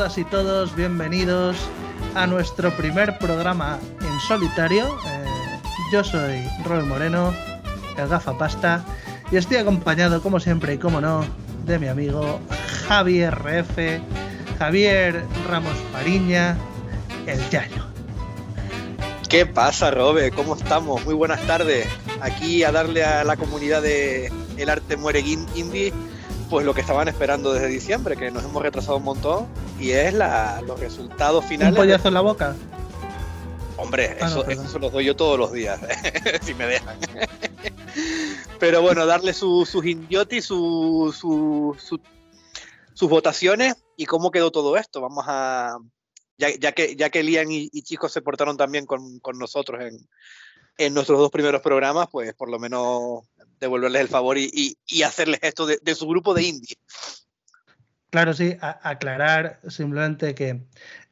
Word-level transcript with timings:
todas 0.00 0.16
y 0.16 0.24
todos, 0.24 0.74
bienvenidos 0.74 1.58
a 2.14 2.26
nuestro 2.26 2.74
primer 2.74 3.18
programa 3.18 3.78
en 4.00 4.20
solitario. 4.20 4.86
Eh, 4.86 5.60
yo 5.92 6.02
soy 6.02 6.42
Robert 6.64 6.86
Moreno, 6.86 7.34
el 7.98 8.08
gafa 8.08 8.38
pasta, 8.38 8.82
y 9.30 9.36
estoy 9.36 9.58
acompañado, 9.58 10.22
como 10.22 10.40
siempre 10.40 10.72
y 10.72 10.78
como 10.78 11.02
no, 11.02 11.22
de 11.66 11.78
mi 11.78 11.88
amigo 11.88 12.40
Javier 12.88 13.34
RF, 13.34 14.00
Javier 14.58 15.22
Ramos 15.46 15.76
Fariña, 15.92 16.56
el 17.26 17.38
Yayo. 17.50 17.84
¿Qué 19.28 19.44
pasa, 19.44 19.90
Robe? 19.90 20.30
¿Cómo 20.30 20.56
estamos? 20.56 21.04
Muy 21.04 21.14
buenas 21.14 21.42
tardes. 21.42 21.86
Aquí 22.22 22.64
a 22.64 22.72
darle 22.72 23.04
a 23.04 23.22
la 23.22 23.36
comunidad 23.36 23.82
de 23.82 24.32
El 24.56 24.70
Arte 24.70 24.96
Muere 24.96 25.20
Indie 25.20 25.92
pues 26.50 26.66
lo 26.66 26.74
que 26.74 26.80
estaban 26.80 27.06
esperando 27.06 27.52
desde 27.52 27.68
diciembre, 27.68 28.16
que 28.16 28.30
nos 28.30 28.44
hemos 28.44 28.60
retrasado 28.60 28.96
un 28.96 29.04
montón, 29.04 29.46
y 29.78 29.92
es 29.92 30.12
la, 30.12 30.60
los 30.66 30.80
resultados 30.80 31.44
finales. 31.44 31.72
¿Un 31.72 31.76
pollazo 31.76 32.08
en 32.08 32.14
la 32.14 32.20
boca? 32.20 32.56
Hombre, 33.76 34.18
ah, 34.20 34.26
eso, 34.26 34.44
eso, 34.46 34.68
se 34.68 34.78
los 34.80 34.92
doy 34.92 35.06
yo 35.06 35.16
todos 35.16 35.38
los 35.38 35.52
días, 35.52 35.80
si 36.42 36.52
me 36.54 36.66
dejan. 36.66 36.98
Pero 38.58 38.82
bueno, 38.82 39.06
darle 39.06 39.32
sus 39.32 39.72
indiotis, 39.84 40.44
su, 40.44 41.14
sus 42.92 43.08
votaciones 43.08 43.76
y 43.96 44.04
cómo 44.04 44.30
quedó 44.30 44.50
todo 44.50 44.76
esto. 44.76 45.00
Vamos 45.00 45.24
a. 45.28 45.78
Ya, 46.36 46.72
que, 46.72 46.96
ya 46.96 47.10
que 47.10 47.22
Lian 47.22 47.50
y, 47.50 47.68
Chicos 47.82 48.12
se 48.12 48.22
portaron 48.22 48.56
también 48.56 48.86
con, 48.86 49.20
con 49.20 49.38
nosotros 49.38 49.82
en, 49.82 50.08
en 50.78 50.94
nuestros 50.94 51.18
dos 51.18 51.30
primeros 51.30 51.60
programas, 51.60 52.08
pues 52.10 52.32
por 52.34 52.50
lo 52.50 52.58
menos 52.58 53.24
devolverles 53.60 54.02
el 54.02 54.08
favor 54.08 54.38
y, 54.38 54.76
hacerles 55.04 55.40
esto 55.42 55.66
de, 55.66 55.94
su 55.94 56.06
grupo 56.06 56.34
de 56.34 56.42
indie. 56.42 56.76
Claro, 58.10 58.34
sí, 58.34 58.56
aclarar 58.60 59.60
simplemente 59.68 60.34
que 60.34 60.62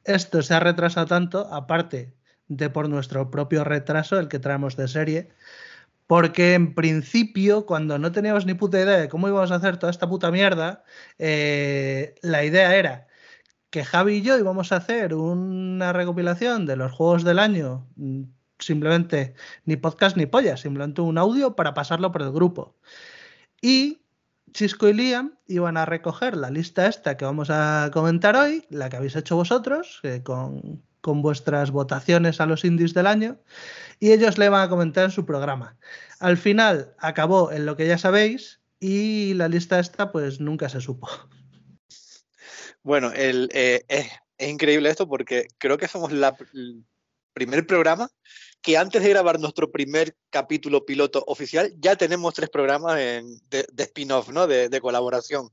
esto 0.05 0.43
se 0.43 0.55
ha 0.55 0.61
retrasado 0.61 1.07
tanto, 1.07 1.53
aparte 1.53 2.15
de 2.49 2.71
por 2.71 2.89
nuestro 2.89 3.31
propio 3.31 3.63
retraso, 3.63 4.19
el 4.19 4.29
que 4.29 4.39
traemos 4.39 4.77
de 4.77 4.89
serie, 4.89 5.29
porque 6.07 6.55
en 6.55 6.75
principio, 6.75 7.67
cuando 7.67 7.99
no 7.99 8.11
teníamos 8.11 8.47
ni 8.47 8.55
puta 8.55 8.81
idea 8.81 8.97
de 8.97 9.09
cómo 9.09 9.29
íbamos 9.29 9.53
a 9.53 9.57
hacer 9.57 9.77
toda 9.77 9.91
esta 9.91 10.09
puta 10.09 10.31
mierda, 10.31 10.83
eh, 11.19 12.15
la 12.23 12.45
idea 12.45 12.75
era 12.75 13.07
que 13.71 13.85
Javi 13.85 14.17
y 14.17 14.23
yo 14.23 14.39
íbamos 14.39 14.73
a 14.73 14.77
hacer 14.77 15.15
una 15.15 15.93
recopilación 15.93 16.65
de 16.65 16.77
los 16.77 16.93
juegos 16.93 17.25
del 17.25 17.39
año 17.39 17.87
simplemente 18.59 19.35
ni 19.65 19.77
podcast 19.77 20.17
ni 20.17 20.27
polla, 20.27 20.57
simplemente 20.57 21.01
un 21.01 21.19
audio 21.19 21.55
para 21.57 21.75
pasarlo 21.75 22.13
por 22.13 22.23
el 22.23 22.33
grupo. 22.33 22.77
Y 23.61 24.01
Chisco 24.53 24.89
y 24.89 24.95
Liam 24.95 25.39
iban 25.47 25.77
a 25.77 25.85
recoger 25.85 26.37
la 26.37 26.51
lista 26.51 26.87
esta 26.87 27.17
que 27.17 27.25
vamos 27.25 27.51
a 27.51 27.91
comentar 27.93 28.37
hoy, 28.37 28.65
la 28.71 28.89
que 28.89 28.97
habéis 28.97 29.17
hecho 29.17 29.37
vosotros, 29.37 30.01
con, 30.25 30.83
con, 31.01 31.23
vuestras 31.23 31.71
votaciones 31.71 32.41
a 32.41 32.47
los 32.47 32.65
indies 32.65 32.95
del 32.95 33.07
año, 33.07 33.39
y 34.01 34.13
ellos 34.13 34.39
le 34.39 34.49
van 34.49 34.63
a 34.63 34.69
comentar 34.69 35.05
en 35.05 35.11
su 35.11 35.27
programa. 35.27 35.77
Al 36.19 36.37
final 36.37 36.95
acabó 36.99 37.53
en 37.53 37.67
lo 37.67 37.77
que 37.77 37.87
ya 37.87 37.99
sabéis 37.99 38.61
y 38.81 39.35
la 39.35 39.49
lista 39.49 39.79
esta 39.79 40.13
pues 40.13 40.41
nunca 40.41 40.69
se 40.69 40.81
supo. 40.81 41.09
Bueno, 42.83 43.11
eh, 43.15 43.49
es, 43.89 44.07
es, 44.39 44.49
increíble 44.49 44.89
esto 44.89 45.09
porque 45.09 45.49
creo 45.59 45.79
que 45.79 45.89
somos 45.89 46.13
la, 46.13 46.37
el 46.55 46.85
primer 47.35 47.67
programa 47.67 48.09
que 48.63 48.77
antes 48.77 49.03
de 49.03 49.11
grabar 49.11 49.39
nuestro 49.39 49.71
primer 49.71 50.17
capítulo 50.31 50.85
piloto 50.85 51.23
oficial, 51.27 51.73
ya 51.79 51.97
tenemos 51.97 52.35
tres 52.35 52.51
programas 52.51 52.97
de, 52.97 53.67
spin-off, 53.79 54.31
¿no? 54.31 54.47
De, 54.47 54.81
colaboración. 54.81 55.51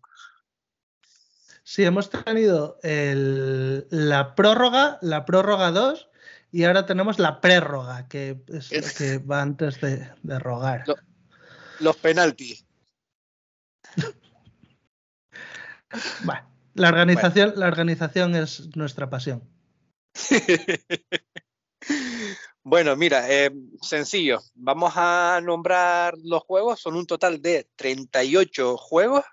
Sí, 1.64 1.84
hemos 1.84 2.10
tenido 2.10 2.80
la 2.82 4.36
prórroga, 4.36 4.98
la 5.02 5.26
prórroga 5.26 5.72
2 5.72 6.10
y 6.52 6.64
ahora 6.64 6.86
tenemos 6.86 7.20
la 7.20 7.42
prérroga, 7.42 8.08
que, 8.08 8.42
es, 8.48 8.94
que 8.94 9.18
va 9.18 9.42
antes 9.42 9.82
de, 9.82 10.10
rogar. 10.40 10.86
los 11.80 11.98
penaltis. 11.98 12.66
bueno, 16.24 16.48
la 16.74 16.90
organización, 16.90 17.54
la 17.56 17.68
organización 17.68 18.36
es 18.36 18.76
nuestra 18.76 19.10
pasión. 19.10 19.44
Bueno, 22.68 22.96
mira, 22.96 23.32
eh, 23.32 23.52
sencillo. 23.80 24.42
Vamos 24.56 24.94
a 24.96 25.40
nombrar 25.44 26.16
los 26.24 26.42
juegos. 26.42 26.80
Son 26.80 26.96
un 26.96 27.06
total 27.06 27.40
de 27.40 27.70
38 27.76 28.76
juegos 28.76 29.24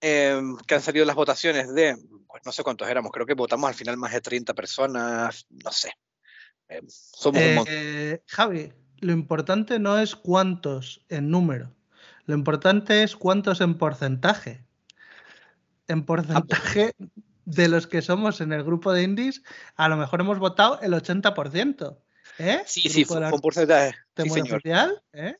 eh, 0.00 0.40
que 0.64 0.74
han 0.76 0.80
salido 0.80 1.04
las 1.04 1.16
votaciones 1.16 1.74
de, 1.74 1.96
pues 2.28 2.42
no 2.46 2.52
sé 2.52 2.62
cuántos 2.62 2.88
éramos, 2.88 3.10
creo 3.10 3.26
que 3.26 3.34
votamos 3.34 3.66
al 3.66 3.74
final 3.74 3.96
más 3.96 4.12
de 4.12 4.20
30 4.20 4.54
personas, 4.54 5.48
no 5.50 5.72
sé. 5.72 5.90
Eh, 6.68 6.80
somos 6.86 7.42
un 7.42 7.54
montón. 7.56 7.74
Javi, 8.28 8.72
lo 8.98 9.12
importante 9.12 9.80
no 9.80 9.98
es 9.98 10.14
cuántos 10.14 11.04
en 11.08 11.32
número, 11.32 11.74
lo 12.26 12.36
importante 12.36 13.02
es 13.02 13.16
cuántos 13.16 13.60
en 13.60 13.76
porcentaje. 13.76 14.64
En 15.88 16.04
porcentaje 16.04 16.92
de 17.46 17.66
los 17.66 17.88
que 17.88 18.00
somos 18.00 18.40
en 18.40 18.52
el 18.52 18.62
grupo 18.62 18.92
de 18.92 19.02
indies, 19.02 19.42
a 19.74 19.88
lo 19.88 19.96
mejor 19.96 20.20
hemos 20.20 20.38
votado 20.38 20.80
el 20.82 20.92
80%. 20.92 21.98
¿Eh? 22.38 22.62
Sí, 22.66 22.88
sí, 22.88 23.04
fue 23.04 23.18
un 23.18 23.40
porcentaje. 23.40 23.96
Sí, 24.16 24.30
señor. 24.30 24.62
Social, 24.62 25.02
¿eh? 25.12 25.36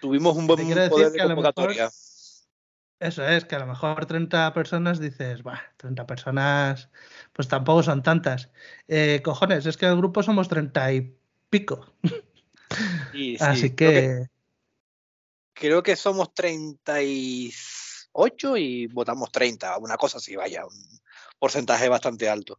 Tuvimos 0.00 0.34
un 0.36 0.46
buen 0.46 0.88
poder 0.88 1.12
de 1.12 1.22
convocatoria. 1.22 1.90
eso 3.00 3.26
es, 3.26 3.44
que 3.44 3.54
a 3.54 3.58
lo 3.58 3.66
mejor 3.66 4.06
30 4.06 4.54
personas 4.54 4.98
dices, 4.98 5.42
bah, 5.42 5.60
30 5.76 6.06
personas, 6.06 6.88
pues 7.32 7.48
tampoco 7.48 7.82
son 7.82 8.02
tantas. 8.02 8.48
Eh, 8.88 9.20
cojones, 9.22 9.66
es 9.66 9.76
que 9.76 9.84
el 9.86 9.96
grupo 9.96 10.22
somos 10.22 10.48
30 10.48 10.92
y 10.92 11.14
pico. 11.50 11.92
Sí, 13.12 13.38
sí, 13.38 13.44
Así 13.44 13.76
que... 13.76 14.26
Creo 15.54 15.84
que, 15.84 15.94
somos 15.96 16.34
38 16.34 18.56
y 18.56 18.88
votamos 18.88 19.30
30, 19.30 19.78
una 19.78 19.96
cosa 19.96 20.18
así, 20.18 20.34
vaya, 20.36 20.66
un 20.66 21.00
porcentaje 21.38 21.88
bastante 21.88 22.28
alto. 22.28 22.58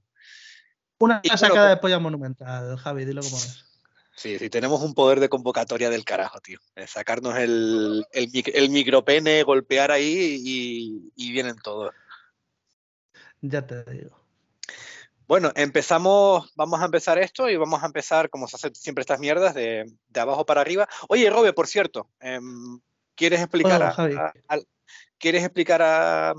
Una 1.00 1.22
sacada 1.36 1.70
de 1.70 1.78
polla 1.78 2.00
monumental, 2.00 2.78
Javi, 2.78 3.06
dilo 3.06 3.22
como 3.22 3.38
es. 3.38 3.68
Sí, 4.18 4.40
sí, 4.40 4.50
tenemos 4.50 4.82
un 4.82 4.96
poder 4.96 5.20
de 5.20 5.30
convocatoria 5.30 5.92
del 5.92 6.04
carajo, 6.04 6.40
tío. 6.40 6.60
sacarnos 6.88 7.38
el, 7.38 8.04
el, 8.12 8.70
micropene, 8.72 9.44
golpear 9.44 9.92
ahí 9.92 10.42
y, 11.16 11.32
vienen 11.32 11.56
todos. 11.58 11.94
Ya 13.42 13.68
te 13.68 13.84
digo. 13.84 14.20
Bueno, 15.28 15.52
empezamos, 15.54 16.52
vamos 16.56 16.82
a 16.82 16.86
empezar 16.86 17.20
esto 17.20 17.48
y 17.48 17.58
vamos 17.58 17.84
a 17.84 17.86
empezar, 17.86 18.32
como 18.32 18.48
se 18.48 18.56
hace 18.56 18.74
siempre 18.74 19.02
estas 19.02 19.20
mierdas, 19.20 19.54
de, 19.54 19.86
abajo 20.16 20.48
para 20.48 20.62
arriba. 20.62 20.88
Oye, 21.10 21.30
Robe, 21.30 21.54
por 21.54 21.68
cierto, 21.68 22.10
em, 22.20 22.80
¿quieres 23.14 23.42
explicar, 23.42 23.84
a, 23.84 24.60
¿quieres 25.20 25.44
explicar 25.44 26.34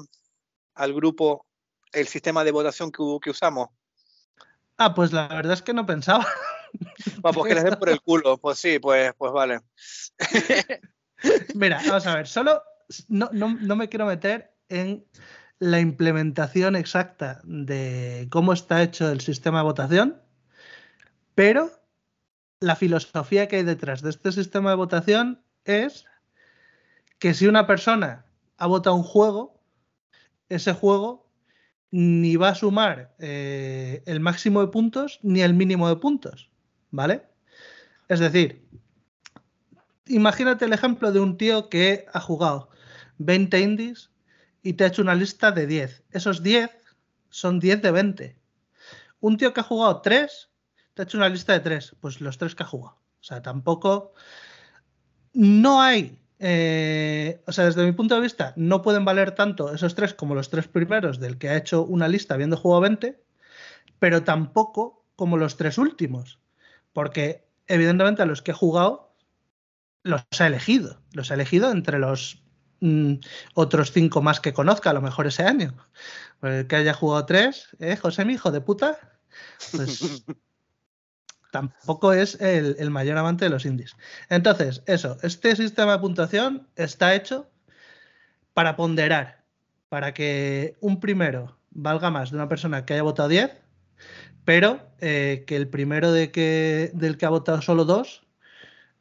al 0.75 0.95
grupo 0.95 1.47
el 1.93 2.09
sistema 2.09 2.43
de 2.43 2.51
votación 2.51 2.91
que, 2.91 3.05
que 3.23 3.31
usamos? 3.31 3.69
Ah, 4.79 4.95
pues 4.95 5.13
la 5.13 5.29
verdad 5.29 5.55
es 5.55 5.63
que 5.63 5.75
no 5.75 5.85
pensaba. 5.85 6.27
pues 7.23 7.37
que 7.49 7.55
les 7.55 7.65
den 7.65 7.77
por 7.77 7.89
el 7.89 8.01
culo. 8.01 8.39
Pues 8.39 8.59
sí, 8.59 8.79
pues, 8.79 9.13
pues 9.19 9.33
vale. 9.33 9.61
Mira, 11.55 11.81
vamos 11.87 12.07
a 12.07 12.15
ver, 12.15 12.27
solo 12.27 12.63
no, 13.09 13.77
me 13.77 13.89
quiero 13.89 14.07
meter 14.07 14.55
en 14.69 15.05
la 15.59 15.81
implementación 15.81 16.77
exacta 16.77 17.41
de 17.45 18.29
cómo 18.31 18.53
está 18.53 18.83
hecho 18.83 19.11
el 19.11 19.21
sistema 19.21 19.59
de 19.59 19.65
votación, 19.65 20.23
pero 21.35 21.71
la 22.61 22.77
filosofía 22.77 23.49
que 23.49 23.57
hay 23.57 23.63
detrás 23.65 24.03
de 24.03 24.11
este 24.11 24.33
sistema 24.33 24.71
de 24.71 24.77
votación 24.77 25.43
es 25.65 26.07
que 27.19 27.35
si 27.35 27.47
una 27.47 27.67
persona 27.67 28.27
ha 28.57 28.67
votado 28.67 28.97
un 28.97 29.03
juego, 29.03 29.61
ese 30.49 30.73
juego 30.73 31.28
ni 31.91 32.37
va 32.37 32.51
a 32.51 32.55
sumar 32.55 33.15
eh, 33.19 34.03
el 34.07 34.21
máximo 34.21 34.61
de 34.61 34.69
puntos 34.69 35.21
ni 35.23 35.41
el 35.41 35.55
mínimo 35.55 35.89
de 35.89 35.97
puntos, 35.97 36.51
¿vale? 36.91 37.23
Es 38.09 38.21
decir, 38.21 38.67
imagínate 40.07 40.65
el 40.65 40.73
ejemplo 40.73 41.13
de 41.13 41.21
un 41.21 41.37
tío 41.37 41.69
que 41.69 42.07
ha 42.13 42.21
jugado 42.21 42.71
20 43.19 43.61
indies 43.61 44.11
y 44.63 44.75
te 44.75 44.85
ha 44.85 44.89
hecho 44.89 45.03
una 45.03 45.15
lista 45.15 45.53
de 45.53 45.67
10. 45.67 46.05
Esos 46.11 46.43
10 46.43 46.71
son 47.31 47.61
10 47.61 47.83
de 47.83 47.91
20. 47.91 48.37
Un 49.21 49.37
tío 49.37 49.53
que 49.53 49.61
ha 49.61 49.65
jugado 49.65 50.01
3 50.01 50.51
te 50.95 51.03
ha 51.03 51.05
hecho 51.05 51.19
una 51.19 51.29
lista 51.29 51.53
de 51.53 51.61
3, 51.61 51.97
pues 52.01 52.21
los 52.21 52.39
3 52.39 52.55
que 52.55 52.63
ha 52.63 52.67
jugado. 52.67 52.97
O 53.21 53.25
sea, 53.25 53.43
tampoco... 53.43 54.15
No 55.35 55.81
hay 55.81 56.19
eh, 56.39 57.43
o 57.47 57.53
sea, 57.53 57.65
desde 57.65 57.85
mi 57.85 57.93
punto 57.93 58.15
de 58.15 58.21
vista, 58.21 58.53
no 58.57 58.83
pueden 58.83 59.05
valer 59.05 59.33
tanto 59.33 59.75
esos 59.75 59.95
tres 59.95 60.15
como 60.15 60.35
los 60.35 60.51
tres 60.51 60.69
primeros 60.69 61.19
del 61.19 61.39
que 61.39 61.49
ha 61.49 61.57
hecho 61.57 61.83
una 61.83 62.09
lista 62.09 62.35
habiendo 62.35 62.57
jugado 62.57 62.83
20, 62.83 63.21
pero 63.99 64.23
tampoco 64.23 65.05
como 65.17 65.37
los 65.37 65.57
tres 65.57 65.79
últimos, 65.79 66.39
porque 66.93 67.49
evidentemente 67.67 68.23
a 68.23 68.27
los 68.27 68.43
que 68.43 68.53
he 68.53 68.55
jugado 68.55 69.17
los 70.05 70.23
ha 70.39 70.47
elegido, 70.47 71.03
los 71.13 71.31
ha 71.31 71.35
elegido 71.35 71.73
entre 71.73 71.99
los 71.99 72.43
mm, 72.81 73.15
otros 73.55 73.91
cinco 73.91 74.23
más 74.23 74.41
que 74.41 74.53
conozca, 74.53 74.91
a 74.91 74.95
lo 74.95 75.03
mejor 75.03 75.27
ese 75.27 75.43
año. 75.43 75.77
Pues 76.41 76.67
que 76.67 76.77
haya 76.77 76.95
jugado 76.95 77.27
tres, 77.27 77.77
¿eh, 77.81 77.97
José, 77.97 78.25
mi 78.25 78.35
hijo 78.35 78.53
de 78.53 78.61
puta? 78.61 78.97
Pues 79.73 80.25
tampoco 81.51 82.13
es 82.13 82.41
el, 82.41 82.91
mayor 82.91 83.19
amante 83.19 83.45
de 83.45 83.51
los 83.51 83.67
indies. 83.67 83.97
Entonces, 84.29 84.83
eso, 84.87 85.19
este 85.23 85.57
sistema 85.57 85.93
de 85.93 85.99
puntuación 85.99 86.69
está 86.77 87.15
hecho 87.15 87.51
para 88.55 88.77
ponderar, 88.77 89.45
para 89.89 90.15
que 90.15 90.77
un 90.81 91.01
primero 91.01 91.59
valga 91.71 92.11
más 92.11 92.31
de 92.31 92.37
una 92.37 92.49
persona 92.49 92.85
que 92.85 92.95
haya 92.95 93.03
votado 93.03 93.29
10, 93.29 93.51
pero 94.45 94.91
eh, 95.01 95.45
que 95.47 95.57
el 95.57 95.69
primero 95.69 96.13
de 96.13 96.31
que, 96.31 96.91
del 96.95 97.19
que 97.19 97.27
ha 97.27 97.31
votado 97.31 97.63
solo 97.63 97.85
dos 97.85 98.27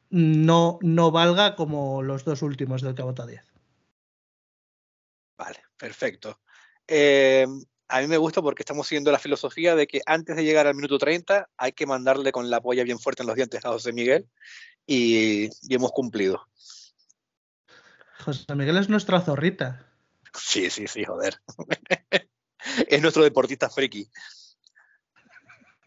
no, 0.09 0.79
no 0.81 1.11
valga 1.11 1.55
como 1.55 2.01
los 2.03 2.23
dos 2.23 2.41
últimos 2.41 2.81
del 2.81 2.95
que 2.95 3.01
ha 3.01 3.05
votado 3.05 3.29
10. 3.29 3.43
Vale, 5.37 5.59
perfecto. 5.77 6.39
Eh, 6.87 7.45
a 7.87 8.01
mí 8.01 8.07
me 8.07 8.17
gusta 8.17 8.41
porque 8.41 8.63
estamos 8.63 8.87
siguiendo 8.87 9.11
la 9.11 9.19
filosofía 9.19 9.75
de 9.75 9.87
que 9.87 10.01
antes 10.05 10.35
de 10.35 10.43
llegar 10.43 10.67
al 10.67 10.75
minuto 10.75 10.97
30 10.97 11.49
hay 11.57 11.71
que 11.71 11.85
mandarle 11.85 12.31
con 12.31 12.49
la 12.49 12.61
polla 12.61 12.83
bien 12.83 12.99
fuerte 12.99 13.23
en 13.23 13.27
los 13.27 13.35
dientes 13.35 13.63
a 13.65 13.69
José 13.69 13.93
Miguel 13.93 14.27
y, 14.85 15.45
y 15.45 15.75
hemos 15.75 15.91
cumplido. 15.91 16.45
José 18.19 18.55
Miguel 18.55 18.77
es 18.77 18.89
nuestra 18.89 19.21
zorrita. 19.21 19.87
Sí, 20.33 20.69
sí, 20.69 20.87
sí, 20.87 21.03
joder. 21.03 21.39
es 22.87 23.01
nuestro 23.01 23.23
deportista 23.23 23.69
friki. 23.69 24.09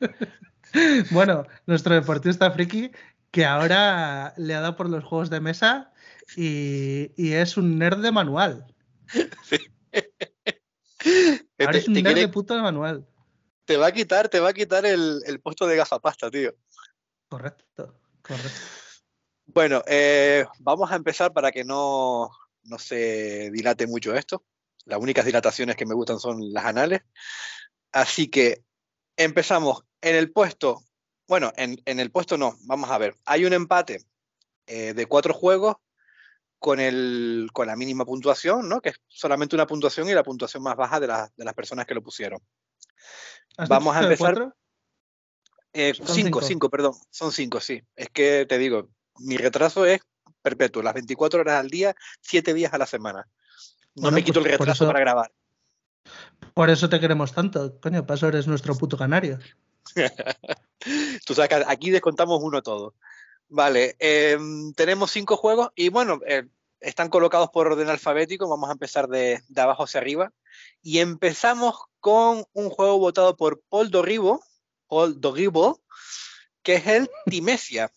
bueno, 1.10 1.46
nuestro 1.66 1.94
deportista 1.94 2.50
friki 2.50 2.90
que 3.30 3.44
ahora 3.44 4.34
le 4.36 4.54
ha 4.54 4.60
dado 4.60 4.76
por 4.76 4.88
los 4.88 5.04
juegos 5.04 5.30
de 5.30 5.40
mesa 5.40 5.92
y, 6.36 7.10
es 7.16 7.56
un 7.56 7.78
nerd 7.78 8.00
de 8.00 8.12
manual. 8.12 8.66
Ahora 11.66 11.78
es 11.78 11.88
un 11.88 11.94
nerd 11.94 12.30
de 12.30 12.62
manual. 12.62 13.06
Te 13.64 13.76
va 13.76 13.88
a 13.88 13.92
quitar, 13.92 14.28
te 14.28 14.40
va 14.40 14.50
a 14.50 14.52
quitar 14.54 14.84
el, 14.86 15.40
puesto 15.42 15.66
de 15.66 15.76
gafapasta, 15.76 16.30
tío. 16.30 16.54
Correcto, 17.28 18.00
correcto. 18.22 18.60
Bueno, 19.46 19.82
eh, 19.86 20.46
vamos 20.60 20.90
a 20.90 20.96
empezar 20.96 21.32
para 21.32 21.52
que 21.52 21.64
no, 21.64 22.30
no 22.64 22.78
se 22.78 23.50
dilate 23.50 23.86
mucho 23.86 24.14
esto. 24.14 24.44
Las 24.84 24.98
únicas 24.98 25.24
dilataciones 25.24 25.76
que 25.76 25.86
me 25.86 25.94
gustan 25.94 26.18
son 26.18 26.52
las 26.52 26.64
anales. 26.64 27.02
Así 27.92 28.28
que 28.28 28.64
empezamos 29.16 29.84
en 30.00 30.16
el 30.16 30.32
puesto, 30.32 30.82
bueno, 31.28 31.52
en, 31.56 31.78
el 31.84 32.10
puesto 32.10 32.38
no, 32.38 32.56
vamos 32.62 32.90
a 32.90 32.98
ver, 32.98 33.16
hay 33.24 33.44
un 33.44 33.52
empate 33.52 34.04
eh, 34.66 34.94
de 34.94 35.06
cuatro 35.06 35.34
juegos 35.34 35.76
con, 36.60 36.78
el, 36.78 37.48
con 37.52 37.66
la 37.66 37.74
mínima 37.74 38.04
puntuación, 38.04 38.68
¿no? 38.68 38.80
Que 38.80 38.90
es 38.90 39.00
solamente 39.08 39.56
una 39.56 39.66
puntuación 39.66 40.08
y 40.08 40.14
la 40.14 40.22
puntuación 40.22 40.62
más 40.62 40.76
baja 40.76 41.00
de, 41.00 41.06
las 41.08 41.54
personas 41.56 41.86
que 41.86 41.94
lo 41.94 42.02
pusieron. 42.02 42.40
Vamos 43.68 43.96
a 43.96 44.02
empezar. 44.02 44.54
Eh, 45.72 45.94
cinco, 46.04 46.42
cinco, 46.42 46.68
perdón, 46.68 46.94
son 47.10 47.32
cinco, 47.32 47.60
sí. 47.60 47.82
Es 47.96 48.10
que 48.10 48.44
te 48.46 48.58
digo, 48.58 48.90
mi 49.18 49.36
retraso 49.36 49.86
es 49.86 50.00
perpetuo, 50.42 50.82
las 50.82 50.94
24 50.94 51.40
horas 51.40 51.60
al 51.60 51.70
día, 51.70 51.94
siete 52.20 52.52
días 52.52 52.74
a 52.74 52.78
la 52.78 52.86
semana. 52.86 53.26
No 53.94 54.10
me 54.10 54.22
quito 54.22 54.40
el 54.40 54.46
pues 54.46 54.58
retraso 54.58 54.86
para 54.86 55.00
grabar. 55.00 55.32
Por 56.52 56.68
eso 56.68 56.88
te 56.88 57.00
queremos 57.00 57.32
tanto, 57.32 57.80
coño, 57.80 58.06
paso 58.06 58.28
eres 58.28 58.46
nuestro 58.46 58.74
puto 58.74 58.98
canario. 58.98 59.38
Tú 61.26 61.34
sabes 61.34 61.48
que 61.48 61.64
aquí 61.66 61.90
descontamos 61.90 62.42
uno 62.42 62.62
todo. 62.62 62.94
Vale, 63.50 63.96
em, 63.98 64.72
tenemos 64.74 65.10
cinco 65.10 65.36
juegos 65.36 65.70
y 65.74 65.88
bueno, 65.88 66.20
eh, 66.24 66.46
están 66.78 67.08
colocados 67.08 67.50
por 67.50 67.66
orden 67.66 67.88
alfabético. 67.88 68.48
Vamos 68.48 68.70
a 68.70 68.74
empezar 68.74 69.08
de, 69.08 69.42
abajo 69.56 69.82
hacia 69.84 70.00
arriba. 70.00 70.32
Y 70.82 71.00
empezamos 71.00 71.74
con 71.98 72.44
un 72.52 72.70
juego 72.70 72.98
votado 72.98 73.36
por 73.36 73.60
Paul 73.68 73.90
Dorribo, 73.90 74.40
Paul 74.88 75.20
Dorribo, 75.20 75.82
que 76.62 76.76
es 76.76 76.86
el 76.86 77.10
Timesia. 77.26 77.92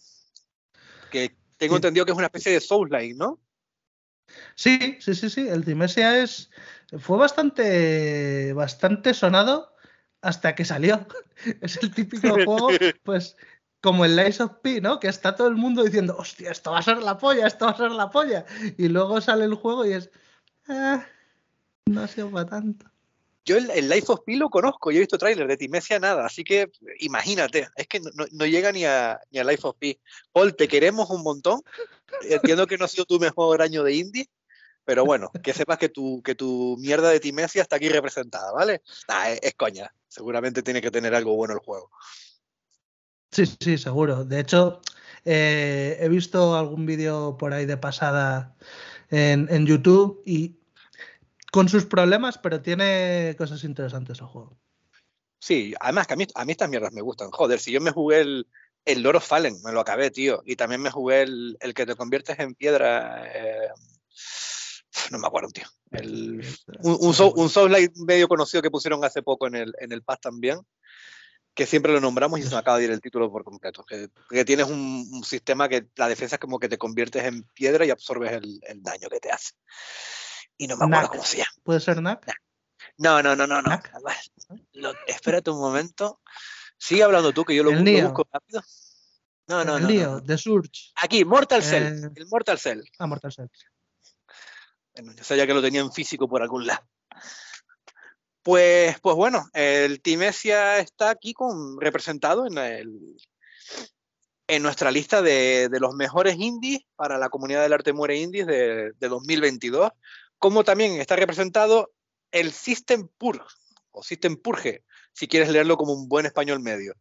Que 1.11 1.35
tengo 1.57 1.75
entendido 1.75 2.05
que 2.05 2.11
es 2.11 2.17
una 2.17 2.27
especie 2.27 2.51
de 2.51 2.59
Soulslike, 2.59 3.15
¿no? 3.15 3.39
Sí, 4.55 4.97
sí, 4.99 5.13
sí, 5.13 5.29
sí. 5.29 5.47
El 5.47 5.63
Timesia 5.63 6.17
es. 6.17 6.49
Fue 6.97 7.17
bastante, 7.17 8.53
bastante 8.53 9.13
sonado 9.13 9.73
hasta 10.23 10.55
que 10.55 10.65
salió. 10.65 11.05
Es 11.61 11.77
el 11.77 11.93
típico 11.93 12.29
juego, 12.45 12.69
pues, 13.03 13.35
como 13.83 14.05
el 14.05 14.15
Lies 14.15 14.39
of 14.39 14.53
P, 14.61 14.79
¿no? 14.79 14.97
Que 14.97 15.09
está 15.09 15.35
todo 15.35 15.49
el 15.49 15.55
mundo 15.55 15.83
diciendo, 15.83 16.15
hostia, 16.17 16.51
esto 16.51 16.71
va 16.71 16.79
a 16.79 16.81
ser 16.81 17.03
la 17.03 17.17
polla, 17.17 17.45
esto 17.45 17.65
va 17.65 17.71
a 17.71 17.77
ser 17.77 17.91
la 17.91 18.09
polla. 18.09 18.45
Y 18.77 18.87
luego 18.87 19.19
sale 19.19 19.43
el 19.43 19.55
juego 19.55 19.85
y 19.85 19.91
es. 19.91 20.09
Ah, 20.69 21.05
no 21.87 22.01
ha 22.01 22.07
sido 22.07 22.31
para 22.31 22.45
tanto. 22.45 22.85
Yo 23.43 23.57
el, 23.57 23.89
Life 23.89 24.05
of 24.07 24.21
Pi 24.25 24.37
lo 24.37 24.49
conozco, 24.49 24.89
yo 24.89 24.97
he 24.97 24.99
visto 25.01 25.17
tráiler 25.17 25.47
de 25.49 25.57
Timesia 25.57 25.99
nada, 25.99 26.25
así 26.25 26.45
que 26.45 26.71
imagínate, 26.99 27.67
es 27.75 27.87
que 27.87 27.99
no, 27.99 28.45
llega 28.45 28.71
ni 28.71 28.85
a, 28.85 29.19
ni 29.31 29.43
Life 29.43 29.67
of 29.67 29.75
Pi. 29.77 29.99
Paul, 30.31 30.55
te 30.55 30.69
queremos 30.69 31.09
un 31.09 31.21
montón. 31.21 31.61
Entiendo 32.21 32.67
que 32.67 32.77
no 32.77 32.85
ha 32.85 32.87
sido 32.87 33.03
tu 33.03 33.19
mejor 33.19 33.61
año 33.61 33.83
de 33.83 33.95
indie, 33.95 34.29
pero 34.85 35.03
bueno, 35.03 35.29
que 35.43 35.51
sepas 35.51 35.77
que 35.77 35.89
tu, 35.89 36.21
que 36.23 36.35
tu 36.35 36.77
mierda 36.79 37.09
de 37.09 37.19
Timesia 37.19 37.61
está 37.61 37.75
aquí 37.75 37.89
representada, 37.89 38.53
¿vale? 38.53 38.81
es, 39.41 39.53
coña. 39.55 39.93
Seguramente 40.07 40.63
tiene 40.63 40.81
que 40.81 40.91
tener 40.91 41.13
algo 41.13 41.35
bueno 41.35 41.53
el 41.53 41.59
juego. 41.59 41.89
Sí, 43.33 43.45
sí, 43.59 43.77
seguro. 43.79 44.23
De 44.23 44.39
hecho, 44.39 44.79
eh, 45.25 45.97
he 45.99 46.07
visto 46.07 46.55
algún 46.55 46.85
vídeo 46.85 47.35
por 47.35 47.51
ahí 47.51 47.65
de 47.65 47.77
pasada 47.77 48.55
en, 49.09 49.65
YouTube 49.65 50.21
y 50.23 50.59
con 51.51 51.67
sus 51.67 51.85
problemas, 51.85 52.37
pero 52.37 52.61
tiene 52.61 53.33
cosas 53.35 53.63
interesantes 53.63 54.19
el 54.19 54.27
juego. 54.27 54.55
Sí, 55.39 55.73
además 55.79 56.05
que 56.05 56.13
a 56.13 56.17
mí, 56.17 56.27
a 56.35 56.45
mí 56.45 56.51
estas 56.51 56.69
mierdas 56.69 56.93
me 56.93 57.01
gustan. 57.01 57.31
Joder, 57.31 57.59
si 57.59 57.71
yo 57.71 57.81
me 57.81 57.91
jugué 57.91 58.21
el, 58.21 58.47
el 58.85 59.01
Loro 59.01 59.19
Fallen, 59.19 59.55
me 59.63 59.71
lo 59.71 59.79
acabé, 59.79 60.11
tío. 60.11 60.43
Y 60.45 60.55
también 60.55 60.81
me 60.81 60.91
jugué 60.91 61.23
el, 61.23 61.57
el 61.59 61.73
que 61.73 61.87
te 61.87 61.95
conviertes 61.95 62.37
en 62.37 62.53
piedra. 62.53 63.25
Eh, 63.33 63.69
no 65.11 65.17
me 65.17 65.25
acuerdo, 65.25 65.49
tío. 65.49 65.65
El, 65.89 66.45
un, 66.83 66.97
un, 67.01 67.49
Soul, 67.49 67.75
medio 68.05 68.27
conocido 68.27 68.61
que 68.61 68.71
pusieron 68.71 69.03
hace 69.03 69.23
poco 69.23 69.47
en 69.47 69.55
el, 69.55 69.73
en 69.79 69.91
el 69.91 70.03
PAS 70.03 70.21
también, 70.21 70.59
que 71.53 71.65
siempre 71.65 71.93
lo 71.93 71.99
nombramos 71.99 72.39
y 72.39 72.43
se 72.43 72.49
me 72.49 72.57
acaba 72.57 72.77
de 72.77 72.85
ir 72.85 72.91
el 72.91 73.01
título 73.01 73.31
por 73.31 73.43
completo. 73.43 73.85
Que, 73.85 74.09
tienes 74.45 74.67
un, 74.67 75.23
sistema 75.23 75.69
que 75.69 75.87
la 75.95 76.07
defensa 76.07 76.35
es 76.35 76.39
como 76.39 76.59
que 76.59 76.69
te 76.69 76.77
conviertes 76.77 77.23
en 77.23 77.43
piedra 77.43 77.85
y 77.85 77.91
absorbes 77.91 78.31
el, 78.31 78.81
daño 78.81 79.09
que 79.09 79.19
te 79.19 79.31
hace. 79.31 79.53
Y 80.57 80.67
no 80.67 80.77
me 80.77 80.85
acuerdo 80.85 81.09
cómo 81.09 81.23
se 81.23 81.37
llama. 81.37 81.51
¿Puede 81.63 81.79
ser 81.79 82.01
NAC? 82.01 82.31
No, 82.97 83.21
no, 83.21 83.35
no, 83.35 83.47
no, 83.47 83.61
no. 83.61 83.81
espérate 85.07 85.51
un 85.51 85.59
momento. 85.59 86.21
Sigue 86.77 87.03
hablando 87.03 87.31
tú, 87.31 87.45
que 87.45 87.55
yo 87.55 87.63
lo, 87.63 87.71
busco 87.71 88.27
rápido. 88.31 88.61
No, 89.47 89.63
no, 89.63 89.77
el 89.77 90.01
no. 90.01 90.23
The 90.23 90.37
Surge. 90.37 90.91
Aquí, 90.95 91.25
Mortal 91.25 91.63
Cell. 91.63 91.83
Eh, 91.83 92.09
el 92.15 92.27
Mortal 92.27 92.59
Cell. 92.59 92.81
Ah, 92.97 93.07
Mortal 93.07 93.31
Cell. 93.31 93.47
Bueno, 94.95 95.13
ya 95.13 95.23
sabía 95.23 95.47
que 95.47 95.53
lo 95.53 95.61
tenía 95.61 95.81
en 95.81 95.91
físico 95.91 96.27
por 96.27 96.41
algún 96.41 96.67
lado. 96.67 96.85
Pues, 98.43 98.99
pues 98.99 99.15
bueno, 99.15 99.45
el 99.53 100.01
Timesia 100.01 100.79
está 100.79 101.09
aquí 101.09 101.33
con, 101.33 101.79
representado 101.79 102.45
en, 102.45 103.15
nuestra 104.61 104.91
lista 104.91 105.21
de, 105.21 105.69
los 105.79 105.95
mejores 105.95 106.35
indies 106.37 106.81
para 106.95 107.17
la 107.17 107.29
comunidad 107.29 107.63
del 107.63 107.73
arte 107.73 107.93
muere 107.93 108.17
indies 108.17 108.45
de, 108.45 108.93
2022, 108.99 109.91
como 110.37 110.63
también 110.63 110.99
está 110.99 111.15
representado 111.15 111.93
el 112.31 112.51
System 112.51 113.07
o 113.91 114.03
System 114.03 114.35
Purge, 114.35 114.83
si 115.13 115.27
quieres 115.27 115.49
leerlo 115.49 115.77
como 115.77 115.93
un 115.93 116.09
buen 116.09 116.25
español 116.25 116.59
medio. 116.59 116.95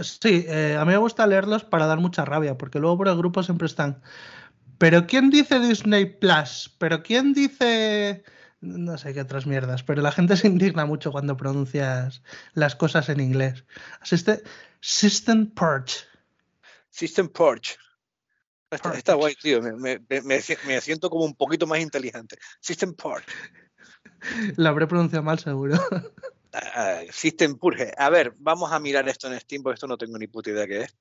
Sí, 0.00 0.46
eh, 0.48 0.76
a 0.78 0.86
mí 0.86 0.92
me 0.92 0.96
gusta 0.96 1.26
leerlos 1.26 1.64
para 1.64 1.84
dar 1.86 1.98
mucha 1.98 2.24
rabia, 2.24 2.56
porque 2.56 2.78
luego 2.78 2.96
por 2.96 3.08
el 3.08 3.18
grupo 3.18 3.42
siempre 3.42 3.66
están 3.66 4.02
pero 4.82 5.06
¿quién 5.06 5.30
dice 5.30 5.60
Disney 5.60 6.06
Plus? 6.06 6.74
¿Pero 6.78 7.04
quién 7.04 7.32
dice... 7.34 8.24
No 8.62 8.96
sé 8.96 9.12
qué 9.12 9.20
otras 9.20 9.44
mierdas, 9.44 9.82
pero 9.82 10.02
la 10.02 10.12
gente 10.12 10.36
se 10.36 10.46
indigna 10.46 10.86
mucho 10.86 11.10
cuando 11.10 11.36
pronuncias 11.36 12.22
las 12.54 12.76
cosas 12.76 13.08
en 13.08 13.18
inglés. 13.18 13.64
Asiste 14.00 14.44
System 14.80 15.50
Purge. 15.50 16.04
System 16.88 17.28
Purge. 17.28 17.76
Está, 18.70 19.14
guay, 19.14 19.34
tío. 19.34 19.60
Me, 19.60 20.40
siento 20.80 21.10
como 21.10 21.24
un 21.24 21.34
poquito 21.34 21.66
más 21.66 21.80
inteligente. 21.80 22.38
System 22.60 22.94
Purge. 22.94 23.26
Lo 24.56 24.68
habré 24.68 24.86
pronunciado 24.86 25.24
mal, 25.24 25.38
seguro. 25.38 25.74
Ah, 26.54 27.00
System 27.10 27.56
Purge. 27.56 27.94
A 27.96 28.10
ver, 28.10 28.34
vamos 28.36 28.70
a 28.72 28.78
mirar 28.78 29.08
esto 29.08 29.26
en 29.26 29.40
Steam, 29.40 29.62
porque 29.62 29.76
esto 29.76 29.86
no 29.86 29.96
tengo 29.96 30.18
ni 30.18 30.26
puta 30.26 30.50
idea 30.50 30.66
qué 30.66 30.82
es. 30.82 30.94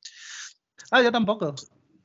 Ah, 0.91 1.01
yo 1.01 1.11
tampoco 1.11 1.53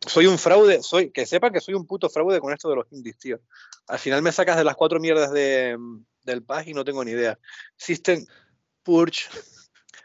soy 0.06 0.26
un 0.26 0.38
fraude, 0.38 0.82
soy, 0.82 1.10
que 1.10 1.26
sepan 1.26 1.52
que 1.52 1.60
soy 1.60 1.74
un 1.74 1.86
puto 1.86 2.08
fraude 2.08 2.40
con 2.40 2.52
esto 2.52 2.68
de 2.68 2.76
los 2.76 2.86
indies, 2.92 3.18
tío. 3.18 3.40
Al 3.88 3.98
final 3.98 4.22
me 4.22 4.32
sacas 4.32 4.56
de 4.56 4.64
las 4.64 4.76
cuatro 4.76 5.00
mierdas 5.00 5.32
de, 5.32 5.76
del 6.22 6.42
PAS 6.42 6.66
y 6.66 6.74
no 6.74 6.84
tengo 6.84 7.04
ni 7.04 7.12
idea. 7.12 7.38
System 7.76 8.24
Purge, 8.82 9.28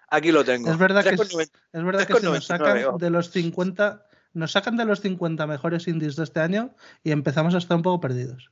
aquí 0.10 0.31
lo 0.31 0.43
tengo. 0.43 0.72
Es 0.72 0.77
verdad 0.77 1.03
que, 1.03 1.10
es 1.12 1.84
verdad 1.84 2.08
que 2.08 2.15
si 2.15 2.25
nos 2.25 2.46
sacan 2.46 2.98
de 2.98 3.10
los 3.10 3.31
50, 3.31 4.08
nos 4.34 4.51
sacan 4.51 4.77
de 4.77 4.86
los 4.86 5.01
50 5.01 5.48
mejores 5.48 5.88
indies 5.88 6.15
de 6.15 6.24
este 6.24 6.39
año 6.39 6.75
y 7.03 7.12
empezamos 7.12 7.55
a 7.55 7.58
estar 7.58 7.77
un 7.77 7.84
poco 7.84 8.00
perdidos. 8.00 8.51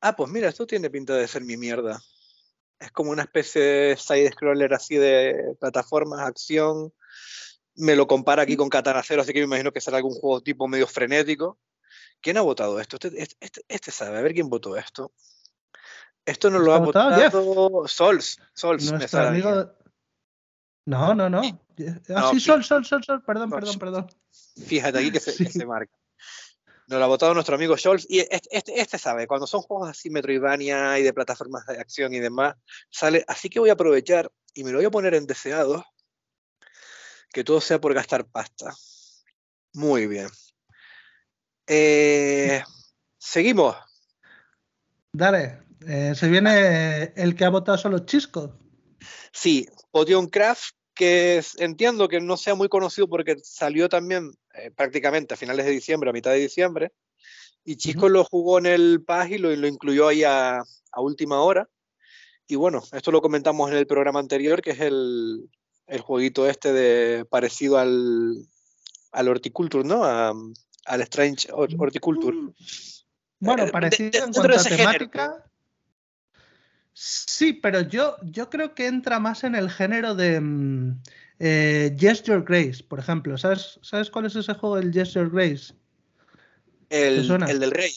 Ah, 0.00 0.14
pues 0.14 0.30
mira, 0.30 0.48
esto 0.48 0.66
tiene 0.66 0.90
pinta 0.90 1.14
de 1.14 1.26
ser 1.26 1.42
mi 1.42 1.56
mierda. 1.56 2.00
Es 2.78 2.92
como 2.92 3.10
una 3.10 3.22
especie 3.22 3.62
de 3.62 3.96
side-scroller 3.96 4.74
así 4.74 4.96
de 4.96 5.56
plataformas, 5.58 6.20
acción. 6.20 6.92
Me 7.76 7.94
lo 7.94 8.06
compara 8.06 8.42
aquí 8.42 8.56
con 8.56 8.68
Katana 8.68 9.02
Zero, 9.02 9.22
así 9.22 9.32
que 9.32 9.40
me 9.40 9.46
imagino 9.46 9.72
que 9.72 9.80
será 9.80 9.98
algún 9.98 10.14
juego 10.14 10.42
tipo 10.42 10.66
medio 10.68 10.86
frenético. 10.86 11.58
¿Quién 12.20 12.38
ha 12.38 12.40
votado 12.40 12.80
esto? 12.80 12.96
Este, 12.96 13.38
este, 13.68 13.90
sabe, 13.90 14.18
a 14.18 14.22
ver 14.22 14.32
quién 14.32 14.48
votó 14.48 14.76
esto. 14.76 15.12
Esto 16.24 16.50
no 16.50 16.58
lo 16.58 16.72
ha 16.72 16.78
votado, 16.78 17.86
Sols. 17.86 18.40
Sols, 18.52 18.92
No, 20.86 21.14
no, 21.14 21.28
no. 21.28 21.42
Ah, 22.14 22.30
sí, 22.32 22.40
Sol, 22.40 22.64
Sol, 22.64 22.84
Sol, 22.84 23.04
Sol, 23.04 23.22
perdón, 23.22 23.50
perdón, 23.50 23.78
perdón. 23.78 24.06
Fíjate 24.66 24.98
aquí 24.98 25.12
que 25.12 25.20
se, 25.20 25.30
marca. 25.66 25.92
Nos 26.88 26.98
lo 26.98 27.04
ha 27.04 27.08
votado 27.08 27.34
nuestro 27.34 27.56
amigo 27.56 27.76
Scholz 27.76 28.06
y 28.08 28.20
este, 28.20 28.48
este, 28.50 28.80
este, 28.80 28.98
sabe, 28.98 29.26
cuando 29.26 29.46
son 29.46 29.62
juegos 29.62 29.88
así 29.88 30.08
Metroidvania 30.08 30.98
y 30.98 31.02
de 31.02 31.12
plataformas 31.12 31.66
de 31.66 31.80
acción 31.80 32.14
y 32.14 32.20
demás, 32.20 32.54
sale, 32.90 33.24
así 33.26 33.48
que 33.50 33.58
voy 33.58 33.70
a 33.70 33.72
aprovechar 33.72 34.30
y 34.54 34.62
me 34.62 34.70
lo 34.70 34.78
voy 34.78 34.86
a 34.86 34.90
poner 34.90 35.14
en 35.14 35.26
deseado, 35.26 35.84
que 37.36 37.44
todo 37.44 37.60
sea 37.60 37.78
por 37.78 37.92
gastar 37.92 38.24
pasta. 38.24 38.74
Muy 39.74 40.06
bien. 40.06 40.26
Eh, 41.66 42.62
seguimos. 43.18 43.76
Dale, 45.12 45.60
eh, 45.86 46.14
se 46.14 46.28
viene 46.28 47.12
el 47.14 47.36
que 47.36 47.44
ha 47.44 47.50
votado 47.50 47.76
solo 47.76 47.98
Chisco. 48.06 48.58
Sí, 49.34 49.68
Potion 49.90 50.28
Craft 50.28 50.70
que 50.94 51.42
entiendo 51.58 52.08
que 52.08 52.22
no 52.22 52.38
sea 52.38 52.54
muy 52.54 52.70
conocido 52.70 53.06
porque 53.06 53.36
salió 53.42 53.90
también 53.90 54.32
eh, 54.54 54.70
prácticamente 54.70 55.34
a 55.34 55.36
finales 55.36 55.66
de 55.66 55.72
diciembre, 55.72 56.08
a 56.08 56.14
mitad 56.14 56.30
de 56.30 56.38
diciembre, 56.38 56.92
y 57.64 57.76
Chisco 57.76 58.08
lo 58.08 58.24
jugó 58.24 58.58
en 58.60 58.64
el 58.64 59.04
PAS 59.04 59.28
y 59.28 59.36
lo, 59.36 59.52
incluyó 59.52 60.08
ahí 60.08 60.24
a, 60.24 60.62
última 60.96 61.42
hora. 61.42 61.68
Y 62.48 62.54
bueno, 62.54 62.82
esto 62.92 63.12
lo 63.12 63.20
comentamos 63.20 63.70
en 63.70 63.76
el 63.76 63.86
programa 63.86 64.20
anterior, 64.20 64.62
que 64.62 64.70
es 64.70 64.80
el, 64.80 65.50
el 65.86 66.00
jueguito 66.00 66.48
este 66.48 66.72
de 66.72 67.24
parecido 67.24 67.78
al, 67.78 68.46
al 69.12 69.28
Horticulture, 69.28 69.84
¿no? 69.84 70.04
al 70.04 71.00
Strange 71.02 71.48
Horticulture. 71.52 72.36
Bueno, 73.40 73.64
eh, 73.64 73.70
parecido 73.70 74.24
en 74.24 74.32
cuanto 74.32 74.58
a 74.58 74.62
temática. 74.62 75.44
Sí, 76.92 77.52
pero 77.52 77.82
yo, 77.82 78.16
yo 78.22 78.48
creo 78.48 78.74
que 78.74 78.86
entra 78.86 79.20
más 79.20 79.44
en 79.44 79.54
el 79.54 79.70
género 79.70 80.14
de 80.14 80.40
mm, 80.40 81.02
eh, 81.40 81.94
Gesture 81.98 82.42
Grace, 82.42 82.82
por 82.82 82.98
ejemplo. 82.98 83.36
¿Sabes, 83.36 83.78
¿Sabes 83.82 84.10
cuál 84.10 84.26
es 84.26 84.36
ese 84.36 84.54
juego, 84.54 84.78
el 84.78 84.92
Gesture 84.92 85.28
Grace? 85.28 85.74
El, 86.88 87.30
el 87.48 87.60
del 87.60 87.70
rey. 87.70 87.92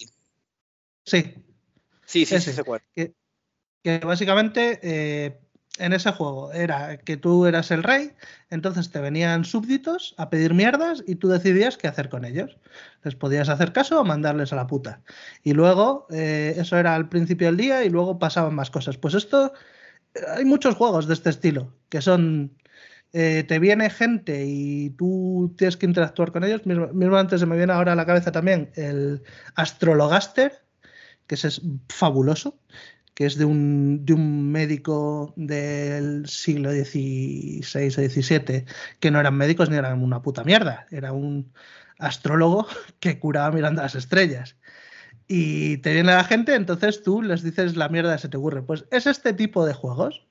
Sí. 1.05 1.33
Sí, 2.05 2.25
sí, 2.25 2.39
sí, 2.41 2.51
Que, 2.93 3.13
que 3.83 3.99
básicamente 3.99 4.79
eh, 4.81 5.39
en 5.79 5.93
ese 5.93 6.11
juego 6.11 6.51
era 6.51 6.97
que 6.97 7.17
tú 7.17 7.45
eras 7.45 7.71
el 7.71 7.83
rey, 7.83 8.11
entonces 8.49 8.91
te 8.91 8.99
venían 8.99 9.45
súbditos 9.45 10.13
a 10.17 10.29
pedir 10.29 10.53
mierdas 10.53 11.03
y 11.07 11.15
tú 11.15 11.29
decidías 11.29 11.77
qué 11.77 11.87
hacer 11.87 12.09
con 12.09 12.25
ellos. 12.25 12.57
Les 13.03 13.15
podías 13.15 13.49
hacer 13.49 13.73
caso 13.73 13.99
o 13.99 14.05
mandarles 14.05 14.53
a 14.53 14.57
la 14.57 14.67
puta. 14.67 15.01
Y 15.43 15.53
luego, 15.53 16.07
eh, 16.11 16.55
eso 16.57 16.77
era 16.77 16.95
al 16.95 17.09
principio 17.09 17.47
del 17.47 17.57
día 17.57 17.83
y 17.83 17.89
luego 17.89 18.19
pasaban 18.19 18.55
más 18.55 18.69
cosas. 18.69 18.97
Pues 18.97 19.13
esto, 19.13 19.53
hay 20.35 20.45
muchos 20.45 20.75
juegos 20.75 21.07
de 21.07 21.13
este 21.13 21.29
estilo, 21.29 21.73
que 21.89 22.01
son, 22.01 22.57
eh, 23.13 23.43
te 23.47 23.59
viene 23.59 23.89
gente 23.89 24.45
y 24.45 24.91
tú 24.91 25.53
tienes 25.57 25.77
que 25.77 25.85
interactuar 25.85 26.31
con 26.31 26.43
ellos. 26.43 26.65
Mismo, 26.65 27.17
antes 27.17 27.39
se 27.39 27.45
me 27.45 27.57
viene 27.57 27.73
ahora 27.73 27.93
a 27.93 27.95
la 27.95 28.05
cabeza 28.05 28.31
también 28.31 28.71
el 28.75 29.23
Astrologaster, 29.55 30.53
que 31.27 31.35
es 31.35 31.61
fabuloso 31.89 32.59
que 33.19 33.25
es 33.25 33.37
de 33.37 33.43
un, 33.43 34.05
de 34.05 34.13
un 34.13 34.49
médico 34.49 35.33
del 35.35 36.25
siglo 36.25 36.71
XVI 36.71 37.59
o 37.61 38.09
XVII, 38.09 38.63
que 39.01 39.11
no 39.11 39.19
eran 39.19 39.35
médicos 39.35 39.69
ni 39.69 39.75
eran 39.75 40.01
una 40.01 40.21
puta 40.21 40.45
mierda, 40.45 40.87
era 40.89 41.11
un 41.11 41.51
astrólogo 41.97 42.65
que 43.01 43.19
curaba 43.19 43.51
mirando 43.51 43.81
las 43.81 43.95
estrellas. 43.95 44.55
Y 45.27 45.79
te 45.79 45.91
viene 45.91 46.13
la 46.13 46.23
gente, 46.23 46.55
entonces 46.55 47.03
tú 47.03 47.21
les 47.21 47.43
dices 47.43 47.75
la 47.75 47.89
mierda 47.89 48.15
que 48.15 48.21
se 48.21 48.29
te 48.29 48.37
ocurre. 48.37 48.61
Pues 48.61 48.85
es 48.89 49.05
este 49.05 49.33
tipo 49.33 49.65
de 49.65 49.73
juegos. 49.73 50.25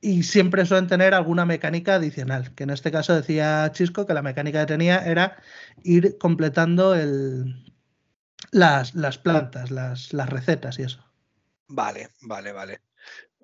Y 0.00 0.22
siempre 0.22 0.66
suelen 0.66 0.86
tener 0.86 1.12
alguna 1.12 1.44
mecánica 1.44 1.96
adicional, 1.96 2.54
que 2.54 2.62
en 2.62 2.70
este 2.70 2.92
caso 2.92 3.16
decía 3.16 3.68
Chisco 3.72 4.06
que 4.06 4.14
la 4.14 4.22
mecánica 4.22 4.60
que 4.60 4.72
tenía 4.74 4.98
era 4.98 5.38
ir 5.82 6.18
completando 6.18 6.94
el, 6.94 7.64
las, 8.52 8.94
las 8.94 9.18
plantas, 9.18 9.72
las, 9.72 10.12
las 10.12 10.30
recetas 10.30 10.78
y 10.78 10.82
eso. 10.84 11.09
Vale, 11.70 12.10
vale, 12.22 12.52
vale. 12.52 12.80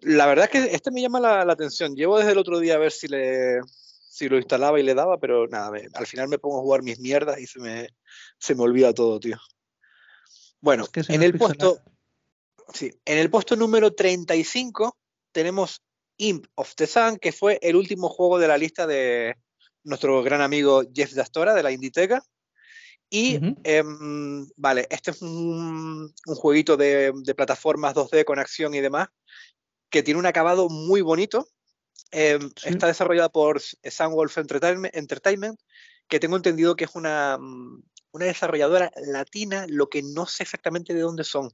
La 0.02 0.26
verdad 0.26 0.46
es 0.46 0.50
que 0.50 0.74
este 0.74 0.90
me 0.90 1.00
llama 1.00 1.20
la, 1.20 1.40
atención. 1.42 1.94
Llevo 1.94 2.18
desde 2.18 2.32
el 2.32 2.38
otro 2.38 2.58
día 2.58 2.74
a 2.74 2.78
ver 2.78 2.92
si, 2.92 3.08
le, 3.08 3.60
si 3.64 4.28
lo 4.28 4.36
instalaba 4.36 4.78
y 4.78 4.82
le 4.82 4.94
daba, 4.94 5.18
pero 5.18 5.46
nada, 5.46 5.70
al 5.94 6.06
final 6.06 6.28
me 6.28 6.38
pongo 6.38 6.58
a 6.58 6.62
jugar 6.62 6.82
mis 6.82 6.98
mierdas 6.98 7.38
y 7.38 7.46
se 7.46 7.60
me, 7.60 7.88
se 8.38 8.54
me 8.54 8.62
olvida 8.62 8.92
todo, 8.92 9.18
tío. 9.20 9.38
Bueno, 10.60 10.86
en 11.08 11.22
el 11.22 11.38
puesto. 11.38 11.80
Sí, 12.72 12.92
en 13.04 13.18
el 13.18 13.30
puesto 13.30 13.54
número 13.54 13.94
35 13.94 14.98
tenemos 15.30 15.82
Imp 16.16 16.46
of 16.56 16.74
the 16.74 16.88
Sun, 16.88 17.18
que 17.18 17.30
fue 17.30 17.60
el 17.62 17.76
último 17.76 18.08
juego 18.08 18.40
de 18.40 18.48
la 18.48 18.58
lista 18.58 18.88
de 18.88 19.36
nuestro 19.84 20.20
gran 20.24 20.40
amigo 20.40 20.82
Jeff 20.92 21.12
Dastora 21.12 21.54
de 21.54 21.62
la 21.62 21.70
Inditeca. 21.70 22.24
Y, 23.16 23.40
em, 23.64 24.46
vale, 24.58 24.86
este 24.90 25.10
es 25.10 25.22
un, 25.22 26.12
jueguito 26.26 26.76
de, 26.76 27.14
plataformas 27.34 27.94
2D 27.94 28.26
con 28.26 28.38
acción 28.38 28.74
y 28.74 28.80
demás, 28.80 29.08
que 29.88 30.02
tiene 30.02 30.20
un 30.20 30.26
acabado 30.26 30.68
muy 30.68 31.00
bonito. 31.00 31.48
Em, 32.10 32.50
está 32.62 32.88
desarrollado 32.88 33.30
por 33.32 33.62
Sunwolf 33.62 34.36
Entertainment, 34.36 35.58
que 36.06 36.20
tengo 36.20 36.36
entendido 36.36 36.76
que 36.76 36.84
es 36.84 36.94
una, 36.94 37.38
una 38.12 38.26
desarrolladora 38.26 38.90
latina, 39.06 39.64
lo 39.66 39.88
que 39.88 40.02
no 40.02 40.26
sé 40.26 40.42
exactamente 40.42 40.92
de 40.92 41.00
dónde 41.00 41.24
son. 41.24 41.48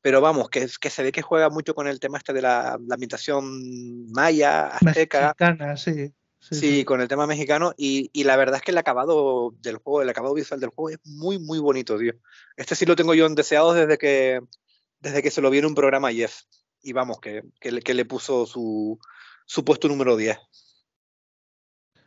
Pero 0.00 0.22
vamos, 0.22 0.48
que, 0.48 0.66
que 0.80 0.88
se 0.88 1.02
ve 1.02 1.12
que 1.12 1.20
juega 1.20 1.50
mucho 1.50 1.74
con 1.74 1.86
el 1.86 2.00
tema 2.00 2.16
este 2.16 2.32
de 2.32 2.40
la, 2.40 2.78
la 2.80 2.94
ambientación 2.94 4.10
maya, 4.10 4.68
azteca. 4.68 5.34
Mexicana, 5.38 5.76
sí. 5.76 6.14
Sí, 6.50 6.84
con 6.84 7.00
el 7.00 7.08
tema 7.08 7.26
mexicano. 7.26 7.72
Y, 7.76 8.10
la 8.24 8.36
verdad 8.36 8.56
es 8.56 8.62
que 8.62 8.70
el 8.70 8.78
acabado 8.78 9.54
del 9.62 9.76
juego, 9.76 10.02
el 10.02 10.08
acabado 10.08 10.34
visual 10.34 10.60
del 10.60 10.70
juego 10.70 10.90
es 10.90 10.98
muy, 11.04 11.38
muy 11.38 11.58
bonito, 11.58 11.98
tío. 11.98 12.12
Este 12.56 12.74
sí 12.74 12.84
lo 12.84 12.96
tengo 12.96 13.14
yo 13.14 13.26
en 13.26 13.34
deseado 13.34 13.72
desde 13.72 13.96
que, 13.96 14.40
desde 15.00 15.22
que 15.22 15.30
se 15.30 15.40
lo 15.40 15.50
vi 15.50 15.58
en 15.58 15.66
un 15.66 15.74
programa 15.74 16.12
Jeff. 16.12 16.42
Y 16.82 16.92
vamos, 16.92 17.18
que, 17.20 17.44
que, 17.60 17.94
le 17.94 18.04
puso 18.04 18.44
su, 18.44 18.98
su 19.46 19.64
puesto 19.64 19.88
número 19.88 20.16
10. 20.16 20.38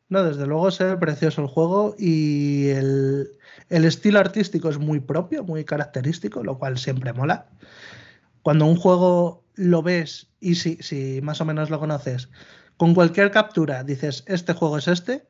No, 0.09 0.23
desde 0.23 0.45
luego 0.45 0.69
se 0.69 0.83
ve 0.83 0.97
precioso 0.97 1.41
el 1.41 1.47
juego 1.47 1.95
y 1.97 2.69
el, 2.69 3.31
el, 3.69 3.85
estilo 3.85 4.19
artístico 4.19 4.69
es 4.69 4.77
muy 4.77 4.99
propio, 4.99 5.43
muy 5.43 5.65
característico, 5.65 6.43
lo 6.43 6.59
cual 6.59 6.77
siempre 6.77 7.11
mola. 7.11 7.49
Cuando 8.43 8.65
un 8.65 8.77
juego 8.77 9.43
lo 9.55 9.81
ves 9.81 10.27
y 10.39 10.55
si, 10.55 10.77
si 10.77 11.21
más 11.21 11.41
o 11.41 11.45
menos 11.45 11.69
lo 11.71 11.79
conoces, 11.79 12.29
con 12.77 12.93
cualquier 12.93 13.31
captura 13.31 13.83
dices, 13.83 14.23
este 14.27 14.53
juego 14.53 14.77
es 14.77 14.87
este, 14.87 15.27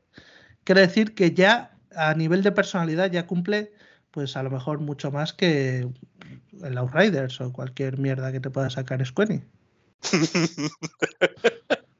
quiere 0.63 0.81
decir 0.81 1.15
que 1.15 1.33
ya 1.33 1.77
a 1.95 2.13
nivel 2.13 2.43
de 2.43 2.51
personalidad 2.51 3.09
ya 3.09 3.25
cumple, 3.25 3.73
pues 4.11 4.35
a 4.35 4.43
lo 4.43 4.51
mejor 4.51 4.79
mucho 4.79 5.11
más 5.11 5.33
que 5.33 5.87
el 6.63 6.77
Outriders 6.77 7.41
o 7.41 7.51
cualquier 7.53 7.97
mierda 7.97 8.31
que 8.31 8.39
te 8.39 8.49
pueda 8.49 8.69
sacar 8.69 9.05
Squenny. 9.05 9.43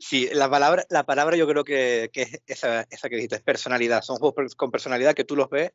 Sí, 0.00 0.28
la 0.32 0.50
palabra, 0.50 0.84
la 0.90 1.04
palabra 1.06 1.36
yo 1.36 1.46
creo 1.48 1.64
que, 1.64 2.10
es 2.12 2.40
esa, 2.46 2.84
que 2.86 3.16
dijiste, 3.16 3.36
es 3.36 3.42
personalidad. 3.42 4.02
Son 4.02 4.16
juegos 4.18 4.54
con 4.54 4.70
personalidad 4.70 5.14
que 5.14 5.24
tú 5.24 5.34
los 5.34 5.48
ves 5.48 5.72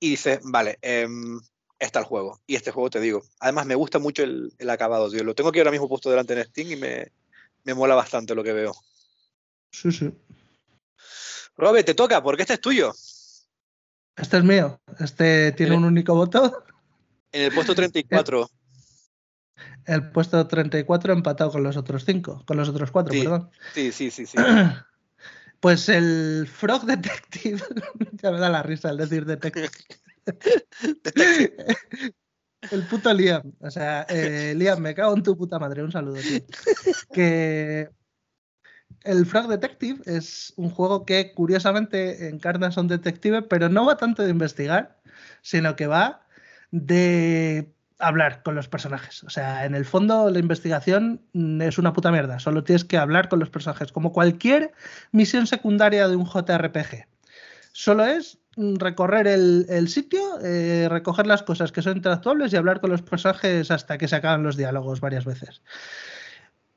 y 0.00 0.10
dices, 0.10 0.40
vale, 0.42 0.78
em, 0.82 1.40
está 1.78 2.00
el 2.00 2.04
juego. 2.04 2.40
Y 2.46 2.56
este 2.56 2.70
juego 2.70 2.90
te 2.90 3.00
digo. 3.00 3.22
Además, 3.40 3.66
me 3.66 3.74
gusta 3.74 3.98
mucho 3.98 4.24
el, 4.24 4.52
el 4.58 4.70
acabado, 4.70 5.10
tío. 5.10 5.24
Lo 5.24 5.34
tengo 5.34 5.50
aquí 5.50 5.60
ahora 5.60 5.70
mismo 5.70 5.88
puesto 5.88 6.10
delante 6.10 6.34
en 6.34 6.44
Steam 6.44 6.72
y 6.72 6.76
me, 6.76 7.12
me 7.64 7.74
mola 7.74 7.94
bastante 7.94 8.34
lo 8.34 8.42
que 8.42 8.52
veo. 8.52 8.74
Sí, 9.70 9.90
sí. 9.92 10.12
Robe, 11.56 11.84
te 11.84 11.94
toca, 11.94 12.22
porque 12.22 12.42
este 12.42 12.54
es 12.54 12.60
tuyo. 12.60 12.92
Este 14.16 14.36
es 14.38 14.44
mío. 14.44 14.80
Este 14.98 15.52
tiene 15.52 15.76
un 15.76 15.84
único 15.84 16.14
voto. 16.14 16.64
En 17.30 17.42
el 17.42 17.52
puesto 17.52 17.74
34. 17.74 18.50
El, 19.84 20.10
puesto 20.12 20.46
34 20.46 21.12
empatado 21.12 21.50
con 21.50 21.62
los 21.62 21.76
otros 21.76 22.04
cinco, 22.04 22.42
con 22.46 22.56
los 22.56 22.68
otros 22.68 22.90
cuatro, 22.90 23.12
perdón. 23.18 23.50
Sí, 23.74 23.92
sí, 23.92 24.10
sí, 24.10 24.26
sí. 24.26 24.36
Pues 25.60 25.88
el 25.88 26.48
Frog 26.52 26.86
Detective, 26.86 27.62
ya 28.20 28.32
me 28.32 28.40
da 28.40 28.50
la 28.50 28.64
risa 28.64 28.88
al 28.88 28.96
decir 28.96 29.24
Detective. 29.24 29.70
El 32.70 32.82
puto 32.84 33.12
Liam. 33.12 33.52
O 33.60 33.70
sea, 33.70 34.06
eh, 34.08 34.54
Liam, 34.56 34.80
me 34.80 34.94
cago 34.94 35.16
en 35.16 35.22
tu 35.22 35.36
puta 35.36 35.58
madre. 35.58 35.82
Un 35.82 35.92
saludo, 35.92 36.20
tío. 36.20 36.40
Que, 37.12 37.88
el 39.04 39.26
Frog 39.26 39.48
Detective 39.48 40.00
es 40.06 40.52
un 40.56 40.70
juego 40.70 41.04
que 41.04 41.32
curiosamente 41.32 42.28
encarna 42.28 42.70
a 42.74 42.80
un 42.80 42.88
detective, 42.88 43.42
pero 43.42 43.68
no 43.68 43.86
va 43.86 43.96
tanto 43.96 44.22
de 44.22 44.30
investigar, 44.30 45.00
sino 45.42 45.76
que 45.76 45.86
va 45.86 46.24
de 46.70 47.72
hablar 47.98 48.42
con 48.42 48.54
los 48.54 48.68
personajes. 48.68 49.24
O 49.24 49.30
sea, 49.30 49.64
en 49.64 49.74
el 49.74 49.84
fondo 49.84 50.30
la 50.30 50.38
investigación 50.38 51.20
es 51.60 51.78
una 51.78 51.92
puta 51.92 52.10
mierda, 52.10 52.38
solo 52.38 52.64
tienes 52.64 52.84
que 52.84 52.98
hablar 52.98 53.28
con 53.28 53.38
los 53.40 53.50
personajes, 53.50 53.92
como 53.92 54.12
cualquier 54.12 54.72
misión 55.10 55.46
secundaria 55.46 56.08
de 56.08 56.16
un 56.16 56.26
JRPG. 56.26 57.06
Solo 57.72 58.04
es 58.04 58.38
recorrer 58.56 59.26
el, 59.26 59.88
sitio, 59.88 60.38
eh, 60.42 60.88
recoger 60.90 61.26
las 61.26 61.42
cosas 61.42 61.72
que 61.72 61.82
son 61.82 61.96
interactuables 61.96 62.52
y 62.52 62.56
hablar 62.56 62.80
con 62.80 62.90
los 62.90 63.02
personajes 63.02 63.70
hasta 63.70 63.98
que 63.98 64.08
se 64.08 64.16
acaban 64.16 64.42
los 64.42 64.56
diálogos 64.56 65.00
varias 65.00 65.24
veces. 65.24 65.62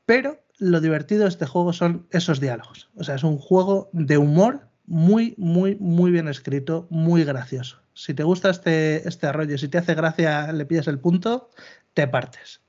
Pero 0.06 0.40
lo 0.58 0.80
divertido 0.80 1.24
de 1.24 1.30
este 1.30 1.46
juego 1.46 1.74
son 1.74 2.08
esos 2.12 2.40
diálogos. 2.40 2.90
O 2.96 3.04
sea, 3.04 3.16
es 3.16 3.24
un 3.24 3.38
juego 3.38 3.90
de 3.92 4.18
humor 4.18 4.68
muy, 4.86 5.36
muy, 5.38 5.76
muy 5.76 6.12
bien 6.12 6.28
escrito, 6.28 6.88
muy 6.90 7.24
gracioso. 7.24 7.82
Si 7.94 8.14
te 8.14 8.24
gusta 8.24 8.50
este, 8.50 9.08
este 9.08 9.28
arroyo, 9.28 9.58
si 9.58 9.68
te 9.68 9.78
hace 9.78 9.96
gracia, 9.96 10.52
le 10.52 10.66
pides 10.66 10.88
el 10.88 11.00
punto, 11.00 11.50
te 11.94 12.08
partes. 12.08 12.62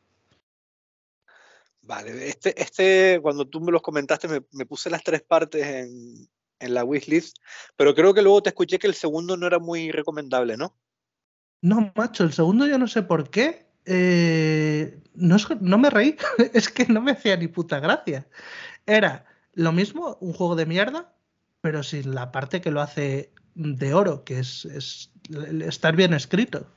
Vale, 1.82 2.28
este, 2.28 2.60
este, 2.60 3.20
cuando 3.22 3.46
tú 3.46 3.60
me 3.60 3.70
los 3.70 3.82
comentaste, 3.82 4.26
me, 4.28 4.66
puse 4.66 4.90
las 4.90 5.04
tres 5.04 5.22
partes 5.22 5.64
en, 5.64 6.28
en 6.58 6.74
la 6.74 6.84
wishlist, 6.84 7.38
pero 7.76 7.94
creo 7.94 8.14
que 8.14 8.22
luego 8.22 8.42
te 8.42 8.50
escuché 8.50 8.78
que 8.78 8.86
el 8.86 8.94
segundo 8.94 9.36
no 9.36 9.46
era 9.46 9.58
muy 9.58 9.90
recomendable, 9.90 10.56
¿no? 10.56 10.76
No, 11.62 11.92
macho, 11.96 12.24
el 12.24 12.32
segundo 12.32 12.66
yo 12.66 12.78
no 12.78 12.88
sé 12.88 13.02
por 13.02 13.30
qué. 13.30 13.66
Eh, 13.84 15.00
no, 15.14 15.36
no 15.60 15.78
me 15.78 15.90
reí, 15.90 16.16
es 16.52 16.68
que 16.68 16.86
no 16.86 17.00
me 17.00 17.12
hacía 17.12 17.36
ni 17.36 17.48
puta 17.48 17.80
gracia. 17.80 18.26
Era 18.84 19.26
lo 19.52 19.72
mismo, 19.72 20.18
un 20.20 20.32
juego 20.32 20.54
de 20.54 20.66
mierda, 20.66 21.14
pero 21.60 21.82
sin 21.82 22.14
la 22.14 22.30
parte 22.30 22.60
que 22.60 22.70
lo 22.70 22.80
hace 22.80 23.32
de 23.54 23.94
oro, 23.94 24.22
que 24.22 24.38
es, 24.38 25.10
estar 25.64 25.96
bien 25.96 26.12
escrito. 26.12 26.70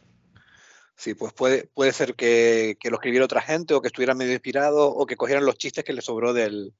Sí, 0.95 1.13
pues 1.13 1.33
puede, 1.33 1.69
puede 1.73 1.93
ser 1.93 2.15
que, 2.15 2.77
lo 2.83 2.95
escribiera 2.95 3.25
otra 3.25 3.41
gente 3.41 3.73
o 3.73 3.81
que 3.81 3.87
estuviera 3.87 4.15
medio 4.15 4.33
inspirado 4.33 4.87
o 4.87 5.05
que 5.05 5.15
cogieran 5.15 5.45
los 5.45 5.57
chistes 5.57 5.83
que 5.83 5.93
le 5.93 6.01
sobró 6.01 6.33
del, 6.33 6.73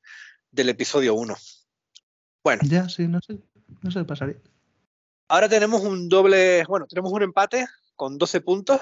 episodio 0.54 1.14
1. 1.14 1.36
Bueno. 2.44 2.62
Ya, 2.66 2.88
sí, 2.90 3.08
no 3.08 3.20
sé, 3.22 3.40
no 3.82 3.92
sé, 3.92 4.04
pasaría. 4.04 4.38
Ahora 5.28 5.48
tenemos 5.48 5.82
un 5.82 6.10
doble, 6.10 6.64
bueno, 6.66 6.88
tenemos 6.88 7.12
un 7.12 7.24
empate 7.24 7.68
con 7.96 8.18
12 8.18 8.42
puntos. 8.42 8.82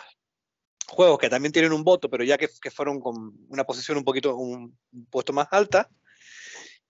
Juegos 0.87 1.19
que 1.19 1.29
también 1.29 1.51
tienen 1.51 1.73
un 1.73 1.83
voto, 1.83 2.09
pero 2.09 2.23
ya 2.23 2.37
que, 2.37 2.47
que 2.61 2.71
fueron 2.71 3.01
con 3.01 3.33
una 3.49 3.65
posición 3.65 3.97
un 3.97 4.05
poquito, 4.05 4.37
un 4.37 4.77
puesto 5.09 5.33
más 5.33 5.47
alta. 5.51 5.89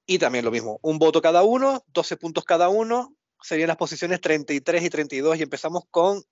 Y 0.06 0.20
también 0.20 0.46
lo 0.46 0.52
mismo, 0.52 0.80
un 0.84 1.00
voto 1.00 1.22
cada 1.22 1.44
uno, 1.44 1.84
12 1.88 2.18
puntos 2.18 2.46
cada 2.46 2.70
uno, 2.70 3.16
serían 3.42 3.68
las 3.68 3.78
posiciones 3.78 4.22
33 4.22 4.84
y 4.84 4.90
32 4.90 5.38
y 5.38 5.44
empezamos 5.44 5.84
con 5.92 6.24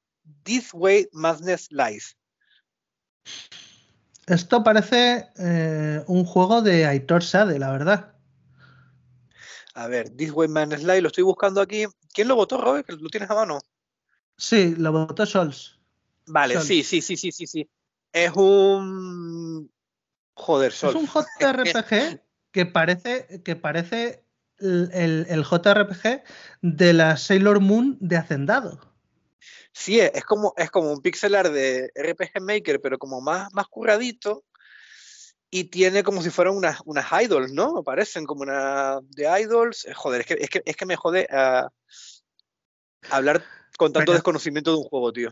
This 0.44 0.70
Way 0.74 1.10
Madness 1.12 1.68
Lies. 1.72 2.16
Esto 4.28 4.64
parece 4.64 5.28
eh, 5.38 6.04
un 6.08 6.26
juego 6.26 6.62
de 6.62 6.86
Aitor 6.86 7.24
Sade, 7.24 7.60
la 7.60 7.72
verdad. 7.72 8.15
A 9.76 9.88
ver, 9.88 10.10
This 10.10 10.32
Way 10.32 10.48
Madness 10.48 10.84
Lies, 10.84 11.02
lo 11.02 11.10
estoy 11.10 11.26
buscando 11.26 11.60
aquí. 11.60 11.86
¿Quién 12.14 12.30
lo 12.30 12.36
votó, 12.36 12.58
Robert? 12.58 12.90
¿Lo 12.90 13.10
tienes 13.10 13.30
a 13.30 13.36
mano? 13.36 13.60
Sí, 14.38 14.74
lo 14.78 14.94
votó 14.94 15.26
Sols. 15.26 15.78
Vale, 16.28 16.62
sí, 16.62 16.82
sí, 16.82 17.02
sí, 17.02 17.18
sí, 17.18 17.32
sí, 17.34 17.46
sí. 17.46 17.70
Es 18.14 18.32
un... 18.36 19.70
Joder, 20.34 20.72
Sols. 20.72 20.96
Es 20.96 21.02
un 21.02 21.08
JRPG 21.08 22.22
que 22.52 22.66
parece, 22.66 23.42
que 23.44 23.58
parece 23.58 24.24
el, 24.60 25.44
JRPG 25.44 26.24
de 26.62 26.94
la 26.94 27.18
Sailor 27.18 27.60
Moon 27.60 27.98
de 28.00 28.16
Hacendado. 28.16 28.80
Sí, 29.74 30.00
es 30.00 30.24
como, 30.24 30.54
es 30.56 30.72
como 30.72 30.94
un 30.94 31.02
pixelar 31.02 31.52
de 31.52 31.92
RPG 31.96 32.42
Maker, 32.42 32.80
pero 32.80 32.98
como 32.98 33.20
más, 33.20 33.54
más 33.54 33.68
curradito. 33.68 34.46
Y 35.50 35.66
tiene 35.66 36.04
como 36.04 36.22
si 36.22 36.30
fueran 36.30 36.56
unas, 36.56 36.80
unas 36.86 37.06
idols, 37.24 37.52
¿no? 37.52 37.84
Parecen 37.84 38.26
como 38.26 38.42
una 38.42 39.00
de 39.10 39.42
idols. 39.42 39.86
Eh, 39.86 39.94
joder, 39.94 40.22
es 40.22 40.28
que, 40.28 40.34
es 40.36 40.50
que, 40.50 40.64
es 40.66 40.76
que 40.76 40.86
me 40.86 40.96
jode 40.96 41.28
a 41.32 41.70
hablar 43.10 43.44
con 43.78 43.94
tanto 43.94 44.14
desconocimiento 44.14 44.72
de 44.72 44.78
un 44.78 44.84
juego, 44.84 45.14
tío. 45.14 45.32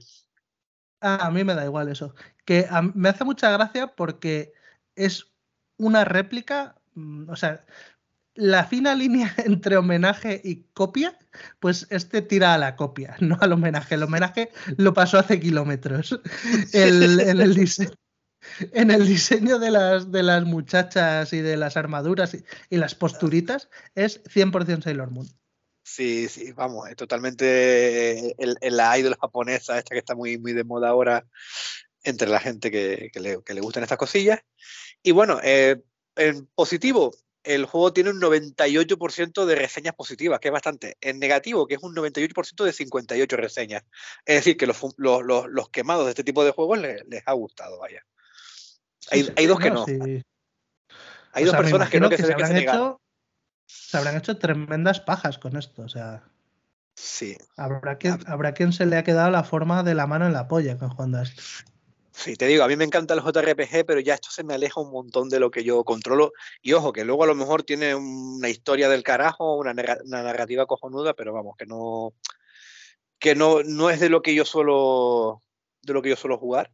A 1.02 1.30
mí 1.32 1.44
me 1.44 1.56
da 1.56 1.66
igual 1.66 1.90
eso. 1.90 2.16
Que 2.46 2.68
me 2.94 3.10
hace 3.10 3.26
mucha 3.26 3.52
gracia 3.52 3.88
porque 3.96 4.54
es 4.96 5.26
una 5.78 6.06
réplica 6.06 6.76
Mm, 6.96 7.30
o 7.30 7.36
sea, 7.36 7.66
la 8.36 8.66
fina 8.66 8.96
línea 8.96 9.34
entre 9.38 9.78
homenaje 9.78 10.42
y 10.44 10.64
copia, 10.74 11.18
pues 11.60 11.88
este 11.90 12.22
tira 12.22 12.54
a 12.54 12.58
la 12.58 12.76
copia, 12.76 13.16
no 13.20 13.38
al 13.40 13.54
homenaje. 13.54 13.96
El 13.96 14.04
homenaje 14.04 14.52
lo 14.78 14.94
pasó 14.94 15.20
hace 15.20 15.40
kilómetros. 15.40 16.20
en, 16.74 17.40
el 17.42 17.54
diseño, 17.54 17.92
en 18.74 18.92
el 18.92 19.08
diseño 19.08 19.60
de 19.60 19.72
las, 19.72 20.12
de 20.12 20.24
las 20.24 20.44
muchachas 20.46 21.34
y 21.34 21.42
de 21.42 21.58
las 21.58 21.78
armaduras 21.78 22.36
y, 22.70 22.78
las 22.78 22.96
posturitas 22.96 23.70
es 23.96 24.24
100% 24.24 24.84
Sailor 24.84 25.12
Moon. 25.12 25.28
Sí, 25.84 26.30
sí, 26.30 26.52
vamos, 26.54 26.90
es 26.90 26.96
totalmente 26.96 28.36
en 28.38 28.78
la 28.78 28.98
idol 28.98 29.18
japonesa, 29.20 29.78
esta 29.78 29.94
que 29.94 30.00
está 30.00 30.16
muy, 30.16 30.38
muy 30.38 30.54
de 30.54 30.64
moda 30.64 30.90
ahora 30.90 31.26
entre 32.04 32.28
la 32.28 32.40
gente 32.40 32.72
que, 32.72 33.12
le, 33.16 33.42
que 33.44 33.54
le, 33.54 33.62
gustan 33.62 33.84
estas 33.84 33.98
cosillas. 33.98 34.40
Y 35.02 35.12
bueno, 35.12 35.40
eh, 35.44 35.82
en 36.16 36.48
positivo, 36.56 37.12
el 37.44 37.66
juego 37.66 37.92
tiene 37.94 38.12
un 38.12 38.22
98% 38.22 39.46
de 39.46 39.56
reseñas 39.56 39.96
positivas, 39.96 40.40
que 40.40 40.48
es 40.48 40.52
bastante. 40.52 40.98
En 41.02 41.20
negativo, 41.20 41.68
que 41.68 41.76
es 41.76 41.84
un 41.84 41.96
98% 41.96 42.64
de 42.64 42.74
58 42.74 43.38
reseñas. 43.38 43.84
Es 44.26 44.36
decir, 44.38 44.58
que 44.58 44.68
los, 44.68 44.78
los, 44.98 45.70
quemados 45.70 46.06
de 46.06 46.12
este 46.12 46.24
tipo 46.24 46.46
de 46.46 46.52
juegos 46.52 46.80
les, 46.80 47.04
ha 47.26 47.34
gustado, 47.34 47.80
vaya. 47.80 48.06
Hay, 49.12 49.46
dos 49.48 49.60
que 49.60 49.72
no. 49.72 49.86
Hay 51.34 51.46
dos 51.46 51.56
personas 51.56 51.90
que 51.90 52.00
no 52.00 52.10
que, 52.10 52.18
se, 52.18 52.32
habrán 52.34 52.58
hecho, 52.58 53.02
se 53.66 53.98
habrán 53.98 54.18
hecho 54.18 54.38
tremendas 54.38 55.00
pajas 55.00 55.38
con 55.38 55.58
esto, 55.58 55.84
o 55.84 55.90
sea. 55.90 56.24
Sí. 56.96 57.38
Habrá 57.58 57.98
quien, 57.98 58.20
habrá 58.28 58.54
quien 58.54 58.72
se 58.72 58.86
le 58.86 58.98
ha 58.98 59.04
quedado 59.04 59.32
la 59.32 59.44
forma 59.44 59.84
de 59.84 59.96
la 59.96 60.06
mano 60.06 60.28
en 60.28 60.34
la 60.34 60.48
polla 60.48 60.78
con 60.78 60.90
jugando 60.90 61.18
a 61.18 61.24
esto. 61.24 61.42
Sí, 62.16 62.36
te 62.36 62.46
digo, 62.46 62.64
a 62.64 62.68
mí 62.68 62.76
me 62.76 62.84
encanta 62.84 63.16
el 63.16 63.22
JRPG, 63.22 63.86
pero 63.88 64.00
ya 64.00 64.14
esto 64.14 64.30
se 64.30 64.44
me 64.44 64.54
aleja 64.54 64.80
un 64.80 64.92
montón 64.92 65.30
de 65.30 65.40
lo 65.40 65.50
que 65.50 65.64
yo 65.64 65.84
controlo. 65.84 66.32
Y 66.62 66.74
ojo, 66.74 66.94
que 66.94 67.04
luego 67.04 67.24
a 67.24 67.28
lo 67.28 67.34
mejor 67.34 67.64
tiene 67.64 67.96
una 67.96 68.50
historia 68.50 68.88
del 68.88 69.02
carajo, 69.02 69.58
una, 69.58 69.74
narrativa 69.74 70.68
cojonuda, 70.68 71.16
pero 71.16 71.34
vamos, 71.34 71.58
que 71.58 71.66
no, 71.66 72.14
que 73.18 73.34
no, 73.34 73.64
no 73.64 73.90
es 73.90 74.00
de 74.00 74.10
lo 74.10 74.22
que 74.22 74.36
yo 74.36 74.46
suelo, 74.46 75.42
de 75.82 75.94
lo 75.94 76.04
que 76.04 76.10
yo 76.10 76.16
suelo 76.16 76.38
jugar. 76.38 76.72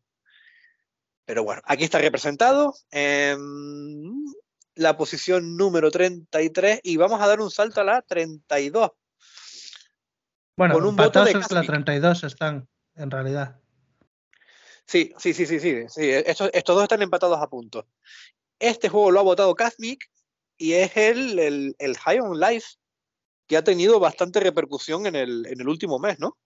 Pero 1.30 1.44
bueno, 1.44 1.62
aquí 1.65 1.84
está 1.84 2.00
representado 2.00 2.74
en 2.89 4.26
la 4.74 4.98
posición 4.98 5.58
número 5.58 5.92
33 5.92 6.80
y 6.82 6.98
vamos 6.98 7.22
a 7.22 7.28
dar 7.28 7.39
un 7.39 7.52
salto 7.52 7.82
a 7.82 7.84
la 7.84 8.02
32. 8.02 8.89
Bueno, 10.58 10.74
con 10.74 10.86
un 10.86 10.96
voto 10.96 11.24
de 11.24 11.36
la 11.36 11.62
32 11.62 12.24
están, 12.24 12.68
en 12.96 13.12
realidad. 13.12 13.60
Sí, 14.88 15.13
sí, 15.20 15.36
sí, 15.36 15.46
sí, 15.46 15.60
sí. 15.60 15.84
sí. 15.88 16.10
Estos, 16.10 16.50
dos 16.65 16.82
están 16.82 17.04
empatados 17.04 17.39
a 17.39 17.48
puntos. 17.48 17.86
Este 18.58 18.89
juego 18.89 19.12
lo 19.12 19.20
ha 19.20 19.24
votado 19.24 19.54
Kazmic 19.54 20.10
y 20.58 20.74
es 20.74 20.98
el, 20.98 21.76
el, 21.78 21.98
High 22.00 22.22
on 22.22 22.39
Life 22.39 22.70
que 23.46 23.56
ha 23.56 23.63
tenido 23.63 24.00
bastante 24.00 24.39
repercusión 24.39 25.06
en 25.06 25.15
el, 25.15 25.46
en 25.46 25.62
el 25.62 25.70
último 25.70 26.00
mes, 26.00 26.18
¿no? 26.20 26.39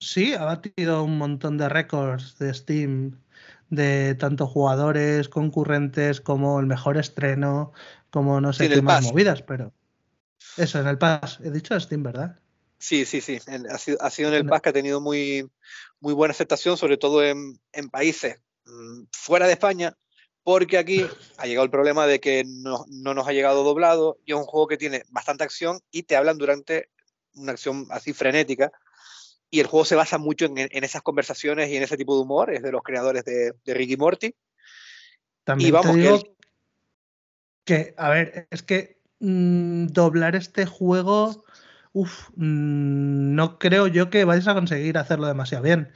Sí, 0.00 0.34
ha 0.34 0.44
batido 0.44 1.04
un 1.04 1.16
montón 1.16 1.58
de 1.58 1.68
récords 1.68 2.38
de 2.38 2.52
Steam 2.52 3.20
de 3.70 4.14
tanto 4.14 4.46
jugadores, 4.46 5.28
concurrentes, 5.28 6.20
como 6.20 6.60
el 6.60 6.66
mejor 6.66 6.96
estreno, 6.96 7.72
como 8.10 8.40
no 8.40 8.52
sé 8.52 8.68
qué 8.68 8.82
más 8.82 9.04
movidas, 9.04 9.42
pero 9.42 9.72
eso, 10.56 10.80
en 10.80 10.86
el 10.86 10.98
Pass. 10.98 11.38
He 11.42 11.50
dicho 11.50 11.78
Steam, 11.78 12.02
¿verdad? 12.02 12.38
Sí, 12.78 13.04
sí, 13.04 13.20
sí. 13.20 13.38
Ha 13.70 13.78
sido, 13.78 13.98
ha 14.00 14.10
sido 14.10 14.28
en 14.28 14.34
el 14.34 14.46
Pass 14.46 14.62
que 14.62 14.68
ha 14.70 14.72
tenido 14.72 15.00
muy, 15.00 15.48
muy 16.00 16.14
buena 16.14 16.32
aceptación, 16.32 16.76
sobre 16.76 16.96
todo 16.96 17.24
en, 17.24 17.58
países 17.90 18.40
mm, 18.64 19.04
fuera 19.12 19.46
de 19.46 19.52
España, 19.52 19.96
porque 20.42 20.78
aquí 20.78 21.06
ha 21.36 21.46
llegado 21.46 21.64
el 21.64 21.70
problema 21.70 22.06
de 22.06 22.20
que 22.20 22.44
no, 22.46 22.86
nos 22.88 23.26
ha 23.26 23.32
llegado 23.32 23.64
doblado 23.64 24.18
y 24.24 24.32
es 24.32 24.38
un 24.38 24.44
juego 24.44 24.66
que 24.66 24.76
tiene 24.76 25.04
bastante 25.10 25.44
acción 25.44 25.80
y 25.90 26.04
te 26.04 26.16
hablan 26.16 26.38
durante 26.38 26.90
una 27.34 27.52
acción 27.52 27.86
así 27.90 28.12
frenética. 28.12 28.72
Y 29.50 29.60
el 29.60 29.66
juego 29.66 29.84
se 29.84 29.96
basa 29.96 30.18
mucho 30.18 30.46
en, 30.46 30.84
esas 30.84 31.02
conversaciones 31.02 31.70
y 31.70 31.76
en 31.76 31.82
ese 31.82 31.96
tipo 31.96 32.14
de 32.14 32.22
humor, 32.22 32.52
es 32.52 32.62
de 32.62 32.72
los 32.72 32.82
creadores 32.82 33.24
de, 33.24 33.54
Ricky 33.64 33.96
Morty. 33.96 34.34
También 35.44 35.68
y 35.68 35.72
vamos, 35.72 35.92
te 35.92 35.98
digo 35.98 36.36
que, 37.64 37.94
a 37.96 38.10
ver, 38.10 38.48
es 38.50 38.62
que 38.62 39.00
mm, 39.20 39.86
doblar 39.86 40.36
este 40.36 40.66
juego 40.66 41.44
Uf, 41.92 42.28
mm, 42.36 43.34
no 43.34 43.58
creo 43.58 43.86
yo 43.86 44.10
que 44.10 44.24
vayas 44.24 44.46
a 44.48 44.54
conseguir 44.54 44.98
hacerlo 44.98 45.26
demasiado 45.26 45.64
bien. 45.64 45.92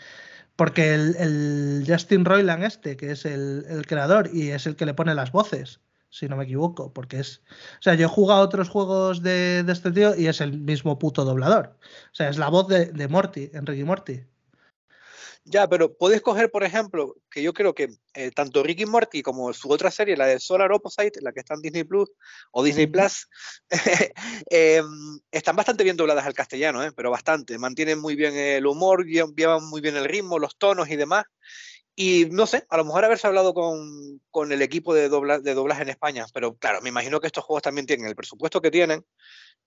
Porque 0.57 0.95
el, 0.95 1.85
Justin 1.87 2.25
Roiland 2.25 2.65
este, 2.65 2.97
que 2.97 3.12
es 3.12 3.25
el, 3.25 3.85
creador 3.87 4.31
y 4.33 4.51
es 4.51 4.67
el 4.67 4.77
que 4.77 4.87
le 4.87 4.95
pone 4.95 5.15
las 5.15 5.33
voces 5.33 5.81
si 6.12 6.29
no 6.29 6.37
me 6.37 6.44
equivoco, 6.44 6.92
porque 6.92 7.18
es... 7.20 7.42
O 7.79 7.83
sea, 7.83 7.94
yo 7.94 8.05
he 8.05 8.09
jugado 8.09 8.42
a 8.42 8.44
otros 8.44 8.68
juegos 8.68 9.22
de, 9.22 9.64
este 9.66 9.90
tío 9.90 10.14
y 10.14 10.27
es 10.27 10.42
el 10.42 10.61
mismo 10.61 10.98
puto 10.98 11.25
doblador. 11.25 11.79
O 12.12 12.14
sea, 12.14 12.29
es 12.29 12.37
la 12.37 12.51
voz 12.51 12.68
de, 12.68 12.87
de 12.87 13.09
Morty, 13.09 13.51
Enrique 13.55 13.85
Morty. 13.85 14.20
Ya, 15.44 15.68
pero 15.68 15.96
puedes 15.96 16.20
coger, 16.20 16.51
por 16.51 16.62
ejemplo, 16.62 17.16
que 17.29 17.42
yo 17.42 17.53
creo 17.53 17.75
que 17.75 17.88
eh, 18.14 18.31
tanto 18.31 18.62
Ricky 18.62 18.87
Morty 18.87 19.22
como 19.22 19.53
su 19.53 19.70
otra 19.70 19.90
serie, 19.90 20.16
la 20.16 20.27
de 20.27 20.38
Solar 20.38 20.70
Opposite, 20.70 21.20
la 21.20 21.33
que 21.33 21.40
está 21.40 21.55
en 21.55 21.62
Disney 21.62 21.83
Plus 21.83 22.12
o 22.53 22.62
Disney 22.62 22.87
Plus, 22.87 23.29
em, 24.51 25.18
están 25.33 25.57
bastante 25.57 25.83
bien 25.83 25.96
dobladas 25.96 26.27
al 26.27 26.35
castellano, 26.35 26.85
¿eh? 26.85 26.92
pero 26.94 27.11
bastante. 27.11 27.59
Mantienen 27.59 27.98
muy 27.98 28.14
bien 28.14 28.37
el 28.37 28.66
humor, 28.66 29.05
llevan 29.07 29.64
muy 29.64 29.81
bien 29.81 29.96
el 29.96 30.05
ritmo, 30.05 30.38
los 30.38 30.57
tonos 30.59 30.90
y 30.90 30.96
demás. 30.96 31.25
Y 31.94 32.26
no 32.31 32.46
sé, 32.46 32.64
a 32.70 32.78
lo 32.78 32.85
mejor 32.85 33.05
haberse 33.05 33.26
hablado 33.26 33.52
con, 33.52 34.20
con 34.31 34.50
el 34.50 34.62
equipo 34.62 34.94
de, 34.94 35.02
de 35.02 35.55
doblaje 35.55 35.83
en 35.83 35.90
España, 35.90 36.24
pero 36.33 36.55
claro, 36.57 36.81
me 36.81 36.88
imagino 36.88 37.20
que 37.20 37.26
estos 37.26 37.44
juegos 37.44 37.62
también 37.62 37.87
tienen 37.87 38.07
el 38.07 38.16
presupuesto 38.16 38.62
que 38.62 38.70
tienen 38.70 39.05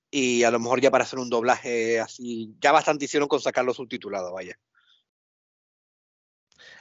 y 0.09 0.43
a 0.43 0.51
lo 0.51 0.59
mejor 0.59 0.81
ya 0.81 0.89
para 0.89 1.03
hacer 1.03 1.19
un 1.19 1.29
doblaje 1.29 1.99
así, 1.99 2.55
ya 2.59 2.71
bastante 2.71 3.05
hicieron 3.05 3.27
con 3.27 3.41
sacarlo 3.41 3.73
subtitulado, 3.73 4.33
vaya. 4.33 4.57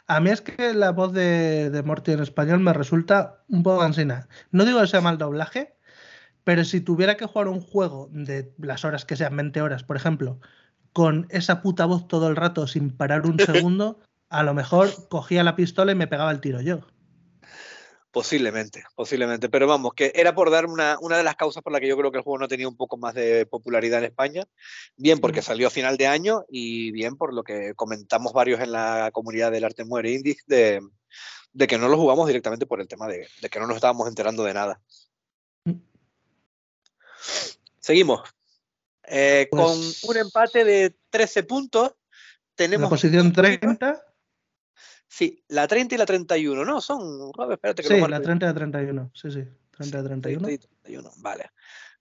A 0.07 0.21
mí 0.21 0.31
es 0.31 0.41
que 0.41 0.75
la 0.75 0.93
voz 0.93 1.13
de, 1.13 1.71
de 1.71 1.83
Morty 1.83 2.13
en 2.13 2.21
español 2.21 2.61
me 2.61 2.73
resulta 2.73 3.43
un 3.49 3.63
poco 3.63 3.81
cansina. 3.81 4.29
No 4.51 4.65
digo 4.65 4.81
que 4.81 4.87
sea 4.87 5.01
mal 5.01 5.19
doblaje, 5.19 5.77
pero 6.45 6.65
si 6.65 6.81
tuviera 6.81 7.17
que 7.17 7.27
jugar 7.27 7.49
un 7.49 7.61
juego 7.61 8.09
de 8.13 8.55
las 8.59 8.85
horas 8.85 9.05
que 9.05 9.17
sean 9.17 9.37
20 9.37 9.63
horas, 9.63 9.83
por 9.83 9.97
ejemplo, 9.97 10.41
con 10.93 11.27
esa 11.31 11.63
puta 11.63 11.87
voz 11.87 12.07
todo 12.07 12.29
el 12.29 12.37
rato 12.37 12.67
sin 12.67 12.91
parar 12.97 13.27
un 13.27 13.39
segundo, 13.41 14.01
a 14.35 14.43
lo 14.43 14.53
mejor 14.53 15.09
cogía 15.09 15.45
la 15.45 15.55
pistola 15.55 15.93
y 15.93 15.95
me 15.95 16.09
pegaba 16.09 16.33
el 16.33 16.41
tiro 16.41 16.61
yo. 16.61 16.81
Posiblemente, 18.11 18.85
posiblemente. 18.95 19.49
Pero 19.49 19.67
vamos, 19.67 19.95
que 19.95 20.13
era 20.15 20.35
por 20.35 20.51
dar 20.51 20.67
una, 20.67 20.99
una, 21.01 21.17
de 21.17 21.23
las 21.23 21.37
causas 21.37 21.63
por 21.63 21.73
la 21.73 21.81
que 21.81 21.89
yo 21.89 21.97
creo 21.97 22.11
que 22.11 22.19
el 22.19 22.25
juego 22.25 22.39
no 22.39 22.49
tenía 22.49 22.69
un 22.69 22.77
poco 22.77 22.97
más 22.97 23.15
de 23.15 23.47
popularidad 23.47 24.01
en 24.01 24.07
España. 24.07 24.45
Bien 24.97 25.19
porque 25.21 25.41
salió 25.41 25.69
a 25.69 25.71
final 25.71 25.97
de 25.97 26.09
año 26.09 26.45
y 26.49 26.91
bien 26.91 27.17
por 27.17 27.33
lo 27.33 27.45
que 27.45 27.75
comentamos 27.75 28.33
varios 28.33 28.61
en 28.61 28.73
la 28.73 29.11
comunidad 29.13 29.53
del 29.53 29.65
Arte 29.65 29.85
Muere 29.85 30.13
Indie 30.13 30.37
de, 30.47 30.81
de 31.53 31.67
que 31.67 31.79
no 31.79 31.89
lo 31.89 31.97
jugamos 31.97 32.27
directamente 32.27 32.67
por 32.67 32.81
el 32.81 32.89
tema 32.89 33.07
de, 33.07 33.29
de, 33.41 33.49
que 33.49 33.61
no 33.61 33.67
nos 33.67 33.77
estábamos 33.77 34.09
enterando 34.09 34.43
de 34.45 34.55
nada. 34.55 34.81
Seguimos. 37.81 38.23
Eh, 39.07 39.47
pues... 39.51 40.01
Con 40.03 40.11
un 40.11 40.17
empate 40.17 40.65
de 40.65 40.97
13 41.11 41.45
puntos. 41.45 41.95
Tenemos. 42.55 42.85
La 42.85 42.91
posición 42.91 43.33
30. 43.33 44.14
Sí, 45.15 45.45
la 45.47 45.69
30 45.69 45.95
y 45.95 45.99
la 45.99 46.07
31, 46.07 46.65
¿no? 46.65 46.81
Son, 46.81 47.31
espérate 47.53 47.85
que 47.85 47.89
Sí, 47.89 48.01
la 48.01 48.21
30 48.21 48.47
y 48.47 48.49
la 48.49 48.55
31, 48.55 49.13
sí, 49.15 49.31
sí, 49.31 49.45
30 49.71 50.01
y 50.01 50.03
31. 50.03 50.47
30 50.49 50.51
y 50.51 50.59
31, 50.83 51.11
vale. 51.19 51.51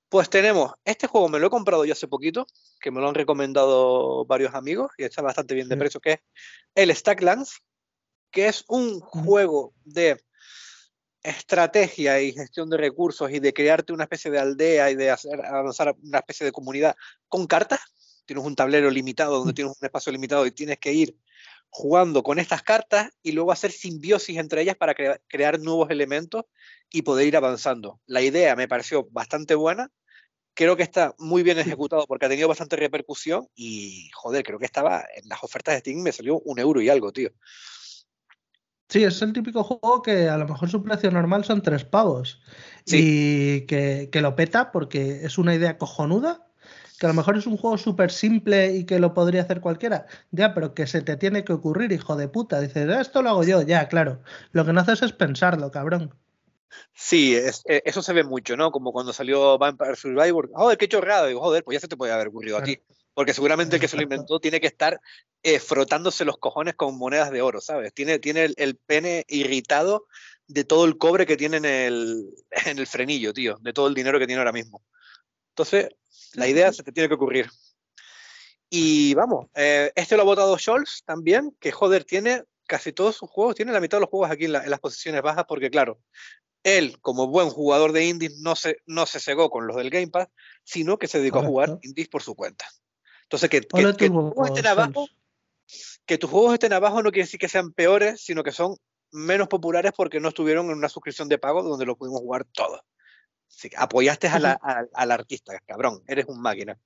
Pues 0.10 0.32
tenemos, 0.32 0.74
este 0.84 1.06
juego 1.06 1.30
me 1.30 1.38
lo 1.38 1.46
he 1.46 1.50
comprado 1.52 1.86
yo 1.86 1.94
hace 1.94 2.08
poquito, 2.08 2.48
que 2.82 2.90
me 2.90 3.02
lo 3.02 3.08
han 3.08 3.14
recomendado 3.14 4.26
varios 4.26 4.56
amigos 4.56 4.94
y 4.98 5.04
está 5.04 5.22
bastante 5.22 5.54
bien 5.54 5.70
de 5.70 5.78
precio, 5.78 6.00
que 6.00 6.14
es 6.14 6.20
el 6.74 6.96
Stacklands, 6.96 7.62
que 8.32 8.48
es 8.48 8.66
un 8.68 9.00
juego 9.00 9.76
de 9.86 10.20
estrategia 11.22 12.20
y 12.20 12.34
gestión 12.34 12.68
de 12.72 12.78
recursos 12.78 13.30
y 13.30 13.40
de 13.40 13.54
crearte 13.54 13.94
una 13.94 14.06
especie 14.06 14.32
de 14.32 14.40
aldea 14.40 14.90
y 14.90 14.96
de 14.96 15.12
hacer 15.12 15.40
avanzar 15.46 15.96
una 16.02 16.18
especie 16.18 16.48
de 16.48 16.52
comunidad 16.52 16.96
con 17.30 17.46
cartas. 17.46 17.80
Tienes 18.26 18.44
un 18.44 18.56
tablero 18.56 18.90
limitado 18.90 19.38
donde 19.38 19.54
tienes 19.54 19.78
un 19.80 19.86
espacio 19.86 20.12
limitado 20.12 20.48
y 20.48 20.52
tienes 20.52 20.80
que 20.80 20.94
ir 20.94 21.16
jugando 21.76 22.22
con 22.22 22.38
estas 22.38 22.62
cartas 22.62 23.10
y 23.24 23.32
luego 23.32 23.52
hacer 23.52 23.72
simbiosis 23.72 24.38
entre 24.38 24.62
ellas 24.62 24.76
para 24.76 24.94
crear 25.28 25.60
nuevos 25.60 25.90
elementos 25.90 26.46
y 26.92 27.02
poder 27.02 27.26
ir 27.26 27.36
avanzando. 27.36 28.00
La 28.06 28.22
idea 28.22 28.56
me 28.56 28.68
pareció 28.68 29.08
bastante 29.10 29.56
buena, 29.56 29.90
creo 30.54 30.78
que 30.78 30.84
está 30.84 31.16
muy 31.18 31.42
bien 31.42 31.58
ejecutado 31.58 32.06
porque 32.06 32.28
ha 32.28 32.30
tenido 32.30 32.48
bastante 32.48 32.76
repercusión 32.76 33.48
y, 33.56 34.08
joder, 34.14 34.44
creo 34.44 34.60
que 34.60 34.68
estaba 34.68 35.04
en 35.16 35.28
las 35.28 35.44
ofertas 35.44 35.74
de 35.74 35.80
Steam 35.80 36.04
me 36.04 36.12
salió 36.12 36.40
un 36.42 36.60
euro 36.60 36.80
y 36.80 36.90
algo, 36.90 37.12
tío. 37.12 37.32
Sí, 38.88 39.04
es 39.04 39.20
el 39.24 39.34
típico 39.34 39.64
juego 39.64 40.04
que 40.04 40.30
a 40.30 40.38
lo 40.38 40.48
mejor 40.48 40.70
su 40.70 40.84
precio 40.84 41.10
normal 41.10 41.44
son 41.44 41.64
tres 41.64 41.86
pavos 41.86 42.40
y 42.86 43.62
que, 43.62 44.10
que 44.12 44.22
lo 44.22 44.36
peta 44.36 44.72
porque 44.72 45.26
es 45.26 45.40
una 45.40 45.56
idea 45.56 45.80
cojonuda 45.80 46.53
que 47.00 47.06
a 47.06 47.10
lo 47.10 47.16
mejor 47.16 47.38
es 47.38 47.48
un 47.48 47.58
juego 47.58 47.78
súper 47.78 48.12
simple 48.12 48.76
y 48.76 48.86
que 48.86 49.00
lo 49.00 49.14
podría 49.14 49.42
hacer 49.42 49.62
cualquiera. 49.62 50.06
Ya, 50.32 50.54
pero 50.54 50.74
que 50.74 50.88
se 50.88 51.02
te 51.02 51.18
tiene 51.18 51.44
que 51.44 51.54
ocurrir, 51.54 51.92
hijo 51.92 52.16
de 52.16 52.28
puta. 52.28 52.60
Dices, 52.60 52.90
ah, 52.90 53.02
esto 53.02 53.22
lo 53.22 53.30
hago 53.30 53.44
yo, 53.44 53.62
ya, 53.62 53.88
claro. 53.88 54.22
Lo 54.52 54.66
que 54.66 54.74
no 54.74 54.82
haces 54.82 55.02
es 55.02 55.14
pensarlo, 55.14 55.72
cabrón. 55.72 56.14
Sí, 56.94 57.36
es, 57.36 57.64
e, 57.66 57.82
eso 57.86 58.02
se 58.02 58.14
ve 58.14 58.24
mucho, 58.24 58.56
¿no? 58.58 58.72
Como 58.72 58.92
cuando 58.92 59.14
salió 59.14 59.58
Vampire 59.58 59.96
Survivor. 59.96 60.50
Joder, 60.54 60.78
qué 60.78 60.88
chorrado. 60.88 61.28
Digo, 61.28 61.42
joder, 61.42 61.64
pues 61.64 61.76
ya 61.76 61.80
se 61.80 61.88
te 61.88 61.98
puede 61.98 62.14
haber 62.14 62.28
ocurrido 62.28 62.58
a 62.58 62.64
ti. 62.64 62.80
Porque 63.14 63.34
seguramente 63.34 63.76
el 63.76 63.82
que 63.82 63.88
se 63.88 63.96
lo 63.96 64.04
inventó 64.04 64.40
tiene 64.40 64.60
que 64.60 64.68
estar 64.68 65.00
eh, 65.44 65.60
frotándose 65.60 66.26
los 66.26 66.38
cojones 66.38 66.76
con 66.76 66.98
monedas 66.98 67.32
de 67.32 67.42
oro, 67.42 67.62
¿sabes? 67.62 67.94
Tiene, 67.94 68.18
tiene 68.18 68.46
el, 68.46 68.54
el, 68.58 68.76
pene 68.76 69.24
irritado 69.28 70.08
de 70.48 70.64
todo 70.64 70.86
el 70.86 70.98
cobre 70.98 71.26
que 71.26 71.38
tiene 71.38 71.58
en 71.58 71.66
el, 71.66 72.34
en 72.66 72.80
el 72.80 72.88
frenillo, 72.88 73.34
tío, 73.34 73.58
de 73.62 73.74
todo 73.74 73.88
el 73.88 73.94
dinero 73.94 74.18
que 74.18 74.26
tiene 74.26 74.40
ahora 74.40 74.52
mismo. 74.52 74.84
Entonces, 75.50 75.90
la 76.34 76.48
idea 76.48 76.72
se 76.74 76.84
te 76.84 76.92
tiene 76.92 77.08
que 77.08 77.16
ocurrir. 77.16 77.50
Y 78.70 79.14
vamos, 79.14 79.48
eh, 79.56 79.92
este 79.96 80.16
lo 80.16 80.24
ha 80.24 80.26
votado 80.26 80.58
Scholz 80.58 81.04
también, 81.06 81.56
que 81.60 81.72
joder, 81.72 82.06
tiene 82.06 82.44
casi 82.66 82.92
todos 82.92 83.16
sus 83.16 83.30
juegos, 83.30 83.56
tiene 83.56 83.72
la 83.72 83.80
mitad 83.80 83.98
de 83.98 84.02
los 84.02 84.10
juegos 84.10 84.32
aquí 84.32 84.46
en, 84.46 84.54
las 84.54 84.80
posiciones 84.80 85.22
bajas, 85.22 85.46
porque 85.48 85.70
claro, 85.70 86.00
él, 86.64 87.00
como 87.02 87.28
buen 87.28 87.50
jugador 87.50 87.92
de 87.92 88.06
indies, 88.06 88.40
no 88.40 88.56
se, 88.56 88.78
no 88.88 89.06
se 89.06 89.20
cegó 89.20 89.50
con 89.50 89.68
los 89.68 89.76
del 89.76 89.90
Game 89.90 90.08
Pass, 90.08 90.28
sino 90.64 90.98
que 90.98 91.08
se 91.08 91.20
dedicó 91.20 91.40
a 91.40 91.46
jugar 91.46 91.78
indies 91.84 92.08
por 92.08 92.24
su 92.24 92.36
cuenta. 92.36 92.66
Entonces, 93.24 93.50
que, 93.50 93.62
que, 93.62 94.10
tus 94.10 94.10
juegos 94.10 94.48
estén 94.48 94.68
abajo, 94.68 95.08
que 96.06 96.18
tus 96.18 96.30
juegos 96.30 96.54
estén 96.54 96.74
abajo 96.74 97.04
no 97.04 97.12
quiere 97.12 97.26
decir 97.26 97.40
que 97.40 97.50
sean 97.50 97.74
peores, 97.74 98.22
sino 98.22 98.44
que 98.44 98.52
son 98.52 98.76
menos 99.12 99.50
populares 99.50 99.92
porque 99.96 100.20
no 100.20 100.30
estuvieron 100.30 100.68
en 100.72 100.78
una 100.78 100.90
suscripción 100.90 101.30
de 101.30 101.38
pago 101.38 101.62
donde 101.62 101.86
lo 101.86 101.96
pudimos 101.96 102.22
jugar 102.22 102.46
todos 102.46 102.82
apoyaste 103.78 104.28
al 104.28 105.12
artista, 105.12 105.60
cabrón, 105.66 106.04
eres 106.08 106.26
un 106.28 106.42
máquina. 106.42 106.78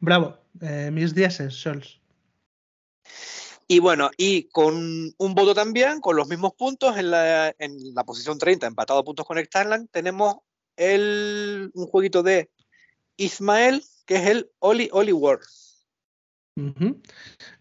Bravo, 0.00 0.38
eh, 0.60 0.90
mis 0.92 1.14
dieces, 1.14 1.54
Scholz. 1.54 2.00
Y 3.66 3.78
bueno, 3.78 4.10
y 4.18 4.44
con 4.48 5.14
un 5.16 5.34
voto 5.34 5.54
también, 5.54 6.00
con 6.00 6.16
los 6.16 6.28
mismos 6.28 6.52
puntos 6.54 6.98
en 6.98 7.10
la, 7.10 7.54
en 7.58 7.94
la 7.94 8.04
posición 8.04 8.38
30, 8.38 8.66
empatado 8.66 9.00
a 9.00 9.04
puntos 9.04 9.26
con 9.26 9.42
Starland, 9.42 9.88
tenemos 9.90 10.36
el, 10.76 11.70
un 11.74 11.86
jueguito 11.86 12.22
de 12.22 12.50
Ismael, 13.16 13.82
que 14.04 14.16
es 14.16 14.26
el 14.26 14.50
Oli 14.58 14.90
Oli 14.92 15.12
World. 15.12 15.44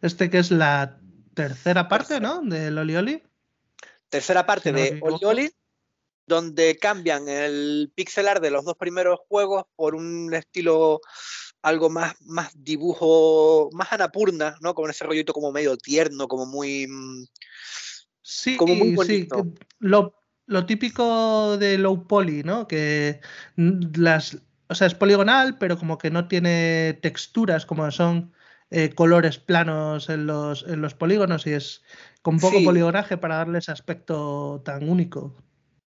Este 0.02 0.30
que 0.30 0.40
es 0.40 0.52
la 0.52 1.00
tercera 1.34 1.88
parte, 1.88 2.20
¿no? 2.20 2.42
Del 2.42 2.78
Oli 2.78 2.96
Oli. 2.96 3.24
Tercera 4.10 4.46
parte 4.46 4.72
de 4.72 5.00
Oli 5.02 5.26
Oli, 5.26 5.52
donde 6.26 6.78
cambian 6.78 7.28
el 7.28 7.92
pixel 7.96 8.28
art 8.28 8.42
de 8.42 8.52
los 8.52 8.66
dos 8.66 8.76
primeros 8.78 9.20
juegos 9.28 9.66
por 9.76 9.96
un 9.96 10.34
estilo 10.34 11.02
algo 11.64 11.90
más, 11.90 12.14
más 12.22 12.52
dibujo, 12.56 13.70
más 13.72 13.92
anapurna, 13.92 14.58
¿no? 14.62 14.76
Con 14.76 14.90
ese 14.90 15.06
rollito 15.06 15.34
como 15.34 15.52
medio 15.52 15.78
tierno, 15.78 16.28
como 16.28 16.46
muy... 16.46 16.88
Mm, 16.88 17.26
sí, 18.22 18.58
como 18.58 18.76
muy 18.76 18.94
bonito. 18.94 19.44
Sí, 19.44 19.54
lo, 19.80 20.14
lo, 20.46 20.66
típico 20.66 21.58
de 21.58 21.78
low 21.78 22.06
poly, 22.06 22.44
¿no? 22.44 22.68
Que 22.68 23.22
las... 23.56 24.38
O 24.68 24.76
sea, 24.76 24.88
es 24.88 24.96
poligonal, 24.96 25.58
pero 25.58 25.78
como 25.78 25.98
que 25.98 26.10
no 26.10 26.28
tiene 26.28 27.00
texturas, 27.02 27.66
como 27.66 27.90
son 27.92 28.34
eh, 28.70 28.90
colores 28.94 29.38
planos 29.38 30.10
en 30.10 30.26
los, 30.26 30.66
en 30.68 30.82
los 30.82 30.96
polígonos 30.96 31.46
y 31.46 31.52
es 31.52 31.84
con 32.24 32.40
poco 32.40 32.64
poligonaje 32.64 33.18
para 33.18 33.36
darle 33.36 33.60
ese 33.60 33.72
aspecto 33.72 34.62
tan 34.66 34.90
único. 34.90 35.36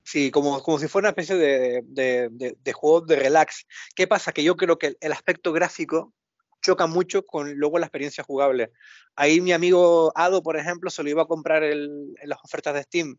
Sí, 0.05 0.31
como, 0.31 0.63
como 0.63 0.79
si 0.79 0.89
fuera 0.89 1.07
una 1.07 1.11
especie 1.11 1.37
de, 1.37 1.83
de, 1.85 2.57
de, 2.59 2.73
juego 2.73 3.03
de 3.03 3.17
relax. 3.17 3.67
¿Qué 3.95 4.07
pasa? 4.07 4.33
Que 4.33 4.43
yo 4.43 4.57
creo 4.57 4.79
que 4.79 4.97
el 5.01 5.13
aspecto 5.13 5.53
gráfico 5.53 6.13
choca 6.61 6.87
mucho 6.87 7.25
con 7.25 7.55
luego 7.55 7.79
la 7.79 7.87
experiencia 7.87 8.25
jugable. 8.25 8.73
Ahí 9.15 9.41
mi 9.41 9.53
amigo 9.53 10.13
Ado, 10.17 10.43
por 10.43 10.57
ejemplo, 10.57 10.91
se 10.91 11.03
lo 11.03 11.11
iba 11.11 11.23
a 11.23 11.27
comprar 11.27 11.63
el, 11.63 12.15
en 12.21 12.29
las 12.29 12.39
ofertas 12.43 12.75
de 12.75 12.83
Steam 12.83 13.17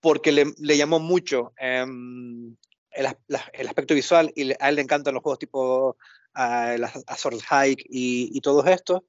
porque 0.00 0.32
le, 0.32 0.46
le 0.58 0.76
llamó 0.76 1.00
mucho 1.00 1.52
em, 1.56 2.56
el, 2.92 3.06
el, 3.52 3.68
aspecto 3.68 3.94
visual 3.94 4.32
y 4.34 4.52
a 4.52 4.68
él 4.68 4.76
le 4.76 4.82
encantan 4.82 5.14
los 5.14 5.22
juegos 5.22 5.38
tipo 5.40 5.96
uh, 6.36 7.14
Sword 7.16 7.40
Hike 7.40 7.84
y, 7.88 8.30
y 8.32 8.40
todos 8.40 8.66
estos. 8.66 9.02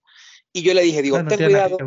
Y 0.52 0.64
yo 0.64 0.74
le 0.74 0.82
dije, 0.82 1.02
digo, 1.02 1.24
ten 1.26 1.38
cuidado. 1.38 1.78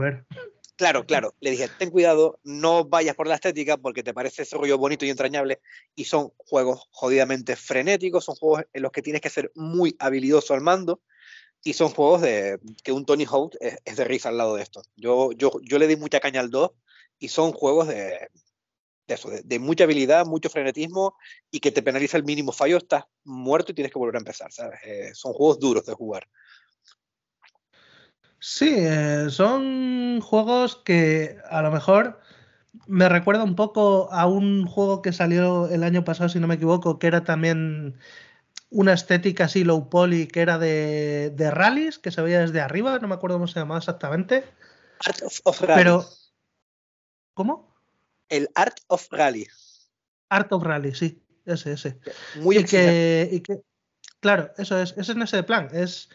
Claro, 0.83 1.07
claro. 1.07 1.37
Le 1.39 1.53
dije, 1.53 1.69
ten 1.79 1.91
cuidado, 1.91 2.41
no 2.43 2.85
vayas 2.85 3.15
por 3.15 3.29
la 3.29 3.37
estética 3.37 3.77
porque 3.77 4.03
te 4.03 4.13
parece 4.13 4.43
ese 4.43 4.57
rollo 4.57 4.79
bonito 4.79 5.07
y 5.07 5.11
entrañable. 5.11 5.61
Y 5.95 6.07
son 6.07 6.33
juegos 6.39 6.89
jodidamente 6.91 7.55
frenéticos, 7.55 8.25
son 8.25 8.35
juegos 8.35 8.65
en 8.73 8.83
los 8.83 8.91
que 8.91 9.01
tienes 9.01 9.23
que 9.23 9.31
ser 9.31 9.53
muy 9.55 9.95
habilidoso 10.01 10.55
al 10.55 10.61
mando. 10.61 11.01
Y 11.63 11.75
son 11.75 11.91
juegos 11.91 12.23
de 12.23 12.59
que 12.83 12.91
un 12.91 13.07
Tony 13.07 13.25
Hawk 13.27 13.55
es, 13.61 13.97
de 13.97 14.05
risa 14.05 14.31
al 14.31 14.39
lado 14.39 14.57
de 14.57 14.65
esto. 14.65 14.83
Yo, 14.97 15.31
yo, 15.31 15.53
yo 15.63 15.79
le 15.79 15.87
di 15.87 15.95
mucha 15.95 16.19
caña 16.19 16.41
al 16.41 16.51
2 16.51 16.73
y 17.21 17.29
son 17.29 17.53
juegos 17.53 17.87
de, 17.87 18.29
eso, 19.07 19.31
de, 19.31 19.59
mucha 19.61 19.85
habilidad, 19.85 20.27
mucho 20.27 20.51
frenetismo 20.51 21.17
y 21.53 21.61
que 21.61 21.71
te 21.71 21.85
penaliza 21.85 22.17
el 22.17 22.25
mínimo 22.25 22.51
fallo, 22.51 22.79
estás 22.79 23.05
muerto 23.23 23.71
y 23.71 23.77
tienes 23.77 23.93
que 23.93 24.01
volver 24.01 24.17
a 24.17 24.19
empezar, 24.19 24.51
¿sabes? 24.51 24.81
Eh, 24.85 25.11
son 25.15 25.33
juegos 25.33 25.61
duros 25.61 25.87
de 25.87 25.93
jugar. 25.93 26.27
Sí, 28.45 28.75
eh, 28.77 29.29
son 29.31 30.21
juegos 30.21 30.75
que 30.75 31.39
a 31.49 31.63
lo 31.63 31.71
mejor 31.71 32.19
me 32.89 33.09
recuerda 33.09 33.45
un 33.45 33.55
poco 33.55 34.13
a 34.13 34.27
un 34.27 34.67
juego 34.67 35.01
que 35.01 35.13
salió 35.13 35.69
el 35.69 35.85
año 35.85 36.03
pasado, 36.03 36.29
si 36.29 36.41
no 36.41 36.49
me 36.49 36.57
equivoco, 36.57 36.99
que 36.99 37.07
era 37.07 37.23
también 37.23 38.01
una 38.69 38.95
estética 38.95 39.45
así 39.45 39.63
low 39.63 39.89
poly, 39.89 40.27
que 40.27 40.41
era 40.41 40.59
de, 40.59 41.31
de 41.31 41.53
rallies, 41.53 42.01
que 42.01 42.11
se 42.11 42.21
veía 42.21 42.41
desde 42.41 42.61
arriba, 42.61 42.99
no 42.99 43.07
me 43.07 43.15
acuerdo 43.15 43.37
cómo 43.37 43.47
se 43.47 43.61
llamaba 43.61 43.79
exactamente. 43.79 44.45
Art 45.07 45.23
of, 45.45 45.61
Rally. 45.61 45.81
Pero, 45.81 46.05
¿Cómo? 47.35 47.73
El 48.29 48.51
Art 48.57 48.81
of 48.89 49.07
Rally. 49.13 49.47
Art 50.31 50.53
of 50.53 50.65
Rally, 50.65 50.97
sí, 50.97 51.23
ese, 51.47 51.75
ese. 51.75 52.01
Muy 52.41 52.59
y 52.59 52.65
que, 52.65 53.29
y 53.31 53.41
que, 53.41 53.63
Claro, 54.19 54.51
eso 54.59 54.81
es, 54.81 54.95
es 54.97 55.09
en 55.11 55.23
ese 55.23 55.45
plan. 55.45 55.69
Es 55.73 56.09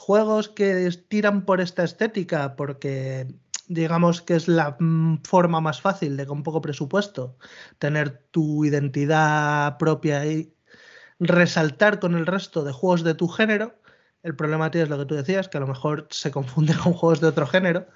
juegos 0.00 0.48
que 0.48 0.90
tiran 1.08 1.44
por 1.44 1.60
esta 1.60 1.84
estética 1.84 2.56
porque 2.56 3.26
digamos 3.68 4.22
que 4.22 4.34
es 4.34 4.48
la 4.48 4.76
mm, 4.80 5.22
forma 5.24 5.60
más 5.60 5.82
fácil 5.82 6.16
de 6.16 6.26
con 6.26 6.42
poco 6.42 6.62
presupuesto 6.62 7.36
tener 7.78 8.24
tu 8.30 8.64
identidad 8.64 9.76
propia 9.76 10.24
y 10.24 10.54
resaltar 11.18 12.00
con 12.00 12.14
el 12.14 12.24
resto 12.24 12.64
de 12.64 12.72
juegos 12.72 13.04
de 13.04 13.14
tu 13.14 13.28
género. 13.28 13.74
El 14.22 14.34
problema 14.34 14.70
tío 14.70 14.82
es 14.82 14.88
lo 14.88 14.98
que 14.98 15.04
tú 15.04 15.14
decías, 15.16 15.48
que 15.48 15.58
a 15.58 15.60
lo 15.60 15.66
mejor 15.66 16.06
se 16.10 16.30
confunde 16.30 16.74
con 16.82 16.94
juegos 16.94 17.20
de 17.20 17.26
otro 17.26 17.46
género. 17.46 17.86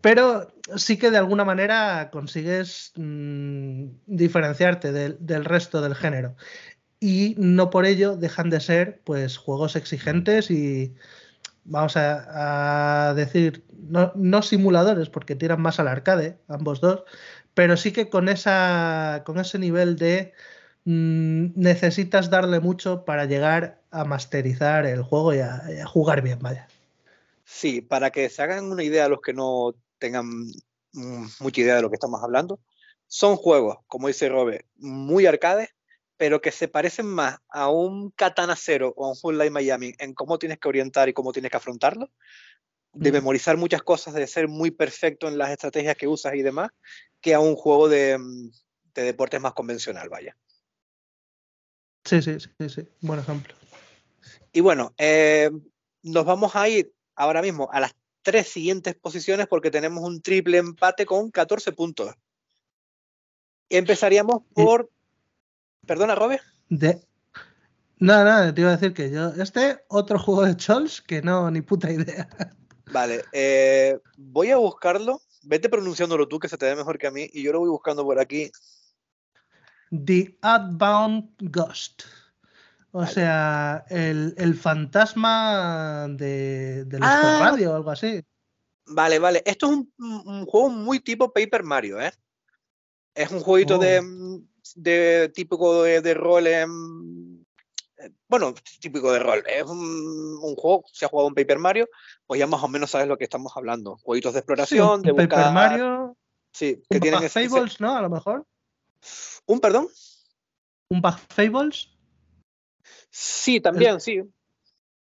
Pero 0.00 0.52
sí 0.74 0.98
que 0.98 1.12
de 1.12 1.18
alguna 1.18 1.44
manera 1.44 2.10
consigues 2.10 2.92
mm, 2.96 3.84
diferenciarte 4.06 4.90
del 4.92 5.44
resto 5.44 5.80
del 5.80 5.94
género. 5.94 6.34
Y 7.00 7.36
no 7.38 7.70
por 7.70 7.86
ello 7.86 8.16
dejan 8.16 8.50
de 8.50 8.60
ser 8.60 9.02
pues 9.04 9.36
juegos 9.36 9.76
exigentes 9.76 10.50
y 10.50 10.96
vamos 11.68 11.94
a, 11.96 13.12
decir, 13.14 13.64
no, 13.88 14.42
simuladores, 14.42 15.08
porque 15.08 15.36
tiran 15.36 15.60
más 15.60 15.78
al 15.78 15.88
arcade, 15.88 16.38
ambos 16.48 16.80
dos, 16.80 17.04
pero 17.54 17.76
sí 17.76 17.92
que 17.92 18.08
con, 18.08 18.28
esa, 18.28 19.22
con 19.24 19.38
ese 19.38 19.58
nivel 19.58 19.96
de 19.96 20.32
mm, 20.84 21.48
necesitas 21.54 22.30
darle 22.30 22.60
mucho 22.60 23.04
para 23.04 23.26
llegar 23.26 23.80
a 23.90 24.04
masterizar 24.04 24.86
el 24.86 25.02
juego 25.02 25.34
y 25.34 25.40
a, 25.40 25.86
jugar 25.86 26.22
bien, 26.22 26.38
vaya. 26.40 26.68
Sí, 27.44 27.80
para 27.80 28.10
que 28.10 28.28
se 28.28 28.42
hagan 28.42 28.70
una 28.70 28.82
idea 28.82 29.08
los 29.08 29.20
que 29.20 29.32
no 29.32 29.74
tengan 29.98 30.26
mm, 30.92 31.26
mucha 31.40 31.60
idea 31.60 31.76
de 31.76 31.82
lo 31.82 31.90
que 31.90 31.96
estamos 31.96 32.22
hablando, 32.22 32.60
son 33.06 33.36
juegos, 33.36 33.78
como 33.86 34.08
dice 34.08 34.28
Robe, 34.28 34.66
muy 34.76 35.26
arcade, 35.26 35.70
pero 36.18 36.42
que 36.42 36.50
se 36.50 36.68
parecen 36.68 37.06
más 37.06 37.38
a 37.48 37.70
un 37.70 38.10
Katana 38.10 38.56
Zero 38.56 38.92
o 38.96 39.06
a 39.06 39.10
un 39.10 39.14
Hotline 39.14 39.52
Miami 39.52 39.94
en 39.98 40.12
cómo 40.12 40.38
tienes 40.38 40.58
que 40.58 40.68
orientar 40.68 41.08
y 41.08 41.14
cómo 41.14 41.32
tienes 41.32 41.50
que 41.50 41.56
afrontarlo, 41.56 42.10
de 42.92 43.12
memorizar 43.12 43.56
muchas 43.56 43.82
cosas, 43.82 44.14
de 44.14 44.26
ser 44.26 44.48
muy 44.48 44.72
perfecto 44.72 45.28
en 45.28 45.38
las 45.38 45.50
estrategias 45.50 45.96
que 45.96 46.08
usas 46.08 46.34
y 46.34 46.42
demás, 46.42 46.70
que 47.20 47.34
a 47.34 47.40
un 47.40 47.54
juego 47.54 47.88
de, 47.88 48.18
mm, 48.18 48.50
deportes 48.94 49.40
más 49.40 49.54
convencional, 49.54 50.08
vaya. 50.08 50.36
Sí, 52.04 52.20
sí, 52.20 52.36
sí, 52.40 52.68
sí, 52.68 52.88
buen 53.00 53.20
ejemplo. 53.20 53.54
Y 54.52 54.60
bueno, 54.60 54.92
eh, 54.98 55.50
nos 56.02 56.24
vamos 56.24 56.56
a 56.56 56.68
ir 56.68 56.92
ahora 57.14 57.42
mismo 57.42 57.68
a 57.70 57.78
las 57.78 57.94
tres 58.22 58.48
siguientes 58.48 58.96
posiciones 58.96 59.46
porque 59.46 59.70
tenemos 59.70 60.02
un 60.02 60.20
triple 60.20 60.58
empate 60.58 61.06
con 61.06 61.30
14 61.30 61.70
puntos. 61.72 62.12
Empezaríamos 63.68 64.42
por 64.52 64.90
¿Perdona, 65.88 66.14
Robe? 66.14 66.38
De... 66.68 67.00
Nada, 67.98 68.24
nada, 68.24 68.54
te 68.54 68.60
iba 68.60 68.70
a 68.70 68.76
decir 68.76 68.92
que 68.92 69.10
yo. 69.10 69.28
Este 69.42 69.82
otro 69.88 70.18
juego 70.18 70.44
de 70.44 70.54
Chols 70.54 71.00
que 71.00 71.22
no, 71.22 71.50
ni 71.50 71.62
puta 71.62 71.90
idea. 71.90 72.28
Vale, 72.92 73.24
eh, 73.32 73.98
voy 74.18 74.50
a 74.50 74.58
buscarlo. 74.58 75.22
Vete 75.42 75.70
pronunciándolo 75.70 76.28
tú, 76.28 76.38
que 76.38 76.48
se 76.48 76.58
te 76.58 76.66
ve 76.66 76.76
mejor 76.76 76.98
que 76.98 77.06
a 77.06 77.10
mí, 77.10 77.28
y 77.32 77.42
yo 77.42 77.52
lo 77.52 77.60
voy 77.60 77.70
buscando 77.70 78.04
por 78.04 78.20
aquí. 78.20 78.52
The 79.90 80.38
Outbound 80.42 81.30
Ghost. 81.40 82.02
O 82.90 83.06
sea, 83.06 83.84
el, 83.88 84.54
fantasma 84.54 86.06
de, 86.10 86.84
del 86.84 87.02
ah. 87.02 87.38
radio 87.40 87.72
o 87.72 87.76
algo 87.76 87.90
así. 87.90 88.22
Vale, 88.86 89.18
vale. 89.18 89.42
Esto 89.46 89.66
es 89.66 89.72
un, 89.72 90.44
juego 90.44 90.68
muy 90.68 91.00
tipo 91.00 91.32
Paper 91.32 91.64
Mario, 91.64 91.98
¿eh? 92.00 92.12
Es 93.14 93.30
un 93.30 93.40
jueguito 93.40 93.78
de, 93.78 93.98
oh 93.98 94.02
de 94.02 94.47
típico 95.34 95.82
de, 95.82 96.14
rol 96.14 96.46
en, 96.46 97.46
bueno, 98.28 98.54
típico 98.80 99.12
de 99.12 99.18
rol. 99.18 99.42
Es 99.46 99.64
un, 99.64 100.54
juego, 100.56 100.84
se 100.92 101.04
ha 101.04 101.08
jugado 101.08 101.28
en 101.28 101.34
Paper 101.34 101.58
Mario, 101.58 101.88
pues 102.26 102.38
ya 102.38 102.46
más 102.46 102.62
o 102.62 102.68
menos 102.68 102.90
sabes 102.90 103.08
lo 103.08 103.16
que 103.16 103.24
estamos 103.24 103.52
hablando. 103.56 103.96
Jueguitos 103.98 104.34
de 104.34 104.40
exploración, 104.40 105.02
de 105.02 105.14
Paper 105.14 105.52
Mario. 105.52 106.16
Sí, 106.52 106.82
que 106.88 107.00
tienen 107.00 107.28
Fables, 107.28 107.80
¿no? 107.80 107.96
A 107.96 108.02
lo 108.02 108.10
mejor. 108.10 108.46
¿Un 109.46 109.60
perdón? 109.60 109.88
¿Un 110.88 111.00
Bug 111.00 111.18
Fables? 111.28 111.90
Sí, 113.10 113.60
también, 113.60 114.00
sí. 114.00 114.22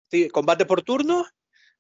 Sí, 0.10 0.30
combate 0.30 0.66
por 0.66 0.82
turno. 0.82 1.26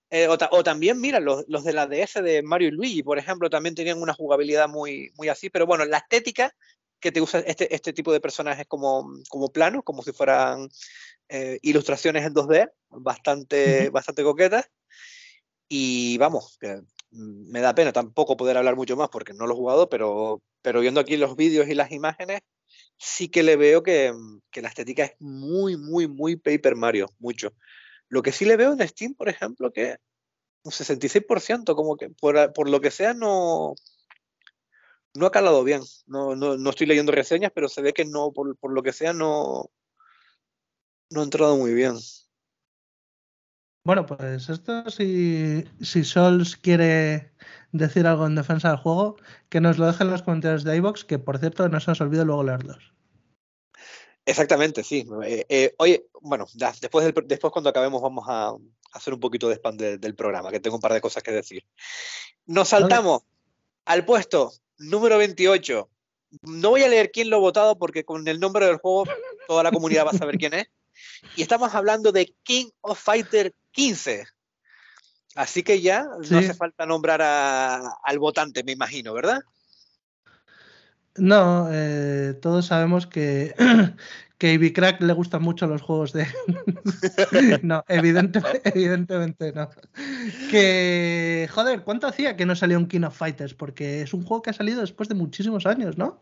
Eh, 0.09 0.27
o, 0.29 0.63
también, 0.63 1.01
mira, 1.01 1.19
los, 1.19 1.43
los, 1.49 1.65
de 1.65 1.73
la 1.73 1.85
DS 1.85 2.23
de 2.23 2.41
Mario 2.41 2.69
y 2.69 2.71
Luigi, 2.71 3.03
por 3.03 3.17
ejemplo, 3.17 3.49
también 3.49 3.75
tenían 3.75 4.01
una 4.01 4.13
jugabilidad 4.13 4.69
muy, 4.69 5.11
muy 5.17 5.27
así, 5.27 5.49
pero 5.49 5.65
bueno, 5.65 5.83
la 5.83 5.97
estética 5.97 6.55
que 6.99 7.11
te 7.11 7.19
gusta 7.19 7.39
este, 7.39 7.73
este 7.73 7.93
tipo 7.93 8.11
de 8.11 8.19
personajes 8.19 8.65
como, 8.67 9.11
como 9.29 9.51
plano, 9.51 9.83
como 9.83 10.01
si 10.01 10.11
fueran 10.11 10.69
eh, 11.29 11.59
ilustraciones 11.61 12.25
en 12.25 12.33
2D, 12.33 12.71
bastante, 12.89 13.89
bastante 13.89 14.23
coquetas. 14.23 14.69
Y 15.69 16.17
vamos, 16.17 16.57
que 16.59 16.81
me 17.11 17.61
da 17.61 17.75
pena 17.75 17.91
tampoco 17.91 18.37
poder 18.37 18.57
hablar 18.57 18.75
mucho 18.75 18.95
más 18.95 19.09
porque 19.09 19.33
no 19.33 19.47
lo 19.47 19.53
he 19.53 19.57
jugado, 19.57 19.89
pero, 19.89 20.41
pero 20.61 20.81
viendo 20.81 20.99
aquí 20.99 21.17
los 21.17 21.35
vídeos 21.35 21.67
y 21.67 21.75
las 21.75 21.91
imágenes, 21.91 22.41
sí 22.97 23.29
que 23.29 23.43
le 23.43 23.55
veo 23.55 23.83
que, 23.83 24.13
que, 24.51 24.61
la 24.61 24.69
estética 24.69 25.03
es 25.03 25.13
muy, 25.19 25.77
muy, 25.77 26.07
muy 26.07 26.35
Paper 26.35 26.75
Mario, 26.75 27.07
mucho. 27.19 27.53
Lo 28.09 28.21
que 28.21 28.31
sí 28.31 28.45
le 28.45 28.57
veo 28.57 28.73
en 28.73 28.87
Steam, 28.87 29.13
por 29.13 29.29
ejemplo, 29.29 29.71
que 29.71 29.97
un 30.63 30.71
66%, 30.71 31.75
como 31.75 31.97
que 31.97 32.09
por, 32.09 32.53
por 32.53 32.69
lo 32.69 32.81
que 32.81 32.91
sea, 32.91 33.13
no, 33.13 33.75
no 35.17 35.25
ha 35.25 35.31
calado 35.31 35.63
bien. 35.63 35.81
No, 36.05 36.35
no, 36.35 36.69
estoy 36.69 36.87
leyendo 36.87 37.11
reseñas, 37.11 37.51
pero 37.53 37.67
se 37.67 37.81
ve 37.81 37.93
que 37.93 38.05
no, 38.05 38.31
por, 38.31 38.55
lo 38.71 38.83
que 38.83 38.93
sea, 38.93 39.13
no, 39.13 39.69
no 41.09 41.21
ha 41.21 41.23
entrado 41.23 41.57
muy 41.57 41.73
bien. 41.73 41.95
Bueno, 43.83 44.05
pues 44.05 44.49
esto, 44.49 44.89
si, 44.89 45.63
si 45.81 46.03
Sols 46.03 46.57
quiere 46.57 47.31
decir 47.71 48.05
algo 48.05 48.27
en 48.27 48.35
defensa 48.35 48.69
del 48.69 48.77
juego, 48.77 49.15
que 49.49 49.61
nos 49.61 49.77
lo 49.77 49.87
deje 49.87 50.03
en 50.03 50.11
los 50.11 50.21
comentarios 50.21 50.63
de 50.63 50.75
iBox, 50.75 51.05
que 51.05 51.19
por 51.19 51.39
cierto 51.39 51.67
no 51.69 51.79
se 51.79 51.91
nos 51.91 52.01
olvide 52.01 52.25
luego 52.25 52.43
leerlos. 52.43 52.93
Exactamente, 54.25 54.83
sí. 54.83 55.07
Eh, 55.23 55.45
eh, 55.47 55.73
oye, 55.77 56.05
bueno, 56.21 56.47
después, 56.53 57.13
después 57.25 57.53
cuando 57.53 57.69
acabemos 57.69 58.01
vamos 58.01 58.25
a, 58.27 58.53
hacer 58.91 59.13
un 59.13 59.21
poquito 59.21 59.47
de 59.47 59.55
spam 59.55 59.77
del 59.77 60.15
programa, 60.15 60.51
que 60.51 60.59
tengo 60.59 60.75
un 60.75 60.81
par 60.81 60.93
de 60.93 61.01
cosas 61.01 61.23
que 61.23 61.31
decir. 61.31 61.65
Nos 62.45 62.69
saltamos 62.69 63.23
al 63.85 64.03
puesto 64.03 64.51
número 64.77 65.17
28. 65.17 65.89
No 66.41 66.69
voy 66.69 66.83
a 66.83 66.89
leer 66.89 67.11
quién 67.11 67.29
lo 67.29 67.37
ha 67.37 67.39
votado 67.39 67.77
porque 67.77 68.03
con 68.03 68.27
el 68.27 68.39
nombre 68.39 68.65
del 68.65 68.77
juego 68.77 69.05
toda 69.47 69.63
la 69.63 69.71
comunidad 69.71 70.05
va 70.05 70.11
a 70.11 70.17
saber 70.17 70.37
quién 70.37 70.53
es. 70.53 70.67
Y 71.35 71.41
estamos 71.41 71.73
hablando 71.73 72.11
de 72.11 72.33
King 72.43 72.69
of 72.81 72.99
Fighter 72.99 73.53
15. 73.71 74.25
Así 75.35 75.61
que 75.61 75.81
ya 75.81 76.03
no 76.29 76.39
hace 76.39 76.53
falta 76.53 76.85
nombrar 76.85 77.21
al 77.21 78.19
votante, 78.19 78.63
me 78.63 78.71
imagino, 78.71 79.13
¿verdad? 79.13 79.41
No, 81.15 81.67
eh, 81.71 82.33
todos 82.41 82.67
sabemos 82.67 83.07
que, 83.07 83.53
que 84.37 84.53
a 84.53 84.73
Crack 84.73 85.01
le 85.01 85.13
gustan 85.13 85.41
mucho 85.41 85.65
los 85.67 85.81
juegos 85.81 86.13
de. 86.13 86.27
no, 87.63 87.83
evidentemente, 87.87 88.61
evidentemente 88.65 89.51
no. 89.51 89.69
Que, 90.51 91.49
joder, 91.51 91.83
¿cuánto 91.83 92.07
hacía 92.07 92.35
que 92.35 92.45
no 92.45 92.55
salió 92.55 92.77
un 92.77 92.87
King 92.87 93.03
of 93.03 93.17
Fighters? 93.17 93.55
Porque 93.55 94.01
es 94.01 94.13
un 94.13 94.23
juego 94.23 94.43
que 94.43 94.51
ha 94.51 94.53
salido 94.53 94.81
después 94.81 95.09
de 95.09 95.15
muchísimos 95.15 95.65
años, 95.65 95.97
¿no? 95.97 96.19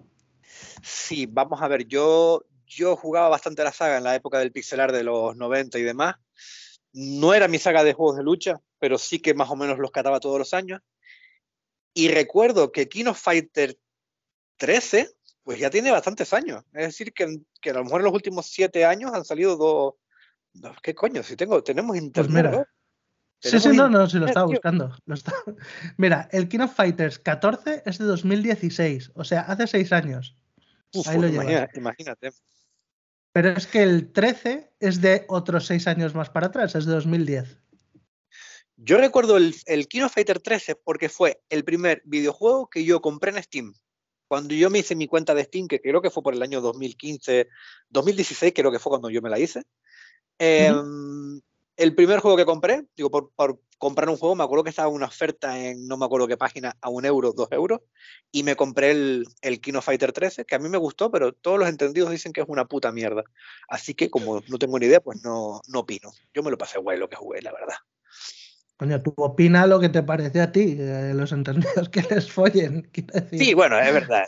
Sí, 0.82 1.26
vamos 1.26 1.62
a 1.62 1.68
ver, 1.68 1.88
yo, 1.88 2.46
yo 2.66 2.96
jugaba 2.96 3.28
bastante 3.28 3.64
la 3.64 3.74
saga 3.74 3.98
en 3.98 4.04
la 4.04 4.16
época 4.16 4.40
del 4.40 4.52
pixelar 4.52 4.92
de 4.92 5.04
los 5.04 5.36
90 5.36 5.78
y 5.78 5.84
demás. 5.84 6.16
No 6.94 7.34
era 7.34 7.50
mi 7.50 7.60
saga 7.60 7.84
de 7.84 7.94
juegos 7.94 8.16
de 8.16 8.24
lucha, 8.24 8.62
pero 8.80 8.98
sí 8.98 9.20
que 9.20 9.34
más 9.34 9.50
o 9.50 9.58
menos 9.58 9.78
los 9.78 9.92
cataba 9.92 10.22
todos 10.22 10.40
los 10.40 10.54
años. 10.54 10.82
Y 11.94 12.08
recuerdo 12.08 12.72
que 12.72 12.88
King 12.88 13.08
of 13.08 13.20
Fighter 13.20 13.78
13 14.58 15.15
pues 15.46 15.60
ya 15.60 15.70
tiene 15.70 15.92
bastantes 15.92 16.34
años. 16.34 16.66
Es 16.74 16.88
decir, 16.88 17.14
que, 17.14 17.38
que, 17.62 17.70
a 17.70 17.74
lo 17.74 17.84
mejor 17.84 18.02
en 18.02 18.06
los 18.06 18.14
últimos 18.14 18.48
siete 18.48 18.84
años 18.84 19.14
han 19.14 19.24
salido 19.24 19.56
dos. 19.56 19.94
¿Qué 20.82 20.96
coño? 20.96 21.22
Si 21.22 21.36
tengo, 21.36 21.64
tenemos 21.64 21.92
pues 21.92 22.02
internet. 22.02 22.68
Sí, 23.40 23.60
sí, 23.60 23.70
no, 23.70 23.88
no, 23.88 24.10
si 24.10 24.18
lo 24.18 24.26
estaba 24.26 24.48
buscando. 24.48 24.98
Mira, 25.98 26.28
el 26.32 26.50
King 26.50 26.62
of 26.62 26.74
Fighters 26.74 27.20
14 27.20 27.84
es 27.86 28.00
de 28.00 28.06
2016, 28.06 29.12
o 29.14 29.24
sea, 29.24 29.42
hace 29.42 29.68
seis 29.68 29.92
años. 29.92 30.36
Ahí 31.06 31.20
lo 31.20 31.28
imagínate. 31.28 32.32
Pero 33.32 33.50
es 33.50 33.68
que 33.68 33.84
el 33.84 34.14
13 34.14 34.74
es 34.80 35.02
de 35.02 35.26
otros 35.28 35.68
seis 35.68 35.86
años 35.86 36.16
más 36.16 36.32
para 36.32 36.48
atrás, 36.48 36.74
es 36.74 36.86
de 36.86 36.94
2010. 36.94 37.60
Yo 38.78 38.98
recuerdo 38.98 39.38
el, 39.38 39.54
el 39.68 39.88
Kino 39.88 40.10
Fighter 40.10 40.40
13 40.40 40.76
porque 40.76 41.10
fue 41.10 41.44
el 41.50 41.64
primer 41.64 42.02
videojuego 42.06 42.68
que 42.68 42.84
yo 42.84 43.00
compré 43.02 43.32
en 43.32 43.44
Steam. 43.44 43.76
Cuando 44.28 44.54
yo 44.56 44.70
me 44.70 44.80
hice 44.80 44.96
mi 44.96 45.08
cuenta 45.08 45.34
de 45.34 45.44
Steam, 45.44 45.68
que 45.68 45.82
creo 45.82 46.02
que 46.02 46.10
fue 46.10 46.24
por 46.24 46.34
el 46.34 46.42
año 46.42 46.62
2015, 46.62 47.48
2016 47.90 48.54
creo 48.56 48.72
que 48.72 48.80
fue 48.80 48.90
cuando 48.90 49.10
yo 49.10 49.22
me 49.22 49.30
la 49.30 49.40
hice, 49.40 49.64
em, 50.40 51.42
el 51.78 51.96
primer 51.96 52.20
juego 52.20 52.38
que 52.38 52.46
compré, 52.46 52.86
digo, 52.96 53.12
por, 53.12 53.60
comprar 53.78 54.10
un 54.10 54.18
juego, 54.18 54.36
me 54.36 54.44
acuerdo 54.44 54.64
que 54.64 54.70
estaba 54.70 54.88
una 54.88 55.08
oferta 55.08 55.60
en 55.60 55.88
no 55.88 55.98
me 55.98 56.06
acuerdo 56.06 56.28
qué 56.28 56.38
página, 56.38 56.78
a 56.82 56.90
un 56.90 57.06
euro, 57.06 57.34
dos 57.34 57.50
euros, 57.52 57.82
y 58.32 58.44
me 58.44 58.56
compré 58.56 58.92
el, 58.92 59.26
el 59.42 59.60
Kino 59.60 59.82
Fighter 59.82 60.12
13, 60.14 60.46
que 60.46 60.56
a 60.56 60.60
mí 60.60 60.70
me 60.70 60.78
gustó, 60.78 61.12
pero 61.12 61.34
todos 61.34 61.60
los 61.60 61.68
entendidos 61.68 62.10
dicen 62.10 62.32
que 62.32 62.42
es 62.42 62.48
una 62.48 62.66
puta 62.66 62.92
mierda. 62.92 63.24
Así 63.68 63.94
que 63.94 64.10
como 64.10 64.42
no 64.48 64.58
tengo 64.58 64.80
ni 64.80 64.86
idea, 64.86 65.02
pues 65.02 65.22
no, 65.24 65.62
no 65.68 65.80
opino. 65.80 66.12
Yo 66.34 66.42
me 66.42 66.52
lo 66.52 66.58
pasé 66.58 66.80
guay 66.80 66.98
lo 66.98 67.10
que 67.10 67.18
jugué, 67.18 67.42
la 67.42 67.52
verdad. 67.52 67.76
Coño, 68.78 69.02
tú 69.02 69.14
opina 69.16 69.66
lo 69.66 69.80
que 69.80 69.88
te 69.88 70.04
parece 70.04 70.42
a 70.42 70.52
ti, 70.52 70.76
eh, 70.78 71.14
los 71.16 71.32
entendidos 71.32 71.88
que 71.92 72.02
les 72.02 72.30
follen. 72.30 72.90
Sí, 73.32 73.54
bueno, 73.54 73.80
es 73.80 73.94
verdad, 73.94 74.28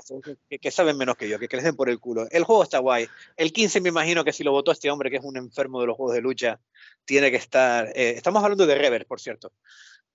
que, 0.50 0.72
saben 0.72 0.98
menos 0.98 1.18
que 1.18 1.28
yo, 1.28 1.38
que 1.38 1.50
crecen 1.50 1.76
por 1.76 1.90
el 1.90 2.00
culo. 2.00 2.28
El 2.32 2.46
juego 2.46 2.64
está 2.64 2.80
guay. 2.80 3.08
El 3.36 3.52
15 3.52 3.82
me 3.82 3.90
imagino 3.90 4.24
que 4.24 4.32
si 4.32 4.46
lo 4.46 4.54
votó 4.54 4.72
este 4.72 4.90
hombre, 4.90 5.10
que 5.10 5.18
es 5.18 5.24
un 5.24 5.36
enfermo 5.36 5.82
de 5.82 5.88
los 5.88 5.98
juegos 5.98 6.16
de 6.16 6.22
lucha, 6.22 6.62
tiene 7.04 7.30
que 7.30 7.38
estar... 7.38 7.88
Eh, 7.94 8.14
estamos 8.16 8.42
hablando 8.42 8.66
de 8.66 8.76
Rever, 8.76 9.06
por 9.06 9.20
cierto. 9.20 9.52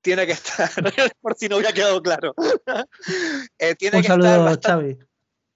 Tiene 0.00 0.26
que 0.26 0.32
estar, 0.32 0.70
por 1.20 1.36
si 1.36 1.48
no 1.48 1.56
hubiera 1.56 1.74
quedado 1.74 2.02
claro. 2.02 2.34
Eh, 3.58 3.74
tiene 3.74 3.98
un 3.98 4.02
que 4.02 4.08
saludo, 4.08 4.48
estar 4.48 4.80
Xavi. 4.80 4.98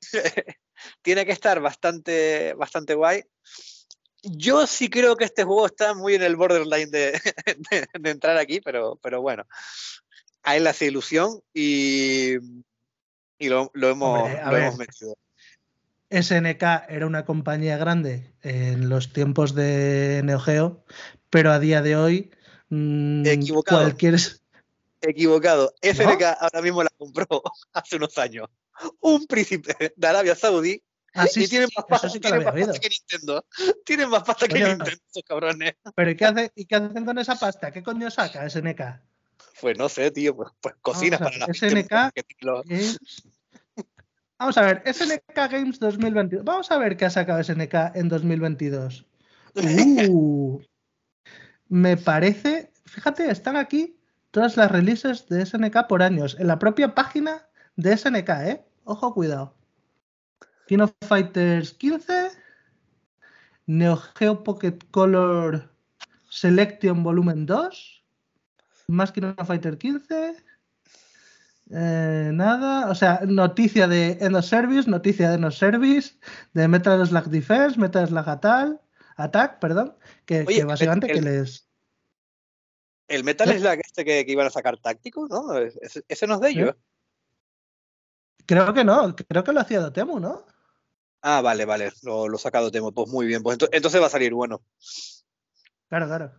tiene 1.03 1.25
que 1.25 1.33
estar 1.33 1.61
bastante, 1.61 2.53
bastante 2.55 2.95
guay. 2.95 3.25
Yo 4.23 4.67
sí 4.67 4.89
creo 4.91 5.17
que 5.17 5.25
este 5.25 5.45
juego 5.45 5.67
está 5.67 5.95
muy 5.95 6.15
en 6.15 6.23
el 6.23 6.37
borderline 6.37 6.91
de, 6.91 7.21
entrar 8.05 8.37
aquí, 8.39 8.61
pero, 8.61 8.99
pero 9.03 9.21
bueno, 9.21 9.45
a 10.43 10.57
él 10.57 10.67
hace 10.67 10.87
ilusión 10.87 11.41
y, 11.53 12.35
y 13.39 13.49
lo, 13.49 13.71
hemos, 13.75 14.79
metido. 14.79 15.17
SNK 16.11 16.63
era 16.89 17.07
una 17.07 17.25
compañía 17.25 17.77
grande 17.77 18.33
en 18.43 18.89
los 18.89 19.13
tiempos 19.13 19.55
de 19.55 20.23
Neo 20.25 20.41
Geo, 20.41 20.85
pero 21.31 21.53
a 21.53 21.59
día 21.59 21.83
de 21.83 21.97
hoy 21.97 22.31
mm, 22.69 23.27
Equivocado. 23.27 23.83
cualquier... 23.83 24.17
Equivocado. 25.03 25.75
SNK 25.83 26.23
ahora 26.41 26.63
mismo 26.63 26.83
la 26.83 26.91
compró 26.97 27.43
hace 27.73 27.97
unos 27.97 28.17
años. 28.19 28.49
Un 29.01 29.27
príncipe 29.27 29.93
de 29.95 30.07
Arabia 30.07 30.35
Saudí 30.35 30.83
Ah, 31.17 31.27
sí, 31.27 31.45
y 31.45 31.49
tienen 31.49 31.69
más 31.75 31.87
pasta, 31.87 32.09
que 32.11 32.89
Nintendo. 32.89 33.45
Tienen 33.87 34.11
más 34.11 34.23
pasta 34.23 34.47
que 34.47 34.55
Nintendo, 34.55 35.01
cabrones. 35.27 35.75
¿Pero 35.95 36.11
¿y 36.11 36.17
qué, 36.17 36.25
hace, 36.27 36.53
¿y 36.55 36.67
qué 36.67 36.77
hacen 36.77 37.05
con 37.05 37.19
esa 37.19 37.37
pasta? 37.37 37.71
¿Qué 37.71 37.83
coño 37.83 38.11
saca 38.11 38.49
SNK? 38.49 38.81
Pues 39.61 39.79
no 39.79 39.89
sé, 39.89 40.11
tío. 40.11 40.37
Pues, 40.37 40.51
pues 40.61 40.75
cocinas 40.83 41.21
para 41.21 41.39
la 41.39 41.47
SNK 41.47 42.13
Vamos 44.39 44.59
a 44.59 44.63
ver, 44.63 44.83
SNK 44.85 45.35
Games 45.35 45.79
2022. 45.79 46.45
Vamos 46.45 46.71
a 46.71 46.79
ver 46.79 46.97
qué 46.99 47.07
ha 47.07 47.11
sacado 47.11 47.43
SNK 47.43 47.75
en 47.95 48.09
2022. 48.09 49.07
Uh, 50.11 50.61
me 51.69 51.97
parece, 51.97 52.71
fíjate, 52.85 53.31
están 53.31 53.57
aquí 53.57 53.99
todas 54.31 54.59
las 54.59 54.71
releases 54.71 55.27
de 55.29 55.47
SNK 55.47 55.87
por 55.89 56.03
años, 56.03 56.37
en 56.39 56.49
la 56.49 56.59
propia 56.59 56.95
página 56.95 57.49
de 57.77 57.97
SNK, 57.97 58.29
¿eh? 58.45 58.65
Ojo, 58.85 59.15
cuidado. 59.15 59.56
King 60.67 60.81
of 60.81 60.93
Fighters 61.07 61.73
15, 61.75 62.31
Neo 63.67 63.97
Geo 63.97 64.43
Pocket 64.43 64.79
Color 64.91 65.71
Selection 66.29 67.03
Volumen 67.03 67.47
2, 67.47 68.05
más 68.89 69.13
King 69.13 69.35
of 69.39 69.47
Fighter 69.47 69.79
15, 69.79 70.37
eh, 71.71 72.31
nada, 72.33 72.89
o 72.91 72.95
sea, 72.95 73.21
noticia 73.27 73.89
de 73.89 74.19
End 74.21 74.41
Service, 74.43 74.89
noticia 74.89 75.31
de 75.31 75.39
No 75.39 75.51
Service, 75.51 76.17
de 76.53 76.69
Metal 76.69 77.05
Slug 77.07 77.25
Defense, 77.25 77.79
Metal 77.79 78.07
Slug 78.07 78.29
Attack, 78.29 78.81
Attack 79.17 79.59
perdón, 79.59 79.97
que, 80.25 80.45
básicamente 80.65 81.09
que 81.09 81.21
les... 81.21 81.69
El 83.09 83.25
Metal 83.25 83.51
¿Eh? 83.51 83.59
Slug 83.59 83.81
este 83.85 84.05
que, 84.05 84.25
iban 84.29 84.47
a 84.47 84.51
sacar 84.51 84.77
táctico, 84.79 85.27
¿no? 85.29 85.57
Ese, 85.59 86.27
no 86.27 86.35
es 86.35 86.41
de 86.41 86.51
ellos. 86.51 86.71
¿Eh? 86.71 86.77
Creo 88.47 88.73
que 88.73 88.85
no, 88.85 89.17
creo 89.17 89.43
que 89.43 89.53
lo 89.53 89.61
hacía 89.61 89.81
Dotemu, 89.81 90.21
¿no? 90.21 90.45
Ah, 91.29 91.41
vale, 91.41 91.65
vale, 91.65 91.93
lo, 92.03 92.29
lo 92.29 92.39
sacado 92.39 92.71
Temo. 92.71 92.93
Pues 92.93 93.09
muy 93.09 93.27
bien, 93.27 93.43
pues 93.43 93.59
entonces 93.73 94.01
va 94.01 94.07
a 94.07 94.11
salir 94.11 94.33
bueno. 94.33 94.63
Claro, 95.89 96.07
claro. 96.07 96.33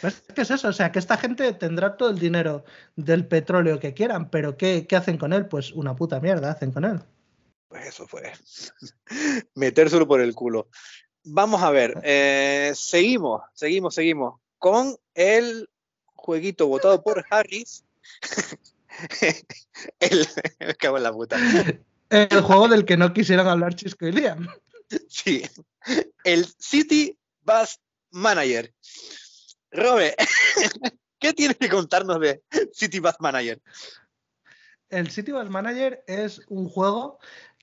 Pues, 0.00 0.24
¿Qué 0.34 0.40
es 0.40 0.50
eso? 0.50 0.66
O 0.66 0.72
sea, 0.72 0.90
que 0.90 0.98
esta 0.98 1.16
gente 1.16 1.52
tendrá 1.52 1.96
todo 1.96 2.10
el 2.10 2.18
dinero 2.18 2.64
del 2.96 3.28
petróleo 3.28 3.78
que 3.78 3.94
quieran, 3.94 4.28
pero 4.28 4.56
¿qué, 4.56 4.88
¿qué, 4.88 4.96
hacen 4.96 5.18
con 5.18 5.32
él? 5.32 5.46
Pues 5.46 5.70
una 5.70 5.94
puta 5.94 6.18
mierda 6.18 6.50
hacen 6.50 6.72
con 6.72 6.84
él. 6.84 6.98
Pues 7.68 7.86
eso 7.86 8.08
fue. 8.08 8.32
Metérselo 9.54 10.08
por 10.08 10.20
el 10.20 10.34
culo. 10.34 10.68
Vamos 11.22 11.62
a 11.62 11.70
ver, 11.70 12.00
eh, 12.02 12.72
seguimos, 12.74 13.42
seguimos, 13.54 13.94
seguimos 13.94 14.40
con 14.58 14.96
el 15.14 15.70
jueguito 16.12 16.66
votado 16.66 17.04
por 17.04 17.24
Harris. 17.30 17.84
el, 20.00 20.26
me 20.58 20.74
cago 20.74 20.96
en 20.96 21.02
la 21.04 21.12
puta. 21.12 21.36
El 22.10 22.40
juego 22.40 22.68
del 22.68 22.84
que 22.84 22.96
no 22.96 23.12
quisieran 23.12 23.48
hablar 23.48 23.74
Chisco 23.74 24.06
y 24.06 24.12
Liam. 24.12 24.48
Sí. 25.08 25.42
El 26.24 26.46
City 26.58 27.18
Bus 27.42 27.80
Manager. 28.10 28.72
Robe, 29.70 30.14
¿qué 31.18 31.32
tienes 31.32 31.56
que 31.56 31.68
contarnos 31.68 32.20
de 32.20 32.42
City 32.72 33.00
Bus 33.00 33.16
Manager? 33.20 33.60
El 34.88 35.10
City 35.10 35.32
Bus 35.32 35.50
Manager 35.50 36.04
es 36.06 36.40
un 36.48 36.68
juego 36.68 37.18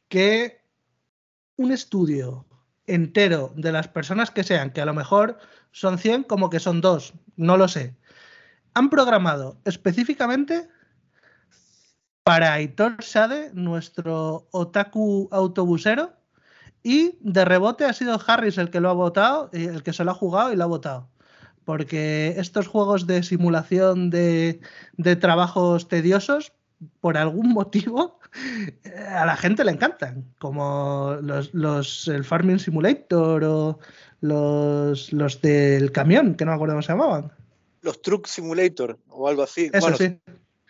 que 0.09 0.61
un 1.55 1.71
estudio 1.71 2.45
entero 2.85 3.53
de 3.55 3.71
las 3.71 3.87
personas 3.87 4.31
que 4.31 4.43
sean, 4.43 4.71
que 4.71 4.81
a 4.81 4.85
lo 4.85 4.93
mejor 4.93 5.39
son 5.71 5.97
100 5.97 6.23
como 6.23 6.49
que 6.49 6.59
son 6.59 6.81
dos, 6.81 7.13
no 7.35 7.57
lo 7.57 7.67
sé, 7.67 7.95
han 8.73 8.89
programado 8.89 9.57
específicamente 9.65 10.67
para 12.23 12.53
Aitor 12.53 13.03
Sade, 13.03 13.51
nuestro 13.53 14.47
otaku 14.51 15.27
autobusero. 15.31 16.13
Y 16.81 17.17
de 17.21 17.45
rebote 17.45 17.85
ha 17.85 17.93
sido 17.93 18.19
Harris 18.25 18.57
el 18.57 18.69
que 18.69 18.81
lo 18.81 18.89
ha 18.89 18.93
votado, 18.93 19.49
el 19.53 19.83
que 19.83 19.93
se 19.93 20.03
lo 20.03 20.11
ha 20.11 20.15
jugado 20.15 20.51
y 20.51 20.57
lo 20.57 20.63
ha 20.63 20.67
votado. 20.67 21.09
Porque 21.63 22.33
estos 22.37 22.67
juegos 22.67 23.07
de 23.07 23.23
simulación 23.23 24.09
de, 24.09 24.59
trabajos 25.21 25.87
tediosos, 25.87 26.51
por 26.99 27.17
algún 27.17 27.49
motivo, 27.49 28.19
a 29.09 29.25
la 29.25 29.37
gente 29.37 29.63
le 29.63 29.71
encantan. 29.71 30.25
Como 30.39 31.15
los, 31.21 32.07
el 32.09 32.25
Farming 32.25 32.59
Simulator 32.59 33.43
o 33.45 33.79
los, 34.19 35.13
los 35.13 35.41
del 35.41 35.91
camión, 35.93 36.35
que 36.35 36.43
no 36.43 36.51
me 36.51 36.55
acuerdo 36.55 36.73
cómo 36.73 36.81
se 36.81 36.91
llamaban. 36.91 37.31
Los 37.81 38.01
Truck 38.01 38.27
Simulator 38.27 38.99
o 39.07 39.29
algo 39.29 39.43
así. 39.43 39.69
Eso 39.73 39.95
sí. 39.95 40.19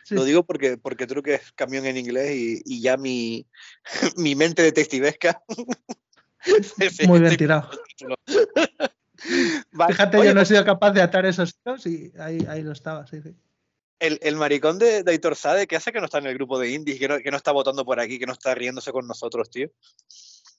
Lo 0.09 0.25
digo 0.25 0.43
porque, 0.43 0.77
porque 0.77 1.07
creo 1.07 1.23
que 1.23 1.35
es 1.35 1.51
camión 1.53 1.85
en 1.85 1.97
inglés 1.97 2.61
y, 2.65 2.81
ya 2.81 2.97
mi, 2.97 3.47
mi 4.17 4.35
mente 4.35 4.61
detectivesca. 4.61 5.41
Muy 7.07 7.19
bien 7.19 7.37
tirado. 7.37 7.69
Fíjate, 9.87 10.25
yo 10.25 10.33
no 10.33 10.41
he 10.41 10.45
sido 10.45 10.65
capaz 10.65 10.91
de 10.91 11.01
atar 11.01 11.25
esos 11.25 11.55
hilos 11.65 11.85
y 11.85 12.11
ahí, 12.19 12.45
ahí 12.49 12.61
lo 12.61 12.73
estaba, 12.73 13.07
sí, 13.07 13.21
sí. 13.21 13.33
El, 13.99 14.19
el, 14.21 14.35
maricón 14.35 14.79
de, 14.79 15.01
de 15.03 15.11
Aitor 15.11 15.37
Sade, 15.37 15.65
¿qué 15.65 15.77
hace 15.77 15.93
que 15.93 15.99
no 15.99 16.05
está 16.05 16.17
en 16.17 16.25
el 16.25 16.33
grupo 16.33 16.59
de 16.59 16.71
indies, 16.71 16.99
que 16.99 17.07
no, 17.07 17.19
que 17.19 17.31
no 17.31 17.37
está 17.37 17.53
votando 17.53 17.85
por 17.85 18.01
aquí, 18.01 18.19
que 18.19 18.25
no 18.25 18.33
está 18.33 18.53
riéndose 18.53 18.91
con 18.91 19.07
nosotros, 19.07 19.49
tío? 19.49 19.69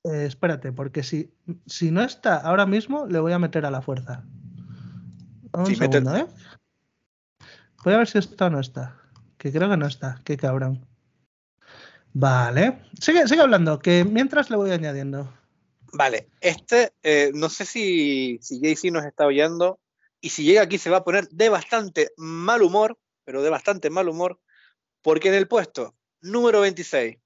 Eh, 0.05 0.24
espérate, 0.24 0.72
porque 0.72 1.03
si, 1.03 1.30
si 1.66 1.90
no 1.90 2.03
está 2.03 2.36
ahora 2.36 2.64
mismo, 2.64 3.07
le 3.07 3.18
voy 3.18 3.34
a 3.34 3.38
meter 3.38 3.66
a 3.66 3.70
la 3.70 3.82
fuerza. 3.82 4.24
Un 5.53 5.76
segundo, 5.76 6.16
¿eh? 6.16 6.26
Voy 7.84 7.92
a 7.92 7.99
ver 7.99 8.09
si 8.09 8.16
está 8.16 8.47
o 8.47 8.51
no 8.51 8.61
está 8.61 9.03
que 9.45 9.53
creo 9.53 9.68
que 9.68 9.76
no 9.76 9.86
está. 9.86 10.22
Qué 10.24 10.38
cabrón. 10.38 10.86
Vale. 12.14 12.80
Sigue, 12.99 13.28
sigue 13.28 13.42
hablando, 13.42 13.78
que 13.78 14.03
mientras 14.03 14.49
le 14.49 14.57
voy 14.57 14.70
añadiendo. 14.70 15.30
Vale, 15.92 16.30
este, 16.40 16.95
eh, 17.03 17.30
no 17.34 17.51
sé 17.51 17.66
si, 17.66 18.38
si 18.40 18.59
JC 18.59 18.90
nos 18.90 19.05
está 19.05 19.26
oyendo, 19.26 19.80
y 20.22 20.30
si 20.30 20.45
llega 20.45 20.62
aquí 20.62 20.78
se 20.78 20.88
va 20.88 20.99
a 20.99 21.05
poner 21.05 21.28
de 21.28 21.51
bastante 21.51 22.12
mal 22.16 22.62
humor, 22.62 22.99
pero 23.26 23.42
de 23.42 23.51
bastante 23.51 23.90
mal 23.90 24.09
humor, 24.09 24.40
porque 25.03 25.28
en 25.28 25.34
el 25.34 25.47
puesto 25.47 25.95
número 26.22 26.62
26, 26.62 27.18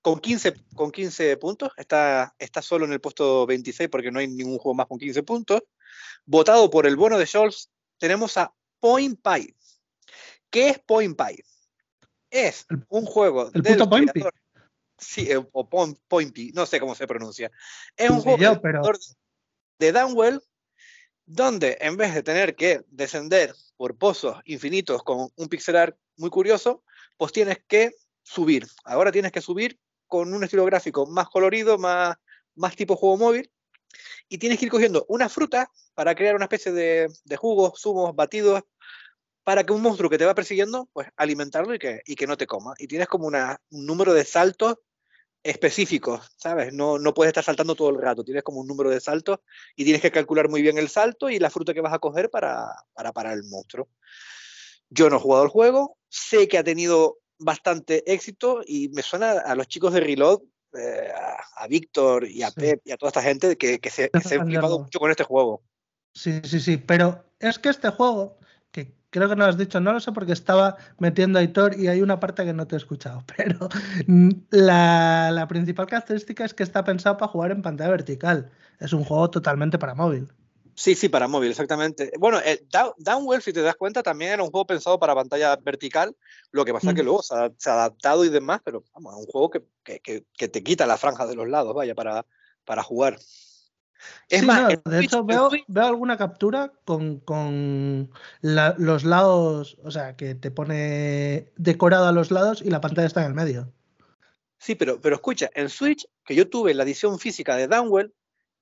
con 0.00 0.20
15, 0.20 0.54
con 0.76 0.92
15 0.92 1.38
puntos, 1.38 1.72
está, 1.76 2.36
está 2.38 2.62
solo 2.62 2.84
en 2.84 2.92
el 2.92 3.00
puesto 3.00 3.46
26 3.46 3.88
porque 3.88 4.12
no 4.12 4.20
hay 4.20 4.28
ningún 4.28 4.58
juego 4.58 4.76
más 4.76 4.86
con 4.86 4.98
15 4.98 5.24
puntos, 5.24 5.62
votado 6.24 6.70
por 6.70 6.86
el 6.86 6.94
bono 6.94 7.18
de 7.18 7.26
Scholz, 7.26 7.68
tenemos 7.98 8.36
a 8.36 8.54
Point 8.78 9.18
Pie. 9.20 9.56
¿Qué 10.50 10.70
es 10.70 10.78
Point 10.78 11.16
Pie? 11.16 11.44
Es 12.30 12.66
un 12.88 13.06
juego 13.06 13.50
el 13.52 13.62
puto 13.62 13.88
Point 13.88 14.10
Sí, 14.98 15.30
eh, 15.30 15.40
o 15.52 15.68
Pointy, 16.08 16.50
no 16.52 16.66
sé 16.66 16.80
cómo 16.80 16.94
se 16.94 17.06
pronuncia. 17.06 17.52
Es 17.96 18.10
un 18.10 18.20
juego 18.20 18.60
de 19.78 19.92
Downwell 19.92 20.40
donde 21.24 21.78
en 21.80 21.96
vez 21.96 22.14
de 22.14 22.22
tener 22.22 22.56
que 22.56 22.82
descender 22.88 23.54
por 23.76 23.96
pozos 23.96 24.40
infinitos 24.44 25.02
con 25.04 25.28
un 25.36 25.48
pixel 25.48 25.76
art 25.76 25.96
muy 26.16 26.30
curioso, 26.30 26.82
pues 27.16 27.32
tienes 27.32 27.58
que 27.68 27.92
subir. 28.22 28.66
Ahora 28.84 29.12
tienes 29.12 29.30
que 29.30 29.40
subir 29.40 29.78
con 30.08 30.34
un 30.34 30.42
estilo 30.42 30.64
gráfico 30.64 31.06
más 31.06 31.28
colorido, 31.28 31.78
más, 31.78 32.16
más 32.56 32.74
tipo 32.74 32.96
juego 32.96 33.18
móvil, 33.18 33.52
y 34.28 34.38
tienes 34.38 34.58
que 34.58 34.64
ir 34.64 34.70
cogiendo 34.70 35.04
una 35.08 35.28
fruta 35.28 35.70
para 35.94 36.14
crear 36.14 36.34
una 36.34 36.46
especie 36.46 36.72
de, 36.72 37.08
de 37.24 37.36
jugos, 37.36 37.80
zumos, 37.80 38.16
batidos, 38.16 38.64
para 39.48 39.64
que 39.64 39.72
un 39.72 39.80
monstruo 39.80 40.10
que 40.10 40.18
te 40.18 40.26
va 40.26 40.34
persiguiendo, 40.34 40.90
pues 40.92 41.08
alimentarlo 41.16 41.74
y 41.74 41.78
que, 41.78 42.02
y 42.04 42.16
que 42.16 42.26
no 42.26 42.36
te 42.36 42.46
coma. 42.46 42.74
Y 42.78 42.86
tienes 42.86 43.08
como 43.08 43.26
una, 43.26 43.58
un 43.70 43.86
número 43.86 44.12
de 44.12 44.22
saltos 44.22 44.76
específicos, 45.42 46.20
¿sabes? 46.36 46.74
No, 46.74 46.98
no 46.98 47.14
puedes 47.14 47.30
estar 47.30 47.44
saltando 47.44 47.74
todo 47.74 47.88
el 47.88 47.98
rato, 47.98 48.22
tienes 48.22 48.42
como 48.42 48.60
un 48.60 48.66
número 48.66 48.90
de 48.90 49.00
saltos 49.00 49.38
y 49.74 49.84
tienes 49.84 50.02
que 50.02 50.10
calcular 50.10 50.50
muy 50.50 50.60
bien 50.60 50.76
el 50.76 50.90
salto 50.90 51.30
y 51.30 51.38
la 51.38 51.48
fruta 51.48 51.72
que 51.72 51.80
vas 51.80 51.94
a 51.94 51.98
coger 51.98 52.28
para, 52.28 52.66
para 52.92 53.14
parar 53.14 53.38
el 53.38 53.44
monstruo. 53.44 53.88
Yo 54.90 55.08
no 55.08 55.16
he 55.16 55.20
jugado 55.20 55.44
el 55.44 55.50
juego, 55.50 55.96
sé 56.10 56.46
que 56.46 56.58
ha 56.58 56.62
tenido 56.62 57.16
bastante 57.38 58.02
éxito 58.12 58.60
y 58.66 58.90
me 58.90 59.00
suena 59.00 59.30
a 59.30 59.54
los 59.54 59.66
chicos 59.66 59.94
de 59.94 60.00
Reload, 60.00 60.42
eh, 60.78 61.10
a, 61.56 61.66
Víctor 61.68 62.28
y 62.28 62.42
a 62.42 62.50
Pep 62.50 62.82
y 62.84 62.92
a 62.92 62.98
toda 62.98 63.08
esta 63.08 63.22
gente 63.22 63.56
que, 63.56 63.78
que 63.78 63.88
se, 63.88 64.10
que 64.10 64.20
se 64.20 64.34
han 64.34 64.46
flipado 64.46 64.80
mucho 64.80 64.98
con 64.98 65.10
este 65.10 65.24
juego. 65.24 65.62
Sí, 66.12 66.38
sí, 66.44 66.60
sí, 66.60 66.76
pero 66.76 67.24
es 67.40 67.58
que 67.58 67.70
este 67.70 67.88
juego 67.88 68.36
creo 69.10 69.28
que 69.28 69.36
no 69.36 69.44
lo 69.44 69.50
has 69.50 69.58
dicho, 69.58 69.80
no 69.80 69.92
lo 69.92 70.00
sé 70.00 70.12
porque 70.12 70.32
estaba 70.32 70.76
metiendo 70.98 71.38
a 71.38 71.42
Hitor 71.42 71.78
y 71.78 71.88
hay 71.88 72.02
una 72.02 72.20
parte 72.20 72.44
que 72.44 72.52
no 72.52 72.66
te 72.66 72.76
he 72.76 72.78
escuchado, 72.78 73.24
pero 73.36 73.68
la, 74.50 75.46
principal 75.48 75.86
característica 75.86 76.44
es 76.44 76.54
que 76.54 76.62
está 76.62 76.84
pensado 76.84 77.16
para 77.16 77.32
jugar 77.32 77.50
en 77.52 77.62
pantalla 77.62 77.90
vertical. 77.90 78.50
Es 78.80 78.92
un 78.92 79.04
juego 79.04 79.28
totalmente 79.30 79.78
para 79.78 79.94
móvil. 79.94 80.28
Sí, 80.74 80.94
sí, 80.94 81.08
para 81.08 81.26
móvil, 81.26 81.50
exactamente. 81.50 82.12
Bueno, 82.20 82.38
eh, 82.44 82.64
Downwell, 82.98 83.42
si 83.42 83.52
te 83.52 83.62
das 83.62 83.74
cuenta, 83.74 84.04
también 84.04 84.30
era 84.30 84.44
un 84.44 84.50
juego 84.50 84.64
pensado 84.64 85.00
para 85.00 85.16
pantalla 85.16 85.56
vertical. 85.56 86.14
Lo 86.52 86.64
que 86.64 86.72
pasa 86.72 86.90
es 86.90 86.94
que 86.94 87.02
mm. 87.02 87.06
luego 87.06 87.22
se 87.22 87.34
ha, 87.34 87.72
adaptado 87.72 88.24
y 88.24 88.28
demás, 88.28 88.60
pero 88.64 88.84
vamos, 88.94 89.14
es 89.14 89.26
un 89.26 89.26
juego 89.26 89.50
que, 89.50 89.64
que, 89.82 90.48
te 90.48 90.62
quita 90.62 90.86
la 90.86 90.96
franja 90.96 91.26
de 91.26 91.34
los 91.34 91.48
lados, 91.48 91.74
vaya, 91.74 91.96
para, 91.96 92.24
para 92.64 92.84
jugar. 92.84 93.18
Es 94.28 94.44
más, 94.44 94.74
de 94.84 95.00
hecho 95.00 95.24
veo, 95.24 95.50
veo, 95.66 95.86
alguna 95.86 96.16
captura 96.16 96.72
con, 96.84 98.10
los 98.42 99.04
lados, 99.04 99.76
o 99.82 99.90
sea, 99.90 100.16
que 100.16 100.34
te 100.34 100.50
pone 100.50 101.52
decorado 101.56 102.06
a 102.06 102.12
los 102.12 102.30
lados 102.30 102.62
y 102.62 102.70
la 102.70 102.80
pantalla 102.80 103.06
está 103.06 103.22
en 103.22 103.28
el 103.28 103.34
medio. 103.34 103.72
Sí, 104.58 104.74
pero, 104.74 105.00
pero 105.00 105.16
escucha, 105.16 105.50
en 105.54 105.68
Switch, 105.68 106.06
que 106.24 106.34
yo 106.34 106.48
tuve 106.48 106.74
la 106.74 106.82
edición 106.82 107.18
física 107.18 107.56
de 107.56 107.68
Downwell, 107.68 108.12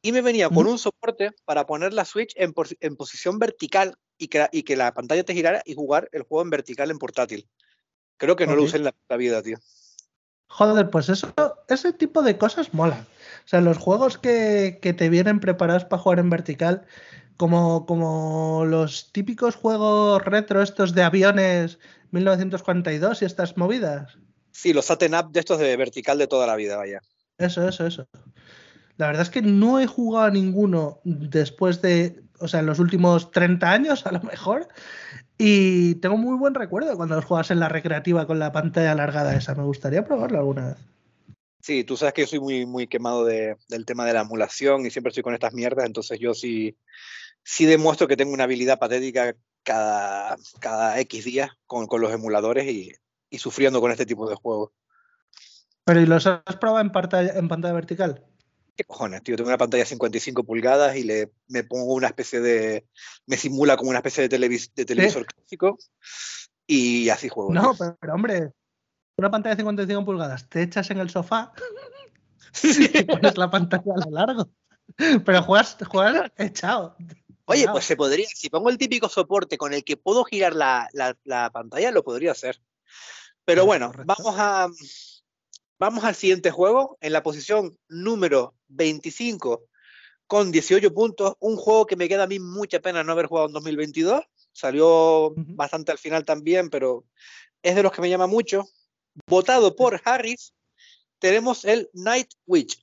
y 0.07 0.13
me 0.13 0.23
venía 0.23 0.49
con 0.49 0.69
un 0.69 0.79
soporte 0.79 1.33
para 1.45 1.67
poner 1.67 1.93
la 1.93 2.05
Switch 2.05 2.33
en, 2.37 2.53
posición 2.53 3.41
vertical 3.41 3.99
y 4.17 4.29
que, 4.29 4.47
y 4.53 4.63
que, 4.63 4.77
la 4.77 4.95
pantalla 4.95 5.25
te 5.25 5.35
girara 5.35 5.63
y 5.65 5.75
jugar 5.75 6.09
el 6.13 6.23
juego 6.23 6.43
en 6.43 6.51
vertical 6.51 6.93
en 6.93 6.99
portátil. 6.99 7.49
Creo 8.17 8.37
que 8.37 8.47
no 8.47 8.55
lo 8.55 8.63
usé 8.63 8.77
en 8.77 8.85
la, 8.85 9.17
vida, 9.17 9.43
tío. 9.43 9.59
Joder, 10.49 10.91
pues 10.91 11.09
eso, 11.09 11.33
ese 11.69 11.93
tipo 11.93 12.23
de 12.23 12.39
cosas 12.39 12.73
mola. 12.73 13.07
O 13.45 13.49
sea, 13.49 13.61
los 13.61 13.79
juegos 13.79 14.19
que, 14.19 14.79
te 14.81 15.09
vienen 15.09 15.41
preparados 15.41 15.85
para 15.85 16.03
jugar 16.03 16.19
en 16.19 16.31
vertical, 16.31 16.87
como, 17.37 17.87
como 17.87 18.65
los 18.67 19.13
típicos 19.13 19.55
juegos 19.55 20.25
retro 20.25 20.63
estos 20.63 20.95
de 20.95 21.03
aviones 21.03 21.79
1942 22.11 23.23
y 23.23 23.25
estas 23.25 23.57
movidas. 23.57 24.19
Sí, 24.53 24.73
los 24.73 24.87
Saten 24.87 25.15
Up 25.15 25.33
de 25.33 25.41
estos 25.41 25.59
de 25.59 25.77
vertical 25.77 26.19
de 26.19 26.27
toda 26.27 26.47
la 26.47 26.57
vida, 26.57 26.77
vaya. 26.77 27.01
Eso, 27.39 27.69
eso, 27.69 27.87
eso. 27.87 28.09
La 28.97 29.09
verdad 29.09 29.23
es 29.23 29.31
que 29.31 29.43
no 29.43 29.79
he 29.79 29.87
jugado 29.87 30.27
a 30.27 30.31
ninguno 30.31 31.01
después 31.05 31.83
de, 31.83 32.23
o 32.41 32.49
sea, 32.49 32.61
en 32.61 32.67
los 32.67 32.79
últimos 32.79 33.31
30 33.31 33.71
años 33.71 34.07
a 34.07 34.13
lo 34.13 34.23
mejor. 34.23 34.69
Y 35.39 35.97
tengo 35.97 36.17
muy 36.17 36.37
buen 36.39 36.55
recuerdo 36.55 36.97
cuando 36.97 37.17
los 37.17 37.25
juegas 37.25 37.51
en 37.51 37.61
la 37.61 37.69
recreativa 37.69 38.27
con 38.27 38.39
la 38.39 38.53
pantalla 38.53 38.93
alargada 38.93 39.37
esa. 39.37 39.55
Me 39.55 39.65
gustaría 39.65 40.05
probarlo 40.05 40.39
alguna 40.39 40.69
vez. 40.69 40.77
Sí, 41.61 41.85
tú 41.85 41.97
sabes 41.97 42.15
que 42.15 42.23
yo 42.23 42.29
soy 42.29 42.41
muy, 42.41 42.65
muy 42.65 42.87
quemado 42.87 43.25
del 43.25 43.85
tema 43.87 44.07
de 44.07 44.13
la 44.13 44.21
emulación 44.21 44.87
y 44.87 44.91
siempre 44.91 45.09
estoy 45.09 45.25
con 45.25 45.35
estas 45.35 45.53
mierdas, 45.53 45.85
entonces 45.85 46.21
yo 46.21 46.33
sí, 46.33 46.77
sí 47.43 47.67
demuestro 47.67 48.07
que 48.07 48.17
tengo 48.17 48.33
una 48.33 48.45
habilidad 48.45 48.79
patética 48.79 49.35
cada, 49.65 50.37
cada 50.61 51.01
X 51.01 51.25
días 51.25 51.51
con, 51.67 51.89
con 51.89 52.01
los 52.01 52.13
emuladores 52.13 52.67
y, 52.67 52.93
y, 53.31 53.39
sufriendo 53.39 53.81
con 53.81 53.91
este 53.91 54.07
tipo 54.07 54.31
de 54.31 54.37
juegos. 54.37 54.71
¿Pero 55.85 56.01
y 56.01 56.07
los 56.07 56.29
has 56.29 56.57
probado 56.61 56.83
en 56.83 56.93
pantalla, 56.93 57.33
en 57.37 57.49
pantalla 57.49 57.75
vertical? 57.75 58.25
¿Qué 58.77 58.85
cojones, 58.85 59.23
tío? 59.23 59.37
Tengo 59.37 59.49
una 59.49 59.59
pantalla 59.59 59.85
de 59.85 59.89
55 59.89 60.45
pulgadas 60.45 60.97
y 60.97 61.03
le, 61.03 61.33
me 61.49 61.65
pongo 61.65 61.95
una 61.95 62.09
especie 62.09 62.41
de. 62.41 62.87
Me 63.27 63.39
simula 63.39 63.77
como 63.77 63.91
una 63.91 64.01
especie 64.01 64.29
de, 64.29 64.29
de 64.29 64.85
televisor 64.85 65.25
clásico 65.25 65.79
y 66.67 67.09
así 67.09 67.31
juego. 67.31 67.55
No, 67.55 67.75
pero, 67.75 68.15
hombre, 68.15 68.53
una 69.17 69.31
pantalla 69.31 69.55
de 69.55 69.63
55 69.63 70.05
pulgadas, 70.05 70.49
te 70.51 70.63
echas 70.63 70.91
en 70.91 70.99
el 70.99 71.09
sofá 71.09 71.53
y 72.63 73.05
pones 73.05 73.39
la 73.39 73.51
pantalla 73.51 73.95
a 73.95 74.05
lo 74.05 74.11
largo. 74.11 74.51
Pero 75.25 75.43
juegas, 75.43 75.77
juegas 75.89 76.31
echado. 76.37 76.97
Oye, 77.47 77.67
pues 77.71 77.85
se 77.85 77.97
podría, 77.97 78.27
si 78.29 78.51
pongo 78.51 78.71
el 78.71 78.79
típico 78.79 79.09
soporte 79.09 79.57
con 79.57 79.73
el 79.73 79.85
que 79.85 79.97
puedo 79.97 80.25
girar 80.25 80.55
la, 80.55 81.51
pantalla, 81.53 81.93
lo 81.93 82.05
podría 82.05 82.33
hacer. 82.33 82.61
Pero 83.45 83.65
bueno, 83.65 83.93
vamos 84.05 84.35
a 84.37 84.69
vamos 85.79 86.05
al 86.05 86.15
siguiente 86.15 86.51
juego, 86.51 86.97
en 87.01 87.13
la 87.13 87.23
posición 87.23 87.79
número 87.89 88.55
25 88.69 89.65
con 90.27 90.51
18 90.51 90.93
puntos, 90.93 91.35
un 91.39 91.57
juego 91.57 91.87
que 91.87 91.97
me 91.97 92.09
queda 92.09 92.25
a 92.25 92.27
mí 92.27 92.39
mucha 92.39 92.81
pena 92.81 93.05
no 93.05 93.13
haber 93.13 93.27
jugado 93.27 93.47
en 93.47 93.53
2022. 93.53 94.23
Salió 94.53 95.33
bastante 95.37 95.93
al 95.93 95.99
final 95.99 96.25
también, 96.25 96.69
pero 96.71 97.05
es 97.63 97.77
de 97.77 97.83
los 97.83 97.93
que 97.93 98.01
me 98.01 98.11
llama 98.11 98.27
mucho. 98.27 98.65
Votado 99.29 99.77
por 99.77 100.01
Harris, 100.05 100.53
tenemos 101.19 101.65
el 101.65 101.89
Night 101.93 102.33
Witch, 102.47 102.83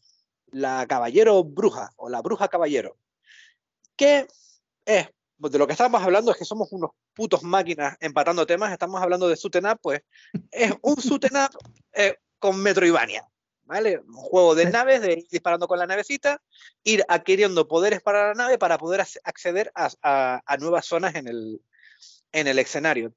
la 0.52 0.86
caballero 0.88 1.44
bruja 1.44 1.92
o 1.98 2.10
la 2.10 2.22
bruja 2.22 2.48
caballero, 2.48 2.98
que 3.96 4.28
es, 4.86 5.08
de 5.38 5.58
lo 5.58 5.68
que 5.68 5.74
estamos 5.74 6.02
hablando 6.02 6.32
es 6.32 6.38
que 6.38 6.46
somos 6.46 6.72
unos 6.72 6.92
putos 7.14 7.44
máquinas 7.44 7.98
empatando 8.00 8.46
temas, 8.46 8.72
estamos 8.72 9.02
hablando 9.02 9.28
de 9.28 9.36
Suten 9.36 9.66
Up, 9.66 9.80
pues 9.82 10.02
es 10.52 10.74
un 10.82 11.00
Suten 11.00 11.36
Up 11.36 11.58
eh, 11.94 12.18
con 12.44 12.62
Metroidvania, 12.62 13.26
¿vale? 13.64 14.00
Un 14.00 14.16
juego 14.16 14.54
de 14.54 14.70
naves, 14.70 15.00
de 15.00 15.14
ir 15.14 15.28
disparando 15.32 15.66
con 15.66 15.80
la 15.80 15.88
navecita, 15.88 16.42
ir 16.84 17.06
adquiriendo 17.08 17.70
poderes 17.70 18.02
para 18.02 18.28
la 18.28 18.34
nave 18.34 18.58
para 18.58 18.78
poder 18.78 19.00
acceder 19.24 19.72
a, 19.76 20.42
a 20.46 20.58
nuevas 20.58 20.86
zonas 20.86 21.16
en 21.16 21.30
el, 21.30 21.62
en 22.34 22.48
el 22.48 22.60
escenario. 22.60 23.14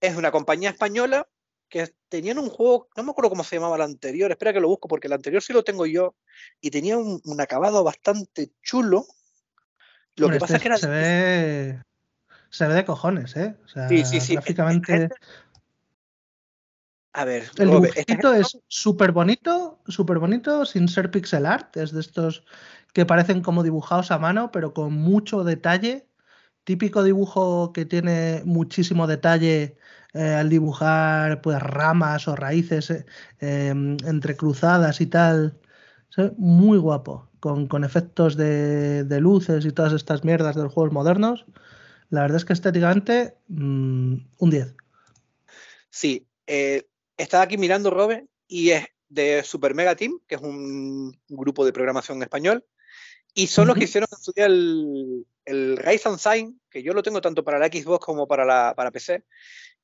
Es 0.00 0.14
una 0.14 0.30
compañía 0.30 0.70
española 0.70 1.26
que 1.68 1.92
tenían 2.08 2.38
un 2.38 2.50
juego, 2.50 2.88
no 2.96 3.02
me 3.02 3.10
acuerdo 3.10 3.30
cómo 3.30 3.42
se 3.42 3.56
llamaba 3.56 3.74
el 3.74 3.82
anterior, 3.82 4.30
espera 4.30 4.52
que 4.52 4.60
lo 4.60 4.68
busco 4.68 4.86
porque 4.86 5.08
el 5.08 5.14
anterior 5.14 5.42
sí 5.42 5.52
lo 5.52 5.64
tengo 5.64 5.84
yo, 5.84 6.14
y 6.60 6.70
tenía 6.70 6.96
un, 6.98 7.20
acabado 7.40 7.82
bastante 7.82 8.52
chulo. 8.62 9.06
Lo 10.14 10.30
que 10.30 10.38
pasa 10.38 10.54
es 10.54 10.58
este 10.58 10.62
que 10.62 10.68
era... 10.68 10.78
Se 10.78 10.86
ve, 10.86 11.82
se 12.48 12.68
ve 12.68 12.74
de 12.74 12.84
cojones, 12.84 13.34
¿eh? 13.34 13.56
O 13.64 13.68
sea, 13.68 13.88
sí, 13.88 14.04
sí, 14.04 14.20
sí. 14.20 14.34
Gráficamente... 14.34 15.08
A 17.12 17.24
ver, 17.24 17.50
el 17.56 17.70
dibujito 17.70 18.34
es 18.34 18.58
súper 18.68 19.12
bonito, 19.12 19.80
súper 19.88 20.18
bonito, 20.18 20.64
sin 20.64 20.88
ser 20.88 21.10
pixel 21.10 21.46
art, 21.46 21.76
es 21.76 21.92
de 21.92 22.00
estos 22.00 22.44
que 22.92 23.06
parecen 23.06 23.42
como 23.42 23.62
dibujados 23.62 24.10
a 24.10 24.18
mano, 24.18 24.50
pero 24.52 24.74
con 24.74 24.92
mucho 24.92 25.44
detalle. 25.44 26.06
Típico 26.64 27.02
dibujo 27.02 27.72
que 27.72 27.86
tiene 27.86 28.42
muchísimo 28.44 29.06
detalle 29.06 29.78
eh, 30.14 30.34
al 30.34 30.48
dibujar 30.48 31.40
pues 31.42 31.60
ramas 31.60 32.28
o 32.28 32.36
raíces 32.36 32.90
eh, 32.90 33.06
em, 33.40 33.96
entrecruzadas 34.04 35.00
y 35.00 35.06
tal. 35.06 35.58
Muy 36.36 36.78
guapo, 36.78 37.30
con, 37.40 37.84
efectos 37.84 38.36
de, 38.36 39.18
luces 39.20 39.64
y 39.64 39.70
todas 39.70 39.92
estas 39.92 40.24
mierdas 40.24 40.56
de 40.56 40.64
los 40.64 40.72
juegos 40.72 40.92
modernos. 40.92 41.46
La 42.10 42.22
verdad 42.22 42.38
es 42.38 42.44
que 42.44 42.54
estéticamente 42.54 43.36
mm, 43.48 44.14
un 44.38 44.50
10. 44.50 44.74
Sí, 45.90 46.26
eh, 46.46 46.88
estaba 47.18 47.42
aquí 47.42 47.58
mirando, 47.58 47.90
Robert, 47.90 48.26
y 48.46 48.70
es 48.70 48.86
de 49.08 49.42
Super 49.42 49.74
Mega 49.74 49.96
Team, 49.96 50.20
que 50.26 50.36
es 50.36 50.40
un, 50.40 51.18
grupo 51.28 51.64
de 51.64 51.72
programación 51.72 52.22
español, 52.22 52.64
y 53.34 53.48
son 53.48 53.66
los 53.66 53.76
que 53.76 53.84
hicieron 53.84 54.08
el, 54.36 55.26
el 55.44 55.76
Rise 55.76 56.08
and 56.08 56.18
Sign, 56.18 56.60
que 56.70 56.82
yo 56.82 56.94
lo 56.94 57.02
tengo 57.02 57.20
tanto 57.20 57.44
para 57.44 57.58
la 57.58 57.66
Xbox 57.66 58.04
como 58.04 58.26
para 58.26 58.44
la 58.44 58.74
para 58.74 58.90
PC, 58.90 59.24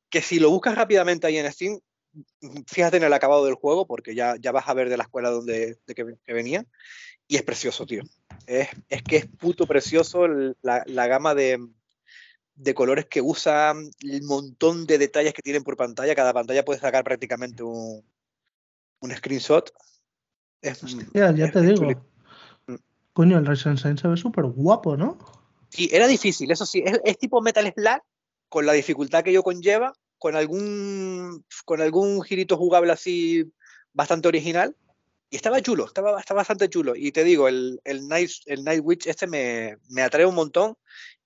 que 0.09 0.22
si 0.22 0.39
lo 0.39 0.51
buscas 0.51 0.74
rápidamente 0.74 1.26
ahí 1.26 1.37
en 1.37 1.53
Steam, 1.53 1.80
fíjate 2.66 2.97
en 2.99 3.03
el 3.03 3.12
acabado 3.12 3.45
del 3.45 3.55
juego, 3.55 3.87
porque 3.87 4.14
ya, 4.14 4.37
ya 4.41 4.53
vas 4.53 4.68
a 4.68 4.74
ver 4.74 4.89
de 4.89 4.97
la 4.97 5.05
escuela 5.05 5.30
donde, 5.30 5.78
de 5.87 5.95
que, 5.95 6.32
venía, 6.32 6.64
y 7.26 7.37
es 7.37 7.43
precioso, 7.43 7.87
tío. 7.87 8.03
Es, 8.47 8.68
es 8.89 9.03
que 9.03 9.16
es 9.16 9.26
puto 9.26 9.66
precioso 9.66 10.26
la, 10.62 10.85
la, 10.87 11.07
gama 11.07 11.35
de, 11.35 11.59
de 12.55 12.74
colores 12.74 13.07
que 13.07 13.20
usa, 13.20 13.74
el 14.00 14.22
montón 14.22 14.86
de 14.86 14.98
detalles 14.98 15.34
que 15.34 15.42
tienen 15.42 15.64
por 15.64 15.76
pantalla. 15.76 16.14
Cada 16.14 16.32
pantalla 16.32 16.64
puede 16.64 16.80
sacar 16.80 17.05
prácticamente 17.05 17.62
un, 17.62 18.05
un 19.00 19.11
screenshot 19.16 19.72
ya, 21.12 21.50
te 21.50 21.61
digo. 21.61 21.86
Mm. 22.66 22.74
Coño, 23.12 23.38
el 23.38 23.46
Ryzen 23.46 23.76
se 23.76 24.09
ve 24.09 24.16
súper 24.16 24.44
guapo, 24.44 24.96
¿no? 24.96 25.18
Sí, 25.68 25.88
era 25.92 26.07
difícil, 26.07 26.50
eso 26.50 26.66
sí. 26.66 26.82
Es, 27.05 27.18
tipo 27.18 27.40
Metal 27.40 27.72
Slug, 27.74 28.02
con 28.48 28.66
la 28.66 28.72
dificultad 28.72 29.22
que 29.22 29.32
yo 29.32 29.42
conlleva, 29.42 29.92
con 30.18 30.36
algún, 30.36 31.44
con 31.64 31.80
algún 31.80 32.22
girito 32.22 32.57
jugable 32.57 32.92
así 32.92 33.52
bastante 33.92 34.28
original. 34.28 34.76
Y 35.30 35.36
estaba 35.36 35.61
chulo, 35.61 35.86
estaba, 35.86 36.18
estaba 36.18 36.38
bastante 36.38 36.68
chulo. 36.68 36.94
Y 36.94 37.11
te 37.11 37.24
digo, 37.24 37.48
el, 37.48 37.80
el, 37.84 38.07
Night, 38.07 38.30
el 38.46 38.62
Night 38.62 38.82
Witch 38.84 39.07
este 39.07 39.26
me, 39.26 39.78
me 39.90 40.02
atrae 40.02 40.26
un 40.26 40.34
montón. 40.34 40.76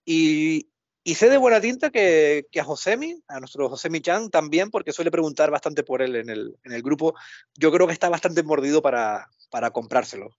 Y, 0.05 0.68
y 1.09 1.15
sé 1.15 1.31
de 1.31 1.39
buena 1.39 1.59
tinta 1.59 1.89
que, 1.89 2.49
que, 2.53 2.61
a 2.61 2.65
Josemi, 2.65 3.23
a 3.29 3.41
nuestro 3.41 3.67
Josemi 3.71 4.03
Chan 4.03 4.29
también, 4.29 4.71
porque 4.71 4.93
suele 4.93 5.11
preguntar 5.11 5.51
bastante 5.51 5.83
por 5.83 6.03
él 6.03 6.17
en 6.17 6.29
el, 6.29 6.59
en 6.65 6.73
el 6.73 6.83
grupo. 6.83 7.15
Yo 7.55 7.73
creo 7.73 7.87
que 7.87 7.95
está 7.95 8.11
bastante 8.11 8.43
mordido 8.43 8.83
para, 8.83 9.31
para 9.49 9.71
comprárselo. 9.71 10.37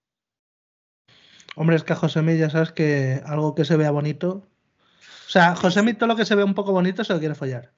Hombre, 1.56 1.76
es 1.76 1.84
que 1.84 1.94
a 1.94 1.96
Josemi 1.96 2.38
ya 2.38 2.52
sabes 2.52 2.72
que 2.72 3.20
algo 3.26 3.56
que 3.56 3.66
se 3.66 3.78
vea 3.78 3.90
bonito. 3.90 4.48
O 5.26 5.30
sea, 5.32 5.56
Josemi 5.56 5.96
todo 5.96 6.06
lo 6.06 6.16
que 6.16 6.24
se 6.24 6.36
ve 6.36 6.44
un 6.44 6.54
poco 6.54 6.72
bonito 6.72 7.04
se 7.04 7.14
lo 7.14 7.20
quiere 7.20 7.34
follar. 7.34 7.74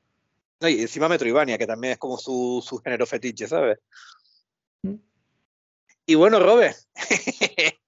y 0.59 0.81
encima 0.81 1.07
Metroidvania, 1.07 1.57
que 1.57 1.67
también 1.67 1.93
es 1.93 1.97
como 1.97 2.17
su, 2.17 2.61
su 2.61 2.77
género 2.79 3.07
fetiche, 3.07 3.47
¿sabes? 3.47 3.79
Mm. 4.83 4.95
Y 6.07 6.15
bueno, 6.15 6.41
Robert, 6.41 6.75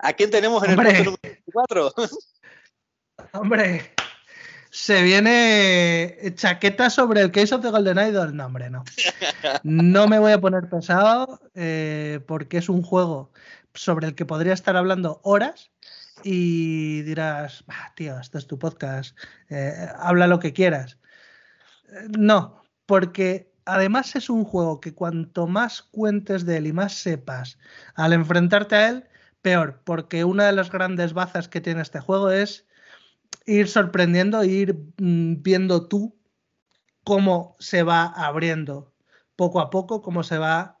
¿a 0.00 0.12
quién 0.14 0.32
tenemos 0.32 0.64
en 0.64 0.70
el 0.70 0.76
puesto 0.76 1.04
número 1.04 1.42
4? 1.52 1.92
Hombre, 3.34 3.94
se 4.78 5.02
viene 5.02 6.16
chaqueta 6.36 6.88
sobre 6.88 7.20
el 7.20 7.32
Case 7.32 7.52
of 7.52 7.62
the 7.62 7.70
Golden 7.70 7.98
Idol. 7.98 8.34
No, 8.36 8.46
hombre, 8.46 8.70
no. 8.70 8.84
No 9.64 10.06
me 10.06 10.20
voy 10.20 10.30
a 10.30 10.40
poner 10.40 10.68
pesado 10.68 11.40
eh, 11.56 12.20
porque 12.28 12.58
es 12.58 12.68
un 12.68 12.82
juego 12.82 13.32
sobre 13.74 14.06
el 14.06 14.14
que 14.14 14.24
podría 14.24 14.52
estar 14.52 14.76
hablando 14.76 15.20
horas 15.24 15.72
y 16.22 17.02
dirás, 17.02 17.64
tío, 17.96 18.20
esto 18.20 18.38
es 18.38 18.46
tu 18.46 18.56
podcast, 18.60 19.18
eh, 19.50 19.88
habla 19.98 20.28
lo 20.28 20.38
que 20.38 20.52
quieras. 20.52 20.98
Eh, 21.88 22.06
no, 22.16 22.62
porque 22.86 23.52
además 23.64 24.14
es 24.14 24.30
un 24.30 24.44
juego 24.44 24.80
que 24.80 24.94
cuanto 24.94 25.48
más 25.48 25.82
cuentes 25.82 26.46
de 26.46 26.58
él 26.58 26.68
y 26.68 26.72
más 26.72 26.94
sepas 26.94 27.58
al 27.96 28.12
enfrentarte 28.12 28.76
a 28.76 28.88
él, 28.90 29.08
peor, 29.42 29.80
porque 29.82 30.22
una 30.22 30.46
de 30.46 30.52
las 30.52 30.70
grandes 30.70 31.14
bazas 31.14 31.48
que 31.48 31.60
tiene 31.60 31.82
este 31.82 31.98
juego 31.98 32.30
es 32.30 32.67
ir 33.48 33.66
sorprendiendo, 33.68 34.44
ir 34.44 34.74
mm, 34.98 35.42
viendo 35.42 35.88
tú 35.88 36.14
cómo 37.02 37.56
se 37.58 37.82
va 37.82 38.04
abriendo 38.04 38.94
poco 39.36 39.60
a 39.60 39.70
poco, 39.70 40.02
cómo 40.02 40.22
se 40.22 40.36
va 40.36 40.78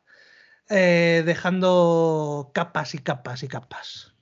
eh, 0.68 1.22
dejando 1.24 2.50
capas 2.52 2.94
y 2.94 2.98
capas 2.98 3.42
y 3.42 3.48
capas. 3.48 4.14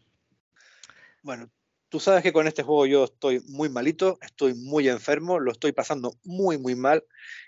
Bueno, 1.22 1.51
tú 1.88 1.99
sabes 1.99 2.22
que 2.22 2.32
con 2.32 2.47
este 2.47 2.62
juego 2.62 2.86
yo 2.86 3.05
estoy 3.05 3.40
muy 3.49 3.68
malito, 3.68 4.16
estoy 4.22 4.55
muy 4.55 4.88
enfermo, 4.88 5.40
lo 5.40 5.51
estoy 5.51 5.72
pasando 5.72 6.12
muy, 6.22 6.57
muy 6.57 6.76
mal, 6.76 7.05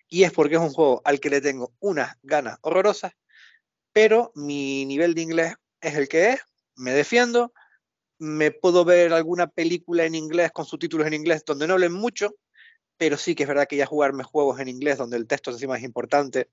y 0.08 0.24
es 0.24 0.32
porque 0.32 0.56
es 0.56 0.60
un 0.60 0.72
juego 0.72 1.00
al 1.04 1.20
que 1.20 1.30
le 1.30 1.40
tengo 1.40 1.72
unas 1.78 2.16
ganas 2.24 2.58
horrorosas, 2.62 3.12
pero 3.92 4.32
mi 4.34 4.84
nivel 4.84 5.14
de 5.14 5.22
inglés 5.22 5.54
es 5.80 5.94
el 5.94 6.08
que 6.08 6.30
es, 6.30 6.40
me 6.74 6.90
defiendo, 6.90 7.52
me 8.18 8.50
puedo 8.50 8.84
ver 8.84 9.12
alguna 9.12 9.46
película 9.46 10.04
en 10.04 10.14
inglés 10.14 10.50
con 10.52 10.64
subtítulos 10.64 11.06
en 11.06 11.14
inglés 11.14 11.44
donde 11.44 11.66
no 11.66 11.74
hablen 11.74 11.92
mucho, 11.92 12.34
pero 12.96 13.16
sí 13.16 13.34
que 13.34 13.44
es 13.44 13.48
verdad 13.48 13.66
que 13.68 13.76
ya 13.76 13.86
jugarme 13.86 14.24
juegos 14.24 14.58
en 14.60 14.68
inglés 14.68 14.98
donde 14.98 15.16
el 15.16 15.26
texto 15.26 15.50
encima 15.50 15.76
es 15.76 15.84
importante 15.84 16.50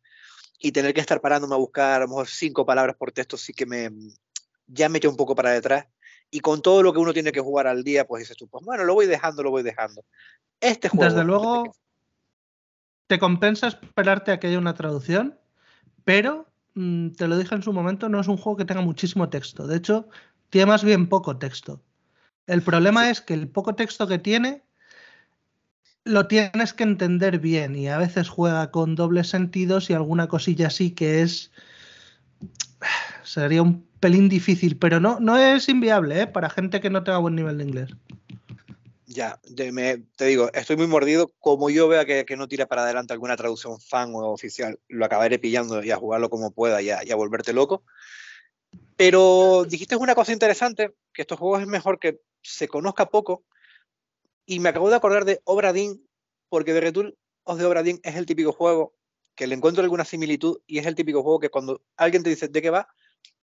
y 0.60 0.72
tener 0.72 0.94
que 0.94 1.02
estar 1.02 1.20
parándome 1.22 1.56
a 1.56 1.58
buscar 1.58 2.02
a 2.02 2.06
lo 2.06 2.08
mejor 2.08 2.28
cinco 2.28 2.66
palabras 2.66 2.96
por 2.96 3.12
texto 3.12 3.36
sí 3.36 3.54
que 3.54 3.66
me 3.66 3.90
ya 4.68 4.90
me 4.90 5.00
echa 5.00 5.10
un 5.10 5.18
poco 5.18 5.36
para 5.36 5.52
detrás. 5.52 5.86
Y 6.32 6.40
con 6.40 6.62
todo 6.62 6.82
lo 6.82 6.92
que 6.92 7.00
uno 7.00 7.14
tiene 7.14 7.32
que 7.32 7.40
jugar 7.40 7.68
al 7.68 7.84
día 7.84 8.06
pues 8.06 8.22
dices 8.22 8.38
tú 8.38 8.48
pues 8.48 8.64
bueno 8.64 8.84
lo 8.84 8.94
voy 8.94 9.08
dejando 9.08 9.44
lo 9.44 9.52
voy 9.52 9.64
dejando. 9.64 10.04
Este 10.60 10.90
juego 10.90 11.06
desde 11.06 11.24
luego 11.24 11.76
te 13.08 13.20
compensa 13.20 13.68
esperarte 13.68 14.32
a 14.32 14.40
que 14.40 14.48
haya 14.48 14.58
una 14.58 14.74
traducción 14.74 15.40
pero 16.04 16.48
mm, 16.76 17.12
te 17.12 17.28
lo 17.28 17.38
dije 17.38 17.56
en 17.56 17.64
su 17.64 17.74
momento 17.74 18.10
no 18.10 18.20
es 18.20 18.28
un 18.28 18.38
juego 18.38 18.58
que 18.58 18.66
tenga 18.66 18.82
muchísimo 18.82 19.30
texto. 19.30 19.68
De 19.68 19.78
hecho 19.78 20.10
tiene 20.56 20.68
más 20.68 20.86
bien 20.86 21.10
poco 21.10 21.36
texto. 21.36 21.82
El 22.48 22.62
problema 22.62 23.10
es 23.10 23.20
que 23.20 23.34
el 23.34 23.50
poco 23.50 23.76
texto 23.76 24.08
que 24.08 24.20
tiene 24.20 24.64
lo 26.06 26.28
tienes 26.28 26.72
que 26.72 26.84
entender 26.84 27.40
bien 27.40 27.76
y 27.76 27.90
a 27.90 27.98
veces 27.98 28.30
juega 28.30 28.72
con 28.72 28.96
dobles 28.96 29.28
sentidos 29.28 29.90
y 29.90 29.94
alguna 29.94 30.30
cosilla 30.30 30.68
así 30.68 30.92
que 30.92 31.24
es 31.24 31.52
sería 33.26 33.62
un 33.64 33.86
pelín 34.00 34.30
difícil, 34.30 34.78
pero 34.78 35.02
no, 35.02 35.20
no 35.20 35.36
es 35.38 35.68
inviable 35.68 36.22
¿eh? 36.22 36.28
para 36.28 36.50
gente 36.50 36.80
que 36.80 36.90
no 36.90 37.04
tenga 37.04 37.18
buen 37.18 37.36
nivel 37.36 37.58
de 37.58 37.64
inglés. 37.66 37.90
Ya, 39.08 39.42
te 39.58 40.26
digo, 40.26 40.50
estoy 40.54 40.78
muy 40.78 40.88
mordido. 40.88 41.34
Como 41.42 41.70
yo 41.70 41.90
vea 41.90 42.06
que, 42.06 42.38
no 42.38 42.48
tira 42.48 42.66
para 42.66 42.84
adelante 42.84 43.12
alguna 43.12 43.36
traducción 43.36 43.78
fan 43.82 44.16
o 44.16 44.32
oficial, 44.32 44.80
lo 44.88 45.04
acabaré 45.04 45.38
pillando 45.38 45.84
y 45.84 45.92
a 45.92 45.98
jugarlo 45.98 46.30
como 46.30 46.52
pueda 46.52 46.82
y 46.82 46.92
a 46.92 47.16
volverte 47.18 47.52
loco. 47.52 47.84
Pero 48.98 49.66
dijiste 49.68 49.96
una 49.96 50.16
cosa 50.16 50.32
interesante, 50.32 50.96
que 51.14 51.24
estos 51.24 51.40
juegos 51.40 51.62
es 51.62 51.68
mejor 51.68 52.00
que 52.00 52.22
se 52.42 52.68
conozca 52.68 53.08
poco. 53.08 53.44
Y 54.46 54.60
me 54.60 54.70
acabo 54.70 54.90
de 54.90 54.96
acordar 54.96 55.26
de 55.26 55.42
Obra 55.44 55.74
porque 56.50 56.74
de 56.74 56.82
Return 56.82 57.16
of 57.44 57.58
the 57.58 57.66
Obra 57.66 57.82
es 57.82 58.16
el 58.16 58.26
típico 58.26 58.52
juego 58.52 58.94
que 59.36 59.48
le 59.48 59.56
encuentro 59.56 59.84
alguna 59.84 60.06
similitud 60.06 60.60
y 60.66 60.80
es 60.80 60.86
el 60.86 60.96
típico 60.96 61.22
juego 61.22 61.40
que 61.40 61.50
cuando 61.50 61.82
alguien 61.98 62.24
te 62.24 62.30
dice 62.30 62.48
de 62.48 62.62
qué 62.62 62.70
va, 62.70 62.88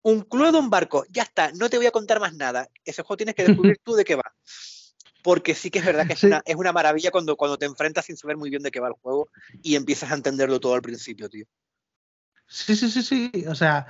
un 0.02 0.22
club 0.22 0.52
de 0.52 0.58
un 0.58 0.70
barco, 0.70 1.04
ya 1.10 1.22
está, 1.22 1.52
no 1.52 1.70
te 1.70 1.76
voy 1.76 1.86
a 1.86 1.90
contar 1.90 2.20
más 2.20 2.34
nada. 2.34 2.68
Ese 2.84 3.02
juego 3.02 3.16
tienes 3.18 3.34
que 3.34 3.44
descubrir 3.44 3.78
tú 3.82 3.94
de 3.94 4.04
qué 4.04 4.16
va. 4.16 4.34
Porque 5.22 5.54
sí 5.54 5.70
que 5.70 5.80
es 5.80 5.84
verdad 5.84 6.06
que 6.06 6.14
es, 6.14 6.22
una, 6.22 6.42
es 6.44 6.56
una 6.56 6.72
maravilla 6.72 7.10
cuando, 7.10 7.36
cuando 7.36 7.58
te 7.58 7.66
enfrentas 7.66 8.06
sin 8.06 8.16
saber 8.16 8.36
muy 8.36 8.50
bien 8.50 8.62
de 8.62 8.70
qué 8.70 8.80
va 8.80 8.88
el 8.88 8.94
juego 8.94 9.28
y 9.62 9.74
empiezas 9.76 10.10
a 10.10 10.14
entenderlo 10.14 10.60
todo 10.60 10.74
al 10.74 10.82
principio, 10.82 11.28
tío. 11.28 11.46
Sí, 12.48 12.74
sí, 12.76 12.90
sí, 12.90 13.02
sí. 13.02 13.44
O 13.46 13.54
sea, 13.54 13.86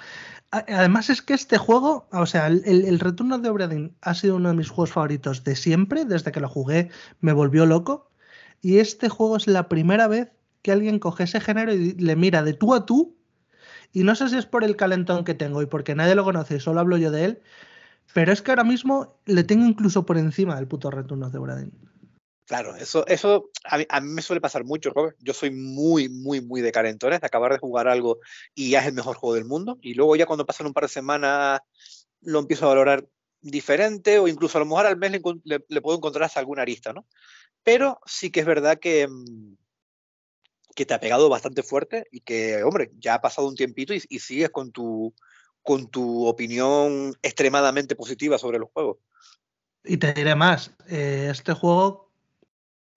además 0.50 1.11
es 1.11 1.22
que 1.22 1.34
este 1.34 1.59
juego, 1.59 2.09
o 2.12 2.26
sea, 2.26 2.48
el, 2.48 3.00
retorno 3.00 3.38
de 3.38 3.48
Obradin 3.48 3.96
ha 4.02 4.14
sido 4.14 4.36
uno 4.36 4.50
de 4.50 4.56
mis 4.56 4.68
juegos 4.68 4.92
favoritos 4.92 5.44
de 5.44 5.56
siempre. 5.56 6.04
Desde 6.04 6.32
que 6.32 6.40
lo 6.40 6.48
jugué 6.48 6.90
me 7.20 7.32
volvió 7.32 7.66
loco. 7.66 8.11
Y 8.61 8.78
este 8.78 9.09
juego 9.09 9.36
es 9.36 9.46
la 9.46 9.68
primera 9.68 10.09
vez 10.09 10.32
que 10.62 10.72
alguien 10.72 10.98
coge 10.98 11.24
ese 11.24 11.40
género 11.40 11.72
y 11.72 11.94
le 11.94 12.16
mira 12.16 12.42
de 12.42 12.54
tú 12.54 12.74
a 12.74 12.84
tú. 12.84 13.16
Y 13.92 14.04
no 14.04 14.14
sé 14.14 14.28
si 14.28 14.36
es 14.36 14.46
por 14.46 14.64
el 14.64 14.76
calentón 14.76 15.24
que 15.24 15.34
tengo 15.34 15.62
y 15.62 15.66
porque 15.66 15.94
nadie 15.94 16.14
lo 16.14 16.24
conoce, 16.24 16.61
solo 16.61 16.80
hablo 16.80 16.96
yo 16.98 17.11
de 17.11 17.24
él. 17.24 17.42
Pero 18.14 18.32
es 18.32 18.42
que 18.42 18.50
ahora 18.50 18.64
mismo 18.64 19.20
le 19.26 19.44
tengo 19.44 19.66
incluso 19.66 20.04
por 20.06 20.18
encima 20.18 20.56
del 20.56 20.68
puto 20.68 20.90
retorno 20.90 21.30
de 21.30 21.38
Obradin. 21.38 21.72
Claro, 22.49 22.74
eso, 22.76 23.07
eso 23.07 23.51
a 23.64 23.76
mí, 23.76 23.84
me 24.09 24.22
suele 24.22 24.40
pasar 24.40 24.64
mucho, 24.64 24.88
Robert. 24.88 25.18
Yo 25.20 25.34
soy 25.34 25.51
muy, 25.51 26.09
muy, 26.09 26.40
muy 26.40 26.62
de 26.62 26.72
calentones, 26.72 27.20
de 27.20 27.26
acabar 27.26 27.53
de 27.53 27.59
jugar 27.59 27.88
algo 27.88 28.20
y 28.55 28.70
ya 28.70 28.80
es 28.80 28.86
el 28.86 28.94
mejor 28.94 29.16
juego 29.16 29.34
del 29.34 29.44
mundo. 29.44 29.78
Y 29.82 29.92
luego 29.92 30.16
ya 30.16 30.24
cuando 30.24 30.46
pasan 30.46 30.66
un 30.66 30.72
par 30.72 30.84
de 30.84 30.88
semanas 30.88 31.61
lo 32.22 32.38
empiezo 32.38 32.64
a 32.64 32.68
valorar 32.70 33.07
diferente 33.42 34.18
o 34.18 34.28
incluso 34.28 34.57
a 34.57 34.61
lo 34.61 34.64
mejor 34.64 34.86
al 34.86 34.96
mes 34.96 35.20
le, 35.44 35.61
puedo 35.82 35.99
encontrar 35.99 36.24
hasta 36.24 36.40
alguna 36.40 36.62
arista, 36.62 36.94
¿no? 36.94 37.07
Pero 37.62 38.01
sí 38.07 38.30
que 38.30 38.40
es 38.40 38.46
verdad 38.46 38.78
que, 38.78 39.07
mm, 39.07 39.57
que 40.74 40.86
te 40.86 40.94
ha 40.94 41.01
pegado 41.01 41.28
bastante 41.28 41.62
fuerte 41.62 42.07
y 42.11 42.22
que, 42.22 42.62
hombre, 42.64 42.92
ya 42.99 43.12
ha 43.12 43.20
pasado 43.20 43.46
un 43.46 43.57
tiempito 43.57 43.92
y, 43.92 44.01
sigues 44.01 44.49
con 44.49 44.72
tu, 44.72 45.14
con 45.62 45.90
tu 45.90 46.26
opinión 46.26 47.14
extremadamente 47.20 47.94
positiva 47.94 48.38
sobre 48.38 48.59
los 48.59 48.70
juegos. 48.72 48.96
Y 49.84 49.99
te 49.99 50.14
diré 50.14 50.34
más, 50.34 50.74
eh, 50.88 51.28
este 51.30 51.53
juego 51.53 52.07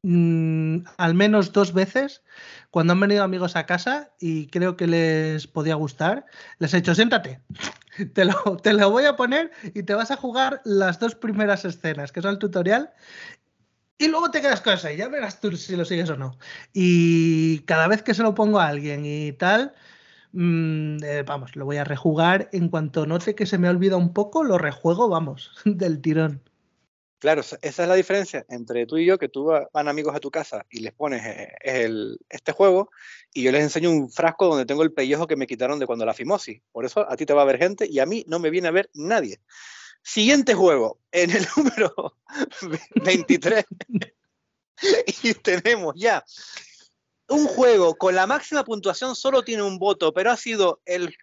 Mm, 0.04 0.84
al 0.98 1.14
menos 1.14 1.54
dos 1.54 1.74
veces 1.74 2.24
cuando 2.72 2.94
han 2.94 3.00
venido 3.00 3.24
amigos 3.24 3.56
a 3.56 3.68
casa 3.68 4.12
y 4.20 4.48
creo 4.48 4.76
que 4.76 4.88
les 4.88 5.46
podía 5.46 5.76
gustar, 5.76 6.26
les 6.58 6.74
he 6.74 6.78
dicho, 6.78 6.96
siéntate, 6.96 7.40
te 8.14 8.26
lo, 8.26 8.58
te 8.58 8.74
lo 8.74 8.90
voy 8.90 9.06
a 9.06 9.16
poner 9.16 9.52
y 9.76 9.84
te 9.84 9.94
vas 9.94 10.10
a 10.10 10.18
jugar 10.18 10.62
las 10.66 11.00
dos 11.00 11.14
primeras 11.16 11.66
escenas, 11.66 12.12
que 12.12 12.22
son 12.22 12.32
el 12.32 12.40
tutorial, 12.40 12.92
y 13.98 14.08
luego 14.08 14.32
te 14.32 14.42
quedas 14.42 14.62
con 14.62 14.74
eso 14.74 14.90
y 14.90 14.98
ya 14.98 15.08
verás 15.10 15.40
tú 15.40 15.56
si 15.56 15.76
lo 15.76 15.86
sigues 15.86 16.10
o 16.10 16.18
no. 16.18 16.38
Y 16.74 17.60
cada 17.66 17.88
vez 17.88 18.02
que 18.02 18.14
se 18.16 18.24
lo 18.24 18.34
pongo 18.34 18.60
a 18.60 18.68
alguien 18.68 19.06
y 19.06 19.32
tal, 19.34 19.74
mm, 20.34 21.04
eh, 21.04 21.24
vamos, 21.28 21.56
lo 21.56 21.66
voy 21.66 21.78
a 21.78 21.84
rejugar. 21.86 22.50
En 22.54 22.70
cuanto 22.70 23.06
note 23.08 23.36
que 23.36 23.46
se 23.48 23.58
me 23.60 23.70
olvida 23.70 23.98
un 23.98 24.14
poco, 24.14 24.44
lo 24.44 24.58
rejuego, 24.58 25.10
vamos, 25.10 25.52
del 25.66 26.02
tirón. 26.02 26.42
Claro, 27.22 27.42
esa 27.42 27.60
es 27.62 27.78
la 27.78 27.94
diferencia 27.94 28.44
entre 28.50 28.88
tú 28.88 28.98
y 28.98 29.06
yo, 29.06 29.20
que 29.20 29.30
tú 29.30 29.52
van 29.72 29.88
amigos 29.88 30.16
a 30.16 30.20
tu 30.20 30.32
casa 30.32 30.66
y 30.72 30.80
les 30.80 30.92
pones 30.92 31.24
eh, 31.24 31.54
el, 31.62 32.18
este 32.30 32.52
juego 32.52 32.90
y 33.32 33.44
yo 33.44 33.52
les 33.52 33.62
enseño 33.62 33.92
un 33.92 34.12
frasco 34.12 34.48
donde 34.48 34.66
tengo 34.66 34.82
el 34.82 34.92
pellejo 34.92 35.28
que 35.28 35.36
me 35.36 35.46
quitaron 35.46 35.78
de 35.78 35.86
cuando 35.86 36.04
la 36.04 36.16
fimosis. 36.16 36.64
Por 36.72 36.84
eso 36.84 37.08
a 37.08 37.16
ti 37.16 37.28
te 37.28 37.36
va 37.36 37.44
a 37.44 37.46
ver 37.46 37.60
gente 37.60 37.86
y 37.88 38.00
a 38.00 38.08
mí 38.08 38.26
no 38.28 38.40
me 38.40 38.50
viene 38.50 38.70
a 38.70 38.72
ver 38.72 38.90
nadie. 38.96 39.40
Siguiente 40.02 40.56
juego, 40.56 41.00
en 41.12 41.30
el 41.30 41.46
número 41.56 42.18
23. 43.06 43.66
y 45.24 45.36
tenemos 45.36 45.94
ya 45.96 46.26
un 47.30 47.46
juego 47.46 47.94
con 47.98 48.16
la 48.16 48.26
máxima 48.26 48.64
puntuación, 48.64 49.16
solo 49.16 49.44
tiene 49.44 49.62
un 49.62 49.78
voto, 49.78 50.12
pero 50.12 50.32
ha 50.32 50.38
sido 50.38 50.82
el 50.86 51.16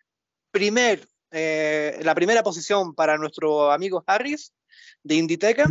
primer 0.53 1.09
eh, 1.33 1.99
la 2.03 2.15
primera 2.15 2.45
posición 2.45 2.95
para 2.95 3.19
nuestro 3.19 3.73
amigo 3.73 4.05
Harris 4.07 4.53
de 5.03 5.15
Inditeca, 5.15 5.67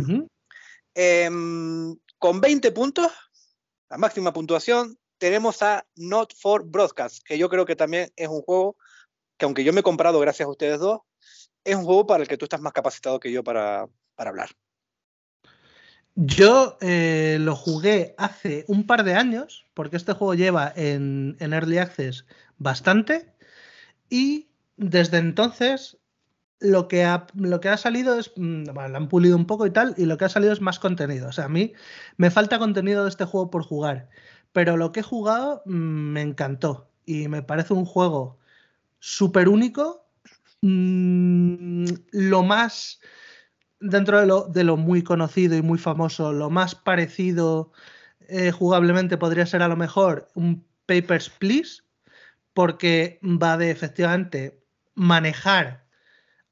em, 0.94 1.96
con 2.18 2.40
20 2.40 2.72
puntos, 2.72 3.12
la 3.88 3.98
máxima 3.98 4.32
puntuación, 4.32 4.98
tenemos 5.18 5.62
a 5.62 5.84
Not 5.96 6.34
for 6.34 6.64
Broadcast, 6.64 7.22
que 7.24 7.38
yo 7.38 7.48
creo 7.48 7.66
que 7.66 7.76
también 7.76 8.10
es 8.16 8.28
un 8.28 8.42
juego 8.42 8.76
que 9.36 9.44
aunque 9.44 9.64
yo 9.64 9.72
me 9.72 9.80
he 9.80 9.84
comprado 9.84 10.18
gracias 10.20 10.46
a 10.46 10.50
ustedes 10.50 10.80
dos, 10.80 11.00
es 11.64 11.76
un 11.76 11.84
juego 11.84 12.06
para 12.06 12.22
el 12.22 12.28
que 12.28 12.36
tú 12.36 12.44
estás 12.44 12.60
más 12.60 12.72
capacitado 12.72 13.20
que 13.20 13.30
yo 13.30 13.44
para, 13.44 13.88
hablar. 14.16 14.50
Yo 16.16 16.76
eh, 16.80 17.38
lo 17.40 17.54
jugué 17.54 18.14
hace 18.18 18.64
un 18.66 18.86
par 18.86 19.04
de 19.04 19.14
años, 19.14 19.66
porque 19.74 19.96
este 19.96 20.12
juego 20.12 20.34
lleva 20.34 20.72
en, 20.74 21.36
en 21.38 21.52
Early 21.52 21.78
Access 21.78 22.26
bastante, 22.56 23.32
y 24.10 24.48
desde 24.76 25.18
entonces 25.18 25.98
lo 26.60 26.88
que 26.88 27.04
ha, 27.04 27.26
lo 27.34 27.60
que 27.60 27.68
ha 27.68 27.76
salido 27.76 28.18
es, 28.18 28.32
mm, 28.36 28.64
bueno, 28.74 28.88
lo 28.88 28.96
han 28.96 29.08
pulido 29.08 29.36
un 29.36 29.46
poco 29.46 29.66
y 29.66 29.70
tal, 29.70 29.94
y 29.96 30.06
lo 30.06 30.18
que 30.18 30.24
ha 30.24 30.28
salido 30.28 30.52
es 30.52 30.60
más 30.60 30.78
contenido. 30.78 31.28
O 31.28 31.32
sea, 31.32 31.44
a 31.46 31.48
mí 31.48 31.72
me 32.16 32.30
falta 32.30 32.58
contenido 32.58 33.04
de 33.04 33.10
este 33.10 33.24
juego 33.24 33.50
por 33.50 33.62
jugar, 33.64 34.08
pero 34.52 34.76
lo 34.76 34.92
que 34.92 35.00
he 35.00 35.02
jugado 35.02 35.62
mm, 35.66 35.72
me 35.72 36.22
encantó 36.22 36.90
y 37.06 37.28
me 37.28 37.42
parece 37.42 37.74
un 37.74 37.84
juego 37.84 38.38
súper 39.00 39.48
único, 39.48 40.04
mm, 40.62 41.86
lo 42.12 42.42
más, 42.42 43.00
dentro 43.80 44.20
de 44.20 44.26
lo, 44.26 44.44
de 44.48 44.64
lo, 44.64 44.76
muy 44.76 45.02
conocido 45.02 45.56
y 45.56 45.62
muy 45.62 45.78
famoso, 45.78 46.32
lo 46.32 46.50
más 46.50 46.74
parecido 46.74 47.72
eh, 48.28 48.50
jugablemente 48.52 49.16
podría 49.16 49.46
ser 49.46 49.62
a 49.62 49.68
lo 49.68 49.76
mejor 49.76 50.28
un 50.34 50.66
Papers, 50.86 51.28
Please, 51.30 51.82
porque 52.54 53.20
va 53.22 53.58
de 53.58 53.70
efectivamente 53.70 54.58
manejar 54.94 55.87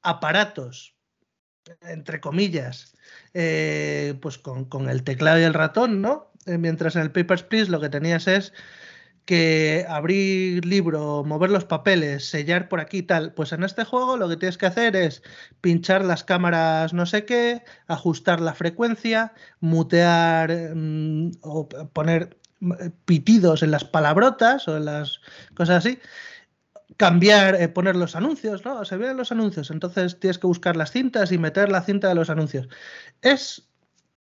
aparatos, 0.07 0.95
entre 1.81 2.21
comillas, 2.21 2.95
eh, 3.33 4.17
pues 4.21 4.37
con, 4.37 4.89
el 4.89 5.03
teclado 5.03 5.39
y 5.39 5.43
el 5.43 5.53
ratón, 5.53 6.01
¿no? 6.01 6.31
Eh, 6.45 6.57
mientras 6.57 6.95
en 6.95 7.01
el 7.01 7.11
Papers, 7.11 7.43
Please 7.43 7.69
lo 7.69 7.81
que 7.81 7.89
tenías 7.89 8.27
es 8.27 8.53
que 9.25 9.85
abrir 9.89 10.65
libro, 10.65 11.25
mover 11.25 11.49
los 11.49 11.65
papeles, 11.65 12.29
sellar 12.29 12.69
por 12.69 12.79
aquí 12.79 12.99
y 12.99 13.03
tal, 13.03 13.33
pues 13.33 13.51
en 13.51 13.65
este 13.65 13.83
juego 13.83 14.15
lo 14.15 14.29
que 14.29 14.37
tienes 14.37 14.57
que 14.57 14.67
hacer 14.67 14.95
es 14.95 15.21
pinchar 15.59 16.05
las 16.05 16.23
cámaras 16.23 16.93
no 16.93 17.05
sé 17.05 17.25
qué, 17.25 17.63
ajustar 17.87 18.39
la 18.39 18.53
frecuencia, 18.53 19.33
mutear 19.59 20.73
mm, 20.73 21.31
o 21.41 21.67
poner 21.67 22.37
eh, 22.61 22.91
pitidos 23.03 23.63
en 23.63 23.71
las 23.71 23.83
palabrotas 23.83 24.65
o 24.69 24.77
en 24.77 24.85
las 24.85 25.19
cosas 25.55 25.85
así, 25.85 25.99
cambiar, 26.97 27.55
eh, 27.61 27.69
poner 27.69 27.95
los 27.95 28.15
anuncios, 28.15 28.65
¿no? 28.65 28.83
Se 28.83 28.97
vienen 28.97 29.17
los 29.17 29.31
anuncios, 29.31 29.71
entonces 29.71 30.19
tienes 30.19 30.39
que 30.39 30.47
buscar 30.47 30.75
las 30.75 30.91
cintas 30.91 31.31
y 31.31 31.37
meter 31.37 31.69
la 31.69 31.83
cinta 31.83 32.09
de 32.09 32.15
los 32.15 32.29
anuncios. 32.29 32.67
Es, 33.21 33.69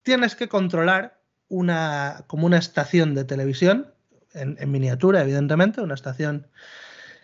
tienes 0.03 0.35
que 0.35 0.47
controlar 0.47 1.19
una, 1.49 2.23
como 2.27 2.45
una 2.45 2.57
estación 2.57 3.13
de 3.13 3.25
televisión, 3.25 3.93
en, 4.33 4.71
miniatura, 4.71 5.21
evidentemente, 5.21 5.81
una 5.81 5.93
estación 5.93 6.47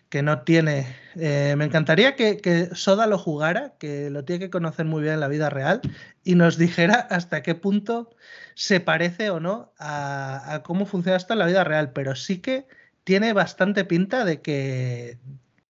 que 0.09 0.21
no 0.21 0.41
tiene. 0.41 0.95
Eh, 1.15 1.55
me 1.57 1.65
encantaría 1.65 2.15
que, 2.15 2.69
Soda 2.73 3.07
lo 3.07 3.17
jugara, 3.17 3.75
que 3.77 4.09
lo 4.09 4.25
tiene 4.25 4.39
que 4.39 4.49
conocer 4.49 4.85
muy 4.85 5.01
bien 5.01 5.15
en 5.15 5.19
la 5.19 5.27
vida 5.27 5.49
real 5.49 5.81
y 6.23 6.35
nos 6.35 6.57
dijera 6.57 6.95
hasta 6.95 7.41
qué 7.41 7.55
punto 7.55 8.09
se 8.55 8.79
parece 8.79 9.29
o 9.29 9.39
no 9.39 9.73
a, 9.79 10.61
cómo 10.65 10.85
funciona 10.85 11.17
esto 11.17 11.33
en 11.33 11.39
la 11.39 11.45
vida 11.45 11.63
real, 11.63 11.91
pero 11.93 12.15
sí 12.15 12.39
que 12.39 12.67
tiene 13.07 13.31
bastante 13.31 13.85
pinta 13.85 14.25
de 14.25 14.41
que, 14.41 15.17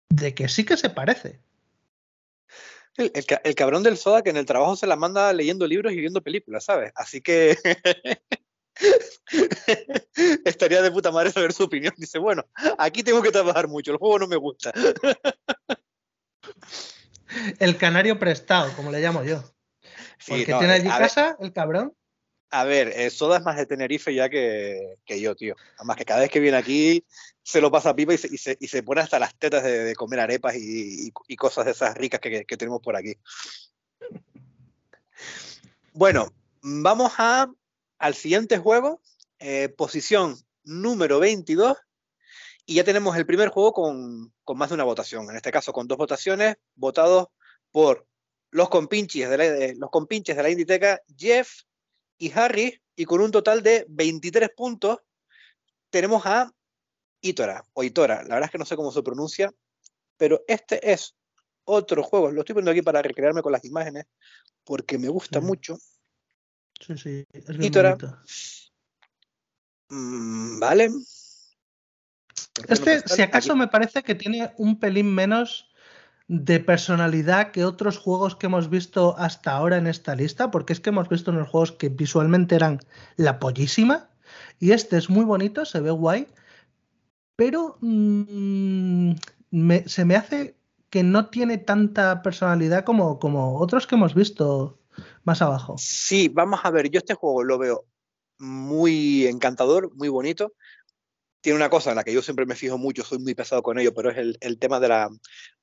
de 0.08 0.34
que 0.34 0.48
sí 0.48 0.64
que 0.64 0.78
se 0.78 0.88
parece. 0.88 1.38
El, 2.96 3.12
el, 3.44 3.54
cabrón 3.54 3.82
del 3.82 3.98
Soda 3.98 4.22
que 4.22 4.30
en 4.30 4.38
el 4.38 4.46
trabajo 4.46 4.74
se 4.74 4.86
la 4.86 4.96
manda 4.96 5.30
leyendo 5.34 5.66
libros 5.66 5.92
y 5.92 6.00
viendo 6.00 6.22
películas, 6.22 6.64
¿sabes? 6.64 6.92
Así 6.94 7.20
que 7.20 7.58
Estaría 10.46 10.80
de 10.80 10.90
puta 10.90 11.10
madre 11.10 11.30
saber 11.30 11.52
su 11.52 11.64
opinión. 11.64 11.92
Dice, 11.98 12.18
bueno, 12.18 12.46
aquí 12.78 13.02
tengo 13.02 13.20
que 13.20 13.30
trabajar 13.30 13.68
mucho, 13.68 13.92
el 13.92 13.98
juego 13.98 14.18
no 14.20 14.28
me 14.28 14.36
gusta. 14.36 14.72
El 17.58 17.76
canario 17.76 18.18
prestado, 18.18 18.72
como 18.76 18.90
le 18.90 19.02
llamo 19.02 19.22
yo. 19.24 19.44
Porque 20.26 20.46
tiene 20.46 20.72
allí 20.72 20.88
casa, 20.88 21.36
el 21.38 21.52
cabrón. 21.52 21.94
A 22.50 22.64
ver, 22.64 22.88
eh, 22.88 23.10
Soda 23.10 23.38
es 23.38 23.44
más 23.44 23.56
de 23.56 23.66
Tenerife 23.66 24.14
ya 24.14 24.28
que, 24.28 24.96
yo, 25.06 25.34
tío. 25.34 25.56
Además 25.76 25.96
que 25.96 26.04
cada 26.04 26.20
vez 26.20 26.30
que 26.30 26.40
viene 26.40 26.56
aquí 26.56 27.04
se 27.42 27.60
lo 27.60 27.70
pasa 27.70 27.90
a 27.90 27.96
pipa 27.96 28.14
y 28.14 28.18
se, 28.18 28.82
pone 28.82 29.00
hasta 29.00 29.18
las 29.18 29.36
tetas 29.36 29.64
de, 29.64 29.94
comer 29.94 30.20
arepas 30.20 30.54
y, 30.56 31.10
cosas 31.36 31.64
de 31.64 31.72
esas 31.72 31.96
ricas 31.96 32.20
que, 32.20 32.44
que 32.44 32.56
tenemos 32.56 32.80
por 32.80 32.96
aquí. 32.96 33.14
Bueno, 35.92 36.32
vamos 36.62 37.12
a 37.18 37.50
al 37.98 38.14
siguiente 38.14 38.58
juego, 38.58 39.00
eh, 39.38 39.68
posición 39.68 40.36
número 40.64 41.18
22, 41.20 41.76
y 42.66 42.74
ya 42.74 42.84
tenemos 42.84 43.16
el 43.16 43.26
primer 43.26 43.48
juego 43.48 43.72
con, 43.72 44.32
más 44.56 44.68
de 44.68 44.74
una 44.74 44.84
votación, 44.84 45.30
en 45.30 45.36
este 45.36 45.52
caso 45.52 45.72
con 45.72 45.86
dos 45.86 45.98
votaciones, 45.98 46.56
votados 46.74 47.28
por 47.70 48.06
los 48.50 48.68
compinches 48.68 49.30
de 49.30 49.38
la, 49.38 49.74
los 49.78 49.90
compinches 49.90 50.36
de 50.36 50.42
la 50.42 50.50
Inditeca, 50.50 51.00
Jeff 51.16 51.62
y 52.18 52.32
Harry, 52.32 52.80
y 52.94 53.04
con 53.04 53.20
un 53.20 53.30
total 53.30 53.62
de 53.62 53.86
23 53.88 54.50
puntos, 54.56 54.98
tenemos 55.90 56.24
a 56.26 56.52
Itora, 57.20 57.64
o 57.72 57.84
Itora, 57.84 58.22
la 58.22 58.34
verdad 58.34 58.44
es 58.44 58.50
que 58.50 58.58
no 58.58 58.64
sé 58.64 58.76
cómo 58.76 58.92
se 58.92 59.02
pronuncia, 59.02 59.52
pero 60.16 60.42
este 60.46 60.92
es 60.92 61.14
otro 61.64 62.02
juego, 62.02 62.30
lo 62.30 62.40
estoy 62.40 62.54
poniendo 62.54 62.70
aquí 62.70 62.82
para 62.82 63.02
recrearme 63.02 63.42
con 63.42 63.52
las 63.52 63.64
imágenes, 63.64 64.06
porque 64.64 64.98
me 64.98 65.08
gusta 65.08 65.40
mucho. 65.40 65.78
Sí, 66.80 66.96
sí, 66.98 67.24
es 67.32 67.56
bien 67.56 67.72
mm, 69.88 70.60
vale. 70.60 70.90
Este, 72.68 73.06
si 73.06 73.22
acaso, 73.22 73.54
me 73.56 73.68
parece 73.68 74.02
que 74.02 74.14
tiene 74.14 74.52
un 74.56 74.78
pelín 74.78 75.14
menos 75.14 75.65
de 76.28 76.58
personalidad 76.58 77.52
que 77.52 77.64
otros 77.64 77.98
juegos 77.98 78.34
que 78.36 78.46
hemos 78.46 78.68
visto 78.68 79.16
hasta 79.18 79.52
ahora 79.52 79.76
en 79.76 79.86
esta 79.86 80.14
lista, 80.14 80.50
porque 80.50 80.72
es 80.72 80.80
que 80.80 80.90
hemos 80.90 81.08
visto 81.08 81.30
unos 81.30 81.48
juegos 81.48 81.72
que 81.72 81.88
visualmente 81.88 82.56
eran 82.56 82.80
la 83.16 83.38
pollísima, 83.38 84.08
y 84.58 84.72
este 84.72 84.96
es 84.96 85.08
muy 85.08 85.24
bonito, 85.24 85.64
se 85.64 85.80
ve 85.80 85.90
guay, 85.90 86.26
pero 87.36 87.76
mm, 87.80 89.12
se 89.86 90.04
me 90.04 90.16
hace 90.16 90.56
que 90.90 91.02
no 91.02 91.26
tiene 91.26 91.58
tanta 91.58 92.22
personalidad 92.22 92.84
como, 92.84 93.18
como 93.18 93.58
otros 93.58 93.86
que 93.86 93.94
hemos 93.94 94.14
visto 94.14 94.78
más 95.24 95.42
abajo. 95.42 95.76
Sí, 95.78 96.28
vamos 96.28 96.60
a 96.62 96.70
ver, 96.70 96.90
yo 96.90 96.98
este 96.98 97.14
juego 97.14 97.44
lo 97.44 97.58
veo 97.58 97.84
muy 98.38 99.26
encantador, 99.26 99.94
muy 99.94 100.08
bonito. 100.08 100.52
Tiene 101.46 101.58
una 101.58 101.70
cosa 101.70 101.90
en 101.90 101.96
la 101.96 102.02
que 102.02 102.12
yo 102.12 102.22
siempre 102.22 102.44
me 102.44 102.56
fijo 102.56 102.76
mucho, 102.76 103.04
soy 103.04 103.20
muy 103.20 103.36
pesado 103.36 103.62
con 103.62 103.78
ello, 103.78 103.94
pero 103.94 104.10
es 104.10 104.16
el, 104.40 104.58
tema 104.58 104.80
de 104.80 104.88
la, 104.88 105.08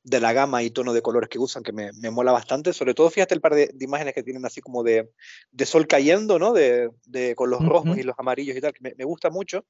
de 0.01 0.21
la, 0.21 0.31
gama 0.31 0.63
y 0.63 0.69
tono 0.69 0.93
de 0.93 1.01
colores 1.01 1.27
que 1.27 1.39
usan, 1.39 1.61
que 1.61 1.73
me, 1.73 1.91
mola 2.09 2.31
bastante. 2.31 2.71
Sobre 2.71 2.93
todo, 2.93 3.09
fíjate 3.09 3.35
el 3.35 3.41
par 3.41 3.53
de, 3.53 3.69
imágenes 3.81 4.13
que 4.13 4.23
tienen 4.23 4.45
así 4.45 4.61
como 4.61 4.81
de, 4.81 5.09
sol 5.65 5.85
cayendo, 5.85 6.39
¿no? 6.39 6.53
De, 6.53 6.89
con 7.35 7.49
los 7.49 7.59
rojos 7.59 7.97
y 7.97 8.03
los 8.03 8.15
amarillos 8.17 8.55
y 8.55 8.61
tal, 8.61 8.71
que 8.71 8.93
me, 8.95 9.03
gusta 9.03 9.29
mucho. 9.29 9.65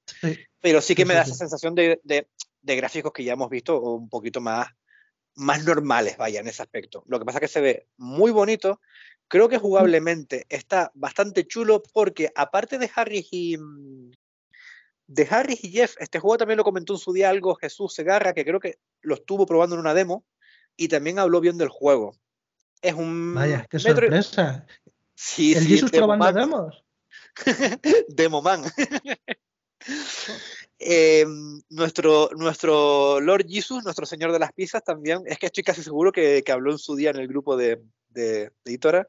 Pero 0.62 0.82
sí 0.82 0.94
que 0.94 1.04
me 1.04 1.16
da 1.16 1.24
esa 1.24 1.34
sensación 1.34 1.74
de, 1.74 2.28
gráficos 2.62 3.12
que 3.12 3.24
ya 3.24 3.34
hemos 3.34 3.50
visto 3.50 3.82
un 3.82 4.08
poquito 4.08 4.40
más, 4.40 4.68
más 5.34 5.66
normales, 5.66 6.16
vaya, 6.16 6.42
en 6.42 6.48
ese 6.48 6.62
aspecto. 6.62 7.04
Lo 7.08 7.18
que 7.18 7.26
pasa 7.26 7.40
es 7.40 7.42
que 7.42 7.48
se 7.48 7.62
ve 7.62 7.88
muy 7.98 8.30
bonito, 8.30 8.80
Creo 9.30 9.50
que 9.50 9.58
jugablemente 9.58 10.46
está 10.50 10.92
bastante 10.94 11.48
chulo 11.48 11.82
porque 11.94 12.30
aparte 12.36 12.78
de 12.78 12.92
Harry 12.94 13.26
y 13.32 13.58
mm, 13.58 14.12
de 15.08 15.28
Harry 15.30 15.60
y 15.62 15.70
Jeff, 15.70 15.96
este 16.00 16.20
juego 16.20 16.38
también 16.38 16.58
lo 16.58 16.64
comentó 16.64 16.94
en 16.94 17.00
su 17.00 17.14
día 17.14 17.30
algo 17.30 17.56
Jesús 17.56 17.94
Segarra, 17.94 18.34
que 18.34 18.46
creo 18.46 18.60
que 18.60 18.80
lo 19.02 19.16
estuvo 19.16 19.46
probando 19.46 19.76
en 19.76 19.82
una 19.82 19.94
demo 19.94 20.26
y 20.76 20.88
también 20.88 21.20
habló 21.20 21.42
bien 21.42 21.58
del 21.58 21.70
juego. 21.70 22.16
Es 22.82 22.94
un 22.94 23.34
Vaya, 23.34 23.66
qué 23.70 23.80
sorpresa. 23.80 24.66
Sí, 25.16 25.54
¿El 25.54 25.66
Jesús 25.66 25.92
probando 25.92 26.32
demos? 26.32 26.84
Demoman. 28.10 28.64
Eh, 30.86 31.26
nuestro, 31.70 32.30
nuestro 32.36 33.22
Lord 33.22 33.46
Jesus, 33.48 33.86
nuestro 33.86 34.06
Señor 34.06 34.34
de 34.34 34.40
las 34.40 34.52
Pizzas, 34.52 34.84
también, 34.84 35.22
es 35.26 35.38
que 35.38 35.46
estoy 35.46 35.64
casi 35.64 35.82
seguro 35.82 36.12
que, 36.12 36.44
que 36.44 36.52
habló 36.52 36.72
en 36.72 36.78
su 36.78 36.96
día 36.96 37.10
en 37.10 37.18
el 37.18 37.28
grupo 37.28 37.56
de, 37.56 37.82
de, 38.10 38.52
Editora 38.66 39.08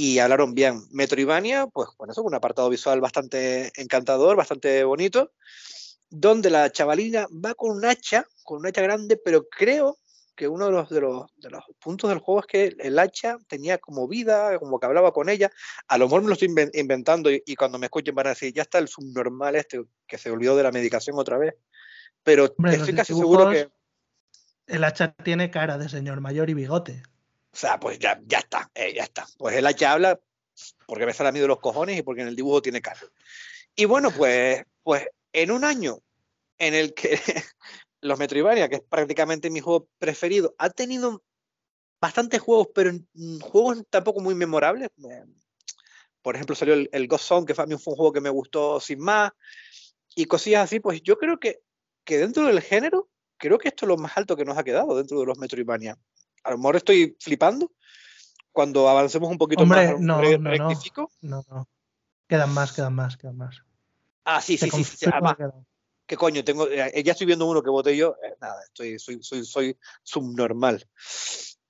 y 0.00 0.18
hablaron 0.18 0.54
bien. 0.54 0.80
Metroidvania, 0.92 1.66
pues 1.66 1.90
bueno, 1.98 2.12
eso 2.12 2.22
es 2.22 2.26
un 2.26 2.34
apartado 2.34 2.70
visual 2.70 3.02
bastante 3.02 3.70
encantador, 3.78 4.34
bastante 4.34 4.82
bonito, 4.82 5.32
donde 6.08 6.48
la 6.48 6.72
chavalina 6.72 7.26
va 7.32 7.52
con 7.52 7.76
un 7.76 7.84
hacha, 7.84 8.24
con 8.42 8.60
un 8.60 8.66
hacha 8.66 8.80
grande, 8.80 9.20
pero 9.22 9.46
creo 9.50 9.98
que 10.34 10.48
uno 10.48 10.64
de 10.64 10.72
los, 10.72 10.88
de 10.88 11.02
los, 11.02 11.26
de 11.36 11.50
los 11.50 11.64
puntos 11.78 12.08
del 12.08 12.20
juego 12.20 12.40
es 12.40 12.46
que 12.46 12.76
el 12.78 12.98
hacha 12.98 13.36
tenía 13.46 13.76
como 13.76 14.08
vida, 14.08 14.58
como 14.58 14.80
que 14.80 14.86
hablaba 14.86 15.12
con 15.12 15.28
ella. 15.28 15.50
A 15.86 15.98
lo 15.98 16.06
mejor 16.06 16.22
me 16.22 16.28
lo 16.28 16.32
estoy 16.32 16.48
inventando 16.72 17.30
y, 17.30 17.54
cuando 17.54 17.78
me 17.78 17.84
escuchen 17.84 18.14
van 18.14 18.28
a 18.28 18.30
decir, 18.30 18.54
ya 18.54 18.62
está 18.62 18.78
el 18.78 18.88
subnormal 18.88 19.54
este 19.54 19.82
que 20.06 20.16
se 20.16 20.30
olvidó 20.30 20.56
de 20.56 20.62
la 20.62 20.72
medicación 20.72 21.18
otra 21.18 21.36
vez. 21.36 21.56
Pero 22.22 22.46
estoy 22.46 22.94
casi 22.94 23.12
seguro 23.12 23.50
que 23.50 23.68
El 24.66 24.82
hacha 24.84 25.12
tiene 25.12 25.50
cara 25.50 25.76
de 25.76 25.90
señor 25.90 26.22
mayor 26.22 26.48
y 26.48 26.54
bigote. 26.54 27.02
O 27.52 27.56
sea, 27.56 27.80
pues 27.80 27.98
ya, 27.98 28.20
ya 28.26 28.38
está, 28.38 28.70
eh, 28.74 28.94
ya 28.94 29.04
está. 29.04 29.26
Pues 29.38 29.56
el 29.56 29.66
hacha 29.66 29.92
habla 29.92 30.20
porque 30.86 31.06
me 31.06 31.12
sale 31.12 31.30
a 31.30 31.32
mí 31.32 31.40
de 31.40 31.48
los 31.48 31.60
cojones 31.60 31.98
y 31.98 32.02
porque 32.02 32.22
en 32.22 32.28
el 32.28 32.36
dibujo 32.36 32.62
tiene 32.62 32.80
cara. 32.80 33.00
Y 33.74 33.84
bueno, 33.84 34.10
pues, 34.10 34.62
pues 34.82 35.06
en 35.32 35.50
un 35.50 35.64
año 35.64 35.98
en 36.58 36.74
el 36.74 36.94
que 36.94 37.18
los 38.00 38.18
Metroidvania, 38.18 38.68
que 38.68 38.76
es 38.76 38.82
prácticamente 38.82 39.50
mi 39.50 39.60
juego 39.60 39.88
preferido, 39.98 40.54
ha 40.58 40.70
tenido 40.70 41.22
bastantes 42.00 42.40
juegos, 42.40 42.68
pero 42.74 42.92
juegos 43.40 43.82
tampoco 43.90 44.20
muy 44.20 44.34
memorables. 44.34 44.88
Por 46.22 46.34
ejemplo, 46.34 46.54
salió 46.54 46.74
el, 46.74 47.08
Ghost 47.08 47.24
Zone, 47.24 47.46
que 47.46 47.54
fue, 47.54 47.64
a 47.64 47.66
mí 47.66 47.76
fue 47.78 47.92
un 47.92 47.96
juego 47.96 48.12
que 48.12 48.20
me 48.20 48.30
gustó 48.30 48.80
sin 48.80 49.00
más, 49.00 49.32
y 50.14 50.26
cosillas 50.26 50.64
así, 50.64 50.80
pues 50.80 51.02
yo 51.02 51.16
creo 51.18 51.38
que, 51.38 51.60
que 52.04 52.18
dentro 52.18 52.46
del 52.46 52.60
género, 52.60 53.08
creo 53.36 53.58
que 53.58 53.68
esto 53.68 53.86
es 53.86 53.88
lo 53.88 53.96
más 53.96 54.16
alto 54.16 54.36
que 54.36 54.44
nos 54.44 54.58
ha 54.58 54.64
quedado 54.64 54.96
dentro 54.96 55.20
de 55.20 55.26
los 55.26 55.38
Metroidvania. 55.38 55.98
A 56.42 56.50
lo 56.50 56.58
mejor 56.58 56.76
estoy 56.76 57.16
flipando. 57.20 57.70
Cuando 58.52 58.88
avancemos 58.88 59.30
un 59.30 59.38
poquito 59.38 59.64
más, 59.64 59.98
no, 60.00 60.20
no, 60.20 60.38
no, 60.38 61.38
no, 61.48 61.68
Quedan 62.26 62.52
más, 62.52 62.72
quedan 62.72 62.94
más, 62.94 63.16
quedan 63.16 63.36
más. 63.36 63.62
Ah, 64.24 64.40
sí, 64.40 64.56
sí, 64.56 64.70
sí. 64.70 64.84
sí, 64.84 65.06
¿Qué 66.06 66.16
coño? 66.16 66.42
Tengo, 66.42 66.68
eh, 66.68 67.02
ya 67.04 67.12
estoy 67.12 67.26
viendo 67.26 67.46
uno 67.46 67.62
que 67.62 67.70
voté 67.70 67.96
yo. 67.96 68.16
Eh, 68.24 68.34
nada, 68.40 68.60
estoy, 68.64 68.98
soy, 68.98 69.22
soy, 69.22 69.44
soy 69.44 69.76
subnormal. 70.02 70.84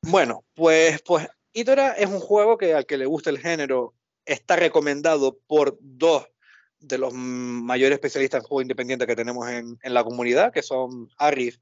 Bueno, 0.03 0.45
pues, 0.55 1.03
pues 1.03 1.29
Itora 1.53 1.93
es 1.93 2.09
un 2.09 2.21
juego 2.21 2.57
que 2.57 2.75
al 2.75 2.87
que 2.87 2.97
le 2.97 3.05
gusta 3.05 3.29
el 3.29 3.39
género 3.39 3.95
está 4.25 4.57
recomendado 4.57 5.39
por 5.47 5.77
dos 5.81 6.27
de 6.79 6.97
los 6.97 7.12
mayores 7.12 7.97
especialistas 7.97 8.43
en 8.43 8.49
juego 8.49 8.62
independiente 8.62 9.07
que 9.07 9.16
tenemos 9.16 9.49
en, 9.49 9.79
en 9.83 9.95
la 9.95 10.05
comunidad, 10.05 10.53
que 10.53 10.62
son 10.62 11.11
Arif 11.18 11.59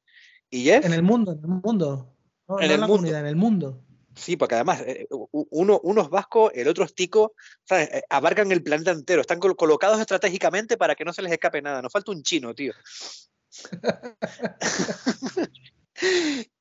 y 0.50 0.64
Jeff. 0.64 0.84
En 0.84 0.92
el 0.92 1.02
mundo, 1.02 1.32
en 1.32 1.38
el 1.38 1.60
mundo. 1.60 2.14
En, 2.48 2.62
el 2.62 2.80
la 2.80 2.86
mundo. 2.86 2.96
comunidad, 2.96 3.20
en 3.20 3.26
el 3.26 3.36
mundo. 3.36 3.80
Sí, 4.14 4.36
porque 4.36 4.56
además 4.56 4.80
eh, 4.80 5.06
uno, 5.10 5.80
uno 5.82 6.02
es 6.02 6.08
vasco, 6.08 6.50
el 6.50 6.66
otro 6.66 6.84
es 6.84 6.94
tico, 6.94 7.34
eh, 7.70 8.02
abarcan 8.10 8.50
el 8.50 8.62
planeta 8.62 8.90
entero, 8.90 9.20
están 9.20 9.38
colocados 9.38 10.00
estratégicamente 10.00 10.76
para 10.76 10.96
que 10.96 11.04
no 11.04 11.12
se 11.12 11.22
les 11.22 11.32
escape 11.32 11.62
nada. 11.62 11.82
Nos 11.82 11.92
falta 11.92 12.10
un 12.10 12.22
chino, 12.22 12.54
tío. 12.54 12.72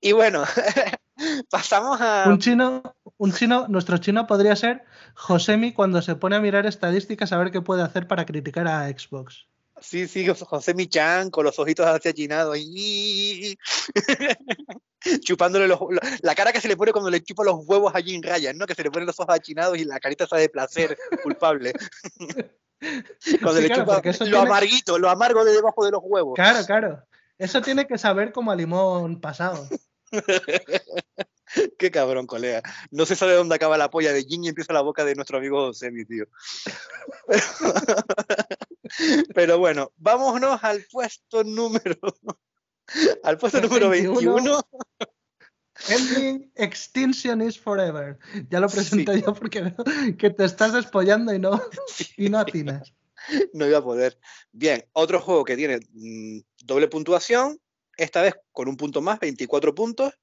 y 0.01 0.11
bueno, 0.11 0.43
pasamos 1.49 1.99
a... 1.99 2.25
Un 2.27 2.39
chino, 2.39 2.95
un 3.17 3.33
chino, 3.33 3.67
nuestro 3.67 3.97
chino 3.97 4.27
podría 4.27 4.55
ser 4.55 4.83
Josemi 5.15 5.73
cuando 5.73 6.01
se 6.03 6.15
pone 6.15 6.35
a 6.35 6.41
mirar 6.41 6.67
estadísticas 6.67 7.31
a 7.31 7.37
ver 7.37 7.51
qué 7.51 7.61
puede 7.61 7.81
hacer 7.81 8.07
para 8.07 8.25
criticar 8.25 8.67
a 8.67 8.87
Xbox. 8.89 9.47
Sí, 9.79 10.07
sí, 10.07 10.27
José 10.27 10.73
Michan 10.73 11.29
con 11.29 11.45
los 11.45 11.59
ojitos 11.59 11.85
hacia 11.85 12.11
achinados 12.11 12.57
chupándole 15.21 15.67
los, 15.67 15.79
la 16.21 16.35
cara 16.35 16.51
que 16.51 16.59
se 16.59 16.67
le 16.67 16.75
pone 16.75 16.91
cuando 16.91 17.11
le 17.11 17.23
chupa 17.23 17.43
los 17.43 17.67
huevos 17.67 17.93
allí 17.93 18.15
en 18.15 18.23
Ryan, 18.23 18.57
¿no? 18.57 18.65
Que 18.65 18.75
se 18.75 18.83
le 18.83 18.91
ponen 18.91 19.05
los 19.05 19.19
ojos 19.19 19.35
achinados 19.35 19.77
y 19.77 19.85
la 19.85 19.99
carita 19.99 20.23
está 20.23 20.37
de 20.37 20.49
placer 20.49 20.97
culpable. 21.21 21.73
cuando 23.41 23.61
le 23.61 23.69
chupa 23.69 24.01
lo 24.25 24.39
amarguito, 24.39 24.97
lo 24.97 25.09
amargo 25.09 25.45
de 25.45 25.53
debajo 25.53 25.85
de 25.85 25.91
los 25.91 26.01
huevos. 26.03 26.35
Claro, 26.35 26.65
claro. 26.65 27.03
Eso 27.37 27.61
tiene 27.61 27.85
que 27.85 27.97
saber 27.97 28.31
como 28.31 28.51
a 28.51 28.55
limón 28.55 29.21
pasado. 29.21 29.67
Qué 31.77 31.91
cabrón, 31.91 32.27
colega. 32.27 32.61
No 32.91 33.05
se 33.05 33.15
sabe 33.15 33.33
dónde 33.33 33.55
acaba 33.55 33.77
la 33.77 33.89
polla 33.89 34.13
de 34.13 34.23
Jin 34.23 34.45
y 34.45 34.49
empieza 34.49 34.73
la 34.73 34.81
boca 34.81 35.05
de 35.05 35.15
nuestro 35.15 35.37
amigo 35.37 35.73
Semi, 35.73 36.05
tío. 36.05 36.25
Pero 39.35 39.57
bueno, 39.57 39.91
vámonos 39.97 40.63
al 40.63 40.85
puesto 40.91 41.43
número. 41.43 41.97
Al 43.23 43.37
puesto 43.37 43.61
número 43.61 43.89
21. 43.89 44.61
Ending 45.89 46.51
Extinction 46.55 47.41
is 47.41 47.59
Forever. 47.59 48.17
Ya 48.49 48.59
lo 48.59 48.67
presento 48.67 49.15
yo 49.15 49.33
porque 49.33 49.73
que 50.17 50.31
te 50.31 50.45
estás 50.45 50.73
despollando 50.73 51.33
y 51.33 51.39
no, 51.39 51.61
y 52.17 52.29
no 52.29 52.39
atinas. 52.39 52.93
No 53.53 53.67
iba 53.67 53.77
a 53.77 53.83
poder. 53.83 54.17
Bien, 54.51 54.85
otro 54.93 55.21
juego 55.21 55.43
que 55.43 55.55
tiene 55.55 55.79
mm, 55.91 56.39
doble 56.63 56.87
puntuación, 56.87 57.59
esta 57.97 58.21
vez 58.21 58.35
con 58.51 58.67
un 58.67 58.77
punto 58.77 59.01
más, 59.01 59.19
24 59.19 59.75
puntos, 59.75 60.13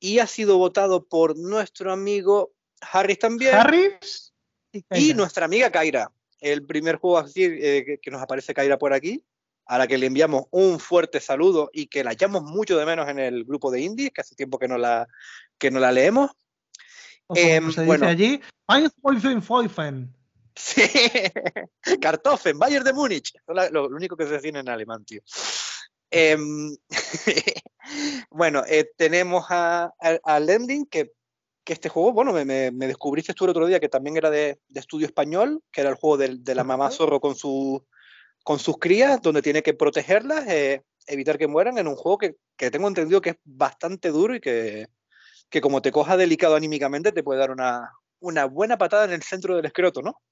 y 0.00 0.18
ha 0.18 0.26
sido 0.26 0.58
votado 0.58 1.06
por 1.06 1.36
nuestro 1.36 1.92
amigo 1.92 2.52
Harris 2.80 3.18
también. 3.18 3.54
Harris 3.54 4.32
y, 4.90 5.14
nuestra 5.14 5.46
amiga 5.46 5.70
Kaira 5.70 6.12
el 6.40 6.64
primer 6.64 6.96
juego 6.96 7.18
así 7.18 7.44
eh, 7.44 7.98
que, 8.00 8.10
nos 8.10 8.22
aparece 8.22 8.54
Kaira 8.54 8.78
por 8.78 8.92
aquí, 8.92 9.24
a 9.64 9.78
la 9.78 9.86
que 9.86 9.98
le 9.98 10.06
enviamos 10.06 10.44
un 10.50 10.78
fuerte 10.78 11.20
saludo 11.20 11.70
y 11.72 11.86
que 11.86 12.04
la 12.04 12.12
echamos 12.12 12.42
mucho 12.42 12.76
de 12.76 12.86
menos 12.86 13.08
en 13.08 13.18
el 13.18 13.44
grupo 13.44 13.70
de 13.70 13.80
indies, 13.80 14.12
que 14.12 14.20
hace 14.20 14.34
tiempo 14.34 14.58
que 14.58 14.68
no 14.68 14.78
la, 14.78 15.08
que 15.58 15.70
no 15.70 15.80
la 15.80 15.92
leemos. 15.92 16.30
Eh, 17.34 17.60
se 17.72 17.84
dice 17.84 18.04
allí, 18.04 18.40
Sí, 20.54 20.82
Kartoffen, 22.00 22.58
Bayern 22.58 22.84
de 22.84 22.92
Múnich. 22.92 23.34
Lo, 23.70 23.88
único 23.88 24.16
que 24.16 24.24
se 24.24 24.32
decía 24.32 24.58
en 24.58 24.68
alemán, 24.68 25.04
tío. 25.04 25.20
Em, 26.10 26.76
bueno, 28.30 28.62
eh, 28.68 28.90
tenemos 28.96 29.46
a, 29.50 29.92
a, 30.00 30.40
Lending, 30.40 30.86
que 30.86 31.12
que 31.66 31.72
este 31.72 31.88
juego, 31.88 32.12
bueno, 32.12 32.32
me, 32.32 32.44
me, 32.70 32.86
descubriste 32.86 33.34
tú 33.34 33.44
el 33.44 33.50
otro 33.50 33.66
día 33.66 33.80
que 33.80 33.88
también 33.88 34.16
era 34.16 34.30
de, 34.30 34.60
estudio 34.72 35.04
español, 35.04 35.64
que 35.72 35.80
era 35.80 35.90
el 35.90 35.96
juego 35.96 36.16
de, 36.16 36.36
de 36.38 36.54
la 36.54 36.62
mamá 36.62 36.92
zorro 36.92 37.18
con, 37.18 37.34
su, 37.34 37.84
con 38.44 38.60
sus 38.60 38.78
crías, 38.78 39.20
donde 39.20 39.42
tiene 39.42 39.64
que 39.64 39.74
protegerlas, 39.74 40.46
eh, 40.46 40.84
evitar 41.08 41.38
que 41.38 41.48
mueran, 41.48 41.76
en 41.76 41.88
un 41.88 41.96
juego 41.96 42.18
que, 42.18 42.36
que, 42.56 42.70
tengo 42.70 42.86
entendido 42.86 43.20
que 43.20 43.30
es 43.30 43.36
bastante 43.42 44.10
duro 44.10 44.36
y 44.36 44.40
que, 44.40 44.86
que, 45.50 45.60
como 45.60 45.82
te 45.82 45.90
coja 45.90 46.16
delicado 46.16 46.54
anímicamente 46.54 47.10
te 47.10 47.24
puede 47.24 47.40
dar 47.40 47.50
una, 47.50 47.90
una 48.20 48.44
buena 48.44 48.78
patada 48.78 49.06
en 49.06 49.10
el 49.10 49.22
centro 49.24 49.56
del 49.56 49.66
escroto, 49.66 50.02
¿no? 50.02 50.22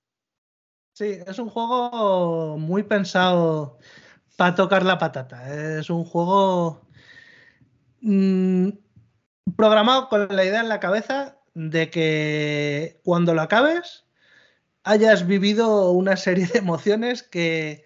Sí, 0.92 1.18
es 1.26 1.38
un 1.40 1.50
juego 1.50 2.56
muy 2.58 2.84
pensado 2.84 3.80
para 4.36 4.54
tocar 4.54 4.84
la 4.84 4.98
patata. 4.98 5.78
Es 5.78 5.90
un 5.90 6.04
juego... 6.04 6.82
Mmm, 8.00 8.70
programado 9.56 10.08
con 10.08 10.28
la 10.34 10.44
idea 10.44 10.60
en 10.60 10.68
la 10.68 10.80
cabeza 10.80 11.38
de 11.54 11.90
que 11.90 13.00
cuando 13.04 13.34
lo 13.34 13.42
acabes 13.42 14.04
hayas 14.82 15.26
vivido 15.26 15.90
una 15.92 16.16
serie 16.16 16.46
de 16.46 16.58
emociones 16.58 17.22
que 17.22 17.84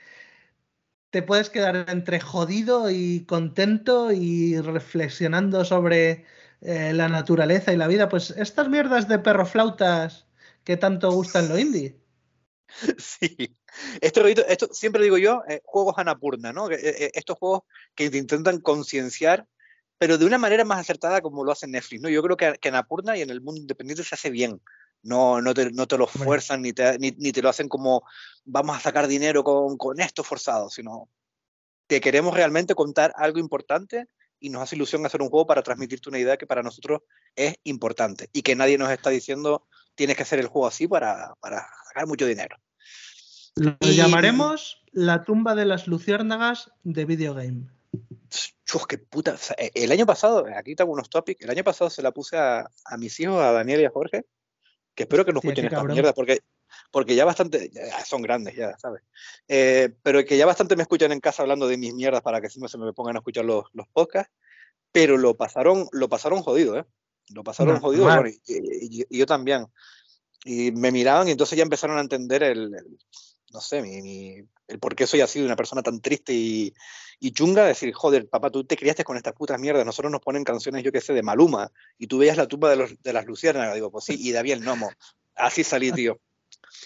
te 1.11 1.23
puedes 1.23 1.51
quedar 1.51 1.87
entre 1.89 2.21
jodido 2.21 2.91
y 2.91 3.25
contento 3.25 4.13
y 4.13 4.61
reflexionando 4.61 5.65
sobre 5.65 6.25
eh, 6.61 6.93
la 6.93 7.09
naturaleza 7.09 7.73
y 7.73 7.77
la 7.77 7.89
vida. 7.89 8.09
Pues 8.09 8.31
estas 8.31 8.69
mierdas 8.69 9.09
de 9.09 9.19
perroflautas 9.19 10.27
que 10.65 10.77
tanto 10.77 11.11
gustan 11.13 11.49
lo 11.49 11.59
indie. 11.59 11.99
Sí, 12.99 13.57
este 14.01 14.53
esto 14.53 14.69
siempre 14.73 15.03
digo 15.03 15.19
yo, 15.19 15.43
eh, 15.49 15.63
juegos 15.65 15.95
Anapurna, 15.97 16.53
¿no? 16.53 16.71
Eh, 16.71 17.11
estos 17.15 17.39
juegos 17.39 17.63
que 17.95 18.05
intentan 18.05 18.61
concienciar 18.61 19.47
pero 19.99 20.17
de 20.17 20.25
una 20.25 20.39
manera 20.39 20.65
más 20.65 20.79
acertada 20.79 21.21
como 21.21 21.45
lo 21.45 21.53
hace 21.53 21.67
Netflix. 21.67 22.01
¿no? 22.01 22.09
Yo 22.09 22.23
creo 22.23 22.37
que, 22.37 22.57
en 22.63 22.75
Apurna 22.75 23.17
y 23.17 23.23
en 23.23 23.31
el 23.31 23.41
mundo 23.41 23.61
independiente 23.61 24.05
se 24.05 24.15
hace 24.15 24.31
bien. 24.31 24.63
No, 25.03 25.41
no, 25.41 25.55
te, 25.55 25.71
no 25.71 25.87
te 25.87 25.99
lo 25.99 26.07
fuerzan 26.07 26.63
ni 26.63 26.73
te, 26.73 26.99
ni, 26.99 27.13
te 27.13 27.43
lo 27.43 27.49
hacen 27.49 27.69
como 27.69 28.03
vamos 28.45 28.77
a 28.77 28.81
sacar 28.81 29.07
dinero 29.07 29.45
con, 29.45 29.77
con 29.77 30.01
esto 30.01 30.25
forzado, 30.25 30.71
sino 30.71 31.09
que 31.87 32.01
queremos 32.01 32.35
realmente 32.35 32.75
contar 32.75 33.13
algo 33.17 33.39
importante 33.39 34.09
y 34.41 34.51
nos 34.51 34.63
hace 34.63 34.77
ilusión 34.77 35.05
hacer 35.07 35.23
un 35.23 35.31
juego 35.31 35.47
para 35.47 35.63
transmitirte 35.63 36.09
una 36.09 36.19
idea 36.19 36.37
que 36.37 36.47
para 36.47 36.63
nosotros 36.63 37.03
es 37.35 37.57
importante 37.65 38.29
y 38.33 38.43
que 38.43 38.55
nadie 38.55 38.79
nos 38.79 38.91
está 38.91 39.11
diciendo 39.11 39.67
tienes 39.95 40.17
que 40.17 40.23
hacer 40.23 40.39
el 40.39 40.47
juego 40.47 40.67
así 40.67 40.87
para, 40.87 41.35
para 41.41 41.67
sacar 41.89 42.07
mucho 42.07 42.27
dinero. 42.27 42.57
Lo 43.57 43.77
llamaremos 43.81 44.83
la 44.93 45.25
tumba 45.25 45.55
de 45.55 45.65
las 45.65 45.89
luciérnagas 45.89 46.71
de 46.85 47.05
videogame. 47.05 47.69
Chus, 48.65 48.87
qué 48.87 48.99
puta. 48.99 49.37
E, 49.57 49.73
el 49.75 49.91
año 49.91 50.07
pasado, 50.07 50.47
aquí 50.57 50.77
tengo 50.77 50.93
unos 50.93 51.11
topics. 51.11 51.43
El 51.43 51.51
año 51.51 51.65
pasado 51.65 51.91
se 51.91 52.03
la 52.03 52.13
puse 52.13 52.37
a, 52.37 52.69
a 52.85 52.97
mis 52.97 53.19
hijos, 53.19 53.43
a 53.43 53.51
Daniel 53.53 53.81
y 53.81 53.85
a 53.87 53.91
Jorge, 53.91 54.27
que 54.95 55.05
espero 55.05 55.25
que 55.25 55.33
no 55.33 55.41
escuchen 55.41 55.65
esta 55.65 55.83
mierda, 55.85 56.13
porque, 56.13 56.41
porque 56.91 57.15
ya 57.15 57.25
bastante. 57.25 57.71
Ya 57.71 58.05
son 58.05 58.23
grandes, 58.23 58.55
ya, 58.55 58.77
¿sabes? 58.79 59.03
Eh, 59.49 59.91
pero 60.03 60.25
que 60.25 60.37
ya 60.37 60.47
bastante 60.47 60.77
me 60.77 60.83
escuchan 60.83 61.13
en 61.13 61.21
casa 61.21 61.43
hablando 61.43 61.69
de 61.69 61.77
mis 61.77 61.95
mierdas 61.95 62.23
para 62.23 62.41
que 62.41 62.47
encima 62.47 62.69
se 62.69 62.79
me 62.79 62.93
pongan 62.93 63.17
a 63.17 63.19
escuchar 63.19 63.45
los, 63.45 63.65
los 63.73 63.87
podcasts. 63.89 64.33
Pero 64.91 65.19
lo 65.19 65.37
pasaron, 65.37 65.87
lo 65.93 66.09
pasaron 66.09 66.43
jodido, 66.43 66.79
¿eh? 66.79 66.85
Lo 67.35 67.45
pasaron 67.45 67.79
jodido 67.81 68.09
y, 68.47 69.05
yo 69.11 69.27
también. 69.27 69.67
Y 70.45 70.73
me 70.73 70.91
miraban 70.91 71.29
y 71.29 71.33
entonces 71.33 71.59
ya 71.59 71.63
empezaron 71.63 71.99
a 71.99 72.01
entender 72.01 72.43
el, 72.43 72.71
no 73.53 73.61
sé, 73.61 73.83
mi, 73.83 74.43
el 74.67 74.79
por 74.79 74.95
qué 74.95 75.07
soy 75.07 75.21
así 75.21 75.41
de 75.41 75.45
una 75.45 75.57
persona 75.57 75.83
tan 75.83 76.01
triste 76.01 76.33
y, 76.33 76.73
y 77.21 77.33
chunga, 77.33 77.67
decir, 77.67 77.93
joder, 77.93 78.29
papá, 78.29 78.51
tú 78.51 78.65
te 78.65 78.77
criaste 78.77 79.05
con 79.05 79.17
estas 79.17 79.35
putas 79.35 79.61
mierdas, 79.61 79.85
nosotros 79.85 80.13
nos 80.13 80.21
ponen 80.21 80.45
canciones, 80.45 80.85
yo 80.85 80.93
qué 80.93 81.01
sé, 81.01 81.13
de 81.13 81.23
Maluma, 81.23 81.71
y 81.99 82.07
tú 82.07 82.19
veías 82.19 82.37
la 82.37 82.47
tumba 82.47 82.71
de, 82.71 82.77
los, 82.77 83.03
de 83.03 83.13
las 83.13 83.27
luciérnagas, 83.27 83.75
digo, 83.75 83.91
pues 83.91 84.05
sí, 84.05 84.17
y 84.19 84.33
David 84.33 84.53
el 84.53 84.65
Nomo. 84.65 84.91
Así 85.35 85.65
salí, 85.65 85.93
tío. 85.93 86.21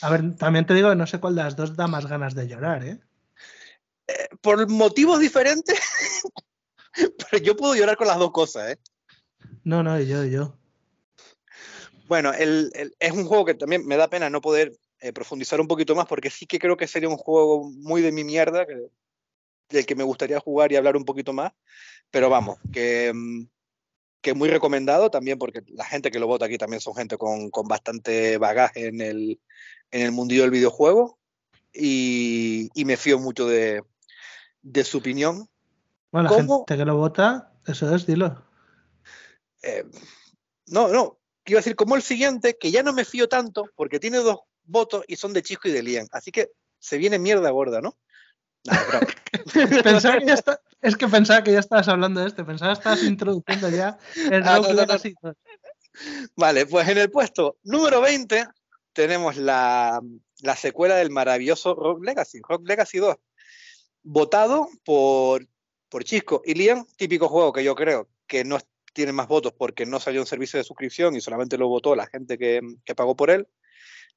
A 0.03 0.11
ver, 0.11 0.37
también 0.37 0.67
te 0.67 0.75
digo 0.75 0.91
que 0.91 0.97
no 0.97 1.07
sé 1.07 1.21
cuál 1.21 1.37
de 1.37 1.43
las 1.43 1.57
dos 1.57 1.77
da 1.77 1.87
más 1.87 2.07
ganas 2.07 2.35
de 2.35 2.49
llorar, 2.49 2.85
¿eh? 2.85 2.99
eh 4.09 4.29
por 4.41 4.69
motivos 4.69 5.21
diferentes, 5.21 5.81
pero 7.31 7.43
yo 7.43 7.57
puedo 7.57 7.75
llorar 7.75 7.97
con 7.97 8.09
las 8.09 8.19
dos 8.19 8.33
cosas, 8.33 8.73
¿eh? 8.73 8.79
No, 9.65 9.83
no, 9.83 10.01
yo, 10.01 10.25
yo. 10.25 10.57
Bueno, 12.09 12.33
es 12.33 13.13
un 13.13 13.25
juego 13.25 13.45
que 13.45 13.55
también 13.55 13.87
me 13.87 13.97
da 13.97 14.11
pena 14.11 14.29
no 14.29 14.41
poder 14.41 14.73
eh, 15.01 15.13
profundizar 15.13 15.61
un 15.61 15.69
poquito 15.69 15.95
más 15.95 16.07
porque 16.07 16.31
sí 16.31 16.47
que 16.47 16.59
creo 16.59 16.77
que 16.77 16.87
sería 16.87 17.09
un 17.09 17.17
juego 17.17 17.71
muy 17.71 18.03
de 18.03 18.13
mi 18.13 18.23
mierda, 18.23 18.67
que, 18.67 18.89
del 19.69 19.87
que 19.87 19.95
me 19.95 20.05
gustaría 20.05 20.39
jugar 20.39 20.73
y 20.73 20.77
hablar 20.77 20.97
un 20.97 21.05
poquito 21.05 21.33
más. 21.33 21.53
Pero 22.11 22.29
vamos, 22.29 22.59
que, 22.73 23.13
mm, 23.15 23.47
que 24.23 24.35
muy 24.35 24.49
recomendado 24.49 25.11
también 25.11 25.39
porque 25.39 25.63
la 25.67 25.85
gente 25.85 26.11
que 26.11 26.21
lo 26.21 26.27
vota 26.27 26.47
aquí 26.47 26.57
también 26.57 26.81
son 26.81 26.95
gente 26.95 27.19
con, 27.19 27.51
con 27.51 27.67
bastante 27.67 28.39
bagaje 28.39 28.87
en 28.87 29.01
el, 29.01 29.41
en 29.91 30.03
el 30.03 30.13
mundillo 30.13 30.43
del 30.43 30.53
videojuego 30.53 31.19
y, 31.73 32.71
y 32.75 32.85
me 32.85 32.97
fío 32.97 33.19
mucho 33.19 33.47
de, 33.47 33.83
de 34.63 34.85
su 34.85 34.99
opinión. 34.99 35.49
Bueno, 36.13 36.31
la 36.31 36.37
gente 36.37 36.77
que 36.77 36.85
lo 36.85 36.97
vota, 36.97 37.53
eso 37.67 37.95
es, 37.95 38.07
dilo. 38.07 38.45
Eh, 39.63 39.85
no, 40.67 40.89
no, 40.89 41.19
quiero 41.43 41.59
decir, 41.59 41.75
como 41.75 41.97
el 41.97 42.03
siguiente, 42.03 42.57
que 42.59 42.71
ya 42.71 42.83
no 42.83 42.93
me 42.93 43.05
fío 43.05 43.29
tanto 43.29 43.65
porque 43.75 43.99
tiene 43.99 44.19
dos 44.19 44.41
votos 44.65 45.05
y 45.09 45.17
son 45.17 45.33
de 45.33 45.43
Chisco 45.43 45.69
y 45.69 45.73
de 45.73 45.83
Lian. 45.83 46.07
Así 46.13 46.31
que 46.31 46.51
se 46.79 46.99
viene 46.99 47.19
mierda 47.19 47.51
gorda, 47.51 47.81
¿no? 47.81 47.99
es 50.83 50.97
que 50.97 51.09
pensaba 51.09 51.43
que 51.43 51.53
ya 51.53 51.59
estabas 51.59 51.89
hablando 51.89 52.21
de 52.21 52.29
este, 52.29 52.45
pensaba 52.45 52.73
que 52.73 52.79
estabas 52.79 53.03
introduciendo 53.03 53.69
ya 53.71 53.99
el 54.31 54.43
ah, 54.45 54.61
Vale, 56.37 56.67
pues 56.67 56.89
en 56.89 56.99
el 56.99 57.11
puesto 57.11 57.59
número 57.65 58.01
20 58.01 58.47
tenemos 58.93 59.37
la, 59.37 60.01
la 60.41 60.57
secuela 60.57 60.97
del 60.97 61.11
maravilloso 61.11 61.75
Rock 61.75 62.05
Legacy, 62.05 62.41
Rock 62.47 62.67
Legacy 62.67 62.99
2, 62.99 63.17
votado 64.03 64.69
por, 64.85 65.47
por 65.89 66.05
Chisco 66.05 66.43
y 66.45 66.55
Liam, 66.55 66.87
típico 66.97 67.29
juego 67.29 67.53
que 67.53 67.65
yo 67.65 67.75
creo 67.75 68.09
que 68.27 68.45
no 68.45 68.59
tiene 68.93 69.13
más 69.13 69.29
votos 69.29 69.53
porque 69.57 69.87
no 69.87 70.01
salió 70.01 70.21
un 70.21 70.27
servicio 70.27 70.59
de 70.59 70.65
suscripción 70.65 71.17
y 71.17 71.21
solamente 71.21 71.59
lo 71.59 71.69
votó 71.69 71.95
la 71.95 72.07
gente 72.07 72.39
que, 72.39 72.61
que 72.85 72.95
pagó 72.95 73.17
por 73.17 73.31
él, 73.31 73.49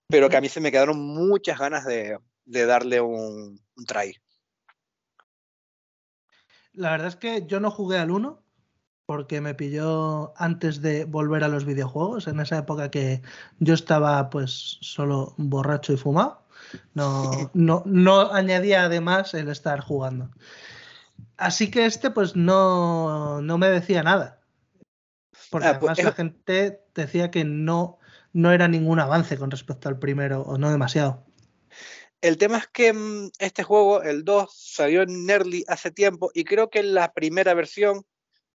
pero 0.08 0.30
que 0.30 0.38
a 0.38 0.42
mí 0.42 0.50
se 0.50 0.62
me 0.62 0.72
quedaron 0.72 1.00
muchas 1.00 1.60
ganas 1.60 1.86
de, 1.86 2.18
de 2.46 2.66
darle 2.66 3.02
un, 3.02 3.60
un 3.76 3.86
try. 3.86 4.18
La 6.76 6.92
verdad 6.92 7.08
es 7.08 7.16
que 7.16 7.46
yo 7.48 7.60
no 7.60 7.72
jugué 7.72 7.98
al 7.98 8.12
1 8.12 8.42
porque 9.06 9.40
me 9.40 9.54
pilló 9.54 10.34
antes 10.38 10.82
de 10.82 11.06
volver 11.06 11.44
a 11.44 11.48
los 11.48 11.66
videojuegos, 11.66 12.28
en 12.28 12.40
esa 12.40 12.58
época 12.58 12.90
que 12.90 13.22
yo 13.60 13.74
estaba 13.74 14.30
pues 14.30 14.78
solo 14.82 15.36
borracho 15.38 15.94
y 15.94 15.98
fumado. 15.98 16.42
No, 16.94 17.32
no, 17.54 17.84
no 17.86 18.34
añadía 18.34 18.86
además 18.86 19.34
el 19.34 19.50
estar 19.50 19.80
jugando. 19.82 20.32
Así 21.38 21.70
que 21.70 21.86
este 21.86 22.10
pues 22.12 22.36
no, 22.36 23.42
no 23.42 23.58
me 23.58 23.68
decía 23.68 24.02
nada. 24.04 24.42
Porque 25.52 25.68
ah, 25.68 25.80
pues 25.80 25.92
además 25.92 26.06
la 26.06 26.16
gente 26.16 26.82
decía 26.96 27.30
que 27.30 27.44
no, 27.44 28.00
no 28.34 28.52
era 28.52 28.68
ningún 28.68 29.00
avance 29.00 29.38
con 29.38 29.52
respecto 29.52 29.88
al 29.88 30.00
primero, 30.00 30.42
o 30.42 30.58
no 30.58 30.72
demasiado. 30.72 31.25
El 32.22 32.38
tema 32.38 32.58
es 32.58 32.68
que 32.68 32.94
mm, 32.94 33.32
este 33.40 33.64
juego, 33.64 34.02
el 34.02 34.24
2, 34.24 34.52
salió 34.54 35.02
en 35.04 35.30
Early 35.30 35.64
hace 35.68 35.92
tiempo 35.92 36.32
y 36.34 36.44
creo 36.44 36.70
que 36.70 36.84
la 36.84 37.14
primera 37.14 37.54
versión 37.54 38.06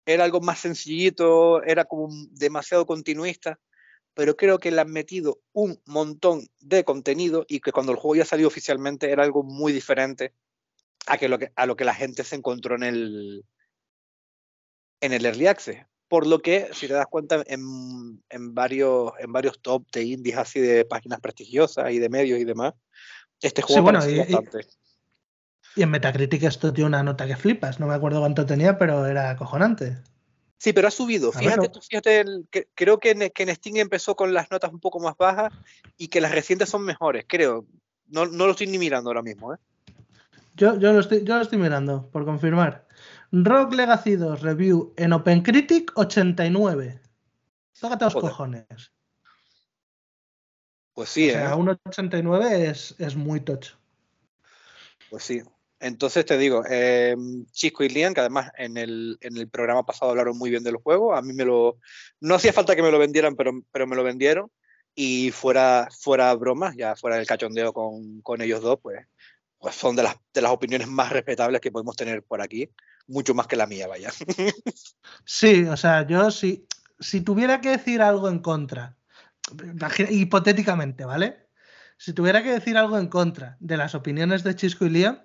era 0.05 0.23
algo 0.23 0.41
más 0.41 0.59
sencillito, 0.59 1.61
era 1.63 1.85
como 1.85 2.09
demasiado 2.31 2.85
continuista, 2.85 3.59
pero 4.13 4.35
creo 4.35 4.59
que 4.59 4.71
le 4.71 4.81
han 4.81 4.91
metido 4.91 5.39
un 5.53 5.81
montón 5.85 6.47
de 6.59 6.83
contenido 6.83 7.45
y 7.47 7.59
que 7.59 7.71
cuando 7.71 7.91
el 7.91 7.97
juego 7.97 8.15
ya 8.15 8.25
salió 8.25 8.47
oficialmente 8.47 9.11
era 9.11 9.23
algo 9.23 9.43
muy 9.43 9.71
diferente 9.71 10.33
a, 11.05 11.65
lo 11.65 11.75
que 11.75 11.85
la 11.85 11.93
gente 11.93 12.23
se 12.23 12.35
encontró 12.35 12.75
en 12.75 12.83
el, 12.83 13.45
en 15.01 15.13
el 15.13 15.25
Early 15.25 15.47
Access. 15.47 15.85
Por 16.07 16.25
lo 16.25 16.39
que, 16.39 16.69
si 16.73 16.87
te 16.87 16.93
das 16.93 17.05
cuenta, 17.05 17.43
en, 17.45 18.23
en, 18.29 18.55
varios, 18.55 19.11
en 19.19 19.31
varios 19.31 19.61
top 19.61 19.85
de 19.91 20.03
indies 20.03 20.37
así 20.37 20.59
de 20.59 20.85
páginas 20.85 21.19
prestigiosas 21.19 21.91
y 21.91 21.99
de 21.99 22.09
medios 22.09 22.39
y 22.39 22.45
demás, 22.45 22.73
este 23.41 23.61
juego 23.61 23.83
bueno, 23.83 24.07
y, 24.07 24.17
bastante. 24.17 24.67
Y 25.75 25.83
en 25.83 25.91
Metacritic 25.91 26.43
esto 26.43 26.73
tiene 26.73 26.87
una 26.87 27.03
nota 27.03 27.25
que 27.27 27.35
flipas. 27.35 27.79
No 27.79 27.87
me 27.87 27.93
acuerdo 27.93 28.19
cuánto 28.19 28.45
tenía, 28.45 28.77
pero 28.77 29.05
era 29.05 29.29
acojonante. 29.29 29.97
Sí, 30.57 30.73
pero 30.73 30.89
ha 30.89 30.91
subido. 30.91 31.31
Fíjate, 31.31 31.69
fíjate 31.79 32.25
creo 32.75 32.99
que 32.99 33.11
en, 33.11 33.29
que 33.29 33.43
en, 33.43 33.55
Steam 33.55 33.77
empezó 33.77 34.15
con 34.15 34.33
las 34.33 34.51
notas 34.51 34.73
un 34.73 34.79
poco 34.79 34.99
más 34.99 35.15
bajas 35.17 35.53
y 35.97 36.09
que 36.09 36.19
las 36.19 36.31
recientes 36.31 36.69
son 36.69 36.83
mejores, 36.83 37.25
creo. 37.27 37.65
No, 38.07 38.25
no 38.25 38.45
lo 38.45 38.51
estoy 38.51 38.67
ni 38.67 38.77
mirando 38.77 39.09
ahora 39.09 39.21
mismo. 39.21 39.53
¿eh? 39.53 39.57
Yo, 40.55 40.77
yo, 40.77 40.91
lo 40.91 40.99
estoy, 40.99 41.23
yo 41.23 41.35
lo 41.35 41.43
estoy 41.43 41.59
mirando, 41.59 42.09
por 42.11 42.25
confirmar. 42.25 42.87
Rock 43.31 43.73
Legacy 43.73 44.17
2 44.17 44.41
Review 44.41 44.93
en 44.97 45.13
OpenCritic 45.13 45.97
89. 45.97 46.99
Tócate 47.79 48.05
los 48.05 48.15
cojones. 48.15 48.65
Pues 50.99 51.11
sí, 51.11 51.29
o 51.29 51.31
sea, 51.31 51.51
¿eh? 51.51 51.55
un 51.55 51.69
89 51.69 52.67
es, 52.67 52.93
es 52.99 53.15
muy 53.15 53.39
tocho. 53.39 53.77
Pues 55.09 55.23
sí. 55.23 55.41
Entonces 55.79 56.25
te 56.25 56.37
digo, 56.37 56.61
eh, 56.69 57.15
Chisco 57.53 57.85
y 57.85 57.89
Lian, 57.89 58.13
que 58.13 58.19
además 58.19 58.51
en 58.57 58.75
el, 58.75 59.17
en 59.21 59.37
el, 59.37 59.47
programa 59.47 59.85
pasado 59.85 60.11
hablaron 60.11 60.37
muy 60.37 60.49
bien 60.49 60.61
del 60.61 60.75
juego, 60.75 61.15
a 61.15 61.21
mí 61.21 61.31
me 61.31 61.45
lo... 61.45 61.77
No 62.19 62.35
hacía 62.35 62.51
falta 62.51 62.75
que 62.75 62.81
me 62.81 62.91
lo 62.91 62.99
vendieran, 62.99 63.37
pero, 63.37 63.53
pero 63.71 63.87
me 63.87 63.95
lo 63.95 64.03
vendieron. 64.03 64.51
Y 64.93 65.31
fuera, 65.31 65.87
fuera 65.97 66.35
bromas, 66.35 66.75
ya 66.75 66.97
fuera 66.97 67.15
del 67.15 67.27
cachondeo 67.27 67.71
con, 67.71 68.19
con 68.19 68.41
ellos 68.41 68.61
dos, 68.61 68.77
pues, 68.81 69.07
pues 69.57 69.75
son 69.75 69.95
de 69.95 70.03
las, 70.03 70.17
de 70.33 70.41
las 70.41 70.51
opiniones 70.51 70.89
más 70.89 71.13
respetables 71.13 71.61
que 71.61 71.71
podemos 71.71 71.95
tener 71.95 72.23
por 72.23 72.41
aquí, 72.41 72.69
mucho 73.07 73.33
más 73.33 73.47
que 73.47 73.55
la 73.55 73.67
mía, 73.67 73.87
vaya. 73.87 74.11
Sí, 75.23 75.63
o 75.63 75.77
sea, 75.77 76.05
yo 76.05 76.29
si, 76.29 76.67
si 76.99 77.21
tuviera 77.21 77.61
que 77.61 77.69
decir 77.69 78.01
algo 78.01 78.27
en 78.27 78.39
contra 78.39 78.98
hipotéticamente, 80.09 81.05
¿vale? 81.05 81.49
Si 81.97 82.13
tuviera 82.13 82.43
que 82.43 82.51
decir 82.51 82.77
algo 82.77 82.97
en 82.97 83.07
contra 83.07 83.57
de 83.59 83.77
las 83.77 83.95
opiniones 83.95 84.43
de 84.43 84.55
Chisco 84.55 84.85
y 84.85 84.89
Liam, 84.89 85.21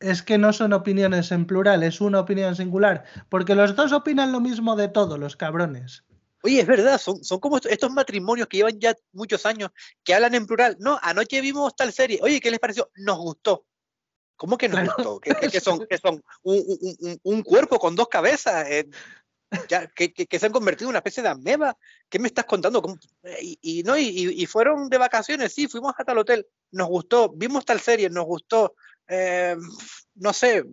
es 0.00 0.22
que 0.22 0.38
no 0.38 0.52
son 0.52 0.72
opiniones 0.72 1.30
en 1.30 1.46
plural, 1.46 1.82
es 1.82 2.00
una 2.00 2.20
opinión 2.20 2.56
singular, 2.56 3.04
porque 3.28 3.54
los 3.54 3.76
dos 3.76 3.92
opinan 3.92 4.32
lo 4.32 4.40
mismo 4.40 4.74
de 4.74 4.88
todo, 4.88 5.18
los 5.18 5.36
cabrones. 5.36 6.04
Oye, 6.42 6.60
es 6.60 6.66
verdad, 6.66 6.98
son, 6.98 7.22
son 7.22 7.38
como 7.38 7.58
estos 7.58 7.90
matrimonios 7.90 8.48
que 8.48 8.56
llevan 8.56 8.80
ya 8.80 8.96
muchos 9.12 9.44
años, 9.44 9.70
que 10.02 10.14
hablan 10.14 10.34
en 10.34 10.46
plural. 10.46 10.76
No, 10.80 10.98
anoche 11.02 11.40
vimos 11.42 11.76
tal 11.76 11.92
serie. 11.92 12.18
Oye, 12.22 12.40
¿qué 12.40 12.50
les 12.50 12.58
pareció? 12.58 12.90
Nos 12.94 13.18
gustó. 13.18 13.66
¿Cómo 14.36 14.56
que 14.56 14.70
nos 14.70 14.82
gustó? 14.86 15.20
¿Que, 15.20 15.60
son, 15.60 15.86
que 15.86 15.98
son 15.98 16.22
un, 16.42 17.42
cuerpo 17.42 17.78
con 17.78 17.94
dos 17.94 18.08
cabezas? 18.08 18.66
Eh, 18.70 18.88
ya, 19.68 19.86
que, 19.88 20.12
que, 20.12 20.38
se 20.38 20.46
han 20.46 20.52
convertido 20.52 20.88
en 20.88 20.90
una 20.90 20.98
especie 20.98 21.22
de 21.22 21.28
ameba. 21.28 21.76
¿Qué 22.08 22.18
me 22.18 22.28
estás 22.28 22.44
contando? 22.44 22.82
Y, 23.40 23.82
no, 23.84 23.96
y, 23.96 24.46
fueron 24.46 24.88
de 24.88 24.98
vacaciones, 24.98 25.52
sí, 25.52 25.68
fuimos 25.68 25.94
hasta 25.96 26.12
el 26.12 26.18
hotel, 26.18 26.46
nos 26.72 26.88
gustó, 26.88 27.30
vimos 27.30 27.64
tal 27.64 27.80
serie, 27.80 28.10
nos 28.10 28.24
gustó, 28.24 28.74
eh, 29.08 29.56
no 30.14 30.32
sé, 30.32 30.64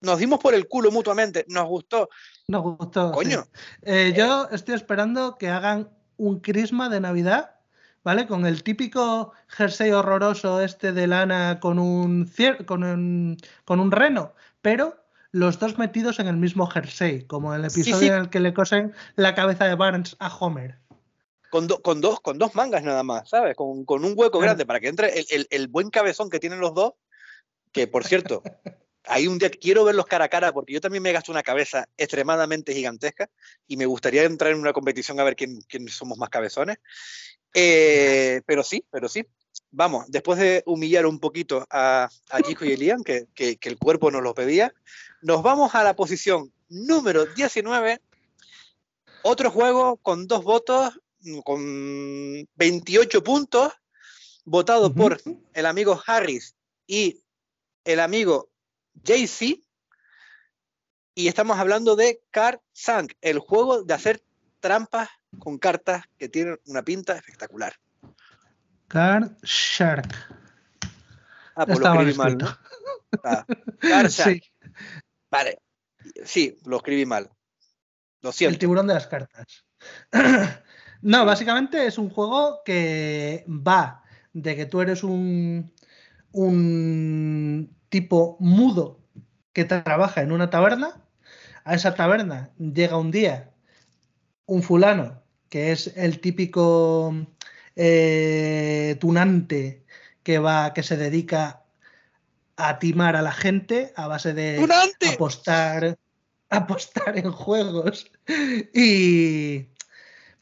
nos 0.00 0.18
dimos 0.18 0.40
por 0.40 0.54
el 0.54 0.68
culo 0.68 0.90
mutuamente, 0.90 1.44
nos 1.48 1.66
gustó. 1.66 2.08
Nos 2.48 2.62
gustó. 2.62 3.12
Coño. 3.12 3.46
Eh, 3.82 4.12
yo 4.16 4.48
estoy 4.50 4.74
esperando 4.74 5.36
que 5.38 5.48
hagan 5.48 5.90
un 6.16 6.40
crisma 6.40 6.88
de 6.88 7.00
Navidad, 7.00 7.56
¿vale? 8.04 8.26
Con 8.26 8.46
el 8.46 8.62
típico 8.62 9.32
jersey 9.48 9.90
horroroso 9.90 10.60
este 10.60 10.92
de 10.92 11.06
lana 11.06 11.60
con 11.60 11.78
un, 11.78 12.30
con 12.66 12.84
un, 12.84 13.36
con 13.64 13.80
un 13.80 13.90
reno, 13.90 14.34
pero 14.62 14.96
los 15.32 15.58
dos 15.58 15.78
metidos 15.78 16.18
en 16.18 16.28
el 16.28 16.36
mismo 16.36 16.66
jersey, 16.66 17.26
como 17.26 17.54
el 17.54 17.64
episodio 17.64 18.14
en 18.14 18.20
el 18.22 18.30
que 18.30 18.40
le 18.40 18.54
cosen 18.54 18.94
la 19.16 19.34
cabeza 19.34 19.66
de 19.66 19.74
Barnes 19.74 20.16
a 20.18 20.34
Homer. 20.34 20.78
Con, 21.50 21.66
con, 21.66 22.00
dos, 22.00 22.20
con 22.20 22.38
dos 22.38 22.54
mangas 22.54 22.82
nada 22.82 23.02
más, 23.02 23.30
¿sabes? 23.30 23.56
Con, 23.56 23.86
un 23.88 24.12
hueco 24.14 24.38
grande 24.38 24.66
para 24.66 24.80
que 24.80 24.88
entre 24.88 25.12
el, 25.50 25.68
buen 25.68 25.88
cabezón 25.88 26.28
que 26.28 26.40
tienen 26.40 26.60
los 26.60 26.74
dos, 26.74 26.92
que 27.72 27.86
por 27.86 28.04
cierto, 28.04 28.42
hay 29.04 29.26
un 29.26 29.38
día 29.38 29.50
quiero 29.50 29.84
verlos 29.84 30.06
cara 30.06 30.26
a 30.26 30.28
cara 30.28 30.52
porque 30.52 30.74
yo 30.74 30.80
también 30.80 31.02
me 31.02 31.12
gasto 31.12 31.32
una 31.32 31.42
cabeza 31.42 31.88
extremadamente 31.96 32.74
gigantesca 32.74 33.30
y 33.66 33.78
me 33.78 33.86
gustaría 33.86 34.24
entrar 34.24 34.52
en 34.52 34.60
una 34.60 34.74
competición 34.74 35.20
a 35.20 35.24
ver 35.24 35.36
quién, 35.36 35.88
somos 35.88 36.18
más 36.18 36.28
cabezones. 36.28 36.78
Eh, 37.54 38.42
pero 38.44 38.62
sí, 38.62 38.84
pero 38.90 39.08
sí. 39.08 39.26
Vamos, 39.70 40.06
después 40.08 40.38
de 40.38 40.62
humillar 40.66 41.04
un 41.06 41.20
poquito 41.20 41.66
a, 41.70 42.08
a 42.30 42.42
Chico 42.42 42.64
y 42.64 42.72
Elian, 42.72 43.04
que, 43.04 43.26
que, 43.34 43.58
el 43.60 43.78
cuerpo 43.78 44.10
nos 44.10 44.22
lo 44.22 44.34
pedía, 44.34 44.72
nos 45.20 45.42
vamos 45.42 45.74
a 45.74 45.84
la 45.84 45.94
posición 45.94 46.52
número 46.68 47.26
19. 47.26 48.00
Otro 49.22 49.50
juego 49.50 49.96
con 49.98 50.26
dos 50.26 50.42
votos, 50.42 50.98
con 51.44 52.48
28 52.54 53.22
puntos, 53.22 53.72
votado 54.44 54.94
por 54.94 55.20
el 55.52 55.66
amigo 55.66 56.00
Harris 56.06 56.54
y 56.86 57.22
el 57.84 58.00
amigo 58.00 58.48
JC. 59.04 59.60
Y 61.14 61.28
estamos 61.28 61.58
hablando 61.58 61.94
de 61.94 62.22
Card 62.30 62.60
Sank, 62.72 63.12
el 63.20 63.38
juego 63.38 63.82
de 63.82 63.92
hacer 63.92 64.22
trampas 64.60 65.08
con 65.38 65.58
cartas 65.58 66.04
que 66.16 66.28
tienen 66.28 66.58
una 66.66 66.82
pinta 66.82 67.16
espectacular. 67.16 67.74
Card 68.88 69.32
Shark. 69.42 70.14
Ah, 71.54 71.66
pues 71.66 71.78
lo 71.78 71.92
escribí 71.92 72.14
mal, 72.14 72.38
¿no? 72.38 72.48
Ah, 73.22 73.44
Card 73.80 74.08
Shark. 74.10 74.42
Vale, 75.30 75.58
sí, 76.24 76.58
lo 76.64 76.78
escribí 76.78 77.04
mal. 77.04 77.30
Lo 78.22 78.32
siento. 78.32 78.54
El 78.54 78.58
tiburón 78.58 78.86
de 78.86 78.94
las 78.94 79.06
cartas. 79.06 79.64
no, 81.02 81.24
básicamente 81.24 81.86
es 81.86 81.98
un 81.98 82.08
juego 82.08 82.62
que 82.64 83.44
va 83.46 84.02
de 84.32 84.56
que 84.56 84.66
tú 84.66 84.80
eres 84.80 85.04
un, 85.04 85.72
un 86.32 87.76
tipo 87.90 88.36
mudo 88.40 89.00
que 89.52 89.64
trabaja 89.64 90.22
en 90.22 90.32
una 90.32 90.50
taberna. 90.50 91.04
A 91.64 91.74
esa 91.74 91.94
taberna 91.94 92.50
llega 92.58 92.96
un 92.96 93.10
día 93.10 93.52
un 94.46 94.62
fulano 94.62 95.22
que 95.50 95.72
es 95.72 95.94
el 95.96 96.20
típico 96.20 97.14
eh, 97.80 98.96
tunante 99.00 99.84
que 100.24 100.40
va, 100.40 100.74
que 100.74 100.82
se 100.82 100.96
dedica 100.96 101.62
a 102.56 102.80
timar 102.80 103.14
a 103.14 103.22
la 103.22 103.30
gente 103.30 103.92
a 103.94 104.08
base 104.08 104.34
de 104.34 104.66
apostar, 105.14 105.96
apostar 106.50 107.16
en 107.16 107.30
juegos. 107.30 108.10
Y 108.74 109.68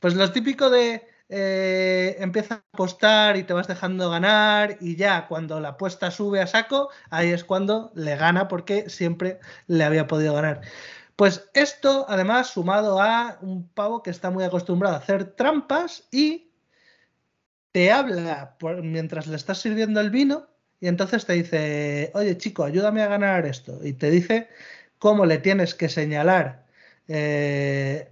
pues 0.00 0.14
lo 0.14 0.32
típico 0.32 0.70
de 0.70 1.06
eh, 1.28 2.16
empieza 2.20 2.54
a 2.54 2.62
apostar 2.72 3.36
y 3.36 3.42
te 3.42 3.52
vas 3.52 3.68
dejando 3.68 4.08
ganar 4.08 4.78
y 4.80 4.96
ya 4.96 5.28
cuando 5.28 5.60
la 5.60 5.70
apuesta 5.70 6.10
sube 6.10 6.40
a 6.40 6.46
saco, 6.46 6.88
ahí 7.10 7.28
es 7.28 7.44
cuando 7.44 7.92
le 7.94 8.16
gana 8.16 8.48
porque 8.48 8.88
siempre 8.88 9.40
le 9.66 9.84
había 9.84 10.06
podido 10.06 10.32
ganar. 10.32 10.62
Pues 11.16 11.50
esto, 11.52 12.06
además, 12.08 12.48
sumado 12.48 13.00
a 13.02 13.38
un 13.42 13.68
pavo 13.68 14.02
que 14.02 14.10
está 14.10 14.30
muy 14.30 14.44
acostumbrado 14.44 14.94
a 14.94 15.00
hacer 15.00 15.34
trampas 15.34 16.04
y 16.10 16.45
te 17.76 17.92
habla 17.92 18.56
mientras 18.82 19.26
le 19.26 19.36
estás 19.36 19.58
sirviendo 19.58 20.00
el 20.00 20.08
vino 20.08 20.46
y 20.80 20.88
entonces 20.88 21.26
te 21.26 21.34
dice, 21.34 22.10
oye 22.14 22.38
chico, 22.38 22.64
ayúdame 22.64 23.02
a 23.02 23.06
ganar 23.06 23.44
esto. 23.44 23.80
Y 23.84 23.92
te 23.92 24.08
dice 24.10 24.48
cómo 24.98 25.26
le 25.26 25.36
tienes 25.36 25.74
que 25.74 25.90
señalar 25.90 26.64
eh, 27.06 28.10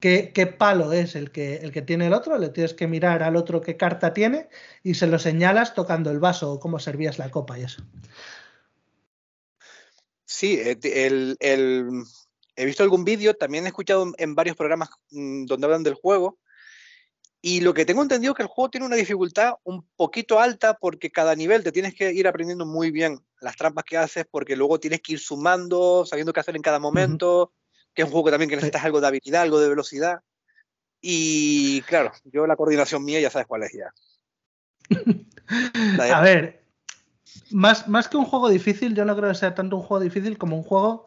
qué, 0.00 0.54
palo 0.58 0.92
es 0.92 1.16
el 1.16 1.30
que, 1.30 1.54
el 1.56 1.72
que 1.72 1.80
tiene 1.80 2.08
el 2.08 2.12
otro, 2.12 2.36
le 2.36 2.50
tienes 2.50 2.74
que 2.74 2.86
mirar 2.88 3.22
al 3.22 3.36
otro 3.36 3.62
qué 3.62 3.78
carta 3.78 4.12
tiene 4.12 4.50
y 4.82 4.92
se 4.92 5.06
lo 5.06 5.18
señalas 5.18 5.72
tocando 5.72 6.10
el 6.10 6.18
vaso 6.18 6.52
o 6.52 6.60
cómo 6.60 6.78
servías 6.78 7.16
la 7.18 7.30
copa 7.30 7.58
y 7.58 7.62
eso. 7.62 7.82
Sí, 10.26 10.60
eh, 10.62 11.36
he 12.54 12.64
visto 12.66 12.82
algún 12.82 13.06
vídeo, 13.06 13.32
también 13.32 13.64
he 13.64 13.68
escuchado 13.68 14.12
en 14.18 14.34
varios 14.34 14.56
programas 14.56 14.90
mm, 15.10 15.46
donde 15.46 15.64
hablan 15.64 15.84
del 15.84 15.94
juego 15.94 16.38
y 17.42 17.60
lo 17.60 17.74
que 17.74 17.84
tengo 17.84 18.02
entendido 18.02 18.32
es 18.32 18.36
que 18.36 18.42
el 18.42 18.48
juego 18.48 18.70
tiene 18.70 18.86
una 18.86 18.96
dificultad 18.96 19.54
un 19.64 19.86
poquito 19.96 20.40
alta 20.40 20.74
porque 20.74 21.10
cada 21.10 21.34
nivel 21.34 21.62
te 21.62 21.72
tienes 21.72 21.94
que 21.94 22.12
ir 22.12 22.26
aprendiendo 22.26 22.66
muy 22.66 22.90
bien 22.90 23.20
las 23.40 23.56
trampas 23.56 23.84
que 23.84 23.96
haces 23.96 24.26
porque 24.30 24.56
luego 24.56 24.80
tienes 24.80 25.00
que 25.00 25.12
ir 25.12 25.20
sumando, 25.20 26.04
sabiendo 26.06 26.32
qué 26.32 26.40
hacer 26.40 26.56
en 26.56 26.62
cada 26.62 26.78
momento, 26.78 27.52
que 27.94 28.02
es 28.02 28.06
un 28.06 28.12
juego 28.12 28.26
que 28.26 28.30
también 28.32 28.50
que 28.50 28.56
necesitas 28.56 28.84
algo 28.84 29.00
de 29.00 29.06
habilidad, 29.06 29.42
algo 29.42 29.60
de 29.60 29.68
velocidad. 29.68 30.20
Y 31.00 31.82
claro, 31.82 32.12
yo 32.24 32.46
la 32.46 32.56
coordinación 32.56 33.04
mía 33.04 33.20
ya 33.20 33.30
sabes 33.30 33.46
cuál 33.46 33.62
es 33.64 33.72
ya. 33.72 33.92
A 36.12 36.20
ver, 36.22 36.64
más, 37.50 37.86
más 37.86 38.08
que 38.08 38.16
un 38.16 38.24
juego 38.24 38.48
difícil, 38.48 38.94
yo 38.94 39.04
no 39.04 39.16
creo 39.16 39.28
que 39.28 39.36
sea 39.36 39.54
tanto 39.54 39.76
un 39.76 39.82
juego 39.82 40.02
difícil 40.02 40.38
como 40.38 40.56
un 40.56 40.62
juego 40.62 41.06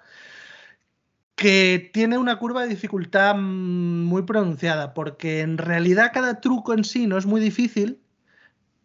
que 1.40 1.90
tiene 1.94 2.18
una 2.18 2.38
curva 2.38 2.64
de 2.64 2.68
dificultad 2.68 3.34
muy 3.34 4.24
pronunciada, 4.24 4.94
porque 4.94 5.40
en 5.40 5.58
realidad 5.58 6.12
cada 6.14 6.42
truco 6.42 6.74
en 6.74 6.84
sí 6.84 7.08
no 7.08 7.18
es 7.18 7.26
muy 7.26 7.40
difícil, 7.40 8.04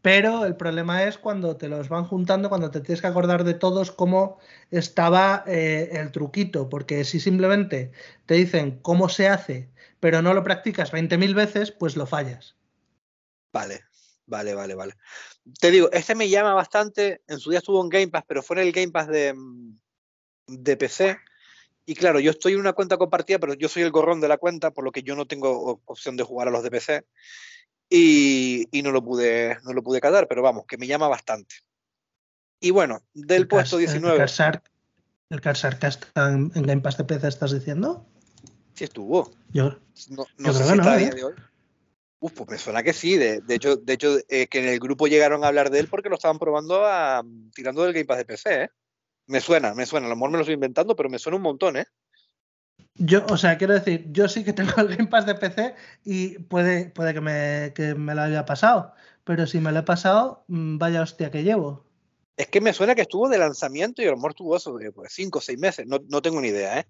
pero 0.03 0.45
el 0.45 0.55
problema 0.55 1.03
es 1.03 1.19
cuando 1.19 1.57
te 1.57 1.69
los 1.69 1.89
van 1.89 2.05
juntando, 2.05 2.49
cuando 2.49 2.71
te 2.71 2.81
tienes 2.81 3.01
que 3.01 3.09
acordar 3.09 3.43
de 3.43 3.55
todos 3.55 3.91
cómo 3.91 4.39
estaba 4.71 5.43
eh, 5.49 5.89
el 5.95 6.13
truquito, 6.13 6.69
porque 6.69 7.03
si 7.03 7.19
simplemente 7.19 7.91
te 8.25 8.35
dicen 8.35 8.79
cómo 8.83 9.09
se 9.09 9.27
hace, 9.29 9.69
pero 9.99 10.23
no 10.23 10.33
lo 10.33 10.45
practicas 10.45 10.93
20.000 10.93 11.35
veces, 11.35 11.73
pues 11.73 11.97
lo 11.97 12.07
fallas. 12.07 12.55
Vale, 13.53 13.83
vale, 14.27 14.55
vale, 14.55 14.77
vale. 14.77 14.95
Te 15.59 15.73
digo, 15.73 15.91
este 15.91 16.15
me 16.15 16.29
llama 16.29 16.55
bastante, 16.55 17.21
en 17.27 17.41
su 17.41 17.51
día 17.51 17.59
estuvo 17.59 17.83
en 17.83 17.89
Game 17.89 18.09
Pass, 18.09 18.25
pero 18.29 18.45
fue 18.45 18.61
en 18.61 18.69
el 18.69 18.73
Game 18.73 18.93
Pass 18.93 19.09
de, 19.09 19.35
mm, 19.35 19.77
de 20.47 20.77
PC 20.77 21.19
y 21.87 21.95
claro, 21.95 22.21
yo 22.21 22.31
estoy 22.31 22.55
en 22.55 22.61
una 22.61 22.73
cuenta 22.73 22.97
compartida, 22.97 23.39
pero 23.39 23.55
yo 23.55 23.69
soy 23.69 23.83
el 23.83 23.91
gorrón 23.91 24.21
de 24.21 24.29
la 24.29 24.39
cuenta, 24.39 24.71
por 24.71 24.85
lo 24.85 24.93
que 24.93 25.03
yo 25.03 25.15
no 25.17 25.27
tengo 25.27 25.81
opción 25.85 26.17
de 26.17 26.25
jugar 26.25 26.49
a 26.49 26.51
los 26.51 26.63
de 26.63 26.71
PC. 26.71 27.05
Y, 27.91 28.67
no 28.83 28.91
lo 28.91 29.05
pude 29.05 29.59
no 29.63 29.73
lo 29.73 29.83
pude 29.83 30.01
catar, 30.01 30.27
pero 30.27 30.43
vamos, 30.43 30.65
que 30.67 30.79
me 30.79 30.87
llama 30.87 31.09
bastante. 31.09 31.57
Y 32.59 32.71
bueno, 32.71 33.03
del 33.13 33.47
puesto 33.47 33.77
19. 33.77 34.15
¿El 35.31 35.41
Carsar 35.41 35.79
está 35.83 36.29
en, 36.29 36.51
Game 36.51 36.81
Pass 36.81 36.97
de 36.97 37.05
PC 37.05 37.29
estás 37.29 37.53
diciendo? 37.53 38.07
Sí 38.75 38.85
estuvo. 38.85 39.31
Yo, 39.53 39.77
no, 40.11 40.27
no 40.39 40.53
sé 40.53 40.65
si 40.65 40.73
está 40.73 40.93
a 40.93 40.97
día 40.97 41.09
¿eh? 41.09 41.15
de 41.15 41.25
hoy. 41.25 41.35
Uf, 42.21 42.33
pues 42.33 42.49
me 42.49 42.59
suena 42.59 42.83
que 42.83 42.95
sí. 42.95 43.19
De, 43.19 43.43
hecho, 43.49 43.77
de 43.77 43.93
hecho 43.93 44.17
eh, 44.29 44.47
que 44.47 44.61
en 44.61 44.69
el 44.69 44.81
grupo 44.81 45.07
llegaron 45.07 45.45
a 45.45 45.49
hablar 45.49 45.71
de 45.71 45.81
él 45.81 45.89
porque 45.89 46.09
lo 46.09 46.15
estaban 46.15 46.39
probando 46.39 46.83
tirando 47.55 47.83
del 47.83 47.93
Game 47.93 48.07
Pass 48.07 48.19
de 48.19 48.25
PC, 48.25 48.63
¿eh? 48.63 48.71
Me 49.27 49.41
suena, 49.41 49.75
me 49.75 49.87
suena. 49.87 50.07
A 50.07 50.11
lo 50.11 50.17
mejor 50.17 50.31
me 50.31 50.37
lo 50.39 50.43
estoy 50.43 50.55
inventando, 50.55 50.95
pero 50.97 51.09
me 51.09 51.19
suena 51.19 51.37
un 51.37 51.43
montón, 51.43 51.77
¿eh? 51.77 51.87
Yo, 52.97 53.25
o 53.29 53.37
sea, 53.37 53.59
quiero 53.59 53.75
decir, 53.75 54.07
yo 54.11 54.29
sí 54.29 54.45
que 54.45 54.53
tengo 54.53 54.73
el 54.77 54.89
Game 54.89 55.09
Pass 55.09 55.27
de 55.27 55.35
PC 55.35 55.75
y 56.05 56.39
puede, 56.39 56.91
puede 56.91 57.15
que, 57.15 57.21
me, 57.21 57.73
que 57.75 57.95
me 57.95 58.15
lo 58.15 58.23
haya 58.23 58.45
pasado, 58.45 58.95
pero 59.25 59.47
si 59.47 59.59
me 59.59 59.73
lo 59.73 59.81
he 59.81 59.83
pasado, 59.83 60.45
mm, 60.49 60.79
vaya 60.79 61.03
hostia 61.03 61.31
que 61.31 61.43
llevo. 61.43 61.85
Es 62.37 62.49
que 62.49 62.61
me 62.61 62.73
suena 62.73 62.95
que 62.95 63.03
estuvo 63.03 63.29
de 63.29 63.39
lanzamiento 63.39 64.03
y 64.03 64.07
a 64.07 64.11
lo 64.11 64.17
mejor 64.17 64.33
estuvo 64.33 64.57
eso 64.57 64.77
de 64.77 64.93
pues, 64.93 65.13
cinco 65.13 65.39
o 65.39 65.43
seis 65.43 65.59
meses, 65.59 65.87
no, 65.87 65.99
no 66.09 66.23
tengo 66.23 66.41
ni 66.41 66.49
idea, 66.49 66.81
¿eh? 66.81 66.87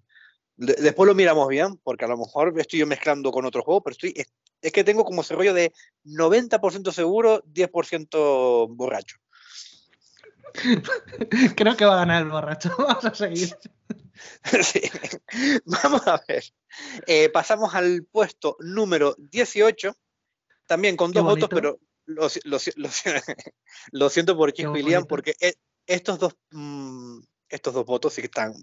después 0.57 1.07
lo 1.07 1.15
miramos 1.15 1.47
bien, 1.49 1.77
porque 1.83 2.05
a 2.05 2.07
lo 2.07 2.17
mejor 2.17 2.53
estoy 2.59 2.79
yo 2.79 2.87
mezclando 2.87 3.31
con 3.31 3.45
otro 3.45 3.61
juego, 3.63 3.81
pero 3.81 3.93
estoy, 3.93 4.13
es, 4.15 4.27
es 4.61 4.71
que 4.71 4.83
tengo 4.83 5.03
como 5.03 5.21
ese 5.21 5.35
rollo 5.35 5.53
de 5.53 5.73
90% 6.05 6.91
seguro, 6.91 7.43
10% 7.43 8.67
borracho. 8.69 9.17
Creo 11.55 11.75
que 11.75 11.85
va 11.85 11.93
a 11.93 12.05
ganar 12.05 12.23
el 12.23 12.29
borracho. 12.29 12.73
Vamos 12.77 13.05
a 13.05 13.13
seguir. 13.13 13.57
Vamos 15.65 16.07
a 16.07 16.21
ver. 16.27 16.43
Eh, 17.07 17.29
pasamos 17.29 17.73
al 17.75 18.05
puesto 18.11 18.57
número 18.59 19.15
18, 19.17 19.95
también 20.65 20.95
con 20.95 21.11
dos 21.11 21.23
votos, 21.23 21.49
pero 21.49 21.79
lo, 22.05 22.29
siento 24.09 24.37
por 24.37 24.53
Chico 24.53 24.77
y 24.77 24.83
Liam, 24.83 25.05
porque 25.05 25.35
e, 25.39 25.55
estos 25.87 26.19
dos, 26.19 26.35
mm, 26.51 27.19
estos 27.49 27.73
dos 27.73 27.85
votos 27.85 28.13
sí 28.13 28.21
que 28.21 28.27
están 28.27 28.53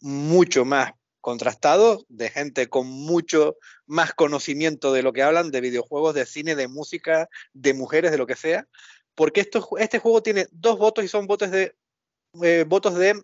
mucho 0.00 0.64
más 0.64 0.92
contrastados, 1.20 2.06
de 2.08 2.30
gente 2.30 2.68
con 2.68 2.86
mucho 2.86 3.56
más 3.86 4.14
conocimiento 4.14 4.92
de 4.92 5.02
lo 5.02 5.12
que 5.12 5.22
hablan, 5.22 5.50
de 5.50 5.60
videojuegos, 5.60 6.14
de 6.14 6.24
cine, 6.24 6.54
de 6.56 6.66
música, 6.66 7.28
de 7.52 7.74
mujeres, 7.74 8.10
de 8.10 8.18
lo 8.18 8.26
que 8.26 8.36
sea 8.36 8.66
porque 9.20 9.42
esto, 9.42 9.68
este 9.76 9.98
juego 9.98 10.22
tiene 10.22 10.46
dos 10.50 10.78
votos 10.78 11.04
y 11.04 11.08
son 11.08 11.26
votos 11.26 11.50
de 11.50 11.76
eh, 12.42 12.64
votos 12.66 12.94
de 12.94 13.20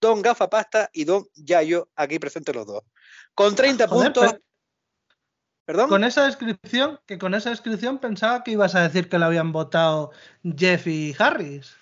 Don 0.00 0.20
Gafapasta 0.20 0.90
y 0.92 1.04
Don 1.04 1.28
Yayo, 1.36 1.88
aquí 1.94 2.18
presentes 2.18 2.52
los 2.56 2.66
dos. 2.66 2.82
Con 3.32 3.54
30 3.54 3.86
puntos. 3.86 4.34
¿Perdón? 5.64 5.90
Con 5.90 6.02
esa 6.02 6.24
descripción, 6.26 6.98
que 7.06 7.18
con 7.18 7.34
esa 7.34 7.50
descripción 7.50 8.00
pensaba 8.00 8.42
que 8.42 8.50
ibas 8.50 8.74
a 8.74 8.82
decir 8.82 9.08
que 9.08 9.20
lo 9.20 9.26
habían 9.26 9.52
votado 9.52 10.10
Jeff 10.42 10.88
y 10.88 11.14
Harris. 11.16 11.76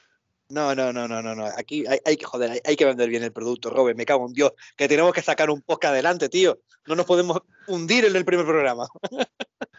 No, 0.51 0.75
no, 0.75 0.93
no, 0.93 1.09
no, 1.09 1.23
no, 1.23 1.35
no. 1.35 1.47
Aquí 1.47 1.87
hay, 1.87 2.01
hay 2.05 2.19
que 2.19 2.27
joder, 2.27 2.61
hay, 2.63 2.77
que 2.77 2.85
vender 2.85 3.09
bien 3.09 3.23
el 3.23 3.33
producto, 3.33 3.71
Robert. 3.71 3.97
Me 3.97 4.05
cago 4.05 4.27
en 4.27 4.35
Dios, 4.35 4.53
que 4.77 4.87
tenemos 4.87 5.15
que 5.15 5.23
sacar 5.23 5.49
un 5.49 5.63
podcast 5.63 5.93
adelante, 5.93 6.29
tío. 6.29 6.59
No 6.87 6.95
nos 6.95 7.07
podemos 7.07 7.41
hundir 7.69 8.05
en 8.05 8.17
el 8.17 8.27
primer 8.27 8.45
programa. 8.45 8.87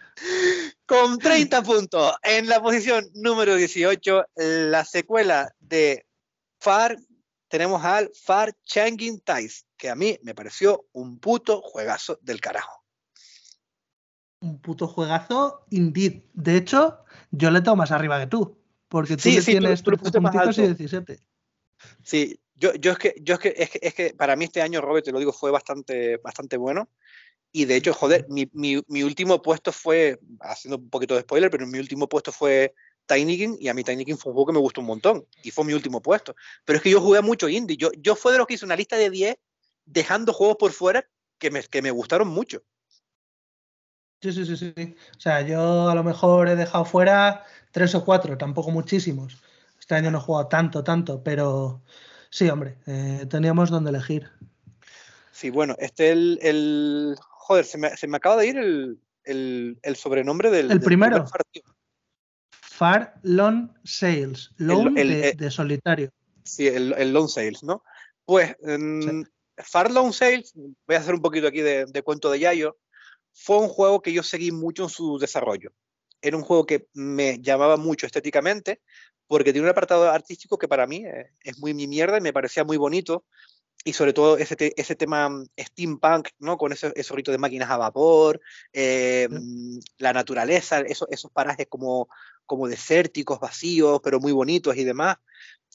Con 0.86 1.20
30 1.20 1.64
puntos 1.64 2.14
en 2.24 2.48
la 2.48 2.62
posición 2.62 3.10
número 3.16 3.56
18, 3.56 4.26
la 4.36 4.86
secuela 4.86 5.54
de 5.60 6.06
Far, 6.60 6.98
tenemos 7.48 7.84
al 7.84 8.12
Far 8.14 8.54
Changing 8.64 9.22
Ties, 9.22 9.66
que 9.78 9.90
a 9.90 9.96
mí 9.96 10.18
me 10.24 10.34
pareció 10.34 10.88
un 10.94 11.20
puto 11.20 11.62
juegazo 11.62 12.18
del 12.22 12.40
carajo. 12.40 12.84
Un 14.40 14.62
puto 14.62 14.88
juegazo, 14.88 15.66
indeed. 15.72 16.24
De 16.34 16.58
hecho, 16.58 17.04
yo 17.32 17.52
le 17.52 17.62
tengo 17.62 17.76
más 17.76 17.92
arriba 17.92 18.20
que 18.20 18.28
tú, 18.28 18.62
porque 18.88 19.18
tú 19.18 19.24
tienes 19.24 19.84
tú, 19.84 19.92
puntitos 19.92 20.58
y 20.60 20.62
17. 20.68 21.20
Sí, 22.04 22.40
yo, 22.56 22.74
yo, 22.76 22.94
es 22.94 22.98
que, 22.98 23.16
yo 23.22 23.36
es 23.36 23.40
que, 23.40 23.54
es 23.58 23.70
que, 23.70 23.80
es 23.82 23.94
que 23.94 24.14
para 24.14 24.36
mí 24.36 24.46
este 24.46 24.62
año, 24.62 24.82
Robert, 24.82 25.06
te 25.06 25.12
lo 25.12 25.20
digo, 25.20 25.34
fue 25.34 25.52
bastante, 25.52 26.18
bastante 26.18 26.58
bueno. 26.58 26.90
Y 27.56 27.64
de 27.64 27.78
hecho, 27.78 27.94
joder, 27.94 28.26
mi, 28.28 28.50
mi, 28.52 28.82
mi, 28.90 29.04
último 29.04 29.42
puesto 29.42 29.72
fue, 29.72 30.20
haciendo 30.42 30.78
un 30.78 30.90
poquito 30.90 31.16
de 31.16 31.22
spoiler, 31.22 31.50
pero 31.50 31.66
mi 31.66 31.80
último 31.80 32.10
puesto 32.10 32.34
fue 32.34 32.76
Tiny 33.06 33.38
King 33.38 33.56
y 33.62 33.70
a 33.70 33.74
mí 33.74 33.82
Tiny 33.82 34.04
King 34.04 34.18
fue 34.18 34.32
un 34.32 34.36
juego 34.36 34.48
que 34.48 34.52
me 34.52 34.60
gustó 34.60 34.82
un 34.82 34.88
montón 34.88 35.26
y 35.42 35.52
fue 35.52 35.64
mi 35.64 35.72
último 35.72 36.02
puesto. 36.02 36.36
Pero 36.66 36.76
es 36.76 36.84
que 36.84 36.90
yo 36.90 37.00
jugué 37.00 37.22
mucho 37.22 37.48
indie. 37.48 37.78
Yo, 37.78 37.92
yo 37.98 38.18
fue 38.18 38.34
de 38.34 38.40
los 38.40 38.48
que 38.48 38.56
hice 38.56 38.66
una 38.66 38.76
lista 38.76 38.98
de 38.98 39.10
10 39.10 39.38
dejando 39.86 40.34
juegos 40.34 40.58
por 40.60 40.74
fuera 40.74 41.08
que 41.38 41.50
me, 41.50 41.64
que 41.64 41.82
me 41.82 41.92
gustaron 41.92 42.28
mucho. 42.28 42.62
Sí, 44.22 44.34
sí, 44.34 44.46
sí, 44.46 44.58
sí. 44.58 44.96
O 45.16 45.22
sea, 45.22 45.40
yo 45.40 45.88
a 45.88 45.96
lo 45.96 46.04
mejor 46.04 46.50
he 46.50 46.58
dejado 46.58 46.84
fuera 46.84 47.46
tres 47.72 47.96
o 47.96 48.04
cuatro, 48.04 48.38
tampoco 48.38 48.70
muchísimos. 48.70 49.38
Este 49.80 49.96
año 49.96 50.12
no 50.12 50.18
he 50.18 50.22
jugado 50.22 50.50
tanto, 50.50 50.84
tanto, 50.84 51.24
pero 51.24 51.82
sí, 52.30 52.50
hombre, 52.50 52.80
eh, 52.86 53.26
teníamos 53.30 53.70
donde 53.70 53.92
elegir. 53.92 54.30
Sí, 55.32 55.50
bueno, 55.50 55.76
este 55.80 56.12
el, 56.12 56.40
el 56.42 57.18
joder, 57.46 57.66
se 57.66 57.78
me, 57.78 58.18
acaba 58.18 58.38
de 58.38 58.48
ir 58.48 58.58
el, 59.24 59.96
sobrenombre 59.96 60.50
del. 60.50 60.72
El 60.72 60.82
primero. 60.82 61.26
Far 62.62 63.20
Lone 63.22 63.70
Sales, 63.84 64.52
Lone 64.58 65.00
eh, 65.00 65.34
de, 65.38 65.52
solitario. 65.52 66.10
Sí, 66.44 66.68
el, 66.68 66.94
el 66.98 67.14
Lone 67.14 67.30
Sales, 67.30 67.64
¿no? 67.64 67.84
Pues 68.26 68.56
Far 69.58 69.92
Lone 69.92 70.12
Sales, 70.12 70.54
voy 70.56 70.96
a 70.96 71.00
hacer 71.00 71.14
un 71.14 71.22
poquito 71.22 71.48
aquí 71.48 71.62
de, 71.62 71.86
de, 71.86 72.02
cuento 72.02 72.30
de 72.32 72.40
Yayo, 72.40 72.78
fue 73.32 73.60
un 73.60 73.70
juego 73.70 74.02
que 74.02 74.12
yo 74.12 74.24
seguí 74.24 74.52
mucho 74.52 74.84
en 74.84 74.90
su 74.90 75.18
desarrollo. 75.20 75.72
Era 76.22 76.36
un 76.36 76.44
juego 76.44 76.66
que 76.66 76.88
me 76.94 77.40
llamaba 77.40 77.78
mucho 77.78 78.08
estéticamente, 78.08 78.82
porque 79.28 79.54
tiene 79.54 79.68
un 79.68 79.72
apartado 79.72 80.10
artístico 80.10 80.58
que 80.58 80.68
para 80.68 80.88
mí 80.88 81.06
eh, 81.06 81.32
es 81.42 81.60
muy 81.60 81.74
mi 81.74 81.88
mierda 81.88 82.18
y 82.18 82.22
me 82.22 82.34
parecía 82.34 82.64
muy 82.64 82.78
bonito 82.78 83.24
y 83.88 83.94
sobre 83.94 84.14
todo 84.14 84.38
ese, 84.38 84.74
ese 84.76 84.96
tema 84.96 85.30
mm, 85.30 85.46
steampunk, 85.60 86.30
¿no? 86.40 86.58
Con 86.58 86.74
ese, 86.74 86.92
ese 86.96 87.14
de 87.16 87.38
máquinas 87.38 87.70
a 87.70 87.78
vapor, 87.78 88.42
eh, 88.74 89.28
mm, 89.30 89.78
la 90.00 90.12
naturaleza, 90.12 90.80
esos, 90.82 91.08
esos 91.12 91.32
parajes 91.32 91.68
como, 91.70 92.10
como 92.48 92.68
desérticos, 92.68 93.40
vacíos, 93.40 94.02
pero 94.04 94.20
muy 94.20 94.32
bonitos 94.32 94.76
y 94.76 94.84
demás. 94.84 95.18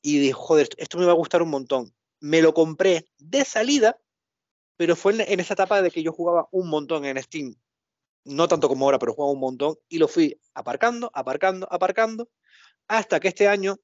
Y 0.03 0.19
dije, 0.19 0.33
joder, 0.33 0.69
esto 0.77 0.99
me 0.99 1.07
va 1.07 1.13
a 1.13 1.15
gustar 1.15 1.41
un 1.41 1.51
montón. 1.51 1.95
Me 2.19 2.43
lo 2.43 2.53
compré 2.53 3.09
de 3.19 3.45
salida, 3.45 3.97
pero 4.77 4.97
fue 4.97 5.13
en, 5.13 5.39
esa 5.39 5.55
etapa 5.55 5.81
de 5.81 5.93
que 5.93 6.03
yo 6.03 6.13
jugaba 6.13 6.49
un 6.51 6.69
montón 6.69 7.05
en 7.05 7.23
Steam. 7.23 7.55
No 8.25 8.49
tanto 8.49 8.69
como 8.69 8.87
ahora, 8.87 8.99
pero 8.99 9.15
jugaba 9.15 9.33
un 9.33 9.41
montón. 9.41 9.77
Y 9.89 9.99
lo 9.99 10.09
fui 10.09 10.41
aparcando, 10.55 11.13
aparcando, 11.15 11.69
aparcando, 11.71 12.29
hasta 12.89 13.21
que 13.21 13.29
este 13.29 13.47
año 13.47 13.77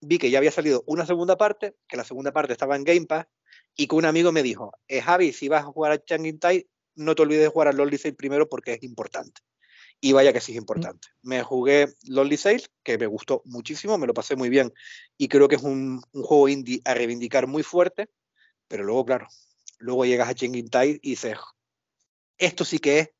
vi 0.00 0.18
que 0.18 0.30
ya 0.30 0.38
había 0.38 0.52
salido 0.52 0.84
una 0.86 1.04
segunda 1.04 1.36
parte, 1.36 1.74
que 1.88 1.96
la 1.96 2.04
segunda 2.04 2.32
parte 2.32 2.52
estaba 2.52 2.76
en 2.76 2.84
Game 2.84 3.06
Pass, 3.06 3.26
y 3.76 3.86
que 3.86 3.94
un 3.94 4.06
amigo 4.06 4.32
me 4.32 4.42
dijo, 4.42 4.72
eh, 4.88 5.02
Javi, 5.02 5.32
si 5.32 5.48
vas 5.48 5.62
a 5.62 5.66
jugar 5.66 5.92
a 5.92 6.02
Changing 6.02 6.38
Tai, 6.38 6.66
no 6.94 7.14
te 7.14 7.22
olvides 7.22 7.42
de 7.42 7.48
jugar 7.48 7.68
a 7.68 7.72
Lonely 7.72 7.98
Sale 7.98 8.14
primero 8.14 8.48
porque 8.48 8.72
es 8.72 8.82
importante. 8.82 9.42
Y 10.00 10.12
vaya 10.12 10.32
que 10.32 10.40
sí 10.40 10.52
es 10.52 10.58
importante. 10.58 11.08
Me 11.22 11.42
jugué 11.42 11.94
Lonely 12.04 12.36
Sale, 12.36 12.64
que 12.82 12.96
me 12.96 13.06
gustó 13.06 13.42
muchísimo, 13.44 13.98
me 13.98 14.06
lo 14.06 14.14
pasé 14.14 14.34
muy 14.34 14.48
bien 14.48 14.72
y 15.18 15.28
creo 15.28 15.48
que 15.48 15.56
es 15.56 15.62
un, 15.62 16.00
juego 16.12 16.48
indie 16.48 16.80
a 16.84 16.94
reivindicar 16.94 17.46
muy 17.46 17.62
fuerte, 17.62 18.08
pero 18.66 18.82
luego, 18.84 19.04
claro, 19.04 19.28
luego 19.78 20.06
llegas 20.06 20.28
a 20.28 20.34
Changing 20.34 20.70
Tai 20.70 20.98
y 21.02 21.10
dices, 21.10 21.36
esto 22.38 22.64
sí 22.64 22.78
que 22.78 22.98
es 22.98 23.10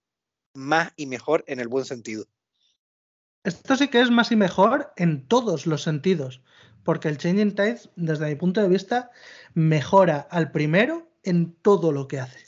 más 0.54 0.92
y 0.96 1.06
mejor 1.06 1.44
en 1.46 1.60
el 1.60 1.68
buen 1.68 1.84
sentido. 1.84 2.26
Esto 3.44 3.76
sí 3.76 3.88
que 3.88 4.00
es 4.00 4.10
más 4.10 4.32
y 4.32 4.36
mejor 4.36 4.92
en 4.96 5.28
todos 5.28 5.66
los 5.66 5.82
sentidos 5.82 6.42
porque 6.86 7.08
el 7.08 7.18
Changing 7.18 7.56
Tides, 7.56 7.90
desde 7.96 8.28
mi 8.28 8.36
punto 8.36 8.62
de 8.62 8.68
vista, 8.68 9.10
mejora 9.54 10.28
al 10.30 10.52
primero 10.52 11.10
en 11.24 11.52
todo 11.60 11.90
lo 11.90 12.06
que 12.06 12.20
hace. 12.20 12.38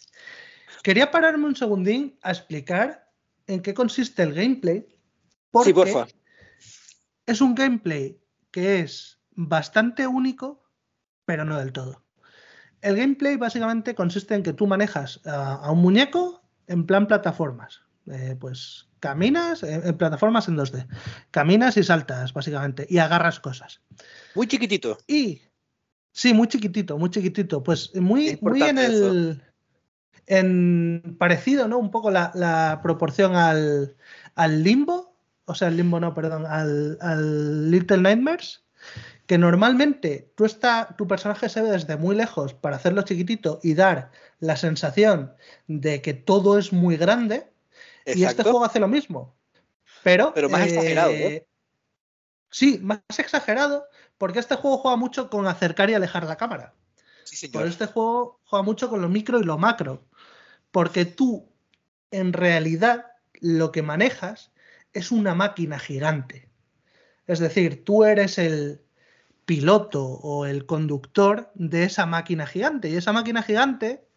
Quería 0.85 1.11
pararme 1.11 1.47
un 1.47 1.57
segundín 1.57 2.17
a 2.23 2.31
explicar 2.31 3.11
en 3.49 3.61
qué 3.61 3.75
consiste 3.75 4.23
el 4.23 4.33
gameplay. 4.33 4.87
Porque 5.51 5.71
sí, 5.71 5.75
porfa. 5.75 6.07
Es 7.27 7.41
un 7.41 7.57
gameplay 7.57 8.17
que 8.53 8.79
es 8.79 9.19
bastante 9.33 10.07
único, 10.07 10.65
pero 11.25 11.45
no 11.45 11.59
del 11.59 11.73
todo. 11.73 12.05
El 12.81 12.97
gameplay 12.97 13.37
básicamente 13.37 13.97
consiste 13.97 14.37
en 14.37 14.45
que 14.45 14.53
tú 14.53 14.69
manejas 14.69 15.21
a, 15.27 15.69
un 15.73 15.83
muñeco 15.83 16.49
en 16.69 16.87
plan 16.87 17.09
plataformas. 17.09 17.83
Eh, 18.11 18.37
pues 18.39 18.89
caminas 19.01 19.63
en, 19.63 19.97
plataformas 19.97 20.49
en 20.49 20.57
2D. 20.57 20.87
Caminas 21.31 21.77
y 21.77 21.83
saltas, 21.83 22.33
básicamente, 22.33 22.87
y 22.89 22.99
agarras 22.99 23.41
cosas. 23.41 23.81
Muy 24.35 24.47
chiquitito. 24.47 24.99
Y. 25.07 25.43
Sí, 26.13 26.35
muy 26.35 26.49
chiquitito, 26.49 26.99
muy 26.99 27.11
chiquitito. 27.11 27.63
Pues 27.63 27.95
muy, 27.95 28.39
muy 28.41 28.63
en 28.63 28.79
el. 28.79 29.43
En 30.27 31.17
parecido, 31.19 31.69
¿no? 31.69 31.79
Un 31.79 31.91
poco 31.91 32.11
la, 32.11 32.81
proporción 32.83 33.35
al, 33.37 33.97
al, 34.35 34.63
limbo. 34.63 35.17
O 35.47 35.55
sea, 35.55 35.69
el 35.69 35.77
limbo 35.77 36.01
no, 36.01 36.13
perdón, 36.13 36.45
al, 36.45 36.99
al 37.01 37.71
Little 37.71 37.99
Nightmares. 37.99 38.65
Que 39.27 39.39
normalmente 39.39 40.33
tú 40.37 40.45
está, 40.45 40.95
tu 40.97 41.07
personaje 41.07 41.49
se 41.49 41.61
ve 41.61 41.71
desde 41.71 41.97
muy 41.97 42.17
lejos 42.17 42.55
para 42.55 42.77
hacerlo 42.77 43.03
chiquitito 43.03 43.61
y 43.63 43.75
dar 43.75 44.11
la 44.41 44.57
sensación 44.57 45.33
de 45.67 46.01
que 46.01 46.15
todo 46.15 46.59
es 46.59 46.73
muy 46.73 46.97
grande 46.97 47.51
y 48.15 48.25
este 48.25 48.43
juego 48.43 48.65
hace 48.65 48.81
lo 48.81 48.89
mismo. 48.89 49.37
Pero, 50.03 50.33
pero 50.35 50.49
más 50.49 50.67
exagerado, 50.67 51.13
¿no? 51.13 51.29
Sí, 52.51 52.79
más 52.83 53.01
exagerado, 53.19 53.87
porque 54.17 54.39
este 54.39 54.57
juego 54.57 54.79
juega 54.79 54.97
mucho 54.97 55.29
con 55.29 55.47
acercar 55.47 55.91
y 55.91 55.95
alejar 55.95 56.25
la 56.25 56.37
cámara. 56.37 56.75
Sí, 57.25 57.49
Por 57.49 57.67
este 57.67 57.87
juego 57.87 58.41
juega 58.45 58.63
mucho 58.63 58.89
con 58.89 59.03
lo 59.03 59.09
micro 59.09 59.39
y 59.39 59.45
lo 59.45 59.59
macro. 59.59 60.07
Porque 60.71 61.05
tú, 61.05 61.53
en 62.11 62.33
realidad, 62.33 63.07
lo 63.41 63.71
que 63.71 63.83
manejas 63.83 64.51
es 64.93 65.13
una 65.13 65.35
máquina 65.35 65.79
gigante. 65.79 66.49
Es 67.27 67.39
decir, 67.39 67.85
tú 67.85 68.05
eres 68.05 68.39
el 68.39 68.83
piloto 69.45 70.05
o 70.05 70.47
el 70.47 70.65
conductor 70.65 71.51
de 71.55 71.85
esa 71.85 72.07
máquina 72.07 72.47
gigante. 72.47 72.89
Y 72.89 72.97
esa 72.97 73.13
máquina 73.13 73.43
gigante 73.43 74.08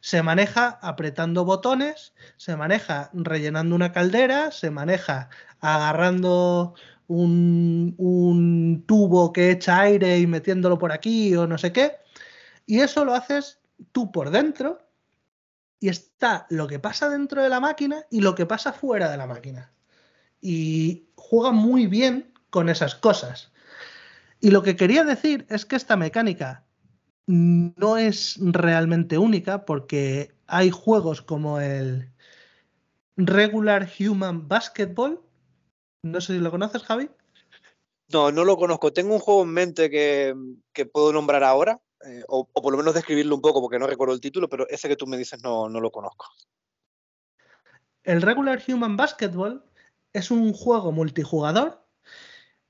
se 0.00 0.22
maneja 0.22 0.78
apretando 0.82 1.44
botones, 1.44 2.12
se 2.36 2.56
maneja 2.56 3.10
rellenando 3.12 3.74
una 3.74 3.92
caldera, 3.92 4.50
se 4.50 4.70
maneja 4.70 5.28
agarrando 5.60 6.74
un, 7.08 8.84
tubo 8.86 9.32
que 9.32 9.50
echa 9.50 9.80
aire 9.80 10.18
y 10.18 10.26
metiéndolo 10.26 10.78
por 10.78 10.92
aquí 10.92 11.34
o 11.34 11.46
no 11.46 11.58
sé 11.58 11.72
qué. 11.72 11.96
Y 12.66 12.80
eso 12.80 13.04
lo 13.04 13.14
haces 13.14 13.58
tú 13.92 14.12
por 14.12 14.30
dentro 14.30 14.78
y 15.80 15.88
está 15.88 16.46
lo 16.50 16.66
que 16.66 16.78
pasa 16.78 17.08
dentro 17.08 17.42
de 17.42 17.48
la 17.48 17.60
máquina 17.60 18.04
y 18.10 18.20
lo 18.20 18.34
que 18.34 18.46
pasa 18.46 18.72
fuera 18.72 19.10
de 19.10 19.16
la 19.16 19.26
máquina. 19.26 19.72
Y 20.40 21.08
juega 21.16 21.50
muy 21.50 21.86
bien 21.86 22.32
con 22.50 22.68
esas 22.68 22.94
cosas. 22.94 23.50
Y 24.40 24.50
lo 24.50 24.62
que 24.62 24.76
quería 24.76 25.04
decir 25.04 25.46
es 25.48 25.64
que 25.64 25.76
esta 25.76 25.96
mecánica 25.96 26.64
no 27.28 27.98
es 27.98 28.38
realmente 28.40 29.18
única 29.18 29.66
porque 29.66 30.32
hay 30.46 30.70
juegos 30.70 31.20
como 31.20 31.60
el 31.60 32.10
Regular 33.18 33.86
Human 34.00 34.48
Basketball. 34.48 35.20
No 36.02 36.22
sé 36.22 36.34
si 36.34 36.38
lo 36.38 36.50
conoces, 36.50 36.82
Javi. 36.84 37.10
No, 38.10 38.32
no 38.32 38.44
lo 38.44 38.56
conozco. 38.56 38.94
Tengo 38.94 39.12
un 39.12 39.20
juego 39.20 39.42
en 39.42 39.50
mente 39.50 39.90
que, 39.90 40.34
puedo 40.90 41.12
nombrar 41.12 41.44
ahora, 41.44 41.78
eh, 42.06 42.24
o, 42.28 42.46
por 42.46 42.72
lo 42.72 42.78
menos 42.78 42.94
describirlo 42.94 43.34
un 43.34 43.42
poco 43.42 43.60
porque 43.60 43.78
no 43.78 43.86
recuerdo 43.86 44.14
el 44.14 44.22
título, 44.22 44.48
pero 44.48 44.66
ese 44.70 44.88
que 44.88 44.96
tú 44.96 45.06
me 45.06 45.18
dices 45.18 45.42
no, 45.42 45.68
no 45.68 45.80
lo 45.80 45.90
conozco. 45.92 46.26
El 48.04 48.22
Regular 48.22 48.62
Human 48.66 48.96
Basketball 48.96 49.62
es 50.14 50.30
un 50.30 50.54
juego 50.54 50.92
multijugador 50.92 51.84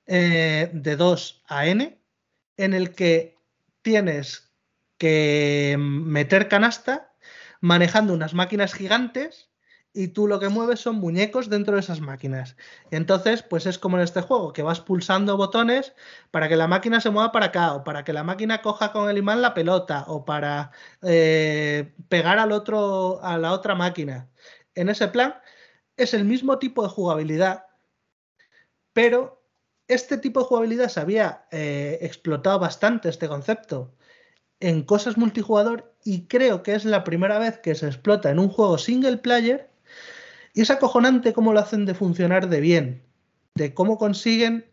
eh, 0.07 0.69
de 0.73 0.97
2 0.97 1.45
a 1.47 1.67
N 1.69 1.97
en 2.57 2.75
el 2.75 2.93
que 2.97 3.39
tienes 3.83 4.48
que 4.99 5.77
meter 5.79 6.49
canasta 6.49 7.13
manejando 7.61 8.13
unas 8.13 8.35
máquinas 8.35 8.75
gigantes 8.75 9.49
y 9.93 10.09
tú 10.09 10.29
lo 10.29 10.39
que 10.39 10.49
mueves 10.49 10.81
son 10.81 10.97
muñecos 10.97 11.49
dentro 11.49 11.75
de 11.75 11.81
esas 11.81 12.01
máquinas. 12.01 12.57
Entonces, 12.91 13.43
pues 13.43 13.67
es 13.67 13.79
como 13.79 13.97
en 13.97 14.05
este 14.05 14.21
juego, 14.21 14.53
que 14.53 14.63
vas 14.63 14.81
pulsando 14.81 15.37
botones 15.37 15.95
para 16.31 16.49
que 16.49 16.57
la 16.57 16.69
máquina 16.69 17.01
se 17.01 17.11
mueva 17.11 17.33
para 17.33 17.47
acá, 17.47 17.75
o 17.75 17.85
para 17.85 18.05
que 18.05 18.13
la 18.13 18.23
máquina 18.23 18.63
coja 18.63 18.93
con 18.93 19.09
el 19.09 19.19
imán 19.19 19.43
la 19.43 19.55
pelota, 19.55 20.05
o 20.07 20.25
para 20.25 20.73
eh, 21.03 21.95
pegar 22.09 22.39
al 22.39 22.53
otro, 22.53 23.21
a 23.23 23.39
la 23.39 23.53
otra 23.53 23.75
máquina. 23.75 24.29
En 24.75 24.89
ese 24.89 25.09
plan, 25.09 25.35
es 25.97 26.15
el 26.15 26.25
mismo 26.25 26.59
tipo 26.59 26.83
de 26.83 26.91
jugabilidad, 26.91 27.67
pero 28.93 29.43
este 29.89 30.19
tipo 30.19 30.41
de 30.41 30.47
jugabilidad 30.47 30.89
se 30.89 31.01
había 31.01 31.47
eh, 31.51 31.99
explotado 32.03 32.59
bastante 32.59 33.09
este 33.09 33.27
concepto 33.27 33.98
en 34.61 34.83
cosas 34.83 35.17
multijugador 35.17 35.95
y 36.05 36.27
creo 36.27 36.63
que 36.63 36.75
es 36.75 36.85
la 36.85 37.05
primera 37.05 37.39
vez 37.39 37.59
que 37.59 37.75
se 37.75 37.87
explota 37.87 38.31
en 38.31 38.39
un 38.39 38.49
juego 38.49 38.79
single 38.79 39.19
player 39.19 39.71
y 40.55 40.63
es 40.63 40.71
acojonante 40.71 41.33
cómo 41.33 41.53
lo 41.53 41.61
hacen 41.61 41.87
de 41.87 41.95
funcionar 41.95 42.49
de 42.49 42.61
bien, 42.61 43.03
de 43.55 43.75
cómo 43.75 43.99
consiguen 43.99 44.71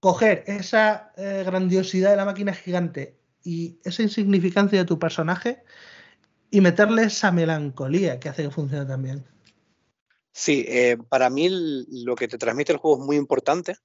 coger 0.00 0.42
esa 0.46 1.12
eh, 1.16 1.42
grandiosidad 1.46 2.10
de 2.10 2.16
la 2.16 2.24
máquina 2.24 2.52
gigante 2.52 3.16
y 3.44 3.78
esa 3.84 4.02
insignificancia 4.02 4.80
de 4.80 4.84
tu 4.84 4.98
personaje 4.98 5.62
y 6.50 6.60
meterle 6.60 7.04
esa 7.04 7.30
melancolía 7.30 8.18
que 8.18 8.28
hace 8.28 8.42
que 8.42 8.50
funcione 8.50 8.84
también. 8.84 9.24
Sí, 10.32 10.64
eh, 10.66 10.96
para 11.08 11.30
mí 11.30 11.48
lo 12.04 12.16
que 12.16 12.26
te 12.26 12.38
transmite 12.38 12.72
el 12.72 12.78
juego 12.78 13.00
es 13.00 13.06
muy 13.06 13.16
importante. 13.16 13.76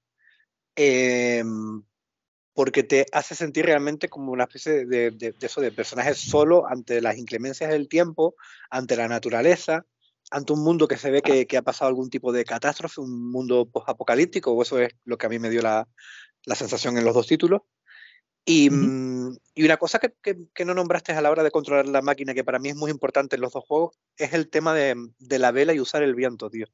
Eh, 0.74 1.44
porque 2.58 2.82
te 2.82 3.06
hace 3.12 3.36
sentir 3.36 3.66
realmente 3.66 4.08
como 4.08 4.32
una 4.32 4.42
especie 4.42 4.84
de, 4.84 5.12
de, 5.12 5.32
eso, 5.42 5.60
de 5.60 5.70
personaje 5.70 6.12
solo 6.14 6.66
ante 6.66 7.00
las 7.00 7.16
inclemencias 7.16 7.70
del 7.70 7.86
tiempo, 7.86 8.34
ante 8.68 8.96
la 8.96 9.06
naturaleza, 9.06 9.86
ante 10.32 10.54
un 10.54 10.64
mundo 10.64 10.88
que 10.88 10.96
se 10.96 11.12
ve 11.12 11.22
que, 11.22 11.46
que 11.46 11.56
ha 11.56 11.62
pasado 11.62 11.88
algún 11.88 12.10
tipo 12.10 12.32
de 12.32 12.44
catástrofe, 12.44 13.00
un 13.00 13.30
mundo 13.30 13.70
post-apocalíptico, 13.70 14.50
o 14.50 14.60
eso 14.60 14.80
es 14.80 14.92
lo 15.04 15.16
que 15.16 15.26
a 15.26 15.28
mí 15.28 15.38
me 15.38 15.50
dio 15.50 15.62
la, 15.62 15.86
la 16.46 16.56
sensación 16.56 16.98
en 16.98 17.04
los 17.04 17.14
dos 17.14 17.28
títulos. 17.28 17.60
Y, 18.44 18.70
mm, 18.70 19.36
y 19.54 19.64
una 19.64 19.76
cosa 19.76 20.00
que, 20.00 20.16
que, 20.52 20.64
no 20.64 20.74
nombraste 20.74 21.12
a 21.12 21.22
la 21.22 21.30
hora 21.30 21.44
de 21.44 21.52
controlar 21.52 21.86
la 21.86 22.02
máquina, 22.02 22.34
que 22.34 22.42
para 22.42 22.58
mí 22.58 22.70
es 22.70 22.76
muy 22.76 22.90
importante 22.90 23.36
en 23.36 23.42
los 23.42 23.52
dos 23.52 23.62
juegos, 23.68 23.94
es 24.16 24.32
el 24.32 24.50
tema 24.50 24.74
de, 24.74 24.96
de 25.20 25.38
la 25.38 25.52
vela 25.52 25.74
y 25.74 25.78
usar 25.78 26.02
el 26.02 26.16
viento, 26.16 26.50
tío. 26.50 26.66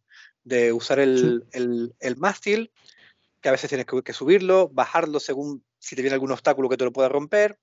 De 0.45 0.73
usar 0.73 0.99
el, 0.99 1.45
el, 1.53 1.95
el 2.01 2.17
mástil, 2.17 2.73
que 3.43 3.51
a 3.51 3.53
veces 3.53 3.69
tienes 3.69 3.85
que, 3.85 4.03
que, 4.03 4.15
subirlo, 4.15 4.71
bajarlo 4.71 5.21
según 5.21 5.63
si 5.85 5.95
te 5.95 6.03
viene 6.03 6.15
algún 6.15 6.33
obstáculo 6.33 6.69
que 6.69 6.77
te 6.77 6.85
lo 6.85 6.93
pueda 6.93 7.09
romper. 7.09 7.59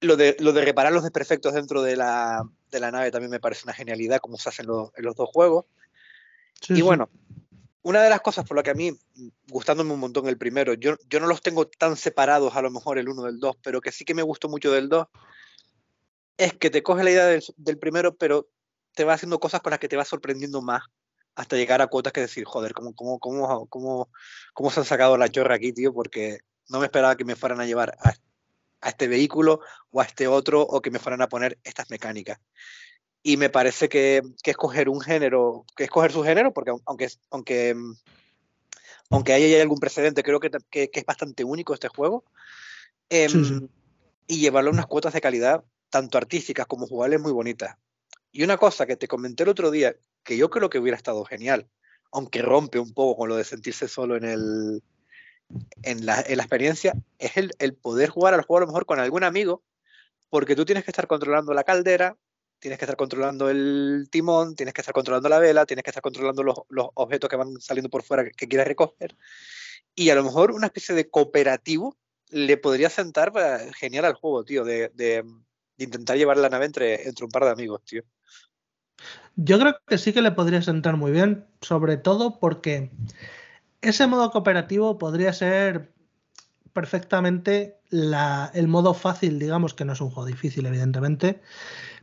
Lo 0.00 0.16
de, 0.16 0.36
lo 0.40 0.52
de 0.52 0.64
reparar 0.64 0.92
los 0.92 1.02
desperfectos 1.02 1.54
dentro 1.54 1.82
de 1.82 1.96
la, 1.96 2.42
de 2.70 2.80
la 2.80 2.90
nave 2.90 3.10
también 3.10 3.30
me 3.30 3.40
parece 3.40 3.62
una 3.64 3.72
genialidad, 3.72 4.18
como 4.18 4.36
se 4.36 4.48
hace 4.48 4.62
en, 4.62 4.68
en 4.68 5.04
los 5.04 5.14
dos 5.14 5.30
juegos. 5.32 5.66
y 6.68 6.82
bueno, 6.82 7.08
una 7.82 8.02
de 8.02 8.10
las 8.10 8.20
cosas 8.20 8.44
por 8.44 8.56
la 8.56 8.62
que 8.62 8.70
a 8.70 8.74
mí, 8.74 8.92
gustándome 9.48 9.92
un 9.92 10.00
montón 10.00 10.26
el 10.26 10.36
primero, 10.36 10.74
yo, 10.74 10.96
yo 11.08 11.20
no 11.20 11.26
los 11.26 11.42
tengo 11.42 11.68
tan 11.68 11.96
separados 11.96 12.56
a 12.56 12.62
lo 12.62 12.70
mejor 12.70 12.98
el 12.98 13.08
uno 13.08 13.22
del 13.22 13.38
dos, 13.38 13.56
pero 13.62 13.80
que 13.80 13.92
sí 13.92 14.04
que 14.04 14.14
me 14.14 14.22
gustó 14.22 14.48
mucho 14.48 14.72
del 14.72 14.88
dos, 14.88 15.06
es 16.36 16.54
que 16.54 16.70
te 16.70 16.82
coge 16.82 17.04
la 17.04 17.10
idea 17.10 17.26
del, 17.26 17.42
del, 17.56 17.78
primero, 17.78 18.16
pero 18.16 18.48
te 18.94 19.04
va 19.04 19.14
haciendo 19.14 19.38
cosas 19.38 19.60
con 19.60 19.70
las 19.70 19.78
que 19.78 19.88
te 19.88 19.96
va 19.96 20.04
sorprendiendo 20.04 20.60
más 20.60 20.82
hasta 21.34 21.56
llegar 21.56 21.82
a 21.82 21.88
cuotas 21.88 22.12
que 22.12 22.20
decir, 22.20 22.44
joder, 22.44 22.72
¿cómo, 22.72 22.94
cómo, 22.94 23.18
cómo, 23.18 23.66
cómo, 23.66 24.08
cómo 24.52 24.70
se 24.70 24.80
han 24.80 24.86
sacado 24.86 25.16
la 25.16 25.28
chorra 25.28 25.56
aquí, 25.56 25.72
tío? 25.72 25.92
Porque 25.92 26.40
no 26.68 26.80
me 26.80 26.86
esperaba 26.86 27.16
que 27.16 27.24
me 27.24 27.36
fueran 27.36 27.60
a 27.60 27.66
llevar 27.66 27.96
a, 28.00 28.14
a 28.80 28.88
este 28.88 29.08
vehículo 29.08 29.60
o 29.90 30.00
a 30.00 30.04
este 30.04 30.26
otro 30.28 30.62
o 30.62 30.80
que 30.80 30.90
me 30.90 30.98
fueran 30.98 31.22
a 31.22 31.28
poner 31.28 31.58
estas 31.64 31.90
mecánicas 31.90 32.38
y 33.26 33.38
me 33.38 33.48
parece 33.48 33.88
que, 33.88 34.22
que, 34.42 34.50
escoger 34.50 34.90
un 34.90 35.00
género, 35.00 35.64
que 35.74 35.84
escoger 35.84 36.12
su 36.12 36.22
género, 36.22 36.52
porque 36.52 36.72
aunque, 36.84 37.08
aunque, 37.30 37.74
aunque 39.08 39.32
haya 39.32 39.62
algún 39.62 39.78
precedente, 39.78 40.22
creo 40.22 40.38
que, 40.38 40.50
que, 40.70 40.90
que 40.90 41.00
es 41.00 41.06
bastante 41.06 41.42
único 41.42 41.72
este 41.72 41.88
juego, 41.88 42.24
eh, 43.08 43.30
sí, 43.30 43.42
sí. 43.46 43.66
y 44.26 44.40
llevarlo 44.40 44.68
a 44.70 44.74
unas 44.74 44.86
cuotas 44.86 45.14
de 45.14 45.22
calidad, 45.22 45.64
tanto 45.88 46.18
artísticas 46.18 46.66
como 46.66 46.86
jugables, 46.86 47.18
muy 47.18 47.32
bonitas. 47.32 47.78
Y 48.30 48.42
una 48.42 48.58
cosa 48.58 48.84
que 48.84 48.96
te 48.96 49.08
comenté 49.08 49.44
el 49.44 49.48
otro 49.48 49.70
día, 49.70 49.96
que 50.22 50.36
yo 50.36 50.50
creo 50.50 50.68
que 50.68 50.78
hubiera 50.78 50.98
estado 50.98 51.24
genial, 51.24 51.66
aunque 52.12 52.42
rompe 52.42 52.78
un 52.78 52.92
poco 52.92 53.16
con 53.16 53.30
lo 53.30 53.36
de 53.36 53.44
sentirse 53.44 53.88
solo 53.88 54.16
en, 54.16 54.24
el, 54.24 54.82
en, 55.82 56.06
la, 56.06 56.20
en 56.26 56.36
la 56.36 56.42
experiencia, 56.42 56.94
es 57.18 57.32
el, 57.36 57.74
poder 57.74 58.08
jugar 58.08 58.34
al 58.34 58.42
juego 58.42 58.58
a 58.58 58.60
lo 58.60 58.66
mejor 58.66 58.86
con 58.86 59.00
algún 59.00 59.24
amigo, 59.24 59.62
porque 60.30 60.56
tú 60.56 60.64
tienes 60.64 60.84
que 60.84 60.90
estar 60.90 61.06
controlando 61.06 61.52
la 61.54 61.64
caldera, 61.64 62.16
tienes 62.58 62.78
que 62.78 62.84
estar 62.84 62.96
controlando 62.96 63.50
el 63.50 64.08
timón, 64.10 64.54
tienes 64.54 64.74
que 64.74 64.80
estar 64.80 64.94
controlando 64.94 65.28
la 65.28 65.38
vela, 65.38 65.66
tienes 65.66 65.82
que 65.82 65.90
estar 65.90 66.02
controlando 66.02 66.42
los, 66.42 66.56
objetos 66.94 67.28
que 67.28 67.36
van 67.36 67.60
saliendo 67.60 67.90
por 67.90 68.02
fuera 68.02 68.24
que, 68.24 68.48
quieres 68.48 68.66
recoger. 68.66 69.16
Y 69.94 70.10
a 70.10 70.14
lo 70.14 70.24
mejor 70.24 70.50
una 70.50 70.66
especie 70.66 70.94
de 70.94 71.08
cooperativo 71.08 71.96
le 72.30 72.56
podría 72.56 72.90
sentar 72.90 73.32
para, 73.32 73.72
genial 73.74 74.06
al 74.06 74.14
juego, 74.14 74.44
tío, 74.44 74.64
de, 74.64 74.90
de, 74.94 75.24
de, 75.76 75.84
intentar 75.84 76.16
llevar 76.16 76.36
la 76.36 76.48
nave 76.48 76.66
entre, 76.66 77.06
entre 77.06 77.24
un 77.24 77.30
par 77.30 77.44
de 77.44 77.50
amigos, 77.50 77.84
tío. 77.84 78.02
Yo 79.36 79.58
creo 79.58 79.76
que 79.86 79.98
sí 79.98 80.12
que 80.12 80.22
le 80.22 80.32
podría 80.32 80.62
sentar 80.62 80.96
muy 80.96 81.10
bien, 81.10 81.46
sobre 81.60 81.96
todo 81.96 82.38
porque 82.38 82.90
ese 83.88 84.06
modo 84.06 84.30
cooperativo 84.30 84.98
podría 84.98 85.32
ser 85.32 85.92
perfectamente 86.72 87.78
el 87.90 88.68
modo 88.68 88.94
fácil, 88.94 89.38
digamos 89.38 89.74
que 89.74 89.84
no 89.84 89.92
es 89.92 90.00
un 90.00 90.10
juego 90.10 90.26
difícil, 90.26 90.66
evidentemente, 90.66 91.40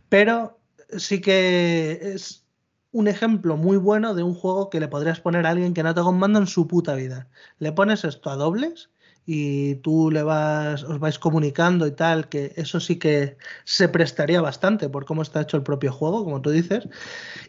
pero 0.09 0.59
sí 0.97 1.21
que 1.21 1.99
es 2.01 2.45
un 2.91 3.07
ejemplo 3.07 3.57
muy 3.57 3.77
bueno 3.77 4.13
de 4.15 4.23
un 4.23 4.33
juego 4.33 4.69
que 4.69 4.79
le 4.79 4.87
podrías 4.87 5.19
poner 5.19 5.45
a 5.45 5.49
alguien 5.49 5.73
que 5.73 5.83
no 5.83 5.93
toca 5.93 6.09
un 6.09 6.19
mando 6.19 6.39
en 6.39 6.47
su 6.47 6.67
puta 6.67 6.95
vida. 6.95 7.29
Le 7.59 7.71
pones 7.71 8.03
esto 8.03 8.29
a 8.29 8.35
dobles 8.35 8.89
y 9.25 9.75
tú 9.75 10.09
le 10.11 10.23
vas, 10.23 10.83
os 10.83 10.99
vais 10.99 11.19
comunicando 11.19 11.87
y 11.87 11.91
tal, 11.91 12.27
que 12.27 12.53
eso 12.55 12.79
sí 12.79 12.97
que 12.97 13.37
se 13.65 13.87
prestaría 13.87 14.41
bastante 14.41 14.89
por 14.89 15.05
cómo 15.05 15.21
está 15.21 15.41
hecho 15.41 15.57
el 15.57 15.63
propio 15.63 15.91
juego, 15.91 16.23
como 16.23 16.41
tú 16.41 16.49
dices. 16.49 16.87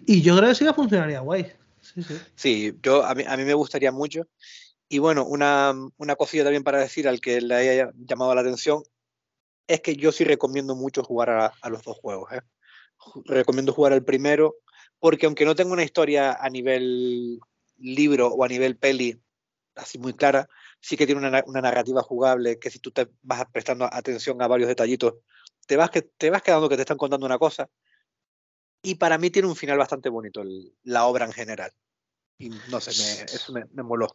Y 0.06 0.22
yo 0.22 0.36
creo 0.36 0.48
que 0.50 0.54
sí 0.54 0.64
que 0.64 0.74
funcionaría 0.74 1.20
guay. 1.20 1.52
Sí, 1.82 2.02
sí. 2.34 2.78
yo, 2.82 3.04
a, 3.04 3.14
mí, 3.14 3.24
a 3.26 3.36
mí 3.36 3.44
me 3.44 3.54
gustaría 3.54 3.92
mucho. 3.92 4.26
Y 4.88 4.98
bueno, 4.98 5.24
una, 5.24 5.74
una 5.96 6.16
cosilla 6.16 6.44
también 6.44 6.64
para 6.64 6.78
decir 6.78 7.09
al 7.09 7.20
que 7.20 7.40
le 7.40 7.54
haya 7.54 7.92
llamado 7.94 8.34
la 8.34 8.42
atención, 8.42 8.82
es 9.66 9.80
que 9.80 9.96
yo 9.96 10.12
sí 10.12 10.24
recomiendo 10.24 10.74
mucho 10.74 11.02
jugar 11.02 11.30
a, 11.30 11.52
a 11.60 11.70
los 11.70 11.82
dos 11.82 11.96
juegos. 11.98 12.32
¿eh? 12.32 12.40
Recomiendo 13.24 13.72
jugar 13.72 13.92
al 13.92 14.04
primero, 14.04 14.56
porque 14.98 15.26
aunque 15.26 15.44
no 15.44 15.54
tenga 15.54 15.72
una 15.72 15.84
historia 15.84 16.32
a 16.32 16.48
nivel 16.50 17.40
libro 17.78 18.28
o 18.28 18.44
a 18.44 18.48
nivel 18.48 18.76
peli 18.76 19.20
así 19.74 19.98
muy 19.98 20.12
clara, 20.12 20.48
sí 20.80 20.96
que 20.96 21.06
tiene 21.06 21.26
una, 21.26 21.42
una 21.46 21.60
narrativa 21.60 22.02
jugable 22.02 22.59
que 22.59 22.70
si 22.70 22.78
tú 22.78 22.90
te 22.90 23.09
vas 23.22 23.44
prestando 23.50 23.88
atención 23.90 24.40
a 24.42 24.48
varios 24.48 24.68
detallitos, 24.68 25.14
te 25.66 25.76
vas, 25.76 25.90
que, 25.90 26.02
te 26.02 26.30
vas 26.30 26.42
quedando 26.42 26.68
que 26.68 26.76
te 26.76 26.82
están 26.82 26.98
contando 26.98 27.26
una 27.26 27.38
cosa. 27.38 27.68
Y 28.82 28.96
para 28.96 29.18
mí 29.18 29.30
tiene 29.30 29.48
un 29.48 29.56
final 29.56 29.78
bastante 29.78 30.09
bonito 30.09 30.42
el, 30.42 30.74
la 30.82 31.04
obra 31.06 31.24
en 31.24 31.32
general. 31.32 31.72
Y 32.38 32.50
no 32.70 32.80
sé, 32.80 32.90
me, 32.90 33.22
eso 33.32 33.52
me, 33.52 33.64
me 33.72 33.82
moló. 33.82 34.09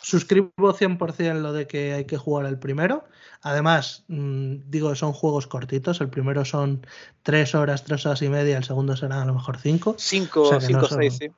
Suscribo 0.00 0.52
100% 0.56 1.40
lo 1.40 1.52
de 1.52 1.66
que 1.66 1.92
hay 1.92 2.04
que 2.04 2.16
jugar 2.16 2.46
el 2.46 2.58
primero. 2.58 3.04
Además, 3.40 4.04
mmm, 4.08 4.56
digo, 4.66 4.94
son 4.94 5.12
juegos 5.12 5.46
cortitos. 5.46 6.00
El 6.00 6.10
primero 6.10 6.44
son 6.44 6.86
3 7.22 7.54
horas, 7.54 7.84
3 7.84 8.06
horas 8.06 8.22
y 8.22 8.28
media. 8.28 8.56
El 8.56 8.64
segundo 8.64 8.96
será 8.96 9.22
a 9.22 9.24
lo 9.24 9.34
mejor 9.34 9.58
5. 9.58 9.96
5, 9.98 10.60
5, 10.60 10.88
6, 10.88 11.18
sí. 11.18 11.28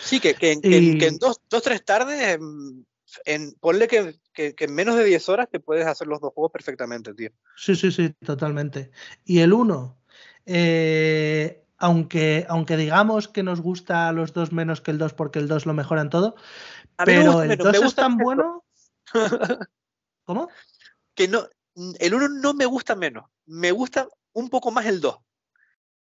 Sí, 0.00 0.20
que, 0.20 0.34
que, 0.34 0.58
y... 0.62 0.98
que 0.98 1.06
en 1.06 1.18
2, 1.18 1.40
3 1.48 1.84
tardes, 1.84 2.38
en, 3.24 3.52
ponle 3.54 3.88
que, 3.88 4.16
en 4.34 4.74
menos 4.74 4.96
de 4.96 5.04
10 5.04 5.28
horas 5.28 5.48
te 5.50 5.60
puedes 5.60 5.86
hacer 5.86 6.06
los 6.06 6.20
dos 6.20 6.32
juegos 6.32 6.52
perfectamente, 6.52 7.14
tío. 7.14 7.30
Sí, 7.56 7.76
sí, 7.76 7.90
sí, 7.90 8.14
totalmente. 8.24 8.90
Y 9.24 9.40
el 9.40 9.52
1, 9.52 9.98
eh, 10.46 11.63
aunque, 11.84 12.46
aunque 12.48 12.78
digamos 12.78 13.28
que 13.28 13.42
nos 13.42 13.60
gusta 13.60 14.08
a 14.08 14.12
los 14.12 14.32
dos 14.32 14.52
menos 14.52 14.80
que 14.80 14.90
el 14.90 14.96
2 14.96 15.12
porque 15.12 15.38
el 15.38 15.48
2 15.48 15.66
lo 15.66 15.74
mejoran 15.74 16.08
todo, 16.08 16.34
pero 16.96 17.42
el 17.42 17.58
2 17.58 17.74
es 17.82 17.94
tan 17.94 18.16
bueno. 18.16 18.64
¿Cómo? 20.24 20.48
Que 21.14 21.28
no, 21.28 21.46
el 21.98 22.14
1 22.14 22.28
no 22.40 22.54
me 22.54 22.64
gusta 22.64 22.94
menos, 22.94 23.26
me 23.44 23.70
gusta 23.70 24.08
un 24.32 24.48
poco 24.48 24.70
más 24.70 24.86
el 24.86 25.02
2. 25.02 25.14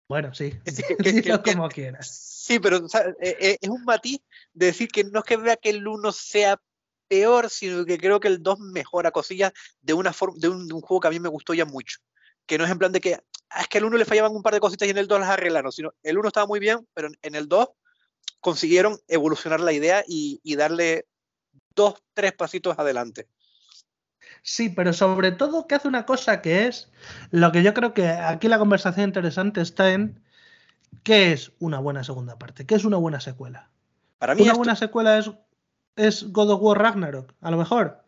Bueno, 0.09 0.33
sí, 0.33 0.53
es 0.65 0.75
decir, 0.75 0.97
que, 1.01 1.21
que, 1.21 1.39
que, 1.41 1.53
como 1.53 1.69
quieras. 1.69 2.09
Sí, 2.09 2.59
pero 2.59 2.83
o 2.83 2.89
sea, 2.89 3.07
eh, 3.21 3.37
eh, 3.39 3.57
es 3.61 3.69
un 3.69 3.85
matiz 3.85 4.19
de 4.51 4.65
decir 4.65 4.89
que 4.89 5.05
no 5.05 5.19
es 5.19 5.25
que 5.25 5.37
vea 5.37 5.55
que 5.55 5.69
el 5.69 5.87
1 5.87 6.11
sea 6.11 6.59
peor, 7.07 7.49
sino 7.49 7.85
que 7.85 7.97
creo 7.97 8.19
que 8.19 8.27
el 8.27 8.43
2 8.43 8.59
mejora 8.59 9.11
cosillas 9.11 9.53
de 9.79 9.93
una 9.93 10.11
forma 10.11 10.35
de 10.39 10.49
un, 10.49 10.67
de 10.67 10.73
un, 10.73 10.81
juego 10.81 10.99
que 10.99 11.07
a 11.07 11.11
mí 11.11 11.21
me 11.21 11.29
gustó 11.29 11.53
ya 11.53 11.63
mucho. 11.63 11.99
Que 12.45 12.57
no 12.57 12.65
es 12.65 12.69
en 12.69 12.79
plan 12.79 12.91
de 12.91 12.99
que 12.99 13.17
es 13.59 13.67
que 13.67 13.77
el 13.79 13.85
1 13.85 13.97
le 13.97 14.05
fallaban 14.05 14.35
un 14.35 14.43
par 14.43 14.53
de 14.53 14.59
cositas 14.59 14.87
y 14.87 14.91
en 14.91 14.97
el 14.97 15.07
2 15.07 15.19
las 15.19 15.29
arreglaron, 15.29 15.71
sino 15.71 15.93
el 16.03 16.17
1 16.17 16.27
estaba 16.27 16.47
muy 16.47 16.59
bien, 16.59 16.87
pero 16.93 17.09
en 17.21 17.35
el 17.35 17.47
2 17.47 17.69
consiguieron 18.39 18.97
evolucionar 19.07 19.59
la 19.59 19.73
idea 19.73 20.03
y, 20.07 20.39
y 20.43 20.55
darle 20.55 21.05
dos, 21.75 21.95
tres 22.13 22.33
pasitos 22.33 22.77
adelante. 22.77 23.27
Sí, 24.41 24.69
pero 24.69 24.93
sobre 24.93 25.31
todo 25.31 25.67
que 25.67 25.75
hace 25.75 25.87
una 25.87 26.05
cosa 26.05 26.41
que 26.41 26.67
es 26.67 26.89
lo 27.31 27.51
que 27.51 27.63
yo 27.63 27.73
creo 27.73 27.93
que 27.93 28.07
aquí 28.07 28.47
la 28.47 28.59
conversación 28.59 29.09
interesante 29.09 29.61
está 29.61 29.91
en 29.91 30.21
qué 31.03 31.33
es 31.33 31.51
una 31.59 31.79
buena 31.79 32.03
segunda 32.03 32.37
parte, 32.37 32.65
qué 32.65 32.75
es 32.75 32.85
una 32.85 32.97
buena 32.97 33.19
secuela. 33.19 33.69
Para 34.17 34.35
mí 34.35 34.41
una 34.41 34.51
esto... 34.51 34.57
buena 34.57 34.75
secuela 34.75 35.17
es, 35.17 35.31
es 35.95 36.31
God 36.31 36.51
of 36.51 36.61
War 36.61 36.79
Ragnarok, 36.79 37.33
a 37.41 37.51
lo 37.51 37.57
mejor, 37.57 38.03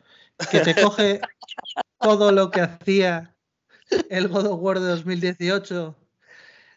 que 0.49 0.61
te 0.61 0.75
coge 0.75 1.21
todo 1.99 2.31
lo 2.31 2.49
que 2.51 2.61
hacía 2.61 3.35
el 4.09 4.27
God 4.27 4.47
of 4.47 4.59
War 4.61 4.79
de 4.79 4.87
2018 4.87 5.95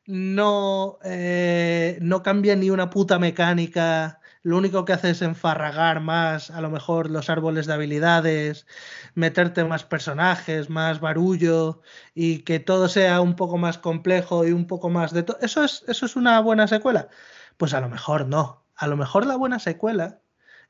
no, 0.06 0.98
eh, 1.04 1.98
no 2.00 2.22
cambia 2.22 2.56
ni 2.56 2.70
una 2.70 2.90
puta 2.90 3.18
mecánica. 3.18 4.20
Lo 4.42 4.58
único 4.58 4.84
que 4.84 4.92
hace 4.92 5.10
es 5.10 5.22
enfarragar 5.22 6.00
más, 6.00 6.50
a 6.50 6.60
lo 6.60 6.70
mejor, 6.70 7.10
los 7.10 7.30
árboles 7.30 7.66
de 7.66 7.72
habilidades, 7.72 8.66
meterte 9.14 9.64
más 9.64 9.84
personajes, 9.84 10.68
más 10.68 11.00
barullo 11.00 11.80
y 12.14 12.40
que 12.40 12.60
todo 12.60 12.88
sea 12.88 13.20
un 13.22 13.36
poco 13.36 13.56
más 13.56 13.78
complejo 13.78 14.46
y 14.46 14.52
un 14.52 14.66
poco 14.66 14.90
más 14.90 15.12
de 15.14 15.22
todo. 15.22 15.38
¿Eso 15.40 15.64
es, 15.64 15.84
¿Eso 15.88 16.04
es 16.06 16.16
una 16.16 16.40
buena 16.40 16.68
secuela? 16.68 17.08
Pues 17.56 17.72
a 17.74 17.80
lo 17.80 17.88
mejor 17.88 18.26
no. 18.26 18.64
A 18.76 18.86
lo 18.86 18.96
mejor 18.96 19.26
la 19.26 19.36
buena 19.36 19.58
secuela 19.58 20.20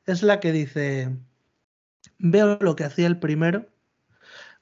es 0.06 0.22
la 0.22 0.40
que 0.40 0.52
dice, 0.52 1.16
veo 2.18 2.58
lo 2.60 2.76
que 2.76 2.84
hacía 2.84 3.06
el 3.06 3.18
primero, 3.18 3.66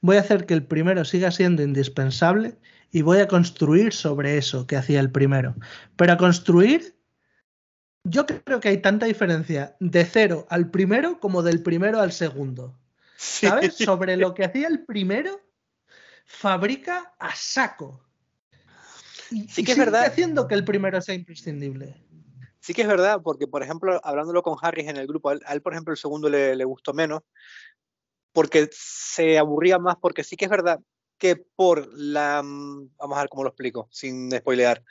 voy 0.03 0.17
a 0.17 0.19
hacer 0.19 0.45
que 0.45 0.53
el 0.53 0.65
primero 0.65 1.05
siga 1.05 1.31
siendo 1.31 1.63
indispensable 1.63 2.57
y 2.91 3.01
voy 3.01 3.19
a 3.19 3.27
construir 3.27 3.93
sobre 3.93 4.37
eso 4.37 4.67
que 4.67 4.75
hacía 4.75 4.99
el 4.99 5.09
primero. 5.09 5.55
Pero 5.95 6.13
a 6.13 6.17
construir, 6.17 6.95
yo 8.03 8.25
creo 8.25 8.59
que 8.59 8.67
hay 8.67 8.81
tanta 8.81 9.05
diferencia 9.05 9.77
de 9.79 10.03
cero 10.05 10.45
al 10.49 10.69
primero 10.69 11.19
como 11.21 11.41
del 11.41 11.63
primero 11.63 12.01
al 12.01 12.11
segundo. 12.11 12.77
¿Sabes? 13.15 13.75
Sí. 13.75 13.85
Sobre 13.85 14.17
lo 14.17 14.33
que 14.33 14.43
hacía 14.43 14.67
el 14.67 14.83
primero, 14.83 15.39
fabrica 16.25 17.13
a 17.17 17.33
saco. 17.33 18.03
Y, 19.31 19.47
sí 19.47 19.63
que 19.63 19.71
es 19.71 19.77
verdad. 19.77 20.03
haciendo 20.03 20.49
que 20.49 20.55
el 20.55 20.65
primero 20.65 20.99
sea 20.99 21.15
imprescindible. 21.15 21.95
Sí 22.59 22.73
que 22.73 22.81
es 22.81 22.87
verdad, 22.89 23.21
porque 23.23 23.47
por 23.47 23.63
ejemplo, 23.63 24.01
hablándolo 24.03 24.43
con 24.43 24.57
Harris 24.61 24.89
en 24.89 24.97
el 24.97 25.07
grupo, 25.07 25.29
a 25.29 25.33
él, 25.33 25.41
a 25.45 25.53
él 25.53 25.61
por 25.61 25.71
ejemplo, 25.71 25.93
el 25.93 25.97
segundo 25.97 26.29
le, 26.29 26.57
le 26.57 26.65
gustó 26.65 26.93
menos, 26.93 27.23
porque 28.33 28.69
se 28.71 29.37
aburría 29.37 29.79
más, 29.79 29.95
porque 30.01 30.23
sí 30.23 30.35
que 30.35 30.45
es 30.45 30.51
verdad 30.51 30.79
que 31.17 31.37
por 31.37 31.87
la, 31.93 32.41
vamos 32.43 33.17
a 33.17 33.21
ver 33.21 33.29
cómo 33.29 33.43
lo 33.43 33.49
explico, 33.49 33.87
sin 33.91 34.31
spoilear, 34.31 34.83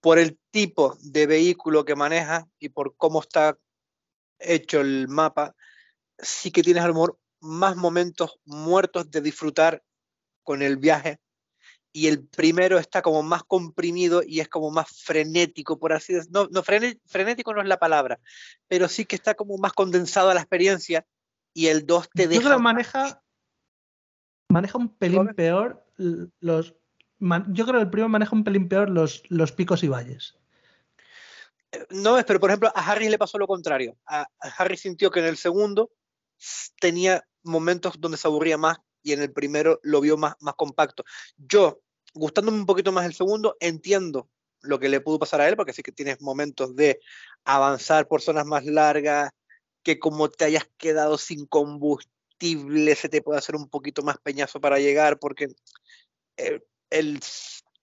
por 0.00 0.18
el 0.18 0.38
tipo 0.50 0.96
de 1.00 1.26
vehículo 1.26 1.84
que 1.84 1.94
maneja 1.94 2.48
y 2.58 2.70
por 2.70 2.96
cómo 2.96 3.20
está 3.20 3.56
hecho 4.38 4.80
el 4.80 5.08
mapa, 5.08 5.54
sí 6.18 6.50
que 6.50 6.62
tienes 6.62 6.82
a 6.82 6.88
lo 6.88 7.18
más 7.40 7.76
momentos 7.76 8.40
muertos 8.44 9.10
de 9.10 9.20
disfrutar 9.20 9.82
con 10.42 10.62
el 10.62 10.78
viaje 10.78 11.20
y 11.92 12.06
el 12.06 12.26
primero 12.26 12.78
está 12.78 13.02
como 13.02 13.22
más 13.22 13.42
comprimido 13.44 14.22
y 14.24 14.40
es 14.40 14.48
como 14.48 14.70
más 14.70 14.88
frenético, 15.02 15.78
por 15.78 15.92
así 15.92 16.14
decirlo. 16.14 16.44
No, 16.44 16.48
no 16.50 16.62
frenético 16.62 17.52
no 17.52 17.60
es 17.60 17.68
la 17.68 17.78
palabra, 17.78 18.20
pero 18.68 18.88
sí 18.88 19.04
que 19.04 19.16
está 19.16 19.34
como 19.34 19.56
más 19.58 19.72
condensado 19.72 20.30
a 20.30 20.34
la 20.34 20.40
experiencia 20.40 21.06
y 21.58 21.66
el 21.66 21.86
2 21.86 22.10
te 22.10 22.28
deja... 22.28 22.40
Yo 22.40 22.46
creo 22.46 22.56
que 22.58 22.62
maneja, 22.62 23.20
maneja 24.48 24.78
un 24.78 24.96
pelín 24.96 25.26
peor 25.34 25.84
los... 26.38 26.76
yo 27.48 27.64
creo 27.64 27.78
que 27.78 27.82
el 27.82 27.90
primero 27.90 28.08
maneja 28.08 28.36
un 28.36 28.44
pelín 28.44 28.68
peor 28.68 28.88
los, 28.88 29.24
los 29.28 29.50
picos 29.50 29.82
y 29.82 29.88
valles. 29.88 30.38
Eh, 31.72 31.84
no 31.90 32.16
es, 32.16 32.24
pero 32.24 32.38
por 32.38 32.50
ejemplo 32.50 32.70
a 32.72 32.88
Harry 32.88 33.08
le 33.08 33.18
pasó 33.18 33.38
lo 33.38 33.48
contrario. 33.48 33.98
A, 34.06 34.28
Harry 34.56 34.76
sintió 34.76 35.10
que 35.10 35.18
en 35.18 35.26
el 35.26 35.36
segundo 35.36 35.90
tenía 36.80 37.26
momentos 37.42 37.94
donde 37.98 38.18
se 38.18 38.28
aburría 38.28 38.56
más 38.56 38.78
y 39.02 39.10
en 39.10 39.20
el 39.20 39.32
primero 39.32 39.80
lo 39.82 40.00
vio 40.00 40.16
más, 40.16 40.36
más 40.38 40.54
compacto. 40.54 41.02
Yo, 41.38 41.80
gustándome 42.14 42.58
un 42.58 42.66
poquito 42.66 42.92
más 42.92 43.04
el 43.04 43.14
segundo, 43.14 43.56
entiendo 43.58 44.30
lo 44.60 44.78
que 44.78 44.88
le 44.88 45.00
pudo 45.00 45.18
pasar 45.18 45.40
a 45.40 45.48
él, 45.48 45.56
porque 45.56 45.72
sí 45.72 45.82
que 45.82 45.90
tienes 45.90 46.20
momentos 46.20 46.76
de 46.76 47.00
avanzar 47.44 48.06
por 48.06 48.22
zonas 48.22 48.46
más 48.46 48.64
largas, 48.64 49.32
que 49.82 49.98
como 49.98 50.28
te 50.28 50.44
hayas 50.44 50.68
quedado 50.76 51.18
sin 51.18 51.46
combustible, 51.46 52.94
se 52.94 53.08
te 53.08 53.22
puede 53.22 53.38
hacer 53.38 53.56
un 53.56 53.68
poquito 53.68 54.02
más 54.02 54.18
peñazo 54.18 54.60
para 54.60 54.78
llegar, 54.78 55.18
porque 55.18 55.48
el, 56.90 57.20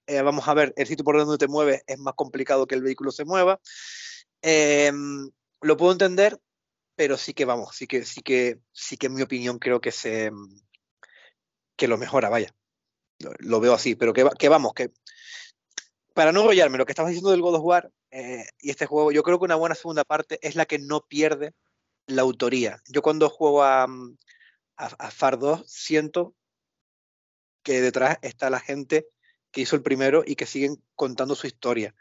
eh, 0.08 0.22
vamos 0.22 0.48
a 0.48 0.54
ver, 0.54 0.74
el 0.78 0.88
sitio 0.88 1.04
por 1.04 1.18
donde 1.18 1.38
te 1.38 1.48
mueves 1.48 1.84
es 1.88 1.98
más 2.00 2.14
complicado 2.16 2.68
que 2.68 2.76
el 2.76 2.84
vehículo 2.84 3.12
se 3.12 3.26
mueva. 3.26 3.60
Em, 4.42 5.30
lo 5.62 5.78
puedo 5.78 5.92
entender, 5.92 6.40
pero 6.96 7.18
sí 7.18 7.34
que 7.34 7.46
vamos, 7.46 7.76
sí 7.76 7.88
que, 7.88 8.06
sí 8.06 8.22
que, 8.22 8.60
sí 8.72 8.98
que 8.98 9.08
en 9.08 9.16
mi 9.16 9.22
opinión 9.22 9.60
creo 9.60 9.82
que 9.82 9.92
se 9.92 10.32
que 11.76 11.88
lo 11.88 11.98
mejora, 11.98 12.30
vaya. 12.30 12.54
Lo, 13.40 13.60
veo 13.60 13.74
así, 13.74 13.96
pero 13.96 14.14
que, 14.14 14.28
que, 14.38 14.50
vamos, 14.50 14.74
que 14.74 14.92
para 16.14 16.32
no 16.32 16.42
enrollarme, 16.42 16.78
lo 16.78 16.86
que 16.86 16.92
estabas 16.92 17.10
diciendo 17.10 17.32
del 17.32 17.42
God 17.42 17.56
of 17.56 17.64
War 17.64 17.92
eh, 18.12 18.46
y 18.60 18.70
este 18.70 18.86
juego, 18.86 19.12
yo 19.12 19.24
creo 19.24 19.40
que 19.40 19.46
una 19.46 19.56
buena 19.56 19.76
segunda 19.76 20.04
parte 20.04 20.38
es 20.42 20.56
la 20.56 20.66
que 20.66 20.80
no 20.80 21.02
pierde 21.02 21.54
la 22.08 22.22
autoría. 22.22 22.82
Yo 22.88 23.02
cuando 23.02 23.30
juego 23.30 23.64
a, 23.64 23.88
mm, 23.88 24.18
a, 24.78 25.12
Far 25.12 25.40
2 25.40 25.64
siento 25.68 26.36
que 27.64 27.82
detrás 27.82 28.18
está 28.22 28.50
la 28.50 28.60
gente 28.60 29.08
que 29.52 29.62
hizo 29.62 29.76
el 29.76 29.84
primero 29.84 30.24
y 30.26 30.36
que 30.36 30.46
siguen 30.46 30.84
contando 30.96 31.36
su 31.36 31.48
historia. 31.48 31.96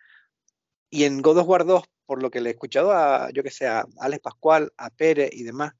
Y 0.90 1.04
en 1.04 1.22
God 1.22 1.38
of 1.38 1.48
War 1.48 1.64
2, 1.64 1.84
por 2.06 2.22
lo 2.22 2.30
que 2.30 2.40
le 2.40 2.50
he 2.50 2.52
escuchado 2.52 2.92
a, 2.92 3.30
yo 3.32 3.42
que 3.42 3.50
sé, 3.50 3.66
a 3.66 3.86
Alex 3.98 4.22
Pascual, 4.22 4.72
a 4.76 4.90
Pérez 4.90 5.30
y 5.32 5.44
demás, 5.44 5.72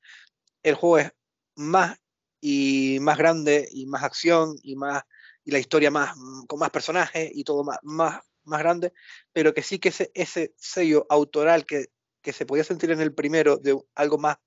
el 0.63 0.75
juego 0.75 0.99
es 0.99 1.13
más 1.57 1.99
y 2.41 2.99
más 3.01 3.19
grande 3.19 3.69
y 3.71 3.87
más 3.87 4.03
acción 4.03 4.57
y 4.63 4.77
más 4.77 5.03
y 5.45 5.51
la 5.51 5.59
historia 5.59 5.91
más 5.91 6.17
mm, 6.17 6.47
con 6.47 6.59
más 6.59 6.71
personajes 6.71 7.31
y 7.35 7.45
todo 7.45 7.65
más, 7.65 7.79
más, 7.83 8.21
más 8.45 8.61
grande, 8.61 8.93
pero 9.33 9.55
que 9.55 9.63
sí 9.63 9.79
que 9.79 9.91
ese, 9.91 10.11
ese 10.15 10.55
sello 10.57 11.07
autoral 11.11 11.67
que 11.67 11.87
que 12.25 12.33
se 12.33 12.47
podía 12.47 12.65
sentir 12.65 12.91
en 12.91 13.01
el 13.01 13.13
primero 13.13 13.59
de 13.59 13.79
algo 13.95 14.19
más, 14.19 14.39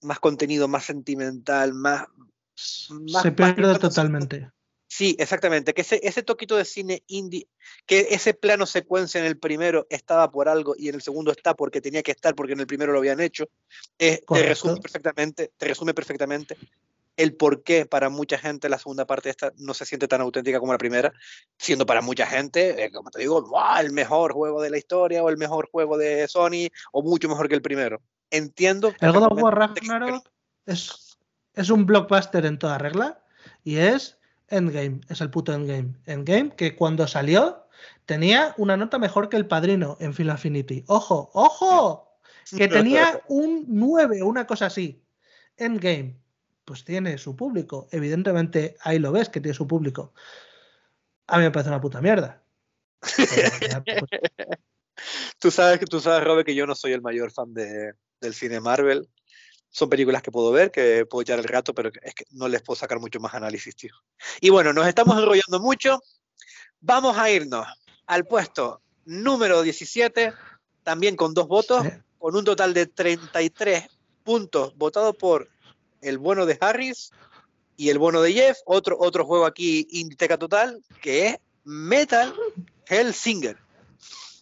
más 0.00 0.18
contenido, 0.18 0.66
más 0.66 0.86
sentimental, 0.86 1.74
más... 1.74 2.06
se 2.56 3.30
pierde 3.30 3.78
totalmente. 3.78 4.50
Sí, 4.90 5.14
exactamente. 5.18 5.74
Que 5.74 5.82
ese, 5.82 6.00
ese 6.02 6.22
toquito 6.22 6.56
de 6.56 6.64
cine 6.64 7.04
indie, 7.08 7.46
que 7.84 8.08
ese 8.10 8.32
plano 8.32 8.64
secuencia 8.64 9.20
en 9.20 9.26
el 9.26 9.38
primero 9.38 9.86
estaba 9.90 10.32
por 10.32 10.48
algo 10.48 10.74
y 10.78 10.88
en 10.88 10.94
el 10.94 11.02
segundo 11.02 11.30
está 11.30 11.54
porque 11.54 11.82
tenía 11.82 12.02
que 12.02 12.12
estar 12.12 12.34
porque 12.34 12.54
en 12.54 12.60
el 12.60 12.66
primero 12.66 12.92
lo 12.92 12.98
habían 12.98 13.20
hecho, 13.20 13.50
te 13.98 14.24
resume 14.26 14.80
perfectamente, 14.80 15.52
te 15.58 15.68
resume 15.68 15.92
perfectamente 15.92 16.56
el 17.18 17.34
por 17.34 17.64
qué 17.64 17.84
para 17.84 18.08
mucha 18.08 18.38
gente 18.38 18.68
la 18.68 18.78
segunda 18.78 19.04
parte 19.04 19.28
esta 19.28 19.52
no 19.58 19.74
se 19.74 19.84
siente 19.84 20.06
tan 20.06 20.20
auténtica 20.20 20.60
como 20.60 20.72
la 20.72 20.78
primera, 20.78 21.12
siendo 21.58 21.84
para 21.84 22.00
mucha 22.00 22.26
gente, 22.26 22.84
eh, 22.84 22.92
como 22.92 23.10
te 23.10 23.18
digo, 23.18 23.44
el 23.78 23.92
mejor 23.92 24.32
juego 24.32 24.62
de 24.62 24.70
la 24.70 24.78
historia 24.78 25.22
o 25.22 25.28
el 25.28 25.36
mejor 25.36 25.68
juego 25.70 25.98
de 25.98 26.28
Sony 26.28 26.70
o 26.92 27.02
mucho 27.02 27.28
mejor 27.28 27.48
que 27.48 27.56
el 27.56 27.62
primero. 27.62 28.00
Entiendo. 28.30 28.94
El 29.00 29.12
God 29.12 29.32
of 29.32 29.42
War 29.42 29.58
Ragnarok 29.58 30.30
es, 30.64 31.18
es 31.54 31.70
un 31.70 31.86
blockbuster 31.86 32.46
en 32.46 32.56
toda 32.56 32.78
regla 32.78 33.20
y 33.64 33.78
es 33.78 34.16
Endgame, 34.46 35.00
es 35.08 35.20
el 35.20 35.30
puto 35.30 35.52
Endgame. 35.52 35.94
Endgame 36.06 36.54
que 36.54 36.76
cuando 36.76 37.08
salió 37.08 37.66
tenía 38.06 38.54
una 38.58 38.76
nota 38.76 39.00
mejor 39.00 39.28
que 39.28 39.36
el 39.36 39.46
padrino 39.48 39.96
en 39.98 40.14
Final 40.14 40.36
Affinity. 40.36 40.84
Ojo, 40.86 41.30
ojo, 41.34 42.20
que 42.56 42.68
tenía 42.68 43.22
un 43.26 43.64
9 43.66 44.22
o 44.22 44.26
una 44.26 44.46
cosa 44.46 44.66
así. 44.66 45.02
Endgame 45.56 46.27
pues 46.68 46.84
tiene 46.84 47.16
su 47.16 47.34
público. 47.34 47.88
Evidentemente, 47.90 48.76
ahí 48.82 48.98
lo 48.98 49.10
ves 49.10 49.30
que 49.30 49.40
tiene 49.40 49.54
su 49.54 49.66
público. 49.66 50.12
A 51.26 51.38
mí 51.38 51.44
me 51.44 51.50
parece 51.50 51.70
una 51.70 51.80
puta 51.80 52.02
mierda. 52.02 52.42
tú 55.38 55.50
sabes, 55.50 55.80
tú 55.88 55.98
sabes, 55.98 56.24
Robert, 56.24 56.44
que 56.44 56.54
yo 56.54 56.66
no 56.66 56.74
soy 56.74 56.92
el 56.92 57.00
mayor 57.00 57.30
fan 57.30 57.54
de, 57.54 57.94
del 58.20 58.34
cine 58.34 58.60
Marvel. 58.60 59.08
Son 59.70 59.88
películas 59.88 60.20
que 60.20 60.30
puedo 60.30 60.52
ver, 60.52 60.70
que 60.70 61.06
puedo 61.06 61.22
echar 61.22 61.38
el 61.38 61.46
rato, 61.46 61.74
pero 61.74 61.90
es 62.02 62.14
que 62.14 62.24
no 62.32 62.48
les 62.48 62.60
puedo 62.60 62.76
sacar 62.76 63.00
mucho 63.00 63.18
más 63.18 63.32
análisis, 63.32 63.74
tío. 63.74 63.94
Y 64.42 64.50
bueno, 64.50 64.74
nos 64.74 64.86
estamos 64.86 65.16
enrollando 65.16 65.60
mucho. 65.60 66.02
Vamos 66.80 67.16
a 67.16 67.30
irnos 67.30 67.66
al 68.06 68.26
puesto 68.26 68.82
número 69.06 69.62
17, 69.62 70.34
también 70.82 71.16
con 71.16 71.32
dos 71.32 71.48
votos, 71.48 71.86
con 72.18 72.36
un 72.36 72.44
total 72.44 72.74
de 72.74 72.84
33 72.84 73.88
puntos 74.22 74.76
votados 74.76 75.16
por 75.16 75.48
el 76.00 76.18
bueno 76.18 76.46
de 76.46 76.58
Harris 76.60 77.10
y 77.76 77.90
el 77.90 77.98
bueno 77.98 78.20
de 78.22 78.32
Jeff, 78.32 78.58
otro, 78.66 78.96
otro 78.98 79.24
juego 79.24 79.46
aquí 79.46 79.86
Inditeca 79.90 80.36
total, 80.36 80.82
que 81.00 81.28
es 81.28 81.38
Metal 81.64 82.34
Hellsinger. 82.86 83.56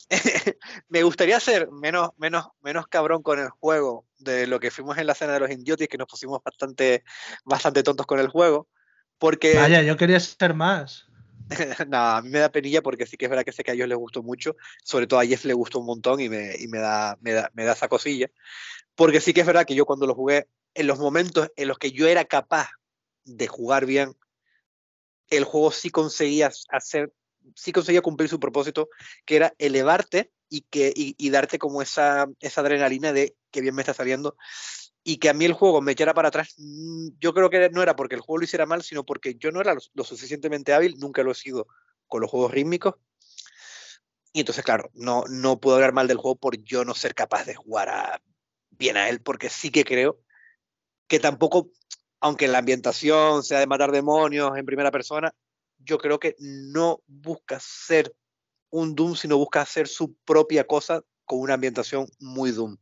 me 0.89 1.03
gustaría 1.03 1.39
ser 1.41 1.71
menos, 1.71 2.11
menos, 2.17 2.47
menos 2.63 2.87
cabrón 2.87 3.23
con 3.23 3.39
el 3.39 3.49
juego 3.51 4.07
de 4.19 4.47
lo 4.47 4.61
que 4.61 4.71
fuimos 4.71 4.97
en 4.99 5.07
la 5.07 5.15
cena 5.15 5.33
de 5.33 5.41
los 5.41 5.51
indiotis, 5.51 5.89
que 5.89 5.99
nos 5.99 6.07
pusimos 6.07 6.41
bastante, 6.43 7.05
bastante 7.45 7.83
tontos 7.83 8.07
con 8.07 8.21
el 8.21 8.29
juego. 8.29 8.69
Porque. 9.19 9.55
Vaya, 9.55 9.83
yo 9.83 9.97
quería 9.97 10.21
ser 10.21 10.55
más. 10.55 11.07
no, 11.89 11.99
a 11.99 12.23
mí 12.23 12.31
me 12.31 12.39
da 12.39 12.51
penilla 12.51 12.83
porque 12.83 13.07
sí 13.07 13.17
que 13.17 13.27
es 13.27 13.31
verdad 13.31 13.45
que 13.45 13.53
sé 13.53 13.63
que 13.63 13.71
a 13.71 13.75
ellos 13.75 13.89
les 13.89 13.99
gustó 13.99 14.23
mucho, 14.23 14.57
sobre 14.83 15.07
todo 15.07 15.21
a 15.21 15.27
Jeff 15.27 15.45
le 15.45 15.55
gustó 15.55 15.79
un 15.79 15.87
montón 15.87 16.21
y 16.21 16.29
me, 16.29 16.57
y 16.59 16.67
me, 16.69 16.79
da, 16.79 17.17
me, 17.21 17.33
da, 17.33 17.51
me 17.55 17.65
da 17.65 17.73
esa 17.73 17.89
cosilla. 17.89 18.29
Porque 18.95 19.21
sí 19.21 19.33
que 19.33 19.41
es 19.41 19.47
verdad 19.47 19.67
que 19.67 19.75
yo 19.75 19.85
cuando 19.87 20.07
lo 20.07 20.15
jugué 20.15 20.49
en 20.77 20.87
los 20.87 20.99
momentos 20.99 21.51
en 21.57 21.69
los 21.69 21.79
que 21.79 21.91
yo 21.91 22.07
era 22.07 22.27
capaz 22.27 22.69
de 23.25 23.49
jugar 23.49 23.87
bien, 23.87 24.15
el 25.29 25.45
juego 25.45 25.73
sí 25.73 25.91
conseguía 25.91 26.51
hacer, 26.69 27.13
sí 27.55 27.73
conseguía 27.73 28.03
cumplir 28.03 28.29
su 28.29 28.39
propósito, 28.39 28.89
que 29.25 29.37
era 29.37 29.55
elevarte 29.59 30.31
y, 30.49 30.61
que, 30.63 30.93
y, 30.95 31.31
darte 31.31 31.59
como 31.59 31.83
esa, 31.83 32.27
esa 32.41 32.61
adrenalina 32.61 33.13
de 33.13 33.35
que 33.51 33.63
bien 33.63 33.75
me 33.75 33.83
está 33.83 33.95
saliendo. 33.95 34.37
Y 35.03 35.17
que 35.17 35.29
a 35.29 35.35
mí 35.35 35.45
el 35.45 35.55
juego 35.55 35.81
me 35.81 35.93
echara 35.93 36.15
para 36.15 36.29
atrás, 36.29 36.55
mm, 36.59 37.09
yo 37.19 37.33
creo 37.33 37.49
que 37.49 37.71
no 37.71 37.83
era 37.83 37.97
porque 37.97 38.15
el 38.15 38.21
juego 38.21 38.39
lo 38.39 38.45
hiciera 38.45 38.67
mal, 38.67 38.83
sino 38.83 39.05
porque 39.05 39.35
yo 39.37 39.51
no 39.51 39.61
era 39.61 39.75
lo, 39.95 40.05
suficientemente 40.05 40.75
hábil, 40.75 40.97
nunca 40.99 41.23
lo 41.23 41.33
he 41.33 41.35
sido 41.35 41.67
con 42.07 42.21
los 42.21 42.31
juegos 42.31 42.53
rítmicos. 42.53 42.95
Y 44.33 44.41
entonces, 44.41 44.65
claro, 44.65 44.91
no, 44.93 45.25
no 45.29 45.59
puedo 45.59 45.77
hablar 45.77 45.95
mal 45.95 46.07
del 46.07 46.19
juego 46.19 46.37
por 46.37 46.63
yo 46.63 46.85
no 46.85 46.95
ser 46.95 47.15
capaz 47.15 47.47
de 47.47 47.55
jugar 47.55 48.21
bien 48.71 48.99
a 48.99 49.09
él, 49.09 49.23
porque 49.23 49.49
sí 49.49 49.71
que 49.71 49.85
creo 49.85 50.21
que 51.07 51.21
tampoco, 51.21 51.71
aunque 52.21 52.49
la 52.49 52.59
ambientación 52.59 53.43
sea 53.43 53.61
de 53.61 53.67
matar 53.67 53.93
demonios 53.93 54.57
en 54.57 54.67
primera 54.67 54.91
persona, 54.91 55.33
yo 55.79 55.99
creo 55.99 56.19
que 56.19 56.35
no 56.39 57.01
busca 57.07 57.59
ser 57.61 58.15
un 58.71 58.95
Doom, 58.95 59.15
sino 59.15 59.39
busca 59.39 59.61
hacer 59.61 59.89
su 59.89 60.15
propia 60.25 60.67
cosa 60.67 61.03
con 61.25 61.41
una 61.41 61.55
ambientación 61.55 62.07
muy 62.19 62.51
Doom. 62.53 62.77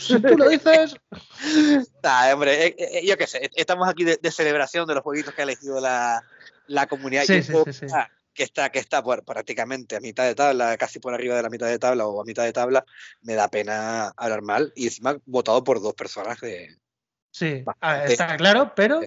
Si 0.00 0.20
tú 0.20 0.36
lo 0.36 0.48
dices. 0.48 0.96
hombre, 2.32 2.66
eh, 2.66 2.76
eh, 2.78 3.06
yo 3.06 3.16
qué 3.16 3.26
sé, 3.26 3.50
estamos 3.54 3.88
aquí 3.88 4.04
de, 4.04 4.18
celebración 4.30 4.86
de 4.86 4.94
los 4.94 5.02
jueguitos 5.02 5.34
que 5.34 5.42
ha 5.42 5.44
elegido 5.44 5.80
la, 5.80 6.22
la 6.66 6.86
comunidad. 6.86 7.24
Sí, 7.24 7.42
sí, 7.42 7.52
sí, 7.72 7.86
que 8.36 8.44
está, 8.44 8.70
que 8.70 8.78
está 8.78 9.02
por, 9.02 9.24
prácticamente 9.24 9.96
a 9.96 10.00
mitad 10.00 10.24
de 10.24 10.34
tabla, 10.34 10.76
casi 10.76 11.00
por 11.00 11.14
arriba 11.14 11.36
de 11.36 11.42
la 11.42 11.50
mitad 11.50 11.66
de 11.66 11.78
tabla 11.78 12.06
o 12.06 12.20
a 12.20 12.24
mitad 12.24 12.44
de 12.44 12.52
tabla, 12.52 12.84
me 13.22 13.34
da 13.34 13.48
pena 13.48 14.12
hablar 14.16 14.42
mal. 14.42 14.72
Y 14.76 14.84
encima 14.84 15.16
votado 15.24 15.64
por 15.64 15.80
dos 15.80 15.94
personas 15.94 16.40
de. 16.40 16.76
Sí, 17.30 17.64
está 18.06 18.36
claro, 18.36 18.72
pero 18.76 19.00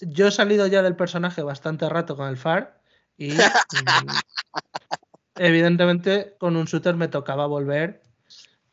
yo 0.00 0.28
he 0.28 0.30
salido 0.30 0.66
ya 0.66 0.82
del 0.82 0.96
personaje 0.96 1.42
bastante 1.42 1.88
rato 1.88 2.16
con 2.16 2.28
el 2.28 2.36
FAR 2.36 2.80
y 3.16 3.34
evidentemente 5.36 6.36
con 6.38 6.56
un 6.56 6.66
shooter 6.66 6.94
me 6.94 7.08
tocaba 7.08 7.46
volver 7.46 8.02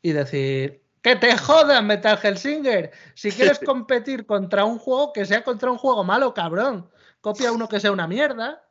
y 0.02 0.11
decir, 0.11 0.84
Que 1.02 1.15
te 1.15 1.38
jodan, 1.38 1.88
Metal 1.88 2.20
Hellsinger. 2.22 2.91
Si 3.15 3.32
quieres 3.32 3.60
competir 3.65 4.26
contra 4.26 4.65
un 4.65 4.78
juego, 4.78 5.14
que 5.14 5.26
sea 5.26 5.44
contra 5.44 5.72
un 5.72 5.78
juego 5.78 6.03
malo, 6.03 6.34
cabrón. 6.34 6.90
Copia 7.22 7.52
uno 7.52 7.68
que 7.68 7.80
sea 7.80 7.91
una 7.91 8.07
mierda. 8.07 8.62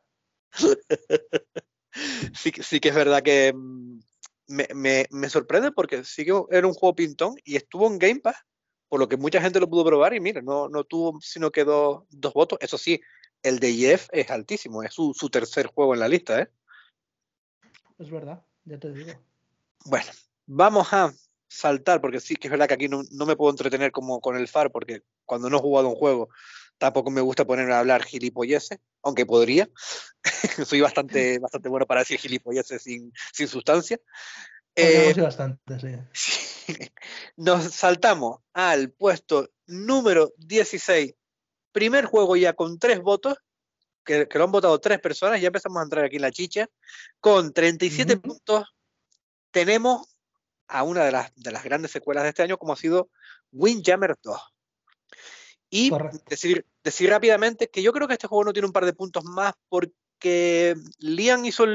sí, 2.33 2.51
sí 2.61 2.79
que 2.79 2.89
es 2.89 2.95
verdad 2.95 3.23
que 3.23 3.53
mm, 3.53 3.99
me, 4.47 5.29
sorprende 5.29 5.71
porque 5.71 6.03
sí 6.03 6.25
que 6.25 6.33
era 6.51 6.67
un 6.67 6.73
juego 6.73 6.95
pintón 6.95 7.35
y 7.43 7.55
estuvo 7.55 7.87
en 7.87 7.99
Game 7.99 8.19
Pass, 8.19 8.37
por 8.89 8.99
lo 8.99 9.07
que 9.07 9.17
mucha 9.17 9.41
gente 9.41 9.59
lo 9.59 9.69
pudo 9.69 9.85
probar 9.85 10.13
y 10.13 10.19
mira, 10.19 10.41
no, 10.41 10.69
no 10.69 10.83
tuvo 10.83 11.19
sino 11.21 11.51
que 11.51 11.63
dos, 11.63 12.03
votos. 12.33 12.59
Eso 12.61 12.77
sí, 12.77 13.01
el 13.41 13.59
de 13.59 13.73
Jeff 13.73 14.07
es 14.11 14.29
altísimo, 14.29 14.83
es 14.83 14.93
su, 14.93 15.13
su 15.13 15.29
tercer 15.29 15.67
juego 15.67 15.93
en 15.93 15.99
la 15.99 16.07
lista, 16.07 16.41
¿eh? 16.41 16.49
Es 17.99 18.09
verdad, 18.09 18.43
ya 18.65 18.77
te 18.77 18.91
digo. 18.91 19.13
Bueno, 19.85 20.11
vamos 20.45 20.91
a 20.91 21.13
saltar, 21.47 22.01
porque 22.01 22.19
sí 22.19 22.35
que 22.35 22.47
es 22.47 22.51
verdad 22.51 22.67
que 22.67 22.73
aquí 22.73 22.87
no, 22.87 23.03
me 23.25 23.35
puedo 23.35 23.51
entretener 23.51 23.91
como 23.91 24.19
con 24.19 24.35
el 24.35 24.47
FAR, 24.47 24.71
porque 24.71 25.03
cuando 25.25 25.49
no 25.49 25.57
he 25.57 25.61
jugado 25.61 25.89
un 25.89 25.95
juego 25.95 26.29
tampoco 26.77 27.11
me 27.11 27.21
gusta 27.21 27.45
ponerme 27.45 27.73
a 27.73 27.79
hablar 27.79 28.03
gilipolleces, 28.03 28.79
aunque 29.03 29.25
podría. 29.25 29.69
Soy 30.65 30.81
bastante, 30.81 31.39
bastante 31.39 31.69
bueno 31.69 31.85
para 31.85 32.01
decir 32.01 32.19
gilipolleces 32.19 32.81
sin, 32.81 33.11
sin 33.31 33.47
sustancia. 33.47 33.99
Eh, 34.75 35.13
bastante, 35.17 35.79
sí. 35.79 35.87
Nos 37.37 37.73
saltamos 37.73 38.39
al 38.53 38.91
puesto 38.91 39.51
número 39.67 40.33
16. 40.37 41.13
Primer 41.71 42.05
juego 42.05 42.35
ya 42.35 42.53
con 42.53 42.79
tres 42.79 43.01
votos, 43.01 43.37
que, 44.03 44.27
lo 44.31 44.43
han 44.43 44.51
votado 44.51 44.79
tres 44.79 44.99
personas. 44.99 45.41
Ya 45.41 45.47
empezamos 45.47 45.79
a 45.79 45.83
entrar 45.83 46.05
aquí 46.05 46.17
en 46.17 46.21
la 46.23 46.31
chicha. 46.31 46.67
Con 47.19 47.53
37 47.53 48.17
puntos, 48.17 48.65
tenemos 49.51 50.07
a 50.67 50.83
una 50.83 51.03
de 51.03 51.11
las, 51.11 51.33
de 51.35 51.51
las 51.51 51.63
grandes 51.63 51.91
secuelas 51.91 52.23
de 52.23 52.29
este 52.29 52.43
año, 52.43 52.57
como 52.57 52.73
ha 52.73 52.77
sido 52.77 53.09
Windjammer 53.51 54.15
2. 54.21 54.41
Y 55.69 55.91
decir, 56.27 56.67
decir 56.83 57.09
rápidamente 57.09 57.67
que 57.67 57.81
yo 57.81 57.91
creo 57.93 58.07
que 58.07 58.13
este 58.13 58.27
juego 58.27 58.43
no 58.43 58.53
tiene 58.53 58.67
un 58.67 58.73
par 58.73 58.85
de 58.85 58.93
puntos 58.93 59.23
más 59.23 59.53
porque 59.69 59.93
Liam 60.99 61.43
hizo 61.45 61.65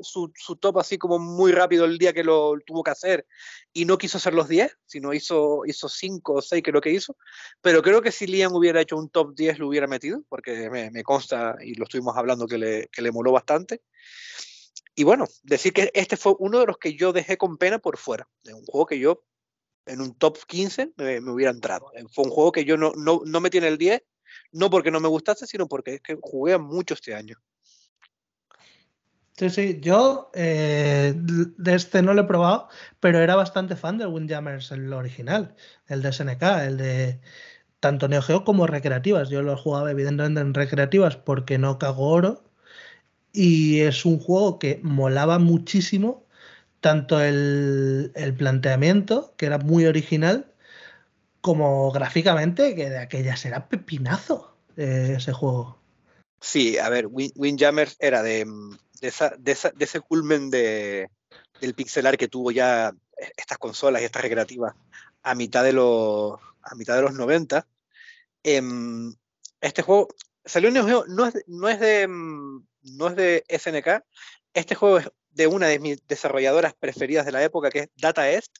su, 0.00 0.56
top 0.60 0.78
así 0.78 0.98
como 0.98 1.18
muy 1.18 1.52
rápido 1.52 1.84
el 1.84 1.98
día 1.98 2.12
que 2.12 2.24
lo 2.24 2.54
tuvo 2.66 2.82
que 2.82 2.90
hacer 2.90 3.26
y 3.72 3.84
no 3.84 3.98
quiso 3.98 4.18
hacer 4.18 4.34
los 4.34 4.48
10, 4.48 4.76
sino 4.86 5.14
hizo, 5.14 5.62
hizo 5.66 5.88
5 5.88 6.32
o 6.34 6.42
6 6.42 6.62
que 6.62 6.72
lo 6.72 6.80
que 6.80 6.90
hizo. 6.90 7.16
Pero 7.60 7.82
creo 7.82 8.02
que 8.02 8.12
si 8.12 8.26
Liam 8.26 8.52
hubiera 8.54 8.80
hecho 8.80 8.96
un 8.96 9.08
top 9.08 9.34
10 9.34 9.58
lo 9.58 9.68
hubiera 9.68 9.86
metido, 9.86 10.22
porque 10.28 10.68
me, 10.70 10.90
me 10.90 11.02
consta 11.02 11.56
y 11.62 11.74
lo 11.74 11.84
estuvimos 11.84 12.16
hablando 12.16 12.46
que 12.46 12.58
le, 12.58 12.88
que 12.88 13.02
moló 13.10 13.32
bastante. 13.32 13.82
Y 14.94 15.04
bueno, 15.04 15.26
decir 15.42 15.72
que 15.72 15.90
este 15.94 16.16
fue 16.16 16.34
uno 16.38 16.60
de 16.60 16.66
los 16.66 16.78
que 16.78 16.94
yo 16.94 17.12
dejé 17.12 17.36
con 17.36 17.56
pena 17.56 17.78
por 17.78 17.98
fuera, 17.98 18.28
de 18.42 18.54
un 18.54 18.64
juego 18.64 18.86
que 18.86 18.98
yo 18.98 19.24
en 19.86 20.00
un 20.00 20.14
top 20.14 20.38
15 20.46 20.92
me, 20.96 21.18
hubiera 21.30 21.50
entrado. 21.50 21.90
Eh, 21.94 22.04
fue 22.12 22.24
un 22.24 22.30
juego 22.30 22.52
que 22.52 22.64
yo 22.64 22.76
no, 22.76 22.92
no, 22.96 23.22
no 23.24 23.40
metí 23.40 23.58
en 23.58 23.64
el 23.64 23.78
10, 23.78 24.02
no 24.52 24.70
porque 24.70 24.90
no 24.90 25.00
me 25.00 25.08
gustase, 25.08 25.46
sino 25.46 25.66
porque 25.68 25.94
es 25.94 26.00
que 26.00 26.18
jugué 26.20 26.58
mucho 26.58 26.94
este 26.94 27.14
año. 27.14 27.36
Sí, 29.36 29.50
sí, 29.50 29.80
yo 29.80 30.30
eh, 30.32 31.12
de 31.16 31.74
este 31.74 32.02
no 32.02 32.14
lo 32.14 32.22
he 32.22 32.24
probado, 32.24 32.68
pero 33.00 33.18
era 33.18 33.34
bastante 33.34 33.74
fan 33.74 33.98
del 33.98 34.08
Windjammers, 34.08 34.70
el 34.70 34.92
original, 34.92 35.56
el 35.88 36.02
de 36.02 36.08
SNK, 36.10 36.42
el 36.66 36.76
de 36.76 37.20
tanto 37.80 38.06
Neo 38.06 38.22
Geo 38.22 38.44
como 38.44 38.68
recreativas. 38.68 39.30
Yo 39.30 39.42
lo 39.42 39.56
jugaba 39.56 39.90
evidentemente 39.90 40.40
en 40.40 40.54
recreativas 40.54 41.16
porque 41.16 41.58
no 41.58 41.78
cago 41.80 42.08
oro 42.10 42.44
y 43.32 43.80
es 43.80 44.04
un 44.04 44.20
juego 44.20 44.60
que 44.60 44.78
molaba 44.84 45.40
muchísimo, 45.40 46.24
tanto 46.80 47.20
el, 47.20 48.12
planteamiento, 48.38 49.34
que 49.36 49.46
era 49.46 49.58
muy 49.58 49.86
original, 49.86 50.52
como 51.40 51.90
gráficamente, 51.90 52.76
que 52.76 52.88
de 52.88 52.98
aquella 52.98 53.36
será 53.36 53.68
pepinazo 53.68 54.56
eh, 54.76 55.14
ese 55.16 55.32
juego. 55.32 55.78
Sí, 56.40 56.78
a 56.78 56.88
ver, 56.88 57.08
Windjammers 57.10 57.96
era 57.98 58.22
de, 58.22 58.46
de, 59.38 59.56
ese 59.78 60.00
culmen 60.00 60.50
de, 60.50 61.10
del 61.60 61.74
pixelar 61.74 62.16
que 62.16 62.28
tuvo 62.28 62.50
ya 62.50 62.92
estas 63.36 63.58
consolas 63.58 64.02
y 64.02 64.04
estas 64.04 64.22
recreativas 64.22 64.74
a 65.22 65.34
mitad 65.34 65.64
de 65.64 65.72
los, 65.72 66.38
a 66.62 66.74
mitad 66.74 66.96
de 66.96 67.02
los 67.02 67.14
90. 67.14 67.66
Em, 68.42 69.14
este 69.60 69.82
juego 69.82 70.08
salió 70.44 70.68
en 70.68 70.74
Neo 70.74 70.86
Geo, 70.86 71.04
no 71.06 71.26
es, 71.26 71.34
no 71.46 71.68
es 71.68 71.80
de 71.80 72.06
no 72.06 73.08
es 73.08 73.16
de 73.16 73.44
SNK. 73.48 74.04
Este 74.52 74.74
juego 74.74 74.98
es 74.98 75.10
de 75.32 75.46
una 75.46 75.66
de 75.66 75.78
mis 75.78 76.06
desarrolladoras 76.06 76.74
preferidas 76.74 77.26
de 77.26 77.32
la 77.32 77.42
época, 77.42 77.70
que 77.70 77.80
es 77.80 77.88
Data 77.96 78.30
East, 78.30 78.56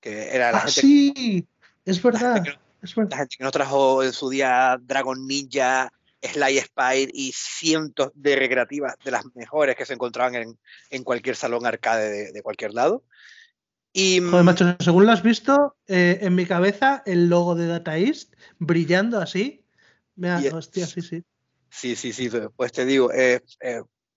que 0.00 0.34
era 0.34 0.52
la 0.52 0.58
ah, 0.58 0.60
gente 0.62 0.80
sí, 0.80 1.46
es 1.84 2.02
verdad. 2.02 2.36
La 2.80 3.16
gente, 3.16 3.36
que, 3.36 3.44
nos 3.44 3.52
trajo 3.52 4.04
en 4.04 4.12
su 4.12 4.30
día 4.30 4.78
Dragon 4.80 5.26
Ninja, 5.26 5.92
Sly 6.22 6.58
Spire 6.60 7.10
y 7.12 7.32
cientos 7.32 8.10
de 8.14 8.36
recreativas 8.36 8.96
de 9.04 9.10
las 9.10 9.24
mejores 9.34 9.76
que 9.76 9.86
se 9.86 9.94
encontraban 9.94 10.34
en, 10.34 10.58
en 10.90 11.04
cualquier 11.04 11.36
salón 11.36 11.66
arcade 11.66 12.32
de, 12.32 12.42
cualquier 12.42 12.74
lado. 12.74 13.04
Y, 13.92 14.20
Joder, 14.20 14.44
macho, 14.44 14.76
según 14.80 15.06
lo 15.06 15.12
has 15.12 15.22
visto, 15.22 15.76
eh, 15.86 16.18
en 16.22 16.34
mi 16.34 16.46
cabeza 16.46 17.02
el 17.06 17.28
logo 17.28 17.54
de 17.54 17.66
Data 17.66 17.96
East 17.98 18.34
brillando 18.58 19.20
así. 19.20 19.64
Me 20.14 20.30
ha, 20.30 20.42
hostia, 20.52 20.86
sí, 20.86 21.00
sí. 21.00 21.22
Sí, 21.70 21.96
sí, 21.96 22.12
sí, 22.12 22.30
pues 22.56 22.72
te 22.72 22.84
digo, 22.84 23.12
es 23.12 23.42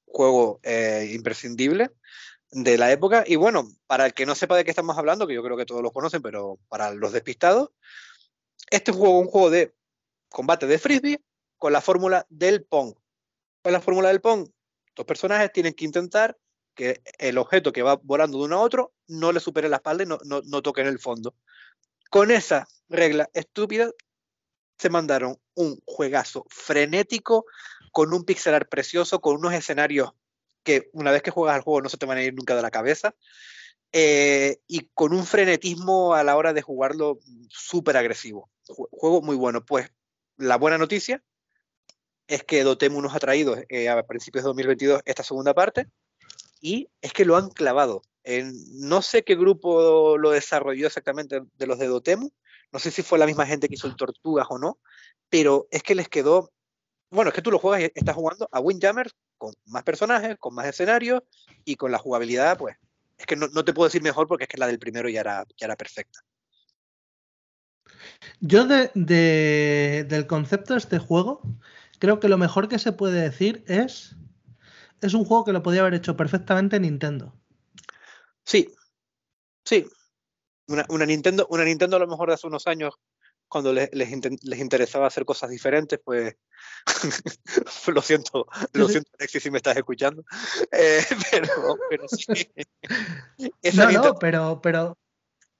juego 0.05 0.59
eh, 0.63 1.11
imprescindible 1.13 1.91
de 2.51 2.77
la 2.77 2.91
época. 2.91 3.23
Y 3.25 3.35
bueno, 3.35 3.67
para 3.87 4.05
el 4.05 4.13
que 4.13 4.25
no 4.25 4.35
sepa 4.35 4.55
de 4.57 4.63
qué 4.63 4.71
estamos 4.71 4.97
hablando, 4.97 5.27
que 5.27 5.33
yo 5.33 5.43
creo 5.43 5.57
que 5.57 5.65
todos 5.65 5.81
lo 5.81 5.91
conocen, 5.91 6.21
pero 6.21 6.59
para 6.67 6.93
los 6.93 7.13
despistados, 7.13 7.69
este 8.69 8.91
juego 8.91 9.19
es 9.19 9.25
un 9.25 9.31
juego 9.31 9.49
de 9.49 9.73
combate 10.29 10.67
de 10.67 10.77
frisbee 10.77 11.21
con 11.61 11.73
la 11.73 11.81
fórmula 11.81 12.25
del 12.29 12.63
Pong. 12.63 12.95
Con 13.61 13.71
la 13.71 13.79
fórmula 13.79 14.07
del 14.07 14.19
Pong, 14.19 14.49
dos 14.95 15.05
personajes 15.05 15.53
tienen 15.53 15.75
que 15.75 15.85
intentar 15.85 16.35
que 16.73 17.03
el 17.19 17.37
objeto 17.37 17.71
que 17.71 17.83
va 17.83 17.99
volando 18.01 18.39
de 18.39 18.45
uno 18.45 18.55
a 18.55 18.61
otro 18.61 18.93
no 19.07 19.31
le 19.31 19.39
supere 19.39 19.69
la 19.69 19.75
espalda 19.75 20.03
y 20.03 20.07
no, 20.07 20.17
no, 20.23 20.41
no 20.43 20.63
toque 20.63 20.81
en 20.81 20.87
el 20.87 20.97
fondo. 20.97 21.35
Con 22.09 22.31
esa 22.31 22.67
regla 22.89 23.29
estúpida 23.35 23.91
se 24.79 24.89
mandaron 24.89 25.37
un 25.53 25.79
juegazo 25.85 26.47
frenético, 26.49 27.45
con 27.91 28.11
un 28.11 28.25
pixelar 28.25 28.67
precioso, 28.67 29.21
con 29.21 29.35
unos 29.35 29.53
escenarios 29.53 30.13
que 30.63 30.89
una 30.93 31.11
vez 31.11 31.21
que 31.21 31.29
juegas 31.29 31.57
al 31.57 31.61
juego 31.61 31.81
no 31.81 31.89
se 31.89 31.97
te 31.97 32.07
van 32.07 32.17
a 32.17 32.23
ir 32.23 32.33
nunca 32.33 32.55
de 32.55 32.63
la 32.63 32.71
cabeza, 32.71 33.13
eh, 33.91 34.57
y 34.65 34.89
con 34.95 35.13
un 35.13 35.27
frenetismo 35.27 36.15
a 36.15 36.23
la 36.23 36.37
hora 36.37 36.53
de 36.53 36.63
jugarlo 36.63 37.19
súper 37.49 37.97
agresivo. 37.97 38.49
Juego 38.65 39.21
muy 39.21 39.35
bueno. 39.35 39.63
Pues 39.63 39.91
la 40.37 40.57
buena 40.57 40.79
noticia 40.79 41.23
es 42.31 42.45
que 42.45 42.63
Dotemu 42.63 43.01
nos 43.01 43.13
ha 43.13 43.19
traído 43.19 43.57
eh, 43.67 43.89
a 43.89 44.01
principios 44.03 44.45
de 44.45 44.47
2022 44.47 45.01
esta 45.03 45.21
segunda 45.21 45.53
parte 45.53 45.87
y 46.61 46.87
es 47.01 47.11
que 47.11 47.25
lo 47.25 47.35
han 47.35 47.49
clavado. 47.49 48.03
En, 48.23 48.53
no 48.87 49.01
sé 49.01 49.23
qué 49.23 49.35
grupo 49.35 50.17
lo 50.17 50.31
desarrolló 50.31 50.87
exactamente 50.87 51.41
de 51.57 51.67
los 51.67 51.77
de 51.77 51.87
Dotemu, 51.87 52.29
no 52.71 52.79
sé 52.79 52.89
si 52.89 53.01
fue 53.01 53.19
la 53.19 53.25
misma 53.25 53.45
gente 53.45 53.67
que 53.67 53.73
hizo 53.73 53.87
el 53.87 53.97
Tortugas 53.97 54.47
o 54.49 54.57
no, 54.57 54.79
pero 55.29 55.67
es 55.71 55.83
que 55.83 55.93
les 55.93 56.07
quedó. 56.07 56.53
Bueno, 57.09 57.29
es 57.29 57.35
que 57.35 57.41
tú 57.41 57.51
lo 57.51 57.59
juegas 57.59 57.81
y 57.81 57.99
estás 57.99 58.15
jugando 58.15 58.47
a 58.49 58.61
Windjammers 58.61 59.13
con 59.37 59.53
más 59.65 59.83
personajes, 59.83 60.37
con 60.39 60.55
más 60.55 60.67
escenarios 60.67 61.23
y 61.65 61.75
con 61.75 61.91
la 61.91 61.97
jugabilidad, 61.97 62.57
pues. 62.57 62.77
Es 63.17 63.25
que 63.25 63.35
no, 63.35 63.49
te 63.49 63.73
puedo 63.73 63.89
decir 63.89 64.01
mejor 64.01 64.25
porque 64.27 64.45
es 64.45 64.47
que 64.47 64.57
la 64.57 64.67
del 64.67 64.79
primero 64.79 65.09
ya 65.09 65.19
era, 65.19 65.45
ya 65.57 65.65
era 65.65 65.75
perfecta. 65.75 66.21
Yo 68.39 68.65
de, 68.65 70.05
del 70.07 70.27
concepto 70.27 70.73
de 70.73 70.79
este 70.79 70.97
juego, 70.97 71.41
creo 72.01 72.19
que 72.19 72.27
lo 72.27 72.39
mejor 72.39 72.67
que 72.67 72.79
se 72.79 72.91
puede 72.91 73.21
decir 73.21 73.63
es. 73.67 74.15
Es 75.01 75.13
un 75.13 75.23
juego 75.23 75.45
que 75.45 75.53
lo 75.53 75.63
podía 75.63 75.81
haber 75.81 75.93
hecho 75.93 76.17
perfectamente 76.17 76.79
Nintendo. 76.79 77.33
Sí, 78.43 78.73
sí, 79.63 79.87
una, 80.67 81.05
Nintendo, 81.05 81.47
una 81.49 81.63
Nintendo 81.63 81.97
a 81.97 81.99
lo 81.99 82.07
mejor 82.07 82.29
de 82.29 82.35
hace 82.35 82.47
unos 82.47 82.67
años, 82.67 82.95
cuando 83.47 83.73
les, 83.73 83.89
les, 83.93 84.59
interesaba 84.59 85.07
hacer 85.07 85.25
cosas 85.25 85.49
diferentes, 85.49 85.99
pues 86.03 86.35
lo 87.93 88.01
siento, 88.01 88.47
lo 88.73 88.87
siento, 88.87 89.11
Alexis, 89.19 89.43
si 89.43 89.51
me 89.51 89.57
estás 89.57 89.77
escuchando. 89.77 90.23
Eh, 90.71 91.01
pero, 91.31 91.77
pero 91.89 92.07
sí. 92.07 92.49
no, 93.75 93.91
no, 93.91 94.15
pero, 94.15 94.59
pero 94.61 94.97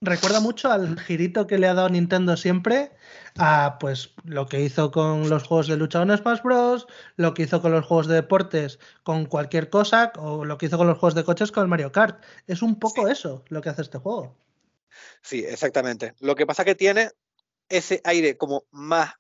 recuerda 0.02 0.40
mucho 0.40 0.72
al 0.72 0.99
girito 0.99 1.48
que 1.48 1.57
le 1.57 1.68
ha 1.68 1.73
dado 1.73 1.90
Nintendo 1.90 2.36
siempre 2.36 2.91
a 3.38 3.78
pues 3.80 4.14
lo 4.23 4.48
que 4.48 4.61
hizo 4.61 4.91
con 4.91 5.30
los 5.30 5.44
juegos 5.44 5.68
de 5.68 5.78
lucha 5.78 5.99
con 5.99 6.18
Smash 6.18 6.41
Bros, 6.41 6.88
lo 7.15 7.34
que 7.34 7.44
hizo 7.44 7.61
con 7.61 7.72
los 7.72 7.86
juegos 7.86 8.07
de 8.07 8.15
deportes 8.15 8.80
con 9.03 9.26
cualquier 9.26 9.69
cosa, 9.69 10.11
o 10.18 10.44
lo 10.44 10.57
que 10.57 10.65
hizo 10.65 10.78
con 10.78 10.88
los 10.88 10.98
juegos 10.98 11.15
de 11.15 11.23
coches 11.23 11.52
con 11.52 11.64
el 11.64 11.69
Mario 11.69 11.91
Kart. 11.91 12.22
Es 12.48 12.61
un 12.61 12.80
poco 12.80 13.07
eso 13.07 13.45
lo 13.49 13.61
que 13.61 13.69
hace 13.69 13.84
este 13.84 13.99
juego. 13.99 14.36
Sí, 15.22 15.45
exactamente. 15.45 16.15
Lo 16.19 16.36
que 16.36 16.45
pasa 16.45 16.65
que 16.65 16.76
tiene 16.76 17.11
ese 17.69 18.02
aire 18.03 18.38
como 18.38 18.65
más 18.72 19.14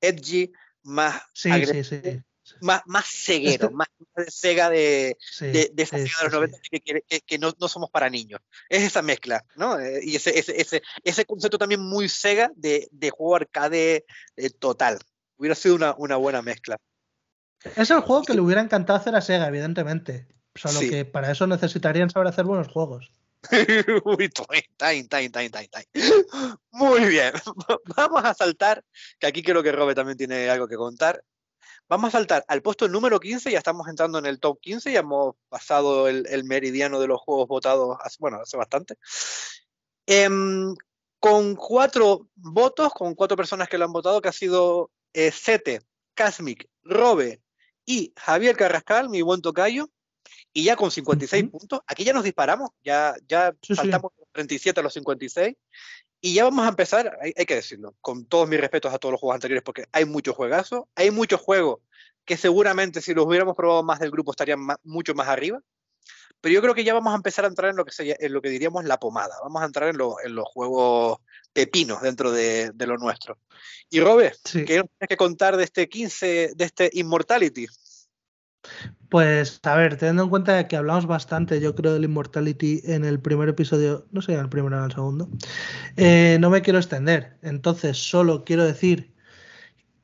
edgy, 0.00 0.52
más 0.82 1.22
sí, 1.32 1.50
sí, 1.66 1.84
sí. 1.84 2.22
Más, 2.60 2.82
más 2.86 3.06
ceguero, 3.06 3.70
más 3.70 3.88
de 4.16 4.30
Sega 4.30 4.70
de, 4.70 5.16
de, 5.40 5.70
de, 5.72 5.88
los 6.22 6.32
90 6.32 6.58
que, 7.26 7.38
no, 7.38 7.52
no, 7.58 7.68
somos 7.68 7.90
para 7.90 8.10
niños. 8.10 8.40
Es 8.68 8.82
esa 8.82 9.02
mezcla, 9.02 9.44
¿no? 9.56 9.78
Eh, 9.78 10.00
y 10.02 10.16
ese, 10.16 10.38
ese, 10.38 10.60
ese, 10.60 10.82
ese 11.02 11.24
concepto 11.24 11.58
también 11.58 11.80
muy 11.80 12.08
Sega 12.08 12.50
de, 12.54 12.88
de 12.90 13.10
juego 13.10 13.36
arcade 13.36 14.04
eh, 14.36 14.50
total. 14.50 14.98
Hubiera 15.36 15.54
sido 15.54 15.74
una, 15.74 15.94
una 15.96 16.16
buena 16.16 16.42
mezcla. 16.42 16.76
Es 17.76 17.90
el 17.90 18.00
juego 18.00 18.22
que 18.22 18.34
le 18.34 18.40
hubiera 18.40 18.60
encantado 18.60 18.98
hacer 18.98 19.14
a 19.16 19.20
Sega, 19.20 19.48
evidentemente. 19.48 20.28
Solo 20.54 20.80
que 20.80 21.04
para 21.04 21.32
eso 21.32 21.46
necesitarían 21.46 22.10
saber 22.10 22.28
hacer 22.28 22.44
buenos 22.44 22.68
juegos. 22.68 23.10
time, 24.78 25.04
time, 25.08 25.30
time, 25.30 25.50
time, 25.50 25.68
Muy 26.70 27.06
bien. 27.06 27.32
Vamos 27.96 28.24
a 28.24 28.34
saltar, 28.34 28.84
que 29.18 29.26
aquí 29.26 29.42
creo 29.42 29.62
que 29.62 29.72
Robe 29.72 29.94
también 29.94 30.16
tiene 30.16 30.48
algo 30.48 30.68
que 30.68 30.76
contar. 30.76 31.22
Vamos 31.88 32.08
a 32.08 32.18
saltar 32.18 32.44
al 32.48 32.62
puesto 32.62 32.88
número 32.88 33.20
15, 33.20 33.50
ya 33.50 33.58
estamos 33.58 33.88
entrando 33.88 34.18
en 34.18 34.26
el 34.26 34.40
top 34.40 34.60
15, 34.60 34.92
ya 34.92 35.00
hemos 35.00 35.36
pasado 35.48 36.08
el, 36.08 36.44
meridiano 36.44 37.00
de 37.00 37.06
los 37.06 37.20
juegos 37.20 37.48
votados, 37.48 37.96
hace, 38.00 38.16
bueno, 38.20 38.38
hace 38.42 38.56
bastante. 38.56 38.96
Em, 40.06 40.74
con 41.20 41.54
cuatro 41.56 42.28
votos, 42.34 42.92
con 42.92 43.14
cuatro 43.14 43.36
personas 43.36 43.68
que 43.68 43.78
lo 43.78 43.84
han 43.84 43.92
votado, 43.92 44.20
que 44.20 44.28
ha 44.28 44.32
sido 44.32 44.90
eh, 45.12 45.30
Sete, 45.30 45.80
Casmic, 46.14 46.68
Robe 46.82 47.40
y 47.86 48.12
Javier 48.16 48.56
Carrascal, 48.56 49.08
mi 49.08 49.22
buen 49.22 49.40
tocayo, 49.40 49.90
y 50.52 50.64
ya 50.64 50.76
con 50.76 50.90
56 50.90 51.50
puntos, 51.50 51.80
aquí 51.86 52.04
ya 52.04 52.12
nos 52.12 52.24
disparamos, 52.24 52.70
ya, 52.82 53.14
ya 53.26 53.54
saltamos 53.74 54.12
sí. 54.16 54.24
37 54.32 54.80
a 54.80 54.82
los 54.82 54.92
56, 54.94 55.56
y 56.24 56.32
ya 56.32 56.44
vamos 56.44 56.64
a 56.64 56.70
empezar, 56.70 57.18
hay, 57.20 57.44
que 57.44 57.56
decirlo, 57.56 57.94
con 58.00 58.24
todos 58.24 58.48
mis 58.48 58.58
respetos 58.58 58.94
a 58.94 58.98
todos 58.98 59.12
los 59.12 59.20
juegos 59.20 59.34
anteriores, 59.34 59.62
porque 59.62 59.84
hay 59.92 60.06
muchos 60.06 60.34
juegazos, 60.34 60.84
hay 60.94 61.10
muchos 61.10 61.38
juegos 61.38 61.80
que 62.24 62.38
seguramente 62.38 63.02
si 63.02 63.12
los 63.12 63.26
hubiéramos 63.26 63.54
probado 63.54 63.82
más 63.82 64.00
del 64.00 64.10
grupo 64.10 64.30
estarían 64.30 64.66
mucho 64.84 65.14
más 65.14 65.28
arriba, 65.28 65.60
pero 66.40 66.54
yo 66.54 66.62
creo 66.62 66.74
que 66.74 66.82
ya 66.82 66.94
vamos 66.94 67.12
a 67.12 67.16
empezar 67.16 67.44
a 67.44 67.48
entrar 67.48 67.72
en 67.72 67.76
lo 67.76 67.84
que, 67.84 68.16
en 68.18 68.32
lo 68.32 68.40
que 68.40 68.48
diríamos 68.48 68.86
la 68.86 68.98
pomada, 68.98 69.34
vamos 69.42 69.60
a 69.60 69.66
entrar 69.66 69.90
en, 69.90 70.00
en 70.24 70.34
los 70.34 70.48
juegos 70.48 71.18
pepinos 71.52 72.00
dentro 72.00 72.32
de, 72.32 72.70
de 72.72 72.86
lo 72.86 72.96
nuestro. 72.96 73.36
Y 73.90 74.00
Robe, 74.00 74.32
¿qué 74.50 74.64
tienes 74.64 74.88
que 75.06 75.18
contar 75.18 75.58
de 75.58 75.64
este 75.64 75.90
15, 75.90 76.52
de 76.56 76.64
este 76.64 76.88
Immortality? 76.94 77.66
Pues 79.08 79.60
a 79.62 79.76
ver, 79.76 79.96
teniendo 79.96 80.24
en 80.24 80.28
cuenta 80.30 80.66
que 80.66 80.76
hablamos 80.76 81.06
bastante, 81.06 81.60
yo 81.60 81.74
creo, 81.74 81.92
del 81.92 82.04
Immortality 82.04 82.82
en 82.84 83.04
el 83.04 83.20
primer 83.20 83.48
episodio, 83.48 84.06
no 84.10 84.22
sé, 84.22 84.34
en 84.34 84.40
el 84.40 84.48
primero 84.48 84.76
o 84.76 84.78
en 84.80 84.84
el 84.86 84.92
segundo, 84.92 85.28
eh, 85.96 86.36
no 86.40 86.50
me 86.50 86.62
quiero 86.62 86.78
extender. 86.78 87.36
Entonces, 87.42 87.96
solo 87.96 88.44
quiero 88.44 88.64
decir 88.64 89.12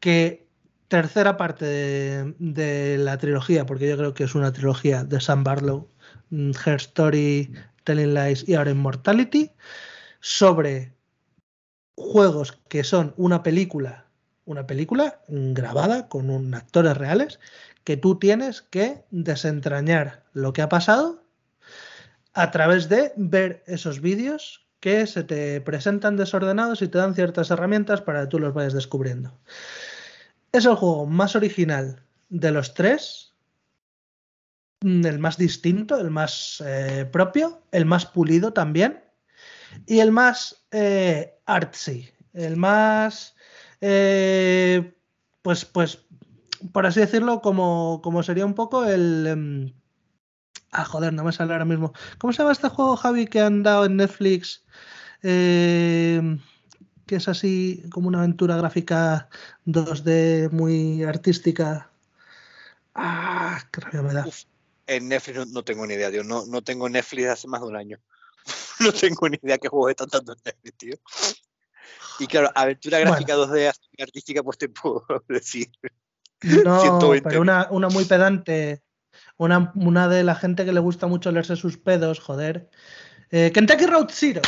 que 0.01 0.49
tercera 0.89 1.37
parte 1.37 1.66
de, 1.66 2.99
la 2.99 3.19
trilogía, 3.19 3.66
porque 3.66 3.89
yo 3.89 3.97
creo 3.97 4.15
que 4.15 4.24
es 4.24 4.35
una 4.35 4.53
trilogía 4.53 5.05
de 5.05 5.20
Sam 5.20 5.45
Barlow, 5.45 5.89
mm, 6.31 6.51
Her 6.66 6.77
Story, 6.77 7.53
Telling 7.85 8.15
Lies 8.15 8.49
y 8.49 8.55
ahora 8.55 8.73
Immortality, 8.73 9.53
sobre 10.20 10.95
juegos 11.97 12.61
que 12.69 12.85
son 12.85 13.15
una 13.16 13.43
película, 13.43 14.07
una 14.45 14.66
película 14.66 15.20
grabada 15.28 16.09
con 16.09 16.55
actores 16.55 16.97
reales 16.97 17.39
que 17.85 17.97
tú 17.97 18.19
tienes 18.19 18.62
que 18.62 19.05
desentrañar 19.11 20.24
lo 20.32 20.52
que 20.52 20.62
ha 20.62 20.69
pasado 20.69 21.24
a 22.32 22.51
través 22.51 22.89
de 22.89 23.12
ver 23.16 23.62
esos 23.66 24.01
vídeos 24.01 24.66
que 24.81 25.07
se 25.07 25.24
te 25.24 25.61
presentan 25.61 26.16
desordenados 26.16 26.82
y 26.82 26.89
te 26.89 26.98
dan 26.98 27.15
ciertas 27.15 27.51
herramientas 27.51 28.01
para 28.01 28.23
que 28.23 28.28
tú 28.28 28.39
los 28.39 28.55
vayas 28.55 28.73
descubriendo. 28.73 29.39
Es 30.52 30.65
el 30.65 30.74
juego 30.74 31.07
más 31.07 31.36
original 31.36 32.02
de 32.28 32.51
los 32.51 32.74
tres, 32.74 33.35
el 34.81 35.19
más 35.19 35.36
distinto, 35.36 36.01
el 36.01 36.11
más 36.11 36.62
eh, 36.66 37.07
propio, 37.11 37.62
el 37.73 37.85
más 37.85 38.07
pulido 38.07 38.52
también 38.52 39.05
y 39.86 40.01
el 40.01 40.11
más 40.11 40.65
eh, 40.70 41.39
artsy, 41.44 42.09
el 42.32 42.57
más, 42.57 43.35
eh, 43.81 44.94
pues, 45.43 45.65
pues 45.65 46.07
por 46.73 46.87
así 46.87 47.01
decirlo, 47.01 47.41
como, 47.41 48.01
como 48.03 48.23
sería 48.23 48.47
un 48.47 48.55
poco 48.55 48.85
el... 48.85 49.27
Em, 49.27 49.73
ah, 50.73 50.85
joder, 50.85 51.12
no 51.12 51.24
me 51.24 51.32
sale 51.32 51.53
ahora 51.53 51.65
mismo. 51.65 51.93
¿Cómo 52.19 52.32
se 52.32 52.39
llama 52.39 52.53
este 52.53 52.69
juego, 52.69 52.97
Javi, 52.97 53.27
que 53.27 53.41
han 53.41 53.62
dado 53.62 53.87
en 53.87 53.97
Netflix? 53.97 54.65
Em, 55.23 56.41
que 57.07 57.16
es 57.16 57.28
así 57.28 57.82
como 57.91 58.09
una 58.09 58.19
aventura 58.19 58.57
gráfica 58.57 59.28
2D 59.66 60.51
muy 60.51 61.03
artística. 61.03 61.91
Ah, 62.95 63.61
qué 63.73 63.81
rabia 63.81 64.03
me 64.03 64.15
da. 64.15 64.27
en 64.87 65.09
Netflix 65.09 65.47
no, 65.49 65.62
tengo 65.62 65.87
ni 65.87 65.95
idea, 65.95 66.11
tío. 66.11 66.24
No, 66.24 66.47
no 66.47 66.62
tengo 66.62 66.89
Netflix 66.89 67.28
hace 67.28 67.49
más 67.49 67.61
de 67.61 67.66
un 67.66 67.77
año. 67.77 67.99
no 68.81 68.93
tengo 68.93 69.28
ni 69.28 69.39
idea 69.43 69.59
qué 69.59 69.69
juegos 69.69 69.91
están 69.91 70.09
dando 70.11 70.32
en 70.32 70.39
Netflix, 70.45 70.77
tío. 70.77 70.95
Y 72.20 72.27
claro, 72.27 72.51
aventura 72.55 72.99
gráfica 72.99 73.35
2D 73.35 73.73
artística, 73.99 74.43
pues 74.43 74.59
te 74.59 74.69
puedo 74.69 75.05
decir. 75.28 75.70
No, 76.65 77.11
pero 77.23 77.41
una, 77.41 77.69
una, 77.71 77.89
muy 77.89 78.05
pedante. 78.05 78.83
Una, 79.37 79.73
una, 79.75 80.09
de 80.09 80.25
la 80.25 80.35
gente 80.35 80.65
que 80.65 80.73
le 80.73 80.81
gusta 80.81 81.07
mucho 81.07 81.31
leerse 81.31 81.57
sus 81.57 81.79
pedos, 81.79 82.21
joder. 82.21 82.71
Eh, 83.31 83.51
Kentucky 83.53 83.87
Road 83.87 84.09
Zero. 84.11 84.43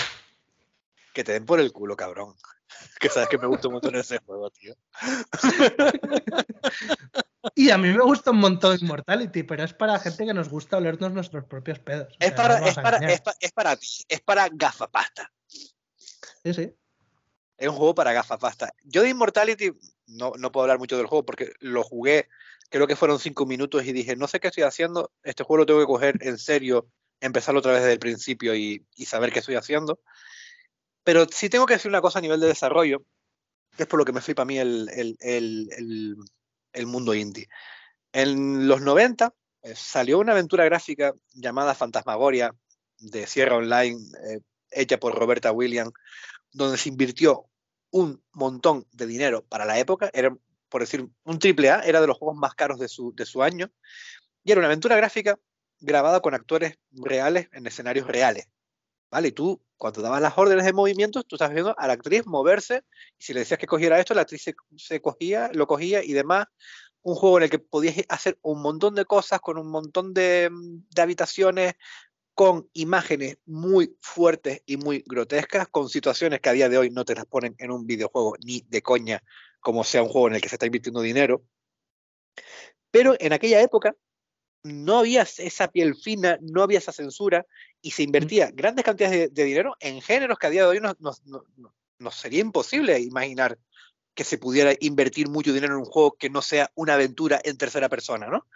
Que 1.14 1.24
te 1.24 1.32
den 1.32 1.46
por 1.46 1.60
el 1.60 1.72
culo, 1.72 1.96
cabrón. 1.96 2.34
Que 2.98 3.08
sabes 3.08 3.28
que 3.28 3.38
me 3.38 3.46
gusta 3.46 3.68
un 3.68 3.74
montón 3.74 3.94
ese 3.96 4.18
juego, 4.18 4.50
tío. 4.50 4.74
y 7.54 7.70
a 7.70 7.78
mí 7.78 7.88
me 7.88 8.02
gusta 8.02 8.30
un 8.30 8.38
montón 8.38 8.78
Immortality, 8.80 9.42
pero 9.42 9.64
es 9.64 9.74
para 9.74 9.98
gente 9.98 10.24
que 10.24 10.32
nos 10.32 10.48
gusta 10.48 10.76
olernos 10.76 11.12
nuestros 11.12 11.44
propios 11.44 11.80
pedos. 11.80 12.14
Es, 12.18 12.32
para, 12.32 12.66
es, 12.66 12.74
para, 12.76 12.98
es, 12.98 13.20
para, 13.52 13.76
ti, 13.76 13.88
es 14.08 14.20
para 14.20 14.48
gafapasta. 14.50 15.30
Sí, 15.46 16.54
sí. 16.54 16.74
Es 17.62 17.68
un 17.68 17.76
juego 17.76 17.94
para 17.94 18.12
gafapasta. 18.12 18.74
Yo 18.82 19.02
de 19.02 19.10
Immortality 19.10 19.70
no, 20.08 20.32
no 20.36 20.50
puedo 20.50 20.64
hablar 20.64 20.80
mucho 20.80 20.96
del 20.96 21.06
juego 21.06 21.24
porque 21.24 21.52
lo 21.60 21.84
jugué, 21.84 22.28
creo 22.70 22.88
que 22.88 22.96
fueron 22.96 23.20
cinco 23.20 23.46
minutos 23.46 23.86
y 23.86 23.92
dije, 23.92 24.16
no 24.16 24.26
sé 24.26 24.40
qué 24.40 24.48
estoy 24.48 24.64
haciendo, 24.64 25.12
este 25.22 25.44
juego 25.44 25.58
lo 25.58 25.66
tengo 25.66 25.78
que 25.78 25.86
coger 25.86 26.18
en 26.22 26.38
serio, 26.38 26.88
empezarlo 27.20 27.60
otra 27.60 27.70
vez 27.70 27.82
desde 27.82 27.92
el 27.92 28.00
principio 28.00 28.56
y, 28.56 28.84
saber 29.06 29.32
qué 29.32 29.38
estoy 29.38 29.54
haciendo. 29.54 30.00
Pero 31.04 31.24
sí 31.30 31.48
tengo 31.48 31.64
que 31.66 31.74
decir 31.74 31.88
una 31.88 32.00
cosa 32.00 32.18
a 32.18 32.22
nivel 32.22 32.40
de 32.40 32.48
desarrollo, 32.48 33.04
que 33.76 33.84
es 33.84 33.88
por 33.88 34.00
lo 34.00 34.04
que 34.04 34.12
me 34.12 34.22
flipa 34.22 34.42
a 34.42 34.44
mí 34.44 34.58
el, 34.58 34.90
el, 35.20 36.86
mundo 36.86 37.14
indie. 37.14 37.48
En 38.12 38.66
los 38.66 38.80
90 38.80 39.32
eh, 39.62 39.74
salió 39.76 40.18
una 40.18 40.32
aventura 40.32 40.64
gráfica 40.64 41.14
llamada 41.32 41.76
Fantasmagoria 41.76 42.52
de 42.98 43.24
Sierra 43.28 43.54
Online, 43.54 44.00
eh, 44.26 44.40
hecha 44.72 44.98
por 44.98 45.14
Roberta 45.14 45.52
Williams, 45.52 45.92
donde 46.50 46.76
se 46.76 46.88
invirtió 46.88 47.46
un 47.92 48.22
montón 48.32 48.86
de 48.92 49.06
dinero 49.06 49.44
para 49.44 49.64
la 49.64 49.78
época, 49.78 50.10
era, 50.12 50.36
por 50.68 50.80
decir, 50.80 51.08
un 51.24 51.38
triple 51.38 51.70
A, 51.70 51.80
era 51.80 52.00
de 52.00 52.06
los 52.08 52.18
juegos 52.18 52.36
más 52.36 52.54
caros 52.54 52.80
de 52.80 52.88
su, 52.88 53.14
de 53.14 53.26
su 53.26 53.42
año, 53.42 53.70
y 54.42 54.50
era 54.50 54.58
una 54.58 54.66
aventura 54.66 54.96
gráfica 54.96 55.38
grabada 55.78 56.20
con 56.20 56.34
actores 56.34 56.78
reales 56.90 57.48
en 57.52 57.66
escenarios 57.66 58.06
reales. 58.06 58.48
¿Vale? 59.10 59.28
Y 59.28 59.32
tú, 59.32 59.62
cuando 59.76 60.00
dabas 60.00 60.22
las 60.22 60.38
órdenes 60.38 60.64
de 60.64 60.72
movimientos, 60.72 61.26
tú 61.26 61.36
estás 61.36 61.52
viendo 61.52 61.78
a 61.78 61.86
la 61.86 61.92
actriz 61.92 62.24
moverse, 62.24 62.82
y 63.18 63.24
si 63.24 63.34
le 63.34 63.40
decías 63.40 63.60
que 63.60 63.66
cogiera 63.66 64.00
esto, 64.00 64.14
la 64.14 64.22
actriz 64.22 64.42
se, 64.42 64.54
se 64.76 65.02
cogía, 65.02 65.50
lo 65.52 65.66
cogía 65.66 66.02
y 66.02 66.12
demás. 66.12 66.46
Un 67.02 67.16
juego 67.16 67.36
en 67.38 67.44
el 67.44 67.50
que 67.50 67.58
podías 67.58 67.96
hacer 68.08 68.38
un 68.42 68.62
montón 68.62 68.94
de 68.94 69.04
cosas 69.04 69.40
con 69.40 69.58
un 69.58 69.68
montón 69.68 70.14
de, 70.14 70.48
de 70.50 71.02
habitaciones, 71.02 71.74
con 72.42 72.68
imágenes 72.72 73.38
muy 73.46 73.96
fuertes 74.00 74.62
y 74.66 74.76
muy 74.76 75.04
grotescas, 75.06 75.68
con 75.68 75.88
situaciones 75.88 76.40
que 76.40 76.48
a 76.48 76.52
día 76.52 76.68
de 76.68 76.76
hoy 76.76 76.90
no 76.90 77.04
te 77.04 77.14
las 77.14 77.24
ponen 77.24 77.54
en 77.58 77.70
un 77.70 77.86
videojuego 77.86 78.34
ni 78.44 78.62
de 78.62 78.82
coña, 78.82 79.22
como 79.60 79.84
sea 79.84 80.02
un 80.02 80.08
juego 80.08 80.26
en 80.26 80.34
el 80.34 80.40
que 80.40 80.48
se 80.48 80.56
está 80.56 80.66
invirtiendo 80.66 81.02
dinero. 81.02 81.44
Pero 82.90 83.14
en 83.20 83.32
aquella 83.32 83.62
época 83.62 83.94
no 84.64 84.98
había 84.98 85.22
esa 85.22 85.68
piel 85.68 85.94
fina, 85.94 86.36
no 86.40 86.64
había 86.64 86.78
esa 86.78 86.90
censura 86.90 87.46
y 87.80 87.92
se 87.92 88.02
invertía 88.02 88.50
grandes 88.50 88.84
cantidades 88.84 89.32
de, 89.32 89.44
dinero 89.44 89.76
en 89.78 90.00
géneros 90.00 90.36
que 90.36 90.48
a 90.48 90.50
día 90.50 90.62
de 90.62 90.68
hoy 90.68 90.80
nos 90.80 92.14
sería 92.16 92.40
imposible 92.40 92.98
imaginar 92.98 93.56
que 94.16 94.24
se 94.24 94.38
pudiera 94.38 94.72
invertir 94.80 95.28
mucho 95.28 95.52
dinero 95.52 95.74
en 95.74 95.82
un 95.82 95.86
juego 95.86 96.16
que 96.18 96.28
no 96.28 96.42
sea 96.42 96.72
una 96.74 96.94
aventura 96.94 97.40
en 97.44 97.56
tercera 97.56 97.88
persona, 97.88 98.26
¿no? 98.26 98.48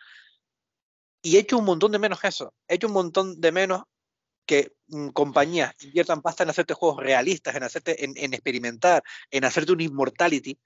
Y 1.27 1.37
he 1.37 1.41
hecho 1.41 1.59
un 1.59 1.65
montón 1.65 1.91
de 1.91 1.99
menos 1.99 2.23
eso. 2.23 2.55
He 2.69 2.77
hecho 2.77 2.87
un 2.87 2.93
montón 2.93 3.41
de 3.41 3.51
menos 3.51 3.83
que 4.47 4.77
mm, 4.87 5.09
compañías 5.09 5.75
inviertan 5.83 6.23
pasta 6.23 6.45
en 6.45 6.51
hacerte 6.51 6.73
juegos 6.73 7.03
realistas, 7.03 7.57
en 7.57 7.65
hacerte, 7.65 8.05
en, 8.05 8.33
experimentar, 8.33 9.03
en 9.33 9.45
hacerte 9.45 9.73
un 9.73 9.81
immortality. 9.81 10.57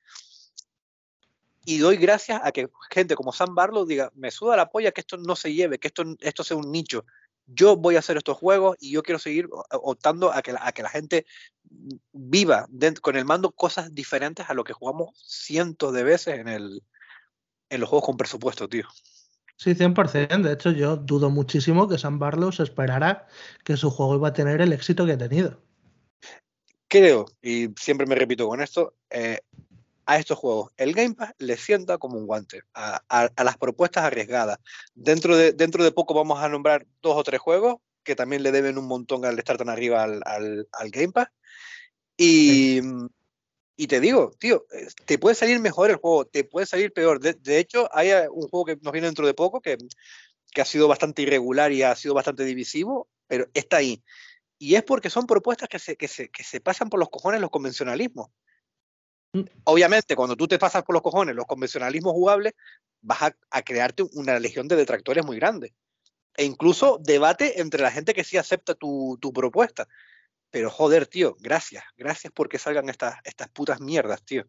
Y 1.65 1.79
doy 1.79 1.97
gracias 1.97 2.43
a 2.45 2.53
que 2.53 2.69
gente 2.91 3.15
como 3.15 3.33
Sam 3.33 3.55
Barlow 3.55 3.87
diga, 3.87 4.11
me 4.15 4.31
suda 4.31 4.55
la 4.55 4.69
polla 4.69 4.93
que 4.93 5.01
esto 5.01 5.17
no 5.17 5.35
se 5.35 5.55
lleve, 5.55 5.79
que 5.79 5.89
esto, 5.89 6.05
esto 6.21 6.45
sea 6.45 6.59
un 6.59 6.71
nicho. 6.71 7.07
Yo 7.47 7.77
voy 7.77 7.97
a 7.97 8.01
hacer 8.01 8.19
estos 8.19 8.37
juegos 8.37 8.77
y 8.81 8.91
yo 8.91 9.03
quiero 9.03 9.19
seguir 9.19 9.49
optando 9.71 10.31
a 10.31 10.43
que 10.43 10.53
la, 10.53 10.67
a 10.67 10.73
que 10.73 10.83
la 10.83 10.91
gente 10.91 11.25
viva 12.13 12.69
con 13.01 13.17
el 13.17 13.25
mando 13.25 13.51
cosas 13.53 13.95
diferentes 13.95 14.51
a 14.51 14.53
lo 14.53 14.65
que 14.65 14.75
jugamos 14.75 15.19
cientos 15.27 15.95
de 15.95 16.03
veces 16.03 16.39
en 16.39 16.49
el, 16.49 16.83
en 17.71 17.81
los 17.81 17.89
juegos 17.89 18.05
con 18.05 18.19
presupuesto, 18.19 18.69
tío. 18.69 18.87
Sí, 19.63 19.75
100%. 19.75 20.41
De 20.41 20.55
hecho, 20.55 20.71
yo 20.71 20.97
dudo 20.97 21.29
muchísimo 21.29 21.87
que 21.87 21.99
Sam 21.99 22.19
Barlow 22.19 22.51
se 22.51 22.63
esperara 22.63 23.27
que 23.63 23.77
su 23.77 23.91
juego 23.91 24.17
iba 24.17 24.29
a 24.29 24.33
tener 24.33 24.63
el 24.63 24.73
éxito 24.73 25.05
que 25.05 25.13
ha 25.13 25.19
tenido. 25.19 25.61
Creo, 26.89 27.27
y 27.43 27.69
siempre 27.79 28.07
me 28.07 28.15
repito 28.15 28.49
con 28.49 28.63
esto, 28.63 28.95
eh, 29.11 29.41
a 30.07 30.19
estos 30.19 30.39
juegos 30.39 30.73
el 30.79 30.95
Game 30.95 31.15
Pass 31.15 31.35
le 31.37 31.59
sienta 31.59 31.99
como 31.99 32.17
un 32.17 32.27
guante 32.27 32.63
a, 32.73 33.03
las 33.45 33.59
propuestas 33.59 34.05
arriesgadas. 34.05 34.59
Dentro 34.95 35.37
de, 35.37 35.53
dentro 35.53 35.85
de 35.85 35.93
poco 35.93 36.15
vamos 36.15 36.43
a 36.43 36.49
nombrar 36.49 36.87
dos 37.03 37.17
o 37.19 37.23
tres 37.23 37.41
juegos 37.41 37.77
que 38.03 38.17
también 38.17 38.43
le 38.43 38.53
deben 38.53 38.79
un 38.79 38.89
montón 38.89 39.27
al 39.27 39.39
estar 39.39 39.59
tan 39.59 39.69
arriba 39.69 40.03
al, 40.03 40.23
al, 40.25 40.91
Game 40.91 41.13
Pass. 41.13 41.29
Y, 42.17 42.81
y, 43.81 43.87
te 43.87 43.99
digo, 43.99 44.31
tío, 44.39 44.67
te 45.07 45.19
puede 45.19 45.35
salir 45.35 45.59
mejor 45.59 45.89
el 45.89 45.97
juego, 45.97 46.27
te 46.27 46.45
puede 46.45 46.67
salir 46.67 46.93
peor. 46.93 47.19
De, 47.19 47.59
hecho, 47.59 47.89
hay 47.95 48.11
un 48.31 48.47
juego 48.47 48.67
que 48.67 48.77
nos 48.83 48.93
viene 48.93 49.07
dentro 49.07 49.27
de 49.27 49.33
poco 49.33 49.63
que, 49.63 49.79
ha 50.61 50.65
sido 50.67 50.87
bastante 50.87 51.23
irregular 51.23 51.73
y 51.73 51.83
ha 51.83 51.97
sido 51.97 52.13
bastante 52.13 52.45
divisivo, 52.45 53.09
pero 53.27 53.47
está 53.55 53.79
ahí. 53.79 54.05
Y 54.59 54.75
es 54.75 54.83
porque 54.83 55.09
son 55.09 55.27
propuestas 55.27 55.67
que 55.71 55.79
se, 56.09 56.61
pasan 56.61 56.91
por 56.91 57.01
los 57.01 57.09
cojones 57.09 57.41
los 57.41 57.49
convencionalismos. 57.49 58.29
Obviamente, 59.65 60.15
cuando 60.15 60.37
tú 60.37 60.47
te 60.47 60.59
pasas 60.59 60.83
por 60.83 60.93
los 60.93 61.03
cojones 61.03 61.35
los 61.35 61.47
convencionalismos 61.47 62.13
jugables, 62.13 62.53
vas 63.01 63.33
a, 63.49 63.63
crearte 63.63 64.03
una 64.13 64.39
legión 64.39 64.69
de 64.69 64.77
detractores 64.77 65.25
muy 65.25 65.37
grande. 65.37 65.73
E 66.37 66.45
incluso 66.45 66.99
debate 67.01 67.63
entre 67.63 67.81
la 67.81 67.91
gente 67.91 68.13
que 68.13 68.25
sí 68.25 68.37
acepta 68.37 68.75
tu, 68.75 69.19
propuesta. 69.35 69.89
Pero 70.51 70.71
joder, 70.71 71.07
tío, 71.07 71.37
gracias. 71.41 71.85
Gracias 71.97 72.33
porque 72.35 72.59
salgan 72.59 72.89
estas, 72.89 73.17
estas 73.25 73.49
putas 73.51 73.81
mierdas, 73.81 74.23
tío. 74.25 74.45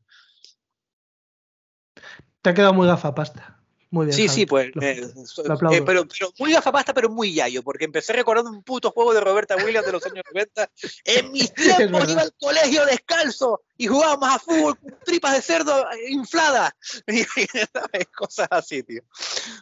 Te 2.41 2.49
ha 2.49 2.53
quedado 2.53 2.73
muy 2.73 2.87
gafapasta. 2.87 3.61
Muy 3.91 4.05
bien. 4.05 4.15
Sí, 4.15 4.29
sí, 4.29 4.45
pues. 4.45 4.67
Eh, 4.81 5.01
eh, 5.01 5.83
pero, 5.85 6.07
pero, 6.07 6.31
muy 6.39 6.53
gafapasta, 6.53 6.93
pero 6.93 7.09
muy 7.09 7.33
yayo, 7.33 7.61
porque 7.61 7.83
empecé 7.83 8.13
recordando 8.13 8.49
un 8.49 8.63
puto 8.63 8.89
juego 8.91 9.13
de 9.13 9.19
Roberta 9.19 9.57
Williams 9.57 9.85
de 9.85 9.91
los 9.91 10.05
años 10.05 10.23
90. 10.33 10.71
En 11.03 11.31
mis 11.31 11.53
tiempos 11.53 12.09
iba 12.09 12.21
al 12.21 12.33
colegio 12.39 12.85
descalzo 12.85 13.63
y 13.77 13.87
jugábamos 13.87 14.29
a 14.29 14.39
fútbol 14.39 14.77
con 14.79 14.97
tripas 15.03 15.33
de 15.33 15.41
cerdo 15.41 15.85
infladas. 16.07 16.71
Y, 17.07 18.05
cosas 18.15 18.47
así, 18.49 18.81
tío. 18.83 19.03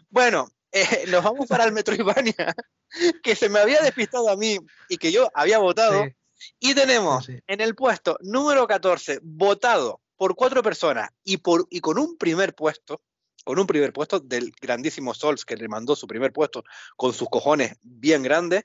Bueno, 0.10 0.48
eh, 0.72 1.06
nos 1.08 1.24
vamos 1.24 1.48
para 1.48 1.64
el 1.64 1.72
Metroidvania, 1.72 2.54
que 3.24 3.36
se 3.36 3.50
me 3.50 3.60
había 3.60 3.82
despistado 3.82 4.30
a 4.30 4.36
mí 4.36 4.60
y 4.88 4.98
que 4.98 5.12
yo 5.12 5.30
había 5.34 5.58
votado. 5.58 6.06
Y 6.60 6.74
tenemos 6.74 7.30
en 7.30 7.62
el 7.62 7.76
puesto 7.76 8.18
número 8.22 8.68
14, 8.68 9.20
votado 9.22 10.02
por 10.16 10.36
cuatro 10.36 10.62
personas 10.62 11.10
y, 11.24 11.38
por, 11.38 11.68
y 11.70 11.80
con 11.80 11.98
un 11.98 12.18
primer 12.18 12.54
puesto, 12.54 13.02
con 13.46 13.58
un 13.58 13.68
primer 13.68 13.94
puesto 13.94 14.20
del 14.20 14.52
grandísimo 14.62 15.14
Sols, 15.14 15.46
que 15.46 15.56
le 15.56 15.68
mandó 15.68 15.96
su 15.96 16.08
primer 16.08 16.34
puesto 16.34 16.64
con 16.98 17.14
sus 17.14 17.30
cojones 17.30 17.78
bien 17.82 18.22
grandes. 18.22 18.64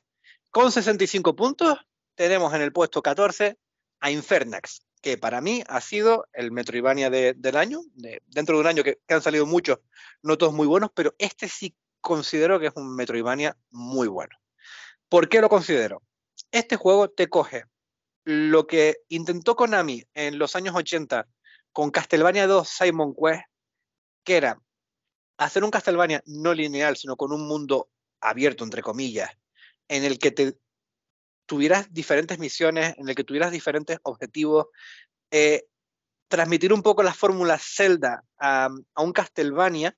Con 0.50 0.72
65 0.72 1.36
puntos, 1.36 1.78
tenemos 2.14 2.52
en 2.54 2.62
el 2.62 2.72
puesto 2.72 3.02
14 3.02 3.56
a 4.00 4.10
Infernax, 4.10 4.82
que 5.00 5.18
para 5.18 5.40
mí 5.40 5.62
ha 5.68 5.80
sido 5.80 6.26
el 6.32 6.50
Metroidvania 6.50 7.10
del 7.10 7.56
año. 7.56 7.82
dentro 8.26 8.56
de 8.56 8.60
un 8.60 8.66
año 8.66 8.82
que, 8.82 8.98
han 9.08 9.22
salido 9.22 9.46
muchos, 9.46 9.78
no 10.22 10.38
todos 10.38 10.52
muy 10.52 10.66
buenos, 10.66 10.90
pero 10.94 11.14
este 11.18 11.48
sí 11.48 11.76
considero 12.00 12.58
que 12.58 12.66
es 12.66 12.72
un 12.76 12.94
Metroidvania 12.96 13.56
muy 13.70 14.08
bueno. 14.08 14.36
¿Por 15.08 15.28
qué 15.28 15.40
lo 15.40 15.48
considero? 15.48 16.02
Este 16.54 16.76
juego 16.76 17.10
te 17.10 17.28
coge. 17.28 17.64
Lo 18.22 18.68
que 18.68 18.98
intentó 19.08 19.56
Konami 19.56 20.04
en 20.14 20.38
los 20.38 20.54
años 20.54 20.76
80 20.76 21.26
con 21.72 21.90
Castlevania 21.90 22.46
2 22.46 22.68
Simon 22.68 23.12
Quest, 23.12 23.42
que 24.22 24.36
era 24.36 24.62
hacer 25.36 25.64
un 25.64 25.72
Castlevania 25.72 26.22
no 26.26 26.54
lineal, 26.54 26.96
sino 26.96 27.16
con 27.16 27.32
un 27.32 27.48
mundo 27.48 27.88
abierto, 28.20 28.62
entre 28.62 28.82
comillas, 28.82 29.32
en 29.88 30.04
el 30.04 30.20
que 30.20 30.54
tuvieras 31.44 31.92
diferentes 31.92 32.38
misiones, 32.38 32.94
en 32.98 33.08
el 33.08 33.16
que 33.16 33.24
tuvieras 33.24 33.50
diferentes 33.50 33.98
objetivos, 34.04 34.66
eh, 35.32 35.64
transmitir 36.28 36.72
un 36.72 36.84
poco 36.84 37.02
la 37.02 37.14
fórmula 37.14 37.58
Zelda 37.58 38.22
a, 38.38 38.68
un 38.96 39.12
Castlevania 39.12 39.96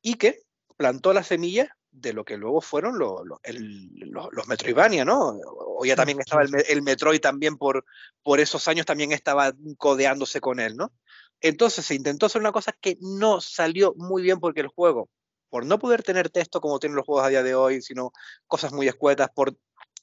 y 0.00 0.14
que 0.14 0.40
plantó 0.78 1.12
la 1.12 1.24
semilla 1.24 1.76
de 1.94 2.12
lo 2.12 2.24
que 2.24 2.36
luego 2.36 2.60
fueron 2.60 2.98
los 2.98 4.48
Metroidvania, 4.48 5.04
¿no? 5.04 5.38
O 5.44 5.84
ya 5.84 5.94
también 5.94 6.20
estaba 6.20 6.42
el, 6.42 6.50
el, 6.68 6.82
Metroid 6.82 7.20
también 7.20 7.56
por, 7.56 7.84
por 8.22 8.40
esos 8.40 8.66
años, 8.68 8.84
también 8.84 9.12
estaba 9.12 9.54
codeándose 9.78 10.40
con 10.40 10.58
él, 10.58 10.76
¿no? 10.76 10.92
Entonces 11.40 11.84
se 11.84 11.94
intentó 11.94 12.26
hacer 12.26 12.40
una 12.40 12.52
cosa 12.52 12.72
que 12.80 12.98
no 13.00 13.40
salió 13.40 13.94
muy 13.96 14.22
bien 14.22 14.40
porque 14.40 14.60
el 14.60 14.68
juego, 14.68 15.08
por 15.50 15.64
no 15.64 15.78
poder 15.78 16.02
tener 16.02 16.30
texto 16.30 16.60
como 16.60 16.80
tienen 16.80 16.96
los 16.96 17.06
juegos 17.06 17.24
a 17.24 17.28
día 17.28 17.42
de 17.42 17.54
hoy, 17.54 17.80
sino 17.80 18.12
cosas 18.46 18.72
muy 18.72 18.88
escuetas, 18.88 19.30
por 19.34 19.56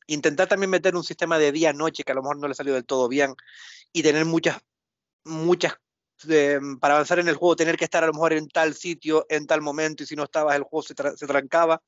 intentar 0.08 0.48
también 0.48 0.70
meter 0.70 0.96
un 0.96 1.04
sistema 1.04 1.38
de 1.40 1.52
día-noche 1.52 2.04
que 2.04 2.12
a 2.12 2.16
lo 2.16 2.22
mejor 2.22 2.38
no 2.38 2.48
le 2.48 2.54
salió 2.54 2.74
del 2.74 2.86
todo 2.86 3.08
bien 3.10 3.36
y 3.92 4.02
tener 4.02 4.26
muchas, 4.26 4.60
muchas, 5.26 5.76
para 6.80 6.96
avanzar 6.96 7.20
en 7.20 7.28
el 7.28 7.36
juego, 7.36 7.56
tener 7.56 7.78
que 7.78 7.86
estar 7.86 8.04
a 8.04 8.08
lo 8.08 8.14
mejor 8.14 8.34
en 8.34 8.48
tal 8.48 8.74
sitio, 8.74 9.26
en 9.30 9.48
tal 9.48 9.62
momento, 9.62 10.04
y 10.04 10.06
si 10.06 10.16
no 10.16 10.24
estabas 10.24 10.56
el 10.56 10.64
juego 10.64 10.84
se, 10.84 10.94
se 11.18 11.28
trancaba, 11.28 11.82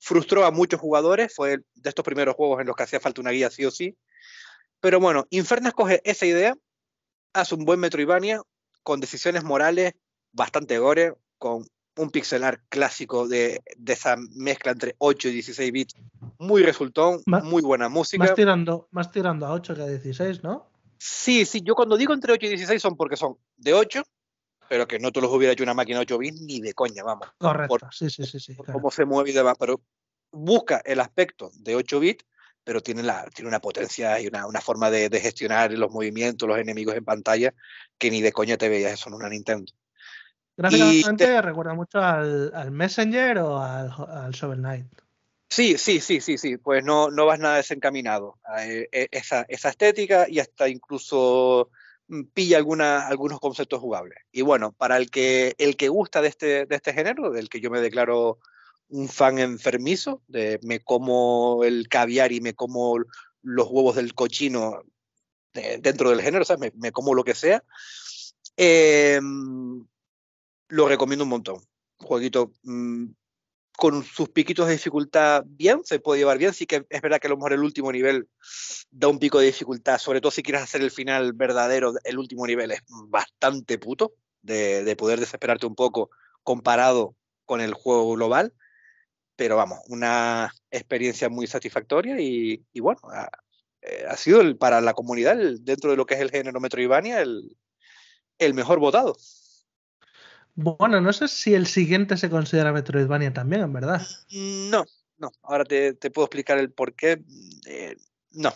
frustró 0.00 0.44
a 0.44 0.50
muchos 0.50 0.80
jugadores, 0.80 1.34
fue 1.34 1.58
de 1.74 1.88
estos 1.88 2.04
primeros 2.04 2.34
juegos 2.34 2.60
en 2.60 2.66
los 2.66 2.76
que 2.76 2.82
hacía 2.82 3.00
falta 3.00 3.20
una 3.20 3.30
guía 3.30 3.50
sí 3.50 3.64
o 3.64 3.70
sí. 3.70 3.96
Pero 4.80 5.00
bueno, 5.00 5.26
Inferno 5.30 5.68
escoge 5.68 6.00
esa 6.04 6.26
idea, 6.26 6.56
hace 7.32 7.54
un 7.54 7.64
buen 7.64 7.80
Metroidvania, 7.80 8.42
con 8.82 9.00
decisiones 9.00 9.42
morales 9.42 9.94
bastante 10.32 10.78
gore, 10.78 11.14
con 11.38 11.66
un 11.96 12.10
pixelar 12.10 12.60
clásico 12.68 13.26
de, 13.26 13.62
esa 13.86 14.16
mezcla 14.34 14.72
entre 14.72 14.94
8 14.98 15.28
y 15.28 15.32
16 15.32 15.72
bits, 15.72 15.94
muy 16.38 16.62
resultón, 16.62 17.22
muy 17.26 17.62
buena 17.62 17.88
música. 17.88 18.24
Más 18.24 18.34
tirando, 18.34 18.88
más 18.90 19.10
tirando 19.10 19.46
a 19.46 19.52
8 19.52 19.74
que 19.74 19.82
a 19.82 19.86
16, 19.86 20.42
¿no? 20.42 20.66
Sí, 20.98 21.44
sí, 21.44 21.60
yo 21.62 21.74
cuando 21.74 21.96
digo 21.96 22.14
entre 22.14 22.32
8 22.32 22.46
y 22.46 22.48
16 22.50 22.80
son 22.80 22.96
porque 22.96 23.16
son 23.16 23.36
de 23.56 23.74
8, 23.74 24.02
pero 24.68 24.86
que 24.86 24.98
no 24.98 25.12
te 25.12 25.20
los 25.20 25.32
hubiera 25.32 25.52
hecho 25.52 25.62
una 25.62 25.74
máquina 25.74 26.00
8 26.00 26.18
bits 26.18 26.40
ni 26.40 26.60
de 26.60 26.74
coña, 26.74 27.02
vamos. 27.02 27.28
Correcto, 27.38 27.88
sí, 27.90 28.10
sí, 28.10 28.24
sí. 28.24 28.40
sí 28.40 28.56
Cómo 28.72 28.90
se 28.90 29.04
mueve 29.04 29.30
y 29.30 29.32
demás, 29.32 29.56
pero 29.58 29.80
busca 30.32 30.82
el 30.84 31.00
aspecto 31.00 31.50
de 31.54 31.76
8 31.76 32.00
bits, 32.00 32.24
pero 32.64 32.80
tiene, 32.80 33.02
la, 33.02 33.24
tiene 33.34 33.48
una 33.48 33.60
potencia 33.60 34.20
y 34.20 34.26
una, 34.26 34.46
una 34.46 34.60
forma 34.60 34.90
de, 34.90 35.08
de, 35.08 35.20
gestionar 35.20 35.72
los 35.72 35.90
movimientos, 35.90 36.48
los 36.48 36.58
enemigos 36.58 36.96
en 36.96 37.04
pantalla, 37.04 37.54
que 37.98 38.10
ni 38.10 38.20
de 38.20 38.32
coña 38.32 38.56
te 38.56 38.68
veías 38.68 38.92
eso 38.92 39.08
en 39.08 39.14
una 39.14 39.28
Nintendo. 39.28 39.72
Gráficamente 40.56 41.42
recuerda 41.42 41.74
mucho 41.74 42.00
al, 42.00 42.50
al, 42.54 42.70
Messenger 42.70 43.38
o 43.38 43.58
al, 43.58 43.92
al 44.08 44.32
Shovel 44.32 44.58
Knight. 44.58 44.86
Sí, 45.48 45.78
sí, 45.78 46.00
sí, 46.00 46.20
sí, 46.20 46.38
sí, 46.38 46.56
pues 46.56 46.84
no, 46.84 47.10
no 47.10 47.26
vas 47.26 47.38
nada 47.38 47.56
desencaminado. 47.56 48.38
Eh, 48.58 48.88
eh, 48.92 49.08
esa, 49.12 49.46
esa 49.48 49.68
estética 49.70 50.26
y 50.28 50.40
hasta 50.40 50.68
incluso 50.68 51.70
mm, 52.08 52.24
pilla 52.34 52.58
algunos 52.58 53.40
conceptos 53.40 53.80
jugables. 53.80 54.18
Y 54.32 54.42
bueno, 54.42 54.72
para 54.72 54.96
el 54.96 55.10
que, 55.10 55.54
el 55.58 55.76
que 55.76 55.88
gusta 55.88 56.20
de 56.20 56.28
este, 56.28 56.66
de 56.66 56.76
este 56.76 56.92
género, 56.92 57.30
del 57.30 57.48
que 57.48 57.60
yo 57.60 57.70
me 57.70 57.80
declaro 57.80 58.38
un 58.88 59.08
fan 59.08 59.38
enfermizo, 59.38 60.22
de 60.28 60.58
me 60.62 60.80
como 60.80 61.64
el 61.64 61.88
caviar 61.88 62.32
y 62.32 62.40
me 62.40 62.54
como 62.54 62.98
los 63.42 63.68
huevos 63.68 63.96
del 63.96 64.14
cochino 64.14 64.82
dentro 65.80 66.10
del 66.10 66.20
género, 66.20 66.44
¿sabes? 66.44 66.72
Me, 66.74 66.92
como 66.92 67.14
lo 67.14 67.24
que 67.24 67.34
sea. 67.34 67.62
Em, 68.56 69.86
lo 70.68 70.88
recomiendo 70.88 71.24
un 71.24 71.30
montón. 71.30 71.62
Jueguito 71.98 72.52
mm, 72.64 73.06
con 73.76 74.04
sus 74.04 74.28
piquitos 74.30 74.66
de 74.66 74.74
dificultad 74.74 75.44
bien, 75.46 75.82
se 75.84 76.00
puede 76.00 76.20
llevar 76.20 76.38
bien. 76.38 76.52
Sí 76.52 76.66
que 76.66 76.86
es 76.88 77.02
verdad 77.02 77.20
que 77.20 77.26
a 77.26 77.30
lo 77.30 77.36
mejor 77.36 77.52
el 77.52 77.62
último 77.62 77.92
nivel 77.92 78.28
da 78.90 79.08
un 79.08 79.18
pico 79.18 79.38
de 79.38 79.46
dificultad, 79.46 79.98
sobre 79.98 80.20
todo 80.20 80.30
si 80.30 80.42
quieres 80.42 80.62
hacer 80.62 80.82
el 80.82 80.90
final 80.90 81.32
verdadero, 81.32 81.94
el 82.04 82.18
último 82.18 82.46
nivel 82.46 82.72
es 82.72 82.82
bastante 83.08 83.78
puto 83.78 84.14
de, 84.42 84.84
de 84.84 84.96
poder 84.96 85.20
desesperarte 85.20 85.66
un 85.66 85.74
poco 85.74 86.10
comparado 86.42 87.16
con 87.44 87.60
el 87.60 87.74
juego 87.74 88.14
global 88.14 88.52
pero 89.36 89.56
vamos, 89.56 89.80
una 89.88 90.50
experiencia 90.70 91.28
muy 91.28 91.46
satisfactoria 91.46 92.16
y, 92.18 92.64
bueno, 92.80 93.00
ha, 93.12 93.28
eh, 93.82 94.06
sido 94.16 94.56
para 94.58 94.80
la 94.80 94.94
comunidad, 94.94 95.36
dentro 95.60 95.90
de 95.90 95.96
lo 95.96 96.06
que 96.06 96.14
es 96.14 96.20
el 96.20 96.30
género 96.30 96.58
Metroidvania, 96.58 97.20
el, 97.20 97.56
el 98.38 98.54
mejor 98.54 98.80
votado. 98.80 99.14
Bueno, 100.56 101.02
no 101.02 101.12
sé 101.12 101.28
si 101.28 101.54
el 101.54 101.66
siguiente 101.66 102.16
se 102.16 102.30
considera 102.30 102.72
Metroidvania 102.72 103.32
también, 103.32 103.62
en 103.62 103.72
verdad. 103.74 104.02
No, 104.30 104.84
no. 105.18 105.30
Ahora 105.42 105.64
te, 105.64 105.92
te 105.92 106.10
puedo 106.10 106.24
explicar 106.24 106.56
el 106.58 106.72
por 106.72 106.94
qué. 106.94 107.22
Eh, 107.66 107.96
no. 108.32 108.52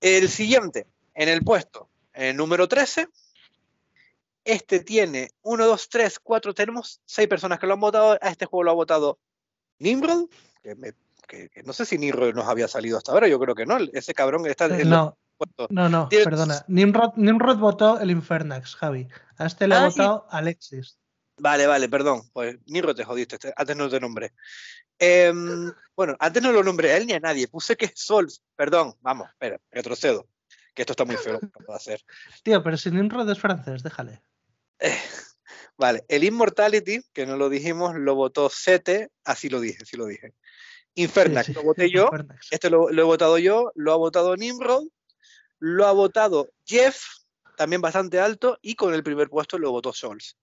El 0.00 0.28
siguiente, 0.28 0.86
en 1.14 1.28
el 1.28 1.42
puesto 1.42 1.90
el 2.14 2.36
número 2.36 2.66
13, 2.66 3.08
este 4.44 4.80
tiene 4.80 5.30
1, 5.42 5.66
2, 5.66 5.88
3, 5.88 6.18
4, 6.18 6.54
tenemos 6.54 7.00
6 7.04 7.28
personas 7.28 7.58
que 7.58 7.66
lo 7.66 7.74
han 7.74 7.80
votado. 7.80 8.18
A 8.20 8.30
este 8.30 8.46
juego 8.46 8.64
lo 8.64 8.70
ha 8.70 8.74
votado 8.74 9.18
Nimrod, 9.78 10.28
que, 11.28 11.50
no 11.64 11.72
sé 11.72 11.84
si 11.84 11.98
Nimrod 11.98 12.34
nos 12.34 12.48
había 12.48 12.66
salido 12.68 12.96
hasta 12.96 13.12
ahora, 13.12 13.28
yo 13.28 13.38
creo 13.38 13.54
que 13.54 13.66
no. 13.66 13.76
Ese 13.92 14.14
cabrón 14.14 14.46
está 14.46 14.66
no, 15.70 15.88
no, 15.88 16.08
perdona. 16.08 16.64
Nimrod, 16.68 17.14
Nimrod, 17.16 17.58
votó 17.58 18.00
el 18.00 18.10
Infernax, 18.10 18.74
Javi. 18.74 19.08
A 19.36 19.46
este 19.46 19.68
le 19.68 19.74
ha 19.74 19.84
ah, 19.84 19.88
votado 19.88 20.26
Alexis. 20.30 20.98
Vale, 21.38 21.66
vale, 21.66 21.88
perdón. 21.88 22.22
Pues 22.32 22.56
Niro 22.66 22.94
te 22.94 23.04
jodiste, 23.04 23.38
antes 23.56 23.76
no 23.76 23.88
te 23.88 24.00
nombré. 24.00 24.32
Em, 24.98 25.72
bueno, 25.94 26.16
antes 26.18 26.42
no 26.42 26.50
lo 26.50 26.62
nombré 26.62 26.92
a 26.92 26.96
él 26.96 27.06
ni 27.06 27.12
a 27.12 27.20
nadie. 27.20 27.48
Puse 27.48 27.76
que 27.76 27.90
Sol, 27.94 28.28
perdón, 28.56 28.94
vamos, 29.00 29.28
espera, 29.28 29.60
retrocedo. 29.70 30.28
Que 30.74 30.82
esto 30.82 30.92
está 30.92 31.04
muy 31.04 31.16
feo 31.16 31.34
lo 31.34 31.40
que 31.40 31.48
puedo 31.48 31.76
hacer. 31.76 32.02
Tío, 32.42 32.62
pero 32.62 32.76
si 32.76 32.90
Nimrod 32.90 33.30
es 33.30 33.38
francés, 33.38 33.82
déjale. 33.82 34.22
vale, 35.76 36.04
el 36.08 36.24
Immortality, 36.24 37.00
que 37.12 37.26
no 37.26 37.36
lo 37.36 37.48
dijimos, 37.48 37.94
lo 37.96 38.14
votó 38.14 38.48
Sete, 38.50 39.10
así 39.24 39.48
lo 39.48 39.60
dije, 39.60 39.84
sí 39.84 39.96
lo 39.96 40.06
dije. 40.06 40.34
Infernax, 40.94 41.50
lo 41.50 41.62
voté 41.62 41.90
yo, 41.90 42.10
este 42.50 42.70
lo, 42.70 42.90
he 42.90 43.02
votado 43.02 43.38
yo, 43.38 43.70
lo 43.74 43.92
ha 43.92 43.96
votado 43.96 44.36
Nimrod, 44.36 44.84
lo 45.58 45.86
ha 45.86 45.92
votado 45.92 46.50
Jeff, 46.64 47.02
también 47.56 47.80
bastante 47.80 48.20
alto, 48.20 48.58
y 48.62 48.74
con 48.74 48.94
el 48.94 49.02
primer 49.02 49.28
puesto 49.28 49.58
lo 49.58 49.70
votó 49.70 49.92
Sols. 49.92 50.36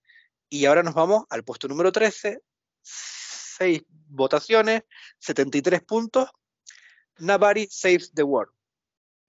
Y 0.49 0.65
ahora 0.65 0.83
nos 0.83 0.93
vamos 0.93 1.25
al 1.29 1.43
puesto 1.43 1.67
número 1.67 1.91
13, 1.91 2.41
6 2.81 3.83
votaciones, 4.09 4.83
73 5.19 5.81
puntos. 5.83 6.29
Nobody 7.17 7.67
Saves 7.69 8.11
the 8.13 8.23
World. 8.23 8.51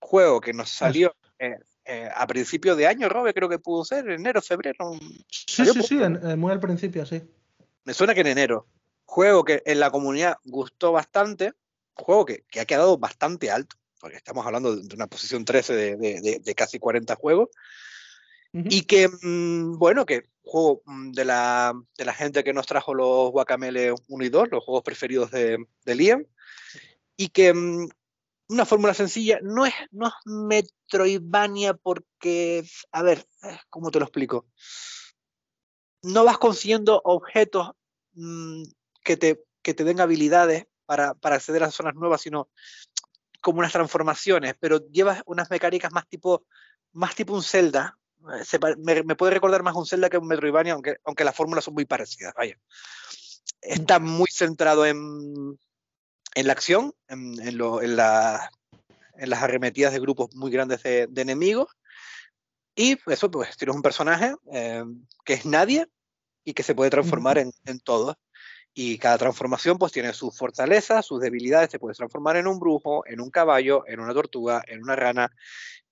Juego 0.01 0.41
que 0.41 0.53
nos 0.53 0.71
salió 0.71 1.15
eh, 1.39 1.57
eh, 1.85 2.11
a 2.15 2.27
principios 2.27 2.77
de 2.77 2.87
año, 2.87 3.09
Robe, 3.09 3.33
creo 3.33 3.49
que 3.49 3.59
pudo 3.59 3.85
ser, 3.85 4.11
enero, 4.11 4.43
febrero. 4.43 4.93
Sí, 5.31 5.65
sí, 5.67 5.83
sí, 5.83 5.99
eh, 6.03 6.37
muy 6.37 6.51
al 6.51 6.61
principio, 6.61 7.07
sí. 7.07 7.23
Me 7.85 7.95
suena 7.95 8.15
que 8.15 8.21
en 8.21 8.27
enero. 8.29 8.67
Juego 9.05 9.45
que 9.45 9.63
en 9.65 9.79
la 9.79 9.91
comunidad 9.91 10.37
gustó 10.45 10.91
bastante. 10.91 11.53
Juego 11.95 12.27
que, 12.27 12.45
ha 12.61 12.65
quedado 12.65 12.99
bastante 12.99 13.51
alto, 13.51 13.77
porque 14.01 14.17
estamos 14.17 14.47
hablando 14.47 14.77
de 14.77 14.95
una 14.95 15.07
posición 15.07 15.45
13 15.45 15.97
de 15.97 16.55
casi 16.55 16.79
40 16.79 17.15
juegos. 17.17 17.49
Y 18.53 18.83
que, 18.83 19.09
mm, 19.09 19.79
bueno, 19.79 20.07
que 20.07 20.31
juego 20.43 20.83
mm, 20.87 21.13
de 21.13 21.25
la, 21.25 21.75
de 21.99 22.05
la, 22.05 22.15
gente 22.15 22.43
que 22.43 22.55
nos 22.55 22.67
trajo 22.67 22.95
los 22.95 23.31
Guacamele 23.31 23.95
1 24.09 24.25
y 24.25 24.29
2, 24.29 24.49
los 24.51 24.65
juegos 24.65 24.83
preferidos 24.83 25.31
de, 25.31 25.59
de 25.85 25.95
Liam. 25.95 26.25
Y 27.17 27.29
que 27.29 27.53
mm, 27.53 27.89
una 28.49 28.65
fórmula 28.65 28.95
sencilla, 28.95 29.41
no 29.43 29.67
es, 29.67 29.75
no 29.91 30.07
es 30.07 30.15
Metroidvania 30.25 31.75
porque, 31.75 32.65
a 32.93 33.03
ver, 33.03 33.27
¿cómo 33.69 33.91
te 33.91 33.99
lo 33.99 34.07
explico? 34.07 34.47
No 36.03 36.25
vas 36.25 36.39
consiguiendo 36.39 37.03
objetos 37.05 37.73
que, 39.03 39.17
te, 39.17 39.43
que 39.63 39.75
te 39.75 39.85
den 39.85 40.01
habilidades 40.01 40.67
para, 40.87 41.15
para 41.15 41.37
acceder 41.37 41.65
a 41.65 41.71
zonas 41.71 41.95
nuevas, 41.95 42.23
sino 42.23 42.49
como 43.47 43.61
unas 43.61 43.71
transformaciones, 43.71 44.57
pero 44.59 44.91
llevas 44.91 45.23
unas 45.25 45.49
mecánicas 45.51 45.93
más 45.93 46.09
tipo, 46.09 46.45
más 46.93 47.15
tipo 47.15 47.33
un 47.33 47.45
Zelda, 47.45 47.97
me, 48.79 49.15
puede 49.15 49.35
recordar 49.35 49.63
más 49.63 49.77
un 49.77 49.87
Zelda 49.87 50.11
que 50.11 50.19
un 50.19 50.27
Metroidvania, 50.27 50.73
aunque, 50.73 50.97
aunque 51.05 51.23
las 51.23 51.37
fórmulas 51.37 51.63
son 51.63 51.75
muy 51.75 51.85
parecidas, 51.85 52.35
vaya. 52.35 52.59
Está 53.61 54.01
muy 54.01 54.27
centrado 54.33 54.85
en, 54.85 55.57
en 56.35 56.47
la 56.49 56.55
acción, 56.55 56.93
en, 57.07 57.41
en, 57.41 57.57
lo, 57.57 57.83
en, 57.83 57.95
la, 57.95 58.51
en, 59.15 59.31
las 59.31 59.45
arremetidas 59.45 59.93
de 59.93 60.01
grupos 60.01 60.35
muy 60.35 60.51
grandes 60.51 60.83
de, 60.83 61.07
de 61.07 61.23
enemigos. 61.23 61.69
Y 62.75 62.99
eso, 63.07 63.31
pues 63.31 63.57
tienes 63.57 63.77
un 63.77 63.83
personaje 63.83 64.35
eh, 64.53 64.83
que 65.25 65.35
es 65.35 65.47
nadie 65.47 65.87
y 66.43 66.53
que 66.53 66.65
se 66.65 66.75
puede 66.75 66.91
transformar 66.91 67.39
en 67.39 67.81
todo. 67.85 68.19
Y 68.79 68.99
cada 68.99 69.17
transformación 69.17 69.79
pues 69.79 69.91
tiene 69.91 70.13
sus 70.13 70.37
fortalezas, 70.37 71.07
sus 71.07 71.19
debilidades, 71.19 71.71
se 71.71 71.79
puede 71.79 71.95
transformar 71.95 72.37
en 72.37 72.47
un 72.47 72.59
brujo, 72.59 73.07
en 73.07 73.23
un 73.23 73.31
caballo, 73.31 73.85
en 73.87 74.01
una 74.01 74.13
tortuga, 74.13 74.63
en 74.67 74.83
una 74.83 74.95
rana. 74.95 75.33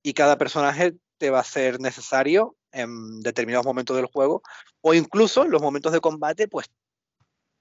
Y 0.03 0.13
cada 0.13 0.37
personaje 0.37 0.93
te 1.17 1.31
va 1.31 1.41
a 1.41 1.45
ser 1.45 1.81
necesario 1.81 2.57
en 2.73 3.21
determinados 3.21 3.65
momentos 3.65 3.97
del 3.97 4.05
juego 4.05 4.43
o 4.83 4.93
incluso 4.93 5.45
en 5.45 5.51
los 5.51 5.63
momentos 5.63 5.93
de 5.93 6.01
combate, 6.01 6.47
pues 6.47 6.67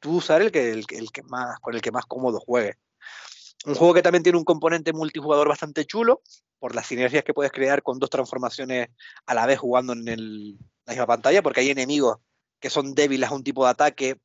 tú 0.01 0.17
usar 0.17 0.41
el 0.41 0.51
que, 0.51 0.71
el, 0.71 0.85
que 0.85 1.23
más, 1.23 1.57
con 1.61 1.73
el 1.73 1.81
que 1.81 1.93
más 1.93 2.05
cómodo 2.05 2.41
juegue. 2.41 2.75
Un 3.65 3.75
juego 3.75 3.93
que 3.93 4.01
también 4.01 4.23
tiene 4.23 4.37
un 4.37 4.43
componente 4.43 4.91
multijugador 4.91 5.47
bastante 5.47 5.85
chulo, 5.85 6.21
por 6.59 6.75
las 6.75 6.87
sinergias 6.87 7.23
que 7.23 7.33
puedes 7.33 7.53
crear 7.53 7.81
con 7.81 7.97
dos 7.97 8.09
transformaciones 8.09 8.89
a 9.25 9.33
la 9.33 9.45
vez 9.45 9.57
jugando 9.57 9.93
en 9.93 10.57
la 10.85 10.91
misma 10.93 11.07
pantalla, 11.07 11.41
porque 11.41 11.61
hay 11.61 11.69
enemigos 11.69 12.17
que 12.59 12.69
son 12.69 12.93
débiles 12.93 13.29
a 13.29 13.35
un 13.35 13.43
tipo 13.45 13.63
de 13.63 13.71
ataque 13.71 14.19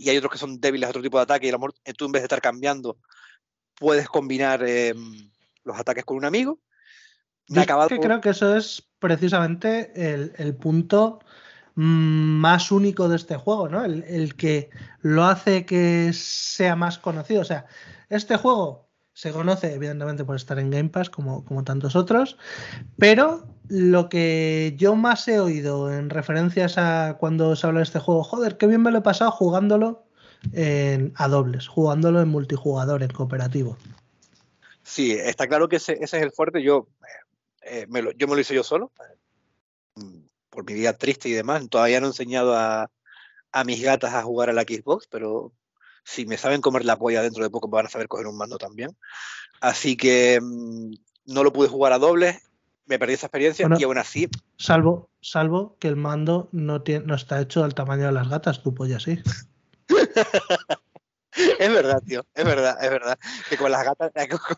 y 0.00 0.08
hay 0.08 0.16
otros 0.16 0.32
que 0.32 0.38
son 0.38 0.60
débiles 0.60 0.86
a 0.86 0.90
otro 0.90 1.02
tipo 1.02 1.18
de 1.18 1.24
ataque, 1.24 1.48
y 1.48 1.50
a 1.50 1.92
tú 1.92 2.06
en 2.06 2.12
vez 2.12 2.22
de 2.22 2.24
estar 2.24 2.40
cambiando, 2.40 2.96
puedes 3.74 4.08
combinar 4.08 4.62
em, 4.66 5.30
los 5.62 5.78
ataques 5.78 6.04
con 6.04 6.16
un 6.16 6.24
amigo. 6.24 6.58
Yo 7.48 7.62
que 7.88 7.98
creo 7.98 8.20
que 8.20 8.30
eso 8.30 8.56
es 8.56 8.88
precisamente 8.98 9.92
el, 9.94 10.54
punto 10.56 11.18
mm, 11.74 11.82
más 11.82 12.70
único 12.70 13.08
de 13.08 13.16
este 13.16 13.36
juego, 13.36 13.68
¿no? 13.68 13.84
El, 13.84 14.36
que 14.36 14.70
lo 15.00 15.24
hace 15.24 15.66
que 15.66 16.12
sea 16.14 16.76
más 16.76 16.98
conocido. 16.98 17.42
O 17.42 17.44
sea, 17.44 17.66
este 18.08 18.36
juego 18.36 18.89
se 19.20 19.32
conoce 19.32 19.74
evidentemente 19.74 20.24
por 20.24 20.36
estar 20.36 20.58
en 20.58 20.70
Game 20.70 20.88
Pass 20.88 21.10
como, 21.10 21.44
como 21.44 21.62
tantos 21.62 21.94
otros, 21.94 22.38
pero 22.96 23.44
lo 23.68 24.08
que 24.08 24.72
yo 24.78 24.96
más 24.96 25.28
he 25.28 25.38
oído 25.38 25.92
en 25.92 26.08
referencias 26.08 26.78
a 26.78 27.18
cuando 27.20 27.54
se 27.54 27.66
habla 27.66 27.80
de 27.80 27.84
este 27.84 27.98
juego, 27.98 28.24
joder, 28.24 28.56
qué 28.56 28.66
bien 28.66 28.80
me 28.80 28.90
lo 28.90 29.00
he 29.00 29.02
pasado 29.02 29.30
jugándolo 29.30 30.06
en, 30.54 31.12
a 31.16 31.28
dobles, 31.28 31.68
jugándolo 31.68 32.22
en 32.22 32.30
multijugador, 32.30 33.02
en 33.02 33.10
cooperativo. 33.10 33.76
Sí, 34.84 35.12
está 35.12 35.46
claro 35.46 35.68
que 35.68 35.76
ese, 35.76 35.98
ese 36.00 36.16
es 36.16 36.22
el 36.22 36.32
fuerte. 36.32 36.62
Yo 36.62 36.88
eh, 37.60 37.86
yo 38.16 38.26
me 38.26 38.34
lo 38.34 38.40
hice 38.40 38.54
yo 38.54 38.64
solo, 38.64 38.90
por 40.48 40.64
mi 40.64 40.72
vida 40.72 40.96
triste 40.96 41.28
y 41.28 41.32
demás. 41.32 41.68
Todavía 41.68 42.00
no 42.00 42.06
he 42.06 42.08
enseñado 42.08 42.56
a, 42.56 42.90
mis 43.66 43.82
gatas 43.82 44.14
a 44.14 44.22
jugar 44.22 44.48
a 44.48 44.54
la 44.54 44.62
Xbox, 44.62 45.06
pero 45.10 45.52
si 46.10 46.26
me 46.26 46.36
saben 46.36 46.60
comer 46.60 46.84
la 46.84 46.98
polla 46.98 47.22
dentro 47.22 47.44
de 47.44 47.50
poco 47.50 47.68
van 47.68 47.86
a 47.86 47.88
saber 47.88 48.08
coger 48.08 48.26
un 48.26 48.36
mando 48.36 48.58
también. 48.58 48.96
Así 49.60 49.96
que 49.96 50.40
mm, 50.42 50.92
no 51.26 51.44
lo 51.44 51.52
pude 51.52 51.68
jugar 51.68 51.92
a 51.92 51.98
doble, 51.98 52.40
me 52.86 52.98
perdí 52.98 53.14
esa 53.14 53.26
experiencia 53.26 53.68
y 53.78 53.84
aún 53.84 53.98
así. 53.98 54.28
Salvo, 54.56 55.10
salvo 55.20 55.76
que 55.78 55.88
el 55.88 55.96
mando 55.96 56.48
no, 56.50 56.82
tiene, 56.82 57.06
no 57.06 57.14
está 57.14 57.40
hecho 57.40 57.62
al 57.62 57.74
tamaño 57.74 58.06
de 58.06 58.12
las 58.12 58.28
gatas, 58.28 58.62
tu 58.62 58.74
polla 58.74 58.98
sí. 58.98 59.22
Es 61.60 61.72
verdad, 61.72 62.02
tío, 62.04 62.26
es 62.34 62.44
verdad, 62.44 62.76
es 62.82 62.90
verdad. 62.90 63.16
Que 63.48 63.56
con 63.56 63.70
las 63.70 63.84
gatas, 63.84 64.10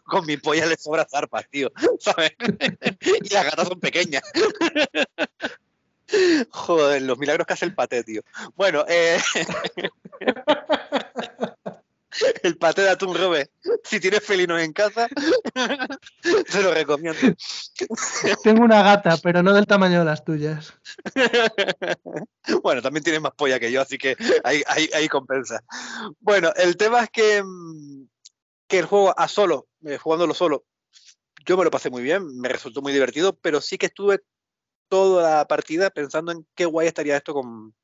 con, 0.04 0.24
mi 0.24 0.38
polla 0.38 0.64
le 0.64 0.76
sobra 0.76 1.04
zarpas, 1.04 1.46
tío, 1.50 1.70
¿sabes? 2.00 2.32
Y 3.22 3.28
las 3.28 3.44
gatas 3.44 3.68
son 3.68 3.78
pequeñas. 3.78 4.22
Joder, 6.50 7.02
los 7.02 7.18
milagros 7.18 7.46
que 7.46 7.52
hace 7.52 7.66
el 7.66 7.74
paté, 7.74 8.02
tío. 8.04 8.22
Bueno, 8.56 8.86
eh... 8.88 9.18
el 12.42 12.56
paté 12.58 12.82
de 12.82 12.90
atún 12.90 13.16
robe. 13.16 13.50
Si 13.84 14.00
tienes 14.00 14.22
felinos 14.22 14.60
en 14.60 14.72
casa, 14.72 15.08
se 16.48 16.62
lo 16.62 16.72
recomiendo. 16.72 17.20
Tengo 18.42 18.62
una 18.62 18.82
gata, 18.82 19.16
pero 19.22 19.42
no 19.42 19.52
del 19.52 19.66
tamaño 19.66 20.00
de 20.00 20.04
las 20.04 20.24
tuyas. 20.24 20.74
Bueno, 22.62 22.82
también 22.82 23.04
tienes 23.04 23.22
más 23.22 23.32
polla 23.32 23.60
que 23.60 23.70
yo, 23.70 23.80
así 23.80 23.96
que 23.96 24.16
ahí, 24.44 25.08
compensa. 25.08 25.62
Bueno, 26.18 26.52
el 26.56 26.76
tema 26.76 27.04
es 27.04 27.10
que, 27.10 27.42
mm, 27.42 28.08
que 28.66 28.80
el 28.80 28.86
juego 28.86 29.18
a 29.18 29.28
solo, 29.28 29.68
eh, 29.84 29.96
jugándolo 29.96 30.34
solo, 30.34 30.64
yo 31.46 31.56
me 31.56 31.64
lo 31.64 31.70
pasé 31.70 31.88
muy 31.88 32.02
bien, 32.02 32.38
me 32.38 32.48
resultó 32.48 32.82
muy 32.82 32.92
divertido, 32.92 33.38
pero 33.40 33.60
sí 33.60 33.78
que 33.78 33.86
estuve 33.86 34.20
toda 34.88 35.38
la 35.38 35.48
partida 35.48 35.90
pensando 35.90 36.32
en 36.32 36.46
qué 36.54 36.64
guay 36.64 36.88
estaría 36.88 37.16
esto 37.16 37.32
con 37.32 37.74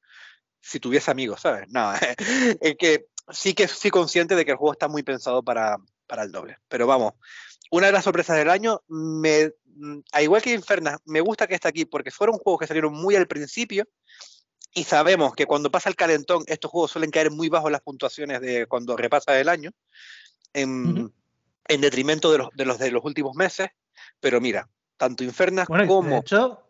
si 0.61 0.81
tuviese 0.81 1.11
amigos, 1.11 1.41
¿sabes? 1.41 1.67
No, 1.69 1.93
es 2.61 2.77
que 2.77 3.07
sí 3.31 3.55
que 3.55 3.69
sí 3.69 3.91
consciente 3.91 4.35
de 4.35 4.45
que 4.45 4.53
el 4.53 4.57
juego 4.57 4.73
está 4.73 4.89
muy 4.89 5.03
pensado 5.03 5.43
para, 5.43 5.79
para 6.07 6.23
el 6.23 6.33
doble. 6.33 6.59
Pero 6.69 6.87
vamos, 6.87 7.15
una 7.71 7.87
de 7.87 7.93
las 7.93 8.05
sorpresas 8.05 8.37
del 8.37 8.51
año, 8.51 8.83
me, 8.89 9.53
mm, 9.67 9.99
a 10.13 10.23
igual 10.23 10.43
que 10.43 10.53
Inferna, 10.53 10.99
me 11.05 11.21
gusta 11.21 11.47
que 11.47 11.55
esté 11.55 11.69
aquí 11.69 11.85
porque 11.85 12.11
fueron 12.11 12.39
juegos 12.39 12.61
que 12.61 12.67
salieron 12.67 12.93
muy 12.93 13.17
al 13.17 13.27
principio 13.27 13.85
y 14.73 14.85
sabemos 14.85 15.35
que 15.35 15.47
cuando 15.47 15.71
pasa 15.71 15.89
el 15.89 15.97
calentón, 15.97 16.45
estos 16.47 16.71
juegos 16.71 16.91
suelen 16.91 17.11
caer 17.11 17.31
muy 17.31 17.49
bajo 17.49 17.71
las 17.71 17.81
puntuaciones 17.81 18.41
de 18.41 18.67
cuando 18.67 18.97
repasa 18.97 19.39
el 19.41 19.49
año, 19.49 19.71
en, 20.53 21.13
en 21.67 21.81
detrimento 21.81 22.31
de 22.31 22.39
los, 22.39 22.51
de 22.55 22.65
los 22.65 22.79
de 22.79 22.91
los 22.91 23.05
últimos 23.05 23.35
meses. 23.35 23.69
Pero 24.21 24.41
mira, 24.41 24.69
tanto 24.97 25.25
Inferna 25.25 25.67
como. 25.67 26.11
De 26.11 26.19
hecho, 26.19 26.63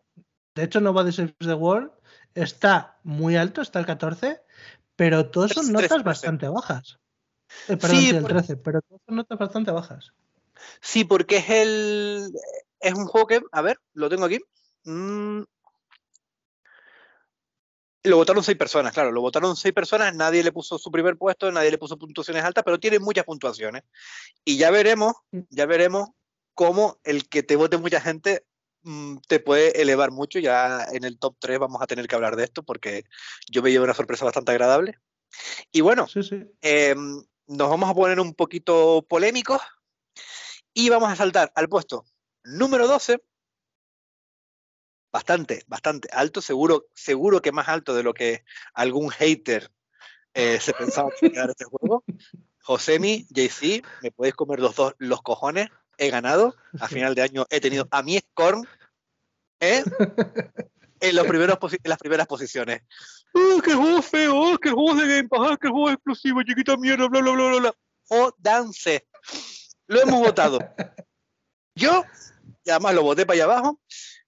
de 0.55 0.65
hecho, 0.65 0.81
Nobody 0.81 1.13
Saves 1.13 1.35
the 1.39 1.55
World 1.55 1.91
está 2.35 2.99
muy 3.03 3.37
alto, 3.37 3.63
está 3.63 3.79
el 3.79 3.87
14, 3.87 4.41
pero 4.99 5.31
todos 5.31 5.53
son 5.53 5.71
notas 5.71 6.03
bastante 6.03 6.49
bajas. 6.49 6.99
Eh, 7.69 7.77
perdón, 7.77 7.97
sí, 7.97 8.11
el 8.11 8.25
13, 8.25 8.57
pero 8.57 8.83
todos 8.83 9.01
son 9.07 9.15
notas 9.15 9.39
bastante 9.39 9.71
bajas. 9.71 10.13
Sí, 10.81 11.05
porque 11.05 11.37
es 11.37 11.51
el. 11.51 12.33
Es 12.81 12.95
un 12.95 13.07
juego 13.07 13.29
que. 13.29 13.41
A 13.53 13.63
ver, 13.63 13.79
lo 13.95 14.09
tengo 14.09 14.25
aquí. 14.25 14.41
Mm. 14.83 15.43
Lo 18.03 18.17
votaron 18.17 18.43
seis 18.43 18.59
personas, 18.59 18.93
claro, 18.93 19.13
lo 19.13 19.21
votaron 19.21 19.55
seis 19.55 19.73
personas, 19.73 20.17
nadie 20.17 20.43
le 20.43 20.51
puso 20.51 20.79
su 20.79 20.91
primer 20.91 21.17
puesto, 21.17 21.53
nadie 21.53 21.71
le 21.71 21.79
puso 21.79 21.97
puntuaciones 21.97 22.43
altas, 22.43 22.65
pero 22.65 22.81
tiene 22.81 22.99
muchas 22.99 23.25
puntuaciones. 23.25 23.85
Y 24.45 24.57
ya 24.57 24.73
veremos, 24.73 25.15
ya 25.51 25.67
veremos 25.67 26.09
cómo 26.55 26.99
el 27.05 27.29
que 27.29 27.45
te 27.45 27.55
vote 27.55 27.77
mucha 27.77 28.01
gente 28.01 28.45
te 29.27 29.41
puede 29.41 29.81
elevar 29.81 30.11
mucho. 30.11 30.39
Ya 30.39 30.85
en 30.93 31.05
el 31.05 31.19
top 31.19 31.37
3 31.39 31.59
vamos 31.59 31.83
a 31.83 31.87
tener 31.87 32.07
que 32.09 32.15
hablar 32.15 32.37
de 32.37 32.45
esto 32.45 32.63
porque 32.63 33.05
yo 33.51 33.63
me 33.63 33.71
llevo 33.71 33.85
una 33.85 33.95
sorpresa 33.95 34.25
bastante 34.25 34.53
agradable. 34.53 34.99
Y 35.73 35.81
bueno, 35.81 36.07
em, 36.61 37.23
nos 37.47 37.71
vamos 37.71 37.91
a 37.91 37.95
poner 37.95 38.21
un 38.21 38.35
poquito 38.35 39.05
polémicos 39.09 39.61
y 40.73 40.89
vamos 40.89 41.11
a 41.11 41.17
saltar 41.17 41.53
al 41.55 41.69
puesto 41.69 42.05
número 42.45 42.87
12. 42.87 43.23
Bastante, 45.11 45.65
bastante 45.67 46.09
alto, 46.13 46.43
seguro, 46.43 46.87
seguro 46.95 47.41
que 47.41 47.51
más 47.51 47.69
alto 47.69 47.95
de 47.95 48.03
lo 48.03 48.13
que 48.13 48.45
algún 48.75 49.09
hater 49.09 49.73
eh, 50.35 50.61
se 50.61 50.73
pensaba 50.73 51.11
que 51.19 51.27
este 51.27 51.65
juego. 51.65 52.05
Josemi, 52.61 53.27
JC, 53.31 53.83
me 54.03 54.13
podéis 54.13 54.35
comer 54.35 54.61
los 54.61 54.77
dos 54.77 54.95
los 54.99 55.23
cojones. 55.23 55.71
He 55.97 56.11
ganado. 56.11 56.55
A 56.79 56.89
final 56.89 57.15
de 57.15 57.23
año 57.23 57.47
he 57.51 57.61
tenido 57.61 57.89
a 57.91 58.03
mi 58.03 58.19
Scorn 58.19 58.69
¿eh? 59.61 59.85
en, 61.01 61.17
los 61.17 61.27
primeros 61.27 61.59
en 61.73 61.79
las 61.85 61.99
primeras 61.99 62.27
posiciones. 62.27 62.83
¡Oh, 63.33 63.61
qué 63.63 63.75
juego 63.75 64.03
feo! 64.03 64.37
¡Oh, 64.37 64.59
qué 64.59 64.71
juego 64.71 64.95
de 64.95 65.09
Game 65.09 65.29
Pass! 65.29 65.41
¡Ah, 65.51 65.59
qué 65.61 65.69
juego 65.69 65.91
exclusivo! 65.91 66.43
¡Chiquita 66.43 66.77
mierda! 66.77 67.09
¡Bla, 67.09 67.21
bla, 67.21 67.33
bla, 67.33 67.49
bla! 67.49 67.61
bla. 67.61 67.75
¡Oh, 68.09 68.33
dance! 68.39 69.07
Lo 69.87 70.01
hemos 70.01 70.21
votado. 70.21 70.59
Yo, 71.75 72.05
y 72.65 72.71
además 72.71 72.95
lo 72.95 73.03
voté 73.03 73.25
para 73.25 73.35
allá 73.37 73.45
abajo, 73.45 73.81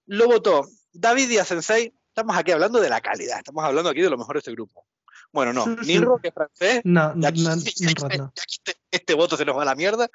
lo 0.05 0.27
votó 0.27 0.67
David 0.93 1.29
Díaz 1.29 1.47
Sensei. 1.47 1.93
Estamos 2.07 2.35
aquí 2.35 2.51
hablando 2.51 2.79
de 2.79 2.89
la 2.89 3.01
calidad, 3.01 3.37
estamos 3.37 3.63
hablando 3.63 3.89
aquí 3.89 4.01
de 4.01 4.09
lo 4.09 4.17
mejor 4.17 4.35
de 4.35 4.39
este 4.39 4.51
grupo. 4.51 4.85
Bueno, 5.31 5.53
no, 5.53 5.65
Nirro, 5.85 6.19
que 6.19 6.29
es 6.29 6.33
francés. 6.33 6.81
No, 6.83 7.13
no, 7.15 7.27
este, 8.91 9.13
voto 9.13 9.37
se 9.37 9.45
nos 9.45 9.57
va 9.57 9.61
a 9.63 9.65
la 9.65 9.75
mierda. 9.75 10.09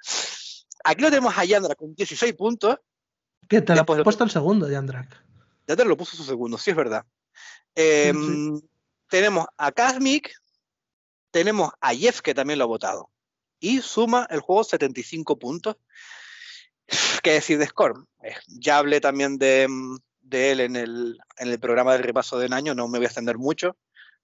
Aquí 0.84 1.02
lo 1.02 1.10
tenemos 1.10 1.36
a 1.36 1.44
Yandra 1.44 1.74
con 1.74 1.94
16 1.94 2.34
puntos. 2.34 2.76
¿Qué 3.48 3.60
te 3.62 3.74
lo 3.74 3.81
ha 3.81 3.85
puesto 3.85 4.24
el 4.24 4.31
segundo, 4.31 4.68
Yandrak? 4.68 5.24
Ya 5.66 5.77
te 5.77 5.85
lo 5.85 5.97
puso 5.97 6.16
su 6.16 6.24
segundo, 6.24 6.59
sí 6.59 6.70
es 6.70 6.77
verdad. 6.77 7.05
Em, 7.74 8.60
tenemos 9.09 9.47
a 9.56 9.73
Kasmik, 9.73 10.32
tenemos 11.31 11.70
a 11.81 11.94
Jeff, 11.94 12.20
que 12.20 12.35
también 12.35 12.59
lo 12.59 12.64
ha 12.64 12.68
votado. 12.68 13.10
Y 13.60 13.81
suma 13.81 14.27
el 14.31 14.40
juego 14.40 14.64
75 14.64 15.39
puntos. 15.39 15.77
¿Qué 17.23 17.32
decir 17.32 17.59
de 17.59 17.66
Scorn? 17.66 18.06
Eh, 18.23 18.35
ya 18.47 18.78
hablé 18.78 19.01
también 19.01 19.39
de, 19.39 19.64
él 19.64 20.60
en 20.60 20.77
el, 20.77 21.18
en 21.39 21.48
el, 21.48 21.59
programa 21.59 21.93
del 21.93 22.05
repaso 22.05 22.39
del 22.39 22.52
año, 22.52 22.74
no 22.74 22.89
me 22.89 22.98
voy 22.98 23.06
a 23.06 23.09
extender 23.09 23.39
mucho. 23.39 23.77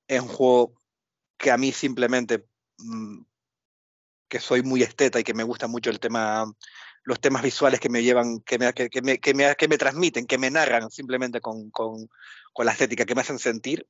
Es 0.07 0.20
un 0.20 0.28
juego 0.28 0.81
que 1.36 1.51
a 1.51 1.59
mí 1.59 1.73
simplemente, 1.73 2.47
mm, 2.78 3.23
que 4.28 4.40
soy 4.40 4.62
muy 4.62 4.82
esteta 4.82 5.19
y 5.19 5.24
que 5.24 5.35
me 5.35 5.43
gusta 5.43 5.66
mucho 5.66 5.90
el 5.90 6.01
tema, 6.01 6.44
los 7.05 7.20
temas 7.20 7.43
visuales 7.43 7.81
que 7.81 7.89
me 7.89 8.03
llevan, 8.03 8.41
que 8.41 8.59
me, 8.59 8.73
que, 8.73 8.89
que 8.89 9.03
me, 9.03 9.19
que 9.19 9.69
me 9.69 9.79
transmiten, 9.79 10.27
que 10.27 10.39
me 10.39 10.51
narran 10.51 10.91
simplemente 10.91 11.41
con, 11.41 11.70
con, 11.70 12.09
con, 12.53 12.66
la 12.66 12.73
estética, 12.73 13.05
que 13.05 13.15
me 13.15 13.23
hacen 13.23 13.39
sentir. 13.39 13.87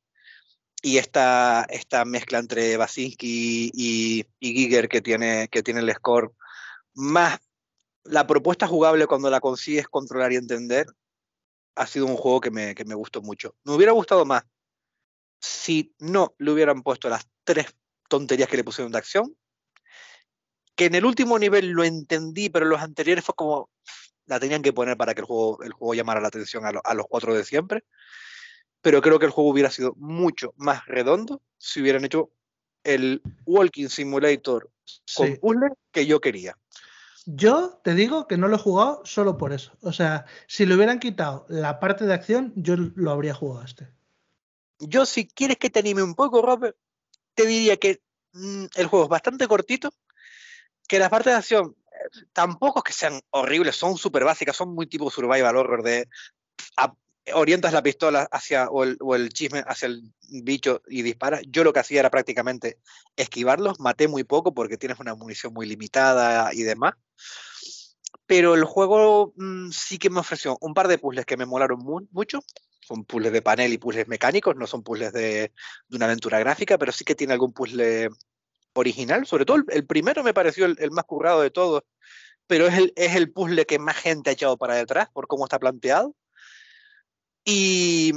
Y 0.83 0.99
esta, 0.99 1.65
esta 1.69 2.05
mezcla 2.05 2.39
entre 2.39 2.77
Basinski 2.77 3.71
y, 3.73 4.27
y 4.41 4.55
Giger 4.55 4.89
que 4.89 5.01
tiene, 5.01 5.49
que 5.49 5.63
tiene 5.63 5.81
el 5.81 5.93
score, 5.93 6.33
más 6.95 7.39
la 8.05 8.27
propuesta 8.27 8.67
jugable 8.67 9.07
cuando 9.07 9.31
la 9.31 9.41
consigues 9.41 9.89
controlar 9.89 10.33
y 10.33 10.37
entender, 10.37 10.87
ha 11.77 11.87
sido 11.87 12.07
un 12.07 12.17
juego 12.17 12.41
que 12.41 12.51
me, 12.51 12.75
que 12.75 12.85
me 12.85 12.95
gustó 12.95 13.23
mucho. 13.23 13.55
Me 13.65 13.75
hubiera 13.75 13.93
gustado 13.93 14.25
más 14.25 14.43
si 15.41 15.95
no 15.99 16.35
le 16.39 16.53
hubieran 16.53 16.83
puesto 16.83 17.09
las 17.09 17.27
tres 17.45 17.67
tonterías 18.09 18.49
que 18.49 18.57
le 18.57 18.65
pusieron 18.65 18.93
de 18.93 18.99
acción. 18.99 19.37
Que 20.74 20.86
en 20.86 20.94
el 20.94 21.05
último 21.05 21.39
nivel 21.39 21.70
lo 21.70 21.85
entendí, 21.85 22.49
pero 22.49 22.65
en 22.65 22.70
los 22.70 22.81
anteriores 22.81 23.24
fue 23.24 23.35
como 23.35 23.70
la 24.27 24.40
tenían 24.40 24.62
que 24.62 24.73
poner 24.73 24.97
para 24.97 25.15
que 25.15 25.20
el 25.20 25.27
juego, 25.27 25.62
el 25.62 25.73
juego 25.73 25.94
llamara 25.94 26.20
la 26.20 26.28
atención 26.28 26.65
a, 26.65 26.94
los 26.94 27.07
cuatro 27.09 27.35
de 27.35 27.44
siempre. 27.44 27.85
Pero 28.81 29.01
creo 29.01 29.19
que 29.19 29.27
el 29.27 29.32
juego 29.32 29.51
hubiera 29.51 29.70
sido 29.70 29.94
mucho 29.97 30.55
más 30.57 30.86
redondo 30.86 31.43
si 31.59 31.81
hubieran 31.81 32.05
hecho 32.05 32.31
el 32.85 33.23
Walking 33.47 33.89
Simulator 33.89 34.70
con 35.15 35.36
puzzle 35.36 35.70
que 35.93 36.07
yo 36.07 36.20
quería. 36.20 36.57
Yo 37.27 37.81
te 37.85 37.94
digo 37.94 38.27
que 38.27 38.36
no 38.36 38.49
lo 38.49 38.57
he 38.57 38.59
jugado 38.59 39.03
solo 39.05 39.39
por 39.39 39.53
eso. 39.53 39.73
O 39.81 39.93
sea, 39.93 40.24
si 40.49 40.66
le 40.66 40.74
hubieran 40.74 40.99
quitado 40.99 41.47
la 41.49 41.78
parte 41.78 42.05
de 42.05 42.15
acción, 42.15 42.53
yo 42.57 42.74
lo 42.77 43.11
habría 43.12 43.35
jugado 43.35 43.65
este. 43.65 43.89
Yo, 44.81 45.07
si 45.07 45.28
quieres 45.28 45.59
que 45.59 45.70
te 45.70 45.78
anime 45.78 46.03
un 46.03 46.16
poco, 46.16 46.43
Robert, 46.43 46.77
te 47.35 47.47
diría 47.47 47.77
que 47.77 48.03
mm, 48.32 48.65
el 48.74 48.86
juego 48.86 49.05
es 49.05 49.11
bastante 49.11 49.47
cortito, 49.47 49.93
que 50.93 50.98
las 50.98 51.09
partes 51.09 51.32
de 51.32 51.39
acción 51.39 51.74
eh, 51.90 52.27
tampoco 52.35 52.81
es 52.81 52.85
que 52.85 52.93
sean 52.93 53.19
horribles, 53.31 53.77
son 53.77 53.97
súper 53.97 54.24
básicas, 54.24 54.55
son 54.55 54.74
muy 54.74 54.86
tipo 54.86 55.10
survival 55.10 55.56
horror 55.56 55.82
de 55.82 56.06
orientas 57.32 57.73
la 57.73 57.82
pistola 57.82 58.28
hacia 58.31 58.69
o 58.69 58.85
el, 58.85 59.28
chisme 59.31 59.64
hacia 59.66 59.86
el 59.86 60.12
bicho 60.20 60.82
y 60.86 61.01
disparas. 61.01 61.40
Yo 61.48 61.64
lo 61.64 61.73
que 61.73 61.81
hacía 61.81 62.01
era 62.01 62.10
prácticamente 62.10 62.77
esquivarlos, 63.16 63.81
maté 63.81 64.06
muy 64.06 64.24
poco 64.24 64.52
porque 64.52 64.77
tienes 64.77 65.01
una 65.01 65.14
munición 65.14 65.55
muy 65.55 65.64
limitada 65.64 66.52
y 66.52 66.62
demás. 66.62 66.93
Pero 68.27 68.55
el 68.55 68.64
juego 68.64 69.32
mm, 69.36 69.70
sí 69.70 69.97
que 69.97 70.10
me 70.10 70.20
ofreció 70.20 70.59
un 70.60 70.74
par 70.74 70.89
de 70.89 70.98
puzzles 70.98 71.24
que 71.24 71.39
me 71.39 71.47
molaron 71.47 71.78
mucho 72.10 72.40
son 72.82 73.05
puzzles 73.05 73.32
de 73.32 73.40
panel 73.40 73.73
y 73.73 73.78
puzzles 73.78 74.09
mecánicos, 74.09 74.56
no 74.56 74.66
son 74.66 74.82
puzzles 74.82 75.12
de, 75.12 75.52
una 75.90 76.05
aventura 76.05 76.39
gráfica, 76.39 76.77
pero 76.77 76.93
sí 76.93 77.05
que 77.05 77.14
tiene 77.14 77.32
algún 77.32 77.52
puzzle 77.52 78.10
original. 78.74 79.27
Sobre 79.27 79.44
todo 79.44 79.59
el, 79.69 79.86
primero 79.86 80.23
me 80.23 80.35
pareció 80.35 80.66
el, 80.66 80.90
más 80.90 81.05
currado 81.05 81.43
de 81.43 81.51
todos, 81.51 81.82
pero 82.47 82.66
es 82.66 82.77
el, 82.77 82.93
es 82.97 83.15
el 83.16 83.32
puzzle 83.32 83.66
que 83.66 83.78
más 83.78 83.97
gente 83.97 84.31
ha 84.31 84.32
echado 84.35 84.57
para 84.57 84.74
detrás 84.74 85.09
por 85.11 85.27
cómo 85.27 85.44
está 85.44 85.59
planteado. 85.59 86.15
Y, 87.44 88.12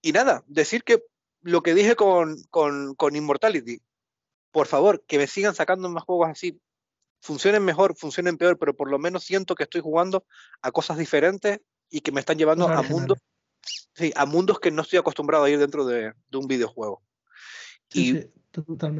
y 0.00 0.12
nada, 0.12 0.42
decir 0.46 0.82
que 0.84 1.02
lo 1.42 1.62
que 1.62 1.74
dije 1.74 1.96
con, 1.96 2.36
con, 2.50 2.94
con 2.94 3.16
Immortality, 3.16 3.80
por 4.50 4.66
favor, 4.66 5.04
que 5.06 5.18
me 5.18 5.26
sigan 5.26 5.54
sacando 5.54 5.88
más 5.88 6.04
juegos 6.04 6.28
así, 6.28 6.60
funcionen 7.20 7.64
mejor, 7.64 7.96
funcionen 7.96 8.36
peor, 8.36 8.58
pero 8.58 8.74
por 8.74 8.90
lo 8.90 8.98
menos 8.98 9.24
siento 9.24 9.54
que 9.54 9.64
estoy 9.64 9.80
jugando 9.80 10.24
a 10.60 10.72
cosas 10.72 10.98
diferentes 10.98 11.60
y 11.90 12.00
que 12.00 12.12
me 12.12 12.20
están 12.20 12.38
llevando 12.38 12.68
a 12.68 12.82
mundos 12.82 13.18
sí, 13.94 14.12
a 14.16 14.26
mundos 14.26 14.60
que 14.60 14.70
no 14.70 14.82
estoy 14.82 14.98
acostumbrado 14.98 15.44
a 15.44 15.50
ir 15.50 15.58
dentro 15.58 15.84
de, 15.84 16.12
un 16.32 16.46
videojuego. 16.46 17.02
y 17.92 18.26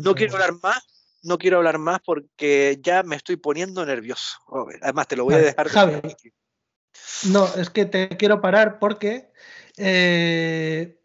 no 0.03 0.15
quiero 0.15 0.35
hablar 0.35 0.55
más, 0.63 0.83
no 1.23 1.39
quiero 1.39 1.59
hablar 1.59 1.79
más 1.79 2.01
porque 2.05 2.79
ya 2.83 3.03
me 3.03 3.17
estoy 3.17 3.37
poniendo 3.37 3.85
nervioso. 3.85 4.39
Además, 4.81 5.09
te 5.09 5.17
lo 5.17 5.25
voy 5.25 5.35
a 5.35 5.39
dejar. 5.39 5.69
Javi, 5.69 6.01
no, 7.31 7.47
es 7.55 7.71
que 7.71 7.85
te 7.85 8.09
quiero 8.17 8.41
parar 8.41 8.79
porque 8.79 9.31
eh, 9.77 11.01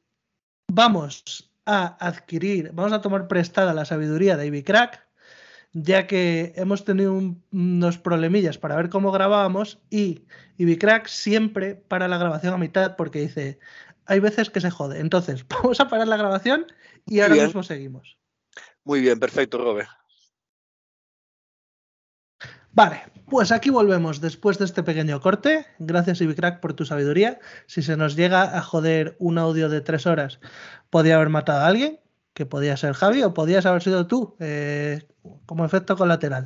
vamos 0.68 1.52
a 1.65 1.98
adquirir, 2.06 2.72
vamos 2.74 2.94
a 2.94 3.02
tomar 3.02 3.28
prestada 3.28 3.74
la 3.74 3.86
sabiduría 3.86 4.38
de 4.38 4.48
Ivy 4.48 4.64
Crack 4.64 5.07
ya 5.84 6.07
que 6.07 6.53
hemos 6.56 6.86
tenido 6.86 7.14
unos 7.52 7.98
problemillas 7.98 8.57
para 8.57 8.76
ver 8.76 8.90
cómo 8.90 9.11
grabábamos 9.11 9.80
y 9.90 10.26
Ibicrack 10.57 11.07
siempre 11.07 11.76
para 11.76 12.07
la 12.07 12.18
grabación 12.18 12.53
a 12.53 12.57
mitad 12.57 12.95
porque 12.95 13.19
dice, 13.19 13.60
hay 14.06 14.19
veces 14.19 14.49
que 14.49 14.61
se 14.61 14.72
jode. 14.72 14.99
Entonces, 14.99 15.45
vamos 15.49 15.80
a 15.80 15.88
parar 15.88 16.07
la 16.07 16.18
grabación 16.18 16.65
y 17.06 17.19
ahora 17.19 17.36
mismo 17.36 17.64
seguimos. 17.64 18.18
Muy 18.88 19.02
bien, 19.02 19.20
perfecto, 19.20 19.58
Robert. 19.58 19.90
Vale, 22.72 23.02
pues 23.30 23.52
aquí 23.52 23.70
volvemos 23.70 24.22
después 24.22 24.58
de 24.60 24.64
este 24.64 24.82
pequeño 24.82 25.20
corte. 25.20 25.66
Gracias, 25.78 26.22
Ibicrack, 26.22 26.62
por 26.62 26.74
tu 26.74 26.86
sabiduría. 26.86 27.38
Si 27.66 27.82
se 27.82 27.98
nos 27.98 28.16
llega 28.16 28.58
a 28.58 28.62
joder 28.62 29.18
un 29.20 29.40
audio 29.40 29.68
de 29.68 29.82
tres 29.82 30.06
horas, 30.06 30.40
podía 30.90 31.18
haber 31.18 31.28
matado 31.28 31.66
a 31.66 31.68
alguien, 31.68 32.00
que 32.34 32.46
podía 32.46 32.78
ser 32.78 32.94
Javi 32.94 33.24
o 33.24 33.34
podías 33.34 33.66
haber 33.66 33.84
sido 33.84 34.08
tú. 34.08 34.38
Eh, 34.40 35.06
como 35.46 35.66
efecto 35.66 35.98
colateral. 35.98 36.46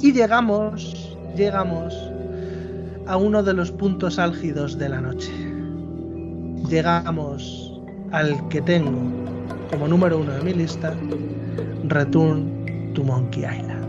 y 0.00 0.12
llegamos, 0.14 1.18
llegamos 1.36 1.94
a 3.06 3.18
uno 3.18 3.42
de 3.42 3.52
los 3.52 3.70
puntos 3.72 4.18
álgidos 4.18 4.78
de 4.78 4.88
la 4.88 5.02
noche. 5.02 5.30
Llegamos 6.66 7.73
al 8.14 8.48
que 8.48 8.62
tengo 8.62 8.92
como 9.72 9.88
número 9.88 10.18
uno 10.18 10.32
de 10.34 10.40
mi 10.42 10.54
lista, 10.54 10.94
Return 11.88 12.92
to 12.94 13.02
Monkey 13.02 13.42
Island. 13.42 13.82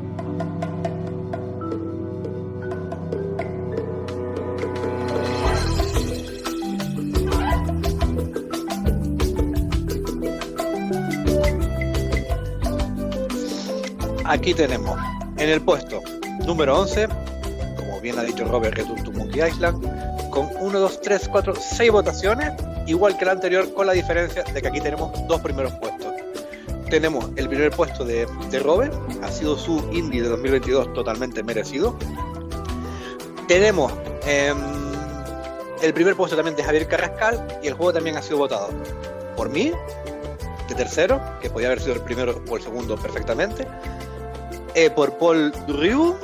Aquí 14.25 14.55
tenemos 14.55 14.99
en 15.37 15.49
el 15.49 15.61
puesto 15.61 16.01
número 16.47 16.79
11, 16.81 17.07
como 17.77 18.01
bien 18.01 18.17
ha 18.17 18.23
dicho 18.23 18.43
Robert, 18.45 18.75
Return 18.75 19.03
to 19.03 19.11
Monkey 19.11 19.47
Island, 19.47 19.85
con 20.31 20.49
1, 20.59 20.79
2, 20.79 21.01
3, 21.01 21.27
4, 21.29 21.53
6 21.55 21.91
votaciones, 21.91 22.53
igual 22.85 23.17
que 23.17 23.25
la 23.25 23.31
anterior, 23.33 23.73
con 23.73 23.87
la 23.87 23.93
diferencia 23.93 24.43
de 24.43 24.61
que 24.61 24.67
aquí 24.67 24.81
tenemos 24.81 25.11
dos 25.27 25.41
primeros 25.41 25.73
puestos. 25.73 26.13
Tenemos 26.89 27.29
el 27.35 27.49
primer 27.49 27.71
puesto 27.71 28.05
de, 28.05 28.27
de 28.51 28.59
Robert, 28.59 28.93
ha 29.23 29.31
sido 29.31 29.57
su 29.57 29.77
indie 29.91 30.21
de 30.21 30.29
2022 30.29 30.93
totalmente 30.93 31.41
merecido. 31.43 31.97
Tenemos 33.47 33.91
Em, 34.25 34.57
el 35.83 35.93
primer 35.93 36.15
puesto 36.15 36.35
también 36.35 36.55
de 36.55 36.63
Javier 36.63 36.87
Carrascal 36.87 37.59
y 37.61 37.67
el 37.67 37.75
juego 37.75 37.93
también 37.93 38.17
ha 38.17 38.23
sido 38.23 38.37
votado 38.37 38.69
por 39.37 39.49
mí, 39.49 39.71
de 40.67 40.75
tercero, 40.75 41.21
que 41.41 41.49
podía 41.49 41.67
haber 41.67 41.79
sido 41.79 41.93
el 41.93 42.01
primero 42.01 42.41
o 42.49 42.57
el 42.57 42.63
segundo 42.63 42.97
perfectamente, 42.97 43.67
eh, 44.73 44.89
por 44.89 45.17
Paul 45.17 45.53
Ryu, 45.67 46.15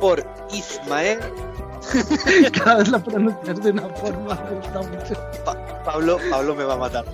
por 0.00 0.24
Ismael. 0.52 1.18
Cada 2.52 2.76
vez 2.76 2.88
la 2.88 2.98
pronuncias 2.98 3.62
de 3.62 3.70
una 3.70 3.88
forma 3.88 4.34
me 4.34 4.56
gusta 4.56 4.82
mucho. 4.82 5.14
Pablo, 5.84 6.18
Pablo 6.30 6.54
me 6.54 6.64
va 6.64 6.74
a 6.74 6.76
matar. 6.76 7.04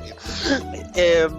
Em, 0.94 1.32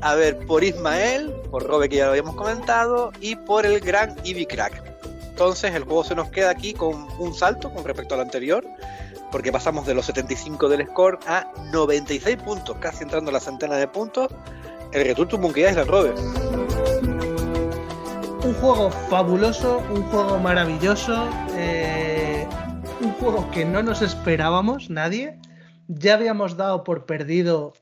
a 0.00 0.14
ver, 0.14 0.38
por 0.46 0.64
Ismael, 0.64 1.32
por 1.50 1.64
Robe 1.64 1.88
que 1.88 1.96
ya 1.96 2.04
lo 2.04 2.10
habíamos 2.10 2.34
comentado, 2.34 3.12
y 3.20 3.36
por 3.36 3.66
el 3.66 3.80
gran 3.80 4.16
Ivy 4.24 4.46
Crack. 4.46 4.82
Entonces 5.28 5.74
el 5.74 5.84
juego 5.84 6.02
se 6.02 6.14
nos 6.14 6.30
queda 6.30 6.50
aquí 6.50 6.72
con 6.72 7.06
un 7.18 7.34
salto 7.34 7.70
con 7.70 7.84
respecto 7.84 8.14
al 8.14 8.20
anterior, 8.20 8.64
porque 9.30 9.52
pasamos 9.52 9.86
de 9.86 9.94
los 9.94 10.06
75 10.06 10.68
del 10.68 10.86
score 10.86 11.18
a 11.26 11.52
96 11.72 12.36
puntos, 12.38 12.76
casi 12.80 13.02
entrando 13.02 13.30
a 13.30 13.34
la 13.34 13.40
centena 13.40 13.76
de 13.76 13.86
puntos. 13.86 14.28
El 14.92 15.04
Return 15.04 15.28
to 15.28 15.38
Monkey 15.38 15.66
Island, 15.66 15.90
Robe. 15.90 16.14
Un 18.44 18.54
juego 18.54 18.90
fabuloso, 19.10 19.82
un 19.92 20.04
juego 20.04 20.38
maravilloso, 20.38 21.28
eh, 21.54 22.05
juego 23.18 23.50
que 23.50 23.64
no 23.64 23.82
nos 23.82 24.02
esperábamos 24.02 24.90
nadie. 24.90 25.38
Ya 25.88 26.14
habíamos 26.14 26.56
dado 26.56 26.84
por 26.84 27.06
perdido 27.06 27.72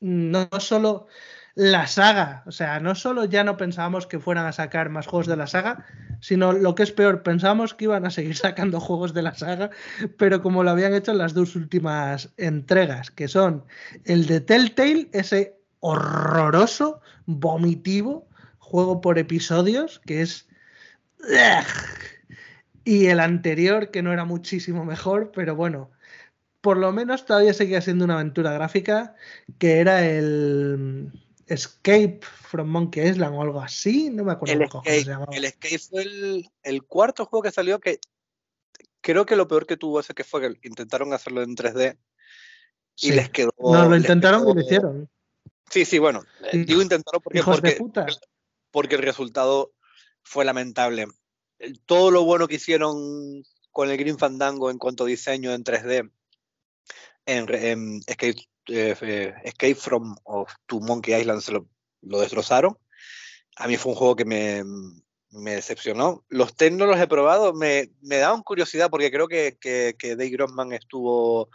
no 0.00 0.48
solo 0.58 1.06
la 1.54 1.86
saga. 1.86 2.42
O 2.46 2.52
sea, 2.52 2.78
no 2.80 2.94
solo 2.94 3.24
ya 3.24 3.42
no 3.42 3.56
pensábamos 3.56 4.06
que 4.06 4.20
fueran 4.20 4.46
a 4.46 4.52
sacar 4.52 4.90
más 4.90 5.06
juegos 5.06 5.26
de 5.26 5.36
la 5.36 5.46
saga, 5.46 5.86
sino 6.20 6.52
lo 6.52 6.74
que 6.74 6.82
es 6.82 6.92
peor, 6.92 7.22
pensábamos 7.22 7.74
que 7.74 7.84
iban 7.84 8.04
a 8.04 8.10
seguir 8.10 8.36
sacando 8.36 8.80
juegos 8.80 9.14
de 9.14 9.22
la 9.22 9.34
saga, 9.34 9.70
pero 10.18 10.42
como 10.42 10.62
lo 10.62 10.70
habían 10.70 10.94
hecho 10.94 11.12
en 11.12 11.18
las 11.18 11.32
dos 11.32 11.56
últimas 11.56 12.32
entregas, 12.36 13.10
que 13.10 13.28
son 13.28 13.64
el 14.04 14.26
de 14.26 14.40
Telltale, 14.40 15.08
ese 15.12 15.56
horroroso, 15.80 17.00
vomitivo 17.24 18.28
juego 18.58 19.00
por 19.00 19.18
episodios, 19.18 20.00
que 20.04 20.22
es... 20.22 20.48
Y 22.86 23.08
el 23.08 23.18
anterior, 23.18 23.90
que 23.90 24.00
no 24.00 24.12
era 24.12 24.24
muchísimo 24.24 24.84
mejor, 24.84 25.32
pero 25.34 25.56
bueno, 25.56 25.90
por 26.60 26.76
lo 26.76 26.92
menos 26.92 27.26
todavía 27.26 27.52
seguía 27.52 27.80
siendo 27.80 28.04
una 28.04 28.14
aventura 28.14 28.52
gráfica, 28.52 29.16
que 29.58 29.80
era 29.80 30.06
el 30.06 31.10
Escape 31.48 32.20
from 32.22 32.68
Monkey 32.68 33.08
Island 33.08 33.34
o 33.34 33.42
algo 33.42 33.60
así, 33.60 34.08
no 34.10 34.22
me 34.22 34.30
acuerdo 34.30 34.62
el 34.62 34.68
cómo 34.68 34.84
escape, 34.84 35.00
se 35.00 35.10
llamaba. 35.10 35.36
El 35.36 35.44
Escape 35.46 35.78
fue 35.80 36.02
el, 36.62 36.84
cuarto 36.84 37.26
juego 37.26 37.42
que 37.42 37.50
salió 37.50 37.80
que 37.80 37.98
creo 39.00 39.26
que 39.26 39.34
lo 39.34 39.48
peor 39.48 39.66
que 39.66 39.76
tuvo 39.76 39.98
ese 39.98 40.14
que 40.14 40.22
fue 40.22 40.40
que 40.60 40.68
intentaron 40.68 41.12
hacerlo 41.12 41.42
en 41.42 41.56
3D 41.56 41.98
y 43.00 43.10
les 43.10 43.30
quedó. 43.30 43.50
No, 43.58 43.88
lo 43.88 43.96
intentaron 43.96 44.48
y 44.48 44.54
lo 44.54 44.60
hicieron. 44.60 45.10
Sí, 45.68 45.84
sí, 45.84 45.98
bueno. 45.98 46.22
Eh, 46.52 46.58
digo 46.64 46.80
intentaron 46.80 47.20
porque, 47.20 47.42
porque, 47.42 47.78
porque 48.70 48.94
el 48.94 49.02
resultado 49.02 49.72
fue 50.22 50.44
lamentable. 50.44 51.08
Todo 51.86 52.10
lo 52.10 52.24
bueno 52.24 52.48
que 52.48 52.56
hicieron 52.56 53.42
con 53.70 53.90
el 53.90 53.96
Green 53.96 54.18
Fandango 54.18 54.70
en 54.70 54.78
cuanto 54.78 55.04
a 55.04 55.06
diseño 55.06 55.52
en 55.52 55.64
3D 55.64 56.10
en, 57.26 58.00
Escape 58.06 58.36
eh, 58.68 59.34
Escape 59.44 59.74
from 59.74 60.16
of 60.24 60.50
to 60.66 60.80
Monkey 60.80 61.14
Island 61.14 61.40
se 61.40 61.52
lo, 61.52 61.68
destrozaron. 62.00 62.78
A 63.56 63.68
mí 63.68 63.76
fue 63.76 63.92
un 63.92 63.98
juego 63.98 64.16
que 64.16 64.24
me, 64.24 64.62
me 65.30 65.56
decepcionó. 65.56 66.24
Los 66.28 66.56
test 66.56 66.74
no 66.74 66.86
los 66.86 67.00
he 67.00 67.06
probado, 67.06 67.52
me, 67.52 67.90
me 68.00 68.16
daban 68.16 68.42
curiosidad 68.42 68.90
porque 68.90 69.10
creo 69.10 69.28
que, 69.28 69.56
que, 69.60 69.94
que 69.98 70.10
Dave 70.10 70.30
Grossman 70.30 70.72
estuvo, 70.72 71.50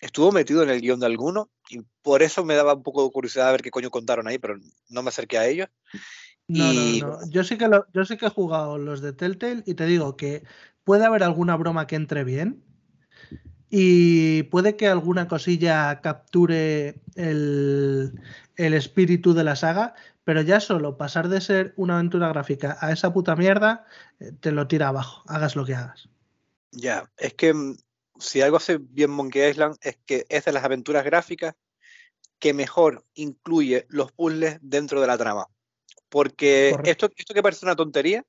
estuvo 0.00 0.32
metido 0.32 0.62
en 0.62 0.70
el 0.70 0.80
guion 0.80 1.00
de 1.00 1.06
alguno 1.06 1.50
y 1.68 1.80
por 2.02 2.22
eso 2.22 2.44
me 2.44 2.54
daba 2.54 2.74
un 2.74 2.82
poco 2.82 3.04
de 3.04 3.10
curiosidad 3.10 3.48
a 3.48 3.52
ver 3.52 3.62
qué 3.62 3.70
coño 3.70 3.90
contaron 3.90 4.26
ahí, 4.26 4.38
pero 4.38 4.56
no 4.88 5.02
me 5.02 5.10
acerqué 5.10 5.38
a 5.38 5.46
ellos. 5.46 5.68
No, 6.48 6.72
no, 6.72 7.08
no. 7.08 7.30
Yo 7.30 7.44
sí, 7.44 7.58
que 7.58 7.70
yo 7.92 8.04
sí 8.04 8.16
que 8.16 8.26
he 8.26 8.30
jugado 8.30 8.78
los 8.78 9.00
de 9.00 9.12
Telltale 9.12 9.62
y 9.66 9.74
te 9.74 9.86
digo 9.86 10.16
que 10.16 10.44
puede 10.82 11.04
haber 11.04 11.22
alguna 11.22 11.56
broma 11.56 11.86
que 11.86 11.96
entre 11.96 12.24
bien, 12.24 12.64
y 13.70 14.44
puede 14.44 14.76
que 14.76 14.88
alguna 14.88 15.28
cosilla 15.28 16.00
capture 16.00 17.00
el, 17.16 18.18
espíritu 18.56 19.34
de 19.34 19.44
la 19.44 19.56
saga, 19.56 19.94
pero 20.24 20.40
ya 20.40 20.60
solo 20.60 20.96
pasar 20.96 21.28
de 21.28 21.40
ser 21.40 21.74
una 21.76 21.94
aventura 21.94 22.28
gráfica 22.28 22.78
a 22.80 22.92
esa 22.92 23.12
puta 23.12 23.36
mierda, 23.36 23.86
eh, 24.20 24.32
te 24.40 24.52
lo 24.52 24.66
tira 24.66 24.88
abajo, 24.88 25.22
hagas 25.26 25.54
lo 25.54 25.64
que 25.66 25.74
hagas. 25.74 26.08
Ya, 26.70 27.10
es 27.16 27.34
que 27.34 27.52
mm, 27.52 27.76
si 28.18 28.40
algo 28.40 28.56
hace 28.56 28.78
bien 28.78 29.10
Monkey 29.10 29.50
Island 29.50 29.76
es 29.82 29.98
que 30.06 30.26
es 30.28 30.44
de 30.46 30.52
las 30.52 30.64
aventuras 30.64 31.04
gráficas 31.04 31.54
que 32.38 32.54
mejor 32.54 33.04
incluye 33.14 33.86
los 33.88 34.12
puzzles 34.12 34.58
dentro 34.62 35.00
de 35.00 35.06
la 35.06 35.18
trama. 35.18 35.48
Porque 36.08 36.76
esto, 36.84 37.10
esto 37.16 37.34
que 37.34 37.42
parece 37.42 37.66
una 37.66 37.76
tontería, 37.76 38.24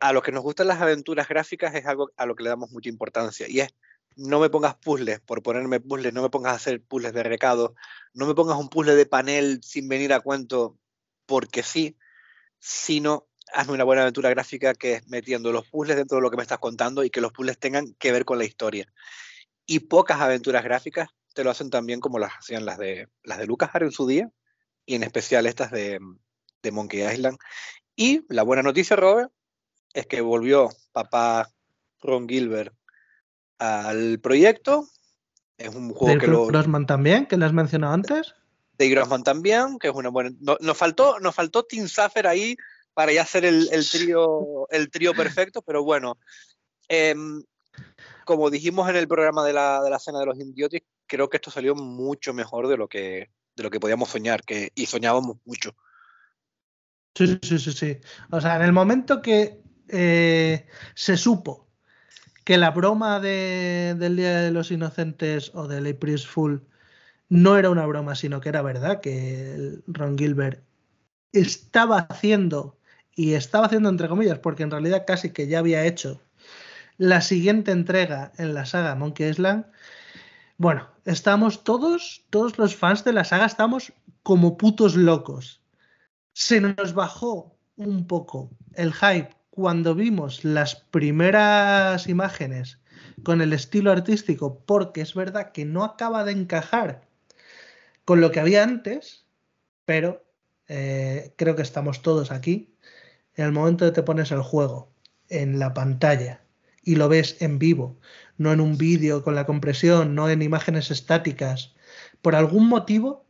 a 0.00 0.12
los 0.12 0.22
que 0.22 0.32
nos 0.32 0.42
gustan 0.42 0.68
las 0.68 0.80
aventuras 0.80 1.28
gráficas 1.28 1.74
es 1.74 1.86
algo 1.86 2.10
a 2.16 2.26
lo 2.26 2.34
que 2.34 2.42
le 2.42 2.50
damos 2.50 2.70
mucha 2.70 2.88
importancia. 2.88 3.48
Y 3.48 3.60
es 3.60 3.74
no 4.16 4.38
me 4.40 4.50
pongas 4.50 4.76
puzzles 4.76 5.20
por 5.20 5.42
ponerme 5.42 5.80
puzzles, 5.80 6.12
no 6.12 6.22
me 6.22 6.30
pongas 6.30 6.52
a 6.52 6.56
hacer 6.56 6.82
puzzles 6.82 7.12
de 7.12 7.22
recado, 7.22 7.74
no 8.12 8.26
me 8.26 8.34
pongas 8.34 8.58
un 8.58 8.68
puzzle 8.68 8.94
de 8.94 9.06
panel 9.06 9.60
sin 9.62 9.88
venir 9.88 10.12
a 10.12 10.20
cuento 10.20 10.78
porque 11.26 11.62
sí, 11.62 11.96
sino 12.58 13.26
hazme 13.52 13.74
una 13.74 13.84
buena 13.84 14.02
aventura 14.02 14.30
gráfica 14.30 14.74
que 14.74 14.94
es 14.94 15.08
metiendo 15.08 15.52
los 15.52 15.68
puzzles 15.68 15.96
dentro 15.96 16.16
de 16.16 16.22
lo 16.22 16.30
que 16.30 16.36
me 16.36 16.42
estás 16.42 16.58
contando 16.58 17.04
y 17.04 17.10
que 17.10 17.20
los 17.20 17.32
puzzles 17.32 17.58
tengan 17.58 17.94
que 17.94 18.12
ver 18.12 18.24
con 18.24 18.38
la 18.38 18.44
historia. 18.44 18.86
Y 19.66 19.80
pocas 19.80 20.20
aventuras 20.20 20.64
gráficas 20.64 21.08
te 21.34 21.44
lo 21.44 21.50
hacen 21.50 21.70
también 21.70 22.00
como 22.00 22.18
las 22.18 22.32
hacían 22.32 22.64
las 22.64 22.78
de, 22.78 23.08
las 23.22 23.38
de 23.38 23.46
Lucas 23.46 23.70
en 23.74 23.90
su 23.90 24.06
día, 24.06 24.30
y 24.86 24.94
en 24.94 25.02
especial 25.02 25.46
estas 25.46 25.70
de, 25.70 25.98
de 26.64 26.72
Monkey 26.72 27.02
Island. 27.06 27.38
Y 27.94 28.24
la 28.28 28.42
buena 28.42 28.62
noticia, 28.62 28.96
Robert, 28.96 29.30
es 29.92 30.06
que 30.06 30.20
volvió 30.20 30.70
papá 30.92 31.50
Ron 32.00 32.28
Gilbert 32.28 32.74
al 33.58 34.18
proyecto. 34.18 34.88
Es 35.56 35.72
un 35.74 35.90
juego 35.90 36.18
que 36.18 36.26
lo. 36.26 36.46
Grossman 36.46 36.86
también, 36.86 37.26
que 37.26 37.36
lo 37.36 37.46
has 37.46 37.52
mencionado 37.52 37.94
antes. 37.94 38.34
De 38.76 38.88
Grossman 38.88 39.22
también, 39.22 39.78
que 39.78 39.88
es 39.88 39.94
una 39.94 40.08
buena. 40.08 40.30
nos, 40.40 40.76
faltó, 40.76 41.20
nos 41.20 41.34
faltó 41.34 41.64
Tim 41.64 41.86
Safer 41.86 42.26
ahí 42.26 42.56
para 42.92 43.12
ya 43.12 43.22
hacer 43.22 43.44
el, 43.44 43.68
el 43.70 43.88
trío, 43.88 44.68
el 44.70 44.90
trío 44.90 45.14
perfecto, 45.14 45.62
pero 45.62 45.84
bueno. 45.84 46.18
Em, 46.88 47.42
como 48.24 48.50
dijimos 48.50 48.88
en 48.88 48.96
el 48.96 49.06
programa 49.06 49.44
de 49.44 49.52
la, 49.52 49.82
de 49.82 49.90
la 49.90 49.98
cena 49.98 50.18
de 50.18 50.26
los 50.26 50.38
idiotas, 50.38 50.80
creo 51.06 51.28
que 51.28 51.36
esto 51.36 51.50
salió 51.50 51.74
mucho 51.74 52.32
mejor 52.32 52.68
de 52.68 52.76
lo 52.76 52.88
que, 52.88 53.30
de 53.54 53.62
lo 53.62 53.70
que 53.70 53.80
podíamos 53.80 54.08
soñar, 54.08 54.42
que, 54.42 54.70
y 54.74 54.86
soñábamos 54.86 55.36
mucho. 55.44 55.76
Sí, 57.14 57.38
sí, 57.42 57.58
sí, 57.58 57.72
sí. 57.72 57.98
O 58.30 58.40
sea, 58.40 58.56
en 58.56 58.62
el 58.62 58.72
momento 58.72 59.22
que 59.22 59.62
eh, 59.88 60.66
se 60.94 61.16
supo 61.16 61.68
que 62.44 62.58
la 62.58 62.70
broma 62.72 63.20
del 63.20 64.16
Día 64.16 64.40
de 64.42 64.50
los 64.50 64.70
Inocentes 64.70 65.50
o 65.54 65.68
del 65.68 65.86
April 65.86 66.18
Fool 66.18 66.66
no 67.28 67.58
era 67.58 67.70
una 67.70 67.86
broma, 67.86 68.14
sino 68.16 68.40
que 68.40 68.50
era 68.50 68.62
verdad, 68.62 69.00
que 69.00 69.80
Ron 69.86 70.18
Gilbert 70.18 70.64
estaba 71.32 72.00
haciendo, 72.10 72.78
y 73.16 73.34
estaba 73.34 73.66
haciendo 73.66 73.88
entre 73.90 74.08
comillas, 74.08 74.40
porque 74.40 74.64
en 74.64 74.72
realidad 74.72 75.04
casi 75.06 75.32
que 75.32 75.48
ya 75.48 75.60
había 75.60 75.86
hecho 75.86 76.22
la 76.98 77.22
siguiente 77.22 77.72
entrega 77.72 78.32
en 78.38 78.54
la 78.54 78.66
saga 78.66 78.94
Monkey 78.96 79.28
Island. 79.28 79.66
Bueno, 80.58 80.88
estamos 81.06 81.64
todos, 81.64 82.24
todos 82.30 82.58
los 82.58 82.76
fans 82.76 83.04
de 83.04 83.14
la 83.14 83.24
saga, 83.24 83.46
estamos 83.46 83.92
como 84.22 84.58
putos 84.58 84.96
locos. 84.96 85.63
Se 86.34 86.60
nos 86.60 86.94
bajó 86.94 87.56
un 87.76 88.08
poco 88.08 88.50
el 88.74 88.92
hype 88.92 89.30
cuando 89.50 89.94
vimos 89.94 90.44
las 90.44 90.74
primeras 90.74 92.08
imágenes 92.08 92.80
con 93.22 93.40
el 93.40 93.52
estilo 93.52 93.92
artístico, 93.92 94.58
porque 94.66 95.00
es 95.00 95.14
verdad 95.14 95.52
que 95.52 95.64
no 95.64 95.84
acaba 95.84 96.24
de 96.24 96.32
encajar 96.32 97.06
con 98.04 98.20
lo 98.20 98.32
que 98.32 98.40
había 98.40 98.64
antes, 98.64 99.26
pero 99.84 100.24
eh, 100.66 101.32
creo 101.36 101.54
que 101.54 101.62
estamos 101.62 102.02
todos 102.02 102.32
aquí. 102.32 102.74
En 103.36 103.44
el 103.44 103.52
momento 103.52 103.84
de 103.84 103.92
te 103.92 104.02
pones 104.02 104.32
el 104.32 104.42
juego 104.42 104.92
en 105.28 105.60
la 105.60 105.72
pantalla 105.72 106.40
y 106.82 106.96
lo 106.96 107.08
ves 107.08 107.40
en 107.42 107.60
vivo, 107.60 108.00
no 108.38 108.52
en 108.52 108.60
un 108.60 108.76
vídeo 108.76 109.22
con 109.22 109.36
la 109.36 109.46
compresión, 109.46 110.16
no 110.16 110.28
en 110.28 110.42
imágenes 110.42 110.90
estáticas, 110.90 111.76
por 112.22 112.34
algún 112.34 112.68
motivo 112.68 113.23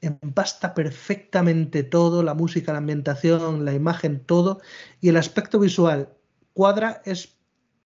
empasta 0.00 0.74
perfectamente 0.74 1.82
todo, 1.82 2.22
la 2.22 2.34
música, 2.34 2.72
la 2.72 2.78
ambientación, 2.78 3.64
la 3.64 3.74
imagen, 3.74 4.24
todo, 4.24 4.60
y 5.00 5.08
el 5.08 5.16
aspecto 5.16 5.58
visual 5.58 6.16
cuadra 6.52 7.02
es 7.04 7.36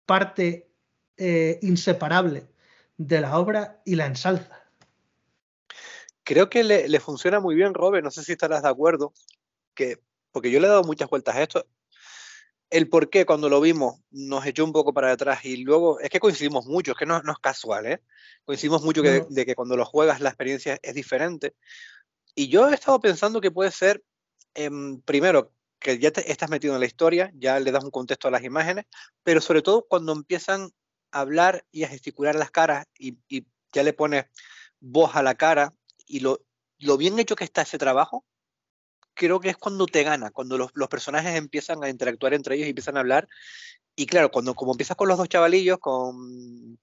parte 0.05 0.71
eh, 1.17 1.59
inseparable 1.61 2.47
de 2.97 3.21
la 3.21 3.37
obra 3.37 3.81
y 3.85 3.95
la 3.95 4.05
ensalza. 4.05 4.63
Creo 6.23 6.49
que 6.49 6.63
le, 6.63 6.99
funciona 6.99 7.39
muy 7.39 7.55
bien, 7.55 7.73
Robert, 7.73 8.03
no 8.03 8.11
sé 8.11 8.23
si 8.23 8.33
estarás 8.33 8.63
de 8.63 8.69
acuerdo, 8.69 9.13
que, 9.73 10.01
porque 10.31 10.51
yo 10.51 10.59
le 10.59 10.67
he 10.67 10.69
dado 10.69 10.83
muchas 10.83 11.09
vueltas 11.09 11.35
a 11.35 11.43
esto. 11.43 11.67
el 12.69 12.89
por 12.89 13.09
qué 13.09 13.25
cuando 13.25 13.47
lo 13.47 13.61
vimos 13.61 14.01
nos 14.11 14.45
echó 14.45 14.65
un 14.65 14.73
poco 14.73 14.93
para 14.93 15.11
atrás 15.11 15.45
y 15.45 15.57
luego 15.57 16.01
es 16.01 16.09
que 16.09 16.19
coincidimos 16.19 16.65
mucho, 16.65 16.91
es 16.91 16.97
que 16.97 17.05
no, 17.05 17.21
no 17.21 17.31
es 17.31 17.39
casual, 17.39 17.85
¿eh? 17.85 18.01
coincidimos 18.43 18.83
mucho 18.83 19.01
de 19.01 19.45
que 19.45 19.55
cuando 19.55 19.77
lo 19.77 19.85
juegas 19.85 20.19
la 20.19 20.29
experiencia 20.29 20.77
es 20.81 20.93
diferente. 20.93 21.53
Y 22.37 22.49
yo 22.49 22.69
he 22.69 22.75
estado 22.75 22.99
pensando 22.99 23.41
que 23.41 23.49
puede 23.49 23.71
ser, 23.71 24.03
em, 24.53 25.01
primero, 25.01 25.51
que 25.79 25.97
ya 25.97 26.11
te, 26.11 26.31
estás 26.31 26.51
metido 26.51 26.75
en 26.75 26.79
la 26.79 26.85
historia, 26.85 27.31
ya 27.33 27.59
le 27.59 27.71
das 27.71 27.83
un 27.83 27.89
contexto 27.89 28.27
a 28.27 28.31
las 28.31 28.43
imágenes, 28.43 28.85
pero 29.23 29.41
sobre 29.41 29.63
todo 29.63 29.87
cuando 29.89 30.11
empiezan 30.11 30.69
a 31.11 31.21
hablar 31.21 31.65
y 31.71 31.83
a 31.83 31.87
gesticular 31.87 32.35
las 32.35 32.51
caras 32.51 32.85
y, 32.99 33.17
ya 33.73 33.81
le 33.81 33.93
pones 33.93 34.25
voz 34.79 35.15
a 35.15 35.23
la 35.23 35.33
cara 35.33 35.73
y 36.05 36.19
lo, 36.19 36.39
bien 36.99 37.17
hecho 37.17 37.35
que 37.35 37.43
está 37.43 37.63
ese 37.63 37.79
trabajo, 37.79 38.23
creo 39.15 39.39
que 39.39 39.49
es 39.49 39.57
cuando 39.57 39.87
te 39.87 40.03
gana, 40.03 40.29
cuando 40.29 40.59
los, 40.59 40.69
los, 40.75 40.89
personajes 40.89 41.35
empiezan 41.35 41.83
a 41.83 41.89
interactuar 41.89 42.35
entre 42.35 42.55
ellos 42.55 42.67
y 42.67 42.69
empiezan 42.69 42.97
a 42.97 42.99
hablar. 42.99 43.27
Y 43.95 44.05
claro, 44.05 44.29
cuando 44.29 44.53
como 44.53 44.73
empiezas 44.73 44.95
con 44.95 45.07
los 45.07 45.17
dos 45.17 45.27
chavalillos, 45.27 45.79
con, 45.79 46.77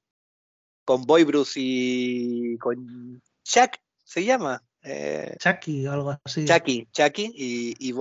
con 0.85 1.05
Boy 1.05 1.23
Bruce 1.23 1.61
y 1.63 2.59
con 2.59 3.23
Chuck, 3.45 3.77
se 4.03 4.25
llama. 4.25 4.61
Eh, 4.85 5.37
Chucky 5.39 5.87
o 5.87 5.93
algo 5.93 6.21
así. 6.25 6.45
Chucky, 6.45 6.89
Chucky 6.93 7.33
y, 7.35 7.77
y. 7.79 7.95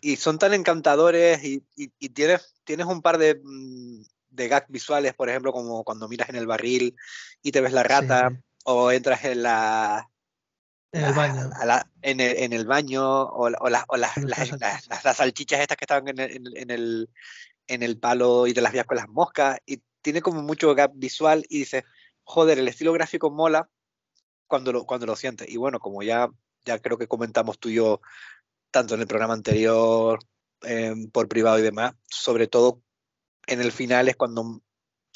Y 0.00 0.16
son 0.16 0.38
tan 0.38 0.52
encantadores 0.52 1.42
y, 1.44 1.64
y, 1.76 2.08
tienes, 2.10 2.54
tienes 2.64 2.86
un 2.86 3.00
par 3.00 3.16
de, 3.16 3.40
mm, 3.42 4.02
de 4.30 4.48
gags 4.48 4.68
visuales, 4.68 5.14
por 5.14 5.30
ejemplo, 5.30 5.52
como 5.52 5.82
cuando 5.82 6.08
miras 6.08 6.28
en 6.28 6.36
el 6.36 6.46
barril 6.46 6.94
y 7.42 7.52
te 7.52 7.62
ves 7.62 7.72
la 7.72 7.82
rata, 7.84 8.30
o 8.64 8.90
entras 8.90 9.24
en 9.24 9.42
la, 9.42 10.10
en 10.92 11.04
el 11.04 11.12
baño. 11.12 11.50
en, 12.02 12.20
el, 12.20 12.36
en, 12.36 12.52
el, 12.52 12.66
baño, 12.66 13.22
o, 13.22 13.46
o, 13.46 13.68
las, 13.70 13.84
las, 13.96 14.16
las, 15.04 15.16
salchichas 15.16 15.60
estas 15.60 15.76
que 15.76 15.84
estaban 15.84 16.08
en 16.08 16.18
el, 16.18 16.56
en, 16.56 16.70
el, 16.70 17.10
en 17.66 17.82
el 17.82 17.98
palo 17.98 18.46
y 18.46 18.54
te 18.54 18.60
las 18.60 18.72
veías 18.72 18.86
con 18.86 18.96
las 18.96 19.08
moscas. 19.08 19.58
Y 19.66 19.82
tiene 20.02 20.20
como 20.20 20.42
mucho 20.42 20.74
gap 20.74 20.92
visual 20.94 21.44
y 21.48 21.60
dices, 21.60 21.84
joder, 22.24 22.58
el 22.58 22.68
estilo 22.68 22.92
gráfico 22.92 23.30
mola 23.30 23.68
cuando 24.46 24.72
lo, 24.72 24.84
cuando 24.84 25.06
lo 25.06 25.16
sientes. 25.16 25.48
Y 25.48 25.56
bueno, 25.56 25.78
como 25.78 26.02
ya, 26.02 26.28
ya 26.64 26.78
creo 26.78 26.98
que 26.98 27.08
comentamos 27.08 27.58
tú 27.58 27.68
y 27.68 27.74
yo, 27.74 28.00
tanto 28.70 28.94
en 28.94 29.00
el 29.00 29.06
programa 29.06 29.34
anterior, 29.34 30.18
em, 30.62 31.10
por 31.10 31.28
privado 31.28 31.58
y 31.58 31.62
demás, 31.62 31.94
sobre 32.08 32.46
todo 32.46 32.82
en 33.46 33.60
el 33.60 33.72
final 33.72 34.08
es 34.08 34.16
cuando 34.16 34.62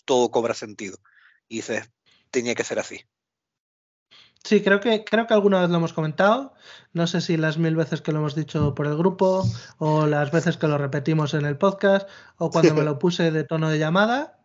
todo 0.04 0.30
cobra 0.30 0.54
sentido. 0.54 0.98
Y 1.48 1.56
dices, 1.56 1.90
tenía 2.30 2.54
que 2.54 2.64
ser 2.64 2.78
así. 2.78 3.04
Sí, 4.44 4.62
creo 4.62 4.80
que, 4.80 5.04
creo 5.04 5.26
que 5.26 5.34
alguna 5.34 5.60
vez 5.60 5.68
lo 5.68 5.76
hemos 5.76 5.92
comentado. 5.92 6.54
No 6.92 7.06
sé 7.06 7.20
si 7.20 7.36
las 7.36 7.58
mil 7.58 7.76
veces 7.76 8.00
que 8.00 8.12
lo 8.12 8.18
hemos 8.18 8.34
dicho 8.34 8.74
por 8.74 8.86
el 8.86 8.96
grupo, 8.96 9.44
o 9.78 10.06
las 10.06 10.30
veces 10.30 10.56
que 10.56 10.68
lo 10.68 10.78
repetimos 10.78 11.34
en 11.34 11.44
el 11.44 11.58
podcast, 11.58 12.08
o 12.36 12.50
cuando 12.50 12.74
me 12.74 12.84
lo 12.84 12.98
puse 12.98 13.30
de 13.30 13.44
tono 13.44 13.68
de 13.68 13.78
llamada. 13.78 14.38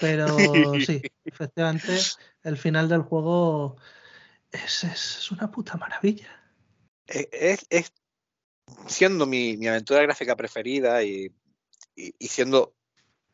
Pero 0.00 0.36
sí, 0.86 1.02
efectivamente, 1.24 1.98
el 2.42 2.56
final 2.56 2.88
del 2.88 3.02
juego 3.02 3.76
es, 4.52 4.84
es, 4.84 5.30
una 5.30 5.50
puta 5.50 5.76
maravilla. 5.76 6.28
E, 7.06 7.28
es, 7.32 7.66
es 7.70 7.92
siendo 8.86 9.26
mi, 9.26 9.56
mi, 9.56 9.68
aventura 9.68 10.02
gráfica 10.02 10.36
preferida 10.36 11.02
y, 11.02 11.32
y, 11.94 12.28
siendo 12.28 12.74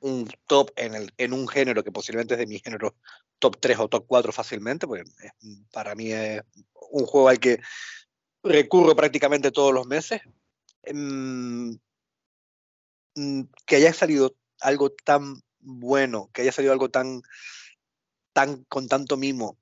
un 0.00 0.28
top 0.46 0.70
en, 0.76 0.94
el, 0.94 1.12
en 1.16 1.32
un 1.32 1.48
género 1.48 1.82
que 1.82 1.92
posiblemente 1.92 2.34
es 2.34 2.40
de 2.40 2.46
mi 2.46 2.58
género 2.58 2.96
top 3.38 3.58
3 3.60 3.78
o 3.78 3.88
top 3.88 4.06
4 4.06 4.32
fácilmente, 4.32 4.86
porque 4.86 5.04
para 5.72 5.94
mí 5.94 6.12
es 6.12 6.42
un 6.90 7.06
juego 7.06 7.28
al 7.28 7.38
que 7.38 7.60
recurro 8.42 8.94
prácticamente 8.94 9.50
todos 9.50 9.72
los 9.72 9.86
meses. 9.86 10.20
Mm, 10.92 11.74
mm, 13.16 13.42
que 13.66 13.76
haya 13.76 13.92
salido 13.92 14.36
algo 14.60 14.90
tan 14.90 15.42
bueno, 15.58 16.30
que 16.32 16.42
haya 16.42 16.52
salido 16.52 16.72
algo 16.72 16.90
tan, 16.90 17.22
tan 18.32 18.64
con 18.64 18.86
tanto 18.88 19.16
mimo 19.16 19.58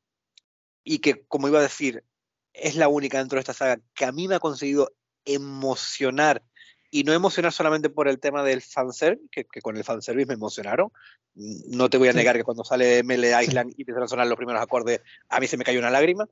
y 0.85 0.99
que, 0.99 1.25
como 1.27 1.49
iba 1.49 1.59
a 1.59 1.63
decir, 1.63 2.05
es 2.53 2.77
la 2.77 2.89
única 2.89 3.19
dentro 3.19 3.37
de 3.37 3.41
esta 3.41 3.55
saga 3.55 3.81
que 3.95 4.05
a 4.05 4.13
mí 4.13 4.29
me 4.29 4.37
ha 4.37 4.41
conseguido 4.41 4.93
emocionar 5.25 6.43
y 6.91 7.03
no 7.03 7.13
emocionar 7.13 7.53
solamente 7.53 7.91
por 7.91 8.07
el 8.07 8.21
tema 8.21 8.45
del 8.45 8.63
fanservice, 8.63 9.29
que, 9.33 9.45
que 9.47 9.61
con 9.61 9.77
el 9.77 9.83
fanservice 9.83 10.29
me 10.29 10.35
emocionaron. 10.35 10.93
No 11.35 11.91
te 11.91 11.99
voy 11.99 12.07
a 12.07 12.13
negar 12.13 12.37
que 12.37 12.45
cuando 12.45 12.63
sale 12.63 13.03
Mele 13.03 13.33
Island 13.43 13.73
y 13.77 13.83
empiezan 13.83 14.05
a 14.05 14.09
sonar 14.09 14.29
los 14.29 14.37
primeros 14.37 14.63
acordes, 14.63 15.01
a 15.29 15.41
mí 15.41 15.49
se 15.49 15.57
me 15.57 15.65
cayó 15.65 15.81
una 15.81 15.91
lágrima. 15.91 16.29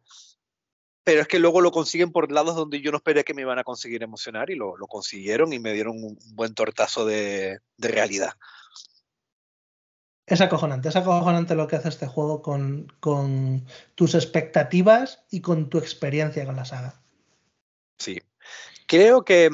Pero 1.02 1.20
es 1.20 1.26
que 1.26 1.40
luego 1.40 1.60
lo 1.60 1.72
consiguen 1.72 2.12
por 2.12 2.30
lados 2.30 2.54
donde 2.54 2.80
yo 2.80 2.92
no 2.92 2.98
esperé 2.98 3.24
que 3.24 3.34
me 3.34 3.42
iban 3.42 3.58
a 3.58 3.64
conseguir 3.64 4.04
emocionar 4.04 4.50
y 4.50 4.54
lo, 4.54 4.76
lo 4.76 4.86
consiguieron 4.86 5.52
y 5.52 5.58
me 5.58 5.72
dieron 5.72 5.96
un 5.96 6.16
buen 6.34 6.54
tortazo 6.54 7.04
de, 7.04 7.58
de 7.76 7.88
realidad. 7.88 8.34
Es 10.32 10.40
acojonante, 10.40 10.88
es 10.88 10.96
acojonante 10.96 11.54
lo 11.54 11.66
que 11.66 11.76
hace 11.76 11.90
este 11.90 12.06
juego 12.06 12.40
con, 12.40 12.90
con 13.00 13.66
tus 13.94 14.14
expectativas 14.14 15.26
y 15.30 15.42
con 15.42 15.68
tu 15.68 15.76
experiencia 15.76 16.46
con 16.46 16.56
la 16.56 16.64
saga. 16.64 17.02
Sí. 17.98 18.18
Creo 18.86 19.26
que, 19.26 19.50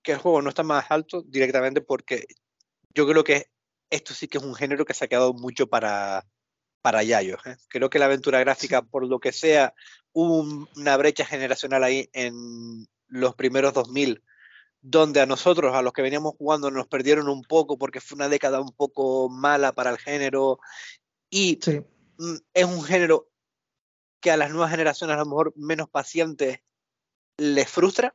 que 0.00 0.12
el 0.12 0.18
juego 0.18 0.40
no 0.40 0.50
está 0.50 0.62
más 0.62 0.84
alto 0.90 1.22
directamente 1.22 1.80
porque 1.80 2.26
yo 2.94 3.04
creo 3.08 3.24
que 3.24 3.48
esto 3.90 4.14
sí 4.14 4.28
que 4.28 4.38
es 4.38 4.44
un 4.44 4.54
género 4.54 4.84
que 4.84 4.94
se 4.94 5.06
ha 5.06 5.08
quedado 5.08 5.34
mucho 5.34 5.66
para, 5.66 6.24
para 6.82 7.02
Yayo. 7.02 7.38
¿eh? 7.44 7.56
Creo 7.66 7.90
que 7.90 7.98
la 7.98 8.04
aventura 8.04 8.38
gráfica, 8.38 8.80
por 8.80 9.04
lo 9.04 9.18
que 9.18 9.32
sea, 9.32 9.74
hubo 10.12 10.68
una 10.76 10.96
brecha 10.98 11.26
generacional 11.26 11.82
ahí 11.82 12.08
en 12.12 12.86
los 13.08 13.34
primeros 13.34 13.74
2000, 13.74 14.22
donde 14.82 15.20
a 15.20 15.26
nosotros, 15.26 15.74
a 15.74 15.82
los 15.82 15.92
que 15.92 16.02
veníamos 16.02 16.34
jugando, 16.36 16.70
nos 16.70 16.88
perdieron 16.88 17.28
un 17.28 17.42
poco 17.42 17.78
porque 17.78 18.00
fue 18.00 18.16
una 18.16 18.28
década 18.28 18.60
un 18.60 18.72
poco 18.72 19.28
mala 19.28 19.72
para 19.72 19.90
el 19.90 19.98
género. 19.98 20.58
Y 21.30 21.58
mm, 22.18 22.34
es 22.52 22.64
un 22.64 22.82
género 22.82 23.30
que 24.20 24.30
a 24.30 24.36
las 24.36 24.50
nuevas 24.50 24.70
generaciones, 24.70 25.14
a 25.14 25.20
lo 25.20 25.26
mejor 25.26 25.52
menos 25.56 25.88
pacientes, 25.88 26.60
les 27.38 27.68
frustra 27.68 28.14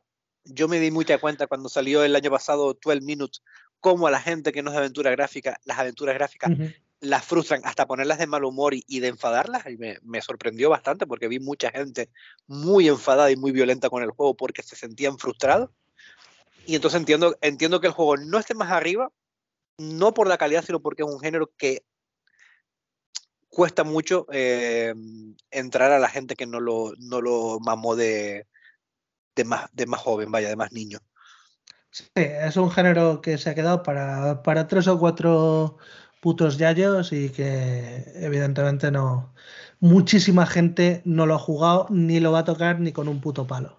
yo 0.50 0.68
me 0.68 0.80
di 0.80 0.90
mucha 0.90 1.18
cuenta 1.18 1.46
cuando 1.46 1.68
salió 1.68 2.02
el 2.02 2.16
año 2.16 2.30
pasado 2.30 2.76
12 2.82 3.00
Minutes, 3.02 3.42
cómo 3.80 4.06
a 4.06 4.10
la 4.10 4.20
gente 4.20 4.52
que 4.52 4.62
no 4.62 4.70
es 4.70 4.74
de 4.74 4.78
aventura 4.78 5.10
gráfica, 5.10 5.60
las 5.64 5.78
aventuras 5.78 6.14
gráficas 6.14 6.52
las 7.00 7.24
frustran 7.24 7.60
hasta 7.64 7.86
ponerlas 7.86 8.18
de 8.18 8.26
mal 8.26 8.44
humor 8.44 8.74
y, 8.74 9.00
de 9.00 9.06
enfadarlas. 9.08 9.64
Y 9.66 9.76
me, 9.76 9.98
me, 10.02 10.20
sorprendió 10.20 10.68
bastante 10.68 11.06
porque 11.06 11.28
vi 11.28 11.38
mucha 11.38 11.70
gente 11.70 12.10
muy 12.48 12.88
enfadada 12.88 13.30
y 13.30 13.36
muy 13.36 13.52
violenta 13.52 13.88
con 13.88 14.02
el 14.02 14.10
juego 14.10 14.36
porque 14.36 14.62
se 14.62 14.74
sentían 14.74 15.16
frustrados. 15.16 15.70
Y 16.68 16.74
entonces 16.74 17.00
entiendo, 17.00 17.34
entiendo 17.40 17.80
que 17.80 17.86
el 17.86 17.94
juego 17.94 18.18
no 18.18 18.38
esté 18.38 18.52
más 18.52 18.70
arriba, 18.70 19.10
no 19.78 20.12
por 20.12 20.28
la 20.28 20.36
calidad, 20.36 20.62
sino 20.62 20.80
porque 20.80 21.02
es 21.02 21.08
un 21.08 21.18
género 21.18 21.50
que 21.56 21.82
cuesta 23.48 23.84
mucho 23.84 24.26
eh, 24.30 24.92
entrar 25.50 25.92
a 25.92 25.98
la 25.98 26.10
gente 26.10 26.36
que 26.36 26.44
no 26.44 26.60
lo, 26.60 26.92
no 26.98 27.22
lo 27.22 27.58
mamó 27.58 27.96
de, 27.96 28.46
de 29.34 29.44
más, 29.44 29.70
de 29.72 29.86
más 29.86 30.02
joven, 30.02 30.30
vaya, 30.30 30.50
de 30.50 30.56
más 30.56 30.70
niño. 30.72 30.98
Sí, 31.90 32.04
es 32.14 32.58
un 32.58 32.70
género 32.70 33.22
que 33.22 33.38
se 33.38 33.48
ha 33.48 33.54
quedado 33.54 33.82
para, 33.82 34.42
para 34.42 34.68
tres 34.68 34.88
o 34.88 34.98
cuatro 34.98 35.78
putos 36.20 36.58
yayos 36.58 37.14
y 37.14 37.30
que 37.30 38.04
evidentemente 38.16 38.90
no. 38.90 39.32
Muchísima 39.80 40.44
gente 40.44 41.00
no 41.06 41.24
lo 41.24 41.36
ha 41.36 41.38
jugado 41.38 41.86
ni 41.88 42.20
lo 42.20 42.32
va 42.32 42.40
a 42.40 42.44
tocar 42.44 42.78
ni 42.78 42.92
con 42.92 43.08
un 43.08 43.22
puto 43.22 43.46
palo. 43.46 43.78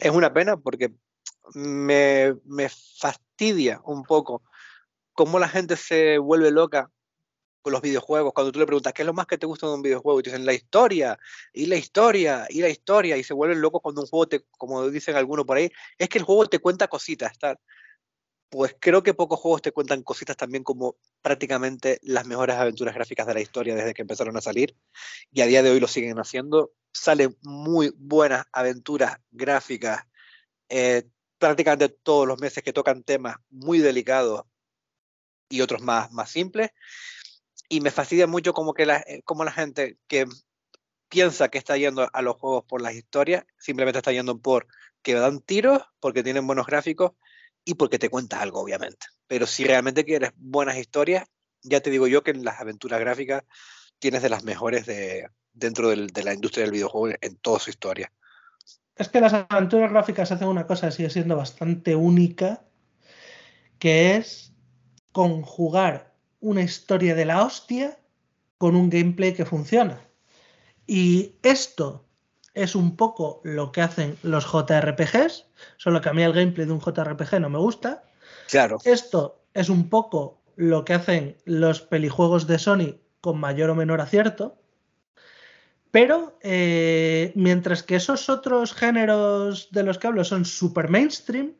Es 0.00 0.12
una 0.12 0.32
pena 0.32 0.56
porque 0.56 0.94
me, 1.54 2.36
fastidia 2.68 3.80
un 3.84 4.02
poco 4.04 4.42
cómo 5.12 5.38
la 5.38 5.48
gente 5.48 5.76
se 5.76 6.18
vuelve 6.18 6.50
loca 6.50 6.90
los 7.70 7.82
videojuegos, 7.82 8.32
cuando 8.32 8.52
tú 8.52 8.60
le 8.60 8.66
preguntas 8.66 8.92
qué 8.92 9.02
es 9.02 9.06
lo 9.06 9.12
más 9.12 9.26
que 9.26 9.38
te 9.38 9.46
gusta 9.46 9.66
de 9.66 9.74
un 9.74 9.82
videojuego, 9.82 10.20
y 10.20 10.22
te 10.22 10.30
dicen 10.30 10.46
la 10.46 10.54
historia, 10.54 11.18
y 11.52 11.66
la 11.66 11.76
historia, 11.76 12.46
y 12.48 12.60
la 12.60 12.68
historia, 12.68 13.16
y 13.16 13.24
se 13.24 13.34
vuelven 13.34 13.60
locos 13.60 13.80
cuando 13.82 14.02
un 14.02 14.06
juego 14.06 14.28
te, 14.28 14.44
como 14.56 14.88
dicen 14.88 15.16
algunos 15.16 15.44
por 15.46 15.56
ahí, 15.56 15.70
es 15.98 16.08
que 16.08 16.18
el 16.18 16.24
juego 16.24 16.46
te 16.46 16.60
cuenta 16.60 16.88
cositas, 16.88 17.32
está 17.32 17.58
Pues 18.48 18.76
creo 18.78 19.02
que 19.02 19.14
pocos 19.14 19.40
juegos 19.40 19.62
te 19.62 19.72
cuentan 19.72 20.02
cositas 20.02 20.36
también 20.36 20.62
como 20.62 20.96
prácticamente 21.22 21.98
las 22.02 22.26
mejores 22.26 22.56
aventuras 22.56 22.94
gráficas 22.94 23.26
de 23.26 23.34
la 23.34 23.40
historia 23.40 23.74
desde 23.74 23.94
que 23.94 24.02
empezaron 24.02 24.36
a 24.36 24.40
salir, 24.40 24.76
y 25.32 25.40
a 25.40 25.46
día 25.46 25.62
de 25.62 25.70
hoy 25.70 25.80
lo 25.80 25.88
siguen 25.88 26.18
haciendo. 26.18 26.72
Salen 26.92 27.36
muy 27.42 27.92
buenas 27.96 28.46
aventuras 28.52 29.18
gráficas 29.30 30.04
eh, 30.68 31.08
prácticamente 31.46 31.88
todos 31.88 32.26
los 32.26 32.40
meses 32.40 32.62
que 32.62 32.72
tocan 32.72 33.02
temas 33.02 33.36
muy 33.50 33.78
delicados 33.78 34.44
y 35.48 35.60
otros 35.60 35.80
más, 35.82 36.10
más 36.12 36.30
simples 36.30 36.70
y 37.68 37.80
me 37.80 37.90
fastidia 37.90 38.26
mucho 38.26 38.52
como 38.52 38.74
que 38.74 38.86
la, 38.86 38.98
eh, 39.06 39.22
como 39.24 39.44
la 39.44 39.52
gente 39.52 39.98
que 40.06 40.26
piensa 41.08 41.48
que 41.48 41.58
está 41.58 41.76
yendo 41.76 42.08
a 42.12 42.22
los 42.22 42.36
juegos 42.36 42.64
por 42.64 42.82
las 42.82 42.94
historias, 42.94 43.44
simplemente 43.58 43.98
está 43.98 44.12
yendo 44.12 44.38
por 44.38 44.66
que 45.02 45.14
dan 45.14 45.40
tiros, 45.40 45.82
porque 46.00 46.22
tienen 46.22 46.46
buenos 46.46 46.66
gráficos 46.66 47.12
y 47.64 47.74
porque 47.74 47.98
te 47.98 48.08
cuenta 48.08 48.40
algo, 48.40 48.60
obviamente. 48.60 49.06
Pero 49.26 49.46
si 49.46 49.64
realmente 49.64 50.04
quieres 50.04 50.32
buenas 50.36 50.76
historias, 50.76 51.28
ya 51.62 51.80
te 51.80 51.90
digo 51.90 52.06
yo 52.06 52.22
que 52.22 52.32
en 52.32 52.44
las 52.44 52.60
aventuras 52.60 53.00
gráficas 53.00 53.44
tienes 53.98 54.22
de 54.22 54.28
las 54.30 54.42
mejores 54.42 54.84
de, 54.86 55.28
dentro 55.52 55.90
de 55.90 56.22
la 56.24 56.34
industria 56.34 56.64
del 56.64 56.72
videojuego 56.72 57.16
en 57.20 57.36
toda 57.36 57.60
su 57.60 57.70
historia. 57.70 58.12
Es 58.96 59.08
que 59.08 59.20
las 59.20 59.34
aventuras 59.34 59.90
gráficas 59.90 60.32
hacen 60.32 60.48
una 60.48 60.66
cosa, 60.66 60.90
sigue 60.90 61.10
siendo 61.10 61.36
bastante 61.36 61.94
única, 61.94 62.62
que 63.78 64.16
es 64.16 64.54
conjugar 65.12 66.14
una 66.40 66.62
historia 66.62 67.14
de 67.14 67.26
la 67.26 67.44
hostia 67.44 67.98
con 68.58 68.74
un 68.74 68.88
gameplay 68.88 69.34
que 69.34 69.44
funciona. 69.44 70.00
Y 70.86 71.36
esto 71.42 72.06
es 72.54 72.74
un 72.74 72.96
poco 72.96 73.40
lo 73.44 73.70
que 73.70 73.82
hacen 73.82 74.16
los 74.22 74.46
JRPGs, 74.46 75.44
solo 75.76 76.00
que 76.00 76.08
a 76.08 76.14
mí 76.14 76.22
el 76.22 76.32
gameplay 76.32 76.66
de 76.66 76.72
un 76.72 76.80
JRPG 76.80 77.40
no 77.40 77.50
me 77.50 77.58
gusta. 77.58 78.04
Claro. 78.48 78.78
Esto 78.84 79.42
es 79.52 79.68
un 79.68 79.90
poco 79.90 80.42
lo 80.56 80.84
que 80.84 80.94
hacen 80.94 81.36
los 81.44 81.82
pelijuegos 81.82 82.46
de 82.46 82.58
Sony 82.58 82.98
con 83.20 83.38
mayor 83.38 83.70
o 83.70 83.74
menor 83.74 84.00
acierto. 84.00 84.56
Pero 85.90 86.38
eh, 86.42 87.32
mientras 87.34 87.82
que 87.82 87.96
esos 87.96 88.28
otros 88.28 88.74
géneros 88.74 89.68
de 89.70 89.82
los 89.82 89.98
que 89.98 90.06
hablo 90.06 90.24
son 90.24 90.44
super 90.44 90.88
mainstream, 90.88 91.54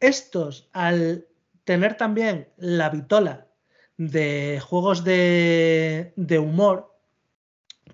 estos, 0.00 0.68
al 0.72 1.26
tener 1.64 1.96
también 1.96 2.48
la 2.56 2.90
vitola 2.90 3.46
de 3.96 4.60
juegos 4.62 5.04
de, 5.04 6.12
humor, 6.40 6.94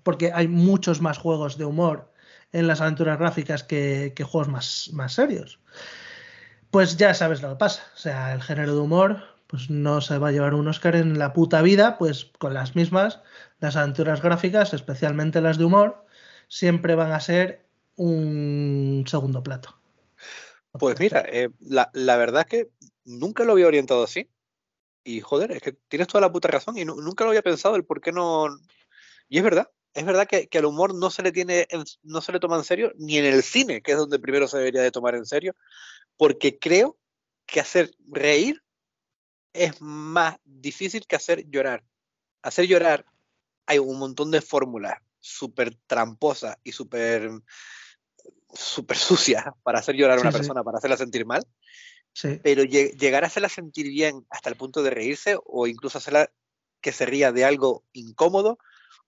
porque 0.03 0.31
hay 0.33 0.47
muchos 0.47 1.01
más 1.01 1.17
juegos 1.17 1.57
de 1.57 1.65
humor 1.65 2.11
en 2.51 2.67
las 2.67 2.81
aventuras 2.81 3.17
gráficas 3.17 3.63
que, 3.63 4.13
juegos 4.23 4.49
más, 4.49 4.89
más, 4.93 5.13
serios. 5.13 5.59
Pues 6.71 6.97
ya 6.97 7.13
sabes 7.13 7.41
lo 7.41 7.49
que 7.49 7.55
pasa. 7.55 7.83
O 7.95 7.97
sea, 7.97 8.33
el 8.33 8.41
género 8.41 8.73
de 8.73 8.81
humor 8.81 9.33
pues 9.47 9.69
no 9.69 10.01
se 10.01 10.17
va 10.17 10.29
a 10.29 10.31
llevar 10.31 10.55
un 10.55 10.67
Oscar 10.67 10.95
en 10.95 11.19
la 11.19 11.31
puta 11.31 11.61
vida, 11.61 11.99
pues 11.99 12.31
con 12.39 12.55
las 12.55 12.75
mismas, 12.75 13.21
las 13.63 13.77
aventuras 13.77 14.21
gráficas, 14.21 14.73
especialmente 14.73 15.39
las 15.39 15.57
de 15.57 15.63
humor, 15.63 16.05
siempre 16.49 16.95
van 16.95 17.13
a 17.13 17.21
ser 17.21 17.65
un 17.95 19.05
segundo 19.07 19.41
plato. 19.41 19.79
Pues 20.73 20.99
mira, 20.99 21.23
eh, 21.27 21.49
la, 21.61 21.89
la, 21.93 22.17
verdad 22.17 22.41
es 22.41 22.47
que 22.47 22.69
nunca 23.05 23.45
lo 23.45 23.53
había 23.53 23.67
orientado 23.67 24.03
así. 24.03 24.29
Y 25.05 25.21
joder, 25.21 25.51
es 25.51 25.61
que 25.61 25.73
tienes 25.87 26.07
toda 26.07 26.21
la 26.21 26.31
puta 26.31 26.49
razón 26.49 26.77
y 26.77 26.83
nunca 26.83 27.23
lo 27.23 27.29
había 27.29 27.41
pensado 27.41 27.75
el 27.75 27.85
por 27.85 28.01
qué 28.01 28.11
no. 28.11 28.47
Y 29.29 29.37
es 29.37 29.43
verdad, 29.43 29.69
es 29.93 30.05
verdad 30.05 30.27
que, 30.27 30.47
que, 30.47 30.57
el 30.57 30.65
humor 30.65 30.93
no 30.93 31.09
se 31.09 31.23
le 31.23 31.31
tiene, 31.31 31.67
no 32.03 32.19
se 32.19 32.31
le 32.33 32.39
toma 32.39 32.57
en 32.57 32.63
serio 32.65 32.91
ni 32.97 33.17
en 33.17 33.25
el 33.25 33.43
cine, 33.43 33.81
que 33.81 33.93
es 33.93 33.97
donde 33.97 34.19
primero 34.19 34.47
se 34.47 34.57
debería 34.57 34.81
de 34.81 34.91
tomar 34.91 35.15
en 35.15 35.25
serio, 35.25 35.55
porque 36.17 36.59
creo 36.59 36.97
que 37.45 37.61
hacer 37.61 37.91
reír 38.09 38.61
es 39.53 39.79
más 39.81 40.37
difícil 40.43 41.05
que 41.07 41.15
hacer 41.15 41.49
llorar. 41.49 41.83
Hacer 42.41 42.67
llorar 42.67 43.05
hay 43.65 43.79
un 43.79 43.99
montón 43.99 44.31
de 44.31 44.41
fórmulas 44.41 44.97
súper 45.19 45.75
tramposas 45.87 46.57
y 46.63 46.71
súper 46.71 47.29
súper 48.53 48.97
sucias 48.97 49.45
para 49.63 49.79
hacer 49.79 49.95
llorar 49.95 50.17
a 50.17 50.21
una 50.21 50.31
persona, 50.31 50.63
para 50.63 50.77
hacerla 50.77 50.97
sentir 50.97 51.25
mal. 51.25 51.43
Pero 52.43 52.63
llegar 52.63 53.23
a 53.23 53.27
hacerla 53.27 53.49
sentir 53.49 53.87
bien 53.87 54.25
hasta 54.29 54.49
el 54.49 54.55
punto 54.55 54.83
de 54.83 54.91
reírse 54.91 55.37
o 55.45 55.65
incluso 55.65 55.97
hacerla 55.97 56.29
que 56.79 56.91
se 56.91 57.07
ría 57.07 57.31
de 57.31 57.43
algo 57.43 57.83
incómodo 57.91 58.59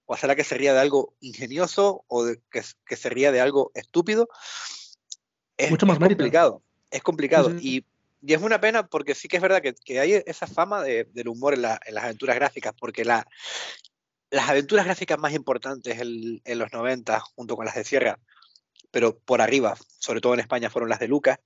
o 0.06 0.14
hacerla 0.16 0.36
que 0.36 0.44
se 0.44 0.58
ría 0.58 0.74
de 0.74 0.80
algo 0.80 1.14
ingenioso 1.20 2.04
o 2.08 2.26
que, 2.50 2.64
que, 2.86 2.96
se 2.96 3.10
ría 3.10 3.32
de 3.32 3.42
algo 3.42 3.72
estúpido 3.76 4.28
es, 5.58 5.70
Mucho 5.70 5.86
más 5.86 6.00
complicado. 6.00 6.64
Es 6.90 7.04
complicado. 7.04 7.52
Y, 7.60 7.86
y, 8.22 8.34
es 8.34 8.42
una 8.42 8.60
pena 8.60 8.88
porque 8.88 9.16
sí 9.16 9.28
que 9.28 9.38
es 9.38 9.42
verdad 9.42 9.62
que, 9.62 9.74
que 9.74 10.00
hay 10.00 10.24
esa 10.26 10.48
fama 10.48 10.82
de, 10.82 11.06
del 11.14 11.28
humor 11.28 11.54
en, 11.54 11.62
la, 11.62 11.80
en, 11.86 11.96
las 11.96 12.06
aventuras 12.06 12.36
gráficas 12.36 12.74
porque 12.78 13.06
la, 13.06 13.28
las 14.32 14.50
aventuras 14.50 14.86
gráficas 14.86 15.20
más 15.20 15.34
importantes 15.34 16.00
en, 16.00 16.42
en 16.44 16.60
los 16.60 16.72
90 16.72 17.20
junto 17.36 17.56
con 17.56 17.66
las 17.66 17.76
de 17.76 17.84
Sierra 17.84 18.20
pero 18.96 19.20
por 19.20 19.42
arriba, 19.42 19.76
sobre 20.00 20.22
todo 20.22 20.36
en 20.36 20.40
España, 20.40 20.70
fueron 20.70 20.90
las 20.90 21.00
de 21.00 21.10
Lucas. 21.10 21.40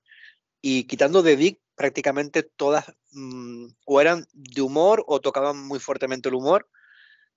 Y 0.61 0.84
quitando 0.84 1.23
de 1.23 1.35
Dick, 1.35 1.60
prácticamente 1.73 2.43
todas 2.43 2.93
mm, 3.10 3.69
o 3.88 3.99
eran 3.99 4.27
de 4.34 4.61
humor 4.61 5.03
o 5.07 5.19
tocaban 5.19 5.57
muy 5.57 5.80
fuertemente 5.80 6.30
el 6.30 6.35
humor. 6.35 6.69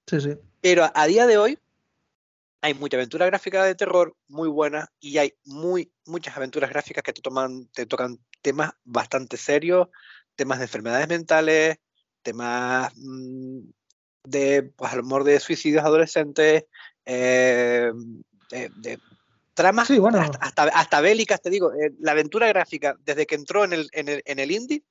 Sí, 0.06 0.20
sí. 0.20 0.34
Pero 0.60 0.90
a, 0.94 1.06
día 1.06 1.26
de 1.26 1.38
hoy 1.38 1.58
hay 2.60 2.74
mucha 2.74 2.98
aventura 2.98 3.24
gráfica 3.24 3.64
de 3.64 3.74
terror 3.74 4.14
muy 4.28 4.50
buena 4.50 4.92
y 5.00 5.16
hay 5.16 5.32
muy, 5.46 5.90
muchas 6.04 6.36
aventuras 6.36 6.68
gráficas 6.68 7.02
que 7.02 7.14
te, 7.14 7.22
toman, 7.22 7.68
te 7.68 7.86
tocan 7.86 8.18
temas 8.42 8.72
bastante 8.84 9.38
serios, 9.38 9.88
temas 10.34 10.58
de 10.58 10.66
enfermedades 10.66 11.08
mentales, 11.08 11.78
temas 12.20 12.92
mm, 12.96 13.60
de, 14.24 14.62
pues, 14.62 14.92
amor 14.92 15.24
de 15.24 15.40
suicidios 15.40 15.84
adolescentes, 15.84 16.64
eh, 17.04 17.92
de, 18.50 18.98
tramas 19.54 19.90
hasta, 20.40 20.64
hasta, 20.64 21.00
bélicas, 21.00 21.40
te 21.40 21.50
digo. 21.50 21.72
Eh, 21.74 21.92
la 22.00 22.12
aventura 22.12 22.48
gráfica, 22.48 22.96
desde 23.04 23.26
que 23.26 23.34
entró 23.34 23.64
en 23.64 23.72
el, 23.72 23.88
en 23.92 24.08
el, 24.08 24.22
en 24.24 24.38
el 24.38 24.50
indie, 24.50 24.84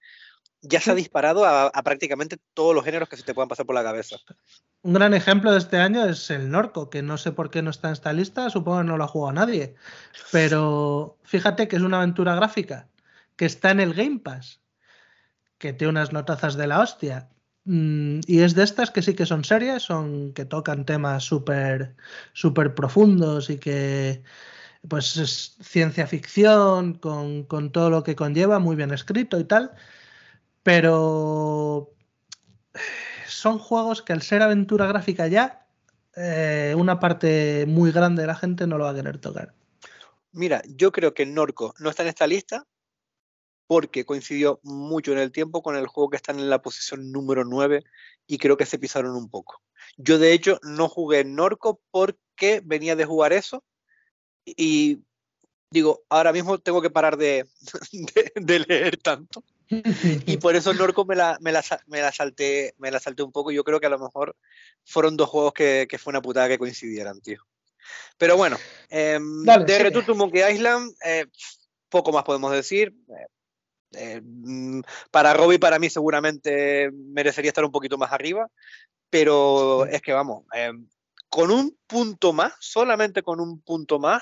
ya 0.61 0.79
se 0.79 0.91
ha 0.91 0.95
disparado 0.95 1.45
a, 1.45 1.71
prácticamente 1.83 2.37
todos 2.53 2.75
los 2.75 2.85
géneros 2.85 3.09
que 3.09 3.17
se 3.17 3.23
te 3.23 3.33
puedan 3.33 3.49
pasar 3.49 3.65
por 3.65 3.75
la 3.75 3.83
cabeza. 3.83 4.17
Un 4.83 4.93
gran 4.93 5.13
ejemplo 5.13 5.51
de 5.51 5.57
este 5.57 5.77
año 5.77 6.05
es 6.05 6.29
el 6.29 6.49
Norco, 6.49 6.89
que 6.89 7.01
no 7.01 7.17
sé 7.17 7.31
por 7.31 7.49
qué 7.49 7.61
no 7.61 7.71
está 7.71 7.87
en 7.87 7.93
esta 7.93 8.13
lista, 8.13 8.49
supongo 8.49 8.79
que 8.79 8.85
no 8.85 8.97
lo 8.97 9.03
ha 9.03 9.07
jugado 9.07 9.33
nadie. 9.33 9.75
Pero 10.31 11.17
fíjate 11.23 11.67
que 11.67 11.75
es 11.75 11.81
una 11.81 11.97
aventura 11.97 12.35
gráfica 12.35 12.87
que 13.35 13.45
está 13.45 13.71
en 13.71 13.79
el 13.79 13.93
Game 13.93 14.19
Pass, 14.19 14.61
que 15.57 15.73
tiene 15.73 15.91
unas 15.91 16.13
notazas 16.13 16.55
de 16.55 16.67
la 16.67 16.79
hostia. 16.79 17.29
Mm, 17.65 18.21
y 18.25 18.41
es 18.41 18.55
de 18.55 18.63
estas 18.63 18.89
que 18.91 19.01
sí 19.01 19.13
que 19.15 19.25
son 19.25 19.43
serias, 19.43 19.83
son 19.83 20.33
que 20.33 20.45
tocan 20.45 20.85
temas 20.85 21.23
súper 21.23 21.95
super 22.33 22.73
profundos 22.73 23.49
y 23.51 23.59
que 23.59 24.23
pues 24.88 25.17
es 25.17 25.57
ciencia 25.61 26.07
ficción 26.07 26.95
con, 26.95 27.71
todo 27.71 27.89
lo 27.89 28.03
que 28.03 28.15
conlleva, 28.15 28.59
muy 28.59 28.75
bien 28.75 28.91
escrito 28.91 29.39
y 29.39 29.43
tal, 29.43 29.71
pero 30.63 31.93
son 33.27 33.59
juegos 33.59 34.01
que 34.01 34.13
al 34.13 34.23
ser 34.23 34.41
aventura 34.41 34.88
gráfica 34.88 35.27
ya, 35.27 35.67
eh, 36.15 36.73
una 36.77 36.99
parte 36.99 37.65
muy 37.67 37.91
grande 37.91 38.23
de 38.23 38.27
la 38.27 38.35
gente 38.35 38.67
no 38.67 38.77
lo 38.77 38.85
va 38.85 38.91
a 38.91 38.95
querer 38.95 39.19
tocar. 39.19 39.53
Mira, 40.33 40.61
yo 40.67 40.91
creo 40.91 41.13
que 41.13 41.25
Norco 41.25 41.75
no 41.79 41.89
está 41.89 42.03
en 42.03 42.09
esta 42.09 42.27
lista 42.27 42.65
porque 43.72 44.03
coincidió 44.03 44.60
mucho 44.64 45.14
en 45.14 45.18
el 45.18 45.31
tiempo 45.31 45.64
con 45.64 45.77
el 45.77 45.88
juego 45.88 46.10
que 46.10 46.18
está 46.18 46.34
en 46.34 46.49
la 46.49 46.61
posición 46.61 47.10
número 47.14 47.45
9 47.45 47.85
y 48.27 48.38
creo 48.38 48.57
que 48.57 48.65
se 48.65 48.77
pisaron 48.77 49.15
un 49.15 49.30
poco. 49.30 49.61
Yo 49.95 50.19
de 50.19 50.34
hecho 50.34 50.60
no 50.61 50.89
jugué 50.89 51.23
Norco 51.23 51.80
porque 51.89 52.61
venía 52.65 52.98
de 52.98 53.06
jugar 53.06 53.31
eso 53.31 53.64
y 54.43 54.99
digo, 55.69 56.03
ahora 56.10 56.34
mismo 56.34 56.57
tengo 56.57 56.81
que 56.81 56.89
parar 56.89 57.15
de, 57.18 57.48
de, 58.35 58.60
leer 58.60 58.98
tanto. 58.98 59.41
Y 59.69 60.35
por 60.35 60.57
eso 60.57 60.73
Norco 60.73 61.06
me 61.06 61.15
la, 61.15 61.38
me, 61.39 61.53
la, 61.53 61.64
me, 61.88 62.02
la 62.02 62.11
salté, 62.11 62.76
me 62.77 62.91
la 62.91 62.99
salté 62.99 63.23
un 63.23 63.31
poco. 63.31 63.52
Yo 63.52 63.64
creo 63.64 63.80
que 63.80 63.88
a 63.88 63.91
lo 63.91 63.99
mejor 63.99 64.35
fueron 64.84 65.15
dos 65.15 65.30
juegos 65.30 65.53
que, 65.53 65.88
que 65.89 65.98
fue 65.98 66.11
una 66.11 66.22
putada 66.22 66.49
que 66.49 66.60
coincidieran, 66.60 67.22
tío. 67.22 67.41
Pero 68.18 68.35
bueno, 68.35 68.57
em, 68.89 69.43
de 69.43 69.80
Return 69.80 70.06
to 70.06 70.15
Monkey 70.15 70.43
Island, 70.56 70.93
eh, 71.06 71.27
poco 71.88 72.11
más 72.11 72.26
podemos 72.26 72.52
decir. 72.52 72.93
Eh, 73.93 74.15
eh, 74.15 74.22
mm, 74.23 74.81
para 75.11 75.34
Robbie, 75.34 75.59
para 75.59 75.80
mí, 75.80 75.89
seguramente 75.89 76.91
merecería 76.91 77.49
estar 77.49 77.65
un 77.65 77.72
poquito 77.72 77.97
más 77.97 78.11
arriba, 78.11 78.49
pero 79.09 79.85
es 79.85 80.01
que 80.01 80.13
vamos, 80.13 80.45
em, 80.53 80.88
con 81.30 81.51
un 81.51 81.77
punto 81.88 82.34
más, 82.34 82.53
solamente 82.59 83.23
con 83.23 83.39
un 83.39 83.61
punto 83.61 83.99
más, 83.99 84.22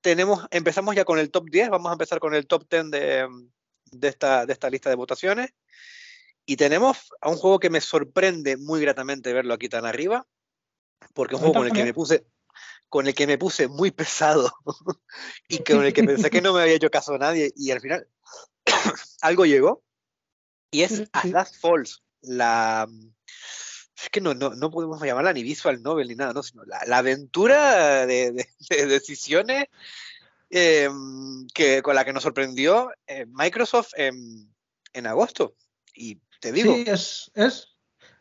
tenemos, 0.00 0.46
empezamos 0.50 0.94
ya 0.94 1.04
con 1.04 1.18
el 1.18 1.30
top 1.30 1.50
10, 1.50 1.70
vamos 1.70 1.90
a 1.90 1.94
empezar 1.94 2.20
con 2.20 2.34
el 2.34 2.46
top 2.46 2.66
10 2.68 2.90
de, 2.90 3.28
de, 3.92 4.08
esta, 4.08 4.46
de 4.46 4.52
esta 4.52 4.70
lista 4.70 4.90
de 4.90 4.96
votaciones. 4.96 5.50
Y 6.44 6.56
tenemos 6.56 7.12
a 7.20 7.28
un 7.28 7.36
juego 7.36 7.58
que 7.58 7.70
me 7.70 7.80
sorprende 7.80 8.56
muy 8.56 8.80
gratamente 8.80 9.32
verlo 9.32 9.54
aquí 9.54 9.68
tan 9.68 9.84
arriba, 9.84 10.26
porque 11.12 11.34
es 11.34 11.40
un 11.40 11.48
juego 11.48 11.60
con 11.60 11.66
el 11.66 11.72
que 11.72 11.84
me 11.84 11.92
puse, 11.94 12.24
con 12.88 13.06
el 13.08 13.14
que 13.14 13.26
me 13.26 13.38
puse 13.38 13.66
muy 13.66 13.90
pesado 13.90 14.52
y 15.48 15.58
con 15.64 15.84
el 15.84 15.92
que 15.92 16.04
pensé 16.04 16.30
que 16.30 16.40
no 16.40 16.52
me 16.52 16.62
había 16.62 16.74
hecho 16.74 16.90
caso 16.90 17.14
a 17.14 17.18
nadie 17.18 17.52
y 17.56 17.72
al 17.72 17.80
final 17.80 18.08
algo 19.22 19.46
llegó 19.46 19.82
y 20.70 20.82
es 20.82 21.04
As 21.12 21.58
Falls, 21.58 22.02
la, 22.22 22.86
es 24.02 24.10
que 24.10 24.20
no, 24.20 24.34
no, 24.34 24.50
no 24.50 24.70
podemos 24.70 25.00
llamarla 25.02 25.32
ni 25.32 25.42
visual 25.42 25.82
novel 25.82 26.08
ni 26.08 26.14
nada, 26.14 26.32
¿no? 26.32 26.42
sino 26.42 26.64
la, 26.64 26.98
aventura 26.98 28.06
de, 28.06 28.46
decisiones 28.68 29.66
em, 30.50 31.46
que, 31.54 31.82
con 31.82 31.94
la 31.94 32.04
que 32.04 32.12
nos 32.12 32.22
sorprendió 32.22 32.90
eh, 33.06 33.26
Microsoft 33.28 33.92
en, 33.96 34.54
en, 34.92 35.06
agosto. 35.06 35.56
Y 35.94 36.20
te 36.40 36.52
digo. 36.52 36.74
Sí, 36.74 36.84
es, 36.86 37.30
es, 37.34 37.75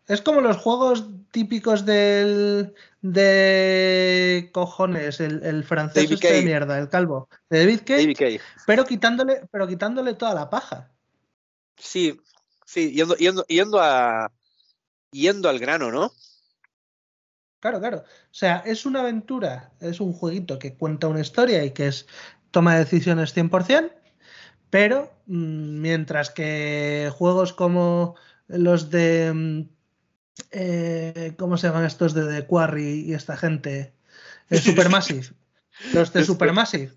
es 0.07 0.21
como 0.21 0.41
los 0.41 0.57
juegos 0.57 1.07
típicos 1.31 1.85
del 1.85 2.73
de 3.01 4.49
cojones, 4.53 5.19
el, 5.19 5.43
el 5.43 5.63
francés 5.63 6.09
este 6.09 6.33
de 6.33 6.41
mierda, 6.43 6.77
el 6.79 6.89
calvo, 6.89 7.29
de 7.49 7.59
David 7.59 7.81
Cage, 7.85 8.41
pero 8.65 8.85
quitándole, 8.85 9.41
pero 9.51 9.67
quitándole 9.67 10.13
toda 10.13 10.33
la 10.33 10.49
paja. 10.49 10.91
Sí, 11.77 12.19
sí, 12.65 12.91
yendo, 12.91 13.15
yendo, 13.15 13.45
yendo 13.47 13.79
a 13.79 14.31
yendo 15.11 15.49
al 15.49 15.59
grano, 15.59 15.91
¿no? 15.91 16.11
Claro, 17.59 17.79
claro. 17.79 17.97
O 17.97 18.33
sea, 18.33 18.57
es 18.65 18.85
una 18.85 18.99
aventura, 18.99 19.71
es 19.79 19.99
un 19.99 20.13
jueguito 20.13 20.59
que 20.59 20.75
cuenta 20.75 21.07
una 21.07 21.21
historia 21.21 21.63
y 21.63 21.71
que 21.71 21.87
es 21.87 22.05
toma 22.51 22.77
decisiones 22.77 23.35
100%, 23.35 23.91
Pero 24.69 25.11
mm, 25.25 25.81
mientras 25.81 26.29
que 26.29 27.11
juegos 27.13 27.53
como 27.53 28.15
los 28.47 28.89
de. 28.91 29.67
Eh, 30.51 31.33
¿Cómo 31.37 31.57
se 31.57 31.67
llaman 31.67 31.85
estos 31.85 32.13
de 32.13 32.25
The 32.25 32.47
Quarry 32.47 33.05
y 33.05 33.13
esta 33.13 33.37
gente? 33.37 33.93
El 34.49 34.59
Supermassive. 34.61 35.27
los 35.93 36.13
de 36.13 36.23
Supermassive. 36.23 36.91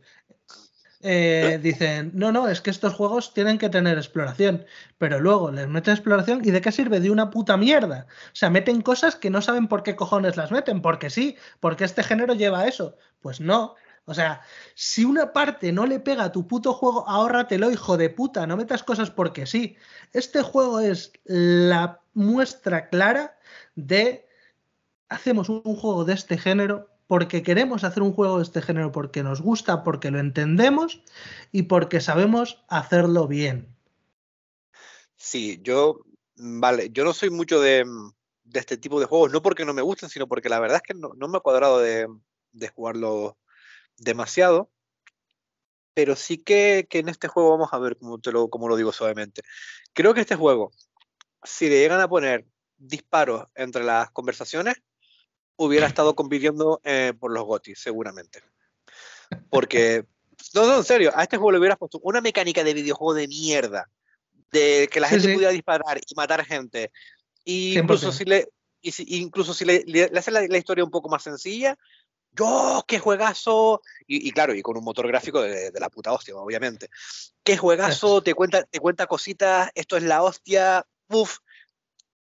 Eh, 1.01 1.61
dicen, 1.63 2.11
no, 2.15 2.33
no, 2.33 2.49
es 2.49 2.61
que 2.61 2.71
estos 2.71 2.93
juegos 2.95 3.33
tienen 3.33 3.59
que 3.59 3.69
tener 3.69 3.99
exploración, 3.99 4.67
pero 4.99 5.21
luego 5.21 5.53
les 5.53 5.69
meten 5.69 5.95
exploración 5.95 6.41
y 6.45 6.51
de 6.51 6.61
qué 6.61 6.73
sirve 6.73 6.99
de 6.99 7.13
una 7.13 7.31
puta 7.31 7.57
mierda. 7.57 8.09
O 8.33 8.35
sea, 8.35 8.51
meten 8.51 8.83
cosas 8.83 9.15
que 9.15 9.31
no 9.31 9.41
saben 9.41 9.69
por 9.69 9.85
qué 9.85 9.95
cojones 9.95 10.37
las 10.37 10.51
meten, 10.51 10.83
porque 10.83 11.09
sí, 11.09 11.37
porque 11.61 11.85
este 11.85 12.03
género 12.03 12.35
lleva 12.35 12.67
eso. 12.67 12.97
Pues 13.21 13.41
no, 13.41 13.77
o 14.09 14.15
sea, 14.15 14.41
si 14.75 15.05
una 15.05 15.35
parte 15.35 15.71
no 15.71 15.85
le 15.85 16.01
pega 16.01 16.25
a 16.25 16.33
tu 16.33 16.49
puto 16.49 16.73
juego, 16.73 17.07
ahórratelo, 17.07 17.71
hijo 17.71 17.99
de 17.99 18.09
puta, 18.09 18.47
no 18.47 18.57
metas 18.57 18.83
cosas 18.83 19.11
porque 19.11 19.45
sí. 19.45 19.77
Este 20.15 20.41
juego 20.41 20.81
es 20.81 21.13
la 21.25 22.01
muestra 22.15 22.89
clara 22.89 23.39
de 23.75 24.27
hacemos 25.11 25.51
un 25.51 25.63
juego 25.63 26.07
de 26.07 26.15
este 26.15 26.39
género 26.39 26.89
porque 27.07 27.43
queremos 27.43 27.85
hacer 27.85 28.03
un 28.03 28.15
juego 28.15 28.39
de 28.39 28.45
este 28.45 28.63
género, 28.63 28.93
porque 28.93 29.23
nos 29.23 29.43
gusta, 29.43 29.85
porque 29.85 30.11
lo 30.11 30.19
entendemos 30.19 31.03
y 31.53 31.65
porque 31.65 32.01
sabemos 32.01 32.65
hacerlo 32.69 33.29
bien. 33.29 33.77
Sí, 35.17 35.61
yo, 35.63 36.01
vale, 36.37 36.89
yo 36.93 37.05
no 37.05 37.13
soy 37.13 37.29
mucho 37.29 37.61
de, 37.61 37.85
este 38.55 38.79
tipo 38.79 39.01
de 39.01 39.07
juegos, 39.07 39.33
no 39.33 39.43
porque 39.43 39.67
no 39.67 39.75
me 39.75 39.83
gusten, 39.83 40.09
sino 40.09 40.27
porque 40.27 40.49
la 40.49 40.61
verdad 40.61 40.77
es 40.77 40.83
que 40.83 40.95
no, 40.95 41.29
me 41.29 41.37
ha 41.37 41.41
cuadrado 41.41 41.79
de, 41.81 42.09
de 42.53 42.69
jugarlo 42.69 43.37
demasiado, 43.99 44.71
pero 45.95 46.17
sí 46.17 46.39
que, 46.39 46.87
en 46.91 47.09
este 47.09 47.29
juego 47.29 47.51
vamos 47.51 47.71
a 47.73 47.79
ver 47.79 47.97
cómo, 47.97 48.19
te 48.19 48.31
lo, 48.33 48.49
lo 48.49 48.77
digo 48.77 48.93
suavemente. 48.93 49.43
Creo 49.93 50.15
que 50.15 50.21
este 50.21 50.37
juego, 50.37 50.71
si 51.43 51.69
le 51.69 51.81
llegan 51.81 52.01
a 52.01 52.09
poner 52.09 52.47
disparos 52.77 53.49
entre 53.55 53.85
las 53.85 54.11
conversaciones, 54.11 54.77
hubiera 55.57 55.87
estado 55.89 56.15
compitiendo 56.15 56.81
eh, 56.85 57.13
por 57.19 57.33
los 57.33 57.45
GOTY, 57.45 57.75
seguramente. 57.75 58.43
Porque, 59.51 60.07
no, 60.55 60.67
no, 60.67 60.79
en 60.79 60.85
serio, 60.85 61.11
a 61.15 61.25
este 61.25 61.37
juego 61.37 61.53
le 61.53 61.59
hubieras 61.59 61.79
puesto 61.79 62.01
una 62.03 62.21
mecánica 62.21 62.65
de 62.65 62.75
videojuego 62.75 63.15
de 63.15 63.29
mierda, 63.29 63.91
de 64.53 64.89
que 64.91 65.01
la 65.01 65.09
gente 65.09 65.35
pudiera 65.35 65.53
disparar 65.53 65.99
y 65.99 66.15
matar 66.15 66.45
gente. 66.45 66.93
Y 67.45 67.79
incluso 67.79 68.13
si 68.13 68.25
le, 68.25 68.49
incluso 68.83 69.55
si 69.55 69.65
le, 69.65 69.83
le, 69.87 70.05
hace 70.17 70.31
la, 70.31 70.57
historia 70.57 70.85
un 70.85 70.91
poco 70.91 71.09
más 71.09 71.23
sencilla, 71.23 71.77
¡Yo, 72.33 72.85
qué 72.87 72.99
juegazo! 72.99 73.83
Y, 74.07 74.31
claro, 74.31 74.55
y 74.55 74.63
con 74.63 74.77
un 74.77 74.85
motor 74.85 75.09
gráfico 75.09 75.43
de, 75.43 75.73
la 75.75 75.91
puta 75.91 76.13
hostia, 76.13 76.37
obviamente. 76.37 76.89
¡Qué 77.43 77.57
juegazo! 77.57 78.23
Te 78.23 78.35
cuenta, 78.35 78.63
te 78.65 78.79
cuenta 78.79 79.07
cositas, 79.07 79.71
esto 79.75 79.97
es 79.97 80.05
la 80.05 80.23
hostia, 80.23 80.87
¡uf! 81.09 81.39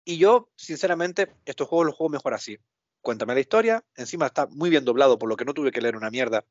Y 0.04 0.18
yo, 0.18 0.50
sinceramente, 0.56 1.34
estos 1.44 1.68
juegos 1.68 1.86
los 1.86 1.94
juego 1.94 2.10
mejor 2.10 2.34
así. 2.34 2.58
Cuéntame 3.00 3.34
la 3.34 3.40
historia, 3.40 3.84
encima 3.94 4.26
está 4.26 4.46
muy 4.46 4.70
bien 4.70 4.84
doblado, 4.84 5.18
por 5.18 5.28
lo 5.28 5.36
que 5.36 5.44
no 5.44 5.54
tuve 5.54 5.70
que 5.70 5.80
leer 5.80 5.96
una 5.96 6.10
mierda. 6.10 6.44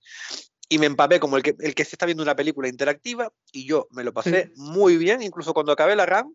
Y 0.70 0.78
me 0.78 0.86
empapé 0.86 1.20
como 1.20 1.38
el 1.38 1.44
que, 1.44 1.56
el 1.60 1.76
que 1.76 1.84
se 1.84 1.96
está 1.96 2.06
viendo 2.06 2.24
una 2.24 2.36
película 2.36 2.68
interactiva, 2.68 3.32
y 3.52 3.66
yo 3.66 3.88
me 3.92 4.04
lo 4.04 4.14
pasé 4.14 4.52
muy 4.56 4.98
bien, 4.98 5.22
incluso 5.22 5.54
cuando 5.54 5.72
acabé 5.72 5.96
la 5.96 6.06
RAM, 6.06 6.34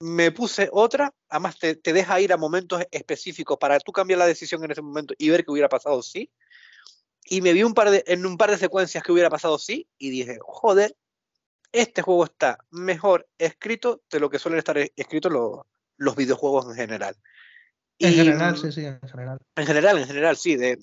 me 0.00 0.32
puse 0.32 0.68
otra, 0.72 1.12
además 1.28 1.58
te, 1.58 1.76
te, 1.76 1.92
deja 1.92 2.20
ir 2.20 2.32
a 2.32 2.36
momentos 2.36 2.82
específicos 2.90 3.58
para 3.58 3.78
tú 3.80 3.92
cambiar 3.92 4.18
la 4.18 4.26
decisión 4.26 4.64
en 4.64 4.70
ese 4.70 4.82
momento 4.82 5.14
y 5.18 5.30
ver 5.30 5.44
qué 5.44 5.52
hubiera 5.52 5.68
pasado 5.68 6.02
sí 6.02 6.30
y 7.24 7.40
me 7.40 7.52
vi 7.52 7.62
un 7.62 7.74
par 7.74 7.90
de, 7.90 8.04
en 8.06 8.26
un 8.26 8.36
par 8.36 8.50
de 8.50 8.58
secuencias 8.58 9.02
que 9.02 9.12
hubiera 9.12 9.30
pasado 9.30 9.58
sí 9.58 9.88
y 9.98 10.10
dije, 10.10 10.38
joder, 10.42 10.96
este 11.72 12.02
juego 12.02 12.24
está 12.24 12.58
mejor 12.70 13.28
escrito 13.38 14.02
de 14.10 14.20
lo 14.20 14.30
que 14.30 14.38
suelen 14.38 14.58
estar 14.58 14.78
escritos 14.78 15.32
los 15.96 16.16
videojuegos 16.16 16.66
en 16.66 16.74
general. 16.74 17.16
En 17.98 18.14
general, 18.14 18.56
sí, 18.58 18.72
sí, 18.72 18.84
en 18.84 19.00
general. 19.00 19.38
En 19.56 19.66
general, 19.66 19.98
en 19.98 20.06
general, 20.06 20.36
sí. 20.36 20.56
De, 20.56 20.78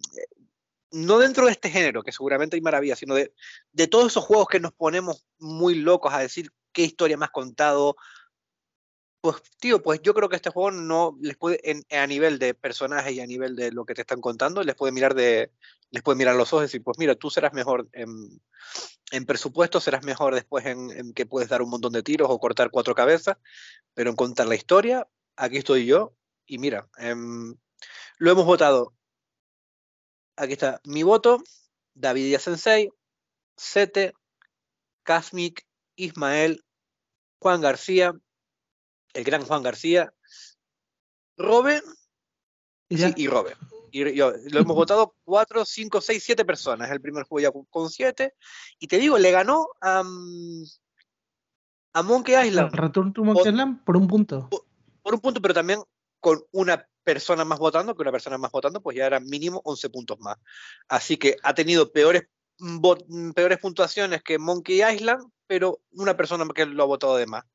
no 0.91 1.19
dentro 1.19 1.45
de 1.45 1.51
este 1.51 1.69
género, 1.69 2.03
que 2.03 2.11
seguramente 2.11 2.55
hay 2.55 2.61
maravillas, 2.61 2.99
sino 2.99 3.15
de, 3.15 3.33
de 3.71 3.87
todos 3.87 4.11
esos 4.11 4.25
juegos 4.25 4.47
que 4.47 4.59
nos 4.59 4.73
ponemos 4.73 5.25
muy 5.39 5.75
locos 5.75 6.13
a 6.13 6.19
decir 6.19 6.51
qué 6.73 6.83
historia 6.83 7.17
más 7.17 7.31
contado, 7.31 7.95
pues, 9.21 9.41
tío, 9.59 9.81
pues 9.81 10.01
yo 10.01 10.13
creo 10.13 10.29
que 10.29 10.35
este 10.35 10.49
juego 10.49 10.71
no 10.71 11.17
les 11.21 11.37
puede, 11.37 11.61
a 11.91 12.07
nivel 12.07 12.39
de 12.39 12.53
personajes 12.55 13.13
y 13.13 13.19
a 13.19 13.27
nivel 13.27 13.55
de 13.55 13.71
lo 13.71 13.85
que 13.85 13.93
te 13.93 14.01
están 14.01 14.19
contando, 14.19 14.63
les 14.63 14.75
puede 14.75 14.91
mirar 14.91 15.13
de, 15.13 15.51
les 15.91 16.01
puede 16.01 16.17
mirar 16.17 16.35
los 16.35 16.51
ojos 16.53 16.63
y 16.63 16.65
decir, 16.65 16.83
pues 16.83 16.97
mira, 16.97 17.15
tú 17.15 17.29
serás 17.29 17.53
mejor 17.53 17.87
en, 17.93 19.25
presupuesto, 19.25 19.79
serás 19.79 20.03
mejor 20.03 20.33
después 20.33 20.65
en, 20.65 21.13
que 21.13 21.25
puedes 21.27 21.49
dar 21.49 21.61
un 21.61 21.69
montón 21.69 21.93
de 21.93 22.01
tiros 22.01 22.29
o 22.31 22.39
cortar 22.39 22.71
cuatro 22.71 22.95
cabezas, 22.95 23.37
pero 23.93 24.09
en 24.09 24.15
contar 24.15 24.47
la 24.47 24.55
historia, 24.55 25.07
aquí 25.35 25.57
estoy 25.57 25.85
yo 25.85 26.15
y 26.45 26.57
mira, 26.57 26.89
em, 26.97 27.55
lo 28.17 28.31
hemos 28.31 28.45
votado. 28.45 28.93
Aquí 30.35 30.53
está 30.53 30.81
mi 30.85 31.03
voto, 31.03 31.43
David 31.93 32.23
Díaz 32.23 32.43
Sensei, 32.43 32.89
Sete, 33.55 34.13
Kazmik, 35.03 35.67
Ismael, 35.95 36.63
Juan 37.39 37.61
García, 37.61 38.13
el 39.13 39.23
gran 39.23 39.43
Juan 39.45 39.63
García, 39.63 40.13
Robe 41.37 41.81
y, 42.89 43.27
Robe. 43.27 43.55
Y 43.91 44.03
lo 44.03 44.59
hemos 44.59 44.75
votado 44.75 45.15
4, 45.23 45.65
5, 45.65 46.01
6, 46.01 46.23
7 46.23 46.45
personas. 46.45 46.91
El 46.91 47.01
primer 47.01 47.23
juego 47.23 47.39
ya 47.39 47.65
con 47.69 47.89
7. 47.89 48.33
Y 48.79 48.87
te 48.87 48.97
digo, 48.97 49.17
le 49.17 49.31
ganó 49.31 49.67
a, 49.81 50.03
a 51.93 52.03
Monkey 52.03 52.47
Island. 52.47 52.73
Return 52.73 53.13
to 53.13 53.23
Monkey 53.23 53.49
Island 53.49 53.83
por 53.85 53.97
un 53.97 54.07
punto. 54.07 54.49
Por, 55.01 55.13
un 55.13 55.21
punto, 55.21 55.41
pero 55.41 55.53
también 55.53 55.81
con 56.19 56.43
una 56.51 56.85
persona 57.03 57.45
más 57.45 57.59
votando, 57.59 57.95
que 57.95 58.01
una 58.01 58.11
persona 58.11 58.37
más 58.37 58.51
votando, 58.51 58.81
pues 58.81 58.97
ya 58.97 59.07
era 59.07 59.19
mínimo 59.19 59.61
11 59.63 59.89
puntos 59.89 60.19
más. 60.19 60.37
Así 60.87 61.17
que 61.17 61.37
ha 61.43 61.53
tenido 61.53 61.91
peores, 61.91 62.23
peores 63.33 63.57
puntuaciones 63.59 64.21
que 64.21 64.37
Monkey 64.37 64.83
Island, 64.83 65.23
pero 65.47 65.79
una 65.93 66.15
persona 66.15 66.45
que 66.53 66.65
lo 66.65 66.83
ha 66.83 66.87
votado 66.87 67.15
de 67.15 67.25
más. 67.25 67.45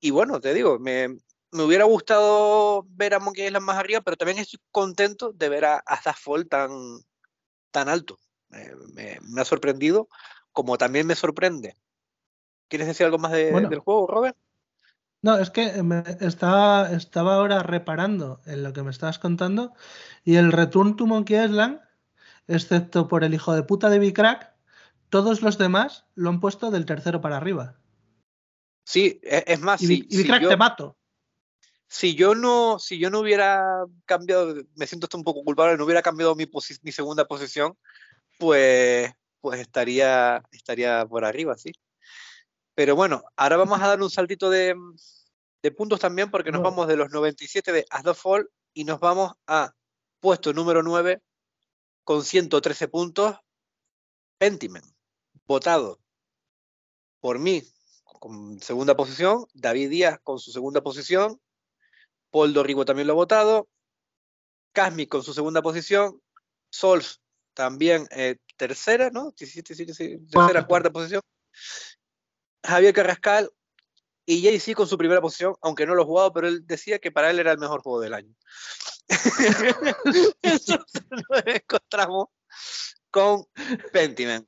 Y 0.00 0.10
bueno, 0.10 0.40
te 0.40 0.54
digo, 0.54 0.78
me, 0.78 1.18
hubiera 1.52 1.84
gustado 1.84 2.84
ver 2.90 3.14
a 3.14 3.18
Monkey 3.18 3.46
Island 3.46 3.64
más 3.64 3.78
arriba, 3.78 4.00
pero 4.00 4.16
también 4.16 4.38
estoy 4.38 4.60
contento 4.70 5.32
de 5.32 5.48
ver 5.48 5.64
a, 5.64 5.76
a 5.78 6.12
Fall 6.12 6.48
tan, 6.48 6.70
tan 7.70 7.88
alto. 7.88 8.18
me, 8.94 9.18
ha 9.40 9.44
sorprendido, 9.44 10.08
como 10.52 10.78
también 10.78 11.06
me 11.06 11.14
sorprende. 11.14 11.76
¿Quieres 12.68 12.88
decir 12.88 13.06
algo 13.06 13.18
más 13.18 13.32
del 13.32 13.78
juego, 13.78 14.06
Robert? 14.06 14.36
No, 15.22 15.38
es 15.38 15.50
que 15.50 15.82
me 15.82 16.04
estaba, 16.20 16.90
estaba 16.92 17.34
ahora 17.34 17.62
reparando 17.62 18.40
en 18.46 18.62
lo 18.62 18.72
que 18.72 18.82
me 18.82 18.90
estabas 18.90 19.18
contando 19.18 19.74
y 20.24 20.36
el 20.36 20.52
Return 20.52 20.96
to 20.96 21.06
Monkey 21.06 21.42
Island, 21.42 21.80
excepto 22.46 23.08
por 23.08 23.24
el 23.24 23.34
hijo 23.34 23.54
de 23.54 23.62
puta 23.62 23.88
de 23.88 23.98
Bicrack, 23.98 24.52
todos 25.08 25.42
los 25.42 25.58
demás 25.58 26.06
lo 26.14 26.30
han 26.30 26.40
puesto 26.40 26.70
del 26.70 26.86
tercero 26.86 27.20
para 27.20 27.38
arriba. 27.38 27.76
Sí, 28.86 29.18
e, 29.24 29.42
es, 29.48 29.60
más, 29.60 29.82
y, 29.82 29.86
si, 30.08 30.24
yo, 30.40 30.48
te 30.48 30.56
mato. 30.56 30.96
Si 31.88 32.14
yo 32.14 32.36
no, 32.36 32.78
si 32.78 32.98
yo 32.98 33.10
no 33.10 33.18
hubiera 33.18 33.84
cambiado, 34.04 34.54
me 34.76 34.86
siento 34.86 35.06
hasta 35.06 35.16
un 35.16 35.24
poco 35.24 35.42
culpable, 35.42 35.76
no 35.76 35.84
hubiera 35.84 36.02
cambiado 36.02 36.36
mi, 36.36 36.48
mi 36.82 36.92
segunda 36.92 37.26
posición, 37.26 37.76
pues, 38.38 39.12
pues 39.40 39.60
estaría, 39.60 40.40
estaría 40.52 41.04
por 41.04 41.24
arriba, 41.24 41.56
sí. 41.56 41.72
Pero 42.76 42.94
bueno, 42.94 43.24
ahora 43.34 43.56
vamos 43.56 43.82
a 43.82 43.88
dar 43.88 44.00
un 44.00 44.10
saltito 44.10 44.50
de, 44.50 44.76
de 45.62 45.70
puntos 45.72 45.98
también, 45.98 46.30
porque 46.30 46.52
nos 46.52 46.62
vamos 46.62 46.86
de 46.86 46.96
los 46.96 47.10
97 47.10 47.72
de 47.72 47.86
As 47.90 48.04
Fall 48.16 48.48
y 48.72 48.84
nos 48.84 49.00
vamos 49.00 49.32
a 49.48 49.74
puesto 50.20 50.52
número 50.52 50.84
9 50.84 51.22
con 52.04 52.22
113 52.22 52.86
puntos, 52.86 53.36
Pentiment, 54.38 54.86
votado 55.44 55.98
por 57.18 57.40
mí 57.40 57.64
con 58.18 58.60
segunda 58.60 58.96
posición, 58.96 59.46
David 59.54 59.90
Díaz 59.90 60.18
con 60.22 60.38
su 60.38 60.50
segunda 60.50 60.82
posición, 60.82 61.40
Paul 62.30 62.52
Dorrigo 62.52 62.84
también 62.84 63.06
lo 63.06 63.14
ha 63.14 63.16
votado, 63.16 63.68
Casmi 64.72 65.06
con 65.06 65.22
su 65.22 65.32
segunda 65.32 65.62
posición, 65.62 66.20
Sols 66.70 67.20
también 67.54 68.06
eh, 68.10 68.36
tercera, 68.56 69.10
¿no? 69.10 69.32
tercera, 69.32 70.66
cuarta 70.66 70.90
posición, 70.90 71.22
Javier 72.62 72.92
Carrascal 72.92 73.50
y 74.26 74.42
Jay-Z 74.42 74.74
con 74.74 74.88
su 74.88 74.98
primera 74.98 75.20
posición, 75.20 75.54
aunque 75.62 75.86
no 75.86 75.94
lo 75.94 76.02
ha 76.02 76.06
jugado, 76.06 76.32
pero 76.32 76.48
él 76.48 76.66
decía 76.66 76.98
que 76.98 77.12
para 77.12 77.30
él 77.30 77.38
era 77.38 77.52
el 77.52 77.58
mejor 77.58 77.80
juego 77.80 78.00
del 78.00 78.14
año. 78.14 78.34
Eso 80.42 80.84
lo 81.10 81.46
encontramos 81.46 82.26
con 83.10 83.46
Pentiment. 83.92 84.46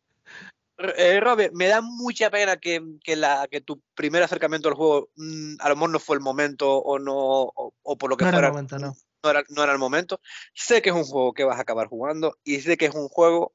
Eh, 0.78 1.18
Robert, 1.20 1.52
me 1.54 1.66
da 1.66 1.80
mucha 1.80 2.30
pena 2.30 2.56
que, 2.56 2.80
la, 3.16 3.48
que 3.50 3.60
tu 3.60 3.82
primer 3.94 4.22
acercamiento 4.22 4.68
al 4.68 4.74
juego 4.74 5.10
mm, 5.16 5.56
a 5.58 5.68
lo 5.68 5.74
mejor 5.74 5.90
no 5.90 5.98
fue 5.98 6.16
el 6.16 6.22
momento 6.22 6.76
o 6.76 6.98
no 7.00 7.14
o, 7.16 7.98
por 7.98 8.10
lo 8.10 8.16
que 8.16 8.24
no 8.24 8.30
fuera. 8.30 8.38
Era 8.38 8.46
el 8.48 8.52
momento, 8.52 8.78
no. 8.78 8.96
No, 9.24 9.30
era, 9.30 9.42
no 9.48 9.62
era 9.64 9.72
el 9.72 9.78
momento. 9.78 10.20
Sé 10.54 10.80
que 10.80 10.90
es 10.90 10.94
un 10.94 11.04
juego 11.04 11.32
que 11.32 11.42
vas 11.42 11.58
a 11.58 11.62
acabar 11.62 11.88
jugando 11.88 12.38
y 12.44 12.60
sé 12.60 12.76
que 12.76 12.86
es 12.86 12.94
un 12.94 13.08
juego 13.08 13.52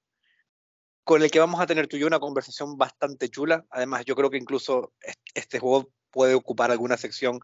con 1.05 1.21
el 1.21 1.31
que 1.31 1.39
vamos 1.39 1.61
a 1.61 1.65
tener 1.65 1.87
tú 1.87 1.97
y 1.97 2.01
yo 2.01 2.07
una 2.07 2.19
conversación 2.19 2.77
bastante 2.77 3.29
chula. 3.29 3.65
Además, 3.69 4.03
yo 4.05 4.15
creo 4.15 4.29
que 4.29 4.37
incluso 4.37 4.93
este 5.33 5.59
juego 5.59 5.89
puede 6.11 6.33
ocupar 6.33 6.71
alguna 6.71 6.97
sección 6.97 7.39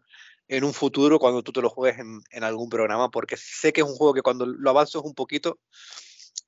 en 0.48 0.64
un 0.64 0.72
futuro 0.72 1.18
cuando 1.18 1.42
tú 1.42 1.52
te 1.52 1.62
lo 1.62 1.70
juegues 1.70 2.00
en, 2.00 2.44
algún 2.44 2.68
programa, 2.68 3.10
porque 3.10 3.36
sé 3.36 3.72
que 3.72 3.82
es 3.82 3.86
un 3.86 3.94
juego 3.94 4.14
que 4.14 4.22
cuando 4.22 4.46
lo 4.46 4.70
avances 4.70 5.00
un 5.02 5.14
poquito 5.14 5.58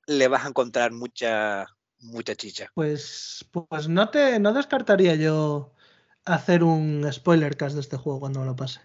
le 0.07 0.27
vas 0.27 0.45
a 0.45 0.49
encontrar 0.49 0.91
mucha, 0.91 1.65
mucha 2.03 2.35
chicha. 2.35 2.69
Pues, 2.73 3.45
pues 3.51 3.87
no, 3.87 4.09
te, 4.09 4.39
no 4.39 4.53
descartaría 4.53 5.15
yo 5.15 5.73
hacer 6.25 6.63
un 6.63 7.07
spoiler 7.11 7.57
cast 7.57 7.75
de 7.75 7.81
este 7.81 7.97
juego 7.97 8.19
cuando 8.19 8.45
lo 8.45 8.55
pases. 8.55 8.83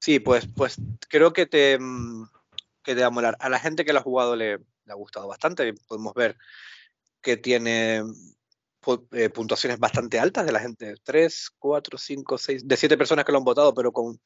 Sí, 0.00 0.20
pues, 0.20 0.46
pues 0.46 0.76
creo 1.08 1.32
que 1.32 1.46
te, 1.46 1.78
mm, 1.78 2.28
que 2.82 2.94
te 2.94 3.00
va 3.00 3.08
a 3.08 3.10
molar. 3.10 3.36
A 3.40 3.48
la 3.48 3.58
gente 3.58 3.84
que 3.84 3.92
lo 3.92 3.98
ha 3.98 4.02
jugado 4.02 4.36
le, 4.36 4.58
le 4.58 4.92
ha 4.92 4.94
gustado 4.94 5.26
bastante. 5.28 5.74
Podemos 5.86 6.14
ver 6.14 6.36
que 7.20 7.36
tiene 7.36 8.02
eh, 9.12 9.30
puntuaciones 9.30 9.80
bastante 9.80 10.20
altas 10.20 10.46
de 10.46 10.52
la 10.52 10.60
gente, 10.60 10.94
3, 11.02 11.50
4, 11.58 11.98
5, 11.98 12.38
6, 12.38 12.68
de 12.68 12.76
7 12.76 12.96
personas 12.96 13.24
que 13.24 13.32
lo 13.32 13.38
han 13.38 13.44
votado, 13.44 13.74
pero 13.74 13.90
con, 13.90 14.20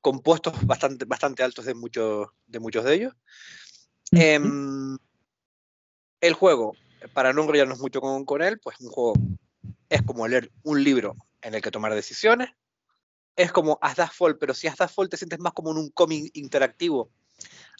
con 0.00 0.20
puestos 0.20 0.54
bastante, 0.64 1.04
bastante 1.04 1.42
altos 1.42 1.66
de, 1.66 1.74
muchos 1.74 2.28
de 2.46 2.58
muchos 2.58 2.84
de 2.84 2.94
ellos. 2.94 3.14
Em, 4.12 4.96
el 6.22 6.32
juego, 6.32 6.74
para 7.12 7.32
no 7.32 7.42
enrollarnos 7.42 7.80
mucho 7.80 8.00
con, 8.00 8.24
con 8.24 8.42
él, 8.42 8.58
pues 8.60 8.80
un 8.80 8.90
juego 8.90 9.14
es 9.88 10.02
como 10.02 10.26
leer 10.26 10.50
un 10.62 10.82
libro 10.82 11.16
en 11.40 11.54
el 11.54 11.62
que 11.62 11.70
tomar 11.70 11.94
decisiones. 11.94 12.50
Es 13.36 13.52
como 13.52 13.78
Asdasfall, 13.80 14.38
pero 14.38 14.54
si 14.54 14.66
Asdasfall 14.66 15.08
te 15.08 15.16
sientes 15.16 15.38
más 15.38 15.52
como 15.52 15.70
en 15.70 15.78
un 15.78 15.90
cómic 15.90 16.30
interactivo, 16.34 17.10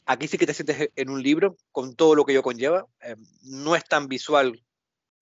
aquí 0.07 0.29
sí 0.29 0.39
que 0.39 0.47
te 0.47 0.55
sientes 0.55 0.91
en 0.95 1.11
un 1.11 1.23
libro 1.23 1.57
con 1.71 1.95
todo 1.95 2.15
lo 2.15 2.25
que 2.25 2.33
ello 2.33 2.43
conlleva. 2.43 2.87
Em, 3.01 3.23
no 3.43 3.77
es 3.77 3.85
tan 3.85 4.09
visual 4.09 4.63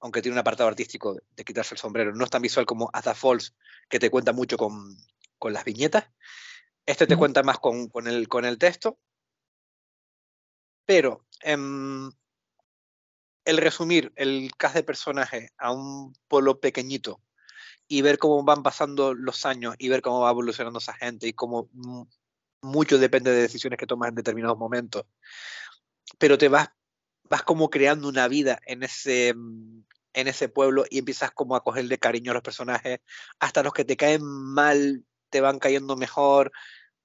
aunque 0.01 0.23
tiene 0.23 0.35
un 0.35 0.39
apartado 0.39 0.69
artístico 0.69 1.17
de, 1.37 1.45
quitarse 1.45 1.75
el 1.75 1.79
sombrero, 1.79 2.15
no 2.15 2.25
es 2.25 2.31
tan 2.31 2.43
visual 2.43 2.67
como 2.67 2.91
As 2.93 3.19
Falls, 3.19 3.55
que 3.89 3.99
te 3.99 4.11
cuenta 4.11 4.33
mucho 4.33 4.57
con, 4.57 4.97
las 5.43 5.65
viñetas. 5.65 6.11
Este 6.87 7.07
te 7.07 7.17
cuenta 7.17 7.43
más 7.43 7.59
con, 7.59 7.91
el, 8.07 8.29
con 8.29 8.45
el 8.45 8.59
texto. 8.59 8.99
Pero 10.87 11.27
em, 11.43 12.11
el 13.45 13.57
resumir 13.57 14.13
el 14.17 14.51
cast 14.57 14.75
de 14.77 14.83
personaje 14.83 15.51
a 15.59 15.73
un 15.73 16.15
pueblo 16.29 16.61
pequeñito 16.61 17.21
y 17.89 18.03
ver 18.03 18.19
cómo 18.19 18.43
van 18.45 18.63
pasando 18.63 19.15
los 19.15 19.47
años 19.47 19.75
y 19.79 19.89
ver 19.89 20.03
cómo 20.03 20.21
va 20.21 20.31
evolucionando 20.31 20.79
esa 20.79 20.95
gente 20.95 21.27
y 21.27 21.33
cómo 21.33 21.69
mucho 22.63 22.99
depende 22.99 23.31
de 23.33 23.43
decisiones 23.43 23.79
que 23.79 23.87
tomas 23.87 24.11
en 24.11 24.15
determinados 24.15 24.59
momentos. 24.59 25.05
Pero 26.19 26.39
te 26.39 26.49
vas, 26.49 26.69
vas 27.25 27.43
como 27.43 27.71
creando 27.71 28.09
una 28.09 28.29
vida 28.29 28.61
en 28.67 28.83
ese, 28.83 29.29
en 29.29 29.85
ese 30.15 30.49
pueblo 30.49 30.85
y 30.89 30.99
empiezas 30.99 31.31
como 31.33 31.57
a 31.57 31.63
cogerle 31.63 31.99
cariño 31.99 32.31
a 32.31 32.35
los 32.35 32.43
personajes, 32.43 33.01
hasta 33.39 33.63
los 33.63 33.73
que 33.73 33.85
te 33.85 33.97
caen 33.97 34.23
mal 34.23 35.05
te 35.31 35.41
van 35.41 35.59
cayendo 35.59 35.97
mejor, 35.97 36.53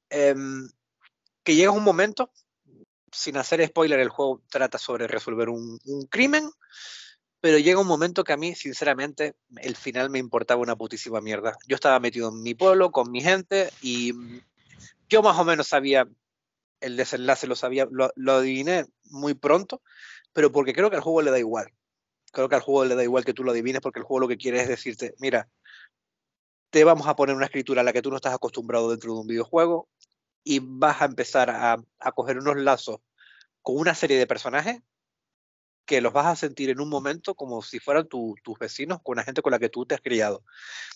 em, 0.09 0.67
que 1.43 1.55
llega 1.55 1.71
un 1.71 1.83
momento, 1.83 2.31
sin 3.15 3.37
hacer 3.37 3.65
spoiler, 3.65 3.99
el 3.99 4.09
juego 4.09 4.41
trata 4.49 4.77
sobre 4.77 5.07
resolver 5.07 5.49
un, 5.49 5.79
crimen, 6.09 6.49
pero 7.39 7.57
llega 7.57 7.79
un 7.79 7.87
momento 7.87 8.23
que 8.23 8.33
a 8.33 8.37
mí, 8.37 8.55
sinceramente, 8.55 9.35
el 9.57 9.75
final 9.75 10.09
me 10.09 10.19
importaba 10.19 10.61
una 10.61 10.75
putísima 10.75 11.21
mierda. 11.21 11.55
Yo 11.67 11.75
estaba 11.75 11.99
metido 11.99 12.29
en 12.29 12.41
mi 12.41 12.53
pueblo, 12.53 12.91
con 12.91 13.11
mi 13.11 13.21
gente, 13.21 13.69
y 13.81 14.13
yo 15.09 15.21
más 15.21 15.37
o 15.39 15.45
menos 15.45 15.67
sabía 15.67 16.07
el 16.81 16.97
desenlace, 16.97 17.47
lo 17.47 17.55
sabía, 17.55 17.87
lo, 17.89 18.11
lo 18.15 18.33
adiviné 18.33 18.85
muy 19.05 19.33
pronto, 19.33 19.81
pero 20.33 20.51
porque 20.51 20.73
creo 20.73 20.89
que 20.89 20.97
al 20.97 21.01
juego 21.01 21.21
le 21.21 21.31
da 21.31 21.39
igual 21.39 21.71
creo 22.35 22.49
que 22.49 22.55
al 22.55 22.61
juego 22.61 22.85
le 22.85 22.95
da 22.95 23.03
igual 23.03 23.23
que 23.23 23.33
tú 23.33 23.43
lo 23.43 23.51
adivines 23.51 23.81
porque 23.81 23.99
el 23.99 24.05
juego 24.05 24.19
lo 24.19 24.27
que 24.27 24.37
quiere 24.37 24.61
es 24.61 24.67
decirte, 24.67 25.15
mira, 25.19 25.47
te 26.69 26.83
vamos 26.83 27.07
a 27.07 27.15
poner 27.15 27.35
una 27.35 27.45
escritura 27.45 27.79
a 27.79 27.83
la 27.85 27.93
que 27.93 28.01
tú 28.01 28.09
no 28.09 28.17
estás 28.17 28.33
acostumbrado 28.33 28.91
dentro 28.91 29.13
de 29.13 29.19
un 29.21 29.27
videojuego 29.27 29.87
y 30.45 30.59
vas 30.61 31.01
a 31.01 31.05
empezar 31.05 31.49
a, 31.49 31.83
coger 32.13 32.37
unos 32.37 32.55
lazos 32.55 33.01
con 33.61 33.77
una 33.77 33.95
serie 33.95 34.17
de 34.17 34.27
personajes 34.27 34.81
que 35.85 36.01
los 36.01 36.13
vas 36.13 36.27
a 36.27 36.35
sentir 36.35 36.69
en 36.69 36.79
un 36.79 36.87
momento 36.87 37.35
como 37.35 37.61
si 37.61 37.79
fueran 37.79 38.07
tus 38.07 38.59
vecinos, 38.59 38.99
con 39.03 39.17
la 39.17 39.23
gente 39.23 39.41
con 39.41 39.51
la 39.51 39.59
que 39.59 39.69
tú 39.69 39.85
te 39.85 39.95
has 39.95 40.01
criado. 40.01 40.43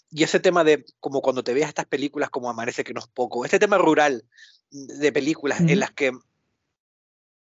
Y 0.10 0.24
ese 0.24 0.40
tema 0.40 0.64
de, 0.64 0.86
como 1.00 1.22
cuando 1.22 1.44
te 1.44 1.54
veas 1.54 1.70
estas 1.70 1.86
películas 1.86 2.30
como 2.30 2.50
Amanece 2.50 2.84
que 2.84 2.94
no 2.94 3.00
es 3.00 3.08
poco, 3.08 3.44
este 3.44 3.60
tema 3.60 3.78
rural 3.78 4.24
de 4.72 5.12
películas 5.12 5.60
en 5.62 5.80
las 5.80 5.92
que 5.92 6.12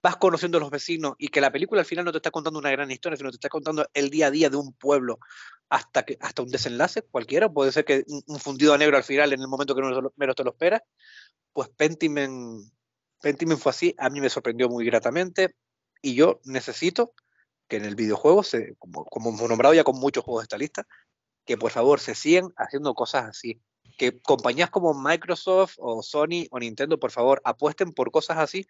vas 0.06 0.18
conociendo 0.18 0.60
a 0.60 0.62
los 0.62 0.70
vecinos 0.70 1.16
y 1.18 1.30
que 1.30 1.42
la 1.42 1.52
película 1.52 1.82
al 1.82 1.88
final 1.88 2.06
no 2.06 2.12
te 2.12 2.20
está 2.20 2.30
contando 2.30 2.60
una 2.60 2.70
gran 2.70 2.92
historia, 2.92 3.18
sino 3.18 3.32
te 3.32 3.38
está 3.38 3.50
contando 3.50 3.88
el 3.94 4.10
día 4.10 4.28
a 4.28 4.32
día 4.32 4.50
de 4.50 4.58
un 4.58 4.72
pueblo 4.74 5.18
hasta, 5.70 6.04
que, 6.04 6.18
hasta 6.22 6.44
un 6.44 6.50
desenlace 6.50 7.02
cualquiera. 7.02 7.50
Puede 7.50 7.72
ser 7.72 7.86
que 7.86 8.06
un, 8.08 8.40
fundido 8.40 8.74
a 8.74 8.78
negro 8.78 8.98
al 8.98 9.04
final 9.04 9.34
en 9.34 9.42
el 9.42 9.48
momento 9.48 9.74
que 9.74 9.82
no 9.82 10.14
menos 10.16 10.36
te 10.36 10.44
lo 10.44 10.52
esperas. 10.52 10.82
Pues 11.56 11.70
Pentiment, 11.70 12.70
Pentiment 13.22 13.62
fue 13.62 13.70
así, 13.70 13.96
a 13.98 14.10
mí 14.10 14.20
me 14.20 14.30
sorprendió 14.30 14.68
muy 14.68 14.84
gratamente 14.84 15.56
y 16.02 16.14
yo 16.14 16.42
necesito 16.44 17.14
que 17.70 17.78
en 17.78 17.86
el 17.86 17.96
videojuego, 17.96 18.42
como, 18.78 19.06
como 19.06 19.30
hemos 19.30 19.48
nombrado 19.48 19.74
ya 19.74 19.86
con 19.86 19.98
muchos 19.98 20.26
juegos 20.26 20.42
de 20.42 20.46
esta 20.48 20.58
lista, 20.58 20.86
que 21.46 21.56
por 21.56 21.72
favor 21.72 22.02
se 22.02 22.14
sigan 22.14 22.50
haciendo 22.58 22.94
cosas 22.94 23.24
así. 23.30 23.62
Que 23.98 24.20
compañías 24.20 24.70
como 24.70 24.94
Microsoft 24.94 25.76
o 25.78 26.04
Sony 26.04 26.46
o 26.52 26.60
Nintendo, 26.60 27.00
por 27.00 27.12
favor, 27.12 27.42
apuesten 27.46 27.94
por 27.94 28.12
cosas 28.12 28.38
así, 28.40 28.68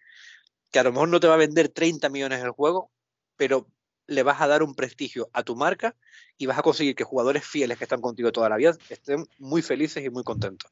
que 0.70 0.78
a 0.78 0.84
lo 0.84 0.92
mejor 0.92 1.08
no 1.08 1.18
te 1.18 1.26
va 1.26 1.34
a 1.34 1.38
vender 1.38 1.70
30 1.70 2.08
millones 2.08 2.40
el 2.40 2.52
juego, 2.52 2.92
pero 3.36 3.66
le 4.06 4.22
vas 4.22 4.40
a 4.40 4.46
dar 4.46 4.62
un 4.62 4.76
prestigio 4.76 5.28
a 5.32 5.42
tu 5.42 5.56
marca 5.56 5.96
y 6.38 6.46
vas 6.46 6.56
a 6.56 6.62
conseguir 6.62 6.94
que 6.94 7.02
jugadores 7.02 7.44
fieles 7.44 7.78
que 7.78 7.84
están 7.84 8.00
contigo 8.00 8.30
toda 8.30 8.48
la 8.48 8.56
vida 8.56 8.76
estén 8.88 9.26
muy 9.38 9.60
felices 9.60 10.04
y 10.04 10.10
muy 10.10 10.22
contentos. 10.22 10.70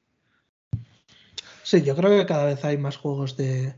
Sí, 1.65 1.83
yo 1.83 1.97
creo 1.97 2.11
que 2.11 2.27
cada 2.27 2.45
vez 2.45 2.63
hay 2.65 2.77
más 2.77 2.99
juegos 2.99 3.39
de, 3.39 3.75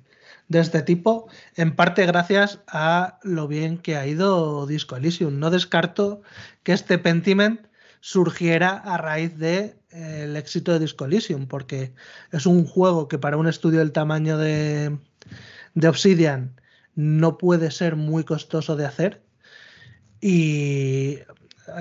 este 0.49 0.83
tipo, 0.83 1.29
en 1.55 1.77
parte 1.77 2.05
gracias 2.05 2.59
a 2.67 3.21
lo 3.23 3.47
bien 3.47 3.79
que 3.79 3.97
ha 3.97 4.07
ido 4.09 4.67
Disco 4.67 4.97
Elysium. 4.97 5.39
No 5.39 5.51
descarto 5.51 6.21
que 6.65 6.73
este 6.73 6.99
Pentiment 6.99 7.61
surgiera 8.01 8.71
a 8.71 8.97
raíz 8.99 9.39
de, 9.39 9.79
eh, 9.91 10.35
éxito 10.37 10.73
de 10.73 10.81
Disco 10.81 11.05
Elysium, 11.05 11.47
porque 11.47 11.95
es 12.33 12.45
un 12.47 12.67
juego 12.67 13.07
que 13.07 13.19
para 13.19 13.37
un 13.37 13.47
estudio 13.47 13.79
del 13.79 13.93
tamaño 13.93 14.37
de, 14.37 14.99
de 15.75 15.89
Obsidian 15.89 16.61
no 16.97 17.39
puede 17.39 17.71
ser 17.71 17.95
muy 17.95 18.25
costoso 18.25 18.75
de 18.75 18.87
hacer. 18.87 19.23
Y 20.21 21.21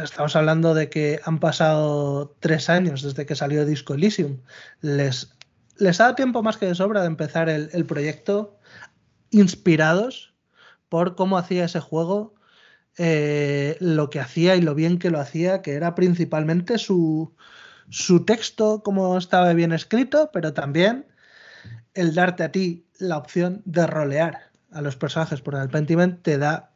estamos 0.03 0.35
hablando 0.35 0.75
de 0.75 0.87
que 0.89 1.19
han 1.25 1.39
pasado 1.39 2.35
tres 2.39 2.69
años 2.69 3.01
desde 3.01 3.25
que 3.25 3.35
salió 3.35 3.65
Disco 3.65 3.95
Elysium. 3.95 4.37
Les, 4.81 5.35
les 5.77 5.99
ha 5.99 6.03
dado 6.03 6.15
tiempo 6.15 6.43
más 6.43 6.57
que 6.57 6.67
de 6.67 6.75
sobra 6.75 7.01
de 7.01 7.07
empezar 7.07 7.49
el, 7.49 7.85
proyecto 7.85 8.59
inspirados 9.29 10.33
por 10.89 11.15
cómo 11.15 11.37
hacía 11.37 11.65
ese 11.65 11.79
juego, 11.79 12.35
eh, 12.97 13.77
lo 13.79 14.09
que 14.09 14.19
hacía 14.19 14.55
y 14.55 14.61
lo 14.61 14.75
bien 14.75 14.99
que 14.99 15.09
lo 15.09 15.19
hacía, 15.19 15.61
que 15.61 15.73
era 15.73 15.95
principalmente 15.95 16.77
su, 16.77 17.35
su 17.89 18.23
texto, 18.25 18.81
como 18.83 19.17
estaba 19.17 19.51
bien 19.53 19.73
escrito, 19.73 20.29
pero 20.31 20.53
también 20.53 21.05
el 21.93 22.13
darte 22.13 22.43
a 22.43 22.51
ti 22.51 22.85
la 22.99 23.17
opción 23.17 23.61
de 23.65 23.87
rolear 23.87 24.51
a 24.71 24.81
los 24.81 24.95
personajes 24.95 25.41
por 25.41 25.55
el 25.55 25.69
Pentiment 25.69 26.21
te 26.21 26.37
da 26.37 26.71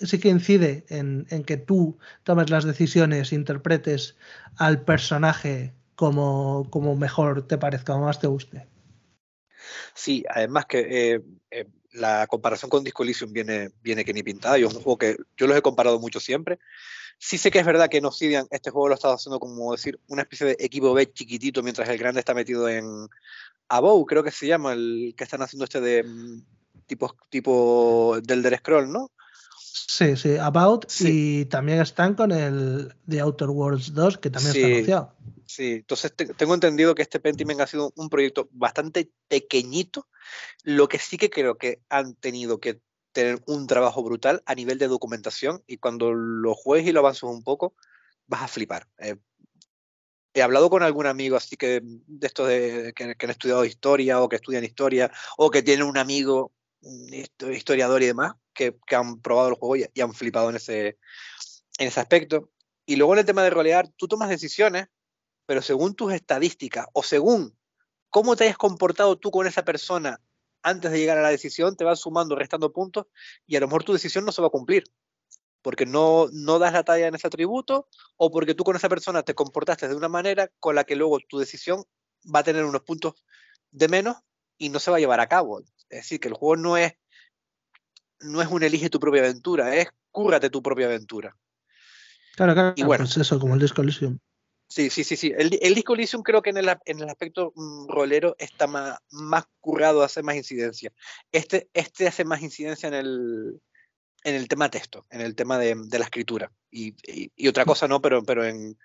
sí 0.00 0.18
que 0.18 0.28
incide 0.28 0.84
en, 0.88 1.26
que 1.44 1.56
tú 1.56 1.98
tomes 2.24 2.50
las 2.50 2.64
decisiones, 2.64 3.32
interpretes 3.32 4.16
al 4.56 4.82
personaje 4.82 5.72
como, 5.96 6.68
como 6.70 6.96
mejor 6.96 7.46
te 7.46 7.58
parezca, 7.58 7.92
como 7.92 8.06
más 8.06 8.20
te 8.20 8.26
guste. 8.26 8.66
Sí, 9.94 10.24
además 10.28 10.66
que 10.66 10.80
eh, 11.14 11.22
eh, 11.50 11.66
la 11.92 12.26
comparación 12.26 12.70
con 12.70 12.84
Disco 12.84 13.02
Elysium 13.02 13.32
viene, 13.32 13.70
viene 13.82 14.04
que 14.04 14.12
ni 14.12 14.22
pintada. 14.22 14.58
Yo 14.58 14.68
es 14.68 14.74
un 14.74 14.82
juego 14.82 14.98
que 14.98 15.16
yo 15.36 15.46
los 15.46 15.56
he 15.56 15.62
comparado 15.62 15.98
mucho 16.00 16.20
siempre. 16.20 16.58
Sí 17.18 17.38
sé 17.38 17.50
que 17.50 17.60
es 17.60 17.66
verdad 17.66 17.88
que 17.88 17.98
en 17.98 18.06
Obsidian 18.06 18.46
este 18.50 18.70
juego 18.70 18.88
lo 18.88 18.94
está 18.94 19.12
haciendo 19.12 19.38
como 19.38 19.72
decir 19.72 20.00
una 20.08 20.22
especie 20.22 20.46
de 20.48 20.56
equipo 20.58 20.92
B 20.92 21.12
chiquitito 21.12 21.62
mientras 21.62 21.88
el 21.88 21.96
grande 21.96 22.20
está 22.20 22.34
metido 22.34 22.68
en, 22.68 23.08
Abou, 23.68 24.04
creo 24.04 24.22
que 24.22 24.30
se 24.30 24.46
llama, 24.46 24.72
el 24.72 25.14
que 25.16 25.24
están 25.24 25.42
haciendo 25.42 25.64
este 25.64 25.80
de 25.80 26.02
mm, 26.02 26.44
tipo, 26.86 27.16
tipo 27.30 28.18
del 28.22 28.42
Der 28.42 28.58
Scroll, 28.58 28.92
¿no? 28.92 29.10
Sí, 29.76 30.16
sí, 30.16 30.36
About 30.36 30.86
y 31.00 31.46
también 31.46 31.80
están 31.80 32.14
con 32.14 32.30
el 32.30 32.94
The 33.08 33.20
Outer 33.20 33.48
Worlds 33.48 33.92
2, 33.92 34.18
que 34.18 34.30
también 34.30 34.54
está 34.54 34.66
anunciado. 34.68 35.16
Sí, 35.46 35.72
entonces 35.72 36.14
tengo 36.14 36.54
entendido 36.54 36.94
que 36.94 37.02
este 37.02 37.18
Pentiment 37.18 37.60
ha 37.60 37.66
sido 37.66 37.92
un 37.96 38.08
proyecto 38.08 38.48
bastante 38.52 39.10
pequeñito, 39.26 40.06
lo 40.62 40.88
que 40.88 41.00
sí 41.00 41.16
que 41.16 41.28
creo 41.28 41.58
que 41.58 41.82
han 41.88 42.14
tenido 42.14 42.60
que 42.60 42.80
tener 43.10 43.42
un 43.46 43.66
trabajo 43.66 44.04
brutal 44.04 44.44
a 44.46 44.54
nivel 44.54 44.78
de 44.78 44.86
documentación 44.86 45.64
y 45.66 45.78
cuando 45.78 46.12
lo 46.12 46.54
juegues 46.54 46.88
y 46.88 46.92
lo 46.92 47.00
avances 47.00 47.24
un 47.24 47.42
poco, 47.42 47.74
vas 48.28 48.42
a 48.42 48.48
flipar. 48.48 48.86
Eh, 48.98 49.16
he 50.34 50.42
hablado 50.42 50.70
con 50.70 50.84
algún 50.84 51.06
amigo 51.06 51.36
así 51.36 51.56
que 51.56 51.80
de 51.82 52.26
estos 52.26 52.46
de, 52.46 52.92
que, 52.94 53.16
han 53.18 53.30
estudiado 53.30 53.64
historia 53.64 54.20
o 54.20 54.28
que 54.28 54.36
estudian 54.36 54.62
historia 54.62 55.10
o 55.36 55.50
que 55.50 55.62
tienen 55.62 55.86
un 55.86 55.98
amigo 55.98 56.52
historiador 57.52 58.02
y 58.02 58.06
demás 58.06 58.34
que, 58.52 58.76
han 58.90 59.20
probado 59.20 59.48
el 59.48 59.54
juego 59.54 59.76
y, 59.76 60.00
han 60.00 60.14
flipado 60.14 60.50
en 60.50 60.56
ese, 60.56 60.98
en 61.78 61.88
ese 61.88 62.00
aspecto. 62.00 62.50
Y 62.86 62.96
luego 62.96 63.14
en 63.14 63.20
el 63.20 63.26
tema 63.26 63.42
de 63.42 63.50
rolear, 63.50 63.88
tú 63.96 64.08
tomas 64.08 64.28
decisiones, 64.28 64.88
pero 65.46 65.62
según 65.62 65.94
tus 65.94 66.12
estadísticas 66.12 66.86
o 66.92 67.02
según 67.02 67.56
cómo 68.10 68.36
te 68.36 68.44
hayas 68.44 68.56
comportado 68.56 69.18
tú 69.18 69.30
con 69.30 69.46
esa 69.46 69.64
persona 69.64 70.20
antes 70.62 70.90
de 70.90 70.98
llegar 70.98 71.18
a 71.18 71.22
la 71.22 71.28
decisión, 71.28 71.76
te 71.76 71.84
vas 71.84 72.00
sumando, 72.00 72.36
restando 72.36 72.72
puntos 72.72 73.06
y 73.46 73.56
a 73.56 73.60
lo 73.60 73.66
mejor 73.66 73.84
tu 73.84 73.92
decisión 73.92 74.24
no 74.24 74.32
se 74.32 74.40
va 74.40 74.48
a 74.48 74.50
cumplir. 74.50 74.84
Porque 75.62 75.86
no, 75.86 76.28
no 76.32 76.58
das 76.58 76.74
la 76.74 76.84
talla 76.84 77.06
en 77.06 77.14
ese 77.14 77.26
atributo 77.26 77.88
o 78.16 78.30
porque 78.30 78.54
tú 78.54 78.64
con 78.64 78.76
esa 78.76 78.88
persona 78.88 79.22
te 79.22 79.34
comportaste 79.34 79.88
de 79.88 79.94
una 79.94 80.08
manera 80.08 80.50
con 80.60 80.74
la 80.74 80.84
que 80.84 80.96
luego 80.96 81.18
tu 81.28 81.38
decisión 81.38 81.84
va 82.34 82.40
a 82.40 82.44
tener 82.44 82.64
unos 82.64 82.82
puntos 82.82 83.14
de 83.70 83.88
menos 83.88 84.16
y 84.58 84.68
no 84.68 84.78
se 84.78 84.90
va 84.90 84.98
a 84.98 85.00
llevar 85.00 85.20
a 85.20 85.28
cabo. 85.28 85.62
Es 85.94 86.02
decir, 86.02 86.20
que 86.20 86.28
el 86.28 86.34
juego 86.34 86.56
no 86.56 86.76
es, 86.76 86.92
no 88.20 88.42
es 88.42 88.48
un 88.48 88.62
elige 88.62 88.90
tu 88.90 88.98
propia 88.98 89.22
aventura, 89.22 89.76
es 89.76 89.88
cúrrate 90.10 90.50
tu 90.50 90.62
propia 90.62 90.86
aventura. 90.86 91.36
Claro, 92.34 92.52
claro. 92.54 92.74
Y 92.76 92.82
bueno, 92.82 93.04
pues 93.04 93.16
eso, 93.16 93.38
como 93.38 93.54
el 93.54 93.60
Disco 93.60 93.82
Elysium. 93.82 94.18
Sí, 94.66 94.90
sí, 94.90 95.04
sí, 95.04 95.16
sí. 95.16 95.32
El, 95.36 95.56
el 95.62 95.74
Disco 95.74 95.94
Elysium 95.94 96.22
creo 96.22 96.42
que 96.42 96.50
en 96.50 96.56
el, 96.56 96.68
en 96.84 97.00
el 97.00 97.08
aspecto 97.08 97.52
mm, 97.54 97.86
rolero 97.86 98.34
está 98.38 98.66
más, 98.66 98.98
más 99.10 99.44
currado, 99.60 100.02
hace 100.02 100.22
más 100.24 100.34
incidencia. 100.34 100.92
Este, 101.30 101.68
este 101.74 102.08
hace 102.08 102.24
más 102.24 102.42
incidencia 102.42 102.88
en 102.88 102.94
el, 102.94 103.60
en 104.24 104.34
el 104.34 104.48
tema 104.48 104.70
texto, 104.70 105.06
en 105.10 105.20
el 105.20 105.36
tema 105.36 105.58
de, 105.58 105.76
de 105.76 105.98
la 105.98 106.06
escritura. 106.06 106.50
Y, 106.72 106.96
y, 107.36 107.46
otra 107.46 107.64
cosa 107.64 107.86
no, 107.86 108.02
pero, 108.02 108.24
pero 108.24 108.44
en, 108.44 108.76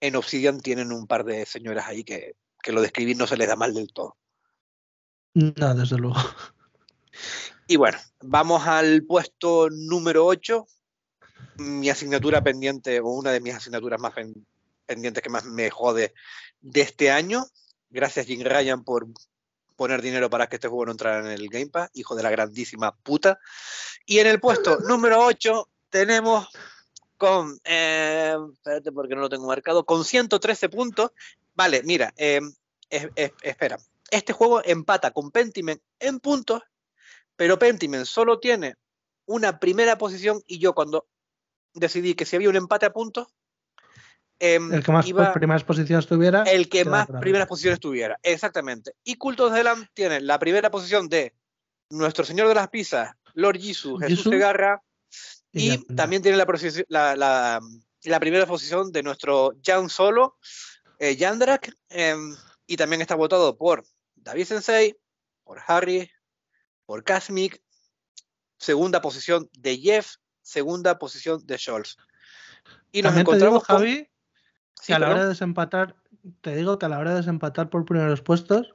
en 0.00 0.16
Obsidian 0.16 0.60
tienen 0.60 0.92
un 0.92 1.06
par 1.06 1.24
de 1.24 1.46
señoras 1.46 1.86
ahí 1.86 2.04
que, 2.04 2.34
que 2.62 2.72
lo 2.72 2.82
de 2.82 2.88
escribir 2.88 3.16
no 3.16 3.26
se 3.26 3.38
les 3.38 3.48
da 3.48 3.56
mal 3.56 3.72
del 3.72 3.90
todo. 3.90 4.18
No, 5.34 5.74
desde 5.74 5.96
luego. 5.96 6.16
Y 7.66 7.76
bueno, 7.76 7.98
vamos 8.20 8.66
al 8.66 9.04
puesto 9.04 9.68
número 9.70 10.26
8. 10.26 10.66
Mi 11.58 11.90
asignatura 11.90 12.42
pendiente, 12.42 13.00
o 13.00 13.08
una 13.08 13.32
de 13.32 13.40
mis 13.40 13.54
asignaturas 13.54 14.00
más 14.00 14.14
pendientes 14.86 15.22
que 15.22 15.30
más 15.30 15.44
me 15.44 15.70
jode 15.70 16.14
de 16.60 16.80
este 16.80 17.10
año. 17.10 17.44
Gracias, 17.90 18.26
Jim 18.26 18.42
Ryan, 18.42 18.84
por 18.84 19.06
poner 19.76 20.02
dinero 20.02 20.28
para 20.28 20.48
que 20.48 20.56
este 20.56 20.68
juego 20.68 20.86
no 20.86 20.92
entrara 20.92 21.20
en 21.20 21.32
el 21.32 21.48
Game 21.48 21.68
Pass, 21.68 21.90
hijo 21.94 22.16
de 22.16 22.22
la 22.22 22.30
grandísima 22.30 22.96
puta. 22.96 23.38
Y 24.06 24.18
en 24.18 24.26
el 24.26 24.40
puesto 24.40 24.78
número 24.80 25.24
8 25.24 25.68
tenemos 25.88 26.48
con, 27.16 27.60
eh, 27.64 28.36
espérate 28.54 28.92
porque 28.92 29.14
no 29.14 29.22
lo 29.22 29.28
tengo 29.28 29.46
marcado, 29.46 29.84
con 29.84 30.04
113 30.04 30.68
puntos. 30.68 31.12
Vale, 31.54 31.82
mira, 31.82 32.12
eh, 32.16 32.40
espera, 32.88 33.78
este 34.10 34.32
juego 34.32 34.62
empata 34.64 35.10
con 35.10 35.30
Pentiment 35.30 35.82
en 35.98 36.20
puntos, 36.20 36.62
pero 37.38 37.56
Pentiment 37.56 38.04
solo 38.04 38.40
tiene 38.40 38.74
una 39.26 39.60
primera 39.60 39.96
posición 39.96 40.42
y 40.44 40.58
yo 40.58 40.74
cuando 40.74 41.06
decidí 41.72 42.14
que 42.14 42.24
si 42.24 42.34
había 42.34 42.48
un 42.48 42.56
empate 42.56 42.86
a 42.86 42.92
puntos, 42.92 43.28
em, 44.40 44.74
el 44.74 44.82
que 44.82 44.90
más 44.90 45.06
primeras 45.32 45.62
posiciones 45.62 46.06
tuviera. 46.08 46.42
El 46.42 46.68
que 46.68 46.84
más 46.84 47.06
primeras 47.20 47.46
posiciones 47.46 47.78
tuviera, 47.78 48.18
exactamente. 48.24 48.94
Y 49.04 49.14
Cultos 49.14 49.52
de 49.52 49.62
Lam 49.62 49.86
tiene 49.94 50.20
la 50.20 50.40
primera 50.40 50.68
posición 50.70 51.08
de 51.08 51.32
Nuestro 51.90 52.24
Señor 52.24 52.48
de 52.48 52.56
las 52.56 52.68
Pizzas, 52.70 53.14
Lord 53.34 53.58
Jesus, 53.60 54.00
Jesús 54.00 54.24
Segarra, 54.24 54.82
y, 55.52 55.78
también 55.94 56.22
tiene 56.22 56.36
la, 56.36 57.16
la, 57.16 58.20
primera 58.20 58.46
posición 58.46 58.90
de 58.90 59.04
nuestro 59.04 59.54
Jan 59.64 59.88
Solo, 59.88 60.38
eh, 60.98 61.14
Yandrak, 61.14 61.72
em, 61.88 62.34
y 62.66 62.76
también 62.76 63.00
está 63.00 63.14
votado 63.14 63.56
por 63.56 63.84
David 64.16 64.44
Sensei, 64.44 64.96
por 65.44 65.60
Harry, 65.66 66.10
por 66.88 67.04
Kasmik, 67.04 67.62
segunda 68.56 69.02
posición 69.02 69.50
de 69.58 69.76
Jeff, 69.76 70.14
segunda 70.40 70.98
posición 70.98 71.46
de 71.46 71.58
Scholz. 71.58 71.98
Y 72.92 73.02
nos 73.02 73.14
encontramos 73.14 73.62
Javi, 73.64 74.08
que 74.86 74.94
a 74.94 74.98
la 74.98 75.10
hora 75.10 75.24
de 75.24 75.28
desempatar, 75.28 75.96
te 76.40 76.56
digo 76.56 76.78
que 76.78 76.86
a 76.86 76.88
la 76.88 76.98
hora 76.98 77.10
de 77.10 77.18
desempatar 77.18 77.68
por 77.68 77.84
primeros 77.84 78.22
puestos, 78.22 78.74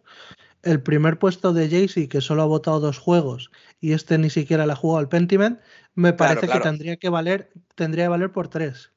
el 0.62 0.84
primer 0.84 1.18
puesto 1.18 1.54
de 1.54 1.68
Jaycee, 1.68 2.08
que 2.08 2.22
solo 2.22 2.44
ha 2.44 2.46
votado 2.46 2.80
dos 2.80 3.00
juegos, 3.00 3.50
y 3.80 3.94
este 3.94 4.20
ni 4.20 4.30
siquiera 4.30 4.68
le 4.68 4.74
ha 4.74 4.76
jugado 4.76 5.00
al 5.00 5.10
Pentiment, 5.10 5.60
me 5.96 6.14
parece 6.14 6.48
que 6.48 6.60
tendría 6.60 6.98
que 6.98 7.10
valer, 7.10 7.52
tendría 7.74 8.06
que 8.06 8.10
valer 8.10 8.32
por 8.32 8.48
tres. 8.48 8.92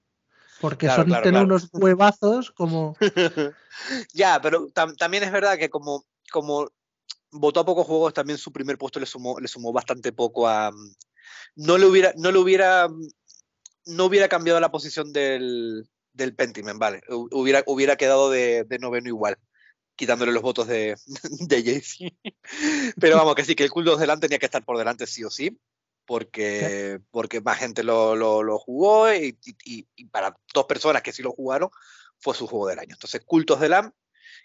Porque 0.60 0.90
son 0.90 1.08
tener 1.22 1.42
unos 1.42 1.70
huevazos 1.72 2.50
como. 2.50 2.98
ya, 4.12 4.42
pero 4.42 4.68
también 4.98 5.22
es 5.22 5.32
verdad 5.32 5.56
que 5.56 5.70
como 5.70 6.04
como 6.30 6.70
votó 7.38 7.60
a 7.60 7.64
pocos 7.64 7.86
juegos, 7.86 8.14
también 8.14 8.38
su 8.38 8.52
primer 8.52 8.78
puesto 8.78 9.00
le 9.00 9.06
sumó, 9.06 9.38
le 9.40 9.48
sumó 9.48 9.72
bastante 9.72 10.12
poco 10.12 10.48
a. 10.48 10.70
No 11.54 11.78
le 11.78 11.86
hubiera, 11.86 12.12
no 12.16 12.30
le 12.30 12.38
hubiera, 12.38 12.88
no 13.86 14.04
hubiera 14.04 14.28
cambiado 14.28 14.60
la 14.60 14.70
posición 14.70 15.12
del, 15.12 15.88
del 16.12 16.34
Pentiment, 16.34 16.78
vale. 16.78 17.00
Hubiera, 17.08 17.62
hubiera 17.66 17.96
quedado 17.96 18.30
de, 18.30 18.64
de 18.64 18.78
noveno 18.78 19.08
igual, 19.08 19.38
quitándole 19.96 20.32
los 20.32 20.42
votos 20.42 20.66
de, 20.66 20.96
de 21.48 21.62
Jaycee. 21.62 22.16
Pero 23.00 23.16
vamos, 23.16 23.34
que 23.34 23.44
sí, 23.44 23.54
que 23.54 23.64
el 23.64 23.70
Cool 23.70 23.84
2 23.84 24.00
delante 24.00 24.28
tenía 24.28 24.38
que 24.38 24.46
estar 24.46 24.64
por 24.64 24.78
delante 24.78 25.06
sí 25.06 25.24
o 25.24 25.30
sí, 25.30 25.58
porque, 26.04 27.00
porque 27.10 27.40
más 27.40 27.58
gente 27.58 27.82
lo, 27.82 28.14
lo, 28.16 28.42
lo 28.42 28.58
jugó 28.58 29.12
y, 29.12 29.38
y, 29.64 29.86
y, 29.96 30.04
para 30.06 30.36
dos 30.54 30.66
personas 30.66 31.02
que 31.02 31.12
sí 31.12 31.22
lo 31.22 31.32
jugaron, 31.32 31.70
fue 32.18 32.34
su 32.34 32.46
juego 32.46 32.68
del 32.68 32.78
año. 32.78 32.94
Entonces, 32.94 33.22
Cultos 33.24 33.60
de 33.60 33.68
LAM 33.68 33.92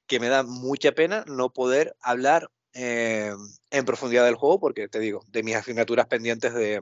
que 0.07 0.19
me 0.19 0.27
da 0.27 0.43
mucha 0.43 0.91
pena 0.91 1.23
no 1.27 1.53
poder 1.53 1.95
hablar 2.01 2.49
eh, 2.73 3.33
en 3.69 3.85
profundidad 3.85 4.25
del 4.25 4.35
juego, 4.35 4.59
porque 4.59 4.87
te 4.87 4.99
digo, 4.99 5.23
de 5.27 5.43
mis 5.43 5.55
asignaturas 5.55 6.07
pendientes 6.07 6.53
de, 6.53 6.81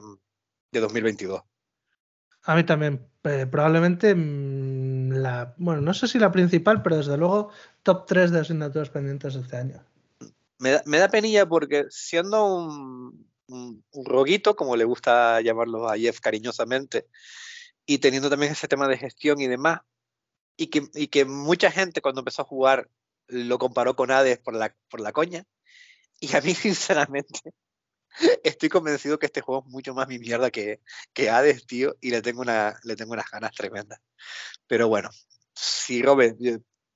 de 0.70 0.80
2022. 0.80 1.42
A 2.42 2.54
mí 2.54 2.64
también, 2.64 3.06
eh, 3.24 3.46
probablemente 3.50 4.14
mm, 4.14 5.12
la, 5.12 5.54
bueno, 5.58 5.80
no 5.80 5.92
sé 5.92 6.08
si 6.08 6.18
la 6.18 6.32
principal, 6.32 6.82
pero 6.82 6.96
desde 6.96 7.16
luego 7.16 7.50
top 7.82 8.06
3 8.06 8.30
de 8.30 8.40
asignaturas 8.40 8.90
pendientes 8.90 9.34
de 9.34 9.40
este 9.40 9.56
año. 9.56 9.84
Me 10.58 10.72
da, 10.72 10.82
me 10.86 10.98
da 10.98 11.08
penilla 11.08 11.46
porque 11.46 11.86
siendo 11.90 12.44
un, 12.44 13.26
un, 13.48 13.84
un, 13.92 14.04
roguito, 14.04 14.56
como 14.56 14.76
le 14.76 14.84
gusta 14.84 15.40
llamarlo 15.40 15.88
a 15.88 15.96
Jeff 15.96 16.20
cariñosamente, 16.20 17.06
y 17.86 17.98
teniendo 17.98 18.30
también 18.30 18.52
ese 18.52 18.68
tema 18.68 18.88
de 18.88 18.98
gestión 18.98 19.40
y 19.40 19.48
demás, 19.48 19.80
y 20.56 20.68
que, 20.68 20.88
y 20.94 21.08
que 21.08 21.24
mucha 21.24 21.70
gente 21.70 22.02
cuando 22.02 22.20
empezó 22.20 22.42
a 22.42 22.44
jugar 22.44 22.88
lo 23.28 23.58
comparó 23.58 23.96
con 23.96 24.10
Hades 24.10 24.38
por 24.38 24.54
la, 24.54 24.74
por 24.88 25.00
la 25.00 25.12
coña. 25.12 25.44
Y 26.32 26.36
a 26.36 26.40
mí, 26.42 26.54
sinceramente, 26.54 27.54
estoy 28.44 28.68
convencido 28.68 29.18
que 29.18 29.26
este 29.26 29.40
juego 29.40 29.64
es 29.66 29.72
mucho 29.72 29.94
más 29.94 30.06
mi 30.06 30.18
mierda 30.18 30.50
que, 30.50 30.80
que 31.12 31.30
Hades, 31.30 31.66
tío, 31.66 31.96
y 32.00 32.10
le 32.10 32.22
tengo, 32.22 32.42
una, 32.42 32.78
le 32.84 32.96
tengo 32.96 33.12
unas 33.12 33.30
ganas 33.30 33.52
tremendas. 33.52 34.00
Pero 34.66 34.88
bueno, 34.88 35.10
si 35.54 36.02
Robert, 36.02 36.36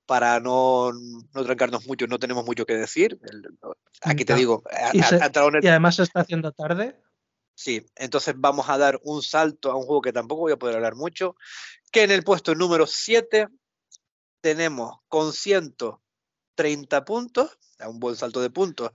para 0.05 0.39
no, 0.39 0.91
no 0.93 1.43
trancarnos 1.43 1.87
mucho, 1.87 2.07
no 2.07 2.19
tenemos 2.19 2.45
mucho 2.45 2.65
que 2.65 2.75
decir. 2.75 3.19
Aquí 4.01 4.25
te 4.25 4.35
digo, 4.35 4.63
y, 4.93 4.99
y 4.99 5.67
además 5.67 5.95
se 5.95 6.03
está 6.03 6.21
haciendo 6.21 6.51
tarde. 6.51 7.01
Sí, 7.55 7.85
entonces 7.95 8.35
vamos 8.37 8.69
a 8.69 8.77
dar 8.77 8.99
un 9.03 9.23
salto 9.23 9.71
a 9.71 9.75
un 9.75 9.85
juego 9.85 10.01
que 10.01 10.13
tampoco 10.13 10.41
voy 10.41 10.51
a 10.51 10.57
poder 10.57 10.75
hablar 10.75 10.95
mucho, 10.95 11.37
que 11.89 12.03
en 12.03 12.11
el 12.11 12.23
puesto 12.23 12.53
número 12.53 12.85
7 12.85 13.47
tenemos 14.41 14.97
con 15.07 15.31
130 15.31 17.05
puntos, 17.05 17.57
un 17.79 17.99
buen 17.99 18.17
salto 18.17 18.41
de 18.41 18.49
puntos, 18.49 18.91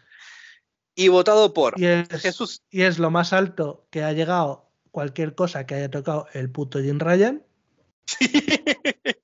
y 0.94 1.08
votado 1.08 1.52
por 1.54 1.78
y 1.80 1.86
es, 1.86 2.08
Jesús. 2.08 2.62
Y 2.70 2.82
es 2.82 2.98
lo 2.98 3.10
más 3.10 3.32
alto 3.32 3.86
que 3.90 4.02
ha 4.02 4.12
llegado 4.12 4.70
cualquier 4.90 5.34
cosa 5.34 5.66
que 5.66 5.74
haya 5.74 5.90
tocado 5.90 6.26
el 6.32 6.50
puto 6.50 6.80
Jim 6.80 6.98
Ryan. 6.98 7.44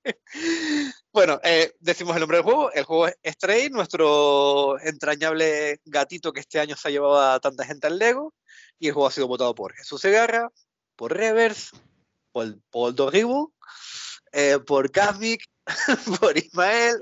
bueno, 1.12 1.40
eh, 1.42 1.74
decimos 1.80 2.14
el 2.14 2.20
nombre 2.20 2.38
del 2.38 2.44
juego. 2.44 2.72
El 2.72 2.84
juego 2.84 3.08
es 3.08 3.16
Stray, 3.34 3.70
nuestro 3.70 4.78
entrañable 4.80 5.80
gatito 5.84 6.32
que 6.32 6.40
este 6.40 6.60
año 6.60 6.76
se 6.76 6.88
ha 6.88 6.90
llevado 6.90 7.20
a 7.20 7.40
tanta 7.40 7.64
gente 7.64 7.86
al 7.86 7.98
Lego. 7.98 8.34
Y 8.78 8.88
el 8.88 8.94
juego 8.94 9.08
ha 9.08 9.12
sido 9.12 9.28
votado 9.28 9.54
por 9.54 9.74
Jesús 9.74 10.00
Segarra, 10.00 10.52
por 10.96 11.16
Revers, 11.16 11.72
por 12.32 12.58
Paul 12.70 12.94
Doribu, 12.94 13.52
eh, 14.32 14.58
por 14.66 14.90
Kazmik, 14.90 15.48
por 16.20 16.36
Ismael. 16.36 17.00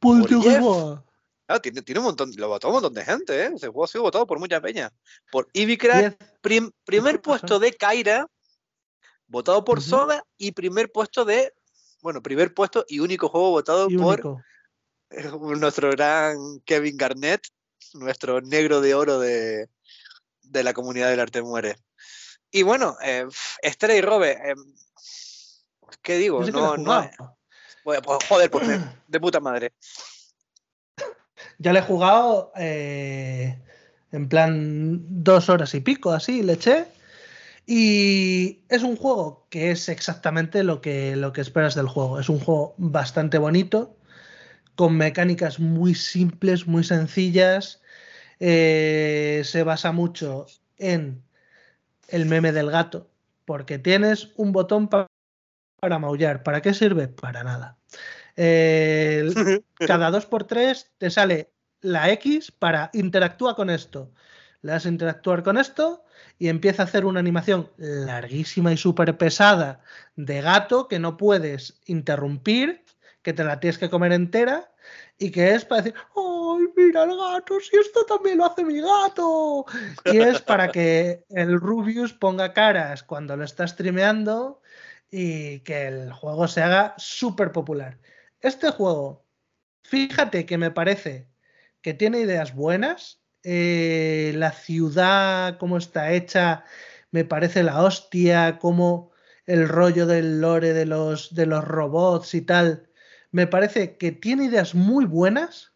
Por, 0.00 0.28
por 0.28 1.04
Claro, 1.46 1.62
tiene, 1.62 1.82
tiene, 1.82 2.00
un 2.00 2.06
montón, 2.06 2.32
lo 2.36 2.48
votó 2.48 2.68
un 2.68 2.74
montón 2.74 2.94
de 2.94 3.04
gente, 3.04 3.44
¿eh? 3.44 3.50
Ese 3.54 3.68
juego 3.68 3.84
ha 3.84 3.88
sido 3.88 4.02
votado 4.02 4.26
por 4.26 4.40
mucha 4.40 4.60
peña. 4.60 4.92
Por 5.30 5.48
Ibicrack, 5.52 6.40
prim, 6.40 6.72
primer 6.84 7.20
puesto 7.20 7.60
de 7.60 7.72
Kaira, 7.72 8.26
votado 9.28 9.64
por 9.64 9.78
uh 9.78 9.80
-huh. 9.80 9.88
Soda, 9.88 10.24
y 10.36 10.52
primer 10.52 10.90
puesto 10.90 11.24
de, 11.24 11.54
bueno, 12.02 12.20
primer 12.20 12.52
puesto 12.52 12.84
y 12.88 12.98
único 12.98 13.28
juego 13.28 13.50
votado 13.50 13.88
y 13.88 13.96
por 13.96 14.42
nuestro 15.60 15.90
gran 15.90 16.60
Kevin 16.64 16.96
Garnett, 16.96 17.46
nuestro 17.94 18.40
negro 18.40 18.80
de 18.80 18.94
oro 18.94 19.20
de, 19.20 19.68
de 20.42 20.64
la 20.64 20.74
comunidad 20.74 21.10
del 21.10 21.20
arte 21.20 21.42
muere. 21.42 21.76
Y 22.50 22.62
bueno, 22.62 22.96
eh, 23.02 23.26
Estrella 23.62 23.98
y 23.98 24.00
Robe, 24.00 24.32
eh, 24.32 24.54
¿qué 26.02 26.16
digo? 26.16 26.42
No, 26.50 26.76
no, 26.76 27.08
pues, 27.84 28.00
joder, 28.28 28.50
pues 28.50 28.80
de 29.06 29.20
puta 29.20 29.38
madre. 29.38 29.72
Ya 31.58 31.72
le 31.72 31.80
he 31.80 31.82
jugado 31.82 32.52
eh, 32.56 33.58
en 34.12 34.28
plan 34.28 35.00
dos 35.24 35.48
horas 35.48 35.74
y 35.74 35.80
pico, 35.80 36.12
así, 36.12 36.42
le 36.42 36.54
eché. 36.54 36.86
Y 37.66 38.60
es 38.68 38.82
un 38.82 38.96
juego 38.96 39.46
que 39.50 39.72
es 39.72 39.88
exactamente 39.88 40.62
lo 40.62 40.80
que, 40.80 41.16
lo 41.16 41.32
que 41.32 41.40
esperas 41.40 41.74
del 41.74 41.88
juego. 41.88 42.20
Es 42.20 42.28
un 42.28 42.38
juego 42.38 42.74
bastante 42.78 43.38
bonito, 43.38 43.96
con 44.76 44.96
mecánicas 44.96 45.58
muy 45.58 45.94
simples, 45.94 46.66
muy 46.66 46.84
sencillas. 46.84 47.82
Eh, 48.38 49.42
se 49.44 49.62
basa 49.64 49.92
mucho 49.92 50.46
en 50.78 51.22
el 52.08 52.26
meme 52.26 52.52
del 52.52 52.70
gato, 52.70 53.10
porque 53.44 53.78
tienes 53.78 54.32
un 54.36 54.52
botón 54.52 54.88
para 54.88 55.08
maullar. 55.98 56.42
¿Para 56.42 56.62
qué 56.62 56.72
sirve? 56.72 57.08
Para 57.08 57.42
nada. 57.42 57.78
cada 59.86 60.10
dos 60.10 60.26
por 60.26 60.44
tres 60.44 60.90
te 60.98 61.10
sale 61.10 61.50
la 61.80 62.10
X 62.10 62.52
para 62.52 62.90
interactúa 62.92 63.56
con 63.56 63.70
esto. 63.70 64.12
Le 64.62 64.72
das 64.72 64.86
a 64.86 64.88
interactuar 64.88 65.42
con 65.42 65.58
esto 65.58 66.04
y 66.38 66.48
empieza 66.48 66.82
a 66.82 66.86
hacer 66.86 67.04
una 67.04 67.20
animación 67.20 67.70
larguísima 67.76 68.72
y 68.72 68.76
súper 68.76 69.16
pesada 69.16 69.80
de 70.16 70.40
gato 70.40 70.88
que 70.88 70.98
no 70.98 71.16
puedes 71.16 71.80
interrumpir, 71.86 72.84
que 73.22 73.32
te 73.32 73.44
la 73.44 73.60
tienes 73.60 73.78
que 73.78 73.90
comer 73.90 74.12
entera 74.12 74.70
y 75.18 75.30
que 75.30 75.54
es 75.54 75.64
para 75.64 75.82
decir, 75.82 75.98
¡ay, 76.16 76.66
mira 76.76 77.04
el 77.04 77.16
gato! 77.16 77.58
Si 77.60 77.76
esto 77.76 78.04
también 78.04 78.38
lo 78.38 78.46
hace 78.46 78.64
mi 78.64 78.80
gato. 78.80 79.64
Y 80.04 80.18
es 80.18 80.42
para 80.42 80.70
que 80.70 81.24
el 81.30 81.58
Rubius 81.58 82.12
ponga 82.12 82.52
caras 82.52 83.02
cuando 83.02 83.36
lo 83.36 83.44
está 83.44 83.66
streameando 83.66 84.60
y 85.10 85.60
que 85.60 85.88
el 85.88 86.12
juego 86.12 86.48
se 86.48 86.62
haga 86.62 86.94
súper 86.98 87.52
popular. 87.52 87.98
Este 88.46 88.70
juego, 88.70 89.26
fíjate 89.82 90.46
que 90.46 90.56
me 90.56 90.70
parece 90.70 91.28
que 91.82 91.94
tiene 91.94 92.20
ideas 92.20 92.54
buenas, 92.54 93.20
eh, 93.42 94.32
la 94.36 94.52
ciudad, 94.52 95.58
cómo 95.58 95.78
está 95.78 96.12
hecha, 96.12 96.62
me 97.10 97.24
parece 97.24 97.64
la 97.64 97.82
hostia, 97.82 98.60
como 98.60 99.10
el 99.46 99.68
rollo 99.68 100.06
del 100.06 100.40
lore 100.40 100.74
de 100.74 100.86
los, 100.86 101.34
de 101.34 101.46
los 101.46 101.64
robots 101.64 102.34
y 102.34 102.42
tal, 102.42 102.88
me 103.32 103.48
parece 103.48 103.96
que 103.96 104.12
tiene 104.12 104.44
ideas 104.44 104.76
muy 104.76 105.06
buenas, 105.06 105.72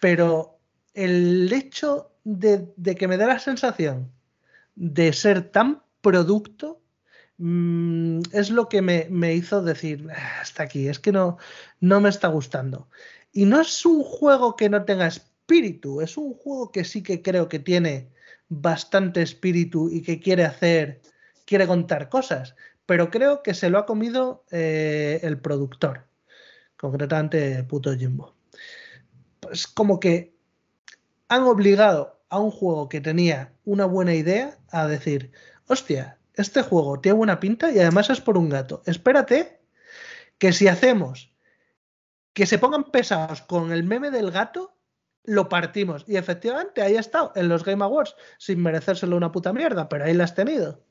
pero 0.00 0.58
el 0.94 1.52
hecho 1.52 2.16
de, 2.24 2.72
que 2.98 3.08
me 3.08 3.18
dé 3.18 3.26
la 3.26 3.40
sensación 3.40 4.10
de 4.74 5.12
ser 5.12 5.50
tan 5.50 5.82
producto 6.00 6.80
mm, 7.38 8.20
es 8.32 8.50
lo 8.50 8.68
que 8.68 8.82
me, 8.82 9.06
me, 9.10 9.34
hizo 9.34 9.62
decir, 9.62 10.08
ah, 10.14 10.40
hasta 10.40 10.64
aquí, 10.64 10.88
es 10.88 10.98
que 10.98 11.12
no, 11.12 11.38
no 11.80 12.00
me 12.00 12.08
está 12.08 12.28
gustando. 12.28 12.88
Y 13.32 13.46
no 13.46 13.60
es 13.60 13.84
un 13.84 14.02
juego 14.02 14.56
que 14.56 14.68
no 14.68 14.84
tenga 14.84 15.06
espíritu. 15.06 16.00
Es 16.00 16.16
un 16.16 16.34
juego 16.34 16.72
que 16.72 16.84
sí 16.84 17.02
que 17.02 17.22
creo 17.22 17.48
que 17.48 17.58
tiene 17.58 18.10
bastante 18.48 19.22
espíritu 19.22 19.90
y 19.90 20.02
que 20.02 20.20
quiere 20.20 20.44
hacer, 20.44 21.02
quiere 21.44 21.66
contar 21.66 22.08
cosas, 22.08 22.54
pero 22.86 23.10
creo 23.10 23.42
que 23.42 23.54
se 23.54 23.70
lo 23.70 23.78
ha 23.78 23.86
comido 23.86 24.44
eh, 24.50 25.20
el 25.22 25.38
productor, 25.40 26.06
concretamente 26.76 27.64
puto 27.64 27.94
Jimbo. 27.96 28.34
Pues 29.40 29.66
como 29.66 30.00
que 30.00 30.34
han 31.28 31.42
obligado 31.42 32.20
a 32.28 32.38
un 32.38 32.50
juego 32.50 32.88
que 32.88 33.00
tenía 33.00 33.52
una 33.64 33.86
buena 33.86 34.14
idea 34.14 34.58
a 34.70 34.86
decir, 34.86 35.32
hostia, 35.66 36.18
este 36.36 36.62
juego 36.62 37.00
tiene 37.00 37.18
buena 37.18 37.40
pinta 37.40 37.70
y 37.70 37.78
además 37.78 38.10
es 38.10 38.20
por 38.20 38.36
un 38.36 38.48
gato. 38.48 38.82
Espérate 38.86 39.60
que 40.38 40.52
si 40.52 40.68
hacemos 40.68 41.32
que 42.32 42.46
se 42.46 42.58
pongan 42.58 42.84
pesados 42.90 43.42
con 43.42 43.72
el 43.72 43.84
meme 43.84 44.10
del 44.10 44.30
gato, 44.30 44.76
lo 45.22 45.48
partimos. 45.48 46.04
Y 46.08 46.16
efectivamente, 46.16 46.82
ahí 46.82 46.96
ha 46.96 47.00
estado, 47.00 47.32
en 47.36 47.48
los 47.48 47.64
Game 47.64 47.84
Awards, 47.84 48.16
sin 48.38 48.60
merecérselo 48.60 49.16
una 49.16 49.30
puta 49.30 49.52
mierda, 49.52 49.88
pero 49.88 50.04
ahí 50.04 50.14
la 50.14 50.24
has 50.24 50.34
tenido. 50.34 50.84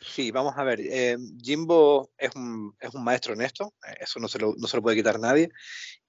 Sí, 0.00 0.30
vamos 0.30 0.54
a 0.56 0.62
ver. 0.62 0.80
Eh, 0.80 1.18
Jimbo 1.42 2.12
es 2.16 2.34
un, 2.36 2.74
es 2.80 2.94
un, 2.94 3.04
maestro 3.04 3.34
en 3.34 3.42
esto, 3.42 3.74
eh, 3.86 3.96
eso 4.00 4.20
no 4.20 4.28
se, 4.28 4.38
lo, 4.38 4.54
no 4.56 4.66
se 4.68 4.76
lo 4.76 4.82
puede 4.82 4.96
quitar 4.96 5.18
nadie. 5.18 5.50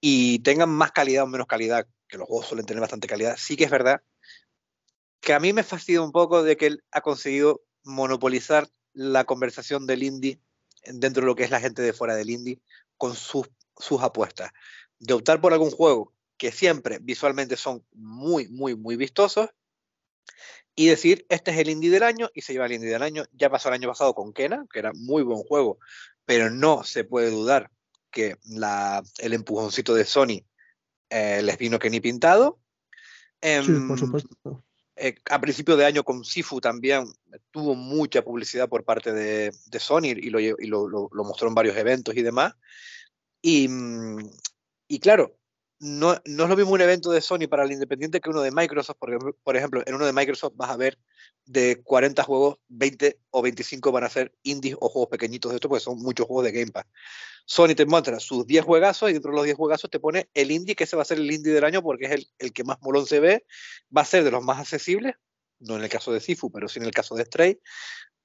Y 0.00 0.38
tengan 0.38 0.70
más 0.70 0.92
calidad 0.92 1.24
o 1.24 1.26
menos 1.26 1.46
calidad, 1.46 1.86
que 2.06 2.16
los 2.16 2.28
juegos 2.28 2.46
suelen 2.46 2.64
tener 2.64 2.80
bastante 2.80 3.08
calidad, 3.08 3.36
sí 3.36 3.56
que 3.56 3.64
es 3.64 3.70
verdad 3.70 4.02
que 5.22 5.32
a 5.32 5.40
mí 5.40 5.52
me 5.52 5.62
fastidia 5.62 6.02
un 6.02 6.12
poco 6.12 6.42
de 6.42 6.56
que 6.56 6.66
él 6.66 6.84
ha 6.90 7.00
conseguido 7.00 7.62
monopolizar 7.84 8.68
la 8.92 9.24
conversación 9.24 9.86
del 9.86 10.02
indie 10.02 10.40
dentro 10.84 11.22
de 11.22 11.26
lo 11.26 11.36
que 11.36 11.44
es 11.44 11.50
la 11.50 11.60
gente 11.60 11.82
de 11.82 11.92
fuera 11.92 12.14
del 12.14 12.30
indie 12.30 12.60
con 12.96 13.14
sus, 13.14 13.48
sus 13.76 14.02
apuestas. 14.02 14.50
De 14.98 15.14
optar 15.14 15.40
por 15.40 15.52
algún 15.52 15.70
juego 15.70 16.12
que 16.36 16.52
siempre 16.52 16.98
visualmente 17.00 17.56
son 17.56 17.84
muy, 17.92 18.48
muy, 18.48 18.76
muy 18.76 18.96
vistosos, 18.96 19.50
y 20.74 20.88
decir, 20.88 21.26
este 21.28 21.50
es 21.50 21.58
el 21.58 21.68
indie 21.68 21.90
del 21.90 22.02
año, 22.02 22.30
y 22.34 22.40
se 22.42 22.52
lleva 22.52 22.66
el 22.66 22.72
indie 22.72 22.90
del 22.90 23.02
año. 23.02 23.24
Ya 23.32 23.50
pasó 23.50 23.68
el 23.68 23.74
año 23.74 23.88
pasado 23.88 24.14
con 24.14 24.32
Kena, 24.32 24.66
que 24.72 24.78
era 24.78 24.92
muy 24.94 25.22
buen 25.22 25.42
juego, 25.42 25.78
pero 26.24 26.50
no 26.50 26.82
se 26.82 27.04
puede 27.04 27.30
dudar 27.30 27.70
que 28.10 28.36
la, 28.44 29.02
el 29.18 29.34
empujoncito 29.34 29.94
de 29.94 30.04
Sony 30.04 30.44
eh, 31.10 31.42
les 31.42 31.58
vino 31.58 31.78
que 31.78 31.90
ni 31.90 32.00
pintado. 32.00 32.58
sí, 33.42 33.48
por 33.86 33.98
em, 33.98 33.98
supuesto. 33.98 34.64
Eh, 35.04 35.16
a 35.30 35.40
principio 35.40 35.76
de 35.76 35.84
año 35.84 36.04
con 36.04 36.24
Sifu 36.24 36.60
también 36.60 37.12
tuvo 37.50 37.74
mucha 37.74 38.22
publicidad 38.22 38.68
por 38.68 38.84
parte 38.84 39.12
de, 39.12 39.52
Sony 39.80 40.14
y, 40.14 40.30
lo, 40.30 41.10
mostró 41.24 41.48
en 41.48 41.56
varios 41.56 41.76
eventos 41.76 42.16
y 42.16 42.22
demás. 42.22 42.54
Y, 43.42 43.66
mm, 43.66 44.30
y 44.86 45.00
claro, 45.00 45.36
no, 45.82 46.14
no, 46.26 46.44
es 46.44 46.48
lo 46.48 46.56
mismo 46.56 46.70
un 46.70 46.80
evento 46.80 47.10
de 47.10 47.20
Sony 47.20 47.48
para 47.50 47.64
el 47.64 47.72
independiente 47.72 48.20
que 48.20 48.30
uno 48.30 48.40
de 48.40 48.52
Microsoft, 48.52 48.98
porque, 49.00 49.18
por 49.42 49.56
ejemplo, 49.56 49.82
en 49.84 49.96
uno 49.96 50.06
de 50.06 50.12
Microsoft 50.12 50.52
vas 50.54 50.70
a 50.70 50.76
ver 50.76 50.96
de 51.44 51.82
40 51.82 52.22
juegos, 52.22 52.58
20 52.68 53.18
o 53.30 53.42
25 53.42 53.90
van 53.90 54.04
a 54.04 54.08
ser 54.08 54.32
indies 54.44 54.76
o 54.78 54.88
juegos 54.88 55.10
pequeñitos 55.10 55.50
de 55.50 55.56
esto, 55.56 55.68
porque 55.68 55.82
son 55.82 55.98
muchos 55.98 56.28
juegos 56.28 56.44
de 56.44 56.52
Game 56.52 56.70
Pass. 56.70 56.86
Sony 57.46 57.74
te 57.74 57.84
muestra 57.84 58.20
sus 58.20 58.46
10 58.46 58.64
juegazos 58.64 59.10
y 59.10 59.14
dentro 59.14 59.32
de 59.32 59.36
los 59.38 59.44
10 59.44 59.56
juegazos 59.56 59.90
te 59.90 59.98
pone 59.98 60.30
el 60.34 60.52
indie, 60.52 60.76
que 60.76 60.84
ese 60.84 60.94
va 60.94 61.02
a 61.02 61.04
ser 61.04 61.18
el 61.18 61.28
indie 61.28 61.52
del 61.52 61.64
año 61.64 61.82
porque 61.82 62.04
es 62.04 62.12
el, 62.12 62.28
el 62.38 62.52
que 62.52 62.62
más 62.62 62.80
molón 62.80 63.04
se 63.04 63.18
ve, 63.18 63.44
va 63.94 64.02
a 64.02 64.04
ser 64.04 64.22
de 64.22 64.30
los 64.30 64.44
más 64.44 64.60
accesibles, 64.60 65.16
no 65.58 65.74
en 65.74 65.82
el 65.82 65.88
caso 65.88 66.12
de 66.12 66.20
Sifu, 66.20 66.52
pero 66.52 66.68
sí 66.68 66.78
en 66.78 66.84
el 66.84 66.92
caso 66.92 67.16
de 67.16 67.24
Stray, 67.24 67.60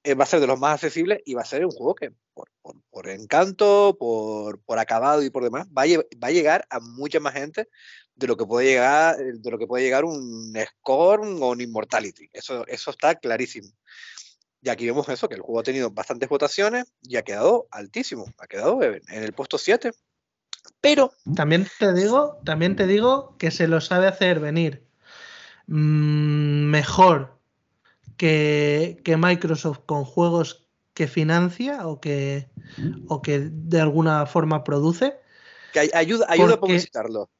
eh, 0.04 0.14
va 0.14 0.24
a 0.24 0.26
ser 0.26 0.40
de 0.40 0.46
los 0.46 0.58
más 0.58 0.74
accesibles 0.74 1.20
y 1.24 1.34
va 1.34 1.42
a 1.42 1.46
ser 1.46 1.64
un 1.64 1.72
juego 1.72 1.94
que 1.94 2.12
por, 2.34 2.50
por, 2.90 3.08
encanto, 3.08 3.96
por, 3.98 4.60
por, 4.60 4.78
acabado 4.78 5.22
y 5.22 5.30
por 5.30 5.42
demás, 5.42 5.66
va 5.66 5.82
a, 5.82 5.86
va 6.22 6.28
a, 6.28 6.30
llegar 6.30 6.66
a 6.70 6.78
mucha 6.80 7.18
más 7.20 7.34
gente 7.34 7.68
de 8.14 8.26
lo 8.26 8.36
que 8.36 8.46
puede 8.46 8.66
llegar, 8.66 9.16
de 9.16 9.50
lo 9.50 9.58
que 9.58 9.66
puede 9.66 9.84
llegar 9.84 10.04
un 10.04 10.56
Scorn 10.56 11.42
o 11.42 11.50
un 11.50 11.60
Immortality. 11.60 12.28
Eso, 12.32 12.66
eso 12.66 12.90
está 12.90 13.16
clarísimo. 13.16 13.68
Y 14.60 14.68
aquí 14.70 14.86
vemos 14.86 15.08
eso, 15.08 15.28
que 15.28 15.36
el 15.36 15.40
juego 15.40 15.60
ha 15.60 15.64
tenido 15.64 15.90
bastantes 15.90 16.28
votaciones 16.28 16.92
y 17.02 17.16
ha 17.16 17.22
quedado 17.22 17.68
altísimo, 17.70 18.26
ha 18.38 18.46
quedado 18.46 18.82
en 18.82 19.02
el 19.08 19.32
puesto 19.32 19.56
7. 19.56 19.92
Pero 20.80 21.12
también 21.34 21.66
te 21.78 21.92
digo, 21.92 22.40
también 22.44 22.76
te 22.76 22.86
digo 22.86 23.36
que 23.38 23.50
se 23.50 23.68
lo 23.68 23.80
sabe 23.80 24.06
hacer 24.06 24.40
venir 24.40 24.88
mmm, 25.66 26.70
mejor 26.70 27.37
que, 28.18 29.16
Microsoft 29.18 29.80
con 29.86 30.04
juegos 30.04 30.68
que 30.92 31.06
financia 31.06 31.86
o 31.86 32.00
que, 32.00 32.50
o 33.08 33.22
que 33.22 33.48
de 33.50 33.80
alguna 33.80 34.26
forma 34.26 34.64
produce. 34.64 35.16
Que 35.72 35.90
ayuda, 35.94 36.26
ayuda 36.28 36.54
a 36.54 36.60
publicitarlo. 36.60 37.30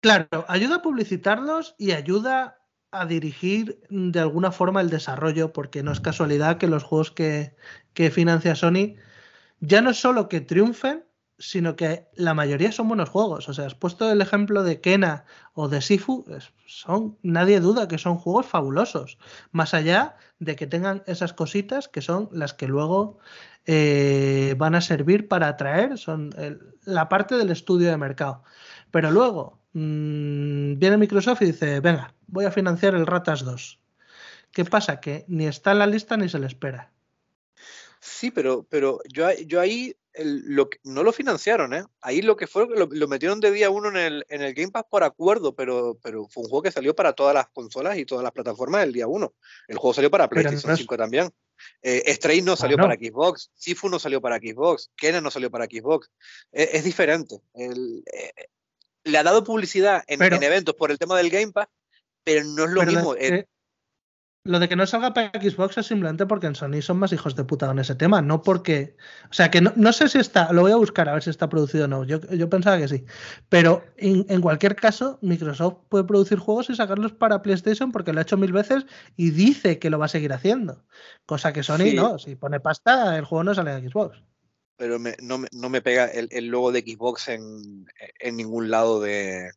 Claro, 0.00 0.44
ayuda 0.48 0.76
a 0.76 0.82
publicitarlos 0.82 1.74
y 1.78 1.92
ayuda 1.92 2.58
a 2.90 3.06
dirigir 3.06 3.80
de 3.88 4.20
alguna 4.20 4.52
forma 4.52 4.80
el 4.80 4.90
desarrollo, 4.90 5.52
porque 5.52 5.82
no 5.82 5.92
es 5.92 6.00
casualidad 6.00 6.58
que 6.58 6.66
los 6.66 6.84
juegos 6.84 7.10
que, 7.10 7.56
que 7.94 8.10
financia 8.10 8.54
Sony 8.54 8.96
ya 9.60 9.80
no 9.80 9.90
es 9.90 9.98
solo 9.98 10.28
que 10.28 10.40
triunfen, 10.40 11.03
sino 11.38 11.76
que 11.76 12.06
la 12.14 12.34
mayoría 12.34 12.72
son 12.72 12.88
buenos 12.88 13.08
juegos. 13.08 13.48
O 13.48 13.54
sea, 13.54 13.66
has 13.66 13.74
puesto 13.74 14.10
el 14.10 14.20
ejemplo 14.20 14.62
de 14.62 14.80
Kena 14.80 15.24
o 15.52 15.68
de 15.68 15.80
Sifu, 15.80 16.24
son, 16.66 17.18
nadie 17.22 17.60
duda 17.60 17.88
que 17.88 17.98
son 17.98 18.16
juegos 18.16 18.46
fabulosos, 18.46 19.18
más 19.52 19.74
allá 19.74 20.16
de 20.38 20.56
que 20.56 20.66
tengan 20.66 21.02
esas 21.06 21.32
cositas 21.32 21.88
que 21.88 22.02
son 22.02 22.28
las 22.32 22.54
que 22.54 22.68
luego 22.68 23.18
eh, 23.66 24.54
van 24.58 24.74
a 24.74 24.80
servir 24.80 25.28
para 25.28 25.48
atraer, 25.48 25.98
son 25.98 26.30
la 26.84 27.08
parte 27.08 27.36
del 27.36 27.50
estudio 27.50 27.90
de 27.90 27.96
mercado. 27.96 28.42
Pero 28.90 29.10
luego 29.10 29.58
mmm, 29.72 30.74
viene 30.78 30.96
Microsoft 30.96 31.42
y 31.42 31.46
dice, 31.46 31.80
venga, 31.80 32.14
voy 32.26 32.44
a 32.44 32.50
financiar 32.50 32.94
el 32.94 33.06
Ratas 33.06 33.44
2. 33.44 33.80
¿Qué 34.52 34.64
pasa? 34.64 35.00
Que 35.00 35.24
ni 35.26 35.46
está 35.46 35.72
en 35.72 35.80
la 35.80 35.86
lista 35.86 36.16
ni 36.16 36.28
se 36.28 36.38
le 36.38 36.46
espera. 36.46 36.92
Sí, 37.98 38.30
pero, 38.30 38.64
pero 38.68 39.00
yo, 39.12 39.26
yo 39.46 39.60
ahí 39.60 39.96
lo, 40.16 40.68
no 40.84 41.02
lo 41.02 41.12
financiaron, 41.12 41.74
¿eh? 41.74 41.84
Ahí 42.00 42.22
lo 42.22 42.36
que 42.36 42.46
fue, 42.46 42.66
lo, 42.68 42.86
lo, 42.86 43.08
metieron 43.08 43.40
de 43.40 43.50
día 43.50 43.70
uno 43.70 43.88
en 43.88 43.96
el, 43.96 44.26
en 44.28 44.42
el 44.42 44.54
Game 44.54 44.70
Pass 44.70 44.84
por 44.88 45.02
acuerdo, 45.02 45.54
pero, 45.54 45.98
pero 46.02 46.28
fue 46.28 46.44
un 46.44 46.48
juego 46.48 46.62
que 46.62 46.70
salió 46.70 46.94
para 46.94 47.12
todas 47.12 47.34
las 47.34 47.48
consolas 47.48 47.98
y 47.98 48.04
todas 48.04 48.22
las 48.22 48.32
plataformas 48.32 48.82
del 48.82 48.92
día 48.92 49.06
uno. 49.06 49.34
El 49.66 49.76
juego 49.76 49.94
salió 49.94 50.10
para 50.10 50.28
PlayStation 50.28 50.70
no 50.70 50.76
5 50.76 50.96
también. 50.96 51.30
Eh, 51.82 52.12
Stray 52.14 52.42
no 52.42 52.52
ah, 52.52 52.56
salió 52.56 52.76
ah, 52.78 52.82
no. 52.82 52.88
para 52.88 52.98
Xbox, 52.98 53.50
Sifu 53.54 53.88
no 53.88 53.98
salió 53.98 54.20
para 54.20 54.38
Xbox, 54.38 54.90
Kena 54.96 55.20
no 55.20 55.30
salió 55.30 55.50
para 55.50 55.66
Xbox. 55.66 56.10
Es, 56.52 56.74
es 56.74 56.84
diferente. 56.84 57.40
El, 57.54 58.04
eh, 58.12 58.48
le 59.04 59.18
ha 59.18 59.22
dado 59.22 59.44
publicidad 59.44 60.02
en, 60.06 60.18
pero, 60.18 60.36
en, 60.36 60.42
eventos 60.42 60.74
por 60.74 60.90
el 60.90 60.98
tema 60.98 61.16
del 61.16 61.30
Game 61.30 61.52
Pass, 61.52 61.68
pero 62.24 62.44
no 62.44 62.64
es 62.64 62.70
lo 62.70 62.82
mismo. 62.84 63.14
Eh, 63.16 63.46
lo 64.46 64.58
de 64.58 64.68
que 64.68 64.76
no 64.76 64.86
salga 64.86 65.14
para 65.14 65.30
Xbox 65.40 65.78
es 65.78 65.86
simplemente 65.86 66.26
porque 66.26 66.46
en 66.46 66.54
Sony 66.54 66.82
son 66.82 66.98
más 66.98 67.14
hijos 67.14 67.34
de 67.34 67.44
puta 67.44 67.70
en 67.70 67.78
ese 67.78 67.94
tema, 67.94 68.20
no 68.20 68.42
porque. 68.42 68.94
O 69.30 69.32
sea, 69.32 69.50
que 69.50 69.62
no, 69.62 69.92
sé 69.94 70.08
si 70.10 70.18
está. 70.18 70.52
Lo 70.52 70.60
voy 70.60 70.72
a 70.72 70.76
buscar 70.76 71.08
a 71.08 71.14
ver 71.14 71.22
si 71.22 71.30
está 71.30 71.48
producido 71.48 71.86
o 71.86 71.88
no. 71.88 72.04
Yo, 72.04 72.20
pensaba 72.50 72.76
que 72.76 72.86
sí. 72.86 73.06
Pero 73.48 73.82
en, 73.96 74.40
cualquier 74.42 74.76
caso, 74.76 75.18
Microsoft 75.22 75.78
puede 75.88 76.04
producir 76.04 76.38
juegos 76.38 76.68
y 76.68 76.76
sacarlos 76.76 77.12
para 77.12 77.40
PlayStation 77.40 77.90
porque 77.90 78.12
lo 78.12 78.18
ha 78.18 78.22
hecho 78.22 78.36
mil 78.36 78.52
veces 78.52 78.84
y 79.16 79.30
dice 79.30 79.78
que 79.78 79.88
lo 79.88 79.98
va 79.98 80.06
a 80.06 80.08
seguir 80.08 80.34
haciendo. 80.34 80.84
Cosa 81.24 81.54
que 81.54 81.62
Sony 81.62 81.94
no. 81.94 82.18
Si 82.18 82.36
pone 82.36 82.60
pasta, 82.60 83.16
el 83.16 83.24
juego 83.24 83.44
no 83.44 83.54
sale 83.54 83.72
en 83.72 83.88
Xbox. 83.88 84.22
Pero 84.76 84.98
no, 84.98 85.68
me, 85.70 85.80
pega 85.80 86.04
el, 86.04 86.48
logo 86.48 86.70
de 86.70 86.80
Xbox 86.80 87.28
en, 87.28 87.86
en 88.18 88.36
ningún 88.36 88.70
lado 88.70 89.00
de. 89.00 89.52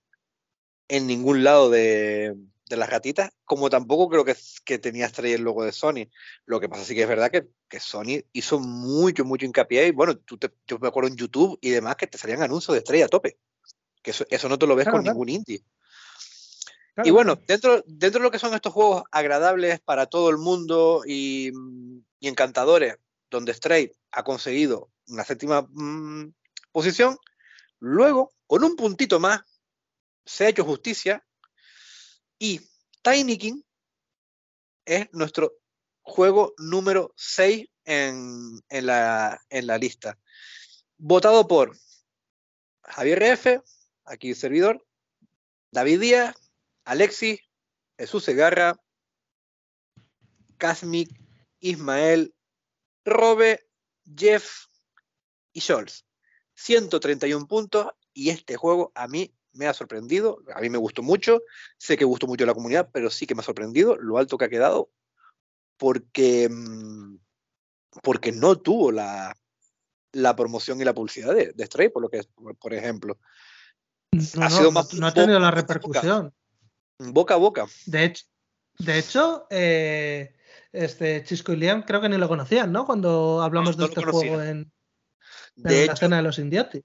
En 0.87 1.07
ningún 1.07 1.43
lado 1.43 1.69
de 1.69 2.37
de 2.69 2.77
las 2.77 2.89
gatitas, 2.89 3.31
como 3.45 3.69
tampoco 3.69 4.09
creo 4.09 4.25
que, 4.25 4.35
que 4.65 4.79
tenías 4.79 5.13
traer 5.13 5.35
el 5.35 5.41
logo 5.41 5.63
de 5.63 5.71
Sony. 5.71 6.09
Lo 6.45 6.59
que 6.59 6.69
pasa 6.69 6.83
sí 6.83 6.95
que 6.95 7.03
es 7.03 7.07
verdad 7.07 7.31
que, 7.31 7.47
que 7.69 7.79
Sony 7.79 8.23
hizo 8.33 8.59
mucho, 8.59 9.25
mucho 9.25 9.45
hincapié 9.45 9.87
y 9.87 9.91
bueno, 9.91 10.17
tú 10.17 10.37
te, 10.37 10.51
yo 10.65 10.77
me 10.79 10.87
acuerdo 10.87 11.09
en 11.09 11.15
YouTube 11.15 11.57
y 11.61 11.69
demás 11.69 11.95
que 11.95 12.07
te 12.07 12.17
salían 12.17 12.41
anuncios 12.41 12.73
de 12.73 12.79
estrella 12.79 13.05
a 13.05 13.09
tope. 13.09 13.37
Que 14.01 14.11
eso, 14.11 14.25
eso 14.29 14.49
no 14.49 14.57
te 14.57 14.67
lo 14.67 14.75
ves 14.75 14.87
con 14.87 15.03
ningún 15.03 15.29
indie. 15.29 15.63
y 17.03 17.11
bueno, 17.11 17.39
dentro, 17.47 17.83
dentro 17.85 18.19
de 18.19 18.23
lo 18.23 18.31
que 18.31 18.39
son 18.39 18.53
estos 18.53 18.73
juegos 18.73 19.03
agradables 19.11 19.79
para 19.79 20.07
todo 20.07 20.29
el 20.29 20.37
mundo 20.37 21.03
y, 21.05 21.51
y 22.19 22.27
encantadores, 22.27 22.97
donde 23.29 23.53
Stray 23.53 23.91
ha 24.11 24.23
conseguido 24.23 24.89
una 25.07 25.23
séptima 25.23 25.67
mm, 25.69 26.33
posición, 26.71 27.17
luego, 27.79 28.33
con 28.45 28.63
un 28.63 28.75
puntito 28.75 29.19
más, 29.19 29.41
se 30.25 30.45
ha 30.45 30.49
hecho 30.49 30.65
justicia 30.65 31.26
y 32.39 32.61
Tiny 33.01 33.37
King 33.37 33.61
es 34.85 35.07
nuestro 35.13 35.53
juego 36.01 36.53
número 36.57 37.13
6 37.17 37.67
en, 37.85 38.61
la, 38.69 39.39
lista. 39.79 40.17
Votado 40.97 41.47
por 41.47 41.77
Javier 42.83 43.23
F., 43.23 43.61
aquí 44.05 44.33
servidor, 44.33 44.85
David 45.71 45.99
Díaz, 45.99 46.35
Alexis, 46.85 47.39
Jesús 47.97 48.23
Segarra, 48.23 48.79
Casmic, 50.57 51.09
Ismael, 51.59 52.33
Robe, 53.03 53.67
Jeff 54.15 54.65
y 55.53 55.61
Scholz. 55.61 56.05
131 56.55 57.47
puntos 57.47 57.87
y 58.13 58.29
este 58.29 58.55
juego 58.55 58.91
a 58.95 59.07
mí 59.07 59.36
me 59.57 59.67
ha 59.67 59.73
sorprendido, 59.73 60.41
a 60.53 60.61
mí 60.61 60.69
me 60.69 60.77
gustó 60.77 61.01
mucho, 61.01 61.41
sé 61.77 61.97
que 61.97 62.05
gustó 62.05 62.27
mucho 62.27 62.45
la 62.45 62.53
comunidad, 62.53 62.89
pero 62.91 63.09
sí 63.09 63.25
que 63.25 63.35
me 63.35 63.41
ha 63.41 63.43
sorprendido 63.43 63.97
lo 63.97 64.17
alto 64.17 64.37
que 64.37 64.45
ha 64.45 64.49
quedado, 64.49 64.89
porque, 65.77 66.47
mm, 66.49 67.17
porque 68.03 68.31
no 68.31 68.57
tuvo 68.57 68.91
la, 68.91 69.35
la 70.13 70.35
promoción 70.35 70.79
y 70.81 70.85
la 70.85 70.93
publicidad 70.93 71.33
de, 71.33 71.51
de 71.53 71.65
Stray, 71.65 71.89
por 71.89 72.01
lo 72.01 72.09
que 72.09 72.21
por 72.59 72.73
ejemplo. 72.73 73.19
No, 74.11 74.45
ha, 74.45 74.49
sido 74.49 74.71
más 74.71 74.93
no 74.93 75.07
ha 75.07 75.13
tenido 75.13 75.39
la 75.39 75.51
repercusión. 75.51 76.33
Boca, 76.99 77.35
a 77.35 77.37
boca. 77.37 77.67
De 77.85 78.05
hecho, 78.05 78.25
de 78.79 78.97
hecho 78.97 79.47
eh, 79.49 80.35
este 80.71 81.23
Chisco 81.23 81.53
y 81.53 81.57
Liam 81.57 81.83
creo 81.83 82.01
que 82.01 82.09
ni 82.09 82.17
lo 82.17 82.27
conocían, 82.27 82.71
¿no? 82.71 82.85
Cuando 82.85 83.41
hablamos 83.41 83.77
de 83.77 83.85
este 83.85 84.03
juego 84.03 84.41
en, 84.41 84.71
la 85.55 85.71
escena 85.71 86.17
de 86.17 86.23
los 86.23 86.39
Indiotti 86.39 86.83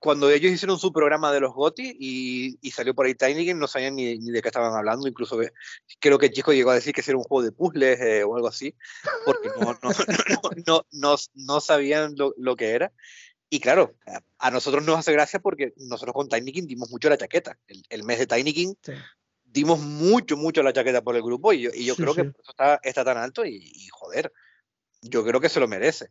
cuando 0.00 0.30
ellos 0.30 0.50
hicieron 0.50 0.78
su 0.78 0.92
programa 0.92 1.30
de 1.30 1.40
los 1.40 1.52
GOTI 1.52 1.96
y, 2.00 2.70
salió 2.70 2.94
por 2.94 3.04
ahí 3.04 3.14
Tiny 3.14 3.52
no 3.52 3.68
sabían 3.68 3.96
ni, 3.96 4.16
de 4.16 4.40
qué 4.42 4.48
estaban 4.48 4.74
hablando, 4.74 5.06
incluso 5.06 5.38
creo 6.00 6.18
que 6.18 6.30
Chico 6.30 6.54
llegó 6.54 6.70
a 6.70 6.74
decir 6.74 6.94
que 6.94 7.02
era 7.06 7.18
un 7.18 7.24
juego 7.24 7.44
de 7.44 7.52
puzzles 7.52 8.00
eh, 8.00 8.24
o 8.24 8.34
algo 8.34 8.48
así, 8.48 8.74
porque 9.26 9.50
no, 9.60 9.78
no, 9.82 9.90
no, 10.92 11.16
no 11.34 11.60
sabían 11.60 12.14
lo, 12.16 12.56
que 12.56 12.70
era. 12.70 12.92
Y 13.50 13.60
claro, 13.60 13.94
a 14.38 14.50
nosotros 14.50 14.84
nos 14.84 14.98
hace 14.98 15.12
gracia 15.12 15.38
porque 15.38 15.74
nosotros 15.76 16.14
con 16.14 16.28
Tiny 16.28 16.50
dimos 16.62 16.90
mucho 16.90 17.10
la 17.10 17.18
chaqueta. 17.18 17.58
El, 17.66 18.02
mes 18.04 18.18
de 18.18 18.26
Tiny 18.26 18.74
dimos 19.44 19.80
mucho, 19.80 20.38
mucho 20.38 20.62
la 20.62 20.72
chaqueta 20.72 21.02
por 21.02 21.14
el 21.14 21.22
grupo 21.22 21.52
y 21.52 21.60
yo, 21.60 21.70
y 21.74 21.84
yo 21.84 21.94
creo 21.94 22.14
que 22.14 22.22
eso 22.22 22.50
está, 22.50 22.80
está, 22.82 23.04
tan 23.04 23.18
alto 23.18 23.44
y, 23.44 23.86
joder, 23.92 24.32
yo 25.02 25.24
creo 25.24 25.40
que 25.40 25.50
se 25.50 25.60
lo 25.60 25.68
merece. 25.68 26.08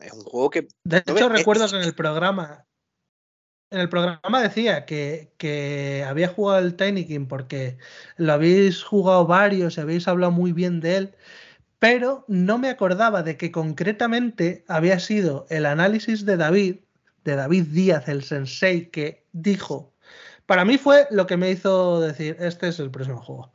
Es 0.00 0.12
un 0.12 0.22
juego 0.22 0.48
que... 0.48 0.68
De 0.84 0.98
hecho, 0.98 1.28
recuerdo 1.28 1.68
que 1.68 1.76
en 1.76 1.82
el 1.82 1.94
programa 1.94 2.66
en 3.72 3.80
el 3.80 3.88
programa 3.88 4.42
decía 4.42 4.84
que, 4.84 6.04
había 6.06 6.28
jugado 6.28 6.58
el 6.58 6.76
Tiny 6.76 7.06
King 7.06 7.26
porque 7.26 7.78
lo 8.18 8.34
habéis 8.34 8.82
jugado 8.82 9.26
varios 9.26 9.76
y 9.76 9.80
habéis 9.80 10.06
hablado 10.06 10.30
muy 10.30 10.52
bien 10.52 10.80
de 10.80 10.96
él, 10.96 11.14
pero 11.78 12.24
no 12.28 12.58
me 12.58 12.68
acordaba 12.68 13.22
de 13.22 13.36
que 13.36 13.50
concretamente 13.50 14.64
había 14.68 15.00
sido 15.00 15.46
el 15.48 15.64
análisis 15.66 16.26
de 16.26 16.36
David, 16.36 16.76
de 17.24 17.36
David 17.36 17.64
Díaz, 17.68 18.08
el 18.08 18.22
sensei, 18.22 18.90
que 18.90 19.24
dijo, 19.32 19.94
para 20.44 20.64
mí 20.66 20.76
fue 20.76 21.06
lo 21.10 21.26
que 21.26 21.38
me 21.38 21.50
hizo 21.50 22.00
decir, 22.00 22.36
este 22.40 22.68
es 22.68 22.78
el 22.78 22.90
próximo 22.90 23.22
juego. 23.22 23.52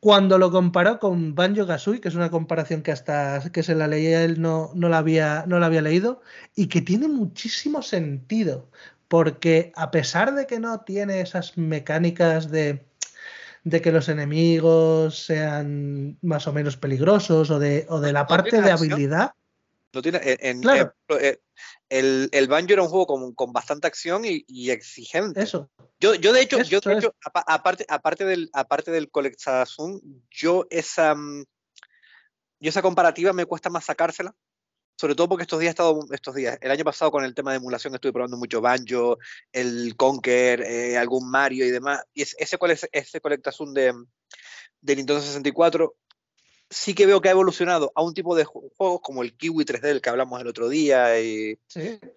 Cuando 0.00 0.36
lo 0.36 0.50
comparó 0.50 0.98
con 0.98 1.34
Banjo 1.34 1.66
Kazooie, 1.66 2.00
que 2.00 2.08
es 2.08 2.14
una 2.14 2.30
comparación 2.30 2.82
que 2.82 2.92
hasta 2.92 3.40
que 3.50 3.62
se 3.62 3.74
la 3.74 3.86
leía 3.86 4.22
él 4.22 4.42
no 4.42 4.70
la 4.74 4.98
había 4.98 5.46
leído, 5.82 6.20
y 6.54 6.66
que 6.66 6.82
tiene 6.82 7.08
muchísimo 7.08 7.80
sentido 7.80 8.68
porque 9.14 9.72
a 9.76 9.92
pesar 9.92 10.34
de 10.34 10.44
que 10.44 10.58
no 10.58 10.80
tiene 10.80 11.20
esas 11.20 11.56
mecánicas 11.56 12.50
de, 12.50 12.84
que 13.70 13.92
los 13.92 14.08
enemigos 14.08 15.26
sean 15.26 16.18
más 16.20 16.48
o 16.48 16.52
menos 16.52 16.76
peligrosos 16.76 17.48
o 17.52 17.60
de, 17.60 17.86
o 17.90 18.00
de 18.00 18.12
la 18.12 18.26
parte 18.26 18.60
de 18.60 18.72
habilidad. 18.72 19.30
No 19.92 20.02
tiene, 20.02 20.18
eh, 20.20 21.38
el, 21.88 22.28
el, 22.32 22.48
Banjo 22.48 22.72
era 22.72 22.82
un 22.82 22.88
juego 22.88 23.34
con, 23.36 23.52
bastante 23.52 23.86
acción 23.86 24.24
y, 24.24 24.70
exigente. 24.70 25.42
Eso. 25.42 25.70
Yo, 26.00 26.16
yo 26.16 26.32
de 26.32 26.40
hecho, 26.40 26.60
yo 26.62 26.80
aparte, 27.46 27.86
aparte 27.88 28.24
del, 28.24 28.50
aparte 28.52 28.90
del 28.90 29.12
yo 30.28 30.66
esa, 30.70 31.14
mm, 31.14 31.44
yo 32.58 32.68
esa 32.68 32.82
comparativa 32.82 33.32
me 33.32 33.46
cuesta 33.46 33.70
más 33.70 33.84
sacársela 33.84 34.34
sobre 34.96 35.14
todo 35.14 35.28
porque 35.28 35.42
estos 35.42 35.60
días 35.60 35.70
he 35.70 35.70
estado, 35.70 36.00
estos 36.12 36.34
días, 36.34 36.58
el 36.60 36.70
año 36.70 36.84
pasado 36.84 37.10
con 37.10 37.24
el 37.24 37.34
tema 37.34 37.50
de 37.50 37.58
emulación 37.58 37.94
estuve 37.94 38.12
probando 38.12 38.36
mucho 38.36 38.60
Banjo, 38.60 39.18
el 39.52 39.96
Conker, 39.96 40.62
eh, 40.62 40.96
algún 40.96 41.30
Mario 41.30 41.66
y 41.66 41.70
demás, 41.70 42.02
y 42.14 42.22
ese, 42.22 42.36
ese, 42.38 42.88
ese 42.92 43.20
Colectazum 43.20 43.72
de, 43.72 43.92
de 44.80 44.96
Nintendo 44.96 45.20
64 45.20 45.94
sí 46.70 46.94
que 46.94 47.06
veo 47.06 47.20
que 47.20 47.28
ha 47.28 47.32
evolucionado 47.32 47.92
a 47.94 48.02
un 48.02 48.14
tipo 48.14 48.34
de 48.34 48.44
juegos 48.44 49.00
como 49.02 49.22
el 49.22 49.36
Kiwi 49.36 49.64
3D 49.64 49.80
del 49.80 50.00
que 50.00 50.10
hablamos 50.10 50.40
el 50.40 50.46
otro 50.46 50.68
día 50.68 51.20
y 51.20 51.58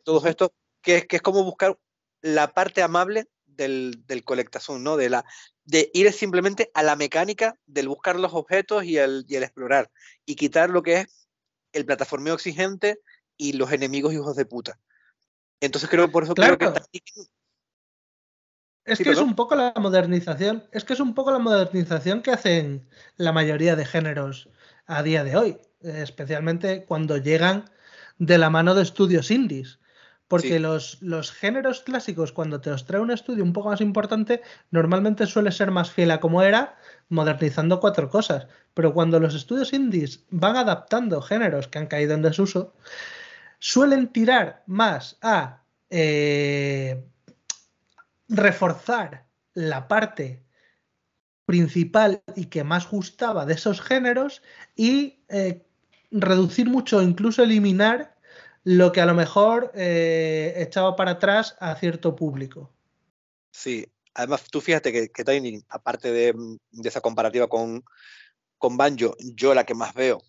todo 0.04 0.26
esto, 0.28 0.54
que 0.82 0.98
es, 0.98 1.06
que 1.06 1.18
es 1.18 1.22
como 1.22 1.44
buscar 1.44 1.78
la 2.22 2.54
parte 2.54 2.82
amable 2.82 3.28
del, 3.46 4.04
del 4.06 4.24
Colectazum, 4.24 4.82
¿no? 4.82 4.98
De, 4.98 5.10
la, 5.10 5.26
de 5.66 5.90
ir 5.94 6.12
simplemente 6.14 6.72
a 6.74 6.84
la 6.84 6.96
mecánica 6.96 7.58
del 7.66 7.88
buscar 7.88 8.20
los 8.20 8.34
objetos 8.34 8.84
y 8.84 8.98
el, 8.98 9.26
y 9.28 9.36
el 9.36 9.44
explorar 9.44 9.92
y 10.26 10.36
quitar 10.36 10.70
lo 10.70 10.82
que 10.82 11.02
es 11.02 11.27
el 11.72 11.86
plataformeo 11.86 12.34
exigente 12.34 13.00
y 13.38 13.54
los 13.54 13.72
enemigos 13.72 14.14
hijos 14.14 14.36
de 14.36 14.46
puta. 14.46 14.80
Entonces 15.60 15.90
creo 15.90 16.12
por 16.12 16.24
eso 16.24 16.36
creo 16.36 16.58
que 16.58 16.72
es 18.88 19.00
que 19.00 19.10
es 19.10 19.20
un 19.20 19.36
poco 19.36 19.56
la 19.56 19.74
modernización, 19.76 20.64
es 20.72 20.86
que 20.86 20.94
es 20.94 21.02
un 21.02 21.14
poco 21.14 21.32
la 21.32 21.40
modernización 21.40 22.22
que 22.22 22.32
hacen 22.32 22.88
la 23.18 23.34
mayoría 23.34 23.76
de 23.76 23.86
géneros 23.86 24.50
a 24.86 25.04
día 25.04 25.26
de 25.26 25.36
hoy, 25.36 25.58
especialmente 25.82 26.86
cuando 26.86 27.18
llegan 27.18 27.70
de 28.18 28.38
la 28.38 28.50
mano 28.50 28.76
de 28.76 28.84
estudios 28.84 29.30
indies. 29.30 29.80
Porque 30.28 30.60
los, 30.60 31.02
los, 31.02 31.32
géneros 31.32 31.82
clásicos, 31.82 32.34
cuando 32.34 32.60
te 32.60 32.70
los 32.70 32.86
trae 32.86 33.00
un 33.00 33.12
estudio 33.12 33.44
un 33.44 33.54
poco 33.54 33.70
más 33.70 33.80
importante, 33.80 34.42
normalmente 34.72 35.26
suele 35.26 35.52
ser 35.54 35.72
más 35.72 35.90
fiel 35.90 36.12
a 36.12 36.20
como 36.20 36.42
era, 36.42 36.78
modernizando 37.08 37.80
cuatro 37.80 38.10
cosas. 38.10 38.48
Pero 38.74 38.94
cuando 38.94 39.20
los 39.20 39.36
estudios 39.36 39.72
indies 39.72 40.26
van 40.30 40.58
adaptando 40.58 41.22
géneros 41.22 41.70
que 41.70 41.80
han 41.80 41.88
caído 41.88 42.14
en 42.14 42.22
desuso, 42.22 42.74
suelen 43.60 44.08
tirar 44.12 44.64
más 44.68 45.18
a 45.22 45.64
eh, 45.90 47.06
reforzar 48.28 49.26
la 49.54 49.88
parte 49.88 50.44
principal 51.46 52.22
y 52.36 52.46
que 52.48 52.66
más 52.66 52.90
gustaba 52.90 53.46
de 53.46 53.54
esos 53.54 53.82
géneros 53.82 54.42
y 54.76 55.22
eh, 55.30 55.66
reducir 56.12 56.70
mucho, 56.70 57.02
incluso 57.02 57.42
eliminar 57.42 58.17
lo 58.68 58.92
que 58.92 59.00
a 59.00 59.06
lo 59.06 59.14
mejor 59.14 59.72
eh, 59.76 60.54
echaba 60.58 60.98
para 60.98 61.12
atrás 61.12 61.56
a 61.62 61.74
cierto 61.76 62.18
público. 62.18 62.70
Sí, 63.50 63.88
además 64.14 64.44
tú 64.52 64.60
fíjate 64.60 64.92
que, 64.92 65.08
que 65.08 65.24
Tiny, 65.24 65.64
aparte 65.70 66.12
de, 66.12 66.36
esa 66.84 67.00
comparativa 67.00 67.48
con, 67.48 67.86
con 68.58 68.76
Banjo, 68.76 69.16
yo 69.20 69.54
la 69.54 69.66
que 69.66 69.74
más 69.74 69.94
veo 69.94 70.22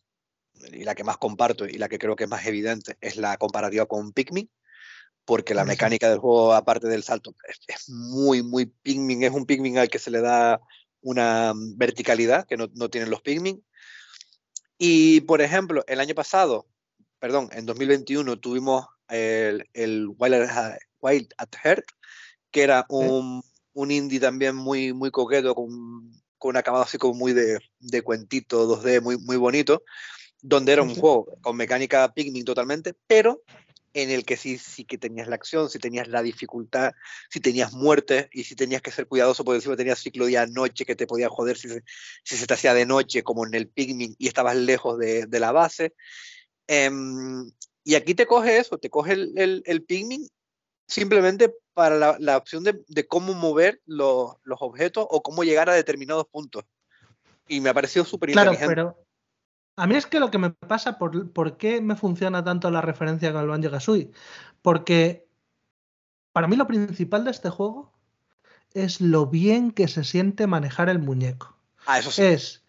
y 0.71 0.85
la 0.85 0.95
que 0.95 1.03
más 1.03 1.17
comparto 1.17 1.67
y 1.67 1.79
la 1.79 1.89
que 1.89 1.99
creo 1.99 2.15
que 2.15 2.25
es 2.25 2.31
más 2.31 2.47
evidente 2.47 2.97
es 3.01 3.17
la 3.17 3.37
comparativa 3.39 3.87
con 3.87 4.13
Pikmin, 4.13 4.49
porque 5.25 5.53
la 5.53 5.65
mecánica 5.65 6.09
del 6.09 6.21
juego, 6.21 6.55
aparte 6.55 6.87
del 6.87 7.03
salto, 7.03 7.35
es, 7.67 7.89
muy, 7.89 8.45
muy 8.45 8.67
Pikmin, 8.67 9.25
es 9.25 9.33
un 9.33 9.47
Pikmin 9.47 9.79
al 9.79 9.89
que 9.89 9.99
se 9.99 10.13
le 10.13 10.21
da 10.21 10.61
una 11.01 11.55
verticalidad 11.75 12.47
que 12.47 12.57
no, 12.57 12.69
no 12.73 12.89
tienen 12.89 13.11
los 13.11 13.21
Pikmin. 13.21 13.65
Y, 14.79 15.23
por 15.23 15.43
ejemplo, 15.43 15.83
el 15.89 15.99
año 15.99 16.15
pasado, 16.15 16.69
perdón, 17.19 17.49
en 17.53 17.67
2021 17.67 18.39
tuvimos 18.39 18.87
el, 19.09 19.69
el 19.73 20.09
Wild, 20.19 20.51
Wild, 21.01 21.35
at 21.37 21.49
Heart, 21.63 21.85
que 22.51 22.63
era 22.63 22.87
un, 22.89 23.43
un, 23.73 23.91
indie 23.91 24.21
también 24.21 24.55
muy, 24.55 24.93
muy 24.93 25.11
coqueto, 25.11 25.55
con, 25.55 26.13
con 26.39 26.51
un 26.51 26.57
acabado 26.57 26.85
así 26.85 26.99
como 26.99 27.15
muy 27.15 27.33
de, 27.33 27.59
de 27.81 28.03
cuentito 28.03 28.69
2D, 28.69 29.01
muy, 29.01 29.19
muy 29.19 29.37
bonito, 29.37 29.83
donde 30.41 30.73
era 30.73 30.83
un 30.83 30.95
juego 30.95 31.27
con 31.41 31.57
mecánica 31.57 32.13
Pikmin 32.13 32.45
totalmente, 32.45 32.95
pero 33.07 33.43
en 33.95 34.11
el 34.11 34.25
que 34.25 34.37
sí, 34.37 34.59
sí 34.59 34.85
que 34.85 34.99
tenías 34.99 35.29
la 35.29 35.35
acción, 35.35 35.71
si 35.71 35.79
tenías 35.79 36.09
la 36.09 36.23
dificultad, 36.23 36.93
si 37.31 37.41
tenías 37.41 37.73
muerte 37.73 38.29
y 38.33 38.45
si 38.45 38.55
tenías 38.55 38.83
que 38.83 38.91
ser 38.91 39.07
cuidadoso 39.07 39.45
porque 39.45 39.57
encima 39.57 39.77
tenías 39.77 39.99
ciclo 39.99 40.27
día-noche 40.27 40.85
que 40.85 40.95
te 40.95 41.07
podía 41.07 41.29
joder 41.29 41.57
si 41.57 41.69
se, 41.69 41.83
si 42.23 42.37
se 42.37 42.47
te 42.47 42.55
hacía 42.55 42.75
de 42.75 42.87
noche, 42.87 43.23
como 43.23 43.47
en 43.47 43.55
el 43.55 43.69
Pikmin, 43.69 44.15
y 44.19 44.29
estabas 44.29 44.57
lejos 44.57 44.99
de, 44.99 45.27
de 45.27 45.41
la 45.41 45.53
base. 45.53 45.95
Um, 46.69 47.51
y 47.85 47.95
aquí 47.95 48.15
te 48.15 48.27
coge 48.27 48.59
eso, 48.59 48.79
te 48.79 48.91
coge 48.91 49.13
el, 49.13 49.33
el, 49.37 49.63
el 49.65 49.83
Pikmin 49.83 50.29
simplemente 50.87 51.55
para 51.75 51.97
la, 51.97 52.17
la 52.19 52.37
opción 52.37 52.65
de, 52.65 52.83
de, 52.89 53.07
cómo 53.07 53.35
mover 53.35 53.81
los, 53.87 54.37
los 54.43 54.59
objetos 54.61 55.07
o 55.09 55.23
cómo 55.23 55.45
llegar 55.45 55.71
a 55.71 55.75
determinados 55.75 56.27
puntos. 56.27 56.65
Y 57.47 57.61
me 57.61 57.71
ha 57.71 57.75
parecido 57.75 58.05
súper 58.05 58.33
claro, 58.33 58.53
pero 58.59 58.97
a 59.77 59.87
mí 59.87 59.95
es 59.95 60.07
que 60.07 60.19
lo 60.21 60.31
que 60.31 60.39
me 60.39 60.51
pasa, 60.51 60.99
por, 60.99 61.33
por 61.33 61.57
qué 61.57 61.81
me 61.81 61.97
funciona 61.97 62.43
tanto 62.45 62.71
la 62.71 62.81
referencia 62.81 63.33
con 63.33 63.43
el 63.43 63.49
Banjo 63.49 63.71
Kazooie, 63.71 64.11
porque 64.61 65.27
para 66.33 66.49
mí 66.49 66.57
lo 66.57 66.67
principal 66.67 67.25
de 67.25 67.31
este 67.31 67.49
juego 67.49 67.93
es 68.75 69.01
lo 69.01 69.27
bien 69.27 69.71
que 69.71 69.89
se 69.89 70.05
siente 70.05 70.47
manejar 70.47 70.89
el 70.89 70.99
muñeco. 70.99 71.57
Ah, 71.87 72.01
eso 72.01 72.11
sí. 72.11 72.23
Es, 72.23 72.65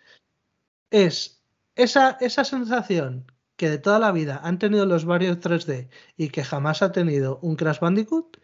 es 0.92 1.42
esa, 1.76 2.18
esa 2.22 2.45
sensación 2.45 3.30
que 3.59 3.69
de 3.69 3.77
toda 3.77 3.99
la 3.99 4.13
vida 4.13 4.39
han 4.41 4.57
tenido 4.57 4.85
los 4.85 5.03
varios 5.03 5.38
3D 5.41 5.89
y 6.15 6.29
que 6.29 6.45
jamás 6.45 6.81
ha 6.81 6.93
tenido 6.93 7.39
un 7.41 7.57
Crash 7.57 7.81
Bandicoot, 7.81 8.38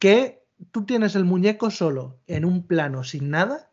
que 0.00 0.42
tú 0.72 0.84
tienes 0.84 1.14
el 1.14 1.24
muñeco 1.24 1.70
solo 1.70 2.18
en 2.26 2.44
un 2.44 2.66
plano 2.66 3.04
sin 3.04 3.30
nada 3.30 3.70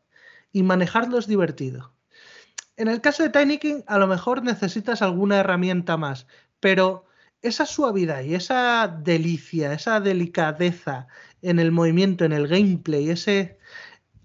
y 0.54 0.62
manejarlo 0.62 1.18
es 1.18 1.26
divertido. 1.26 1.92
En 2.78 2.88
el 2.88 3.02
caso 3.02 3.24
de 3.24 3.30
Tiny 3.30 3.58
King, 3.58 3.82
a 3.88 3.98
lo 3.98 4.06
mejor 4.06 4.44
necesitas 4.44 5.02
alguna 5.02 5.40
herramienta 5.40 5.98
más, 5.98 6.28
pero 6.60 7.06
esa 7.42 7.66
suavidad 7.66 8.22
y 8.22 8.36
esa 8.36 8.88
delicia, 8.88 9.74
esa 9.74 10.00
delicadeza 10.00 11.08
en 11.42 11.58
el 11.58 11.72
movimiento, 11.72 12.26
en 12.26 12.32
el 12.32 12.48
gameplay, 12.48 13.10
ese, 13.10 13.58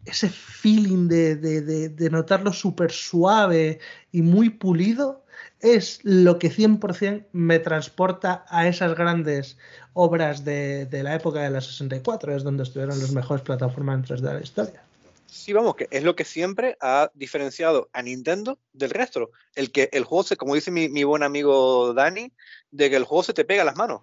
ese 0.05 0.29
feeling 0.29 1.09
de, 1.09 1.37
de, 1.37 1.63
de, 1.63 1.89
de 1.89 2.11
notarlo 2.11 2.53
súper 2.53 2.93
suave 2.93 3.81
y 4.13 4.21
muy 4.21 4.51
pulido, 4.51 5.24
es 5.65 5.99
lo 6.03 6.39
que 6.39 6.51
100% 6.51 7.27
me 7.33 7.59
transporta 7.59 8.45
a 8.49 8.69
esas 8.69 8.95
grandes 8.95 9.59
obras 9.93 10.45
de, 10.45 10.87
de, 10.87 11.03
la 11.03 11.15
época 11.15 11.41
de 11.41 11.51
la 11.51 11.61
64, 11.61 12.37
es 12.37 12.45
donde 12.45 12.63
estuvieron 12.63 12.99
las 12.99 13.13
mejores 13.13 13.43
plataformas 13.43 13.97
en 13.97 14.17
3D 14.17 14.21
de 14.21 14.35
la 14.35 14.41
historia 14.41 14.85
sí, 15.35 15.53
vamos, 15.53 15.75
que 15.75 15.89
es 15.91 16.03
lo 16.03 16.15
que 16.15 16.25
siempre 16.25 16.77
ha 16.81 17.11
diferenciado 17.15 17.91
a 17.93 18.03
Nintendo 18.03 18.59
del 18.73 18.91
resto. 18.91 19.31
El 19.55 19.73
que 19.73 19.91
el 19.93 20.05
juego 20.05 20.23
se, 20.23 20.37
como 20.37 20.55
dice 20.55 20.71
mi, 20.71 20.89
mi 20.89 21.05
buen 21.05 21.23
amigo 21.23 21.93
Dani, 21.93 22.33
de 22.71 22.89
que 22.89 22.97
el 22.97 23.05
juego 23.05 23.25
se 23.25 23.35
te 23.35 23.45
pega 23.45 23.63
a 23.63 23.65
las 23.65 23.77
manos. 23.77 24.03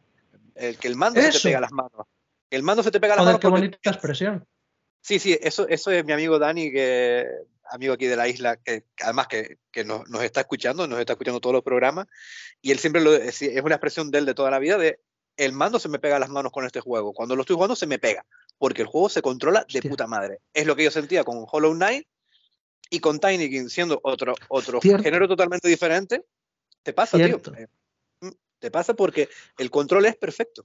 El 0.55 0.77
que 0.77 0.87
el 0.87 0.95
mando 0.95 1.19
eso. 1.19 1.31
se 1.31 1.39
te 1.39 1.43
pega 1.47 1.57
a 1.59 1.61
las 1.61 1.71
manos. 1.71 2.07
El 2.49 2.63
mando 2.63 2.83
se 2.83 2.91
te 2.91 2.99
pega 2.99 3.13
a 3.13 3.17
las 3.17 3.25
Joder, 3.25 3.33
manos. 3.33 3.39
Qué 3.41 3.47
porque... 3.47 3.61
bonita 3.61 3.89
expresión. 3.89 4.45
Sí, 5.01 5.19
sí, 5.19 5.37
eso, 5.41 5.67
eso 5.67 5.89
es 5.89 6.05
mi 6.05 6.11
amigo 6.11 6.37
Dani, 6.37 6.71
que 6.71 7.27
amigo 7.71 7.93
aquí 7.93 8.05
de 8.05 8.15
la 8.15 8.27
isla, 8.27 8.57
que 8.57 8.85
además 9.01 9.27
que, 9.27 9.57
que 9.71 9.83
nos, 9.83 10.07
nos, 10.09 10.23
está 10.23 10.41
escuchando, 10.41 10.87
nos 10.87 10.99
está 10.99 11.13
escuchando 11.13 11.39
todos 11.39 11.53
los 11.53 11.63
programas, 11.63 12.07
y 12.61 12.71
él 12.71 12.79
siempre 12.79 13.01
lo 13.01 13.13
es, 13.13 13.41
es 13.41 13.63
una 13.63 13.75
expresión 13.75 14.11
de 14.11 14.19
él 14.19 14.25
de 14.25 14.33
toda 14.35 14.51
la 14.51 14.59
vida 14.59 14.77
de 14.77 14.99
el 15.37 15.53
mando 15.53 15.79
se 15.79 15.89
me 15.89 15.97
pega 15.97 16.17
a 16.17 16.19
las 16.19 16.29
manos 16.29 16.51
con 16.51 16.65
este 16.65 16.81
juego. 16.81 17.13
Cuando 17.13 17.35
lo 17.35 17.41
estoy 17.41 17.55
jugando 17.55 17.75
se 17.75 17.87
me 17.87 17.97
pega 17.97 18.25
porque 18.57 18.83
el 18.83 18.87
juego 18.87 19.09
se 19.09 19.23
controla 19.23 19.65
de 19.73 19.81
puta 19.81 20.05
madre. 20.05 20.39
Es 20.53 20.67
lo 20.67 20.75
que 20.75 20.83
yo 20.83 20.91
sentía 20.91 21.23
con 21.23 21.45
Hollow 21.51 21.73
Knight 21.73 22.07
y 22.91 22.99
con 22.99 23.19
Tiny 23.19 23.49
King 23.49 23.69
siendo 23.69 23.99
otro, 24.03 24.35
otro 24.49 24.79
género 24.81 25.27
totalmente 25.27 25.67
diferente. 25.67 26.25
Te 26.83 26.93
pasa, 26.93 27.17
Cierto. 27.17 27.51
tío. 27.51 27.63
Eh, 27.63 28.31
te 28.59 28.69
pasa 28.69 28.93
porque 28.93 29.29
el 29.57 29.71
control 29.71 30.05
es 30.05 30.15
perfecto. 30.15 30.63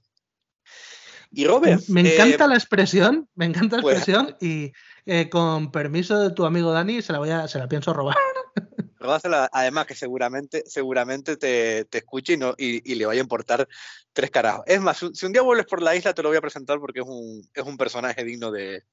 Y 1.31 1.45
Robert. 1.45 1.87
Me 1.87 2.01
encanta 2.01 2.45
eh, 2.45 2.47
la 2.49 2.55
expresión, 2.55 3.27
me 3.33 3.45
encanta 3.45 3.77
la 3.77 3.81
pues, 3.81 3.97
expresión 3.97 4.37
y 4.39 4.71
eh, 5.07 5.29
con 5.29 5.71
permiso 5.71 6.19
de 6.19 6.31
tu 6.31 6.45
amigo 6.45 6.71
Dani 6.71 7.01
se 7.01 7.13
la, 7.13 7.19
voy 7.19 7.29
a, 7.29 7.47
se 7.47 7.59
la 7.59 7.67
pienso 7.67 7.93
robar. 7.93 8.17
Róbasela, 8.99 9.49
además 9.53 9.85
que 9.85 9.95
seguramente, 9.95 10.63
seguramente 10.65 11.37
te, 11.37 11.85
te 11.85 11.99
escuche 11.99 12.33
y, 12.33 12.37
no, 12.37 12.55
y, 12.57 12.91
y, 12.91 12.95
le 12.95 13.05
vaya 13.05 13.21
a 13.21 13.23
importar 13.23 13.67
tres 14.11 14.29
carajos. 14.31 14.65
Es 14.67 14.81
más, 14.81 14.97
si 15.13 15.25
un 15.25 15.31
día 15.31 15.41
vuelves 15.41 15.65
por 15.65 15.81
la 15.81 15.95
isla 15.95 16.13
te 16.13 16.21
lo 16.21 16.29
voy 16.29 16.37
a 16.37 16.41
presentar 16.41 16.79
porque 16.79 16.99
es 16.99 17.05
un, 17.07 17.47
es 17.53 17.63
un 17.63 17.77
personaje 17.77 18.23
digno 18.25 18.51
de, 18.51 18.83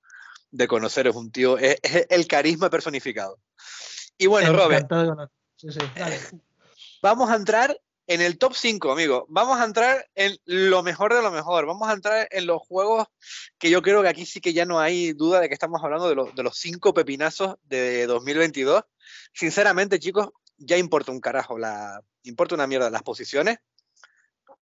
de 0.53 0.69
conocer, 0.69 1.09
es 1.09 1.17
un 1.17 1.33
tío, 1.33 1.59
es, 1.59 1.79
es, 1.83 2.07
el 2.11 2.29
carisma 2.29 2.71
personificado. 2.71 3.41
Y 4.17 4.27
bueno, 4.27 4.53
Robert, 4.53 4.89
sí, 5.57 5.73
sí, 5.73 5.81
vale. 5.99 6.21
vamos 7.03 7.29
a 7.29 7.35
entrar 7.35 7.77
en 8.07 8.21
el 8.21 8.39
top 8.39 8.55
5, 8.55 8.93
amigo. 8.93 9.27
Vamos 9.29 9.59
a 9.59 9.65
entrar 9.65 10.07
en 10.15 10.37
lo 10.45 10.83
mejor 10.83 11.15
de 11.15 11.23
lo 11.23 11.31
mejor. 11.31 11.67
Vamos 11.67 11.89
a 11.89 11.93
entrar 11.93 12.29
en 12.31 12.47
los 12.47 12.61
juegos 12.63 13.07
que 13.59 13.71
yo 13.71 13.83
creo 13.83 14.03
que 14.03 14.09
aquí 14.09 14.27
sí 14.27 14.41
que 14.41 14.53
ya 14.53 14.67
no 14.67 14.81
hay 14.81 15.13
duda 15.13 15.41
de 15.41 15.49
que 15.49 15.55
estamos 15.55 15.83
hablando 15.83 16.09
de, 16.09 16.15
lo, 16.15 16.27
de 16.33 16.43
los 16.43 16.59
cinco 16.59 16.93
pepinazos 16.93 17.57
de 17.65 18.07
2022. 18.07 18.83
Sinceramente, 19.33 19.99
chicos, 19.99 20.29
ya 20.59 20.77
importa 20.77 21.13
un 21.13 21.21
carajo, 21.21 21.59
la, 21.59 22.01
importa 22.23 22.55
una 22.55 22.67
mierda 22.67 22.91
las 22.91 23.03
posiciones. 23.03 23.59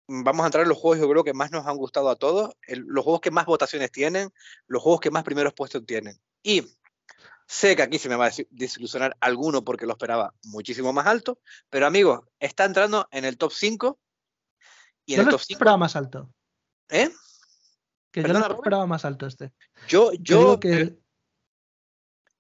Vamos 0.09 0.43
a 0.43 0.47
entrar 0.47 0.65
en 0.65 0.69
los 0.69 0.79
juegos, 0.79 0.99
yo 0.99 1.09
creo 1.09 1.23
que 1.23 1.35
más 1.35 1.53
nos 1.53 1.67
han 1.67 1.77
gustado 1.77 2.11
a 2.11 2.17
todos, 2.17 2.55
los 2.67 3.05
juegos 3.05 3.21
que 3.21 3.31
más 3.31 3.47
votaciones 3.47 3.93
tienen, 3.93 4.31
los 4.67 4.83
juegos 4.83 5.01
que 5.01 5.13
más 5.13 5.23
primeros 5.23 5.55
puestos 5.55 5.87
tienen. 5.87 6.21
Y 6.43 6.65
Sé 7.51 7.75
que 7.75 7.83
aquí 7.83 7.99
se 7.99 8.09
me 8.09 8.15
va 8.15 8.27
a 8.27 8.33
desilusionar 8.51 9.17
alguno 9.19 9.65
porque 9.65 9.85
lo 9.85 9.95
esperaba 9.95 10.33
muchísimo 10.45 10.93
más 10.93 11.09
alto, 11.09 11.41
pero 11.69 11.85
amigos, 11.85 12.21
está 12.39 12.65
entrando 12.65 13.09
en 13.11 13.25
el 13.25 13.39
top 13.39 13.51
5. 13.53 13.99
Y 15.05 15.15
en 15.15 15.17
yo 15.17 15.23
el 15.25 15.31
top 15.31 15.41
5 15.41 15.57
esperaba 15.57 15.77
más 15.77 15.97
alto. 15.97 16.33
¿Eh? 16.91 17.11
Que 18.13 18.23
yo 18.23 18.29
no 18.29 18.47
esperaba 18.47 18.87
más 18.87 19.05
alto 19.05 19.27
este. 19.27 19.53
Yo, 19.89 20.13
yo, 20.21 20.61
que... 20.61 20.97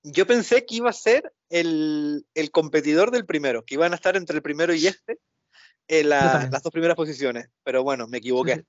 yo 0.04 0.28
pensé 0.28 0.64
que 0.64 0.76
iba 0.76 0.90
a 0.90 0.92
ser 0.92 1.34
el, 1.48 2.24
el, 2.34 2.52
competidor 2.52 3.10
del 3.10 3.26
primero, 3.26 3.64
que 3.64 3.74
iban 3.74 3.90
a 3.90 3.96
estar 3.96 4.16
entre 4.16 4.36
el 4.36 4.42
primero 4.42 4.72
y 4.74 4.86
este 4.86 5.18
en 5.88 6.10
la, 6.10 6.48
las 6.52 6.62
dos 6.62 6.72
primeras 6.72 6.94
posiciones, 6.94 7.50
pero 7.64 7.82
bueno, 7.82 8.06
me 8.06 8.18
equivoqué. 8.18 8.54
Sí, 8.54 8.60
sí. 8.60 8.66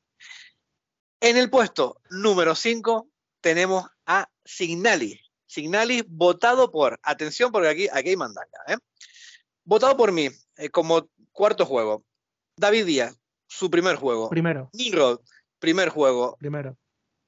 En 1.19 1.37
el 1.37 1.51
puesto 1.51 2.01
número 2.09 2.55
5 2.55 3.07
tenemos 3.41 3.85
a 4.07 4.27
Signali, 4.43 5.21
Signalis, 5.51 6.05
votado 6.07 6.71
por, 6.71 6.97
atención 7.03 7.51
porque 7.51 7.67
aquí, 7.67 7.87
aquí 7.91 8.09
hay 8.09 8.15
mandanga, 8.15 8.63
¿eh? 8.69 8.77
votado 9.65 9.97
por 9.97 10.13
mí 10.13 10.29
eh, 10.55 10.69
como 10.69 11.09
cuarto 11.33 11.65
juego. 11.65 12.05
David 12.55 12.85
Díaz, 12.85 13.17
su 13.47 13.69
primer 13.69 13.97
juego. 13.97 14.29
Primero. 14.29 14.69
Nimrod, 14.71 15.19
primer 15.59 15.89
juego. 15.89 16.37
Primero. 16.39 16.77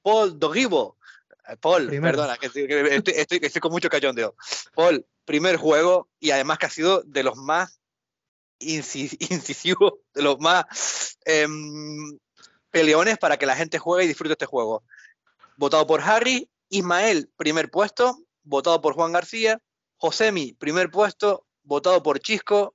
Paul 0.00 0.38
Doribo, 0.38 0.96
eh, 1.46 1.56
Paul, 1.60 1.86
Primero. 1.88 2.16
perdona, 2.16 2.38
que, 2.38 2.48
que 2.48 2.94
estoy, 2.96 3.14
estoy, 3.14 3.40
estoy, 3.42 3.60
con 3.60 3.72
mucho 3.72 3.90
cachondeo. 3.90 4.34
Paul, 4.74 5.06
primer 5.26 5.58
juego 5.58 6.08
y 6.18 6.30
además 6.30 6.56
que 6.56 6.66
ha 6.66 6.70
sido 6.70 7.02
de 7.02 7.24
los 7.24 7.36
más 7.36 7.78
incisivos, 8.58 9.94
de 10.14 10.22
los 10.22 10.40
más 10.40 11.18
eh, 11.26 11.46
peleones 12.70 13.18
para 13.18 13.36
que 13.36 13.44
la 13.44 13.54
gente 13.54 13.78
juegue 13.78 14.04
y 14.04 14.08
disfrute 14.08 14.32
este 14.32 14.46
juego. 14.46 14.82
Votado 15.58 15.86
por 15.86 16.00
Harry, 16.00 16.48
Ismael, 16.74 17.30
primer 17.36 17.70
puesto, 17.70 18.18
votado 18.42 18.80
por 18.80 18.94
Juan 18.94 19.12
García. 19.12 19.60
Josemi, 19.96 20.54
primer 20.54 20.90
puesto, 20.90 21.46
votado 21.62 22.02
por 22.02 22.18
Chisco, 22.18 22.74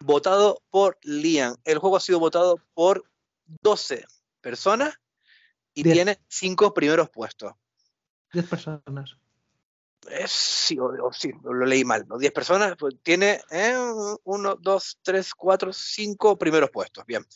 votado 0.00 0.62
por 0.70 0.96
Lian. 1.02 1.56
El 1.64 1.78
juego 1.78 1.96
ha 1.96 2.00
sido 2.00 2.20
votado 2.20 2.62
por 2.72 3.04
12 3.62 4.04
personas 4.40 4.94
y 5.74 5.82
Diez. 5.82 5.94
tiene 5.94 6.20
5 6.28 6.72
primeros 6.72 7.10
puestos. 7.10 7.52
10 8.32 8.46
personas. 8.46 9.16
Eh, 10.08 10.24
sí, 10.26 10.78
o, 10.78 10.86
o, 11.06 11.12
sí, 11.12 11.32
lo 11.42 11.66
leí 11.66 11.84
mal. 11.84 12.06
10 12.08 12.30
¿no? 12.30 12.34
personas, 12.34 12.76
pues 12.78 12.94
tiene 13.02 13.40
1, 14.22 14.56
2, 14.60 14.98
3, 15.02 15.34
4, 15.34 15.72
5 15.72 16.38
primeros 16.38 16.70
puestos. 16.70 17.04
Bien. 17.06 17.26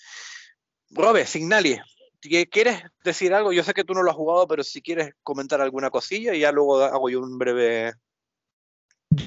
Robe, 0.90 1.26
Signali, 1.26 1.80
¿Quieres 2.28 2.82
decir 3.04 3.34
algo? 3.34 3.52
Yo 3.52 3.62
sé 3.62 3.74
que 3.74 3.84
tú 3.84 3.94
no 3.94 4.02
lo 4.02 4.10
has 4.10 4.16
jugado, 4.16 4.46
pero 4.46 4.64
si 4.64 4.82
quieres 4.82 5.14
comentar 5.22 5.60
alguna 5.60 5.90
cosilla 5.90 6.34
y 6.34 6.40
ya 6.40 6.52
luego 6.52 6.82
hago 6.82 7.08
yo 7.08 7.20
un 7.20 7.38
breve... 7.38 7.94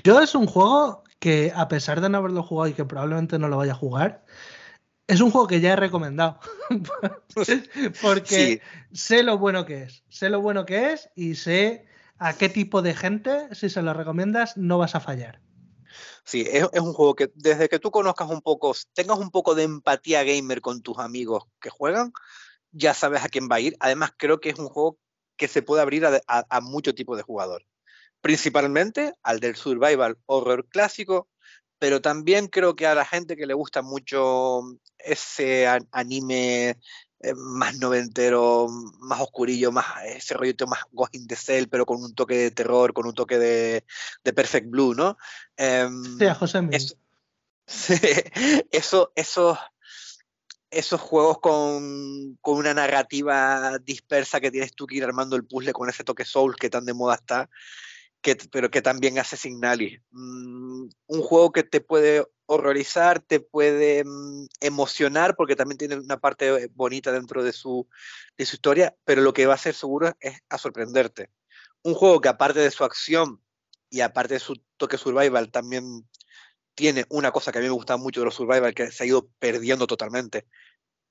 Yo 0.04 0.22
es 0.22 0.36
un 0.36 0.46
juego 0.46 1.04
que 1.20 1.52
a 1.56 1.68
pesar 1.68 2.02
de 2.02 2.10
no 2.10 2.20
haberlo 2.20 2.44
jugado 2.44 2.70
y 2.70 2.74
que 2.74 2.86
probablemente 2.86 3.40
no 3.40 3.48
lo 3.48 3.58
vaya 3.58 3.72
a 3.72 3.76
jugar, 3.76 4.26
es 5.08 5.22
un 5.22 5.32
juego 5.32 5.48
que 5.48 5.60
ya 5.60 5.74
he 5.74 5.76
recomendado. 5.76 6.40
Porque 8.02 8.26
sí. 8.28 8.62
sé 8.92 9.24
lo 9.24 9.40
bueno 9.40 9.66
que 9.66 9.84
es. 9.84 10.04
Sé 10.10 10.30
lo 10.30 10.42
bueno 10.42 10.66
que 10.66 10.94
es 10.94 11.10
y 11.16 11.36
sé 11.36 11.88
a 12.20 12.34
qué 12.34 12.50
tipo 12.50 12.82
de 12.82 12.94
gente, 12.94 13.48
si 13.56 13.70
se 13.70 13.82
lo 13.82 13.94
recomiendas, 13.94 14.56
no 14.58 14.78
vas 14.78 14.94
a 14.94 15.00
fallar. 15.00 15.42
Sí, 16.24 16.46
es, 16.48 16.68
un 16.80 16.94
juego 16.94 17.16
que 17.16 17.32
desde 17.34 17.70
que 17.70 17.80
tú 17.80 17.90
conozcas 17.90 18.30
un 18.30 18.42
poco, 18.42 18.76
tengas 18.94 19.18
un 19.18 19.32
poco 19.32 19.56
de 19.56 19.64
empatía 19.64 20.24
gamer 20.24 20.62
con 20.62 20.82
tus 20.82 21.00
amigos 21.00 21.46
que 21.60 21.72
juegan, 21.72 22.12
ya 22.72 22.94
sabes 22.94 23.24
a 23.24 23.30
quién 23.30 23.48
va 23.52 23.58
a 23.58 23.60
ir. 23.60 23.76
Además, 23.80 24.12
creo 24.18 24.40
que 24.40 24.50
es 24.50 24.60
un 24.60 24.70
juego 24.70 24.98
que 25.38 25.48
se 25.48 25.62
puede 25.62 25.82
abrir 25.82 26.06
a, 26.06 26.22
a, 26.28 26.62
mucho 26.62 26.94
tipo 26.94 27.16
de 27.16 27.24
jugador. 27.24 27.66
Principalmente 28.22 29.14
al 29.24 29.40
del 29.40 29.56
survival 29.56 30.18
horror 30.26 30.68
clásico, 30.68 31.30
pero 31.80 32.02
también 32.02 32.48
creo 32.48 32.76
que 32.76 32.86
a 32.86 32.96
la 32.96 33.06
gente 33.06 33.38
que 33.38 33.46
le 33.46 33.54
gusta 33.54 33.82
mucho 33.82 34.62
ese 34.98 35.66
anime 35.92 36.78
eh, 37.22 37.34
más 37.36 37.78
noventero, 37.80 38.68
más 39.00 39.22
oscurillo, 39.22 39.72
más 39.72 39.86
ese 40.06 40.34
rollito 40.36 40.68
más 40.68 40.84
Ghost 40.92 41.16
in 41.16 41.28
the 41.28 41.36
Cell, 41.36 41.68
pero 41.70 41.86
con 41.86 42.04
un 42.04 42.14
toque 42.14 42.36
de 42.36 42.52
terror, 42.52 42.94
con 42.94 43.08
un 43.08 43.14
toque 43.14 43.38
de, 43.38 43.84
Perfect 44.24 44.70
Blue, 44.70 44.94
¿no? 44.94 45.18
Em, 45.58 46.18
sí, 46.18 46.26
a 46.26 46.36
José 46.36 46.60
eso, 46.72 46.96
eso, 48.72 49.12
esos 49.16 49.58
juegos 51.00 51.40
con, 51.40 52.38
con, 52.42 52.58
una 52.58 52.74
narrativa 52.74 53.78
dispersa 53.80 54.40
que 54.40 54.52
tienes 54.52 54.74
tú 54.74 54.86
que 54.86 54.98
ir 54.98 55.04
armando 55.04 55.36
el 55.36 55.46
puzzle 55.46 55.74
con 55.74 55.90
ese 55.90 56.04
toque 56.04 56.26
soul 56.26 56.56
que 56.56 56.70
tan 56.70 56.86
de 56.86 56.94
moda 56.94 57.16
está, 57.16 57.50
pero 58.52 58.70
que 58.70 58.82
también 58.82 59.20
hace 59.20 59.38
Signali. 59.38 60.00
Mm, 60.12 60.90
un 61.08 61.22
juego 61.22 61.52
que 61.52 61.64
te 61.64 61.82
puede 61.82 62.26
horrorizar, 62.46 63.20
te 63.20 63.40
puede 63.40 64.04
mm, 64.04 64.48
emocionar, 64.62 65.36
porque 65.36 65.56
también 65.56 65.78
tiene 65.78 65.96
una 65.96 66.18
parte 66.18 66.68
bonita 66.74 67.12
dentro 67.12 67.44
de 67.44 67.54
su, 67.54 67.88
de 68.38 68.46
su 68.46 68.56
historia, 68.56 68.96
pero 69.06 69.22
lo 69.22 69.34
que 69.34 69.46
va 69.46 69.54
a 69.54 69.58
ser 69.58 69.74
seguro 69.74 70.16
es 70.20 70.40
a 70.50 70.58
sorprenderte. 70.58 71.30
Un 71.84 71.94
juego 71.94 72.22
que 72.22 72.30
aparte 72.30 72.60
de 72.60 72.72
su 72.72 72.84
acción 72.84 73.42
y 73.90 74.02
aparte 74.02 74.36
de 74.36 74.40
su 74.40 74.56
toque 74.78 74.98
survival, 74.98 75.52
también 75.52 76.08
tiene 76.76 77.06
una 77.10 77.32
cosa 77.32 77.52
que 77.52 77.60
a 77.60 77.62
mí 77.62 77.68
me 77.68 77.74
gusta 77.74 77.98
mucho 77.98 78.22
de 78.22 78.26
los 78.26 78.36
survival, 78.36 78.74
que 78.74 78.92
se 78.92 79.04
ha 79.04 79.08
ido 79.08 79.30
perdiendo 79.40 79.88
totalmente, 79.88 80.46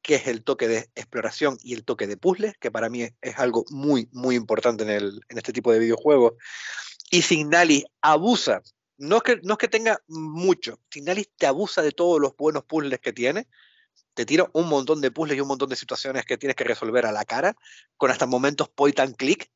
que 0.03 0.17
es 0.17 0.27
el 0.27 0.45
toque 0.45 0.69
de 0.69 0.91
exploración 0.95 1.59
y 1.63 1.75
el 1.75 1.85
toque 1.85 2.07
de 2.07 2.17
puzzle, 2.17 2.55
que 2.61 2.71
para 2.71 2.89
mí 2.89 3.03
es, 3.03 3.39
algo 3.39 3.65
muy, 3.71 4.09
muy 4.13 4.37
importante 4.37 4.85
en, 4.85 4.91
el, 4.91 5.21
en 5.29 5.39
este 5.39 5.53
tipo 5.53 5.73
de 5.73 5.79
videojuegos. 5.79 6.35
Y 7.11 7.23
Signali 7.23 7.85
abusa 8.01 8.63
no 8.99 9.17
es 9.19 9.23
que, 9.23 9.41
no 9.43 9.55
es 9.55 9.59
que 9.59 9.69
tenga 9.69 10.03
mucho, 10.09 10.81
Signalis 10.91 11.31
te 11.37 11.47
abusa 11.47 11.83
de 11.83 11.93
todos 11.93 12.21
los 12.21 12.37
buenos 12.37 12.65
puzzles 12.65 12.99
que 12.99 13.13
tiene, 13.13 13.49
te 14.15 14.27
tira 14.27 14.51
un 14.53 14.69
montón 14.69 15.01
de 15.01 15.13
puzzles 15.13 15.39
y 15.39 15.41
un 15.41 15.49
montón 15.49 15.69
de 15.69 15.77
situaciones 15.77 16.25
que 16.25 16.37
tienes 16.37 16.57
que 16.57 16.65
resolver 16.65 17.07
a 17.07 17.13
la 17.13 17.25
cara, 17.25 17.57
con 17.97 18.11
hasta 18.11 18.27
momentos 18.27 18.69
point 18.69 18.99
and 18.99 19.17
click, 19.17 19.51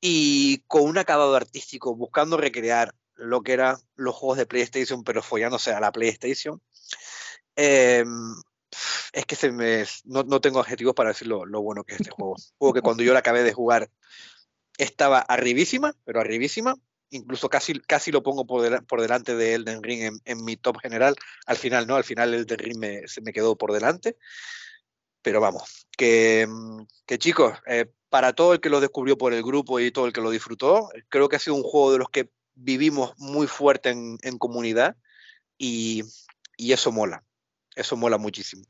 y 0.00 0.58
con 0.68 0.82
un 0.82 0.98
acabado 0.98 1.34
artístico, 1.34 1.96
buscando 1.96 2.36
recrear 2.36 2.94
lo 3.18 3.42
que 3.42 3.52
eran 3.52 3.76
los 3.96 4.14
juegos 4.14 4.38
de 4.38 4.46
PlayStation, 4.46 5.04
pero 5.04 5.22
follándose 5.22 5.72
a 5.72 5.80
la 5.80 5.92
PlayStation. 5.92 6.60
Em, 7.56 8.34
es 9.12 9.26
que 9.26 9.36
se 9.36 9.50
me, 9.50 9.84
no, 10.04 10.22
no, 10.22 10.40
tengo 10.40 10.60
adjetivos 10.60 10.94
para 10.94 11.10
decir 11.10 11.28
lo, 11.28 11.44
lo, 11.44 11.60
bueno 11.60 11.84
que 11.84 11.94
es 11.94 12.00
este 12.00 12.10
juego. 12.10 12.36
juego 12.58 12.74
que 12.74 12.82
cuando 12.82 13.02
yo 13.02 13.12
la 13.12 13.20
acabé 13.20 13.42
de 13.42 13.52
jugar 13.52 13.90
estaba 14.78 15.18
arribísima, 15.18 15.94
pero 16.04 16.20
arribísima 16.20 16.76
incluso 17.10 17.48
casi, 17.48 17.80
casi 17.80 18.12
lo 18.12 18.22
pongo 18.22 18.46
por, 18.46 19.00
delante 19.00 19.34
de 19.34 19.54
Elden 19.54 19.82
Ring 19.82 20.02
en, 20.02 20.20
en, 20.24 20.44
mi 20.44 20.56
top 20.56 20.78
general. 20.80 21.16
Al 21.46 21.56
final 21.56 21.86
no, 21.86 21.96
al 21.96 22.04
final 22.04 22.34
Elden 22.34 22.58
Ring 22.58 22.78
me, 22.78 23.08
se 23.08 23.20
me 23.20 23.32
quedó 23.32 23.56
por 23.56 23.72
delante. 23.72 24.16
Pero 25.22 25.40
vamos, 25.40 25.86
que, 25.96 26.46
mm, 26.48 26.82
que 27.06 27.18
chicos, 27.18 27.58
eh, 27.66 27.86
para 28.08 28.32
todo 28.32 28.54
el 28.54 28.60
que 28.60 28.70
lo 28.70 28.80
descubrió 28.80 29.18
por 29.18 29.32
el 29.32 29.42
grupo 29.42 29.80
y 29.80 29.90
todo 29.90 30.06
el 30.06 30.12
que 30.12 30.20
lo 30.20 30.30
disfrutó, 30.30 30.88
creo 31.08 31.28
que 31.28 31.36
ha 31.36 31.40
sido 31.40 31.56
un 31.56 31.62
juego 31.62 31.92
de 31.92 31.98
los 31.98 32.08
que 32.10 32.30
vivimos 32.58 33.14
muy 33.18 33.46
fuerte 33.46 33.90
en, 33.90 34.18
en 34.22 34.38
comunidad 34.38 34.96
y, 35.56 36.02
y, 36.56 36.72
eso 36.72 36.92
mola, 36.92 37.24
eso 37.74 37.96
mola 37.96 38.18
muchísimo. 38.18 38.64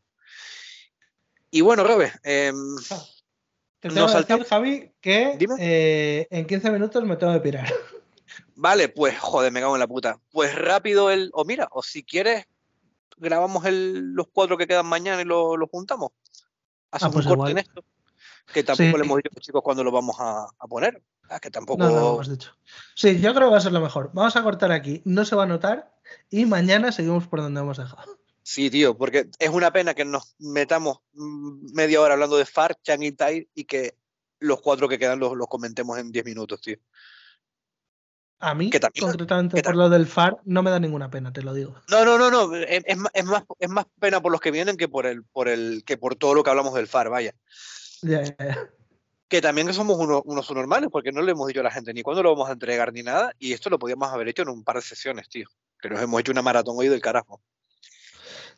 Y 1.51 1.63
bueno, 1.63 1.85
Robe, 1.85 2.13
eh, 2.25 2.53
te 3.81 3.89
tengo 3.89 4.07
que 4.07 4.15
decir, 4.15 4.45
Javi, 4.45 4.93
que 5.01 5.39
eh, 5.59 6.27
en 6.31 6.47
15 6.47 6.71
minutos 6.71 7.05
me 7.05 7.17
tengo 7.17 7.33
que 7.33 7.41
pirar. 7.41 7.67
Vale, 8.55 8.89
pues 8.89 9.19
joder, 9.19 9.53
me 9.53 9.61
cago 9.61 9.77
en 9.77 9.81
la 9.81 9.87
puta. 9.87 10.21
Pues 10.31 10.55
rápido 10.55 11.11
el. 11.11 11.31
O 11.33 11.45
mira, 11.45 11.69
o 11.71 11.83
si 11.83 12.03
quieres, 12.03 12.45
grabamos 13.17 13.65
el, 13.65 14.13
los 14.15 14.27
cuatro 14.33 14.59
que 14.59 14.67
quedan 14.67 14.87
mañana 14.87 15.23
y 15.23 15.25
los 15.25 15.57
lo 15.57 15.67
juntamos. 15.69 16.11
Hacemos 16.91 17.13
ah, 17.13 17.15
pues 17.15 17.27
un 17.27 17.37
corte 17.37 17.53
en 17.53 17.59
esto. 17.59 17.85
Que 18.53 18.65
tampoco 18.65 18.99
le 18.99 19.05
hemos 19.05 19.19
dicho 19.19 19.29
a 19.31 19.37
los 19.37 19.45
chicos 19.45 19.63
cuándo 19.63 19.85
lo 19.85 19.93
vamos 19.93 20.17
a, 20.19 20.49
poner. 20.69 21.03
Ah, 21.29 21.41
que 21.41 21.51
tampoco. 21.51 21.83
No, 21.83 21.91
no 21.91 22.15
hemos 22.15 22.29
dicho. 22.29 22.57
Sí, 22.95 23.21
yo 23.21 23.35
creo 23.35 23.49
que 23.49 23.53
va 23.53 23.59
a 23.59 23.63
ser 23.63 23.73
lo 23.73 23.81
mejor. 23.81 24.11
Vamos 24.13 24.37
a 24.37 24.43
cortar 24.43 24.73
aquí, 24.73 25.03
no 25.05 25.25
se 25.25 25.37
va 25.37 25.45
a 25.45 25.47
notar 25.47 25.95
y 26.31 26.47
mañana 26.47 26.93
seguimos 26.93 27.27
por 27.27 27.41
donde 27.41 27.61
hemos 27.61 27.79
dejado. 27.79 28.19
Sí, 28.43 28.71
tío, 28.71 28.97
porque 28.97 29.29
es 29.39 29.51
una 29.51 29.73
pena 29.73 29.93
que 29.93 30.07
nos 30.07 30.35
metamos 30.39 31.01
media 31.13 32.01
hora 32.01 32.15
hablando 32.15 32.39
de 32.39 32.47
Far, 32.47 32.81
Chang 32.83 33.03
y 33.03 33.13
Tai 33.13 33.47
y 33.55 33.65
que 33.65 33.95
los 34.41 34.61
cuatro 34.63 34.89
que 34.89 34.99
quedan 34.99 35.19
los, 35.19 35.37
los 35.37 35.49
comentemos 35.49 35.99
en 35.99 36.11
diez 36.11 36.25
minutos, 36.25 36.61
tío. 36.61 36.79
A 38.41 38.55
mí, 38.55 38.71
concretamente 39.01 39.63
por 39.63 39.75
lo 39.75 39.89
del 39.89 40.07
FAR, 40.07 40.39
no 40.45 40.63
me 40.63 40.71
da 40.71 40.79
ninguna 40.79 41.11
pena, 41.11 41.33
te 41.33 41.43
lo 41.43 41.53
digo. 41.53 41.75
No, 41.91 42.05
no, 42.05 42.17
no, 42.17 42.31
no. 42.31 42.55
Es, 42.55 42.85
es, 42.87 42.97
más, 42.97 43.43
es 43.59 43.69
más 43.69 43.87
pena 43.99 44.23
por 44.23 44.31
los 44.31 44.41
que 44.41 44.53
vienen 44.53 44.77
que 44.77 44.89
por 44.89 45.07
el, 45.07 45.25
por 45.25 45.49
el, 45.49 45.83
que 45.85 45.97
por 45.97 46.15
todo 46.15 46.35
lo 46.35 46.45
que 46.45 46.51
hablamos 46.51 46.75
del 46.75 46.87
FAR, 46.87 47.11
vaya. 47.11 47.35
Que 49.29 49.41
también 49.43 49.73
somos 49.75 49.99
unos, 49.99 50.23
unos 50.25 50.51
normales, 50.51 50.89
porque 50.91 51.13
no 51.13 51.21
le 51.23 51.33
hemos 51.33 51.47
dicho 51.49 51.61
a 51.61 51.65
la 51.65 51.71
gente 51.71 51.93
ni 51.93 52.03
cuándo 52.03 52.23
lo 52.23 52.31
vamos 52.31 52.49
a 52.49 52.53
entregar 52.53 52.93
ni 52.93 53.03
nada, 53.03 53.33
y 53.39 53.53
esto 53.53 53.69
lo 53.71 53.79
podíamos 53.79 54.11
haber 54.13 54.29
hecho 54.29 54.43
en 54.43 54.49
un 54.49 54.65
par 54.65 54.77
de 54.77 54.83
sesiones, 54.83 55.29
tío. 55.29 55.49
Que 55.81 55.91
nos 55.91 56.01
hemos 56.01 56.21
hecho 56.21 56.33
una 56.33 56.43
maratón 56.43 56.77
hoy 56.79 56.89
del 56.89 57.01
carajo. 57.01 57.41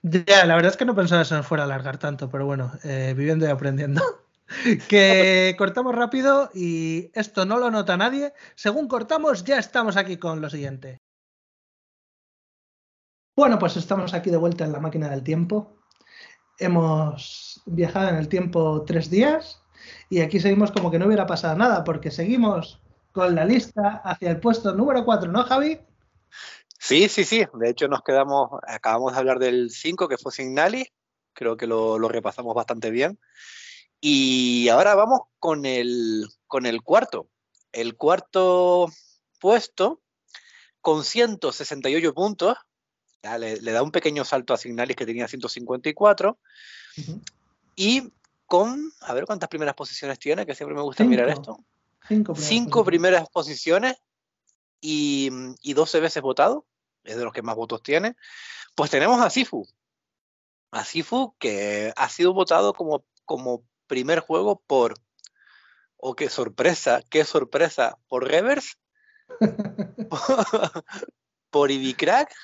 Ya, 0.02 0.46
la 0.46 0.54
verdad 0.54 0.70
es 0.70 0.76
que 0.76 0.86
no 0.86 0.94
pensaba 0.94 1.22
que 1.22 1.28
se 1.28 1.34
nos 1.34 1.46
fuera 1.46 1.64
a 1.64 1.66
alargar 1.66 1.98
tanto, 1.98 2.30
pero 2.30 2.46
bueno, 2.46 2.72
eh, 2.84 3.14
viviendo 3.16 3.46
y 3.46 3.50
aprendiendo. 3.50 4.02
que 4.88 5.54
cortamos 5.58 5.94
rápido 5.94 6.50
y 6.54 7.10
esto 7.14 7.44
no 7.44 7.58
lo 7.58 7.70
nota 7.70 7.96
nadie. 7.96 8.32
Según 8.54 8.88
cortamos, 8.88 9.44
ya 9.44 9.58
estamos 9.58 9.96
aquí 9.96 10.16
con 10.16 10.40
lo 10.40 10.48
siguiente. 10.48 10.98
Bueno, 13.36 13.58
pues 13.58 13.76
estamos 13.76 14.14
aquí 14.14 14.30
de 14.30 14.36
vuelta 14.36 14.64
en 14.64 14.72
la 14.72 14.80
máquina 14.80 15.08
del 15.08 15.22
tiempo. 15.22 15.78
Hemos 16.58 17.62
viajado 17.66 18.08
en 18.08 18.16
el 18.16 18.28
tiempo 18.28 18.84
tres 18.84 19.08
días 19.08 19.59
y 20.08 20.20
aquí 20.20 20.40
seguimos 20.40 20.70
como 20.72 20.90
que 20.90 20.98
no 20.98 21.06
hubiera 21.06 21.26
pasado 21.26 21.56
nada 21.56 21.84
porque 21.84 22.10
seguimos 22.10 22.80
con 23.12 23.34
la 23.34 23.44
lista 23.44 24.00
hacia 24.04 24.30
el 24.30 24.40
puesto 24.40 24.74
número 24.74 25.04
4, 25.04 25.30
¿no, 25.30 25.42
Javi? 25.44 25.80
Sí, 26.78 27.08
sí, 27.08 27.24
sí. 27.24 27.44
De 27.54 27.70
hecho, 27.70 27.88
nos 27.88 28.02
quedamos, 28.02 28.50
acabamos 28.66 29.12
de 29.12 29.18
hablar 29.18 29.38
del 29.38 29.70
5, 29.70 30.08
que 30.08 30.16
fue 30.16 30.32
Signali. 30.32 30.86
Creo 31.32 31.56
que 31.56 31.66
lo, 31.66 31.98
lo 31.98 32.08
repasamos 32.08 32.54
bastante 32.54 32.90
bien. 32.90 33.18
Y 34.00 34.68
ahora 34.68 34.94
vamos 34.94 35.20
con 35.38 35.66
el, 35.66 36.26
con 36.46 36.64
el 36.64 36.82
cuarto. 36.82 37.28
El 37.72 37.96
cuarto 37.96 38.88
puesto, 39.38 40.00
con 40.80 41.04
168 41.04 42.14
puntos, 42.14 42.56
le, 43.38 43.72
da 43.72 43.82
un 43.82 43.92
pequeño 43.92 44.24
salto 44.24 44.54
a 44.54 44.56
Signalis 44.56 44.96
que 44.96 45.06
tenía 45.06 45.28
154. 45.28 46.38
Y 47.76 48.12
con, 48.50 48.92
a 49.02 49.14
ver 49.14 49.26
cuántas 49.26 49.48
primeras 49.48 49.76
posiciones 49.76 50.18
tiene, 50.18 50.44
que 50.44 50.56
siempre 50.56 50.74
me 50.74 50.82
gusta 50.82 51.04
mirar 51.04 51.28
esto. 51.28 51.64
Cinco 52.34 52.84
primeras, 52.84 53.30
posiciones 53.30 54.02
y, 54.80 55.30
y 55.62 55.72
12 55.72 56.00
veces 56.00 56.20
votado, 56.20 56.66
es 57.04 57.16
de 57.16 57.22
los 57.22 57.32
que 57.32 57.42
más 57.42 57.54
votos 57.54 57.80
tiene. 57.80 58.16
Pues 58.74 58.90
tenemos 58.90 59.20
a 59.20 59.30
Sifu. 59.30 59.64
A 60.72 60.84
Sifu, 60.84 61.36
que 61.38 61.92
ha 61.94 62.08
sido 62.08 62.34
votado 62.34 62.74
como, 62.74 63.04
como 63.24 63.62
primer 63.86 64.18
juego 64.18 64.60
por, 64.66 64.94
oh 65.96 66.16
qué 66.16 66.28
sorpresa, 66.28 67.02
qué 67.08 67.24
sorpresa, 67.24 67.98
por 68.08 68.26
Reverse, 68.26 68.74
por 71.50 71.70
Ibicrack. 71.70 72.34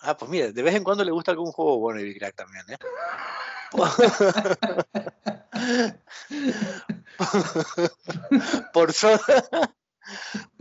Ah, 0.00 0.16
pues 0.16 0.28
mire, 0.28 0.52
de 0.52 0.62
vez 0.64 0.74
en 0.74 0.82
cuando 0.82 1.04
le 1.04 1.12
gusta 1.12 1.30
algún 1.30 1.52
juego 1.52 1.78
bueno 1.78 2.00
Ibicrack 2.00 2.34
también, 2.34 2.64
¿eh? 2.70 2.78
Por 8.72 8.92
Soda, 8.92 9.74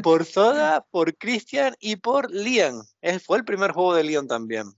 por 0.02 0.26
Soda, 0.26 0.86
por 0.92 1.16
Christian 1.18 1.76
y 1.80 1.96
por 1.98 2.32
Lian. 2.32 2.82
Fue 3.26 3.38
el 3.38 3.46
primer 3.46 3.72
juego 3.72 3.94
de 3.96 4.04
Lian 4.04 4.28
también. 4.28 4.74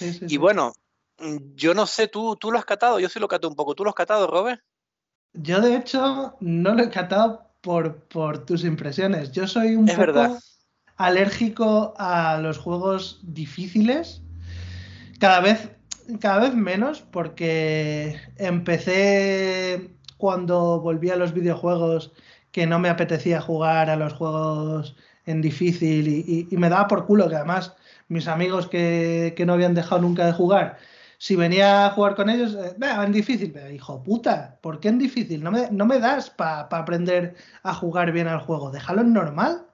y 0.00 0.36
bueno, 0.36 0.72
Mm, 1.20 1.54
yo 1.54 1.74
no 1.74 1.86
sé, 1.86 2.08
tú, 2.08 2.36
tú 2.36 2.50
lo 2.50 2.58
has 2.58 2.64
catado, 2.64 2.98
yo 2.98 3.08
sí 3.08 3.20
lo 3.20 3.28
cato 3.28 3.48
un 3.48 3.54
poco. 3.54 3.74
¿Tú 3.74 3.84
lo 3.84 3.90
has 3.90 3.96
catado, 3.96 4.26
Robert? 4.26 4.60
Yo, 5.34 5.60
de 5.60 5.76
hecho, 5.76 6.36
no 6.40 6.74
lo 6.74 6.82
he 6.82 6.90
catado 6.90 7.52
por, 7.60 8.04
por 8.08 8.44
tus 8.46 8.64
impresiones. 8.64 9.30
Yo 9.30 9.46
soy 9.46 9.76
un 9.76 9.86
poco 9.86 10.38
alérgico 10.96 11.94
a 11.98 12.38
los 12.38 12.58
juegos 12.58 13.20
difíciles. 13.22 14.22
Cada 15.18 15.40
vez, 15.40 15.70
cada 16.18 16.40
vez 16.40 16.54
menos, 16.54 17.02
porque 17.02 18.16
empecé 18.36 19.90
cuando 20.18 20.80
volví 20.80 21.10
a 21.10 21.16
los 21.16 21.32
videojuegos 21.32 22.12
que 22.52 22.66
no 22.66 22.78
me 22.78 22.88
apetecía 22.88 23.40
jugar 23.40 23.90
a 23.90 23.96
los 23.96 24.12
juegos 24.14 24.96
en 25.26 25.40
difícil 25.40 26.08
y, 26.08 26.56
me 26.56 26.68
daba 26.68 26.88
por 26.88 27.06
culo 27.06 27.28
que 27.28 27.36
además 27.36 27.74
mis 28.08 28.28
amigos 28.28 28.66
que, 28.66 29.34
no 29.46 29.52
habían 29.54 29.74
dejado 29.74 30.02
nunca 30.02 30.26
de 30.26 30.32
jugar, 30.32 30.78
si 31.18 31.36
venía 31.36 31.86
a 31.86 31.90
jugar 31.90 32.14
con 32.16 32.30
ellos, 32.30 32.54
eh, 32.54 32.74
en 32.80 33.12
difícil, 33.12 33.52
pero 33.52 33.70
hijo 33.70 34.02
puta, 34.02 34.58
¿por 34.62 34.80
qué 34.80 34.88
en 34.88 34.98
difícil? 34.98 35.42
No 35.42 35.50
me, 35.50 35.70
no 35.70 35.86
me 35.86 36.00
das 36.00 36.30
para 36.30 36.62
aprender 36.62 37.36
a 37.62 37.74
jugar 37.74 38.12
bien 38.12 38.26
al 38.28 38.40
juego, 38.40 38.70
déjalo 38.70 39.02
en 39.02 39.12
normal. 39.12 39.69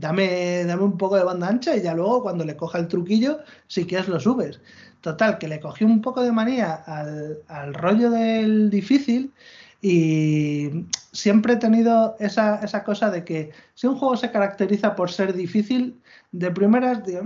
Dame, 0.00 0.64
dame 0.64 0.82
un 0.84 0.96
poco 0.96 1.16
de 1.16 1.24
banda 1.24 1.48
ancha 1.48 1.76
y 1.76 1.82
ya 1.82 1.94
luego 1.94 2.22
cuando 2.22 2.44
le 2.44 2.56
coja 2.56 2.78
el 2.78 2.88
truquillo, 2.88 3.40
si 3.66 3.84
quieres 3.84 4.08
lo 4.08 4.20
subes. 4.20 4.60
Total, 5.00 5.38
que 5.38 5.48
le 5.48 5.60
cogí 5.60 5.84
un 5.84 6.00
poco 6.02 6.22
de 6.22 6.32
manía 6.32 6.74
al, 6.74 7.74
rollo 7.74 8.10
del 8.10 8.70
difícil 8.70 9.32
y 9.80 10.86
siempre 11.12 11.54
he 11.54 11.56
tenido 11.56 12.16
esa, 12.18 12.84
cosa 12.84 13.10
de 13.10 13.24
que 13.24 13.52
si 13.74 13.86
un 13.86 13.96
juego 13.96 14.16
se 14.16 14.30
caracteriza 14.30 14.94
por 14.94 15.10
ser 15.10 15.34
difícil, 15.34 16.00
de 16.32 16.50
primeras 16.50 17.04
digo, 17.04 17.22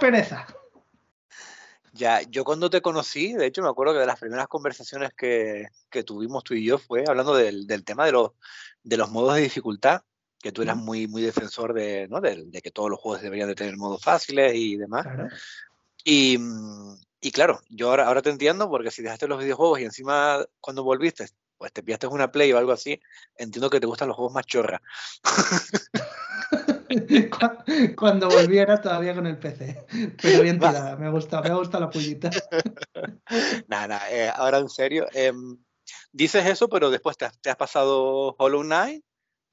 pereza! 0.00 0.46
Ya, 1.92 2.20
yo 2.22 2.44
cuando 2.44 2.68
te 2.68 2.82
conocí, 2.82 3.32
de 3.32 3.46
hecho 3.46 3.62
me 3.62 3.70
acuerdo 3.70 3.94
que 3.94 4.00
de 4.00 4.06
las 4.06 4.20
primeras 4.20 4.48
conversaciones 4.48 5.10
que, 5.16 5.68
tuvimos 6.04 6.44
tú 6.44 6.54
y 6.54 6.64
yo 6.64 6.78
fue 6.78 7.04
hablando 7.06 7.34
del, 7.34 7.66
tema 7.84 8.04
de 8.04 8.96
los 8.96 9.10
modos 9.10 9.36
de 9.36 9.42
dificultad, 9.42 10.02
que 10.46 10.52
tú 10.52 10.62
eras 10.62 10.76
muy, 10.76 11.06
muy 11.06 11.22
defensor 11.22 11.74
de, 11.74 12.08
¿no? 12.08 12.20
de, 12.20 12.44
de, 12.46 12.62
que 12.62 12.70
todos 12.70 12.90
los 12.90 13.00
juegos 13.00 13.22
deberían 13.22 13.48
de 13.48 13.54
tener 13.54 13.76
modos 13.76 14.02
fáciles 14.02 14.54
y 14.54 14.76
demás. 14.76 15.06
Y, 16.04 16.38
y, 17.20 17.30
claro, 17.32 17.60
yo 17.68 17.90
ahora, 17.90 18.06
ahora 18.06 18.22
te 18.22 18.30
entiendo 18.30 18.70
porque 18.70 18.90
si 18.90 19.02
dejaste 19.02 19.26
los 19.26 19.40
videojuegos 19.40 19.80
y 19.80 19.84
encima 19.84 20.44
cuando 20.60 20.84
volviste 20.84 21.26
pues 21.58 21.72
te 21.72 21.82
pillaste 21.82 22.06
una 22.06 22.30
Play 22.30 22.52
o 22.52 22.58
algo 22.58 22.72
así, 22.72 23.00
entiendo 23.36 23.70
que 23.70 23.80
te 23.80 23.86
gustan 23.86 24.08
los 24.08 24.16
juegos 24.16 24.34
más 24.34 24.44
chorra. 24.46 24.80
Cuando 27.96 28.28
volviera 28.28 28.80
todavía 28.80 29.14
con 29.14 29.26
el 29.26 29.38
PC. 29.38 29.86
Pero 30.20 30.42
bien 30.42 30.58
tirada, 30.60 30.96
me 30.96 31.10
gusta, 31.10 31.40
me 31.42 31.54
gusta 31.54 31.80
la 31.80 31.90
pullita. 31.90 32.30
Nada, 33.68 33.88
nada, 33.88 34.10
eh, 34.10 34.30
ahora 34.34 34.58
en 34.58 34.68
serio. 34.68 35.06
Em, 35.12 35.58
dices 36.12 36.46
eso, 36.46 36.68
pero 36.68 36.90
después 36.90 37.16
te 37.16 37.24
has, 37.24 37.56
pasado 37.56 38.36
Hollow 38.38 38.62
Knight, 38.62 39.02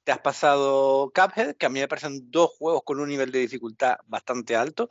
te 0.04 0.12
has 0.12 0.20
pasado 0.20 1.12
Cuphead, 1.14 1.56
que 1.56 1.66
a 1.66 1.70
mí 1.70 1.80
me 1.80 1.88
parecen 1.88 2.30
dos 2.30 2.50
juegos 2.58 2.82
con 2.84 3.00
un 3.00 3.08
nivel 3.08 3.32
de 3.32 3.40
dificultad 3.40 3.96
bastante 4.06 4.54
alto, 4.54 4.88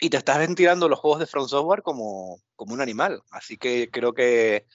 y 0.00 0.10
te 0.10 0.16
estás 0.16 0.38
ventilando 0.38 0.88
los 0.88 0.98
juegos 0.98 1.20
de 1.20 1.26
Front 1.26 1.48
Software 1.48 1.82
como, 1.82 2.38
como 2.56 2.74
un 2.74 2.80
animal. 2.80 3.22
Así 3.30 3.56
que 3.56 3.90
creo 3.90 4.12
que 4.12 4.66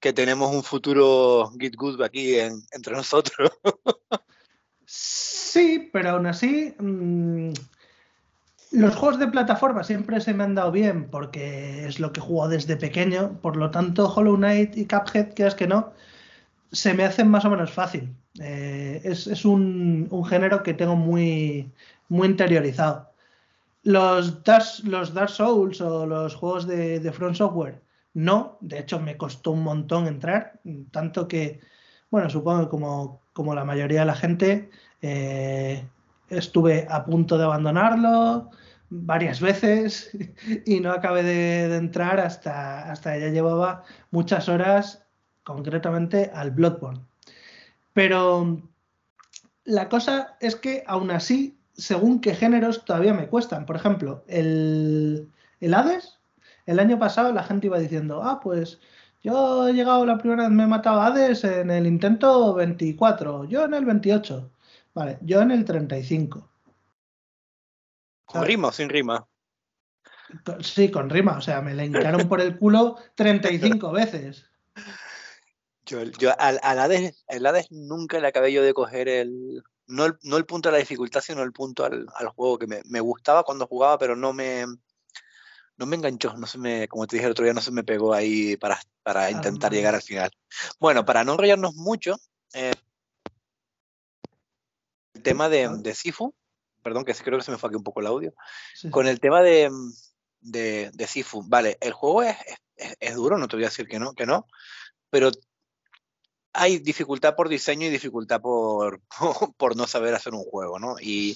que 0.00 0.12
tenemos 0.14 0.52
un 0.52 0.64
futuro 0.64 1.52
Git 1.60 1.76
Good 1.76 2.02
aquí 2.02 2.38
entre 2.38 2.94
nosotros. 2.94 3.50
sí, 4.86 5.90
pero 5.92 6.10
aún 6.10 6.26
así, 6.26 6.74
mmm, 6.78 7.52
los 8.72 8.96
juegos 8.96 9.18
de 9.18 9.28
plataforma 9.28 9.84
siempre 9.84 10.20
se 10.20 10.32
me 10.32 10.44
han 10.44 10.54
dado 10.54 10.72
bien 10.72 11.10
porque 11.10 11.86
es 11.86 12.00
lo 12.00 12.12
que 12.12 12.20
juego 12.20 12.48
desde 12.48 12.76
pequeño. 12.76 13.38
Por 13.42 13.56
lo 13.56 13.70
tanto, 13.70 14.12
Hollow 14.12 14.36
Knight 14.36 14.76
y 14.76 14.86
Cuphead, 14.86 15.34
quieras 15.34 15.54
que 15.54 15.66
no, 15.66 15.92
se 16.72 16.94
me 16.94 17.04
hacen 17.04 17.28
más 17.28 17.44
o 17.44 17.50
menos 17.50 17.70
fácil. 17.70 18.16
Eh, 18.40 19.00
es, 19.04 19.26
es 19.26 19.44
un, 19.44 20.08
un, 20.10 20.24
género 20.24 20.62
que 20.62 20.74
tengo 20.74 20.96
muy, 20.96 21.72
muy 22.08 22.28
interiorizado. 22.28 23.10
Los 23.82 24.42
Dark, 24.44 24.64
los 24.84 25.14
Dark 25.14 25.30
Souls 25.30 25.80
o 25.80 26.06
los 26.06 26.34
juegos 26.34 26.66
de, 26.66 27.00
de 27.00 27.12
Front 27.12 27.36
Software 27.36 27.82
no, 28.14 28.58
de 28.60 28.80
hecho 28.80 29.00
me 29.00 29.16
costó 29.16 29.52
un 29.52 29.62
montón 29.62 30.06
entrar, 30.06 30.60
tanto 30.90 31.28
que, 31.28 31.60
bueno, 32.10 32.28
supongo 32.30 32.62
que 32.62 32.68
como, 32.68 33.22
como 33.32 33.54
la 33.54 33.64
mayoría 33.64 34.00
de 34.00 34.06
la 34.06 34.14
gente, 34.16 34.70
eh, 35.02 35.86
estuve 36.28 36.86
a 36.90 37.04
punto 37.04 37.38
de 37.38 37.44
abandonarlo 37.44 38.50
varias 38.90 39.40
veces 39.40 40.10
y 40.66 40.80
no 40.80 40.92
acabé 40.92 41.22
de, 41.22 41.76
entrar 41.76 42.18
hasta, 42.20 42.90
hasta 42.90 43.16
ya 43.18 43.28
llevaba 43.28 43.84
muchas 44.10 44.48
horas 44.48 45.06
concretamente 45.44 46.30
al 46.34 46.50
Bloodborne. 46.50 47.09
Pero 47.92 48.62
la 49.64 49.88
cosa 49.88 50.36
es 50.40 50.56
que 50.56 50.84
aún 50.86 51.10
así, 51.10 51.58
según 51.74 52.20
qué 52.20 52.34
géneros 52.34 52.84
todavía 52.84 53.14
me 53.14 53.28
cuestan. 53.28 53.66
Por 53.66 53.76
ejemplo, 53.76 54.24
el, 54.28 55.30
el 55.60 55.74
Hades 55.74 56.20
el 56.66 56.78
año 56.78 56.98
pasado 56.98 57.32
la 57.32 57.42
gente 57.42 57.66
iba 57.66 57.78
diciendo, 57.78 58.22
ah, 58.22 58.40
pues 58.40 58.80
yo 59.22 59.68
he 59.68 59.72
llegado 59.72 60.06
la 60.06 60.18
primera 60.18 60.44
vez, 60.44 60.52
me 60.52 60.64
he 60.64 60.66
matado 60.66 61.00
a 61.00 61.06
Hades 61.06 61.44
en 61.44 61.70
el 61.70 61.86
intento 61.86 62.54
24, 62.54 63.44
yo 63.46 63.64
en 63.64 63.74
el 63.74 63.84
28, 63.84 64.50
vale, 64.94 65.18
yo 65.22 65.42
en 65.42 65.50
el 65.50 65.64
35. 65.64 66.48
¿Con 68.24 68.44
rima 68.44 68.68
o 68.68 68.72
sin 68.72 68.88
rima? 68.88 69.26
Sí, 70.60 70.90
con 70.90 71.10
rima, 71.10 71.38
o 71.38 71.40
sea, 71.40 71.60
me 71.60 71.74
le 71.74 71.86
hincaron 71.86 72.28
por 72.28 72.40
el 72.40 72.56
culo 72.56 72.96
35 73.16 73.90
veces. 73.90 74.48
Yo, 75.90 76.04
yo 76.04 76.32
al, 76.38 76.60
Hades, 76.62 77.24
el 77.26 77.44
Hades 77.44 77.66
nunca 77.70 78.20
le 78.20 78.28
acabé 78.28 78.52
yo 78.52 78.62
de 78.62 78.72
coger 78.72 79.08
el 79.08 79.64
no, 79.88 80.04
el. 80.04 80.18
no 80.22 80.36
el 80.36 80.46
punto 80.46 80.68
de 80.68 80.74
la 80.74 80.78
dificultad, 80.78 81.20
sino 81.20 81.42
el 81.42 81.52
punto 81.52 81.84
al, 81.84 82.06
al 82.14 82.28
juego 82.28 82.58
que 82.58 82.68
me, 82.68 82.80
me, 82.84 83.00
gustaba 83.00 83.42
cuando 83.42 83.66
jugaba, 83.66 83.98
pero 83.98 84.14
no 84.14 84.32
me, 84.32 84.64
no 85.76 85.86
me 85.86 85.96
enganchó, 85.96 86.36
no 86.36 86.46
se 86.46 86.58
me, 86.58 86.86
como 86.86 87.06
te 87.06 87.16
dije 87.16 87.26
el 87.26 87.32
otro 87.32 87.44
día, 87.44 87.54
no 87.54 87.60
se 87.60 87.72
me 87.72 87.82
pegó 87.82 88.14
ahí 88.14 88.56
para, 88.56 88.78
para 89.02 89.30
intentar 89.30 89.72
llegar 89.72 89.94
al 89.94 90.02
final. 90.02 90.30
Bueno, 90.78 91.04
para 91.04 91.24
no 91.24 91.32
enrollarnos 91.32 91.74
mucho, 91.74 92.16
eh, 92.52 92.74
el 95.14 95.22
tema 95.22 95.48
de, 95.48 95.70
de, 95.78 95.94
Sifu, 95.94 96.34
perdón, 96.84 97.04
que 97.04 97.14
creo 97.14 97.38
que 97.38 97.44
se 97.44 97.50
me 97.50 97.58
fue 97.58 97.68
aquí 97.68 97.76
un 97.76 97.82
poco 97.82 98.00
el 98.00 98.06
audio, 98.06 98.32
con 98.90 99.08
el 99.08 99.18
tema 99.18 99.42
de, 99.42 99.70
de, 100.40 100.90
de, 100.92 101.06
Sifu, 101.06 101.42
vale, 101.48 101.78
el 101.80 101.94
juego 101.94 102.22
es, 102.22 102.36
es, 102.76 103.14
duro, 103.16 103.38
no 103.38 103.48
te 103.48 103.56
voy 103.56 103.64
a 103.64 103.68
decir 103.68 103.88
que 103.88 103.98
no, 103.98 104.12
que 104.12 104.26
no, 104.26 104.46
pero 105.10 105.30
hay 106.52 106.78
dificultad 106.78 107.34
por 107.36 107.48
diseño 107.48 107.86
y 107.86 107.90
dificultad 107.90 108.40
por, 108.42 109.00
por 109.56 109.76
no 109.76 109.86
saber 109.86 110.14
hacer 110.14 110.34
un 110.34 110.44
juego, 110.44 110.78
¿no? 110.78 110.96
Y, 111.00 111.34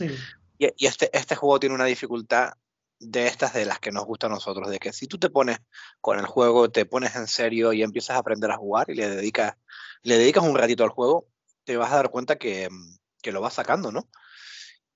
y, 0.59 0.67
y, 0.77 0.87
este, 0.87 1.11
este 1.17 1.37
juego 1.37 1.61
tiene 1.61 1.75
una 1.75 1.85
dificultad 1.85 2.55
de 3.01 3.27
estas 3.27 3.53
de 3.53 3.65
las 3.65 3.81
que 3.81 3.93
nos 3.93 4.05
gusta 4.05 4.27
a 4.27 4.31
nosotros, 4.31 4.71
de 4.71 4.79
que 4.79 4.93
si 4.93 5.07
tú 5.07 5.19
te 5.19 5.31
pones 5.31 5.59
con 6.01 6.19
el 6.19 6.27
juego, 6.27 6.71
te 6.71 6.87
pones 6.87 7.17
en 7.17 7.27
serio 7.27 7.73
y 7.73 7.83
empiezas 7.83 8.17
a 8.17 8.21
aprender 8.21 8.51
a 8.51 8.57
jugar 8.57 8.89
y 8.89 8.95
le 8.95 9.09
dedicas, 9.09 9.55
le 10.03 10.19
dedicas 10.19 10.45
un 10.45 10.57
ratito 10.57 10.85
al 10.85 10.91
juego, 10.91 11.27
te 11.65 11.77
vas 11.77 11.93
a 11.93 11.97
dar 11.97 12.11
cuenta 12.11 12.37
que, 12.37 12.69
que 13.21 13.33
lo 13.33 13.41
vas 13.41 13.55
sacando, 13.55 13.93
¿no? 13.93 14.09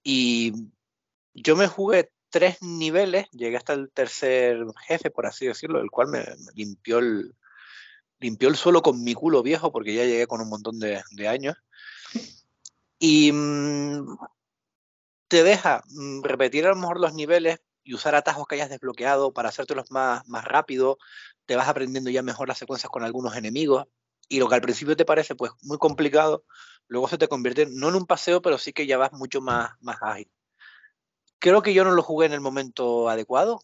Y 0.02 0.52
yo 1.34 1.56
me 1.56 1.66
jugué 1.66 2.10
tres 2.30 2.62
niveles, 2.62 3.28
llegué 3.30 3.56
hasta 3.56 3.72
el 3.72 3.90
tercer 3.90 4.64
jefe, 4.86 5.10
por 5.10 5.26
así 5.26 5.46
decirlo, 5.46 5.80
el 5.80 5.90
cual 5.90 6.08
me, 6.08 6.24
limpió 6.54 6.98
el 6.98 7.34
limpió 8.20 8.48
el 8.48 8.56
suelo 8.56 8.82
con 8.82 9.02
mi 9.02 9.14
culo 9.14 9.42
viejo, 9.42 9.72
porque 9.72 9.94
ya 9.94 10.04
llegué 10.04 10.26
con 10.26 10.40
un 10.40 10.48
montón 10.48 10.78
de, 10.78 11.28
años. 11.28 11.56
Y 12.98 13.32
mmm, 13.32 14.16
te 15.28 15.42
deja 15.42 15.82
mm, 15.88 16.22
repetir 16.22 16.66
a 16.66 16.70
lo 16.70 16.76
mejor 16.76 17.00
los 17.00 17.14
niveles, 17.14 17.60
y 17.88 17.94
usar 17.94 18.14
atajos 18.14 18.46
que 18.46 18.56
hayas 18.56 18.68
desbloqueado 18.68 19.32
para 19.32 19.48
hacértelos 19.48 19.90
más, 19.90 20.28
más 20.28 20.44
rápido, 20.44 20.98
te 21.46 21.56
vas 21.56 21.68
aprendiendo 21.68 22.10
ya 22.10 22.22
mejor 22.22 22.46
las 22.46 22.58
secuencias 22.58 22.90
con 22.90 23.02
algunos 23.02 23.34
enemigos 23.34 23.86
y 24.28 24.40
lo 24.40 24.46
que 24.46 24.56
al 24.56 24.60
principio 24.60 24.94
te 24.94 25.06
parece 25.06 25.34
pues 25.34 25.52
muy 25.62 25.78
complicado, 25.78 26.44
luego 26.86 27.08
se 27.08 27.16
te 27.16 27.28
convierte 27.28 27.64
no 27.64 27.88
en 27.88 27.94
un 27.94 28.04
paseo, 28.04 28.42
pero 28.42 28.58
sí 28.58 28.74
que 28.74 28.86
ya 28.86 28.98
vas 28.98 29.14
mucho 29.14 29.40
más, 29.40 29.70
más 29.80 29.96
ágil. 30.02 30.30
Creo 31.38 31.62
que 31.62 31.72
yo 31.72 31.82
no 31.82 31.92
lo 31.92 32.02
jugué 32.02 32.26
en 32.26 32.34
el 32.34 32.42
momento 32.42 33.08
adecuado, 33.08 33.62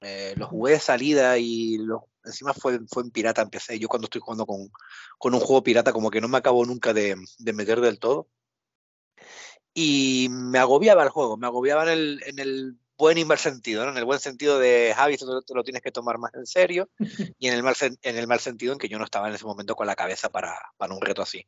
eh, 0.00 0.32
lo 0.38 0.46
jugué 0.46 0.72
de 0.72 0.80
salida 0.80 1.36
y 1.36 1.76
lo, 1.76 2.08
encima 2.24 2.54
fue, 2.54 2.80
fue 2.88 3.02
en 3.02 3.10
pirata, 3.10 3.42
empecé 3.42 3.78
yo 3.78 3.88
cuando 3.88 4.06
estoy 4.06 4.20
jugando 4.20 4.46
con, 4.46 4.70
con 5.18 5.34
un 5.34 5.40
juego 5.40 5.62
pirata 5.62 5.92
como 5.92 6.10
que 6.10 6.20
no 6.20 6.28
me 6.28 6.38
acabo 6.38 6.64
nunca 6.64 6.92
de, 6.92 7.16
de 7.38 7.52
meter 7.52 7.80
del 7.80 7.98
todo. 7.98 8.28
Y 9.72 10.28
me 10.30 10.58
agobiaba 10.58 11.02
el 11.04 11.10
juego, 11.10 11.36
me 11.36 11.46
agobiaba 11.46 11.84
en 11.84 11.88
el, 11.90 12.22
en 12.26 12.38
el 12.38 12.76
buen 13.00 13.16
y 13.16 13.24
mal 13.24 13.38
sentido, 13.38 13.84
¿no? 13.84 13.92
En 13.92 13.96
el 13.96 14.04
buen 14.04 14.20
sentido 14.20 14.58
de 14.58 14.92
Javi, 14.94 15.16
tú 15.16 15.42
te 15.42 15.54
lo 15.54 15.64
tienes 15.64 15.80
que 15.80 15.90
tomar 15.90 16.18
más 16.18 16.34
en 16.34 16.44
serio, 16.44 16.90
y 17.38 17.48
en 17.48 17.54
el 17.54 17.62
mal, 17.62 17.74
en 17.80 18.18
el 18.18 18.26
mal 18.26 18.40
sentido 18.40 18.72
en 18.74 18.78
que 18.78 18.88
yo 18.88 18.98
no 18.98 19.04
estaba 19.04 19.28
en 19.28 19.34
ese 19.34 19.46
momento 19.46 19.74
con 19.74 19.86
la 19.86 19.96
cabeza 19.96 20.28
para, 20.28 20.54
para 20.76 20.94
un 20.94 21.00
reto 21.00 21.22
así. 21.22 21.46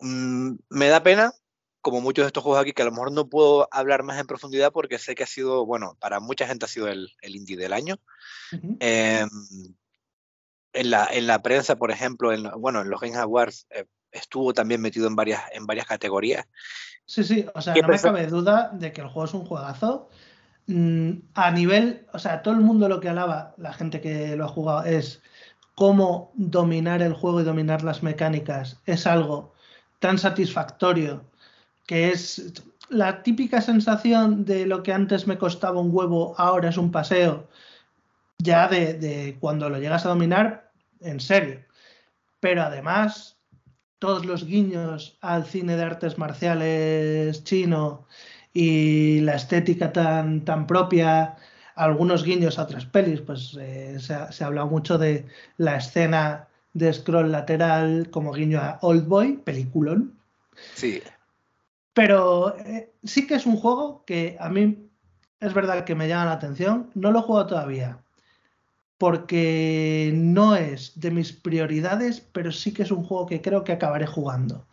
Mm, 0.00 0.54
me 0.70 0.88
da 0.88 1.02
pena, 1.02 1.32
como 1.90 2.02
muchos 2.02 2.24
de 2.24 2.28
estos 2.28 2.42
juegos 2.42 2.60
aquí, 2.60 2.72
que 2.72 2.82
a 2.82 2.86
lo 2.86 2.90
mejor 2.92 3.12
no 3.12 3.28
puedo 3.28 3.68
hablar 3.70 4.02
más 4.02 4.18
en 4.18 4.26
profundidad 4.26 4.72
porque 4.72 4.98
sé 4.98 5.14
que 5.14 5.22
ha 5.22 5.26
sido, 5.26 5.66
bueno, 5.66 5.96
para 6.00 6.20
mucha 6.20 6.46
gente 6.46 6.64
ha 6.64 6.68
sido 6.68 6.88
el, 6.88 7.10
el 7.20 7.36
indie 7.36 7.56
del 7.56 7.72
año. 7.72 7.96
Uh 8.52 8.56
-huh. 8.56 8.76
eh, 8.80 9.26
en, 10.72 10.90
la, 10.90 11.08
en 11.10 11.26
la 11.26 11.42
prensa, 11.42 11.76
por 11.76 11.90
ejemplo, 11.90 12.32
en, 12.32 12.50
bueno, 12.58 12.82
en 12.82 12.90
los 12.90 13.00
Game 13.00 13.16
Awards 13.16 13.66
eh, 13.70 13.86
estuvo 14.12 14.52
también 14.52 14.80
metido 14.80 15.06
en 15.06 15.16
varias, 15.16 15.42
en 15.52 15.66
varias 15.66 15.86
categorías. 15.86 16.46
Sí, 17.06 17.24
sí, 17.24 17.46
o 17.54 17.60
sea, 17.60 17.74
no 17.74 17.88
me 17.88 17.98
cabe 17.98 18.26
duda 18.26 18.70
de 18.72 18.92
que 18.92 19.00
el 19.00 19.08
juego 19.08 19.24
es 19.24 19.34
un 19.34 19.46
juegazo 19.46 20.08
Mm, 20.68 21.22
a 21.34 21.50
nivel, 21.50 22.06
o 22.12 22.18
sea, 22.18 22.42
todo 22.42 22.52
el 22.52 22.60
mundo 22.60 22.90
lo 22.90 23.00
que 23.00 23.08
alaba, 23.08 23.54
la 23.56 23.72
gente 23.72 24.02
que 24.02 24.36
lo 24.36 24.44
ha 24.44 24.48
jugado, 24.48 24.84
es 24.84 25.22
cómo 25.74 26.30
dominar 26.34 27.00
el 27.00 27.14
juego 27.14 27.40
y 27.40 27.44
dominar 27.44 27.82
las 27.82 28.02
mecánicas. 28.02 28.78
Es 28.84 29.06
algo 29.06 29.54
tan 29.98 30.18
satisfactorio, 30.18 31.24
que 31.88 32.10
es 32.10 32.52
la 32.90 33.22
típica 33.22 33.62
sensación 33.62 34.44
de 34.44 34.66
lo 34.66 34.82
que 34.82 34.92
antes 34.92 35.26
me 35.26 35.38
costaba 35.38 35.80
un 35.80 35.88
huevo, 35.90 36.34
ahora 36.36 36.68
es 36.68 36.76
un 36.76 36.92
paseo, 36.92 37.48
ya 38.36 38.68
de, 38.68 39.38
cuando 39.40 39.70
lo 39.70 39.78
llegas 39.78 40.04
a 40.04 40.10
dominar, 40.10 40.70
en 41.00 41.18
serio. 41.18 41.64
Pero 42.40 42.62
además, 42.62 43.38
todos 43.98 44.26
los 44.26 44.44
guiños 44.44 45.16
al 45.22 45.46
cine 45.46 45.76
de 45.76 45.82
artes 45.82 46.18
marciales 46.18 47.42
chino 47.44 48.06
y 48.52 49.20
la 49.20 49.36
estética 49.36 49.90
tan, 49.90 50.44
tan 50.44 50.66
propia, 50.66 51.36
algunos 51.74 52.22
guiños 52.22 52.58
a 52.58 52.64
otras 52.64 52.84
pelis, 52.84 53.22
pues 53.22 53.56
eh, 53.58 53.96
se, 53.98 54.12
ha, 54.12 54.28
hablado 54.46 54.66
mucho 54.66 54.98
de 54.98 55.24
la 55.56 55.76
escena 55.76 56.48
de 56.74 56.92
scroll 56.92 57.32
lateral 57.32 58.10
como 58.10 58.34
guiño 58.34 58.60
a 58.60 58.78
Old 58.82 59.06
Boy, 59.06 59.38
peliculón. 59.38 60.18
Sí. 60.74 61.02
Pero 61.94 62.56
eh, 62.58 62.92
sí 63.04 63.26
que 63.26 63.34
es 63.34 63.46
un 63.46 63.56
juego 63.56 64.04
que 64.04 64.36
a 64.40 64.48
mí 64.48 64.90
es 65.40 65.54
verdad 65.54 65.84
que 65.84 65.94
me 65.94 66.08
llama 66.08 66.26
la 66.26 66.32
atención. 66.32 66.90
No 66.94 67.10
lo 67.10 67.20
he 67.20 67.46
todavía 67.46 67.98
porque 68.98 70.10
no 70.12 70.56
es 70.56 70.98
de 71.00 71.12
mis 71.12 71.32
prioridades, 71.32 72.20
pero 72.20 72.50
sí 72.50 72.74
que 72.74 72.82
es 72.82 72.90
un 72.90 73.04
juego 73.04 73.26
que 73.26 73.40
creo 73.40 73.62
que 73.62 73.72
acabaré 73.72 74.06
jugando. 74.06 74.66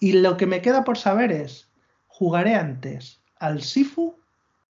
Y 0.00 0.12
lo 0.12 0.36
que 0.36 0.46
me 0.46 0.62
queda 0.62 0.84
por 0.84 0.96
saber 0.96 1.32
es, 1.32 1.68
¿jugaré 2.06 2.54
antes 2.54 3.20
al 3.40 3.60
Sifu 3.60 4.16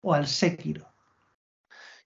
o 0.02 0.14
al 0.14 0.28
Sekiro? 0.28 0.88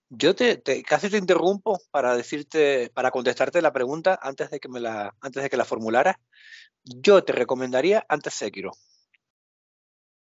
Yo 0.09 0.33
te, 0.33 0.61
casi 0.83 1.09
te 1.09 1.17
interrumpo 1.17 1.79
para 1.91 2.15
decirte, 2.15 2.89
para 2.93 3.11
contestarte 3.11 3.61
la 3.61 3.73
pregunta 3.73 4.17
antes 4.21 4.49
de 4.49 4.59
que 4.59 4.69
me 4.69 4.79
la, 4.79 5.13
antes 5.19 5.43
de 5.43 5.49
que 5.49 5.57
la 5.57 5.65
formularas. 5.65 6.15
Yo 6.85 7.23
te 7.23 7.33
recomendaría 7.33 8.05
antes 8.07 8.33
Sekiro. 8.33 8.71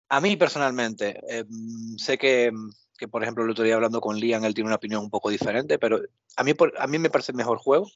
A 0.10 0.22
mí 0.22 0.36
personalmente, 0.36 1.20
em, 1.28 1.98
sé 1.98 2.18
que, 2.18 2.52
que, 2.98 3.08
por 3.08 3.24
ejemplo, 3.24 3.44
el 3.44 3.52
otro 3.52 3.64
día 3.64 3.76
hablando 3.76 4.02
con 4.02 4.20
Liam, 4.20 4.44
él 4.44 4.54
tiene 4.54 4.68
una 4.68 4.76
opinión 4.76 5.04
un 5.04 5.10
poco 5.10 5.30
diferente, 5.30 5.78
pero 5.78 6.02
a 6.36 6.44
mí, 6.44 6.54
a 6.78 6.88
mí 6.88 7.00
me 7.00 7.10
parece 7.10 7.32
el 7.32 7.38
mejor 7.38 7.60
juego. 7.60 7.90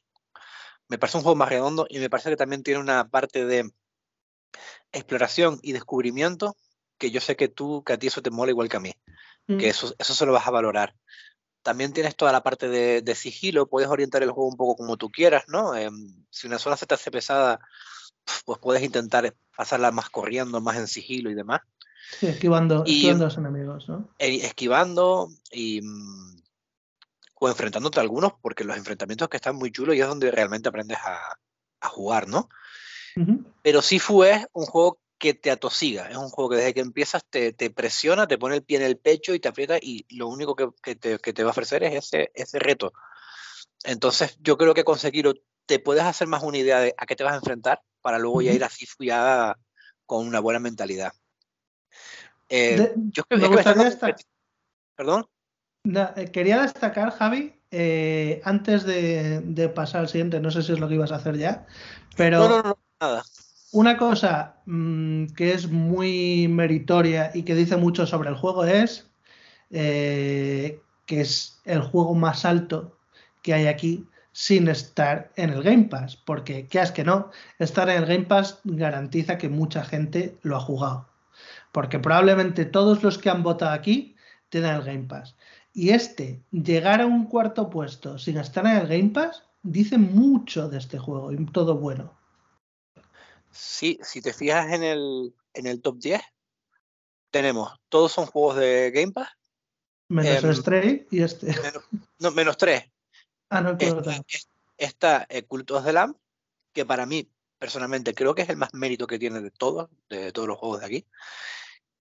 Me 0.88 0.98
parece 0.98 1.18
un 1.18 1.24
juego 1.24 1.36
más 1.36 1.48
redondo 1.48 1.86
y 1.88 1.98
me 1.98 2.10
parece 2.10 2.30
que 2.30 2.36
también 2.36 2.62
tiene 2.62 2.80
una 2.80 3.08
parte 3.08 3.46
de 3.46 3.72
exploración 4.92 5.58
y 5.62 5.72
descubrimiento 5.72 6.56
que 6.98 7.10
yo 7.10 7.20
sé 7.20 7.36
que 7.36 7.48
tú, 7.48 7.82
que 7.84 7.94
a 7.94 7.98
ti 7.98 8.06
eso 8.06 8.22
te 8.22 8.30
mola 8.30 8.50
igual 8.50 8.68
que 8.68 8.76
a 8.76 8.80
mí. 8.80 8.92
Que 9.46 9.54
mm. 9.54 9.60
eso, 9.60 9.94
eso 9.98 10.14
se 10.14 10.26
lo 10.26 10.32
vas 10.32 10.46
a 10.46 10.50
valorar. 10.50 10.94
También 11.62 11.92
tienes 11.92 12.16
toda 12.16 12.32
la 12.32 12.42
parte 12.42 12.68
de, 12.68 13.02
de 13.02 13.14
sigilo, 13.14 13.66
puedes 13.66 13.88
orientar 13.88 14.22
el 14.22 14.30
juego 14.30 14.48
un 14.48 14.56
poco 14.56 14.76
como 14.76 14.96
tú 14.96 15.10
quieras, 15.10 15.44
¿no? 15.48 15.74
Em, 15.74 16.24
si 16.30 16.46
una 16.46 16.58
zona 16.58 16.76
se 16.76 16.86
te 16.86 16.94
hace 16.94 17.10
pesada, 17.10 17.58
pues 18.44 18.58
puedes 18.58 18.82
intentar 18.82 19.34
pasarla 19.56 19.90
más 19.90 20.10
corriendo, 20.10 20.60
más 20.60 20.76
en 20.76 20.86
sigilo 20.86 21.30
y 21.30 21.34
demás. 21.34 21.62
Sí, 22.18 22.26
esquivando, 22.26 22.84
esquivando 22.84 23.24
a 23.24 23.28
los 23.28 23.38
enemigos, 23.38 23.88
¿no? 23.88 24.08
Eh, 24.18 24.40
esquivando 24.42 25.28
y. 25.50 25.80
Mm, 25.82 26.42
o 27.36 27.48
enfrentándote 27.48 27.98
a 27.98 28.02
algunos, 28.02 28.32
porque 28.40 28.64
los 28.64 28.76
enfrentamientos 28.76 29.28
que 29.28 29.36
están 29.36 29.56
muy 29.56 29.70
chulos 29.70 29.94
y 29.96 30.00
es 30.00 30.06
donde 30.06 30.30
realmente 30.30 30.68
aprendes 30.68 30.98
a, 30.98 31.36
a 31.80 31.88
jugar, 31.88 32.28
¿no? 32.28 32.48
Pero 33.62 33.82
Sifu 33.82 34.24
es 34.24 34.46
un 34.52 34.66
juego 34.66 34.98
que 35.18 35.34
te 35.34 35.50
atosiga, 35.50 36.10
es 36.10 36.16
un 36.16 36.30
juego 36.30 36.50
que 36.50 36.56
desde 36.56 36.74
que 36.74 36.80
empiezas 36.80 37.24
te, 37.28 37.52
te, 37.52 37.70
presiona, 37.70 38.26
te 38.26 38.38
pone 38.38 38.56
el 38.56 38.64
pie 38.64 38.78
en 38.78 38.82
el 38.82 38.98
pecho 38.98 39.34
y 39.34 39.40
te 39.40 39.48
aprieta 39.48 39.78
y 39.80 40.04
lo 40.10 40.28
único 40.28 40.56
que, 40.56 40.68
que, 40.82 40.96
te, 40.96 41.18
que 41.18 41.32
te, 41.32 41.44
va 41.44 41.50
a 41.50 41.52
ofrecer 41.52 41.84
es 41.84 41.94
ese, 41.94 42.30
ese 42.34 42.58
reto. 42.58 42.92
Entonces 43.84 44.36
yo 44.40 44.56
creo 44.56 44.74
que 44.74 44.84
con 44.84 44.98
Sekiro 44.98 45.34
te 45.66 45.78
puedes 45.78 46.04
hacer 46.04 46.26
más 46.26 46.42
una 46.42 46.58
idea 46.58 46.80
de 46.80 46.94
a 46.96 47.06
qué 47.06 47.16
te 47.16 47.24
vas 47.24 47.34
a 47.34 47.38
enfrentar 47.38 47.80
para 48.00 48.18
luego 48.18 48.42
ya 48.42 48.52
ir 48.52 48.64
a 48.64 48.68
Sifu 48.68 49.04
ya 49.04 49.56
con 50.06 50.26
una 50.26 50.40
buena 50.40 50.58
mentalidad. 50.58 51.12
Eh, 52.48 52.92
yo 52.96 53.24
creo 53.24 53.50
que 53.50 54.16
Perdón. 54.96 55.26
Eh, 55.84 56.30
quería 56.32 56.62
destacar, 56.62 57.10
Javi, 57.10 57.52
eh, 57.70 58.40
antes 58.44 58.84
de, 58.84 59.72
pasar 59.74 60.02
al 60.02 60.08
siguiente, 60.08 60.40
no 60.40 60.50
sé 60.50 60.62
si 60.62 60.72
es 60.72 60.80
lo 60.80 60.88
que 60.88 60.94
ibas 60.94 61.12
a 61.12 61.16
hacer 61.16 61.36
ya, 61.36 61.66
pero 62.16 62.48
no, 62.48 62.62
no, 62.62 62.78
nada. 63.00 63.22
una 63.72 63.96
cosa 63.96 64.62
mm, 64.66 65.26
que 65.34 65.52
es 65.52 65.68
muy 65.68 66.48
meritoria 66.48 67.32
y 67.34 67.42
que 67.42 67.54
dice 67.54 67.76
mucho 67.76 68.06
sobre 68.06 68.30
el 68.30 68.36
juego 68.36 68.64
es 68.64 69.10
que 69.70 70.80
es 71.08 71.60
el 71.64 71.80
juego 71.80 72.14
más 72.14 72.44
alto 72.44 72.96
que 73.42 73.52
hay 73.52 73.66
aquí 73.66 74.06
sin 74.30 74.68
estar 74.68 75.32
en 75.36 75.50
el 75.50 75.62
Game 75.62 75.84
Pass, 75.84 76.16
porque, 76.16 76.66
qué 76.68 76.80
es 76.80 76.92
que 76.92 77.04
no, 77.04 77.30
estar 77.58 77.88
en 77.88 77.96
el 77.96 78.06
Game 78.06 78.26
Pass 78.26 78.60
garantiza 78.64 79.36
que 79.36 79.48
mucha 79.48 79.84
gente 79.84 80.38
lo 80.42 80.56
ha 80.56 80.60
jugado 80.60 81.13
porque 81.74 81.98
probablemente 81.98 82.66
todos 82.66 83.02
los 83.02 83.18
que 83.18 83.30
han 83.30 83.42
votado 83.42 83.72
aquí 83.72 84.14
tienen 84.48 84.76
el 84.76 84.84
Game 84.84 85.08
Pass. 85.08 85.34
Y 85.72 85.90
este, 85.90 86.44
llegar 86.52 87.00
a 87.00 87.06
un 87.06 87.26
cuarto 87.26 87.68
puesto 87.68 88.16
sin 88.16 88.38
estar 88.38 88.64
en 88.64 88.76
el 88.76 88.86
Game 88.86 89.10
Pass, 89.10 89.42
dice 89.60 89.98
mucho 89.98 90.68
de 90.68 90.78
este 90.78 91.00
juego 91.00 91.32
y 91.32 91.46
todo 91.46 91.76
bueno. 91.76 92.16
Sí, 93.50 93.98
si 94.04 94.22
te 94.22 94.32
fijas 94.32 94.72
en 94.72 94.84
el, 94.84 95.34
en 95.52 95.66
el 95.66 95.82
top 95.82 95.98
10, 95.98 96.22
tenemos, 97.32 97.72
todos 97.88 98.12
son 98.12 98.26
juegos 98.26 98.56
de 98.58 98.92
Game 98.94 99.10
Pass. 99.10 99.30
Menos 100.08 100.44
el 100.44 100.54
Stray 100.54 101.08
y 101.10 101.22
este. 101.22 101.52
no, 102.20 102.30
menos 102.30 102.56
3. 102.56 102.84
Ah, 103.50 103.60
no, 103.60 103.76
está, 103.78 104.24
está 104.78 105.26
el 105.28 105.46
Cultos 105.46 105.84
de 105.84 105.92
Lamb, 105.92 106.16
que 106.72 106.84
para 106.84 107.06
mí, 107.06 107.30
personalmente, 107.56 108.12
creo 108.12 108.34
que 108.34 108.42
es 108.42 108.48
el 108.48 108.56
más 108.56 108.74
mérito 108.74 109.06
que 109.06 109.18
tiene 109.18 109.40
de 109.40 109.52
todos, 109.52 109.90
de 110.08 110.32
todos 110.32 110.48
los 110.48 110.58
juegos 110.58 110.80
de 110.80 110.86
aquí. 110.86 111.06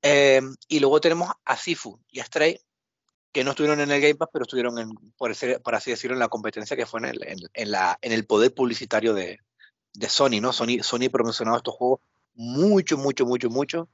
Em, 0.06 0.54
y 0.68 0.82
luego 0.82 1.00
tenemos 1.00 1.32
a 1.46 1.56
Sifu 1.56 1.98
y 2.12 2.20
a 2.20 2.26
Stray, 2.26 2.60
que 3.32 3.46
no 3.46 3.52
estuvieron 3.52 3.80
en 3.80 3.90
el 3.90 4.02
Game 4.02 4.16
Pass, 4.16 4.28
pero 4.34 4.44
estuvieron, 4.44 4.78
en, 4.78 4.92
por, 5.18 5.32
así 5.76 5.92
decirlo, 5.92 6.16
en 6.16 6.20
la 6.20 6.28
competencia 6.28 6.76
que 6.76 6.86
fue 6.86 7.00
en 7.00 7.06
el, 7.06 7.50
en, 7.54 7.72
la, 7.72 7.98
en 8.02 8.12
el 8.12 8.26
poder 8.26 8.54
publicitario 8.54 9.14
de, 9.14 9.40
de, 9.94 10.10
Sony, 10.10 10.42
¿no? 10.42 10.52
Sony, 10.52 10.84
Sony 10.84 11.10
promocionado 11.10 11.58
estos 11.58 11.76
juegos 11.76 12.02
mucho, 12.36 12.98
mucho, 12.98 13.26
mucho, 13.26 13.50
mucho. 13.50 13.88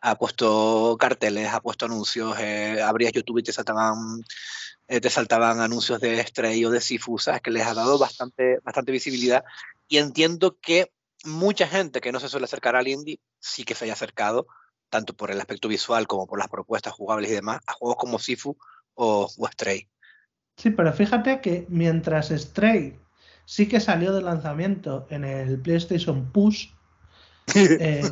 Ha 0.00 0.18
puesto 0.18 0.96
carteles, 0.98 1.48
ha 1.52 1.60
puesto 1.60 1.86
anuncios, 1.86 2.36
eh, 2.40 2.82
abrías 2.82 3.12
YouTube 3.12 3.38
y 3.38 3.44
te 3.44 3.52
saltaban, 3.52 4.20
eh, 4.88 5.00
te 5.00 5.10
saltaban 5.10 5.60
anuncios 5.60 6.00
de 6.00 6.20
Stray 6.26 6.64
o 6.64 6.70
de 6.70 6.80
Sifu, 6.80 7.18
¿sabes? 7.18 7.40
Que 7.40 7.52
les 7.52 7.64
ha 7.64 7.74
dado 7.74 7.98
bastante, 7.98 8.58
bastante 8.64 8.90
visibilidad. 8.90 9.44
Y 9.86 9.98
entiendo 9.98 10.58
que 10.60 10.90
mucha 11.22 11.68
gente 11.68 12.00
que 12.00 12.10
no 12.10 12.18
se 12.18 12.28
suele 12.28 12.46
acercar 12.46 12.74
al 12.74 12.88
indie 12.88 13.20
sí 13.38 13.62
que 13.62 13.76
se 13.76 13.84
haya 13.84 13.92
acercado 13.92 14.48
tanto 14.92 15.14
por 15.14 15.30
el 15.30 15.40
aspecto 15.40 15.68
visual 15.68 16.06
como 16.06 16.26
por 16.26 16.38
las 16.38 16.48
propuestas 16.48 16.92
jugables 16.92 17.30
y 17.30 17.34
demás, 17.34 17.60
a 17.66 17.72
juegos 17.72 17.96
como 17.96 18.18
Sifu 18.18 18.58
o, 18.94 19.26
Stray. 19.50 19.88
Sí, 20.58 20.68
pero 20.68 20.92
fíjate 20.92 21.40
que 21.40 21.64
mientras 21.70 22.28
Stray 22.28 23.00
sí 23.46 23.66
que 23.66 23.80
salió 23.80 24.12
de 24.12 24.20
lanzamiento 24.20 25.06
en 25.08 25.24
el 25.24 25.58
PlayStation 25.58 26.30
Push, 26.30 26.68
eh, 27.54 28.02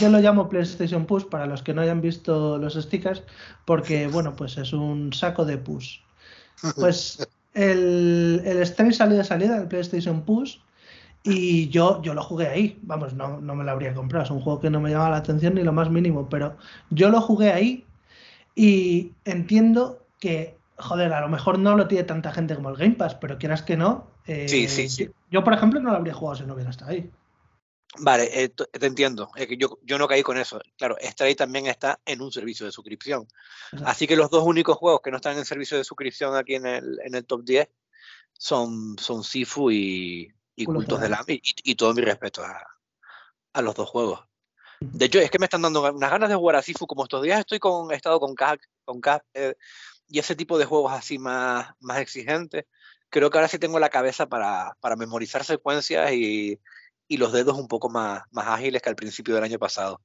yo 0.00 0.08
lo 0.08 0.20
llamo 0.20 0.48
PlayStation 0.48 1.04
Push 1.04 1.26
para 1.26 1.44
los 1.44 1.62
que 1.62 1.74
no 1.74 1.82
hayan 1.82 2.00
visto 2.00 2.56
los 2.56 2.72
stickers, 2.72 3.22
porque 3.66 4.06
bueno, 4.06 4.34
pues 4.34 4.56
es 4.56 4.72
un 4.72 5.12
saco 5.12 5.44
de 5.44 5.58
push. 5.58 5.98
Pues 6.76 7.28
el, 7.52 8.42
el 8.44 8.66
Stray 8.66 8.92
salió 8.94 9.18
de 9.18 9.24
salida 9.24 9.58
del 9.58 9.68
PlayStation 9.68 10.24
Push 10.24 10.56
y 11.22 11.68
yo, 11.68 12.00
yo 12.02 12.14
lo 12.14 12.22
jugué 12.22 12.48
ahí, 12.48 12.78
vamos, 12.82 13.12
no, 13.14 13.40
no 13.40 13.54
me 13.54 13.64
lo 13.64 13.70
habría 13.70 13.94
comprado, 13.94 14.24
es 14.24 14.30
un 14.30 14.40
juego 14.40 14.60
que 14.60 14.70
no 14.70 14.80
me 14.80 14.90
llama 14.90 15.10
la 15.10 15.16
atención 15.16 15.54
ni 15.54 15.62
lo 15.62 15.72
más 15.72 15.90
mínimo, 15.90 16.28
pero 16.28 16.56
yo 16.90 17.10
lo 17.10 17.20
jugué 17.20 17.52
ahí 17.52 17.84
y 18.54 19.12
entiendo 19.24 20.06
que, 20.20 20.56
joder, 20.78 21.12
a 21.12 21.20
lo 21.20 21.28
mejor 21.28 21.58
no 21.58 21.76
lo 21.76 21.86
tiene 21.86 22.04
tanta 22.04 22.32
gente 22.32 22.54
como 22.54 22.70
el 22.70 22.76
Game 22.76 22.94
Pass, 22.94 23.14
pero 23.14 23.38
quieras 23.38 23.62
que 23.62 23.76
no. 23.76 24.10
Eh, 24.26 24.48
sí, 24.48 24.68
sí, 24.68 24.88
sí. 24.88 25.08
Yo, 25.30 25.44
por 25.44 25.52
ejemplo, 25.52 25.80
no 25.80 25.90
lo 25.90 25.96
habría 25.96 26.14
jugado 26.14 26.36
si 26.38 26.44
no 26.44 26.54
hubiera 26.54 26.70
estado 26.70 26.90
ahí. 26.90 27.10
Vale, 28.00 28.28
eh, 28.32 28.48
te 28.48 28.86
entiendo. 28.86 29.30
Es 29.36 29.46
que 29.46 29.56
yo, 29.56 29.78
yo 29.82 29.96
no 29.96 30.08
caí 30.08 30.22
con 30.22 30.36
eso. 30.38 30.60
Claro, 30.76 30.96
ahí 31.20 31.34
también 31.34 31.66
está 31.66 32.00
en 32.04 32.20
un 32.20 32.32
servicio 32.32 32.66
de 32.66 32.72
suscripción. 32.72 33.26
Así 33.84 34.06
que 34.06 34.16
los 34.16 34.30
dos 34.30 34.44
únicos 34.44 34.76
juegos 34.76 35.00
que 35.02 35.10
no 35.10 35.16
están 35.16 35.38
en 35.38 35.44
servicio 35.44 35.78
de 35.78 35.84
suscripción 35.84 36.36
aquí 36.36 36.56
en 36.56 36.66
el, 36.66 36.98
en 37.04 37.14
el 37.14 37.24
top 37.24 37.44
10 37.44 37.68
son, 38.32 38.98
son 38.98 39.24
Sifu 39.24 39.70
y, 39.70 40.32
y 40.58 40.64
Cultos 40.64 41.00
del 41.00 41.14
y, 41.28 41.40
y, 41.62 41.74
todo 41.76 41.94
mi 41.94 42.02
respeto 42.02 42.44
a, 42.44 42.66
a, 43.52 43.62
los 43.62 43.76
dos 43.76 43.88
juegos. 43.88 44.20
De 44.80 45.04
hecho, 45.04 45.20
es 45.20 45.30
que 45.30 45.38
me 45.38 45.46
están 45.46 45.62
dando 45.62 45.88
unas 45.92 46.10
ganas 46.10 46.28
de 46.28 46.34
jugar 46.34 46.56
a 46.56 46.62
Sifu, 46.62 46.86
como 46.88 47.04
estos 47.04 47.22
días 47.22 47.38
estoy 47.38 47.60
con, 47.60 47.92
he 47.92 47.94
estado 47.94 48.18
con 48.18 48.34
CAC, 48.34 48.60
con 48.84 49.00
CAC 49.00 49.24
eh, 49.34 49.54
y 50.08 50.18
ese 50.18 50.34
tipo 50.34 50.58
de 50.58 50.64
juegos 50.64 50.92
así 50.92 51.18
más, 51.18 51.70
más 51.78 51.98
exigentes. 51.98 52.64
Creo 53.08 53.30
que 53.30 53.38
ahora 53.38 53.48
sí 53.48 53.60
tengo 53.60 53.78
la 53.78 53.88
cabeza 53.88 54.26
para, 54.26 54.76
para 54.80 54.96
memorizar 54.96 55.44
secuencias 55.44 56.10
y, 56.12 56.60
y, 57.06 57.16
los 57.18 57.32
dedos 57.32 57.56
un 57.56 57.68
poco 57.68 57.88
más, 57.88 58.22
más 58.32 58.48
ágiles 58.48 58.82
que 58.82 58.88
al 58.88 58.96
principio 58.96 59.36
del 59.36 59.44
año 59.44 59.58
pasado. 59.58 60.00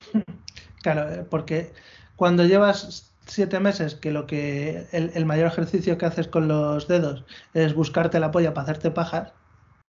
Claro, 0.82 1.12
eh, 1.12 1.26
porque 1.28 1.74
cuando 2.16 2.46
llevas 2.46 3.09
siete 3.26 3.60
meses 3.60 3.94
que 3.94 4.10
lo 4.10 4.26
que 4.26 4.86
el, 4.92 5.26
mayor 5.26 5.46
ejercicio 5.46 5.98
que 5.98 6.06
haces 6.06 6.28
con 6.28 6.48
los 6.48 6.88
dedos 6.88 7.24
es 7.54 7.74
buscarte 7.74 8.20
la 8.20 8.30
polla 8.30 8.54
para 8.54 8.64
hacerte 8.64 8.90
pajas, 8.90 9.32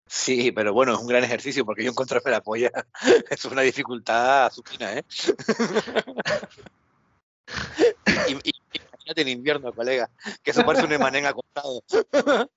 Sí, 0.09 0.53
pero 0.53 0.71
bueno, 0.71 0.93
es 0.93 0.99
un 0.99 1.07
gran 1.07 1.25
ejercicio 1.25 1.65
porque 1.65 1.83
yo 1.83 1.91
encontrarme 1.91 2.31
la 2.31 2.41
polla 2.41 2.71
es 3.29 3.43
una 3.43 3.61
dificultad 3.61 4.49
supina, 4.53 4.93
¿eh? 4.93 5.03
y, 8.29 8.49
y, 8.49 8.53
imagínate 8.73 9.21
en 9.21 9.27
invierno, 9.27 9.73
colega, 9.73 10.09
que 10.41 10.51
eso 10.51 10.65
parece 10.65 10.85
un 10.85 10.93
emanén 10.93 11.25
acostado. 11.25 11.83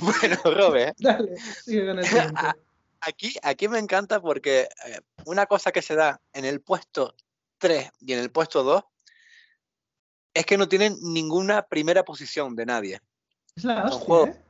bueno, 0.00 0.36
Robert. 0.44 0.96
Dale, 0.98 1.34
sigue 1.64 1.86
con 1.86 1.98
el 1.98 2.06
aquí, 3.00 3.34
aquí 3.42 3.68
me 3.68 3.78
encanta 3.78 4.20
porque 4.20 4.68
eh, 4.86 5.00
una 5.24 5.46
cosa 5.46 5.72
que 5.72 5.82
se 5.82 5.94
da 5.94 6.20
en 6.32 6.44
el 6.44 6.60
puesto 6.60 7.14
3 7.58 7.90
y 8.00 8.12
en 8.12 8.20
el 8.20 8.30
puesto 8.30 8.62
2 8.62 8.82
es 10.34 10.46
que 10.46 10.56
no 10.56 10.68
tienen 10.68 10.96
ninguna 11.00 11.62
primera 11.62 12.04
posición 12.04 12.54
de 12.54 12.66
nadie. 12.66 13.00
Es 13.56 13.64
la 13.64 13.84
hostia, 13.84 14.32
¿eh? 14.32 14.44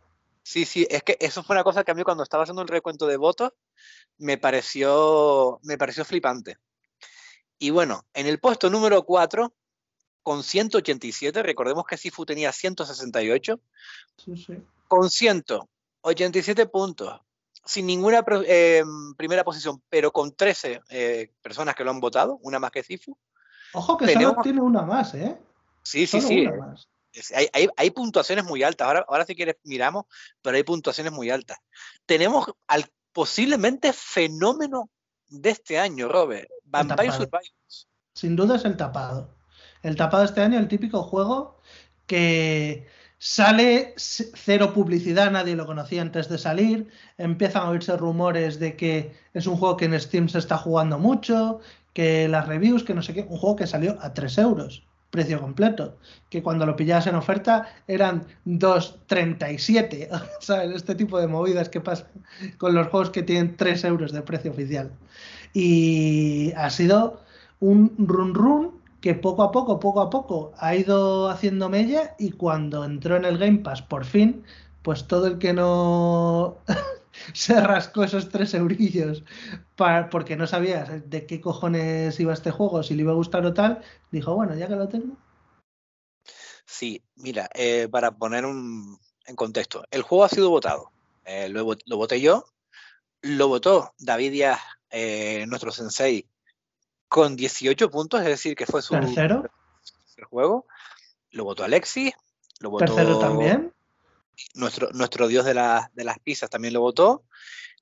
Sí, 0.48 0.64
sí, 0.64 0.86
es 0.88 1.02
que 1.02 1.18
eso 1.20 1.42
fue 1.42 1.56
una 1.56 1.62
cosa 1.62 1.84
que 1.84 1.90
a 1.90 1.94
mí 1.94 2.02
cuando 2.02 2.22
estaba 2.22 2.44
haciendo 2.44 2.62
el 2.62 2.68
recuento 2.68 3.06
de 3.06 3.18
votos 3.18 3.52
me 4.16 4.38
pareció, 4.38 5.60
me 5.62 5.76
pareció 5.76 6.06
flipante. 6.06 6.56
Y 7.58 7.68
bueno, 7.68 8.06
en 8.14 8.26
el 8.26 8.38
puesto 8.38 8.70
número 8.70 9.02
4, 9.04 9.52
con 10.22 10.42
187, 10.42 11.42
recordemos 11.42 11.84
que 11.84 11.98
Sifu 11.98 12.24
tenía 12.24 12.50
168, 12.50 13.60
sí, 14.16 14.36
sí. 14.36 14.54
con 14.86 15.10
187 15.10 16.66
puntos, 16.66 17.20
sin 17.68 17.84
ninguna 17.84 18.24
eh, 18.46 18.82
primera 19.18 19.44
posición, 19.44 19.82
pero 19.90 20.10
con 20.10 20.34
13 20.34 20.80
eh, 20.88 21.32
personas 21.42 21.74
que 21.74 21.84
lo 21.84 21.90
han 21.90 22.00
votado, 22.00 22.38
una 22.42 22.58
más 22.58 22.70
que 22.70 22.82
Sifu. 22.82 23.14
Ojo 23.74 23.98
que 23.98 24.10
solo 24.10 24.36
tiene 24.42 24.62
una 24.62 24.80
más, 24.80 25.14
¿eh? 25.14 25.38
Sí, 25.82 26.06
sí, 26.06 26.22
sí. 26.22 26.48
Hay, 27.76 27.90
puntuaciones 27.90 28.46
muy 28.46 28.62
altas. 28.62 28.86
Ahora, 28.86 29.04
ahora 29.06 29.26
si 29.26 29.34
quieres 29.34 29.56
miramos, 29.64 30.06
pero 30.40 30.56
hay 30.56 30.62
puntuaciones 30.62 31.12
muy 31.12 31.28
altas. 31.28 31.58
Tenemos 32.06 32.46
al 32.68 32.86
posiblemente 33.12 33.92
fenómeno 33.92 34.88
de 35.28 35.50
este 35.50 35.78
año, 35.78 36.08
Robert. 36.08 36.48
Vampire 36.64 37.12
Survivors. 37.12 37.88
Sin 38.14 38.34
duda 38.34 38.56
es 38.56 38.64
el 38.64 38.78
tapado. 38.78 39.36
El 39.82 39.94
tapado 39.94 40.24
este 40.24 40.40
año, 40.40 40.58
el 40.58 40.68
típico 40.68 41.02
juego 41.02 41.60
que 42.06 42.86
sale 43.18 43.94
cero 43.96 44.72
publicidad, 44.72 45.30
nadie 45.30 45.56
lo 45.56 45.66
conocía 45.66 46.02
antes 46.02 46.28
de 46.28 46.38
salir. 46.38 46.88
Empiezan 47.18 47.62
a 47.62 47.70
oírse 47.70 47.96
rumores 47.96 48.58
de 48.58 48.76
que 48.76 49.12
es 49.34 49.46
un 49.46 49.56
juego 49.56 49.76
que 49.76 49.86
en 49.86 50.00
Steam 50.00 50.28
se 50.28 50.38
está 50.38 50.56
jugando 50.56 50.98
mucho, 50.98 51.60
que 51.92 52.28
las 52.28 52.46
reviews, 52.46 52.84
que 52.84 52.94
no 52.94 53.02
sé 53.02 53.14
qué. 53.14 53.26
Un 53.28 53.38
juego 53.38 53.56
que 53.56 53.66
salió 53.66 53.98
a 54.00 54.14
3 54.14 54.38
euros 54.38 54.84
precio 55.10 55.40
completo, 55.40 55.96
que 56.28 56.42
cuando 56.42 56.66
lo 56.66 56.76
pillabas 56.76 57.06
en 57.06 57.14
oferta 57.14 57.66
eran 57.86 58.26
2,37. 58.46 60.08
¿Sabes? 60.40 60.76
Este 60.76 60.94
tipo 60.94 61.18
de 61.18 61.26
movidas 61.26 61.68
que 61.68 61.80
pasan 61.80 62.08
con 62.58 62.74
los 62.74 62.88
juegos 62.88 63.10
que 63.10 63.22
tienen 63.22 63.56
3 63.56 63.84
euros 63.84 64.12
de 64.12 64.22
precio 64.22 64.50
oficial. 64.50 64.90
Y 65.54 66.52
ha 66.56 66.70
sido 66.70 67.22
un 67.60 67.94
run 67.98 68.34
run 68.34 68.77
que 69.00 69.14
poco 69.14 69.42
a 69.42 69.52
poco, 69.52 69.78
poco 69.80 70.00
a 70.00 70.10
poco 70.10 70.52
ha 70.58 70.74
ido 70.74 71.28
haciendo 71.28 71.68
mella 71.68 72.14
y 72.18 72.32
cuando 72.32 72.84
entró 72.84 73.16
en 73.16 73.24
el 73.24 73.38
Game 73.38 73.58
Pass 73.58 73.82
por 73.82 74.04
fin, 74.04 74.44
pues 74.82 75.06
todo 75.06 75.26
el 75.26 75.38
que 75.38 75.52
no 75.52 76.58
se 77.34 77.60
rascó 77.60 78.04
esos 78.04 78.28
tres 78.28 78.54
eurillos 78.54 79.24
porque 80.10 80.36
no 80.36 80.46
sabías 80.46 81.08
de 81.08 81.26
qué 81.26 81.40
cojones 81.40 82.18
iba 82.18 82.32
este 82.32 82.50
juego, 82.50 82.82
si 82.82 82.94
le 82.94 83.02
iba 83.02 83.12
a 83.12 83.16
gustar 83.16 83.46
o 83.46 83.54
tal, 83.54 83.82
dijo, 84.10 84.34
bueno, 84.34 84.54
ya 84.56 84.66
que 84.66 84.76
lo 84.76 84.88
tengo. 84.88 85.16
Sí, 86.66 87.02
mira, 87.16 87.48
eh, 87.54 87.88
para 87.90 88.10
poner 88.10 88.44
un, 88.44 88.98
en 89.26 89.36
contexto, 89.36 89.84
el 89.90 90.02
juego 90.02 90.24
ha 90.24 90.28
sido 90.28 90.50
votado. 90.50 90.90
Eh, 91.24 91.48
lo, 91.48 91.76
lo, 91.86 91.96
voté 91.96 92.20
yo, 92.20 92.44
lo 93.22 93.48
votó 93.48 93.94
David 93.98 94.32
Díaz, 94.32 94.60
eh, 94.90 95.44
nuestro 95.46 95.70
sensei, 95.70 96.26
con 97.08 97.36
18 97.36 97.90
puntos, 97.90 98.20
es 98.20 98.26
decir, 98.26 98.54
que 98.54 98.66
fue 98.66 98.82
su 98.82 98.94
tercero 98.94 99.44
juego. 100.30 100.66
Lo 101.30 101.44
votó 101.44 101.64
Alexis, 101.64 102.12
lo 102.60 102.70
votó 102.70 102.86
tercero 102.86 103.18
también 103.18 103.72
nuestro, 104.54 104.90
nuestro 104.92 105.28
dios 105.28 105.44
de, 105.44 105.54
de 105.54 106.04
las 106.04 106.18
pizzas 106.20 106.50
también 106.50 106.74
lo 106.74 106.80
votó. 106.80 107.24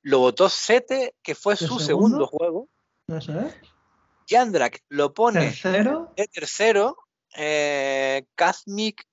Lo 0.03 0.21
votó 0.21 0.49
Sete, 0.49 1.15
que 1.23 1.35
fue 1.35 1.57
su 1.57 1.79
segundo, 1.79 2.27
juego. 2.27 2.69
No 3.09 3.21
sé. 3.21 3.53
Yandrak 4.27 4.83
lo 4.89 5.15
pone 5.15 5.41
tercero. 5.41 6.13
de 6.17 6.29
tercero. 6.29 6.97
Eh, 7.37 8.25
Kazmik, 8.35 9.05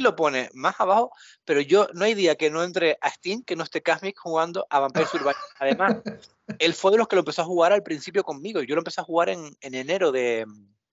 lo 0.00 0.16
pone 0.16 0.50
más 0.54 0.80
abajo, 0.80 1.10
pero 1.44 1.60
yo 1.60 1.88
no 1.94 2.04
hay 2.04 2.14
día 2.14 2.36
que 2.36 2.50
no 2.50 2.62
entre 2.62 2.98
a 3.00 3.10
Steam 3.10 3.42
que 3.42 3.56
no 3.56 3.64
esté 3.64 3.82
Kazmik 3.82 4.18
jugando 4.18 4.66
a 4.70 4.80
Vampire 4.80 5.06
Survivor. 5.06 5.36
Además, 5.58 5.96
él 6.58 6.74
fue 6.74 6.92
de 6.92 6.98
los 6.98 7.08
que 7.08 7.16
lo 7.16 7.20
empezó 7.20 7.42
a 7.42 7.46
jugar 7.46 7.72
al 7.72 7.82
principio 7.82 8.22
conmigo. 8.24 8.62
Yo 8.62 8.74
lo 8.74 8.80
empecé 8.80 9.00
a 9.00 9.04
jugar 9.04 9.28
en, 9.28 9.56
en 9.60 9.74
enero 9.74 10.12
de 10.12 10.46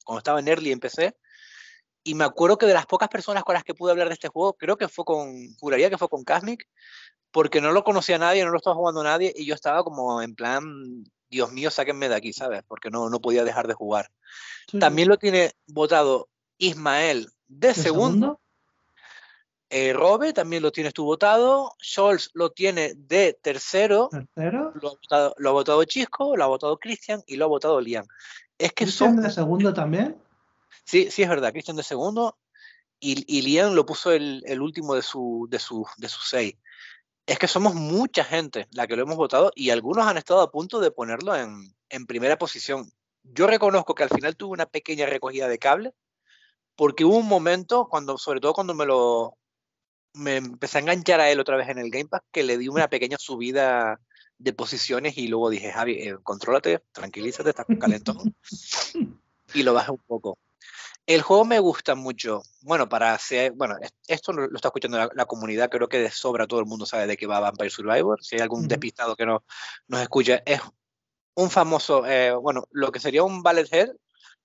cuando 0.03 0.19
estaba 0.19 0.40
en 0.40 0.48
Early 0.48 0.72
empecé 0.72 1.16
y 2.03 2.16
me 2.16 2.26
acuerdo 2.26 2.58
que 2.58 2.66
de 2.66 2.74
las 2.74 2.85
pocas 2.85 3.08
personas 3.08 3.43
con 3.43 3.53
las 3.53 3.64
que 3.64 3.74
pude 3.74 3.92
hablar 3.92 4.10
de 4.10 4.16
este 4.16 4.27
juego, 4.27 4.53
creo 4.53 4.77
que 4.77 4.90
fue 4.90 5.06
con, 5.06 5.56
juraría 5.56 5.90
que 5.90 5.98
fue 5.98 6.10
con 6.10 6.24
Kasmic, 6.24 6.68
porque 7.32 7.61
no 7.61 7.72
lo 7.72 7.84
conocía 7.84 8.18
nadie, 8.18 8.43
no 8.43 8.52
lo 8.52 8.58
estaba 8.58 8.76
jugando 8.76 9.03
nadie, 9.03 9.34
y 9.35 9.45
yo 9.45 9.56
estaba 9.56 9.84
como 9.84 10.22
en 10.22 10.35
plan, 10.35 11.06
Dios 11.30 11.52
mío, 11.52 11.72
sáquenme 11.72 12.10
de 12.10 12.16
aquí, 12.16 12.34
¿sabes? 12.34 12.61
Porque 12.68 12.90
no, 12.90 13.10
no 13.10 13.22
podía 13.22 13.45
dejar 13.45 13.68
de 13.68 13.74
jugar. 13.74 14.11
También 14.80 15.08
lo 15.08 15.18
tiene 15.18 15.53
votado 15.66 16.30
Ismael 16.58 17.30
de, 17.48 17.74
segundo. 17.74 18.42
Eh, 19.76 19.92
Robe 19.92 20.34
también 20.34 20.61
lo 20.61 20.72
tienes 20.72 20.93
tú 20.93 21.03
votado. 21.03 21.74
Scholz 21.82 22.30
lo 22.34 22.52
tiene 22.52 22.93
de 22.95 23.34
tercero. 23.42 24.08
¿Tercero? 24.11 24.72
Lo 24.80 24.90
ha 24.90 24.92
votado, 24.92 25.35
lo 25.40 25.50
ha 25.50 25.52
votado 25.53 25.84
Chisco, 25.85 26.38
lo 26.38 26.43
ha 26.43 26.48
votado 26.48 26.77
Cristian 26.77 27.24
y 27.26 27.38
lo 27.38 27.45
ha 27.45 27.48
votado 27.48 27.82
Liam. 27.82 28.06
Es 28.60 28.72
que 28.74 28.85
son. 28.85 29.19
de 29.19 29.32
segundo 29.32 29.74
también? 29.74 30.16
Sí, 30.85 31.10
sí, 31.10 31.24
es 31.24 31.30
verdad, 31.30 31.52
Cristian 31.52 31.76
de 31.76 31.82
segundo 31.82 32.38
y, 33.00 33.26
y 33.27 33.42
Liam 33.42 33.74
lo 33.74 33.84
puso 33.84 34.11
el, 34.11 34.61
último 34.61 34.93
de 34.93 35.02
su, 35.02 35.48
de, 35.50 35.58
su, 35.58 35.88
de 35.98 36.08
sus 36.08 36.30
seis. 36.30 36.56
Es 37.26 37.40
que 37.40 37.48
somos 37.48 37.74
mucha 37.74 38.24
gente 38.24 38.68
la 38.74 38.85
que 38.85 38.95
lo 38.95 39.02
hemos 39.02 39.18
votado 39.18 39.52
y 39.56 39.72
algunos 39.72 40.06
han 40.06 40.18
estado 40.18 40.42
a 40.42 40.52
punto 40.52 40.82
de 40.82 40.92
ponerlo 40.92 41.35
en, 41.35 42.06
primera 42.06 42.38
posición. 42.38 42.92
Yo 43.24 43.48
reconozco 43.48 43.95
que 43.95 44.03
al 44.03 44.10
final 44.10 44.35
tuve 44.35 44.53
una 44.53 44.68
pequeña 44.68 45.08
recogida 45.08 45.48
de 45.48 45.58
cable 45.58 45.95
porque 46.76 47.06
hubo 47.06 47.18
un 47.18 47.27
momento, 47.27 47.88
cuando, 47.90 48.19
sobre 48.19 48.40
todo 48.40 48.53
cuando 48.53 48.76
me 48.76 48.85
lo 48.85 49.35
me 50.14 50.38
empecé 50.38 50.77
a 50.77 50.82
enganchar 50.82 51.19
a 51.19 51.30
él 51.30 51.40
otra 51.40 51.58
vez 51.58 51.69
en 51.69 51.80
el 51.80 51.90
Game 51.90 52.08
Pass, 52.08 52.22
que 52.32 52.43
le 52.43 52.58
di 52.58 52.67
una 52.67 52.88
pequeña 52.88 53.17
subida 53.19 54.00
de 54.38 54.53
posiciones 54.53 55.17
y 55.17 55.27
luego 55.27 55.50
dije, 55.50 55.72
Javi, 55.72 55.93
eh, 55.93 56.17
contrólate, 56.22 56.82
tranquilízate, 56.92 57.50
estás 57.50 57.66
calentón. 57.80 58.35
y 59.53 59.64
lo 59.64 59.74
bajé 59.74 59.92
un 59.92 60.01
poco. 60.06 60.38
El 61.06 61.22
juego 61.22 61.43
me 61.43 61.59
gusta 61.59 61.95
mucho. 61.95 62.43
Bueno, 62.61 62.88
para 62.88 63.14
hacer, 63.14 63.51
bueno, 63.51 63.75
esto 64.08 64.32
lo, 64.32 64.45
está 64.56 64.69
escuchando 64.69 64.98
la, 65.14 65.25
comunidad, 65.25 65.69
creo 65.69 65.90
que 65.90 66.00
de 66.00 66.09
sobra 66.09 66.48
todo 66.48 66.61
el 66.61 66.66
mundo 66.66 66.85
sabe 66.85 67.08
de 67.08 67.17
qué 67.17 67.27
va 67.27 67.42
Vampire 67.42 67.69
Survivor. 67.69 68.24
Si 68.24 68.35
hay 68.35 68.42
algún 68.42 68.67
despistado 68.67 69.16
que 69.16 69.25
no 69.25 69.43
nos 69.88 70.01
escucha, 70.01 70.42
es 70.45 70.61
un 71.35 71.50
famoso, 71.50 72.06
eh, 72.06 72.33
bueno, 72.33 72.67
lo 72.72 72.92
que 72.92 73.00
sería 73.00 73.24
un 73.24 73.43
Ballet 73.43 73.67
Head, 73.72 73.90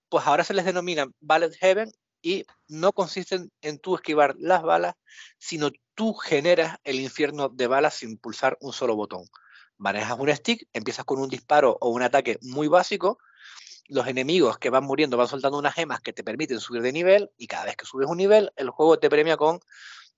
pues 0.08 0.26
ahora 0.26 0.42
se 0.42 0.54
les 0.54 0.64
denomina 0.64 1.06
Ballet 1.20 1.54
Heaven 1.60 1.92
y 2.22 2.44
no 2.66 2.92
consisten 2.92 3.50
en 3.60 3.78
tú 3.78 3.94
esquivar 3.94 4.34
las 4.38 4.62
balas, 4.62 4.94
sino 5.38 5.70
tú 5.94 6.14
generas 6.14 6.78
el 6.84 7.00
infierno 7.00 7.48
de 7.48 7.66
balas 7.66 7.94
sin 7.94 8.18
pulsar 8.18 8.56
un 8.60 8.72
solo 8.72 8.96
botón. 8.96 9.24
Manejas 9.76 10.18
un 10.18 10.34
stick, 10.34 10.68
empiezas 10.72 11.04
con 11.04 11.20
un 11.20 11.28
disparo 11.28 11.78
o 11.80 11.90
un 11.90 12.02
ataque 12.02 12.38
muy 12.42 12.68
básico, 12.68 13.18
los 13.88 14.06
enemigos 14.06 14.58
que 14.58 14.70
van 14.70 14.84
muriendo 14.84 15.16
van 15.16 15.28
soltando 15.28 15.58
unas 15.58 15.74
gemas 15.74 16.00
que 16.00 16.12
te 16.12 16.22
permiten 16.22 16.60
subir 16.60 16.82
de 16.82 16.92
nivel 16.92 17.30
y 17.36 17.46
cada 17.46 17.64
vez 17.64 17.76
que 17.76 17.86
subes 17.86 18.08
un 18.08 18.18
nivel, 18.18 18.52
el 18.56 18.70
juego 18.70 18.98
te 18.98 19.08
premia 19.08 19.36
con 19.36 19.60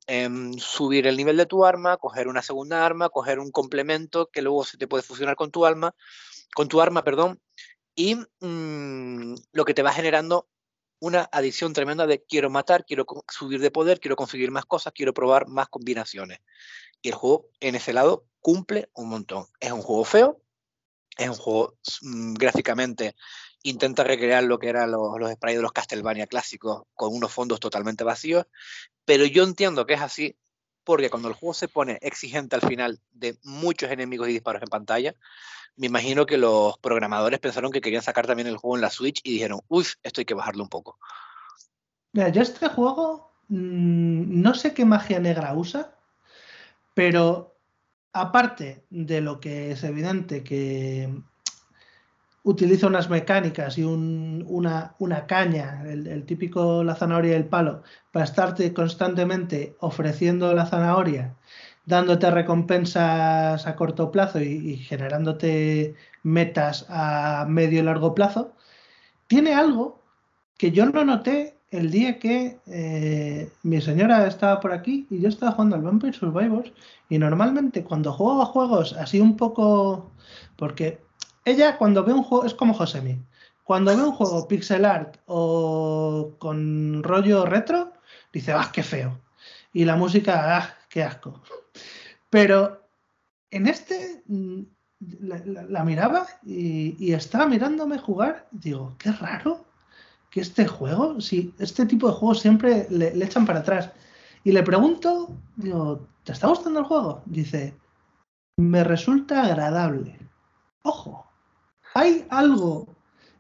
em, 0.07 0.53
subir 0.55 1.07
el 1.07 1.17
nivel 1.17 1.37
de 1.37 1.47
tu 1.47 1.65
arma, 1.65 1.97
coger 1.97 2.27
una 2.27 2.43
segunda 2.43 2.85
arma, 2.85 3.11
coger 3.11 3.39
un 3.39 3.53
complemento 3.53 4.29
que 4.33 4.43
luego 4.43 4.65
se 4.65 4.77
te 4.77 4.89
puede 4.89 5.05
fusionar 5.05 5.37
con 5.37 5.51
tu 5.51 5.65
arma, 5.65 5.95
con 6.53 6.69
tu 6.69 6.81
arma, 6.81 7.05
perdón, 7.05 7.41
y 7.95 8.17
mm, 8.41 9.35
lo 9.53 9.65
que 9.65 9.75
te 9.75 9.83
va 9.83 9.93
generando 9.93 10.49
una 11.01 11.29
adición 11.33 11.73
tremenda 11.73 12.07
de 12.07 12.23
quiero 12.23 12.51
matar, 12.51 12.85
quiero 12.85 13.07
subir 13.29 13.61
de 13.61 13.71
poder, 13.71 14.01
quiero 14.01 14.17
conseguir 14.17 14.51
más 14.51 14.67
cosas, 14.67 14.93
quiero 14.95 15.13
probar 15.13 15.49
más 15.49 15.69
combinaciones. 15.69 16.39
Y 17.03 17.09
el 17.09 17.15
juego 17.15 17.49
en 17.61 17.75
ese 17.75 17.93
lado 17.93 18.27
cumple 18.41 18.91
un 18.95 19.09
montón. 19.09 19.47
Es 19.59 19.73
un 19.73 19.83
juego 19.83 20.05
feo, 20.05 20.41
es 21.17 21.29
un 21.29 21.37
juego 21.37 21.79
mm, 22.03 22.35
gráficamente 22.35 23.17
intenta 23.63 24.05
recrear 24.05 24.45
lo 24.45 24.59
que 24.59 24.69
eran 24.69 24.91
los, 24.91 25.19
los 25.19 25.33
sprites 25.33 25.59
de 25.59 25.63
los 25.63 25.73
Castlevania 25.73 26.27
clásicos 26.27 26.85
con 26.95 27.15
unos 27.15 27.33
fondos 27.33 27.61
totalmente 27.61 28.05
vacíos, 28.05 28.47
pero 29.05 29.25
yo 29.27 29.45
entiendo 29.45 29.87
que 29.87 29.95
es 29.95 30.01
así 30.01 30.37
porque 30.85 31.11
cuando 31.11 31.29
el 31.29 31.35
juego 31.35 31.55
se 31.55 31.69
pone 31.69 31.99
exigente 32.03 32.57
al 32.57 32.63
final 32.63 33.01
de 33.13 33.37
muchos 33.43 33.91
enemigos 33.91 34.29
y 34.29 34.33
disparos 34.33 34.63
en 34.63 34.69
pantalla, 34.69 35.15
me 35.77 35.87
imagino 35.87 36.27
que 36.27 36.37
los 36.37 36.79
programadores 36.79 37.39
pensaron 37.41 37.73
que 37.73 37.81
querían 37.81 38.03
sacar 38.03 38.27
también 38.27 38.49
el 38.49 38.57
juego 38.57 38.77
en 38.77 38.83
la 38.83 38.91
Switch 38.91 39.21
y 39.25 39.33
dijeron, 39.33 39.61
uff, 39.69 39.95
esto 40.03 40.21
hay 40.21 40.25
que 40.25 40.35
bajarlo 40.35 40.63
un 40.63 40.69
poco. 40.69 40.99
Mira, 42.13 42.29
yo 42.29 42.43
este 42.43 42.69
juego 42.69 43.33
mm, 43.49 44.43
no 44.43 44.55
sé 44.55 44.75
qué 44.75 44.85
magia 44.85 45.21
negra 45.21 45.55
usa, 45.55 45.97
Pero 46.95 47.57
aparte 48.13 48.85
de 48.91 49.21
lo 49.21 49.41
que 49.41 49.71
es 49.73 49.85
evidente 49.85 50.43
que 50.43 51.09
utiliza 52.43 52.87
unas 52.87 53.11
mecánicas 53.11 53.77
y 53.79 53.85
una, 53.85 54.95
caña, 55.27 55.83
el, 55.87 56.25
típico 56.25 56.83
la 56.85 56.95
zanahoria 56.95 57.33
y 57.33 57.37
el 57.37 57.47
palo, 57.47 57.83
para 58.13 58.25
estarte 58.25 58.73
constantemente 58.73 59.77
ofreciendo 59.81 60.55
la 60.55 60.67
zanahoria, 60.67 61.37
dándote 61.85 62.31
recompensas 62.31 63.67
a 63.67 63.77
corto 63.77 64.11
plazo 64.11 64.41
y, 64.41 64.77
generándote 64.79 65.95
metas 66.23 66.87
a 66.89 67.47
medio 67.49 67.81
y 67.81 67.83
largo 67.83 68.15
plazo, 68.15 68.55
tiene 69.27 69.55
algo 69.55 70.03
que 70.59 70.73
yo 70.73 70.87
no 70.87 71.05
noté 71.05 71.59
el 71.71 71.91
día 71.91 72.19
que 72.19 72.59
eh, 72.67 73.51
mi 73.63 73.81
señora 73.81 74.27
estaba 74.27 74.61
por 74.61 74.73
aquí 74.73 75.07
y 75.09 75.21
yo 75.21 75.29
estaba 75.29 75.53
jugando 75.53 75.77
al 75.77 75.83
Vampire 75.83 76.13
Survivors 76.13 76.73
y 77.09 77.19
normalmente 77.19 77.85
cuando 77.85 78.13
juego 78.13 78.43
a 78.43 78.47
juegos 78.47 78.93
así 78.95 79.21
un 79.21 79.37
poco 79.37 80.11
porque 80.57 80.99
ella 81.45 81.79
cuando 81.79 82.05
ve 82.05 82.13
un 82.13 82.23
juego, 82.23 82.45
es 82.45 82.55
como 82.55 82.75
Josemi, 82.75 83.23
cuando 83.65 83.97
ve 83.97 84.03
un 84.03 84.13
juego 84.13 84.49
pixel 84.49 84.85
art 84.85 85.17
o 85.27 86.35
con 86.39 87.03
rollo 87.03 87.47
retro, 87.47 87.93
dice, 88.33 88.53
ah, 88.53 88.71
qué 88.73 88.83
feo. 88.83 89.21
Y 89.73 89.85
la 89.85 89.97
música, 89.97 90.59
ah, 90.59 90.75
qué 90.89 91.05
asco. 91.05 91.41
Pero 92.29 92.89
en 93.51 93.67
este 93.69 94.23
mm, 94.27 94.63
la, 95.21 95.85
miraba 95.85 96.27
y, 96.45 97.13
estaba 97.13 97.47
mirándome 97.47 97.99
jugar. 97.99 98.49
Digo, 98.51 98.97
qué 98.99 99.13
raro 99.13 99.65
que 100.31 100.41
este 100.41 100.67
juego, 100.67 101.21
si 101.21 101.55
este 101.59 101.87
tipo 101.87 102.09
de 102.09 102.15
juegos 102.15 102.41
siempre 102.41 102.87
le, 102.91 103.15
le, 103.15 103.25
echan 103.25 103.47
para 103.47 103.61
atrás. 103.61 103.91
Y 104.45 104.53
le 104.53 104.63
pregunto, 104.63 105.37
digo, 105.57 106.09
¿te 106.25 106.33
está 106.33 106.49
gustando 106.49 106.81
el 106.81 106.87
juego? 106.87 107.23
Dice, 107.27 107.75
me 108.57 108.85
resulta 108.85 109.45
agradable. 109.45 110.19
Ojo, 110.83 111.30
hay 111.95 112.27
algo 112.31 112.97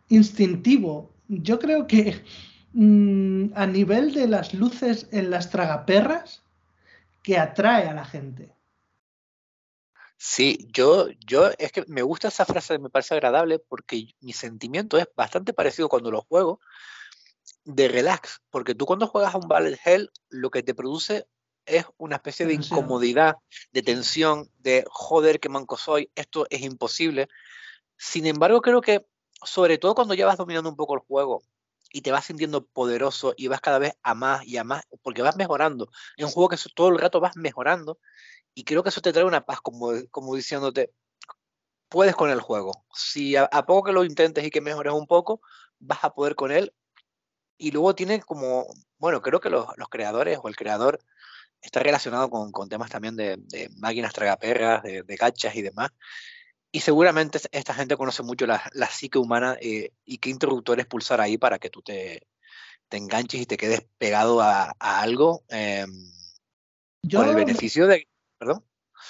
instintivo. 0.08 1.12
Yo 1.28 1.58
creo 1.58 1.86
que 1.86 2.22
mm, 2.72 3.52
a 3.54 3.66
nivel 3.66 4.12
de 4.12 4.28
las 4.28 4.54
luces 4.54 5.08
en 5.12 5.30
las 5.30 5.50
tragaperras 5.50 6.42
que 7.22 7.38
atrae 7.38 7.88
a 7.88 7.94
la 7.94 8.04
gente. 8.04 8.54
Sí, 10.16 10.68
yo, 10.72 11.08
yo 11.26 11.50
es 11.58 11.72
que 11.72 11.84
me 11.86 12.02
gusta 12.02 12.28
esa 12.28 12.44
frase, 12.44 12.78
me 12.78 12.90
parece 12.90 13.14
agradable 13.14 13.58
porque 13.58 14.14
mi 14.20 14.34
sentimiento 14.34 14.98
es 14.98 15.08
bastante 15.16 15.54
parecido 15.54 15.88
cuando 15.88 16.10
lo 16.10 16.20
juego 16.20 16.60
de 17.64 17.88
relax, 17.88 18.40
porque 18.50 18.74
tú 18.74 18.84
cuando 18.84 19.06
juegas 19.06 19.34
a 19.34 19.38
un 19.38 19.48
Ballet 19.48 19.78
Hell 19.82 20.10
lo 20.28 20.50
que 20.50 20.62
te 20.62 20.74
produce 20.74 21.26
es 21.64 21.86
una 21.96 22.16
especie 22.16 22.46
de 22.46 22.54
incomodidad, 22.54 23.36
de 23.72 23.82
tensión, 23.82 24.50
de 24.58 24.84
joder, 24.88 25.40
qué 25.40 25.48
manco 25.48 25.76
soy, 25.76 26.10
esto 26.14 26.46
es 26.50 26.62
imposible. 26.62 27.28
Sin 28.02 28.26
embargo, 28.26 28.62
creo 28.62 28.80
que 28.80 29.06
sobre 29.44 29.76
todo 29.76 29.94
cuando 29.94 30.14
ya 30.14 30.24
vas 30.24 30.38
dominando 30.38 30.70
un 30.70 30.76
poco 30.76 30.94
el 30.94 31.00
juego 31.00 31.42
y 31.92 32.00
te 32.00 32.10
vas 32.10 32.24
sintiendo 32.24 32.64
poderoso 32.64 33.34
y 33.36 33.48
vas 33.48 33.60
cada 33.60 33.78
vez 33.78 33.92
a 34.02 34.14
más 34.14 34.46
y 34.46 34.56
a 34.56 34.64
más, 34.64 34.84
porque 35.02 35.20
vas 35.20 35.36
mejorando. 35.36 35.90
Es 36.16 36.24
un 36.24 36.30
juego 36.30 36.48
que 36.48 36.56
todo 36.74 36.88
el 36.88 36.98
rato 36.98 37.20
vas 37.20 37.36
mejorando 37.36 37.98
y 38.54 38.64
creo 38.64 38.82
que 38.82 38.88
eso 38.88 39.02
te 39.02 39.12
trae 39.12 39.24
una 39.24 39.44
paz, 39.44 39.60
como, 39.60 39.92
diciéndote, 40.34 40.94
puedes 41.90 42.16
con 42.16 42.30
el 42.30 42.40
juego. 42.40 42.86
Si 42.94 43.36
a, 43.36 43.48
poco 43.66 43.84
que 43.84 43.92
lo 43.92 44.02
intentes 44.02 44.44
y 44.44 44.50
que 44.50 44.62
mejores 44.62 44.94
un 44.94 45.06
poco, 45.06 45.42
vas 45.78 46.02
a 46.02 46.14
poder 46.14 46.34
con 46.36 46.52
él. 46.52 46.72
Y 47.58 47.70
luego 47.70 47.94
tiene 47.94 48.22
como, 48.22 48.66
bueno, 48.96 49.20
creo 49.20 49.40
que 49.40 49.50
los, 49.50 49.66
creadores 49.90 50.38
o 50.42 50.48
el 50.48 50.56
creador 50.56 51.00
está 51.60 51.80
relacionado 51.80 52.30
con, 52.30 52.68
temas 52.70 52.90
también 52.90 53.14
de, 53.16 53.38
máquinas 53.76 54.14
tragaperras, 54.14 54.82
de, 54.82 55.02
de 55.02 55.16
gachas 55.16 55.54
y 55.54 55.60
demás. 55.60 55.90
Y 56.72 56.80
seguramente 56.80 57.40
esta 57.50 57.74
gente 57.74 57.96
conoce 57.96 58.22
mucho 58.22 58.46
la, 58.46 58.62
psique 58.90 59.18
humana 59.18 59.56
eh, 59.60 59.92
y 60.04 60.18
qué 60.18 60.30
interruptores 60.30 60.86
pulsar 60.86 61.20
ahí 61.20 61.36
para 61.36 61.58
que 61.58 61.70
tú 61.70 61.82
te, 61.82 62.26
te 62.88 62.96
enganches 62.96 63.40
y 63.40 63.46
te 63.46 63.56
quedes 63.56 63.86
pegado 63.98 64.40
a, 64.40 64.74
algo 64.78 65.42
em, 65.48 65.90
yo, 67.02 67.24
el 67.24 67.34
beneficio 67.34 67.86
de... 67.86 68.06
¿Perdón? 68.38 68.64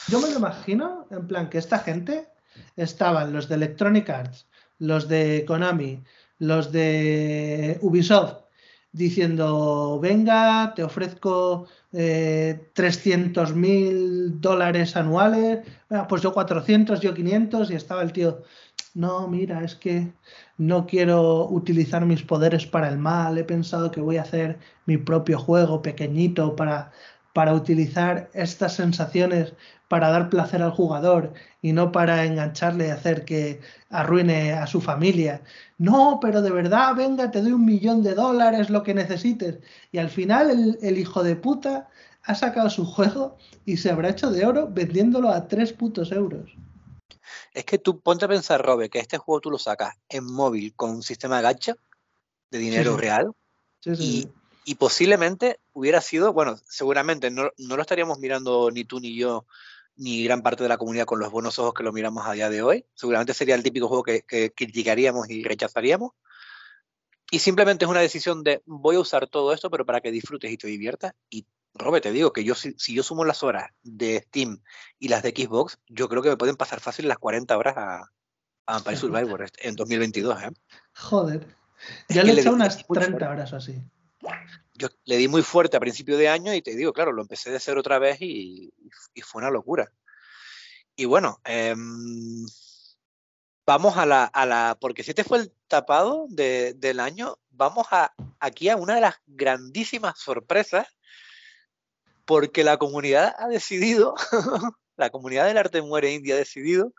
Yo 0.09 0.21
me 0.21 0.29
lo 0.31 0.39
imagino, 0.39 1.07
en 1.11 1.27
plan, 1.27 1.51
que 1.51 1.59
esta 1.59 1.81
gente 1.81 2.29
estaban 2.77 3.33
los 3.33 3.49
de 3.49 3.57
Electronic 3.57 4.09
Arts, 4.09 4.47
los 4.79 5.09
de 5.09 5.45
Konami, 5.47 6.03
los 6.39 6.73
de 6.73 7.79
Ubisoft, 7.81 8.45
diciendo, 8.93 10.01
venga, 10.01 10.73
te 10.75 10.83
ofrezco 10.83 11.67
eh, 11.93 12.71
300 12.73 13.55
mil 13.55 14.41
dólares 14.41 14.97
anuales, 14.97 15.61
pues 16.09 16.23
yo 16.23 16.33
400, 16.33 17.01
yo 17.01 17.15
500 17.15 17.71
y 17.71 17.75
estaba 17.75 18.03
el 18.03 18.13
tío, 18.13 18.43
no, 18.95 19.29
mira, 19.29 19.63
es 19.65 19.77
que 19.77 20.13
no 20.59 20.87
quiero 20.87 21.49
utilizar 21.49 22.05
mis 22.05 22.23
poderes 22.23 22.67
para 22.67 22.89
el 22.89 22.99
mal, 22.99 23.39
he 23.39 23.45
pensado 23.45 23.91
que 23.91 24.01
voy 24.01 24.17
a 24.17 24.23
hacer 24.23 24.59
mi 24.87 24.97
propio 24.97 25.39
juego 25.39 25.83
pequeñito 25.83 26.57
para, 26.57 26.91
para 27.33 27.55
utilizar 27.55 28.31
estas 28.35 28.75
sensaciones 28.75 29.55
para 29.91 30.11
dar 30.11 30.31
placer 30.31 30.63
al 30.63 30.71
jugador 30.71 31.33
y 31.63 31.73
no 31.73 31.91
para 31.91 32.25
engancharle 32.25 32.87
y 32.87 32.91
hacer 32.91 33.25
que 33.25 33.61
arruine 33.91 34.53
a 34.53 34.69
su 34.69 34.81
familia. 34.81 35.43
No, 35.79 36.21
pero 36.23 36.43
de 36.43 36.51
verdad, 36.53 36.95
venga, 36.95 37.33
te 37.33 37.43
doy 37.43 37.51
un 37.51 37.65
millón 37.65 38.05
de 38.05 38.15
dólares, 38.15 38.71
lo 38.71 38.85
que 38.85 38.95
necesites. 38.95 39.59
Y 39.91 39.99
al 39.99 40.09
final 40.09 40.79
el, 40.81 40.99
hijo 40.99 41.25
de 41.25 41.35
puta 41.35 41.89
ha 42.23 42.35
sacado 42.37 42.71
su 42.71 42.87
juego 42.87 43.37
y 43.65 43.79
se 43.79 43.91
habrá 43.91 44.11
hecho 44.11 44.31
de 44.31 44.47
oro 44.47 44.69
vendiéndolo 44.71 45.31
a 45.31 45.49
tres 45.49 45.73
putos 45.73 46.13
euros. 46.13 46.55
Es 47.53 47.65
que 47.65 47.79
tú 47.79 47.99
ponte 47.99 48.27
a 48.27 48.29
pensar, 48.29 48.63
Robe, 48.65 48.91
que 48.91 49.01
este 49.01 49.19
juego 49.19 49.41
tú 49.41 49.51
lo 49.51 49.59
sacas 49.59 49.97
en 50.09 50.25
móvil 50.25 50.73
con 50.77 50.91
un 50.91 51.03
sistema 51.03 51.39
de 51.39 51.43
gacha 51.43 51.75
de 52.53 52.59
dinero 52.59 52.97
real 52.97 53.33
y, 53.85 54.29
y, 54.71 54.75
posiblemente 54.77 55.59
hubiera 55.73 56.01
sido, 56.01 56.33
bueno, 56.33 56.57
seguramente 56.69 57.31
no, 57.31 57.51
no, 57.59 57.77
lo 57.77 57.83
estaríamos 57.83 58.19
mirando 58.21 58.71
ni 58.71 58.85
tú 58.85 59.01
ni 59.01 59.17
yo 59.17 59.47
ni 59.97 60.25
gran 60.25 60.43
parte 60.43 60.63
de 60.63 60.69
la 60.69 60.79
comunidad 60.79 61.07
con 61.07 61.19
los 61.19 61.31
buenos 61.31 61.59
ojos 61.59 61.75
que 61.75 61.83
lo 61.83 61.93
miramos 61.93 62.25
a 62.27 62.33
día 62.33 62.49
de 62.49 62.63
hoy. 62.63 62.87
Seguramente 62.95 63.35
sería 63.35 63.55
el 63.55 63.63
típico 63.63 63.89
juego 63.89 64.05
que, 64.05 64.53
criticaríamos 64.55 65.29
y 65.29 65.43
rechazaríamos. 65.43 66.13
Y 67.33 67.41
simplemente 67.41 67.85
es 67.85 67.91
una 67.91 68.01
decisión 68.01 68.43
de 68.43 68.63
voy 68.65 68.97
a 68.97 69.01
usar 69.01 69.29
todo 69.29 69.53
esto, 69.53 69.71
pero 69.71 69.85
para 69.85 70.01
que 70.01 70.11
disfrutes 70.11 70.51
y 70.51 70.57
te 70.57 70.69
diviertas. 70.69 71.13
Y 71.29 71.47
Robert, 71.75 72.03
te 72.03 72.13
digo 72.13 72.33
que 72.33 72.45
yo 72.45 72.55
si, 72.55 72.75
yo 72.95 73.03
sumo 73.03 73.25
las 73.25 73.43
horas 73.43 73.71
de 73.83 74.25
Steam 74.29 74.63
y 74.99 75.09
las 75.09 75.23
de 75.23 75.31
Xbox, 75.31 75.79
yo 75.89 76.09
creo 76.09 76.23
que 76.23 76.31
me 76.31 76.37
pueden 76.37 76.57
pasar 76.57 76.81
fácil 76.81 77.09
las 77.09 77.19
40 77.19 77.59
horas 77.59 77.77
a, 77.77 78.03
a 78.67 78.73
Vampire 78.73 78.97
Survivor 78.97 79.47
en 79.59 79.77
2022. 79.77 80.43
¿eh? 80.43 80.51
Joder. 80.95 81.57
Ya 82.09 82.23
le 82.23 82.33
he 82.33 82.41
echado 82.41 82.55
unas 82.55 82.87
30 82.87 83.31
horas 83.31 83.53
o 83.53 83.57
así 83.57 83.83
yo 84.75 84.89
le 85.05 85.17
di 85.17 85.29
muy 85.29 85.43
fuerte 85.43 85.77
a 85.77 85.81
principio 85.81 86.17
de 86.17 86.29
año 86.29 86.55
y 86.55 86.63
te 86.63 86.75
digo, 86.75 86.93
claro, 86.93 87.13
lo 87.13 87.23
empecé 87.23 87.51
de 87.51 87.61
cero 87.61 87.81
otra 87.81 87.99
vez 87.99 88.19
y, 88.21 88.73
fue 89.23 89.43
una 89.43 89.51
locura. 89.51 89.93
Y 90.97 91.05
bueno, 91.05 91.41
em, 91.45 92.47
vamos 93.67 93.97
a 93.97 94.07
la, 94.07 94.25
a 94.25 94.47
la, 94.47 94.79
porque 94.81 95.03
si 95.03 95.11
este 95.11 95.25
fue 95.25 95.39
el 95.39 95.53
tapado 95.69 96.27
del 96.29 97.01
año, 97.01 97.39
vamos 97.51 97.87
a, 97.91 98.13
aquí 98.39 98.69
a 98.69 98.77
una 98.77 98.95
de 98.95 99.03
las 99.03 99.17
grandísimas 99.27 100.19
sorpresas, 100.19 100.89
porque 102.25 102.65
la 102.65 102.79
comunidad 102.79 103.35
ha 103.39 103.49
decidido, 103.49 104.15
la 104.97 105.11
comunidad 105.11 105.47
del 105.47 105.59
arte 105.59 105.83
muere 105.83 106.13
india 106.13 106.35
ha 106.35 106.39
decidido 106.39 106.95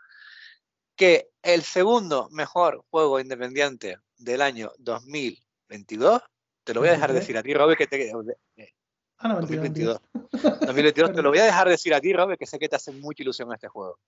que 0.96 1.30
el 1.42 1.62
segundo 1.62 2.28
mejor 2.30 2.84
juego 2.90 3.18
independiente 3.18 3.98
del 4.18 4.42
año 4.42 4.72
2022 4.78 6.22
te 6.64 6.74
lo 6.74 6.80
voy 6.80 6.88
a 6.88 6.92
dejar 6.92 7.12
decir 7.12 7.36
a 7.36 7.42
ti, 7.42 7.54
Robert, 7.54 7.78
que 7.78 7.86
te... 7.86 8.12
Ah, 9.18 9.28
no, 9.28 9.40
2022. 9.40 10.00
2022 10.32 11.12
te 11.12 11.22
lo 11.22 11.30
voy 11.30 11.38
a 11.38 11.44
dejar 11.44 11.68
decir 11.68 11.94
a 11.94 12.00
ti, 12.00 12.12
Robert, 12.12 12.38
que 12.38 12.46
sé 12.46 12.58
que 12.58 12.68
te 12.68 12.76
hace 12.76 12.90
mucha 12.90 13.22
ilusión 13.22 13.52
este 13.52 13.68
juego. 13.68 13.98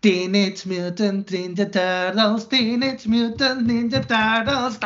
Teenage 0.00 0.66
Mutant 0.66 1.30
Ninja 1.30 1.70
Turtles, 1.70 2.48
Teenage 2.48 3.08
Mutant 3.08 3.62
Ninja 3.62 4.00
Turtles. 4.02 4.78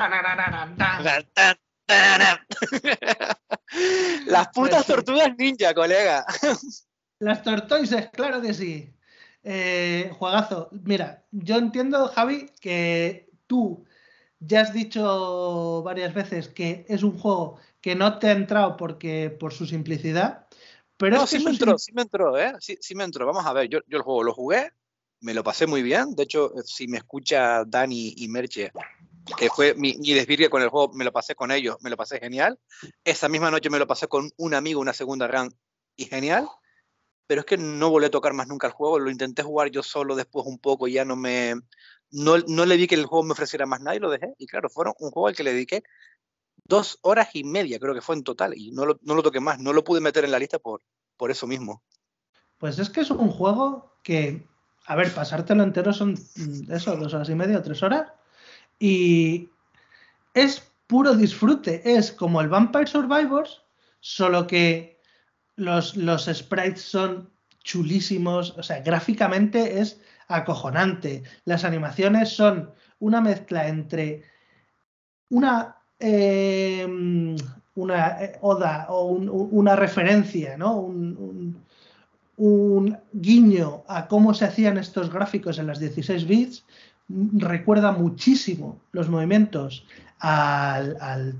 Las 4.26 4.48
putas 4.48 4.86
tortugas 4.86 5.36
ninja, 5.36 5.74
colega. 5.74 6.24
Las 7.18 7.42
tortoises, 7.42 8.08
claro 8.10 8.40
que 8.40 8.54
sí. 8.54 8.94
Eh, 9.42 10.12
juegazo. 10.18 10.68
Mira, 10.84 11.24
yo 11.32 11.56
entiendo, 11.56 12.08
Javi, 12.08 12.50
que 12.60 13.30
tú 13.46 13.84
ya 14.40 14.62
has 14.62 14.72
dicho 14.72 15.82
varias 15.84 16.12
veces 16.14 16.48
que 16.48 16.84
es 16.88 17.02
un 17.02 17.18
juego 17.18 17.58
que 17.80 17.94
no 17.94 18.18
te 18.18 18.28
ha 18.28 18.32
entrado 18.32 18.76
porque 18.76 19.30
por 19.30 19.52
su 19.52 19.66
simplicidad. 19.66 20.46
Pero 20.96 21.16
no, 21.16 21.26
sí 21.26 21.38
me 21.38 21.50
entró, 21.50 21.78
sí 21.78 21.92
me 21.92 22.02
entró, 22.02 22.38
¿eh? 22.38 22.54
Sí, 22.58 22.94
me 22.94 23.04
entró. 23.04 23.24
Vamos 23.26 23.46
a 23.46 23.52
ver, 23.52 23.68
yo, 23.68 23.80
yo 23.86 23.98
el 23.98 24.02
juego 24.02 24.22
lo 24.22 24.34
jugué, 24.34 24.70
me 25.20 25.32
lo 25.32 25.44
pasé 25.44 25.66
muy 25.66 25.82
bien. 25.82 26.14
De 26.14 26.24
hecho, 26.24 26.52
si 26.64 26.88
me 26.88 26.98
escucha 26.98 27.64
Dani 27.64 28.14
y 28.16 28.28
Merche, 28.28 28.72
que 29.38 29.48
fue 29.48 29.74
mi, 29.74 29.96
mi 29.98 30.12
desvirgue 30.12 30.50
con 30.50 30.62
el 30.62 30.68
juego, 30.68 30.92
me 30.92 31.04
lo 31.04 31.12
pasé 31.12 31.34
con 31.34 31.50
ellos, 31.50 31.76
me 31.80 31.90
lo 31.90 31.96
pasé 31.96 32.18
genial. 32.18 32.58
Esa 33.04 33.28
misma 33.28 33.50
noche 33.50 33.70
me 33.70 33.78
lo 33.78 33.86
pasé 33.86 34.08
con 34.08 34.30
un 34.36 34.54
amigo, 34.54 34.80
una 34.80 34.92
segunda 34.92 35.26
run 35.26 35.54
y 35.96 36.04
genial. 36.06 36.48
pero 37.26 37.42
es 37.42 37.46
que 37.46 37.56
no 37.56 37.90
volví 37.90 38.06
a 38.06 38.10
tocar 38.10 38.32
más 38.32 38.48
nunca 38.48 38.66
el 38.66 38.72
juego. 38.72 38.98
Lo 38.98 39.08
intenté 39.08 39.44
jugar 39.44 39.70
yo 39.70 39.84
solo 39.84 40.16
después 40.16 40.46
un 40.46 40.58
poco 40.58 40.88
y 40.88 40.94
ya 40.94 41.04
no 41.04 41.14
me. 41.14 41.54
No, 42.12 42.38
no 42.38 42.66
le 42.66 42.76
vi 42.76 42.86
que 42.86 42.94
el 42.96 43.06
juego 43.06 43.24
me 43.24 43.32
ofreciera 43.32 43.66
más 43.66 43.80
nada 43.80 43.96
y 43.96 44.00
lo 44.00 44.10
dejé. 44.10 44.34
Y 44.38 44.46
claro, 44.46 44.68
fueron 44.68 44.94
un 44.98 45.10
juego 45.10 45.28
al 45.28 45.36
que 45.36 45.44
le 45.44 45.52
dediqué 45.52 45.82
dos 46.64 46.98
horas 47.02 47.28
y 47.34 47.44
media, 47.44 47.78
creo 47.78 47.94
que 47.94 48.00
fue 48.00 48.14
en 48.14 48.22
total, 48.22 48.56
y 48.56 48.70
no 48.70 48.86
lo, 48.86 48.98
no 49.02 49.14
lo 49.14 49.22
toqué 49.22 49.40
más. 49.40 49.58
No 49.58 49.72
lo 49.72 49.84
pude 49.84 50.00
meter 50.00 50.24
en 50.24 50.30
la 50.30 50.38
lista 50.38 50.58
por, 50.58 50.82
por 51.16 51.30
eso 51.30 51.46
mismo. 51.46 51.82
Pues 52.58 52.78
es 52.78 52.90
que 52.90 53.00
es 53.00 53.10
un 53.10 53.30
juego 53.30 53.96
que, 54.02 54.46
a 54.86 54.94
ver, 54.94 55.12
pasártelo 55.12 55.62
entero 55.62 55.92
son 55.92 56.12
mm, 56.12 56.72
eso, 56.72 56.96
dos 56.96 57.14
horas 57.14 57.28
y 57.28 57.34
media, 57.34 57.62
tres 57.62 57.82
horas. 57.82 58.12
Y 58.78 59.50
es 60.34 60.62
puro 60.86 61.14
disfrute. 61.14 61.82
Es 61.84 62.12
como 62.12 62.40
el 62.40 62.48
Vampire 62.48 62.86
Survivors, 62.86 63.62
solo 64.00 64.46
que 64.46 65.00
los, 65.56 65.96
los 65.96 66.26
sprites 66.26 66.82
son 66.82 67.30
chulísimos, 67.62 68.56
o 68.56 68.62
sea, 68.62 68.80
gráficamente 68.80 69.80
es 69.80 70.00
acojonante. 70.30 71.22
Las 71.44 71.64
animaciones 71.64 72.30
son 72.30 72.70
una 73.00 73.20
mezcla 73.20 73.68
entre 73.68 74.22
una, 75.28 75.76
em, 75.98 77.36
una 77.74 78.22
eh, 78.22 78.38
oda 78.40 78.86
o 78.88 79.06
una 79.08 79.76
referencia, 79.76 80.56
¿no? 80.56 80.76
Un, 80.76 81.62
un, 82.36 82.98
guiño 83.12 83.84
a 83.86 84.08
cómo 84.08 84.32
se 84.32 84.46
hacían 84.46 84.78
estos 84.78 85.12
gráficos 85.12 85.58
en 85.58 85.66
las 85.66 85.78
16 85.78 86.26
bits. 86.26 86.64
Recuerda 87.08 87.92
muchísimo 87.92 88.80
los 88.92 89.08
movimientos 89.08 89.84
al, 90.20 90.96
al 91.00 91.34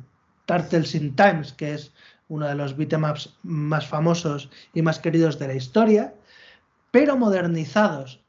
Turtles 0.46 0.94
in 0.94 1.14
Times, 1.14 1.52
que 1.52 1.74
es 1.74 1.92
uno 2.28 2.46
de 2.46 2.54
los 2.54 2.76
beatemaps 2.76 3.36
más 3.42 3.86
famosos 3.86 4.50
y 4.74 4.82
más 4.82 4.98
queridos 4.98 5.38
de 5.38 5.48
la 5.48 5.54
historia, 5.54 6.14
pero 6.90 7.16
modernizados. 7.16 8.20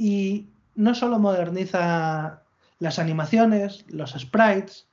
Y 0.00 0.46
no 0.76 0.94
solo 0.94 1.18
moderniza 1.18 2.40
las 2.78 2.98
animaciones, 2.98 3.84
los 3.88 4.12
sprites, 4.12 4.86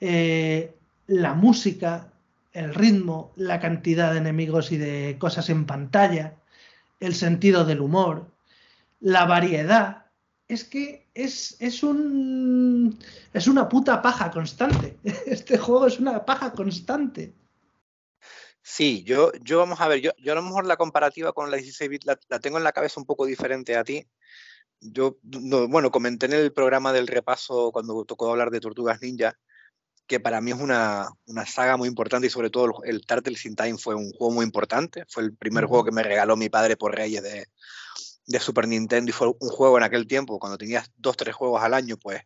eh, 0.00 0.72
la 1.08 1.34
música, 1.34 2.12
el 2.52 2.72
ritmo, 2.72 3.32
la 3.34 3.58
cantidad 3.58 4.12
de 4.12 4.18
enemigos 4.18 4.70
y 4.70 4.76
de 4.76 5.16
cosas 5.18 5.50
en 5.50 5.66
pantalla, 5.66 6.34
el 7.00 7.16
sentido 7.16 7.64
del 7.64 7.80
humor, 7.80 8.30
la 9.00 9.24
variedad. 9.24 10.04
Es 10.46 10.62
que 10.62 11.08
es, 11.12 11.56
es, 11.58 11.82
un, 11.82 12.96
es 13.32 13.48
una 13.48 13.68
puta 13.68 14.00
paja 14.00 14.30
constante. 14.30 14.96
Este 15.26 15.58
juego 15.58 15.88
es 15.88 15.98
una 15.98 16.24
paja 16.24 16.52
constante. 16.52 17.32
Sí, 18.68 19.04
yo, 19.04 19.30
yo 19.44 19.58
vamos 19.58 19.80
a 19.80 19.86
ver, 19.86 20.00
yo, 20.00 20.10
yo 20.18 20.32
a 20.32 20.34
lo 20.34 20.42
mejor 20.42 20.66
la 20.66 20.76
comparativa 20.76 21.32
con 21.32 21.52
la 21.52 21.56
16 21.56 21.88
bit 21.88 22.04
la, 22.04 22.16
tengo 22.40 22.58
en 22.58 22.64
la 22.64 22.72
cabeza 22.72 22.98
un 22.98 23.06
poco 23.06 23.24
diferente 23.24 23.76
a 23.76 23.84
ti. 23.84 24.08
Yo, 24.80 25.18
bueno, 25.22 25.92
comenté 25.92 26.26
en 26.26 26.32
el 26.32 26.52
programa 26.52 26.92
del 26.92 27.06
repaso 27.06 27.70
cuando 27.72 28.04
tocó 28.04 28.28
hablar 28.28 28.50
de 28.50 28.58
Tortugas 28.58 29.00
Ninja, 29.00 29.38
que 30.08 30.18
para 30.18 30.40
mí 30.40 30.50
es 30.50 30.58
una, 30.58 31.08
una 31.26 31.46
saga 31.46 31.76
muy 31.76 31.88
importante 31.88 32.26
y 32.26 32.30
sobre 32.30 32.50
todo 32.50 32.82
el, 32.82 32.96
el 32.96 33.06
Turtles 33.06 33.46
in 33.46 33.54
Time 33.54 33.78
fue 33.78 33.94
un 33.94 34.10
juego 34.10 34.32
muy 34.34 34.44
importante. 34.44 35.04
Fue 35.08 35.22
el 35.22 35.36
primer 35.36 35.66
juego 35.66 35.84
que 35.84 35.92
me 35.92 36.02
regaló 36.02 36.36
mi 36.36 36.48
padre 36.48 36.76
por 36.76 36.92
Reyes 36.92 37.22
de, 37.22 37.46
de 38.26 38.40
Super 38.40 38.66
Nintendo 38.66 39.10
y 39.10 39.12
fue 39.12 39.28
un 39.28 39.48
juego 39.48 39.78
en 39.78 39.84
aquel 39.84 40.08
tiempo, 40.08 40.40
cuando 40.40 40.58
tenías 40.58 40.90
dos, 40.96 41.16
tres 41.16 41.36
juegos 41.36 41.62
al 41.62 41.72
año, 41.72 41.96
pues 41.98 42.20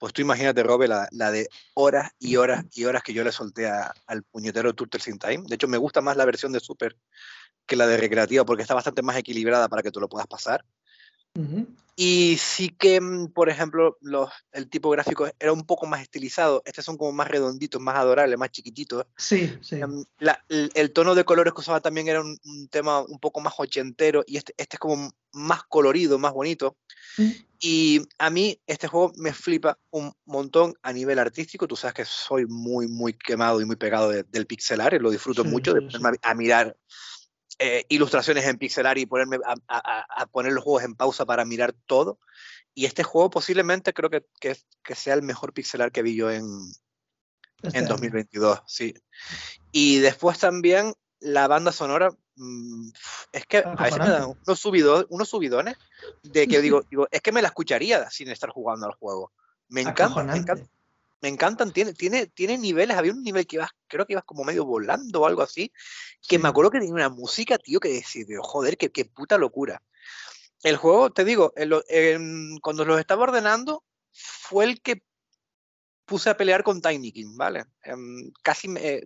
pues 0.00 0.14
tú 0.14 0.22
imagínate, 0.22 0.62
Robe, 0.62 0.88
la, 0.88 1.06
la, 1.12 1.30
de 1.30 1.50
horas 1.74 2.10
y 2.18 2.36
horas 2.36 2.64
y 2.72 2.86
horas 2.86 3.02
que 3.02 3.12
yo 3.12 3.22
le 3.22 3.30
solté 3.32 3.68
al 3.68 4.22
puñetero 4.22 4.74
Turtles 4.74 5.06
in 5.08 5.18
Time. 5.18 5.44
De 5.46 5.56
hecho, 5.56 5.68
me 5.68 5.76
gusta 5.76 6.00
más 6.00 6.16
la 6.16 6.24
versión 6.24 6.52
de 6.52 6.58
Super 6.58 6.96
que 7.66 7.76
la 7.76 7.86
de 7.86 7.98
recreativa 7.98 8.46
porque 8.46 8.62
está 8.62 8.72
bastante 8.72 9.02
más 9.02 9.18
equilibrada 9.18 9.68
para 9.68 9.82
que 9.82 9.90
tú 9.90 10.00
lo 10.00 10.08
puedas 10.08 10.26
pasar. 10.26 10.64
Y 12.02 12.38
sí 12.38 12.70
que, 12.70 12.98
mm, 12.98 13.32
por 13.32 13.50
ejemplo, 13.50 13.98
los, 14.00 14.30
el 14.52 14.70
tipo 14.70 14.88
gráfico 14.88 15.28
era 15.38 15.52
un 15.52 15.66
poco 15.66 15.86
más 15.86 16.00
estilizado. 16.00 16.62
Estos 16.64 16.84
son 16.84 16.96
como 16.96 17.12
más 17.12 17.28
redonditos, 17.28 17.78
más 17.78 17.96
adorables, 17.96 18.38
más 18.38 18.50
chiquititos. 18.50 19.04
Sí, 19.18 19.58
sí. 19.60 19.76
Em, 19.76 20.04
el, 20.48 20.92
tono 20.92 21.14
de 21.14 21.24
colores 21.24 21.52
que 21.52 21.60
usaba 21.60 21.80
también 21.80 22.08
era 22.08 22.22
un, 22.22 22.38
tema 22.70 23.00
un 23.00 23.18
poco 23.18 23.40
más 23.40 23.52
ochentero 23.58 24.24
y 24.26 24.38
este, 24.38 24.54
este 24.56 24.76
es 24.76 24.80
como 24.80 25.12
más 25.32 25.64
colorido, 25.64 26.18
más 26.18 26.32
bonito. 26.32 26.78
Y 27.58 28.00
a 28.18 28.30
mí 28.30 28.58
este 28.66 28.88
juego 28.88 29.12
me 29.16 29.34
flipa 29.34 29.78
un 29.90 30.10
montón 30.24 30.72
a 30.82 30.94
nivel 30.94 31.18
artístico. 31.18 31.68
Tú 31.68 31.76
sabes 31.76 31.94
que 31.94 32.04
soy 32.06 32.46
muy, 32.46 32.88
muy 32.88 33.12
quemado 33.12 33.60
y 33.60 33.66
muy 33.66 33.76
pegado 33.76 34.08
del 34.10 34.46
pixelar, 34.46 34.94
y 34.94 34.98
lo 34.98 35.10
disfruto 35.10 35.44
mucho 35.44 35.74
de 35.74 35.82
ponerme 35.82 36.18
a, 36.22 36.34
mirar 36.34 36.76
eh, 37.60 37.84
ilustraciones 37.88 38.44
en 38.46 38.58
pixelar 38.58 38.98
y 38.98 39.06
ponerme 39.06 39.38
a, 39.44 40.26
poner 40.32 40.52
los 40.52 40.64
juegos 40.64 40.82
en 40.82 40.94
pausa 40.96 41.24
para 41.24 41.44
mirar 41.44 41.72
todo. 41.86 42.18
Y 42.74 42.86
este 42.86 43.04
juego 43.04 43.30
posiblemente 43.30 43.92
creo 43.92 44.10
que, 44.10 44.24
que, 44.40 44.56
que 44.82 44.94
sea 44.94 45.14
el 45.14 45.22
mejor 45.22 45.52
pixelar 45.52 45.92
que 45.92 46.02
vi 46.02 46.16
yo 46.16 46.30
en, 46.30 46.44
este 47.62 47.78
en 47.78 47.86
2022, 47.86 48.60
sí. 48.66 48.94
Y 49.70 49.98
después 49.98 50.38
también 50.38 50.94
la 51.20 51.46
banda 51.46 51.70
sonora 51.70 52.10
Mm, 52.42 52.88
es 53.32 53.44
que 53.44 53.58
a 53.58 53.74
veces 53.74 53.98
me 53.98 54.08
dan 54.08 54.22
unos, 54.24 55.06
unos 55.10 55.28
subidones 55.28 55.76
de 56.22 56.48
que 56.48 56.60
digo, 56.62 56.82
digo, 56.90 57.06
es 57.10 57.20
que 57.20 57.32
me 57.32 57.42
la 57.42 57.48
escucharía 57.48 58.10
sin 58.10 58.30
estar 58.30 58.48
jugando 58.48 58.86
al 58.86 58.94
juego. 58.94 59.30
Me 59.68 59.82
encanta, 59.82 60.24
me, 60.24 60.38
encantan, 61.28 61.72
tiene, 61.72 61.92
tiene, 61.92 62.26
tiene 62.26 62.58
niveles, 62.58 62.96
había 62.96 63.12
un 63.12 63.22
nivel 63.22 63.46
que 63.46 63.56
ibas, 63.56 63.70
creo 63.88 64.06
que 64.06 64.14
ibas 64.14 64.24
como 64.24 64.44
medio 64.44 64.64
volando 64.64 65.20
o 65.20 65.26
algo 65.26 65.42
así, 65.42 65.72
que 66.26 66.38
me 66.38 66.48
acuerdo 66.48 66.70
que 66.70 66.78
tenía 66.78 66.94
una 66.94 67.08
música, 67.08 67.58
tío, 67.58 67.80
que 67.80 67.90
decía, 67.90 68.24
joder, 68.40 68.76
qué, 68.76 68.90
qué 68.90 69.04
puta 69.04 69.38
locura. 69.38 69.82
El 70.62 70.76
juego, 70.76 71.10
te 71.10 71.24
digo, 71.24 71.52
cuando 72.62 72.84
los 72.84 73.00
estaba 73.00 73.22
ordenando, 73.22 73.84
fue 74.12 74.64
el 74.64 74.80
que 74.82 75.02
puse 76.04 76.28
a 76.28 76.36
pelear 76.36 76.62
con 76.62 76.82
Tiny 76.82 77.12
King, 77.12 77.36
¿vale? 77.36 77.64
Em, 77.82 78.32
casi 78.42 78.68
me, 78.68 79.02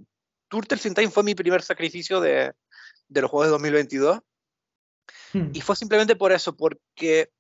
Turtles 0.49 0.87
in 0.87 0.95
Time 0.95 1.11
fue 1.11 1.23
mi 1.23 1.35
primer 1.35 1.63
sacrificio 1.63 2.21
de, 2.21 2.53
de 3.09 3.21
los 3.21 3.31
juegos 3.31 3.49
de 3.49 3.53
2022. 3.53 4.21
Hmm. 5.33 5.51
Y 5.53 5.61
fue 5.61 5.77
simplemente 5.77 6.17
por 6.17 6.33
eso, 6.33 6.57
porque 6.57 7.31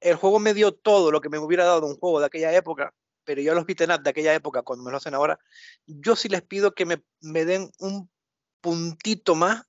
el 0.00 0.16
juego 0.16 0.38
me 0.38 0.54
dio 0.54 0.72
todo 0.72 1.10
lo 1.10 1.20
que 1.20 1.28
me 1.28 1.38
hubiera 1.38 1.64
dado 1.64 1.86
un 1.86 1.96
juego 1.96 2.20
de 2.20 2.26
aquella 2.26 2.54
época, 2.54 2.94
pero 3.26 3.42
yo 3.42 3.54
los 3.54 3.66
beaten 3.66 3.90
up 3.90 4.02
de 4.02 4.10
aquella 4.10 4.32
época, 4.32 4.62
cuando 4.62 4.84
me 4.84 4.90
lo 4.90 4.96
hacen 4.96 5.14
ahora, 5.14 5.38
yo 5.86 6.16
sí 6.16 6.28
les 6.28 6.42
pido 6.42 6.74
que 6.74 6.86
me, 6.86 7.44
den 7.44 7.70
un 7.80 8.08
puntito 8.62 9.34
más 9.34 9.64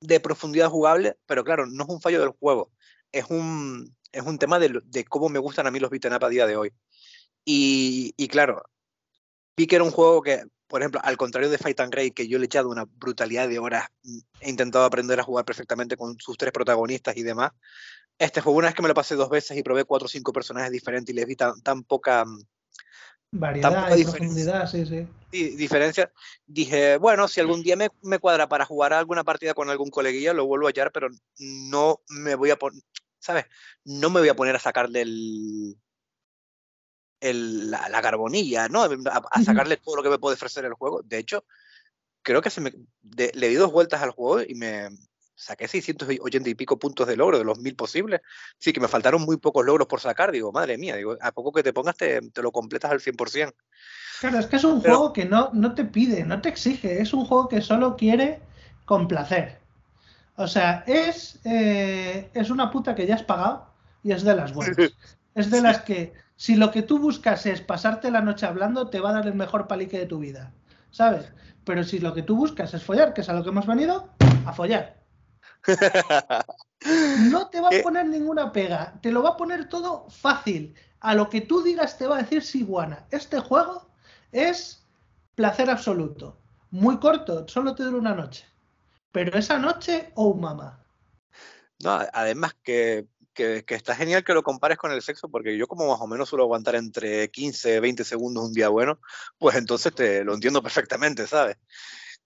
de 0.00 0.20
profundidad 0.20 0.70
jugable, 0.70 1.18
pero 1.26 1.44
claro, 1.44 1.66
no 1.66 1.84
es 1.84 1.90
un 1.90 2.00
fallo 2.00 2.20
del 2.20 2.30
juego, 2.30 2.72
es 3.12 3.26
un, 3.28 3.94
es 4.12 4.22
un 4.22 4.38
tema 4.38 4.58
de, 4.58 5.04
cómo 5.08 5.28
me 5.28 5.38
gustan 5.38 5.66
a 5.66 5.70
mí 5.70 5.80
los 5.80 5.90
beaten 5.90 6.14
up 6.14 6.24
a 6.24 6.28
día 6.28 6.46
de 6.46 6.56
hoy. 6.56 6.72
Y, 7.44 8.28
claro, 8.28 8.62
vi 9.56 9.66
que 9.66 9.76
era 9.76 9.84
un 9.84 9.90
juego 9.90 10.22
que 10.22 10.44
por 10.66 10.80
ejemplo, 10.80 11.00
al 11.04 11.16
contrario 11.16 11.50
de 11.50 11.58
Fight 11.58 11.78
and 11.78 11.94
Raid, 11.94 12.14
que 12.14 12.26
yo 12.26 12.38
le 12.38 12.44
he 12.44 12.46
echado 12.46 12.68
una 12.68 12.84
brutalidad 12.84 13.48
de 13.48 13.60
horas, 13.60 13.86
he 14.40 14.50
intentado 14.50 14.84
aprender 14.84 15.20
a 15.20 15.22
jugar 15.22 15.44
perfectamente 15.44 15.96
con 15.96 16.18
sus 16.18 16.36
tres 16.36 16.52
protagonistas 16.52 17.16
y 17.16 17.22
demás. 17.22 17.52
Este 18.18 18.40
juego, 18.40 18.58
una 18.58 18.68
vez 18.68 18.74
que 18.74 18.82
me 18.82 18.88
lo 18.88 18.94
pasé 18.94 19.16
dos 19.16 19.28
veces 19.28 19.56
y 19.56 19.62
probé 19.62 19.84
cuatro 19.84 20.06
o 20.06 20.08
cinco 20.08 20.32
personajes 20.32 20.70
diferentes 20.70 21.12
y 21.12 21.16
les 21.16 21.26
vi 21.26 21.36
tan, 21.36 21.82
poca 21.84 22.24
variedad 23.30 23.96
y 23.96 24.04
profundidad, 24.04 24.70
sí, 24.70 24.86
sí. 24.86 25.06
Y 25.32 25.56
diferencia, 25.56 26.12
dije, 26.46 26.96
bueno, 26.98 27.26
si 27.26 27.40
algún 27.40 27.62
día 27.62 27.76
me, 27.76 27.90
me, 28.02 28.20
cuadra 28.20 28.48
para 28.48 28.64
jugar 28.64 28.92
alguna 28.92 29.24
partida 29.24 29.54
con 29.54 29.68
algún 29.68 29.90
coleguilla, 29.90 30.32
lo 30.32 30.46
vuelvo 30.46 30.66
a 30.66 30.70
hallar, 30.70 30.92
pero 30.92 31.08
no 31.38 32.00
me 32.08 32.36
voy 32.36 32.50
a 32.50 32.56
poner, 32.56 32.80
¿sabes? 33.18 33.46
No 33.84 34.10
me 34.10 34.20
voy 34.20 34.28
a 34.28 34.36
poner 34.36 34.54
a 34.54 34.60
sacar 34.60 34.90
del 34.90 35.76
la, 37.32 38.02
carbonilla, 38.02 38.68
¿no? 38.68 38.82
A, 38.82 39.42
sacarle 39.42 39.78
todo 39.78 39.96
lo 39.96 40.02
que 40.02 40.10
me 40.10 40.18
puede 40.18 40.34
ofrecer 40.34 40.64
el 40.64 40.74
juego. 40.74 41.02
De 41.02 41.18
hecho, 41.18 41.44
creo 42.22 42.42
que 42.42 42.50
se 42.50 42.60
me, 42.60 42.72
le 43.02 43.48
di 43.48 43.54
dos 43.54 43.72
vueltas 43.72 44.02
al 44.02 44.10
juego 44.10 44.42
y 44.46 44.54
me 44.54 44.90
saqué 45.34 45.68
680 45.68 46.48
y 46.48 46.54
pico 46.54 46.78
puntos 46.78 47.06
de 47.06 47.16
logro 47.16 47.38
de 47.38 47.44
los 47.44 47.58
mil 47.58 47.74
posibles. 47.74 48.20
Sí, 48.58 48.72
que 48.72 48.80
me 48.80 48.88
faltaron 48.88 49.22
muy 49.22 49.36
pocos 49.36 49.64
logros 49.64 49.88
por 49.88 50.00
sacar. 50.00 50.32
Digo, 50.32 50.52
madre 50.52 50.78
mía, 50.78 50.96
digo, 50.96 51.16
a 51.20 51.32
poco 51.32 51.52
que 51.52 51.62
te 51.62 51.72
pongas 51.72 51.96
te, 51.96 52.20
lo 52.36 52.52
completas 52.52 52.90
al 52.90 53.00
100%. 53.00 53.54
Claro, 54.20 54.38
es 54.38 54.46
que 54.46 54.56
es 54.56 54.64
un 54.64 54.80
juego 54.80 55.12
que 55.12 55.24
no, 55.24 55.50
no 55.52 55.74
te 55.74 55.84
pide, 55.84 56.24
no 56.24 56.40
te 56.40 56.48
exige, 56.48 57.02
es 57.02 57.12
un 57.12 57.26
juego 57.26 57.48
que 57.48 57.60
solo 57.60 57.96
quiere 57.96 58.40
complacer. 58.84 59.58
O 60.36 60.46
sea, 60.46 60.84
es, 60.86 61.40
eh, 61.44 62.30
es 62.32 62.50
una 62.50 62.70
puta 62.70 62.94
que 62.94 63.06
ya 63.06 63.16
has 63.16 63.22
pagado 63.22 63.66
y 64.02 64.12
es 64.12 64.22
de 64.22 64.34
las 64.34 64.52
buenas. 64.52 64.76
Es 65.34 65.50
de 65.50 65.60
las 65.60 65.82
que 65.82 66.12
si 66.36 66.56
lo 66.56 66.70
que 66.70 66.82
tú 66.82 66.98
buscas 66.98 67.46
es 67.46 67.60
pasarte 67.60 68.10
la 68.10 68.20
noche 68.20 68.46
hablando, 68.46 68.88
te 68.88 69.00
va 69.00 69.10
a 69.10 69.14
dar 69.14 69.26
el 69.26 69.34
mejor 69.34 69.66
palique 69.66 69.98
de 69.98 70.06
tu 70.06 70.18
vida, 70.18 70.52
¿sabes? 70.90 71.32
Pero 71.64 71.84
si 71.84 71.98
lo 71.98 72.14
que 72.14 72.22
tú 72.22 72.36
buscas 72.36 72.74
es 72.74 72.82
follar, 72.82 73.14
que 73.14 73.22
es 73.22 73.28
a 73.28 73.32
lo 73.32 73.42
que 73.42 73.50
hemos 73.50 73.66
venido, 73.66 74.08
a 74.46 74.52
follar. 74.52 75.03
No 77.30 77.48
te 77.48 77.60
va 77.60 77.68
a 77.68 77.82
poner 77.82 78.06
ninguna 78.06 78.52
pega, 78.52 78.98
te 79.00 79.10
lo 79.10 79.22
va 79.22 79.30
a 79.30 79.36
poner 79.36 79.68
todo 79.68 80.06
fácil. 80.10 80.74
A 81.00 81.14
lo 81.14 81.30
que 81.30 81.40
tú 81.40 81.62
digas 81.62 81.96
te 81.96 82.06
va 82.06 82.18
a 82.18 82.22
decir 82.22 82.42
Siguana. 82.42 83.06
Este 83.10 83.40
juego 83.40 83.88
es 84.32 84.84
placer 85.34 85.70
absoluto. 85.70 86.38
Muy 86.70 86.98
corto, 86.98 87.46
solo 87.48 87.74
te 87.74 87.84
dura 87.84 87.98
una 87.98 88.14
noche. 88.14 88.44
Pero 89.12 89.38
esa 89.38 89.58
noche, 89.58 90.10
oh 90.14 90.34
mamá. 90.34 90.84
No, 91.82 92.00
además 92.12 92.54
que, 92.62 93.06
que, 93.34 93.64
está 93.68 93.94
genial 93.94 94.24
que 94.24 94.32
lo 94.32 94.42
compares 94.42 94.78
con 94.78 94.92
el 94.92 95.02
sexo, 95.02 95.28
porque 95.28 95.56
yo 95.56 95.66
como 95.66 95.88
más 95.88 96.00
o 96.00 96.06
menos 96.06 96.28
suelo 96.28 96.44
aguantar 96.44 96.76
entre 96.76 97.30
15, 97.30 97.80
20 97.80 98.04
segundos 98.04 98.44
un 98.44 98.52
día 98.52 98.68
bueno, 98.68 99.00
pues 99.38 99.56
entonces 99.56 99.94
te 99.94 100.24
lo 100.24 100.34
entiendo 100.34 100.62
perfectamente, 100.62 101.26
¿sabes? 101.26 101.58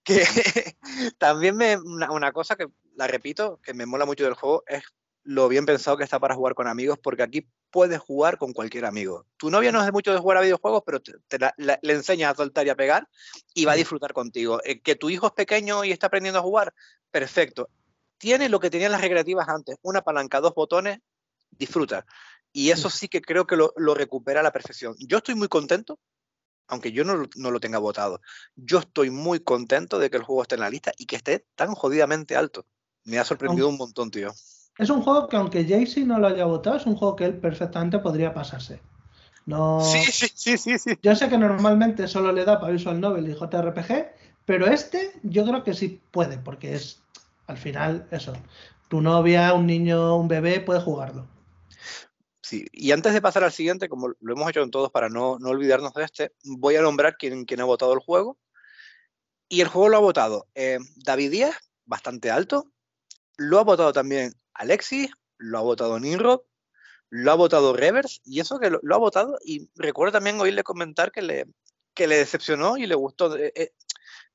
Que 0.03 0.23
también 1.17 1.57
me, 1.57 1.77
una, 1.77 2.31
cosa 2.31 2.55
que 2.55 2.67
la 2.99 3.07
repito, 3.07 3.61
que 3.63 3.73
me 3.73 3.85
mola 3.85 4.05
mucho 4.05 4.25
del 4.25 4.33
juego, 4.33 4.63
es 4.67 4.83
lo 5.23 5.47
bien 5.47 5.65
pensado 5.65 5.95
que 5.95 6.03
está 6.03 6.19
para 6.19 6.35
jugar 6.35 6.53
con 6.53 6.67
amigos, 6.67 6.99
porque 7.01 7.23
aquí 7.23 7.47
puedes 7.71 7.97
jugar 7.97 8.37
con 8.37 8.51
cualquier 8.51 8.85
amigo. 8.85 9.25
Tu 9.37 9.49
novia 9.49 9.71
no 9.71 9.81
es 9.81 9.89
mucho 9.93 10.11
de 10.11 10.19
jugar 10.19 10.37
a 10.37 10.41
videojuegos, 10.41 10.83
pero 10.85 10.99
te, 11.01 11.15
le 11.57 11.93
enseñas 11.93 12.33
a 12.33 12.35
soltar 12.35 12.67
y 12.67 12.71
a 12.71 12.75
pegar 12.75 13.07
y 13.53 13.63
va 13.63 13.71
a 13.71 13.75
disfrutar 13.75 14.11
contigo. 14.11 14.59
Eh, 14.65 14.81
que 14.81 14.95
tu 14.95 15.09
hijo 15.09 15.27
es 15.27 15.31
pequeño 15.31 15.85
y 15.85 15.91
está 15.91 16.07
aprendiendo 16.07 16.39
a 16.39 16.41
jugar, 16.41 16.73
perfecto. 17.09 17.69
Tiene 18.17 18.49
lo 18.49 18.59
que 18.59 18.69
tenían 18.69 18.91
las 18.91 18.99
recreativas 18.99 19.47
antes, 19.47 19.77
una 19.81 20.01
palanca, 20.01 20.41
dos 20.41 20.53
botones, 20.53 20.99
disfruta. 21.51 22.05
Y 22.51 22.71
eso 22.71 22.89
sí 22.89 23.07
que 23.07 23.21
creo 23.21 23.47
que 23.47 23.55
lo, 23.55 23.71
recupera 23.93 24.41
a 24.41 24.43
la 24.43 24.51
perfección. 24.51 24.93
Yo 24.99 25.19
estoy 25.19 25.35
muy 25.35 25.47
contento, 25.47 25.99
aunque 26.67 26.91
yo 26.91 27.05
no, 27.05 27.29
no, 27.37 27.51
lo 27.51 27.61
tenga 27.61 27.77
votado. 27.77 28.19
Yo 28.55 28.79
estoy 28.79 29.09
muy 29.09 29.39
contento 29.39 29.99
de 29.99 30.09
que 30.09 30.17
el 30.17 30.23
juego 30.23 30.41
esté 30.41 30.55
en 30.55 30.61
la 30.61 30.69
lista 30.69 30.91
y 30.97 31.05
que 31.05 31.15
esté 31.15 31.45
tan 31.55 31.75
jodidamente 31.75 32.35
alto. 32.35 32.65
Me 33.09 33.17
ha 33.17 33.25
sorprendido 33.25 33.67
un 33.67 33.77
montón, 33.77 34.11
tío. 34.11 34.31
Es 34.77 34.89
un 34.89 35.01
juego 35.01 35.27
que 35.27 35.35
aunque 35.35 35.65
Jaycee 35.67 36.05
no 36.05 36.19
lo 36.19 36.27
haya 36.27 36.45
votado, 36.45 36.77
es 36.77 36.85
un 36.85 36.95
juego 36.95 37.15
que 37.15 37.25
él 37.25 37.37
perfectamente 37.37 37.99
podría 37.99 38.33
pasarse. 38.33 38.79
No... 39.45 39.81
Sí, 39.81 39.99
sí, 40.11 40.57
sí, 40.57 40.77
sí, 40.77 40.97
Yo 41.01 41.15
sé 41.15 41.27
que 41.27 41.37
normalmente 41.37 42.07
solo 42.07 42.31
le 42.31 42.45
da 42.45 42.59
para 42.59 42.71
Visual 42.71 43.01
Novel 43.01 43.27
y 43.27 43.33
JRPG, 43.33 44.11
pero 44.45 44.67
este 44.67 45.11
yo 45.23 45.43
creo 45.45 45.63
que 45.63 45.73
sí 45.73 45.99
puede, 46.11 46.37
porque 46.37 46.75
es 46.75 47.01
al 47.47 47.57
final 47.57 48.07
eso. 48.11 48.33
Tu 48.87 49.01
novia, 49.01 49.53
un 49.53 49.65
niño, 49.65 50.15
un 50.15 50.27
bebé 50.27 50.59
puede 50.59 50.79
jugarlo. 50.81 51.27
Sí, 52.41 52.65
y 52.71 52.91
antes 52.91 53.13
de 53.13 53.21
pasar 53.21 53.43
al 53.43 53.51
siguiente, 53.51 53.89
como 53.89 54.07
lo 54.07 54.33
hemos 54.33 54.49
hecho 54.49 54.61
en 54.61 54.71
todos 54.71 54.91
para 54.91 55.09
no, 55.09 55.33
olvidarnos 55.33 55.93
de 55.93 56.03
este, 56.03 56.31
voy 56.43 56.75
a 56.77 56.81
nombrar 56.81 57.17
quién, 57.17 57.45
quién, 57.45 57.59
ha 57.61 57.65
votado 57.65 57.93
el 57.93 57.99
juego. 57.99 58.37
Y 59.47 59.61
el 59.61 59.67
juego 59.67 59.89
lo 59.89 59.97
ha 59.97 60.01
votado 60.01 60.47
eh, 60.55 60.79
David 60.95 61.31
Díaz, 61.31 61.55
bastante 61.85 62.31
alto. 62.31 62.71
Lo 63.39 63.57
ha 63.57 63.63
votado 63.63 63.93
también 63.93 64.33
Alexis, 64.53 65.09
lo 65.37 65.59
ha 65.59 65.61
votado 65.61 65.97
Nimrod, 65.97 66.41
lo 67.09 67.31
ha 67.31 67.35
votado 67.35 67.71
Revers, 67.71 68.19
y 68.25 68.41
eso 68.41 68.59
que 68.59 68.69
lo, 68.69 68.79
ha 68.93 68.97
votado, 68.97 69.39
y 69.45 69.69
recuerdo 69.77 70.11
también 70.11 70.41
oírle 70.41 70.61
comentar 70.61 71.09
que 71.13 71.21
le, 71.21 71.45
que 71.93 72.05
le 72.05 72.17
decepcionó 72.17 72.75
y 72.75 72.85
le 72.85 72.95
gustó. 72.95 73.37
Eh, 73.37 73.53
eh, 73.55 73.71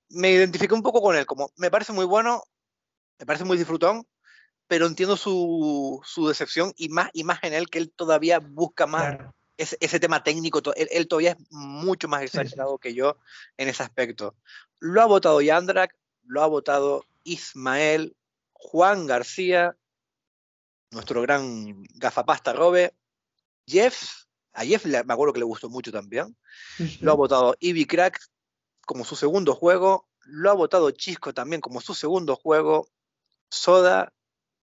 me 0.08 0.30
identifiqué 0.30 0.72
un 0.72 0.82
poco 0.82 1.02
con 1.02 1.16
él, 1.16 1.26
como 1.26 1.52
me 1.56 1.70
parece 1.70 1.92
muy 1.92 2.06
bueno, 2.06 2.44
me 3.18 3.26
parece 3.26 3.44
muy 3.44 3.58
disfrutón, 3.58 4.06
pero 4.68 4.86
entiendo 4.86 5.18
su, 5.18 6.00
su 6.02 6.26
decepción 6.26 6.72
y 6.74 6.88
más, 6.88 7.10
y 7.12 7.24
más 7.24 7.40
en 7.42 7.52
él 7.52 7.68
que 7.68 7.80
él 7.80 7.92
todavía 7.94 8.38
busca 8.38 8.86
más 8.86 9.18
ese, 9.58 9.76
ese, 9.80 10.00
tema 10.00 10.22
técnico, 10.22 10.62
él, 10.76 11.08
todavía 11.08 11.32
es 11.32 11.36
mucho 11.50 12.08
más 12.08 12.22
exagerado 12.22 12.78
que 12.78 12.94
yo 12.94 13.18
en 13.58 13.68
ese 13.68 13.82
aspecto. 13.82 14.34
Lo 14.80 15.02
ha 15.02 15.04
votado 15.04 15.42
Yandrak, 15.42 15.94
lo 16.24 16.42
ha 16.42 16.46
votado 16.46 17.04
Ismael, 17.22 18.16
Juan 18.64 19.06
García, 19.06 19.76
nuestro 20.90 21.20
gran 21.20 21.84
gafapasta 21.96 22.54
Robe, 22.54 22.94
Jeff, 23.66 24.24
a 24.54 24.64
Jeff 24.64 24.86
me 24.86 25.12
acuerdo 25.12 25.34
que 25.34 25.40
le 25.40 25.44
gustó 25.44 25.68
mucho 25.68 25.92
también, 25.92 26.34
lo 27.00 27.12
ha 27.12 27.14
votado 27.14 27.54
Ivy 27.60 27.84
Crack 27.84 28.18
como 28.86 29.04
su 29.04 29.16
segundo 29.16 29.54
juego, 29.54 30.08
lo 30.22 30.50
ha 30.50 30.54
votado 30.54 30.90
Chisco 30.92 31.34
también 31.34 31.60
como 31.60 31.82
su 31.82 31.94
segundo 31.94 32.36
juego, 32.36 32.88
Soda, 33.50 34.12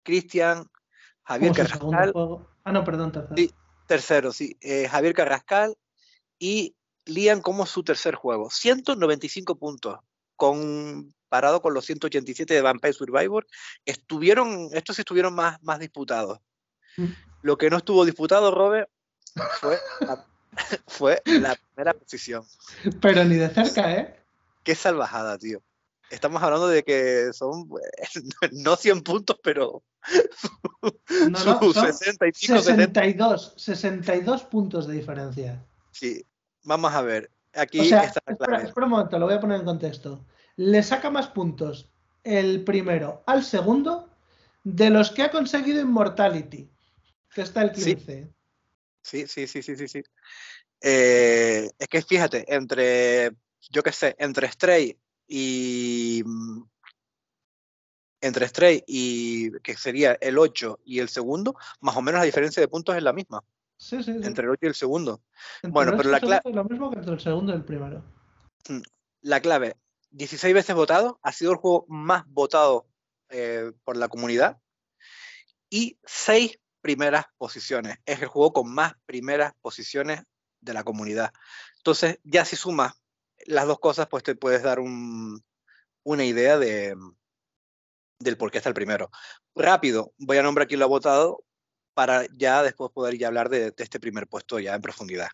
Cristian, 0.04 0.70
Javier 1.24 1.52
Carrascal. 1.54 2.14
Ah, 2.64 2.72
no, 2.72 2.84
perdón, 2.86 3.12
tercero. 3.12 3.36
Sí, 3.36 3.54
tercero, 3.86 4.32
sí. 4.32 4.58
Eh, 4.62 4.88
Javier 4.88 5.14
Carrascal 5.14 5.78
y 6.40 6.74
Lian 7.06 7.42
como 7.42 7.66
su 7.66 7.84
tercer 7.84 8.16
juego. 8.16 8.50
195 8.50 9.58
puntos, 9.58 10.00
con 10.40 11.14
parado 11.28 11.62
con 11.62 11.74
los 11.74 11.86
187 11.86 12.54
de 12.54 12.62
Vampire 12.62 12.94
Survivor, 12.94 13.46
estuvieron, 13.86 14.70
estos 14.72 14.98
estuvieron 14.98 15.36
más, 15.36 15.62
más 15.62 15.80
disputados. 15.80 16.40
Mm. 16.98 17.08
Lo 17.44 17.58
que 17.58 17.70
no 17.70 17.78
estuvo 17.78 18.06
disputado, 18.06 18.50
Robert, 18.50 18.90
fue 19.60 19.78
la, 20.00 20.26
fue 20.88 21.22
la 21.26 21.56
primera 21.56 21.94
posición. 21.94 22.46
Pero 23.02 23.26
ni 23.26 23.36
de 23.36 23.50
cerca, 23.50 23.92
¿eh? 23.94 24.16
Qué 24.64 24.76
salvajada, 24.76 25.38
tío. 25.38 25.62
Estamos 26.10 26.42
hablando 26.42 26.70
de 26.70 26.84
que 26.84 27.32
son 27.34 27.70
no 28.54 28.76
100 28.78 29.04
puntos, 29.04 29.38
pero 29.44 29.84
no, 31.30 31.60
no, 31.62 31.74
65, 31.74 32.62
62, 32.62 33.54
62 33.58 34.44
puntos 34.44 34.88
de 34.88 34.94
diferencia. 34.96 35.64
Sí, 35.92 36.26
vamos 36.64 36.94
a 36.94 37.02
ver. 37.02 37.30
Aquí 37.54 37.80
está 37.80 38.22
la 38.26 38.36
clave. 38.36 38.64
espera 38.66 38.86
un 38.86 38.92
momento, 38.92 39.20
lo 39.20 39.26
voy 39.26 39.36
a 39.36 39.40
poner 39.40 39.60
en 39.60 39.66
contexto 39.66 40.26
le 40.60 40.84
saca 40.84 41.10
más 41.10 41.30
puntos 41.30 41.90
el 42.26 42.66
primero 42.66 43.24
al 43.26 43.46
segundo 43.46 44.10
de 44.66 44.90
los 44.90 45.10
que 45.10 45.22
ha 45.22 45.32
conseguido 45.32 45.80
Immortality, 45.80 46.70
que 47.34 47.42
está 47.42 47.62
el 47.62 47.72
15. 47.72 48.30
Sí, 49.02 49.26
sí, 49.26 49.48
sí, 49.48 49.64
sí, 49.64 49.78
sí, 49.78 49.88
sí. 49.88 50.04
Eh, 50.82 51.70
es 51.80 51.88
que 51.88 52.02
fíjate, 52.02 52.54
entre, 52.54 53.32
yo 53.70 53.82
qué 53.82 53.94
sé, 53.94 54.18
entre 54.20 54.52
Stray 54.52 55.00
y 55.26 56.26
entre 58.20 58.46
Stray 58.46 58.84
y 58.86 59.52
que 59.62 59.78
sería 59.78 60.18
el 60.20 60.38
8 60.38 60.82
y 60.84 61.00
el 61.00 61.08
segundo, 61.08 61.56
más 61.80 61.96
o 61.96 62.02
menos 62.02 62.20
la 62.20 62.26
diferencia 62.26 62.60
de 62.60 62.68
puntos 62.68 62.98
es 62.98 63.04
la 63.04 63.14
misma. 63.14 63.42
Sí, 63.80 64.04
sí, 64.04 64.12
Entre 64.12 64.44
el 64.44 64.50
8 64.52 64.60
y 64.64 64.68
el 64.68 64.76
segundo. 64.76 65.24
bueno, 65.64 65.94
pero 65.96 66.10
la 66.10 66.20
clave. 66.20 66.42
Lo 66.52 66.66
mismo 66.66 66.92
que 66.92 66.98
entre 66.98 67.14
el 67.14 67.20
segundo 67.22 67.54
y 67.54 67.56
el 67.56 67.64
primero. 67.64 68.04
Mm, 68.68 68.82
la 69.22 69.40
clave, 69.40 69.78
16 70.12 70.54
veces 70.54 70.76
votado, 70.76 71.18
ha 71.24 71.32
sido 71.32 71.54
el 71.54 71.58
juego 71.58 71.86
más 71.88 72.26
votado 72.28 72.88
eh, 73.30 73.72
por 73.86 73.96
la 73.96 74.10
comunidad 74.10 74.60
y 75.70 75.98
6 76.04 76.60
primeras 76.82 77.26
posiciones. 77.38 77.98
Es 78.06 78.22
el 78.22 78.28
juego 78.28 78.52
con 78.52 78.70
más 78.70 78.96
primeras 79.06 79.54
posiciones 79.62 80.24
de 80.60 80.74
la 80.74 80.84
comunidad. 80.84 81.32
Entonces, 81.78 82.20
ya 82.24 82.44
si 82.44 82.58
sumas 82.58 83.02
las 83.46 83.66
dos 83.66 83.80
cosas, 83.80 84.08
pues 84.08 84.24
te 84.24 84.36
puedes 84.36 84.62
dar 84.62 84.80
una 84.80 86.26
idea 86.26 86.58
de, 86.58 86.98
del 88.20 88.38
por 88.38 88.52
qué 88.52 88.58
está 88.58 88.70
el 88.70 88.76
primero. 88.76 89.10
Rápido, 89.56 90.14
voy 90.18 90.38
a 90.38 90.44
nombrar 90.44 90.68
quién 90.68 90.82
lo 90.82 90.86
ha 90.86 90.90
votado 90.90 91.46
para 92.00 92.26
ya 92.38 92.64
después 92.64 92.94
poder 92.94 93.18
ya 93.18 93.28
hablar 93.28 93.50
de, 93.50 93.74
este 93.76 94.00
primer 94.00 94.26
puesto 94.26 94.58
ya 94.58 94.74
en 94.74 94.82
profundidad. 94.82 95.28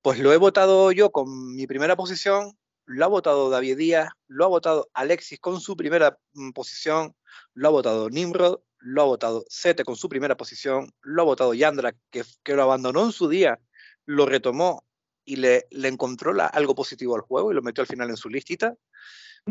Pues 0.00 0.20
lo 0.20 0.32
he 0.32 0.36
votado 0.36 0.92
yo 0.92 1.10
con 1.10 1.56
mi 1.56 1.66
primera 1.66 1.96
posición, 1.96 2.56
lo 2.84 3.04
ha 3.04 3.08
votado 3.08 3.50
David 3.50 3.76
Díaz, 3.76 4.10
lo 4.28 4.44
ha 4.44 4.46
votado 4.46 4.88
Alexis 4.94 5.40
con 5.40 5.60
su 5.60 5.76
primera 5.76 6.16
mm, 6.34 6.50
posición, 6.50 7.16
lo 7.54 7.66
ha 7.66 7.70
votado 7.72 8.08
Nimrod, 8.08 8.60
lo 8.78 9.02
ha 9.02 9.04
votado 9.04 9.44
Sete 9.48 9.84
con 9.84 9.96
su 9.96 10.08
primera 10.08 10.36
posición, 10.36 10.92
lo 11.00 11.22
ha 11.22 11.24
votado 11.24 11.54
Yandra, 11.54 11.92
que, 12.12 12.22
que 12.44 12.54
lo 12.54 12.62
abandonó 12.62 13.04
en 13.04 13.10
su 13.10 13.28
día, 13.28 13.58
lo 14.04 14.26
retomó 14.26 14.84
y 15.24 15.34
le, 15.34 15.66
le 15.72 15.88
encontró 15.88 16.32
algo 16.52 16.76
positivo 16.76 17.16
al 17.16 17.22
juego 17.22 17.50
y 17.50 17.56
lo 17.56 17.62
metió 17.62 17.82
al 17.82 17.88
final 17.88 18.10
en 18.10 18.16
su 18.16 18.28
listita. 18.28 18.76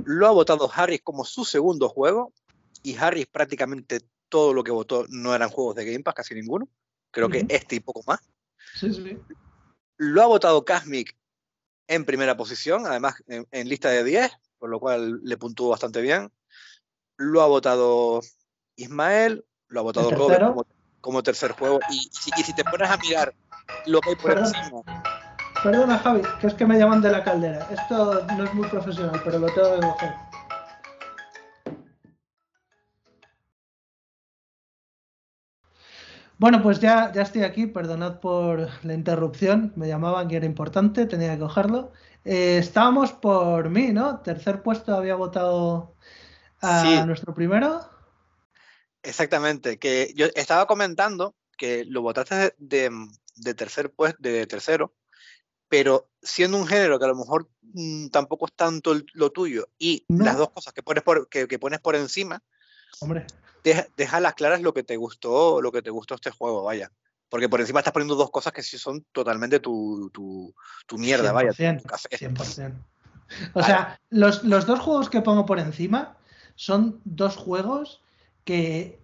Lo 0.06 0.26
ha 0.26 0.32
votado 0.32 0.72
Harris 0.74 1.02
como 1.04 1.26
su 1.26 1.44
segundo 1.44 1.90
juego 1.90 2.32
y 2.82 2.96
Harris 2.96 3.28
prácticamente 3.28 4.00
todo 4.30 4.54
lo 4.54 4.64
que 4.64 4.72
votó 4.72 5.06
no 5.10 5.36
eran 5.36 5.50
juegos 5.50 5.76
de 5.76 5.86
Game 5.86 6.04
Pass, 6.04 6.16
casi 6.16 6.36
ninguno. 6.36 6.68
Creo 7.12 7.30
que 7.30 7.46
este 7.50 7.76
y 7.76 7.80
poco 7.80 8.02
más. 8.06 8.20
Sí, 8.76 8.94
sí. 8.94 9.18
Lo 9.98 10.22
ha 10.22 10.26
votado 10.26 10.66
Casmic 10.66 11.16
en 11.88 12.04
primera 12.04 12.36
posición, 12.36 12.86
además 12.86 13.16
en, 13.28 13.70
lista 13.70 13.90
de 13.90 14.04
10, 14.04 14.32
por 14.58 14.70
lo 14.70 14.80
cual 14.80 15.22
le 15.24 15.38
puntuó 15.38 15.70
bastante 15.70 16.02
bien. 16.02 16.32
Lo 17.18 17.42
ha 17.42 17.48
votado 17.48 18.22
Ismael, 18.76 19.46
lo 19.68 19.80
ha 19.80 19.84
votado 19.84 20.12
Robert 20.12 20.68
como, 21.00 21.24
tercer 21.24 21.54
juego. 21.54 21.80
Y, 21.90 22.10
si 22.12 22.54
te 22.54 22.64
pones 22.64 22.90
a 22.90 22.98
mirar 22.98 23.34
lo 23.86 24.02
que 24.02 24.10
hay 24.10 24.16
por 24.16 24.38
encima. 24.38 24.82
Perdona, 25.64 25.98
Javi, 26.00 26.22
que 26.42 26.48
es 26.48 26.54
que 26.54 26.66
me 26.66 26.78
llaman 26.78 27.02
de 27.02 27.12
la 27.12 27.24
caldera. 27.24 27.68
Esto 27.72 28.26
no 28.38 28.44
es 28.44 28.54
muy 28.54 28.68
profesional, 28.68 29.22
pero 29.24 29.40
lo 29.40 29.48
tengo 29.48 29.76
que 29.76 29.88
coger. 29.88 30.35
Bueno, 36.38 36.62
pues 36.62 36.80
ya, 36.80 37.12
ya 37.14 37.22
estoy 37.22 37.44
aquí, 37.44 37.68
perdonad 37.68 38.20
por 38.20 38.70
la 38.84 38.94
interrupción, 38.94 39.72
me 39.76 39.88
llamaban 39.88 40.28
que 40.28 40.36
era 40.36 40.46
importante, 40.46 41.06
tenía 41.06 41.34
que 41.34 41.40
cogerlo. 41.40 41.94
Eh, 42.26 42.58
estábamos 42.58 43.14
por 43.14 43.70
mí, 43.70 43.94
¿no? 43.94 44.20
Tercer 44.22 44.62
puesto 44.62 44.96
había 44.96 45.16
votado 45.16 45.96
a 46.62 47.06
nuestro 47.06 47.34
primero. 47.34 47.82
Exactamente, 49.04 49.78
que 49.78 50.12
yo 50.16 50.28
estaba 50.36 50.66
comentando 50.66 51.36
que 51.58 51.86
lo 51.86 52.02
votaste 52.02 52.56
de, 52.58 52.92
tercer 53.56 53.92
puesto, 53.94 54.18
de 54.20 54.48
tercero, 54.48 54.96
pero 55.70 56.10
siendo 56.22 56.58
un 56.58 56.68
género 56.68 56.98
que 56.98 57.06
a 57.06 57.10
lo 57.10 57.16
mejor 57.16 57.50
mm, 57.62 58.08
tampoco 58.08 58.48
es 58.48 58.54
tanto 58.54 58.96
lo 59.14 59.32
tuyo 59.32 59.68
y 59.78 60.06
las 60.08 60.38
dos 60.38 60.50
cosas 60.50 60.74
que 60.74 60.84
pones 60.84 61.04
por, 61.04 61.30
que, 61.30 61.48
pones 61.60 61.80
por 61.80 61.96
encima, 61.96 62.44
Hombre. 63.02 63.26
Deja, 63.64 63.88
deja, 63.98 64.20
las 64.20 64.36
claras 64.36 64.62
lo 64.62 64.74
que 64.74 64.84
te 64.84 64.96
gustó, 64.98 65.62
lo 65.62 65.72
que 65.72 65.82
te 65.82 65.90
gustó 65.90 66.16
este 66.16 66.32
juego, 66.32 66.64
vaya. 66.64 66.92
Porque 67.30 67.50
por 67.50 67.60
encima 67.60 67.80
estás 67.80 67.94
poniendo 67.94 68.16
dos 68.16 68.30
cosas 68.30 68.54
que 68.54 68.64
sí 68.64 68.78
son 68.78 69.06
totalmente 69.12 69.60
tu, 69.60 70.10
tu, 70.14 70.54
tu 70.86 70.98
mierda, 70.98 71.32
vaya. 71.32 71.52
Tu 71.52 71.84
café. 71.88 72.10
100%. 72.10 72.74
O 73.54 73.64
sea, 73.64 74.00
los, 74.10 74.44
los 74.44 74.66
dos 74.66 74.80
juegos 74.80 75.10
que 75.10 75.22
pongo 75.22 75.46
por 75.46 75.60
encima 75.60 76.18
son 76.56 77.02
dos 77.04 77.36
juegos 77.36 78.02
que 78.44 79.00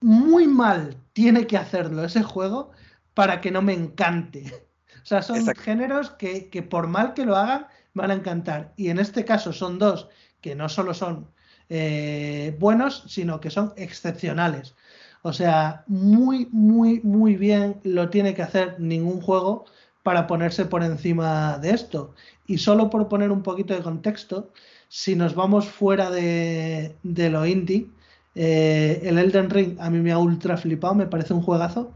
muy 0.00 0.46
mal 0.46 0.96
tiene 1.12 1.46
que 1.46 1.56
hacerlo 1.56 2.04
ese 2.04 2.22
juego 2.22 2.72
para 3.14 3.40
que 3.40 3.50
no 3.50 3.62
me 3.62 3.72
encante. 3.72 4.64
O 5.02 5.06
sea, 5.06 5.22
son 5.22 5.44
géneros 5.56 6.10
que, 6.10 6.48
que, 6.48 6.62
por 6.62 6.86
mal 6.86 7.14
que 7.14 7.24
lo 7.24 7.36
hagan 7.36 7.66
van 7.94 8.10
a 8.10 8.14
encantar. 8.14 8.72
Y 8.76 8.88
en 8.88 8.98
este 8.98 9.24
caso 9.24 9.52
son 9.52 9.78
dos 9.78 10.08
que 10.40 10.54
no 10.54 10.68
solo 10.68 10.94
son 10.94 11.28
eh, 11.74 12.54
buenos, 12.58 13.04
sino 13.06 13.40
que 13.40 13.48
son 13.48 13.72
excepcionales. 13.76 14.74
O 15.22 15.32
sea, 15.32 15.84
muy, 15.86 16.48
muy, 16.52 17.00
muy 17.02 17.36
bien 17.36 17.80
lo 17.82 18.10
tiene 18.10 18.34
que 18.34 18.42
hacer 18.42 18.78
ningún 18.78 19.22
juego 19.22 19.64
para 20.02 20.26
ponerse 20.26 20.66
por 20.66 20.82
encima 20.82 21.58
de 21.58 21.70
esto. 21.70 22.14
Y 22.46 22.58
solo 22.58 22.90
por 22.90 23.08
poner 23.08 23.32
un 23.32 23.42
poquito 23.42 23.72
de 23.74 23.82
contexto, 23.82 24.50
si 24.88 25.16
nos 25.16 25.34
vamos 25.34 25.66
fuera 25.66 26.10
de, 26.10 26.94
lo 27.02 27.46
indie, 27.46 27.88
eh, 28.34 29.00
el 29.04 29.16
Elden 29.18 29.48
Ring 29.48 29.76
a 29.80 29.88
mí 29.88 30.00
me 30.00 30.12
ha 30.12 30.18
ultra 30.18 30.58
flipado, 30.58 30.94
me 30.94 31.06
parece 31.06 31.32
un 31.32 31.42
juegazo 31.42 31.92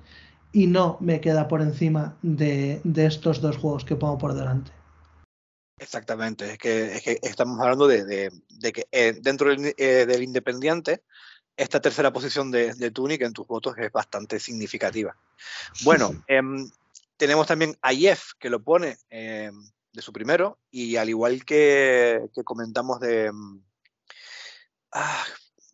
y 0.53 0.69
no 0.69 0.97
me 1.01 1.21
queda 1.21 1.49
por 1.49 1.61
encima 1.61 2.17
de, 2.23 2.81
estos 2.97 3.43
dos 3.43 3.59
juegos 3.59 3.85
que 3.85 3.97
pongo 3.97 4.17
por 4.17 4.33
delante. 4.33 4.76
Exactamente, 5.79 6.53
es 6.53 6.59
que, 6.59 7.19
estamos 7.23 7.61
hablando 7.61 7.87
de, 7.87 8.31
que 8.73 8.89
eh, 8.91 9.13
dentro 9.21 9.53
eh, 9.53 10.07
del, 10.07 10.23
Independiente, 10.23 11.03
esta 11.55 11.81
tercera 11.81 12.13
posición 12.15 12.51
de, 12.51 12.91
Tunic 12.93 13.21
en 13.21 13.35
tus 13.35 13.47
votos 13.47 13.77
es 13.77 13.93
bastante 13.93 14.41
significativa. 14.41 15.15
Bueno, 15.85 16.25
em, 16.29 16.71
tenemos 17.19 17.47
también 17.47 17.77
a 17.83 17.93
Jeff, 17.93 18.33
que 18.39 18.49
lo 18.49 18.63
pone 18.65 18.97
em, 19.11 19.55
de 19.93 20.03
su 20.03 20.15
primero, 20.15 20.59
y 20.71 20.97
al 20.97 21.11
igual 21.11 21.45
que, 21.45 22.27
comentamos 22.45 22.99
de... 23.01 23.27
Em, 23.27 23.63
ah, 24.93 25.25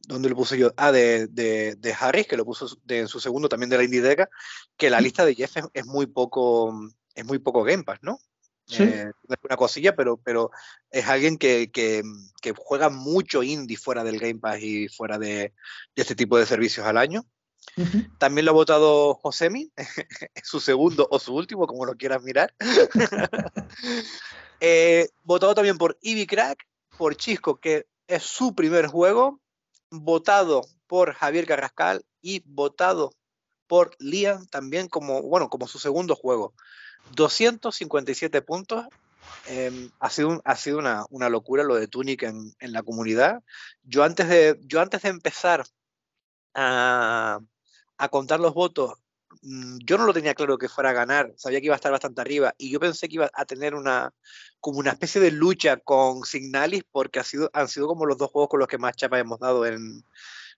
¿Dónde 0.08 0.28
lo 0.28 0.34
puse 0.34 0.58
yo? 0.58 0.74
Ah, 0.76 0.90
de, 0.90 1.28
de, 1.28 1.96
Harris, 1.96 2.26
que 2.26 2.36
lo 2.36 2.44
puso 2.44 2.66
en 2.88 3.06
su 3.06 3.20
segundo 3.20 3.48
también 3.48 3.70
de 3.70 3.76
la 3.76 3.84
Inditeca, 3.84 4.28
que 4.76 4.90
la 4.90 5.00
lista 5.00 5.24
de 5.24 5.36
Jeff 5.36 5.56
es, 5.72 5.86
muy 5.86 6.06
poco 6.06 6.74
es 7.14 7.24
muy 7.24 7.38
poco 7.38 7.62
Game 7.62 7.84
Pass, 7.84 8.00
¿no? 8.02 8.18
¿Sí? 8.66 8.84
Eh, 8.84 9.10
una 9.48 9.56
cosilla, 9.56 9.94
pero, 9.94 10.16
pero 10.16 10.50
es 10.90 11.06
alguien 11.08 11.36
que, 11.36 11.70
que, 11.70 12.02
que, 12.40 12.54
juega 12.56 12.88
mucho 12.88 13.42
indie 13.42 13.76
fuera 13.76 14.04
del 14.04 14.18
Game 14.18 14.38
Pass 14.38 14.60
y 14.62 14.88
fuera 14.88 15.18
de, 15.18 15.52
de 15.94 16.02
este 16.02 16.14
tipo 16.14 16.38
de 16.38 16.46
servicios 16.46 16.86
al 16.86 16.96
año. 16.96 17.26
También 18.18 18.44
lo 18.44 18.50
ha 18.50 18.54
votado 18.54 19.14
Josemi, 19.14 19.72
su 20.42 20.60
segundo 20.60 21.08
o 21.10 21.18
su 21.18 21.34
último, 21.34 21.66
como 21.66 21.86
lo 21.86 21.96
quieras 21.96 22.22
mirar. 22.22 22.54
eh, 24.60 25.08
votado 25.22 25.54
también 25.54 25.78
por 25.78 25.98
Ivy 26.02 26.26
Crack, 26.26 26.66
por 26.98 27.16
Chisco, 27.16 27.58
que 27.58 27.86
es 28.06 28.22
su 28.22 28.54
primer 28.54 28.88
juego, 28.88 29.40
votado 29.90 30.66
por 30.86 31.14
Javier 31.14 31.46
Carrascal 31.46 32.04
y 32.20 32.42
votado 32.44 33.12
por 33.66 33.96
Liam 33.98 34.46
también 34.46 34.88
como, 34.88 35.22
bueno, 35.22 35.48
como 35.48 35.66
su 35.66 35.78
segundo 35.78 36.14
juego. 36.14 36.54
257 37.14 38.42
puntos. 38.42 38.86
Em, 39.46 39.90
ha 39.98 40.10
sido, 40.10 40.40
ha 40.44 40.56
sido 40.56 40.78
una, 40.78 41.04
una, 41.10 41.28
locura 41.28 41.64
lo 41.64 41.74
de 41.74 41.88
Tunic 41.88 42.22
en, 42.22 42.54
en, 42.60 42.72
la 42.72 42.82
comunidad. 42.82 43.42
Yo 43.82 44.04
antes 44.04 44.28
de, 44.28 44.58
yo 44.62 44.80
antes 44.80 45.02
de 45.02 45.08
empezar 45.08 45.64
a, 46.54 47.40
a 47.98 48.08
contar 48.08 48.40
los 48.40 48.54
votos, 48.54 48.94
mm, 49.42 49.78
yo 49.84 49.98
no 49.98 50.04
lo 50.04 50.12
tenía 50.12 50.34
claro 50.34 50.58
que 50.58 50.68
fuera 50.68 50.90
a 50.90 50.92
ganar, 50.92 51.32
sabía 51.36 51.60
que 51.60 51.66
iba 51.66 51.74
a 51.74 51.76
estar 51.76 51.92
bastante 51.92 52.20
arriba 52.20 52.54
y 52.56 52.70
yo 52.70 52.78
pensé 52.78 53.08
que 53.08 53.16
iba 53.16 53.30
a 53.32 53.44
tener 53.44 53.74
una 53.74 54.12
como 54.60 54.78
una 54.78 54.92
especie 54.92 55.20
de 55.20 55.32
lucha 55.32 55.76
con 55.78 56.24
Signalis 56.24 56.84
porque 56.90 57.18
ha 57.18 57.24
sido, 57.24 57.50
han 57.52 57.68
sido 57.68 57.88
como 57.88 58.06
los 58.06 58.18
dos 58.18 58.30
juegos 58.30 58.48
con 58.48 58.60
los 58.60 58.68
que 58.68 58.78
más 58.78 58.94
chapa 58.94 59.18
hemos 59.18 59.40
dado 59.40 59.66
en, 59.66 60.04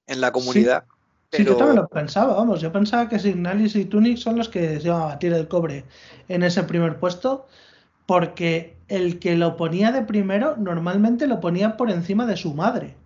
en 0.06 0.20
la 0.20 0.30
comunidad. 0.30 0.84
Sí. 0.84 1.03
Yo 1.42 1.56
también 1.56 1.76
lo 1.76 1.88
pensaba, 1.88 2.34
vamos, 2.34 2.60
yo 2.60 2.70
pensaba 2.70 3.08
que 3.08 3.18
Signalis 3.18 3.74
y 3.76 3.86
Tunic 3.86 4.18
son 4.18 4.36
los 4.36 4.48
que 4.48 4.80
se 4.80 4.86
iban 4.86 5.02
a 5.02 5.06
batir 5.06 5.32
el 5.32 5.48
cobre 5.48 5.84
en 6.28 6.42
ese 6.42 6.62
primer 6.62 6.98
puesto, 7.00 7.46
porque 8.06 8.76
el 8.88 9.18
que 9.18 9.36
lo 9.36 9.56
ponía 9.56 9.90
de 9.90 10.02
primero 10.02 10.56
normalmente 10.56 11.26
lo 11.26 11.40
ponía 11.40 11.76
por 11.76 11.90
encima 11.90 12.26
de 12.26 12.36
su 12.36 12.54
madre. 12.54 12.96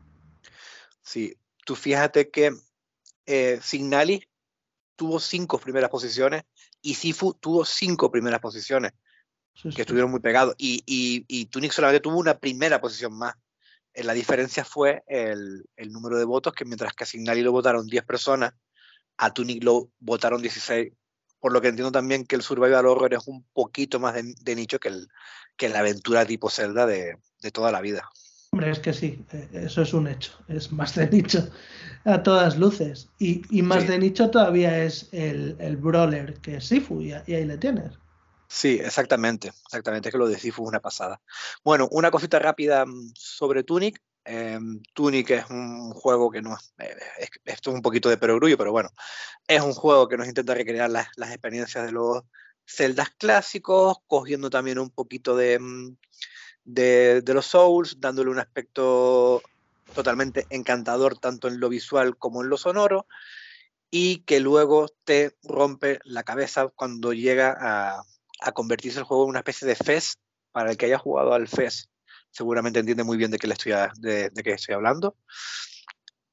Sí, 1.01 1.37
tú 1.65 1.75
fíjate 1.75 2.31
que 2.31 2.53
eh, 3.27 3.59
Signalis 3.63 4.27
tuvo 4.97 5.21
cinco 5.21 5.59
primeras 5.59 5.91
posiciones 5.91 6.43
y 6.83 6.95
Sifu 6.95 7.35
tuvo 7.35 7.65
cinco 7.65 8.11
primeras 8.11 8.41
posiciones, 8.41 8.93
que 9.75 9.83
estuvieron 9.83 10.11
muy 10.11 10.21
pegados. 10.21 10.55
Y, 10.59 10.83
y, 10.87 11.47
Tunic 11.47 11.73
solamente 11.73 12.01
tuvo 12.01 12.19
una 12.19 12.39
primera 12.39 12.81
posición 12.81 13.13
más. 13.17 13.35
Eh, 13.99 14.05
la 14.05 14.13
diferencia 14.13 14.65
fue 14.65 15.03
el, 15.09 15.65
el, 15.77 15.93
número 15.93 16.19
de 16.19 16.25
votos, 16.25 16.53
que 16.53 16.65
mientras 16.65 16.93
que 16.93 17.03
a 17.03 17.07
Signalis 17.07 17.43
lo 17.43 17.51
votaron 17.51 17.87
10 17.87 18.05
personas, 18.05 18.55
a 19.17 19.35
Tunic 19.35 19.65
lo 19.65 19.91
votaron 19.99 20.41
16. 20.41 20.93
Por 21.41 21.53
lo 21.53 21.61
que 21.61 21.69
entiendo 21.69 21.91
también 21.91 22.25
que 22.25 22.37
el 22.37 22.43
Survival 22.43 22.87
Horror 22.87 23.15
es 23.15 23.27
un 23.27 23.45
poquito 23.53 23.99
más 23.99 24.15
de, 24.15 24.55
nicho 24.55 24.79
que, 24.79 24.89
el, 24.89 25.09
que 25.57 25.69
la 25.69 25.81
aventura 25.81 26.25
tipo 26.25 26.49
Zelda 26.49 26.87
de, 26.87 27.17
de 27.43 27.51
toda 27.51 27.73
la 27.73 27.81
vida. 27.81 28.09
Hombre, 28.53 28.71
es 28.71 28.79
que 28.79 28.93
sí, 28.93 29.25
eh, 29.33 29.49
eso 29.53 29.83
es 29.83 29.93
un 29.93 30.07
hecho, 30.07 30.33
es 30.47 30.71
más 30.71 30.95
de 30.95 31.09
nicho 31.11 31.51
a 32.05 32.23
todas 32.23 32.57
luces. 32.57 33.09
Y, 33.19 33.43
más 33.63 33.89
de 33.89 33.99
nicho 33.99 34.31
todavía 34.31 34.85
es 34.85 35.09
el, 35.13 35.57
el 35.59 35.77
brawler 35.77 36.35
que 36.35 36.57
es 36.57 36.67
Sifu, 36.67 37.03
y, 37.03 37.13
ahí 37.13 37.45
le 37.45 37.59
tienes. 37.59 37.99
Sí, 38.49 38.81
exactamente, 38.83 39.49
exactamente, 39.49 40.09
es 40.09 40.13
que 40.13 40.19
lo 40.19 40.27
de 40.27 40.39
Sifu 40.39 40.63
es 40.63 40.69
una 40.69 40.81
pasada. 40.81 41.21
Bueno, 41.63 41.87
una 41.91 42.11
cosita 42.11 42.39
rápida 42.39 42.87
mm, 42.87 43.13
sobre 43.15 43.63
Tunic. 43.63 44.03
Em, 44.25 44.83
Tunic 44.95 45.31
es 45.31 45.51
un 45.51 45.93
juego 45.93 46.31
que 46.31 46.43
no 46.43 46.57
eh, 46.79 46.97
es, 47.19 47.31
esto 47.45 47.71
es 47.71 47.77
un 47.77 47.83
poquito 47.83 48.09
de 48.09 48.19
perogrullo, 48.19 48.59
pero 48.59 48.73
bueno, 48.73 48.91
es 49.47 49.61
un 49.61 49.73
juego 49.75 50.09
que 50.09 50.17
nos 50.17 50.29
intenta 50.29 50.55
recrear 50.55 50.91
las, 50.91 51.09
las 51.17 51.31
experiencias 51.31 51.85
de 51.87 51.93
los 51.93 52.23
celdas 52.67 53.11
clásicos, 53.11 53.99
cogiendo 54.07 54.51
también 54.51 54.79
un 54.79 54.91
poquito 54.91 55.37
de, 55.37 55.59
mm, 55.59 55.97
de, 56.65 57.23
los 57.35 57.47
Souls, 57.47 58.01
dándole 58.01 58.31
un 58.31 58.39
aspecto 58.39 59.43
totalmente 59.95 60.47
encantador 60.51 61.19
tanto 61.19 61.49
en 61.49 61.61
lo 61.61 61.69
visual 61.69 62.17
como 62.19 62.43
en 62.43 62.51
lo 62.51 62.59
sonoro 62.59 63.07
y 63.91 64.19
que 64.25 64.41
luego 64.41 64.89
te 65.05 65.37
rompe 65.43 65.99
la 66.05 66.23
cabeza 66.25 66.69
cuando 66.69 67.15
llega 67.15 67.57
a, 67.59 68.03
convertirse 68.53 68.99
el 68.99 69.05
juego 69.05 69.25
en 69.25 69.31
una 69.31 69.41
especie 69.41 69.67
de 69.67 69.75
FES 69.75 70.19
para 70.53 70.71
el 70.71 70.77
que 70.77 70.87
haya 70.87 70.99
jugado 70.99 71.33
al 71.33 71.49
FES 71.49 71.91
seguramente 72.31 72.81
entiende 72.81 73.05
muy 73.05 73.17
bien 73.17 73.31
de 73.31 73.39
qué, 73.39 73.47
le 73.47 73.55
estoy, 73.55 73.73
de, 74.01 74.31
qué 74.45 74.53
estoy 74.53 74.75
hablando 74.75 75.17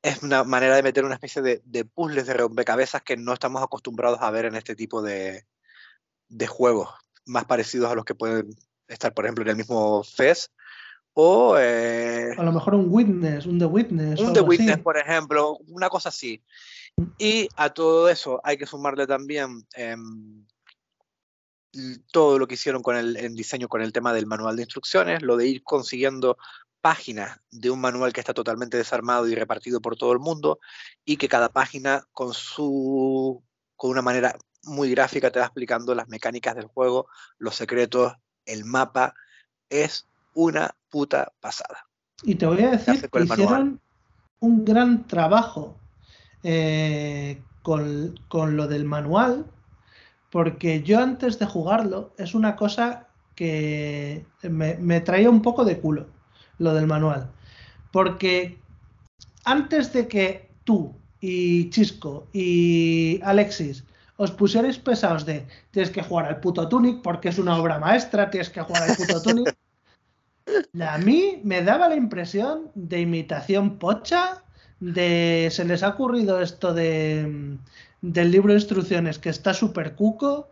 es 0.01 0.22
una 0.22 0.43
manera 0.43 0.75
de 0.75 0.84
meter 0.84 1.03
una 1.03 1.16
especie 1.16 1.42
de, 1.42 1.61
de, 1.66 1.84
puzzles 1.84 2.27
de 2.27 2.35
rompecabezas 2.35 3.01
que 3.01 3.17
no 3.17 3.34
estamos 3.34 3.64
acostumbrados 3.64 4.22
a 4.22 4.30
ver 4.30 4.45
en 4.45 4.56
este 4.56 4.75
tipo 4.75 5.01
de, 5.01 5.45
de 6.30 6.48
juegos 6.48 6.90
más 7.25 7.45
parecidos 7.45 7.92
a 7.92 7.95
los 7.95 8.06
que 8.06 8.16
pueden 8.16 8.56
estar, 8.88 9.14
por 9.14 9.25
ejemplo, 9.25 9.43
en 9.43 9.50
el 9.50 9.56
mismo 9.56 10.03
FES. 10.03 10.51
O 11.14 11.56
eh, 11.58 12.34
a 12.38 12.43
lo 12.43 12.51
mejor 12.51 12.75
un 12.75 12.88
Witness, 12.90 13.45
un 13.45 13.58
The 13.58 13.66
Witness. 13.66 14.19
Un 14.19 14.34
The 14.34 14.42
Witness, 14.42 14.80
por 14.80 14.98
ejemplo, 14.98 15.58
una 15.69 15.90
cosa 15.90 16.09
así. 16.09 16.43
Y 17.17 17.48
a 17.56 17.69
todo 17.69 18.09
eso 18.09 18.42
hay 18.43 18.58
que 18.58 18.66
sumarle 18.66 19.08
también 19.08 19.66
em, 19.75 20.45
todo 22.12 22.40
lo 22.40 22.48
que 22.48 22.56
hicieron 22.56 22.82
con 22.82 22.95
el 22.95 23.36
diseño, 23.36 23.68
con 23.68 23.82
el 23.82 23.94
tema 23.94 24.14
del 24.14 24.26
manual 24.26 24.56
de 24.56 24.64
instrucciones, 24.64 25.22
lo 25.22 25.38
de 25.38 25.48
ir 25.48 25.64
consiguiendo 25.64 26.38
páginas 26.82 27.40
de 27.50 27.72
un 27.72 27.82
manual 27.82 28.14
que 28.14 28.20
está 28.20 28.34
totalmente 28.34 28.78
desarmado 28.78 29.28
y 29.28 29.34
repartido 29.34 29.82
por 29.82 29.95
todo 29.95 30.14
el 30.14 30.20
mundo 30.20 30.60
y 31.04 31.18
que 31.18 31.28
cada 31.28 31.50
página 31.50 32.04
con 32.12 32.34
su 32.34 33.44
con 33.76 33.90
una 33.90 34.02
manera 34.02 34.36
muy 34.66 34.92
gráfica 34.92 35.32
te 35.32 35.40
va 35.40 35.45
explicando 35.45 35.95
las 35.95 36.08
mecánicas 36.08 36.56
del 36.56 36.68
juego, 36.68 37.08
los 37.38 37.56
secretos, 37.56 38.14
el 38.45 38.66
mapa 38.66 39.14
es 39.70 40.08
una 40.34 40.76
puta 40.90 41.34
pasada. 41.40 41.88
Y 42.24 42.36
te 42.36 42.45
voy 42.45 42.62
a 42.62 42.72
decir 42.72 43.10
que 43.10 43.24
hicieron 43.24 43.82
un 44.40 44.66
gran 44.66 45.08
trabajo 45.08 45.78
eh, 46.44 47.42
con, 47.64 48.16
lo 48.30 48.68
del 48.68 48.86
manual, 48.86 49.45
porque 50.36 50.84
yo 50.84 51.00
antes 51.00 51.40
de 51.40 51.46
jugarlo 51.46 52.14
es 52.18 52.36
una 52.36 52.58
cosa 52.58 53.08
que 53.36 54.26
me, 54.42 55.00
traía 55.00 55.30
un 55.30 55.42
poco 55.42 55.64
de 55.64 55.80
culo, 55.80 56.08
lo 56.58 56.74
del 56.74 56.88
manual. 56.88 57.32
Porque 57.94 58.60
antes 59.46 59.94
de 59.94 60.10
que 60.10 60.50
tú 60.66 60.94
y 61.22 61.70
Chisco 61.70 62.28
y 62.34 63.22
Alexis 63.24 63.86
os 64.18 64.32
pusierais 64.32 64.78
pesados 64.78 65.26
de 65.26 65.48
tienes 65.72 65.90
que 65.90 66.04
jugar 66.04 66.26
al 66.26 66.42
puto 66.42 66.68
Tunic 66.68 67.02
porque 67.02 67.30
es 67.30 67.40
una 67.40 67.56
obra 67.56 67.80
maestra, 67.80 68.30
tienes 68.30 68.50
que 68.50 68.60
jugar 68.60 68.90
al 68.90 68.98
puto 68.98 69.22
Tunic. 69.22 69.56
A 70.82 70.98
mí 70.98 71.40
me 71.46 71.62
daba 71.62 71.88
la 71.88 71.96
impresión 71.96 72.72
de 72.76 73.00
imitación 73.00 73.80
pocha 73.80 74.44
de 74.82 75.48
se 75.50 75.64
les 75.64 75.82
ha 75.82 75.88
ocurrido 75.92 76.42
esto 76.42 76.74
de 76.74 77.58
del 78.11 78.32
libro 78.32 78.53
de 78.53 78.59
instrucciones 78.59 79.19
que 79.19 79.30
está 79.30 79.53
súper 79.53 79.95
cuco, 79.95 80.50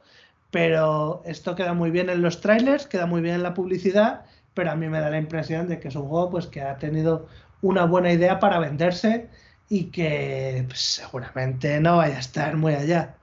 pero 0.50 1.22
esto 1.26 1.56
queda 1.56 1.74
muy 1.74 1.92
bien 1.92 2.10
en 2.10 2.22
los 2.22 2.42
trailers, 2.42 2.88
queda 2.88 3.06
muy 3.06 3.22
bien 3.22 3.36
en 3.36 3.44
la 3.44 3.54
publicidad, 3.54 4.26
pero 4.54 4.72
a 4.72 4.76
mí 4.76 4.88
me 4.88 5.00
da 5.00 5.10
la 5.10 5.18
impresión 5.18 5.68
de 5.68 5.80
que 5.80 5.88
es 5.88 5.96
un 5.96 6.08
juego 6.08 6.32
pues 6.32 6.48
que 6.48 6.62
ha 6.62 6.78
tenido 6.78 7.28
una 7.62 7.86
buena 7.86 8.12
idea 8.12 8.40
para 8.40 8.60
venderse 8.60 9.30
y 9.70 9.86
que 9.86 10.66
pues, 10.68 10.80
seguramente 10.82 11.80
no 11.80 11.98
vaya 11.98 12.18
a 12.18 12.20
estar 12.20 12.58
muy 12.58 12.74
allá. 12.74 13.16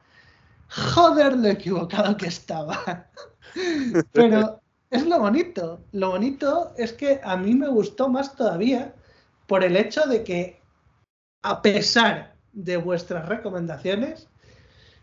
Joder, 0.69 1.37
lo 1.37 1.49
equivocado 1.49 2.17
que 2.17 2.27
estaba. 2.27 3.09
Pero 4.13 4.61
es 4.91 5.07
lo 5.07 5.19
bonito. 5.19 5.81
Lo 5.93 6.11
bonito 6.11 6.73
es 6.77 6.93
que 6.93 7.21
a 7.23 7.37
mí 7.37 7.55
me 7.55 7.69
gustó 7.69 8.09
más 8.09 8.37
todavía 8.37 8.95
por 9.47 9.65
el 9.65 9.77
hecho 9.77 10.03
de 10.07 10.23
que, 10.23 10.61
a 11.43 11.61
pesar 11.63 12.30
de 12.53 12.77
vuestras 12.77 13.29
recomendaciones, 13.29 14.29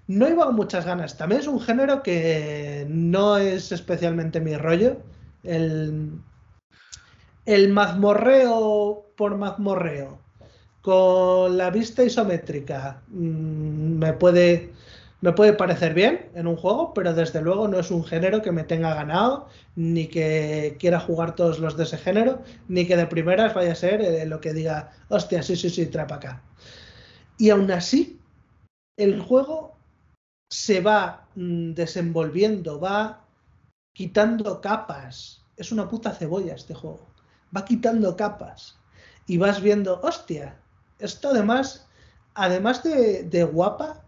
no 0.08 0.30
iba 0.30 0.46
con 0.46 0.56
muchas 0.56 0.86
ganas. 0.86 1.18
También 1.18 1.42
es 1.42 1.48
un 1.48 1.60
género 1.60 2.02
que 2.04 2.86
no 2.90 3.38
es 3.38 3.72
especialmente 3.72 4.40
mi 4.40 4.56
rollo. 4.56 4.98
El, 5.44 6.22
el 7.46 7.70
mazmorreo 7.70 9.06
por 9.16 9.38
mazmorreo 9.38 10.20
con 10.82 11.58
la 11.58 11.70
vista 11.70 12.04
isométrica 12.04 13.02
mm, 13.10 13.98
me 13.98 14.14
puede 14.14 14.72
me 15.20 15.34
puede 15.34 15.54
parecer 15.54 15.94
bien 15.94 16.30
en 16.36 16.46
un 16.46 16.56
juego, 16.56 16.94
pero 16.94 17.14
desde 17.14 17.42
luego 17.42 17.68
no 17.68 17.80
es 17.80 17.90
un 17.90 18.04
género 18.04 18.42
que 18.42 18.52
me 18.52 18.64
tenga 18.64 18.94
ganado, 18.94 19.50
ni 19.76 20.08
que 20.08 20.78
quiera 20.80 21.00
jugar 21.00 21.36
todos 21.36 21.60
los 21.60 21.76
de 21.76 21.84
ese 21.84 21.98
género, 21.98 22.40
ni 22.68 22.86
que 22.86 22.96
de 22.96 23.08
primeras 23.08 23.56
vaya 23.56 23.72
a 23.72 23.76
ser 23.76 24.02
eh, 24.02 24.26
lo 24.28 24.40
que 24.40 24.54
diga, 24.54 24.92
hostia, 25.10 25.42
sí, 25.42 25.56
sí, 25.56 25.70
sí, 25.72 25.88
trapa 25.88 26.16
acá. 26.16 26.42
Y 27.38 27.50
aún 27.50 27.70
así, 27.72 28.20
el 28.98 29.22
juego 29.22 29.78
se 30.50 30.82
va 30.82 31.28
mm, 31.36 31.74
desenvolviendo, 31.74 32.80
va 32.80 33.26
quitando 33.94 34.62
capas. 34.62 35.46
Es 35.56 35.72
una 35.72 35.88
puta 35.88 36.14
cebolla 36.14 36.56
este 36.56 36.74
juego. 36.74 37.08
Va 37.56 37.66
quitando 37.66 38.16
capas. 38.16 38.80
Y 39.28 39.38
vas 39.38 39.62
viendo, 39.62 40.00
hostia, 40.02 40.60
esto 41.00 41.30
además, 41.30 41.88
además 42.34 42.82
de 42.84 43.50
guapa, 43.52 44.08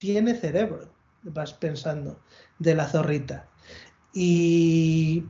tiene 0.00 0.34
cerebro, 0.34 0.90
vas 1.22 1.52
pensando, 1.52 2.18
de 2.58 2.74
la 2.74 2.88
zorrita. 2.88 3.48
Y 4.12 5.24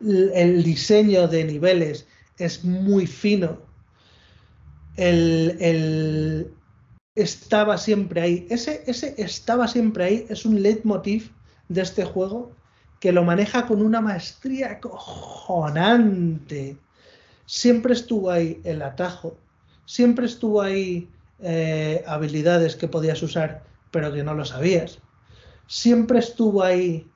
el 0.00 0.62
diseño 0.62 1.28
de 1.28 1.44
niveles 1.44 2.06
es 2.38 2.64
muy 2.64 3.06
fino. 3.06 3.58
El, 4.96 6.52
estaba 7.14 7.78
siempre 7.78 8.20
ahí. 8.20 8.46
Ese, 8.50 8.84
ese 8.86 9.14
estaba 9.18 9.68
siempre 9.68 10.04
ahí 10.04 10.26
es 10.28 10.44
un 10.44 10.62
leitmotiv 10.62 11.30
de 11.68 11.82
este 11.82 12.04
juego 12.04 12.52
que 13.00 13.12
lo 13.12 13.24
maneja 13.24 13.66
con 13.66 13.82
una 13.82 14.00
maestría 14.00 14.80
cojonante. 14.80 16.76
Siempre 17.46 17.94
estuvo 17.94 18.30
ahí 18.30 18.60
el 18.64 18.82
atajo, 18.82 19.36
siempre 19.84 20.26
estuvo 20.26 20.62
ahí 20.62 21.10
eh, 21.40 22.04
habilidades 22.06 22.76
que 22.76 22.88
podías 22.88 23.22
usar 23.22 23.64
pero 23.92 24.12
que 24.12 24.24
no 24.24 24.34
lo 24.34 24.44
sabías. 24.44 24.98
Siempre 25.68 26.18
estuvo 26.18 26.64
ahí 26.64 27.06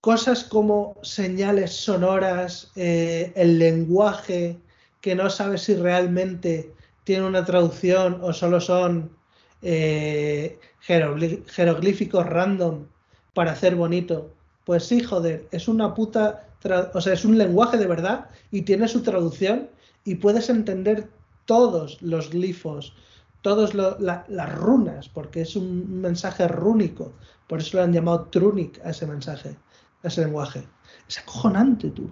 cosas 0.00 0.42
como 0.42 0.96
señales 1.02 1.72
sonoras, 1.72 2.72
eh, 2.74 3.32
el 3.36 3.58
lenguaje, 3.60 4.58
que 5.04 5.14
no 5.14 5.28
sabes 5.28 5.60
si 5.60 5.74
realmente 5.74 6.72
tiene 7.04 7.26
una 7.26 7.44
traducción 7.44 8.20
o 8.22 8.32
solo 8.32 8.58
son 8.58 9.14
eh, 9.60 10.58
jeroglíficos 10.80 12.24
random 12.24 12.86
para 13.34 13.52
hacer 13.52 13.76
bonito. 13.76 14.32
Pues 14.64 14.86
sí, 14.86 15.02
joder, 15.02 15.46
es 15.52 15.68
una 15.68 15.92
puta, 15.92 16.48
o 16.94 17.00
sea, 17.02 17.12
es 17.12 17.26
un 17.26 17.36
lenguaje 17.36 17.76
de 17.76 17.86
verdad 17.86 18.30
y 18.50 18.62
tiene 18.62 18.88
su 18.88 19.02
traducción 19.02 19.68
y 20.06 20.14
puedes 20.14 20.48
entender 20.48 21.10
todos 21.44 22.00
los 22.00 22.30
glifos, 22.30 22.96
todas 23.42 23.74
las 23.74 24.54
runas, 24.54 25.10
porque 25.10 25.42
es 25.42 25.54
un 25.54 26.00
mensaje 26.00 26.48
rúnico. 26.48 27.12
Por 27.46 27.58
eso 27.58 27.76
lo 27.76 27.82
han 27.82 27.92
llamado 27.92 28.28
Trunic 28.30 28.80
a 28.82 28.88
ese 28.88 29.06
mensaje, 29.06 29.54
a 30.02 30.08
ese 30.08 30.22
lenguaje. 30.22 30.66
Es 31.06 31.18
acojonante, 31.18 31.90
tú. 31.90 32.10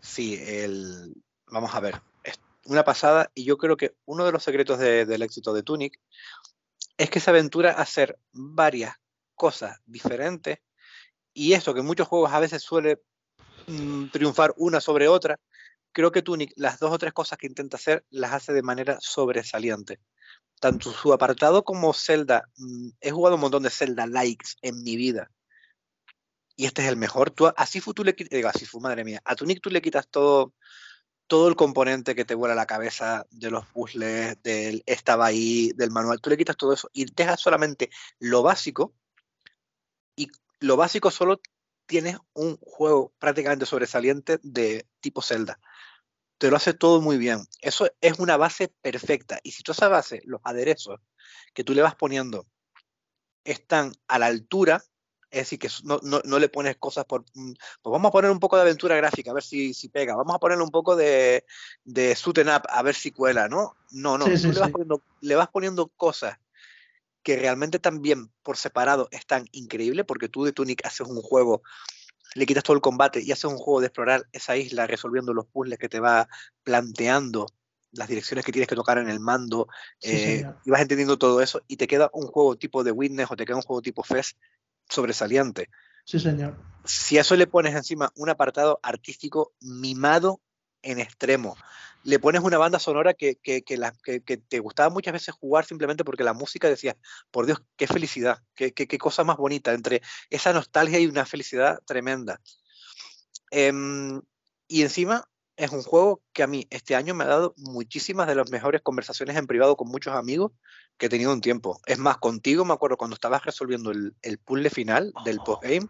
Sí, 0.00 0.40
el... 0.44 1.14
vamos 1.52 1.74
a 1.74 1.80
ver. 1.80 2.00
Es 2.24 2.40
una 2.64 2.82
pasada 2.82 3.30
y 3.34 3.44
yo 3.44 3.58
creo 3.58 3.76
que 3.76 3.94
uno 4.06 4.24
de 4.24 4.32
los 4.32 4.42
secretos 4.42 4.78
del 4.78 5.22
éxito 5.22 5.52
de 5.52 5.62
Tunic 5.62 6.00
es 6.96 7.10
que 7.10 7.20
se 7.20 7.30
aventura 7.30 7.72
a 7.72 7.82
hacer 7.82 8.18
varias 8.32 8.96
cosas 9.34 9.78
diferentes 9.86 10.58
y 11.34 11.52
eso 11.52 11.74
que 11.74 11.82
muchos 11.82 12.08
juegos 12.08 12.32
a 12.32 12.40
veces 12.40 12.62
suele 12.62 13.02
mm, 13.66 14.06
triunfar 14.08 14.54
una 14.56 14.80
sobre 14.80 15.08
otra, 15.08 15.38
creo 15.92 16.10
que 16.10 16.22
Tunic, 16.22 16.52
las 16.56 16.78
dos 16.78 16.90
o 16.90 16.98
tres 16.98 17.12
cosas 17.12 17.38
que 17.38 17.46
intenta 17.46 17.76
hacer, 17.76 18.04
las 18.10 18.32
hace 18.32 18.52
de 18.52 18.62
manera 18.62 18.98
sobresaliente. 19.00 20.00
Tanto 20.60 20.92
su 20.92 21.12
apartado 21.12 21.64
como 21.64 21.92
Zelda, 21.92 22.48
mm, 22.56 22.90
he 23.00 23.10
jugado 23.10 23.36
un 23.36 23.42
montón 23.42 23.62
de 23.62 23.70
Zelda 23.70 24.06
likes 24.06 24.50
en 24.62 24.82
mi 24.82 24.96
vida. 24.96 25.30
Y 26.54 26.66
este 26.66 26.82
es 26.82 26.88
el 26.88 26.96
mejor. 26.96 27.30
Tú, 27.30 27.46
a 27.46 27.66
Sifu 27.66 27.94
tú 27.94 28.04
le 28.04 28.14
fue 28.14 28.80
madre 28.80 29.04
mía, 29.04 29.20
a 29.24 29.34
Tunic 29.34 29.60
tú 29.62 29.70
le 29.70 29.82
quitas 29.82 30.06
todo, 30.08 30.54
todo 31.26 31.48
el 31.48 31.56
componente 31.56 32.14
que 32.14 32.24
te 32.24 32.34
vuela 32.34 32.54
la 32.54 32.66
cabeza 32.66 33.26
de 33.30 33.50
los 33.50 33.66
puzzles, 33.66 34.42
del 34.42 34.82
estaba 34.86 35.26
ahí, 35.26 35.72
del 35.74 35.90
manual, 35.90 36.20
tú 36.20 36.30
le 36.30 36.36
quitas 36.36 36.56
todo 36.56 36.72
eso 36.72 36.90
y 36.92 37.06
dejas 37.14 37.40
solamente 37.40 37.90
lo 38.18 38.42
básico. 38.42 38.94
Y 40.16 40.28
lo 40.60 40.76
básico 40.76 41.10
solo 41.10 41.40
tienes 41.86 42.18
un 42.34 42.56
juego 42.58 43.12
prácticamente 43.18 43.66
sobresaliente 43.66 44.38
de 44.42 44.86
tipo 45.00 45.22
Zelda 45.22 45.58
te 46.42 46.50
lo 46.50 46.56
hace 46.56 46.74
todo 46.74 47.00
muy 47.00 47.18
bien. 47.18 47.46
Eso 47.60 47.88
es 48.00 48.18
una 48.18 48.36
base 48.36 48.66
perfecta. 48.66 49.38
Y 49.44 49.52
si 49.52 49.62
tú 49.62 49.70
esa 49.70 49.86
base, 49.86 50.22
los 50.24 50.40
aderezos 50.42 50.98
que 51.54 51.62
tú 51.62 51.72
le 51.72 51.82
vas 51.82 51.94
poniendo 51.94 52.48
están 53.44 53.92
a 54.08 54.18
la 54.18 54.26
altura, 54.26 54.82
es 55.32 55.40
decir, 55.40 55.58
que 55.58 55.68
no, 55.84 55.98
no, 56.02 56.38
le 56.38 56.48
pones 56.50 56.76
cosas 56.76 57.06
por... 57.06 57.24
Mm, 57.34 57.52
pues 57.80 57.90
vamos 57.90 58.10
a 58.10 58.12
poner 58.12 58.30
un 58.30 58.38
poco 58.38 58.56
de 58.56 58.62
aventura 58.62 58.96
gráfica, 58.96 59.30
a 59.30 59.34
ver 59.34 59.42
si, 59.42 59.72
si 59.72 59.88
pega. 59.88 60.14
Vamos 60.14 60.36
a 60.36 60.38
ponerle 60.38 60.62
un 60.62 60.70
poco 60.70 60.94
de, 60.94 61.44
de 61.84 62.16
up, 62.26 62.62
a 62.68 62.82
ver 62.82 62.94
si 62.94 63.12
cuela, 63.12 63.48
¿no? 63.48 63.74
No, 63.90 64.18
no. 64.18 64.26
tú 64.26 64.52
le, 64.52 64.60
vas 64.60 64.70
poniendo, 64.70 65.02
le 65.22 65.34
vas 65.34 65.48
poniendo 65.48 65.88
cosas 65.88 66.38
que 67.22 67.36
realmente 67.36 67.78
también 67.78 68.30
por 68.42 68.58
separado 68.58 69.08
están 69.10 69.46
increíbles, 69.52 70.04
porque 70.06 70.28
tú 70.28 70.44
de 70.44 70.52
Tunic 70.52 70.84
haces 70.84 71.06
un 71.06 71.22
juego 71.22 71.62
le 72.34 72.46
quitas 72.46 72.64
todo 72.64 72.76
el 72.76 72.82
combate 72.82 73.22
y 73.22 73.32
haces 73.32 73.44
un 73.44 73.58
juego 73.58 73.80
de 73.80 73.86
explorar 73.86 74.26
esa 74.32 74.56
isla 74.56 74.86
resolviendo 74.86 75.34
los 75.34 75.46
puzzles 75.46 75.78
que 75.78 75.88
te 75.88 76.00
va 76.00 76.28
planteando 76.62 77.46
las 77.92 78.08
direcciones 78.08 78.44
que 78.44 78.52
tienes 78.52 78.68
que 78.68 78.74
tocar 78.74 78.96
en 78.96 79.10
el 79.10 79.20
mando 79.20 79.68
eh, 80.00 80.44
y 80.64 80.70
vas 80.70 80.80
entendiendo 80.80 81.18
todo 81.18 81.42
eso 81.42 81.60
y 81.68 81.76
te 81.76 81.86
queda 81.86 82.10
un 82.14 82.26
juego 82.26 82.56
tipo 82.56 82.82
de 82.84 82.90
Witness 82.90 83.30
o 83.30 83.36
te 83.36 83.44
queda 83.44 83.56
un 83.56 83.62
juego 83.62 83.82
tipo 83.82 84.02
Fest 84.02 84.38
sobresaliente. 84.88 85.68
Sí, 86.04 86.18
señor. 86.18 86.56
Si 86.84 87.18
a 87.18 87.20
eso 87.20 87.36
le 87.36 87.46
pones 87.46 87.74
encima 87.74 88.12
un 88.16 88.28
apartado 88.28 88.80
artístico 88.82 89.52
mimado 89.60 90.40
en 90.82 90.98
extremo, 90.98 91.56
le 92.04 92.18
pones 92.18 92.42
una 92.42 92.58
banda 92.58 92.78
sonora 92.78 93.14
que, 93.14 93.36
que, 93.36 93.62
que, 93.62 94.36
te 94.36 94.58
gustaba 94.58 94.90
muchas 94.90 95.12
veces 95.12 95.34
jugar 95.34 95.64
simplemente 95.64 96.04
porque 96.04 96.24
la 96.24 96.32
música 96.32 96.68
decía, 96.68 96.96
por 97.30 97.46
Dios, 97.46 97.62
qué 97.76 97.86
felicidad, 97.86 98.42
qué, 98.54 98.72
qué, 98.72 98.98
cosa 98.98 99.22
más 99.22 99.36
bonita, 99.36 99.72
entre 99.72 100.02
esa 100.28 100.52
nostalgia 100.52 100.98
y 100.98 101.06
una 101.06 101.24
felicidad 101.24 101.80
tremenda. 101.84 102.40
Em, 103.50 104.20
y 104.66 104.82
encima 104.82 105.28
es 105.56 105.70
un 105.70 105.82
juego 105.82 106.22
que 106.32 106.42
a 106.42 106.46
mí 106.46 106.66
este 106.70 106.94
año 106.94 107.14
me 107.14 107.24
ha 107.24 107.28
dado 107.28 107.54
muchísimas 107.56 108.26
de 108.26 108.34
las 108.34 108.50
mejores 108.50 108.82
conversaciones 108.82 109.36
en 109.36 109.46
privado 109.46 109.76
con 109.76 109.88
muchos 109.88 110.14
amigos 110.14 110.52
que 110.96 111.06
he 111.06 111.08
tenido 111.08 111.32
un 111.32 111.40
tiempo. 111.40 111.80
Es 111.86 111.98
más, 111.98 112.18
contigo 112.18 112.64
me 112.64 112.74
acuerdo 112.74 112.96
cuando 112.96 113.14
estabas 113.14 113.44
resolviendo 113.44 113.90
el, 113.90 114.14
el 114.22 114.38
puzzle 114.38 114.70
final 114.70 115.12
del 115.24 115.38
oh, 115.40 115.44
postgame. 115.44 115.88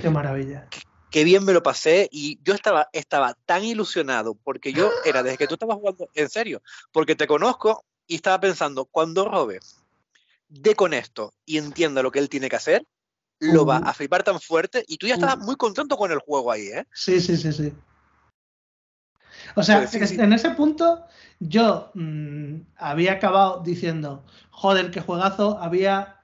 Qué 0.00 0.10
maravilla 0.10 0.68
qué 1.14 1.22
bien 1.22 1.44
me 1.44 1.52
lo 1.52 1.62
pasé 1.62 2.08
y 2.10 2.40
yo 2.42 2.54
estaba, 2.54 2.88
estaba 2.92 3.34
tan 3.46 3.62
ilusionado 3.62 4.34
porque 4.34 4.72
yo 4.72 4.90
era 5.04 5.22
desde 5.22 5.38
que 5.38 5.46
tú 5.46 5.54
estabas 5.54 5.76
jugando, 5.76 6.08
en 6.12 6.28
serio, 6.28 6.60
porque 6.90 7.14
te 7.14 7.28
conozco 7.28 7.84
y 8.08 8.16
estaba 8.16 8.40
pensando, 8.40 8.86
cuando 8.86 9.24
Robe 9.24 9.60
dé 10.48 10.74
con 10.74 10.92
esto 10.92 11.32
y 11.46 11.58
entienda 11.58 12.02
lo 12.02 12.10
que 12.10 12.18
él 12.18 12.28
tiene 12.28 12.48
que 12.48 12.56
hacer, 12.56 12.84
lo 13.38 13.64
va 13.64 13.76
a 13.76 13.94
flipar 13.94 14.24
tan 14.24 14.40
fuerte 14.40 14.84
y 14.88 14.96
tú 14.96 15.06
ya 15.06 15.14
estabas 15.14 15.38
muy 15.38 15.54
contento 15.54 15.96
con 15.96 16.10
el 16.10 16.18
juego 16.18 16.50
ahí, 16.50 16.66
¿eh? 16.66 16.84
Sí, 16.92 17.20
sí, 17.20 17.36
sí, 17.36 17.52
sí. 17.52 17.72
O 19.54 19.62
sea, 19.62 19.88
en 19.92 20.32
ese 20.32 20.50
punto 20.50 21.04
yo 21.40 21.90
mm, 21.94 22.56
había 22.76 23.12
acabado 23.12 23.62
diciendo, 23.62 24.24
joder, 24.50 24.90
qué 24.90 25.00
juegazo, 25.00 25.58
había 25.58 26.14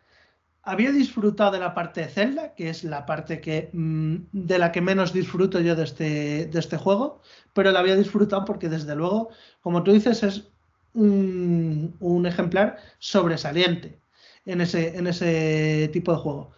había 0.63 0.93
disfrutado 0.93 1.53
de 1.53 1.59
la 1.59 1.75
parte 1.75 2.03
de 2.03 2.09
Zelda, 2.09 2.55
que 2.55 2.69
es 2.71 2.85
la 2.85 3.07
parte 3.07 3.41
que, 3.41 3.71
mm, 3.73 4.17
de 4.33 4.59
la 4.59 4.73
que 4.73 4.81
menos 4.81 5.13
disfruto 5.13 5.61
yo 5.61 5.75
de 5.75 5.85
este, 5.85 6.47
de 6.47 6.59
este 6.59 6.77
juego, 6.77 7.21
pero 7.55 7.71
la 7.71 7.81
había 7.81 7.97
disfrutado 7.97 8.45
porque 8.45 8.69
desde 8.69 8.95
luego, 8.95 9.31
como 9.63 9.83
tú 9.83 9.93
dices, 9.93 10.23
es 10.23 10.49
un, 10.95 11.97
un 12.01 12.27
ejemplar 12.27 12.79
sobresaliente 12.99 14.01
en 14.45 14.61
ese, 14.61 14.97
en 14.97 15.07
ese 15.07 15.89
tipo 15.93 16.13
de 16.13 16.19
juego. 16.19 16.53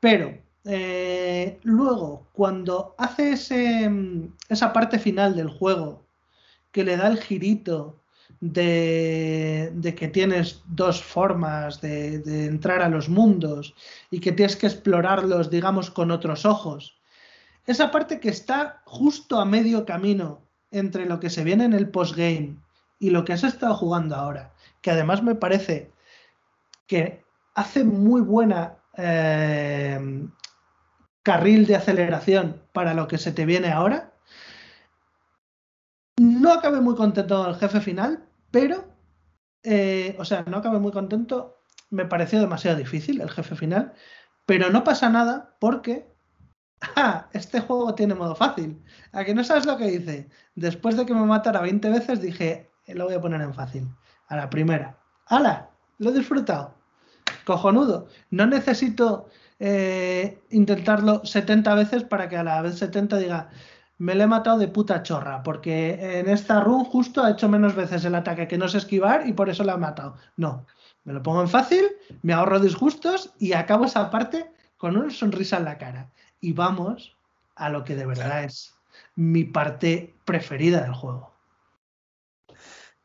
Pero 0.00 0.38
eh, 0.70 1.58
luego, 1.62 2.28
cuando 2.32 2.94
hace 2.98 3.32
ese, 3.32 3.90
esa 4.50 4.72
parte 4.74 4.98
final 4.98 5.34
del 5.34 5.48
juego, 5.48 6.04
que 6.72 6.84
le 6.84 6.98
da 6.98 7.08
el 7.08 7.18
girito 7.18 7.98
de, 8.40 9.94
que 9.96 10.08
tienes 10.08 10.62
dos 10.66 11.02
formas 11.02 11.80
de, 11.80 12.46
entrar 12.46 12.82
a 12.82 12.90
los 12.90 13.08
mundos 13.08 13.74
y 14.10 14.20
que 14.20 14.32
tienes 14.32 14.56
que 14.56 14.66
explorarlos, 14.66 15.50
digamos, 15.50 15.90
con 15.90 16.10
otros 16.10 16.44
ojos. 16.44 17.00
Esa 17.66 17.90
parte 17.90 18.20
que 18.20 18.28
está 18.28 18.82
justo 18.84 19.40
a 19.40 19.46
medio 19.46 19.86
camino 19.86 20.42
entre 20.70 21.06
lo 21.06 21.18
que 21.18 21.30
se 21.30 21.44
viene 21.44 21.64
en 21.64 21.72
el 21.72 21.88
postgame 21.88 22.56
y 22.98 23.08
lo 23.08 23.24
que 23.24 23.32
has 23.32 23.44
estado 23.44 23.74
jugando 23.74 24.16
ahora, 24.16 24.52
que 24.82 24.90
además 24.90 25.22
me 25.22 25.34
parece 25.34 25.90
que 26.86 27.24
hace 27.54 27.84
muy 27.84 28.20
buena 28.20 28.76
eh, 28.98 30.28
carril 31.22 31.66
de 31.66 31.76
aceleración 31.76 32.62
para 32.72 32.94
lo 32.94 33.08
que 33.08 33.18
se 33.18 33.32
te 33.32 33.46
viene 33.46 33.70
ahora. 33.70 34.12
No 36.16 36.52
acabé 36.52 36.80
muy 36.80 36.96
contento 36.96 37.44
del 37.44 37.56
jefe 37.56 37.80
final, 37.80 38.24
pero, 38.50 38.92
eh, 39.62 40.16
o 40.18 40.24
sea, 40.24 40.42
no 40.42 40.58
acabé 40.58 40.78
muy 40.78 40.92
contento. 40.92 41.62
Me 41.90 42.04
pareció 42.04 42.40
demasiado 42.40 42.76
difícil 42.76 43.20
el 43.20 43.30
jefe 43.30 43.54
final, 43.54 43.92
pero 44.46 44.70
no 44.70 44.84
pasa 44.84 45.08
nada 45.10 45.56
porque 45.60 46.12
ah, 46.96 47.28
este 47.32 47.60
juego 47.60 47.94
tiene 47.94 48.14
modo 48.14 48.34
fácil. 48.34 48.82
¿A 49.12 49.24
que 49.24 49.34
no 49.34 49.44
sabes 49.44 49.66
lo 49.66 49.76
que 49.76 49.92
hice? 49.92 50.28
Después 50.54 50.96
de 50.96 51.06
que 51.06 51.14
me 51.14 51.24
matara 51.24 51.60
20 51.60 51.90
veces, 51.90 52.20
dije, 52.20 52.70
eh, 52.86 52.94
lo 52.94 53.04
voy 53.06 53.14
a 53.14 53.20
poner 53.20 53.40
en 53.40 53.54
fácil. 53.54 53.88
A 54.28 54.36
la 54.36 54.50
primera. 54.50 54.98
¡Hala! 55.26 55.70
Lo 55.98 56.10
he 56.10 56.14
disfrutado. 56.14 56.74
Cojonudo. 57.44 58.08
No 58.30 58.46
necesito 58.46 59.28
eh, 59.58 60.40
intentarlo 60.50 61.24
70 61.24 61.74
veces 61.74 62.04
para 62.04 62.28
que 62.28 62.36
a 62.36 62.44
la 62.44 62.62
vez 62.62 62.78
70 62.78 63.18
diga, 63.18 63.50
me 63.98 64.14
lo 64.14 64.22
he 64.22 64.26
matado 64.26 64.58
de 64.58 64.68
puta 64.68 65.02
chorra, 65.02 65.42
porque 65.42 66.20
en 66.20 66.28
esta 66.28 66.60
run 66.60 66.84
justo 66.84 67.22
ha 67.22 67.32
hecho 67.32 67.48
menos 67.48 67.74
veces 67.74 68.04
el 68.04 68.14
ataque 68.14 68.46
que 68.46 68.58
no 68.58 68.68
sé 68.68 68.78
esquivar 68.78 69.26
y 69.26 69.32
por 69.32 69.48
eso 69.48 69.64
lo 69.64 69.72
ha 69.72 69.76
matado. 69.76 70.16
No, 70.36 70.66
me 71.04 71.12
lo 71.12 71.22
pongo 71.22 71.40
en 71.42 71.48
fácil, 71.48 71.84
me 72.22 72.32
ahorro 72.32 72.60
disgustos 72.60 73.32
y 73.38 73.54
acabo 73.54 73.86
esa 73.86 74.10
parte 74.10 74.50
con 74.76 74.96
una 74.96 75.10
sonrisa 75.10 75.56
en 75.56 75.64
la 75.64 75.78
cara. 75.78 76.12
Y 76.40 76.52
vamos 76.52 77.16
a 77.56 77.68
lo 77.68 77.84
que 77.84 77.96
de 77.96 78.06
verdad 78.06 78.44
es 78.44 78.74
mi 79.16 79.44
parte 79.44 80.14
preferida 80.24 80.82
del 80.82 80.94
juego. 80.94 81.32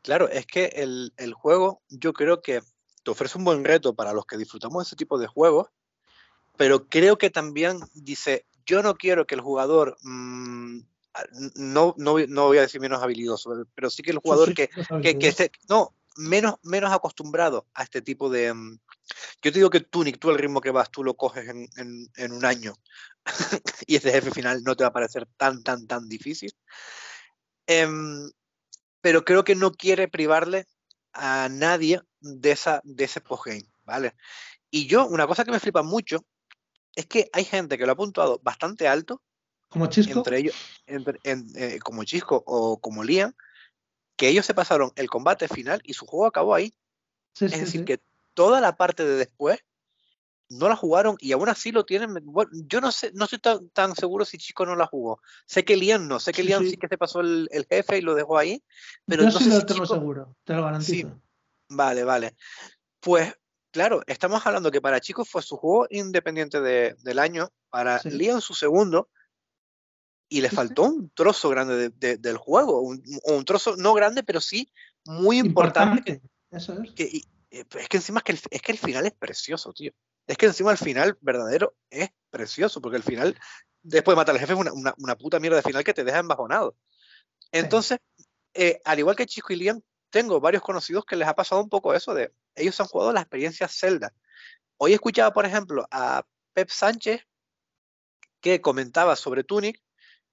Claro, 0.02 0.28
es 0.28 0.46
que 0.46 0.66
el, 0.66 1.12
el, 1.16 1.32
juego 1.32 1.82
yo 1.88 2.12
creo 2.12 2.40
que 2.40 2.60
te 3.02 3.10
ofrece 3.10 3.38
un 3.38 3.44
buen 3.44 3.64
reto 3.64 3.94
para 3.94 4.12
los 4.12 4.26
que 4.26 4.36
disfrutamos 4.36 4.84
de 4.84 4.88
ese 4.88 4.96
tipo 4.96 5.18
de 5.18 5.26
juegos, 5.26 5.68
pero 6.56 6.88
creo 6.88 7.18
que 7.18 7.30
también 7.30 7.78
dice, 7.94 8.46
yo 8.66 8.82
no 8.82 8.94
quiero 8.94 9.26
que 9.26 9.34
el 9.34 9.40
jugador, 9.40 9.96
mm, 10.02 10.80
no, 11.56 11.94
no, 11.96 12.18
no, 12.26 12.46
voy 12.46 12.58
a 12.58 12.62
decir 12.62 12.80
menos 12.80 13.02
habilidoso, 13.02 13.66
pero 13.74 13.90
sí 13.90 14.02
que 14.02 14.10
el 14.10 14.18
jugador 14.18 14.54
que, 14.54 14.68
que, 15.02 15.18
que 15.18 15.28
esté, 15.28 15.50
no, 15.68 15.94
menos, 16.16 16.54
menos 16.62 16.92
acostumbrado 16.92 17.66
a 17.74 17.82
este 17.82 18.02
tipo 18.02 18.28
de... 18.28 18.52
Mm, 18.52 18.78
yo 19.42 19.52
te 19.52 19.58
digo 19.58 19.70
que 19.70 19.80
tú, 19.80 20.02
Nick, 20.02 20.18
tú 20.18 20.30
el 20.30 20.38
ritmo 20.38 20.60
que 20.60 20.70
vas, 20.70 20.90
tú 20.90 21.04
lo 21.04 21.14
coges 21.14 21.48
en, 21.48 21.68
en, 21.76 22.08
en 22.16 22.32
un 22.32 22.44
año 22.44 22.74
y 23.86 23.96
ese 23.96 24.12
jefe 24.12 24.30
final 24.30 24.62
no 24.64 24.76
te 24.76 24.84
va 24.84 24.88
a 24.88 24.94
parecer 24.94 25.26
tan, 25.36 25.62
tan, 25.62 25.86
tan 25.86 26.08
difícil. 26.08 26.52
Em, 27.66 28.30
pero 29.00 29.24
creo 29.24 29.44
que 29.44 29.54
no 29.54 29.72
quiere 29.72 30.08
privarle 30.08 30.66
a 31.12 31.48
nadie 31.50 32.00
de, 32.20 32.50
esa, 32.50 32.80
de 32.84 33.04
ese 33.04 33.20
postgame, 33.20 33.68
¿vale? 33.84 34.14
Y 34.70 34.86
yo, 34.86 35.06
una 35.06 35.26
cosa 35.26 35.44
que 35.44 35.50
me 35.50 35.60
flipa 35.60 35.82
mucho 35.82 36.24
es 36.96 37.06
que 37.06 37.28
hay 37.32 37.44
gente 37.44 37.78
que 37.78 37.86
lo 37.86 37.92
ha 37.92 37.96
puntuado 37.96 38.40
bastante 38.42 38.88
alto. 38.88 39.22
Como 39.68 39.86
Chisco. 39.86 40.18
Entre 40.18 40.38
ellos, 40.38 40.54
eh, 40.86 41.78
como 41.82 42.04
Chisco 42.04 42.42
o 42.46 42.78
como 42.78 43.02
Liam, 43.02 43.34
que 44.16 44.28
ellos 44.28 44.46
se 44.46 44.54
pasaron 44.54 44.92
el 44.96 45.08
combate 45.08 45.48
final 45.48 45.80
y 45.84 45.94
su 45.94 46.06
juego 46.06 46.26
acabó 46.26 46.54
ahí. 46.54 46.72
es 47.40 47.58
decir, 47.58 47.84
que 47.84 48.00
toda 48.34 48.60
la 48.60 48.76
parte 48.76 49.04
de 49.04 49.16
después 49.16 49.64
no 50.48 50.68
la 50.68 50.76
jugaron 50.76 51.16
y 51.18 51.32
aún 51.32 51.48
así 51.48 51.72
lo 51.72 51.84
tienen. 51.84 52.14
yo 52.66 52.80
no 52.80 52.92
sé, 52.92 53.10
no 53.14 53.24
estoy 53.24 53.40
tan, 53.72 53.96
seguro 53.96 54.24
si 54.24 54.38
Chisco 54.38 54.64
no 54.64 54.76
la 54.76 54.86
jugó. 54.86 55.20
Sé 55.46 55.64
que 55.64 55.76
Liam 55.76 56.06
no, 56.06 56.20
sé 56.20 56.32
que 56.32 56.44
Liam 56.44 56.64
sí, 56.64 56.76
que 56.76 56.86
se 56.86 56.98
pasó 56.98 57.20
el, 57.20 57.66
jefe 57.68 57.98
y 57.98 58.02
lo 58.02 58.14
dejó 58.14 58.38
ahí. 58.38 58.62
Pero 59.06 59.24
yo 59.24 59.30
no 59.30 59.38
sí 59.38 59.48
lo 59.48 59.66
tengo 59.66 59.86
seguro, 59.86 60.36
te 60.44 60.54
lo 60.54 60.64
garantizo. 60.64 61.20
Vale, 61.68 62.04
vale. 62.04 62.36
Pues 63.00 63.34
claro, 63.74 64.02
estamos 64.06 64.46
hablando 64.46 64.70
que 64.70 64.80
para 64.80 65.00
chicos 65.00 65.28
fue 65.28 65.42
su 65.42 65.56
juego 65.56 65.88
independiente 65.90 66.60
del 66.60 67.18
año, 67.18 67.50
para 67.70 67.98
sí. 67.98 68.08
Leon 68.10 68.40
su 68.40 68.54
segundo, 68.54 69.10
y 70.28 70.40
le 70.40 70.48
faltó 70.48 70.84
un 70.84 71.10
trozo 71.10 71.48
grande 71.48 71.90
del 71.90 72.36
juego, 72.36 72.80
un, 72.82 73.02
un, 73.24 73.44
trozo 73.44 73.76
no 73.76 73.92
grande, 73.92 74.22
pero 74.22 74.40
sí 74.40 74.72
muy 75.04 75.38
importante. 75.38 76.22
Eso 76.52 76.80
es. 76.80 76.92
Que, 76.92 77.04
eh, 77.50 77.64
es 77.68 77.88
que 77.88 77.96
encima 77.96 78.20
es 78.20 78.24
que, 78.24 78.32
el, 78.32 78.40
es 78.48 78.62
que 78.62 78.72
el 78.72 78.78
final 78.78 79.06
es 79.06 79.12
precioso, 79.12 79.72
tío. 79.72 79.90
Es 80.28 80.36
que 80.36 80.46
encima 80.46 80.70
el 80.70 80.78
final 80.78 81.18
verdadero 81.20 81.74
es 81.90 82.10
precioso, 82.30 82.80
porque 82.80 82.96
el 82.96 83.02
final, 83.02 83.36
después 83.82 84.14
de 84.14 84.16
matar 84.16 84.36
al 84.36 84.40
jefe, 84.40 84.52
es 84.52 84.58
una, 84.58 84.72
una, 84.72 84.94
una 84.98 85.16
puta 85.16 85.40
mierda 85.40 85.56
de 85.56 85.62
final 85.62 85.82
que 85.82 85.94
te 85.94 86.04
deja 86.04 86.20
embajonado. 86.20 86.76
Entonces, 87.50 87.98
sí. 88.16 88.24
eh, 88.54 88.80
al 88.84 89.00
igual 89.00 89.16
que 89.16 89.26
Chico 89.26 89.52
y 89.52 89.56
Liam, 89.56 89.82
tengo 90.14 90.38
varios 90.38 90.62
conocidos 90.62 91.04
que 91.04 91.16
les 91.16 91.26
ha 91.26 91.34
pasado 91.34 91.60
un 91.60 91.68
poco 91.68 91.92
eso 91.92 92.14
de 92.14 92.32
ellos 92.54 92.78
han 92.80 92.86
jugado 92.86 93.12
la 93.12 93.22
experiencia 93.22 93.66
Zelda. 93.66 94.14
Hoy 94.76 94.92
escuchaba, 94.92 95.32
por 95.32 95.44
ejemplo, 95.44 95.88
a 95.90 96.24
Pep 96.52 96.70
Sánchez 96.70 97.26
que 98.40 98.60
comentaba 98.60 99.16
sobre 99.16 99.42
Tunic, 99.42 99.82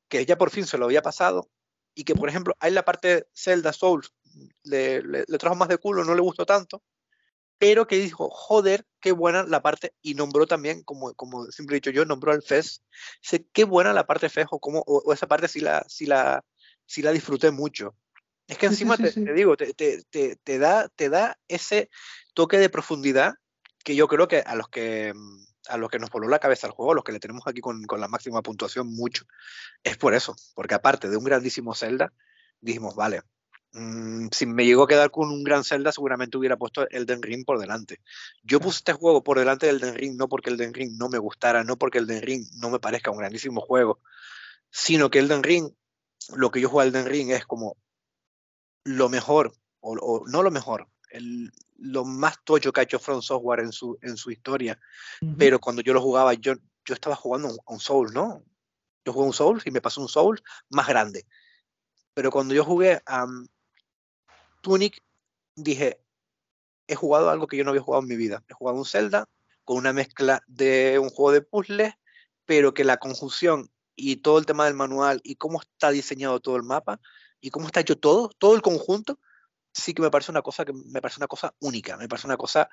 que 0.08 0.24
ya 0.24 0.38
por 0.38 0.52
fin 0.52 0.68
se 0.68 0.78
lo 0.78 0.86
había 0.86 1.02
pasado, 1.02 1.50
y 1.96 2.04
que, 2.04 2.14
por 2.14 2.30
ejemplo, 2.30 2.56
hay 2.60 2.72
la 2.74 2.86
parte 2.86 3.26
Zelda 3.34 3.74
Souls, 3.74 4.14
le, 4.62 5.26
trajo 5.40 5.56
más 5.56 5.70
de 5.70 5.80
culo, 5.80 6.04
no 6.04 6.14
le 6.14 6.22
gustó 6.22 6.46
tanto, 6.46 6.84
pero 7.58 7.88
que 7.88 7.96
dijo, 7.96 8.30
joder, 8.30 8.86
qué 9.00 9.12
buena 9.14 9.42
la 9.46 9.64
parte, 9.64 9.96
y 10.00 10.14
nombró 10.14 10.46
también, 10.46 10.84
como, 10.84 11.16
como 11.16 11.46
siempre 11.46 11.78
he 11.78 11.80
dicho 11.80 11.90
yo, 11.90 12.06
nombró 12.06 12.34
al 12.34 12.44
FES, 12.44 12.84
qué 13.52 13.64
buena 13.64 13.94
la 13.94 14.06
parte 14.06 14.30
FES, 14.30 14.46
o, 14.52 14.60
como, 14.60 14.84
o 14.86 15.12
esa 15.12 15.28
parte 15.28 15.48
sí 15.48 15.60
la, 15.60 15.84
sí, 15.90 16.06
la, 16.06 16.46
sí 16.86 17.02
la 17.02 17.12
disfruté 17.12 17.50
mucho. 17.50 17.96
Es 18.52 18.58
que 18.58 18.66
encima 18.66 18.98
sí, 18.98 19.04
sí, 19.04 19.10
sí, 19.12 19.20
te, 19.22 19.26
te, 19.28 19.34
digo, 19.34 19.56
te, 19.56 19.74
te, 19.74 20.36
te, 20.36 20.60
da, 20.60 20.90
te 20.90 21.08
da 21.08 21.40
ese 21.48 21.90
toque 22.34 22.58
de 22.58 22.68
profundidad 22.68 23.36
que 23.82 23.96
yo 23.96 24.10
creo 24.10 24.28
que 24.28 24.40
a 24.40 24.56
los 24.56 24.68
que 24.68 25.14
a 25.70 25.78
los 25.78 25.90
que 25.90 26.00
nos 26.00 26.10
voló 26.10 26.28
la 26.28 26.40
cabeza 26.40 26.68
el 26.68 26.74
juego, 26.74 26.92
a 26.92 26.96
los 26.96 27.06
que 27.06 27.14
le 27.14 27.22
tenemos 27.22 27.48
aquí 27.48 27.62
con, 27.62 27.86
con, 27.86 28.02
la 28.02 28.10
máxima 28.10 28.42
puntuación 28.42 28.94
mucho, 28.94 29.24
es 29.86 29.96
por 29.96 30.14
eso, 30.14 30.36
porque 30.54 30.74
aparte 30.74 31.08
de 31.08 31.16
un 31.16 31.24
grandísimo 31.24 31.74
Zelda, 31.74 32.12
dijimos, 32.60 32.94
vale, 32.94 33.22
mmm, 33.72 34.28
si 34.34 34.46
me 34.46 34.66
llegó 34.66 34.84
a 34.84 34.88
quedar 34.90 35.12
con 35.12 35.30
un 35.30 35.46
gran 35.46 35.64
Zelda, 35.64 35.94
seguramente 35.94 36.38
hubiera 36.38 36.58
puesto 36.58 36.90
el 36.90 37.06
Den 37.06 37.22
Ring 37.22 37.46
por 37.46 37.58
delante. 37.58 38.02
Yo 38.44 38.60
puse 38.60 38.80
este 38.80 38.92
juego 38.92 39.24
por 39.24 39.40
delante 39.40 39.68
del 39.68 39.80
Den 39.80 39.96
Ring, 39.96 40.18
no 40.18 40.28
porque 40.28 40.50
el 40.50 40.58
Den 40.58 40.74
Ring 40.74 40.98
no 40.98 41.08
me 41.08 41.20
gustara, 41.20 41.64
no 41.64 41.78
porque 41.78 42.00
el 42.00 42.06
Den 42.06 42.22
Ring 42.22 42.46
no 42.58 42.70
me 42.70 42.80
parezca 42.80 43.12
un 43.12 43.18
grandísimo 43.20 43.62
juego, 43.62 44.02
sino 44.70 45.10
que 45.10 45.20
el 45.20 45.30
Den 45.30 45.42
Ring, 45.42 45.72
lo 46.36 46.52
que 46.52 46.60
yo 46.60 46.68
juego 46.68 46.82
al 46.82 46.92
Den 46.92 47.06
Ring 47.06 47.32
es 47.32 47.46
como 47.46 47.78
lo 48.84 49.10
mejor, 49.10 49.54
o, 49.80 49.94
o 49.94 50.28
no 50.28 50.44
lo 50.44 50.52
mejor, 50.52 50.88
el, 51.12 51.52
lo 51.78 52.06
más 52.06 52.44
tocho 52.44 52.72
que 52.72 52.82
ha 52.82 52.84
hecho 52.84 53.00
From 53.00 53.22
Software 53.22 53.60
en 53.60 53.72
su, 53.72 53.98
en 54.02 54.18
su 54.18 54.32
historia. 54.32 54.80
Uh 55.22 55.26
-huh. 55.26 55.36
Pero 55.38 55.60
cuando 55.60 55.82
yo 55.82 55.94
lo 55.94 56.02
jugaba, 56.02 56.34
yo, 56.34 56.54
yo 56.86 56.94
estaba 56.94 57.16
jugando 57.16 57.50
a 57.50 57.74
un 57.74 57.80
Soul, 57.80 58.14
¿no? 58.14 58.44
Yo 59.06 59.14
jugué 59.14 59.28
un 59.28 59.34
Soul 59.34 59.62
y 59.66 59.72
me 59.72 59.82
pasó 59.82 60.02
un 60.02 60.10
Soul 60.10 60.42
más 60.70 60.88
grande. 60.88 61.26
Pero 62.14 62.30
cuando 62.30 62.54
yo 62.54 62.64
jugué 62.64 63.02
a 63.06 63.26
um, 63.26 63.48
Tunic, 64.62 65.04
dije, 65.56 66.00
he 66.88 66.96
jugado 66.96 67.30
algo 67.30 67.48
que 67.48 67.58
yo 67.58 67.64
no 67.64 67.72
había 67.72 67.82
jugado 67.82 68.04
en 68.04 68.10
mi 68.10 68.16
vida. 68.16 68.44
He 68.48 68.54
jugado 68.54 68.78
un 68.78 68.86
Zelda 68.86 69.28
con 69.64 69.78
una 69.78 69.94
mezcla 69.94 70.44
de 70.48 71.00
un 71.00 71.10
juego 71.10 71.32
de 71.32 71.42
puzzles, 71.42 71.94
pero 72.46 72.74
que 72.74 72.84
la 72.84 72.98
conjunción 72.98 73.70
y 73.96 74.18
todo 74.18 74.38
el 74.38 74.46
tema 74.46 74.66
del 74.66 74.74
manual 74.74 75.22
y 75.24 75.36
cómo 75.36 75.62
está 75.62 75.92
diseñado 75.92 76.40
todo 76.40 76.58
el 76.58 76.64
mapa 76.64 77.00
y 77.42 77.50
cómo 77.50 77.66
está 77.66 77.82
hecho 77.82 77.98
todo, 77.98 78.30
todo 78.38 78.56
el 78.56 78.62
conjunto, 78.62 79.20
sí 79.74 79.94
que 79.94 80.02
me 80.02 80.12
parece 80.12 80.32
una 80.32 80.42
cosa 80.42 80.66
que 80.66 80.74
me 80.74 81.02
parece 81.02 81.20
una 81.20 81.28
cosa 81.28 81.54
única, 81.60 81.98
me 81.98 82.08
parece 82.08 82.28
una 82.28 82.38
cosa 82.38 82.70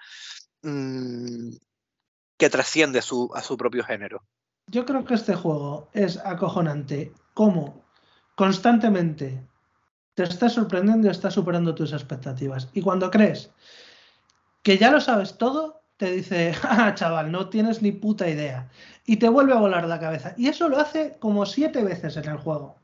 mmm, 0.63 1.51
que 2.37 2.51
trasciende 2.51 3.01
a 3.01 3.03
su, 3.03 3.31
a 3.35 3.43
su 3.43 3.57
propio 3.57 3.85
género. 3.85 4.25
Yo 4.67 4.85
creo 4.85 5.05
que 5.05 5.15
este 5.15 5.35
juego 5.35 5.89
es 5.95 6.19
acojonante, 6.19 7.13
como 7.35 7.85
constantemente 8.37 9.49
te 10.15 10.25
está 10.25 10.49
sorprendiendo 10.49 11.07
y 11.07 11.11
está 11.11 11.31
superando 11.31 11.75
tus 11.75 11.93
expectativas. 11.93 12.69
Y 12.75 12.83
cuando 12.83 13.11
crees 13.11 13.51
que 14.63 14.77
ya 14.77 14.91
lo 14.91 15.01
sabes 15.01 15.39
todo, 15.39 15.83
te 15.97 16.11
dice, 16.11 16.55
ah, 16.63 16.95
chaval, 16.95 17.31
no 17.31 17.49
tienes 17.49 17.83
ni 17.83 17.93
puta 17.93 18.29
idea. 18.29 18.69
Y 19.07 19.17
te 19.17 19.29
vuelve 19.29 19.53
a 19.53 19.61
volar 19.61 19.87
la 19.87 20.01
cabeza. 20.01 20.35
Y 20.37 20.49
eso 20.49 20.69
lo 20.69 20.79
hace 20.79 21.17
como 21.19 21.47
siete 21.47 21.83
veces 21.83 22.17
en 22.17 22.27
el 22.29 22.37
juego. 22.37 22.78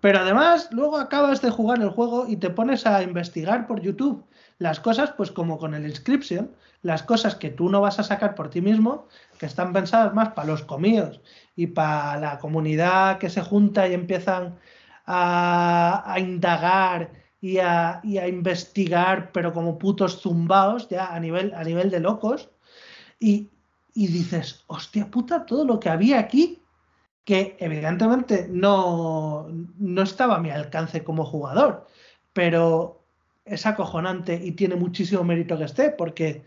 Pero 0.00 0.20
además, 0.20 0.68
luego 0.72 0.98
acabas 0.98 1.42
de 1.42 1.50
jugar 1.50 1.80
el 1.80 1.90
juego 1.90 2.26
y 2.26 2.36
te 2.36 2.50
pones 2.50 2.86
a 2.86 3.02
investigar 3.02 3.66
por 3.66 3.80
YouTube 3.80 4.24
las 4.60 4.78
cosas, 4.78 5.12
pues 5.16 5.30
como 5.30 5.58
con 5.58 5.74
el 5.74 5.86
Inscription, 5.86 6.50
las 6.82 7.02
cosas 7.02 7.34
que 7.34 7.50
tú 7.50 7.68
no 7.70 7.80
vas 7.80 7.98
a 7.98 8.02
sacar 8.02 8.34
por 8.34 8.50
ti 8.50 8.60
mismo, 8.60 9.08
que 9.38 9.46
están 9.46 9.72
pensadas 9.72 10.14
más 10.14 10.30
para 10.30 10.48
los 10.48 10.62
comíos 10.62 11.20
y 11.56 11.66
para 11.66 12.20
la 12.20 12.38
comunidad 12.38 13.18
que 13.18 13.30
se 13.30 13.40
junta 13.40 13.88
y 13.88 13.94
empiezan 13.94 14.58
a, 15.06 16.16
indagar 16.18 17.10
y 17.40 17.56
a, 17.58 18.02
investigar, 18.04 19.32
pero 19.32 19.52
como 19.52 19.78
putos 19.78 20.20
zumbaos, 20.20 20.88
ya 20.88 21.06
a 21.06 21.18
nivel, 21.18 21.54
a 21.54 21.64
nivel 21.64 21.90
de 21.90 22.00
locos. 22.00 22.50
Y, 23.18 23.48
y 23.94 24.08
dices, 24.08 24.64
hostia 24.66 25.10
puta, 25.10 25.46
todo 25.46 25.64
lo 25.64 25.80
que 25.80 25.88
había 25.88 26.18
aquí 26.18 26.59
que 27.30 27.54
evidentemente 27.60 28.48
no, 28.50 29.46
no 29.78 30.02
estaba 30.02 30.34
a 30.34 30.40
mi 30.40 30.50
alcance 30.50 31.04
como 31.04 31.24
jugador, 31.24 31.86
pero 32.32 33.04
es 33.44 33.66
acojonante 33.66 34.34
y 34.34 34.50
tiene 34.50 34.74
muchísimo 34.74 35.22
mérito 35.22 35.56
que 35.56 35.62
esté, 35.62 35.90
porque 35.90 36.42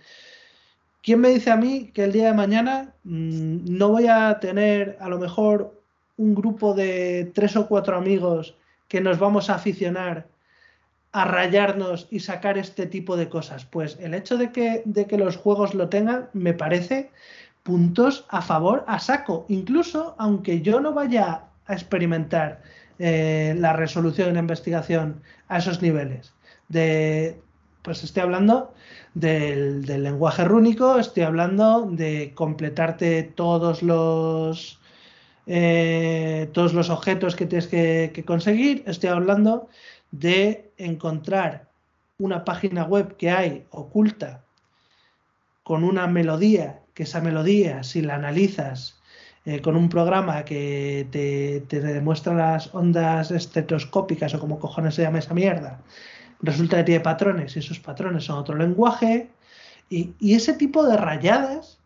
¿quién 1.02 1.22
me 1.22 1.30
dice 1.30 1.52
a 1.52 1.56
mí 1.56 1.90
que 1.94 2.04
el 2.04 2.12
día 2.12 2.26
de 2.26 2.34
mañana 2.34 2.96
mm, 3.06 3.78
no 3.78 3.88
voy 3.92 4.08
a 4.08 4.38
tener 4.42 4.98
a 5.00 5.08
lo 5.08 5.20
mejor 5.20 5.82
un 6.18 6.36
grupo 6.36 6.74
de 6.74 7.32
tres 7.34 7.56
o 7.56 7.66
cuatro 7.70 7.96
amigos 7.96 8.58
que 8.90 9.00
nos 9.00 9.20
vamos 9.20 9.50
a 9.50 9.56
aficionar 9.56 10.28
a 11.14 11.24
rayarnos 11.24 12.08
y 12.12 12.20
sacar 12.20 12.58
este 12.58 12.88
tipo 12.88 13.16
de 13.16 13.30
cosas? 13.30 13.64
Pues 13.64 13.98
el 14.02 14.14
hecho 14.14 14.36
de 14.36 14.52
que, 14.52 14.82
de 14.84 15.06
que 15.06 15.18
los 15.18 15.38
juegos 15.38 15.76
lo 15.76 15.88
tengan 15.88 16.28
me 16.34 16.54
parece 16.54 17.10
puntos 17.64 18.26
a 18.30 18.42
favor 18.42 18.84
a 18.88 19.00
saco, 19.00 19.46
incluso 19.48 20.16
aunque 20.20 20.62
yo 20.62 20.80
no 20.82 20.94
vaya 20.94 21.46
a 21.66 21.74
experimentar 21.74 22.62
eh, 23.00 23.56
la 23.58 23.74
resolución 23.74 24.30
en 24.30 24.34
la 24.36 24.42
investigación 24.42 25.22
a 25.48 25.58
esos 25.58 25.82
niveles. 25.82 26.34
De, 26.68 27.42
pues 27.82 28.04
estoy 28.04 28.24
hablando 28.24 28.74
del, 29.14 29.82
lenguaje 29.82 30.44
rúnico, 30.44 31.00
estoy 31.00 31.24
hablando 31.24 31.88
de 31.90 32.34
completarte 32.36 33.24
todos 33.24 33.82
los 33.82 34.80
eh, 35.46 36.50
todos 36.54 36.74
los 36.74 36.90
objetos 36.90 37.36
que 37.36 37.46
tienes 37.46 37.68
que 37.68 38.24
conseguir, 38.26 38.84
estoy 38.88 39.10
hablando 39.10 39.68
de 40.12 40.72
encontrar 40.78 41.70
una 42.18 42.46
página 42.46 42.86
web 42.86 43.18
que 43.18 43.30
hay 43.30 43.66
oculta 43.72 44.44
con 45.64 45.84
una 45.84 46.08
melodía 46.08 46.83
que 46.94 47.04
esa 47.04 47.22
melodía, 47.22 47.84
si 47.84 48.02
la 48.02 48.16
analizas 48.16 49.02
eh, 49.46 49.62
con 49.62 49.76
un 49.76 49.90
programa 49.90 50.46
que 50.46 51.08
te, 51.12 51.80
demuestra 51.80 52.34
las 52.34 52.74
ondas 52.74 53.32
estetoscópicas 53.32 54.34
o 54.34 54.40
como 54.40 54.60
cojones 54.60 54.96
se 54.96 55.02
llama 55.02 55.20
esa 55.20 55.34
mierda, 55.34 55.82
resulta 56.42 56.78
que 56.78 56.84
tiene 56.86 57.02
patrones 57.02 57.56
y 57.56 57.60
esos 57.60 57.80
patrones 57.80 58.26
son 58.26 58.40
otro 58.40 58.56
lenguaje 58.56 59.30
y, 59.90 60.14
ese 60.34 60.54
tipo 60.54 60.86
de 60.86 60.98
rayadas 60.98 61.80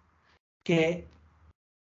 que 0.63 1.07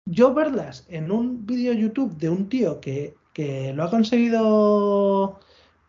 yo 0.06 0.32
verlas 0.32 0.86
en 0.88 1.10
un 1.10 1.44
vídeo 1.46 1.72
YouTube 1.72 2.16
de 2.18 2.28
un 2.28 2.48
tío 2.48 2.80
que, 2.80 3.16
que 3.32 3.72
lo 3.72 3.84
ha 3.84 3.90
conseguido 3.90 5.40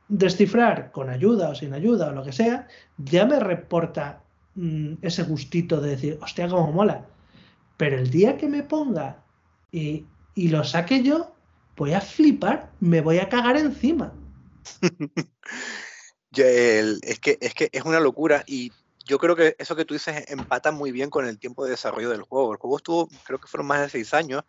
descifrar 0.08 0.92
con 0.92 1.10
ayuda 1.10 1.50
o 1.50 1.56
sin 1.56 1.74
ayuda 1.74 2.08
o 2.08 2.12
lo 2.12 2.24
que 2.24 2.32
sea, 2.32 2.68
ya 2.98 3.26
me 3.26 3.40
reporta 3.40 4.24
mm, 4.56 4.94
ese 5.02 5.24
gustito 5.24 5.82
de 5.82 5.92
decir, 5.92 6.20
hostia, 6.22 6.48
cómo 6.48 6.72
mola. 6.72 7.06
Pero 7.78 7.98
el 7.98 8.10
día 8.10 8.38
que 8.38 8.48
me 8.48 8.64
ponga 8.64 9.24
y, 9.72 10.06
lo 10.36 10.64
saque 10.64 11.04
yo, 11.04 11.36
voy 11.76 11.94
a 11.94 12.02
flipar, 12.02 12.72
me 12.80 13.02
voy 13.02 13.20
a 13.20 13.30
cagar 13.30 13.58
encima. 13.58 14.14
es, 16.32 17.20
que, 17.20 17.38
es 17.42 17.54
que 17.54 17.70
es 17.72 17.84
una 17.84 18.00
locura 18.00 18.44
y 18.48 18.72
yo 19.08 19.20
creo 19.20 19.36
que 19.36 19.56
eso 19.60 19.76
que 19.76 19.86
tú 19.86 19.94
dices 19.94 20.26
empata 20.30 20.72
muy 20.72 20.92
bien 20.92 21.12
con 21.12 21.28
el 21.28 21.38
tiempo 21.38 21.64
de 21.64 21.72
desarrollo 21.72 22.10
del 22.10 22.24
juego. 22.24 22.54
El 22.54 22.58
juego 22.58 22.78
estuvo, 22.78 23.10
creo 23.24 23.40
que 23.40 23.48
fueron 23.48 23.68
más 23.68 23.82
de 23.82 23.90
seis 23.90 24.14
años. 24.16 24.44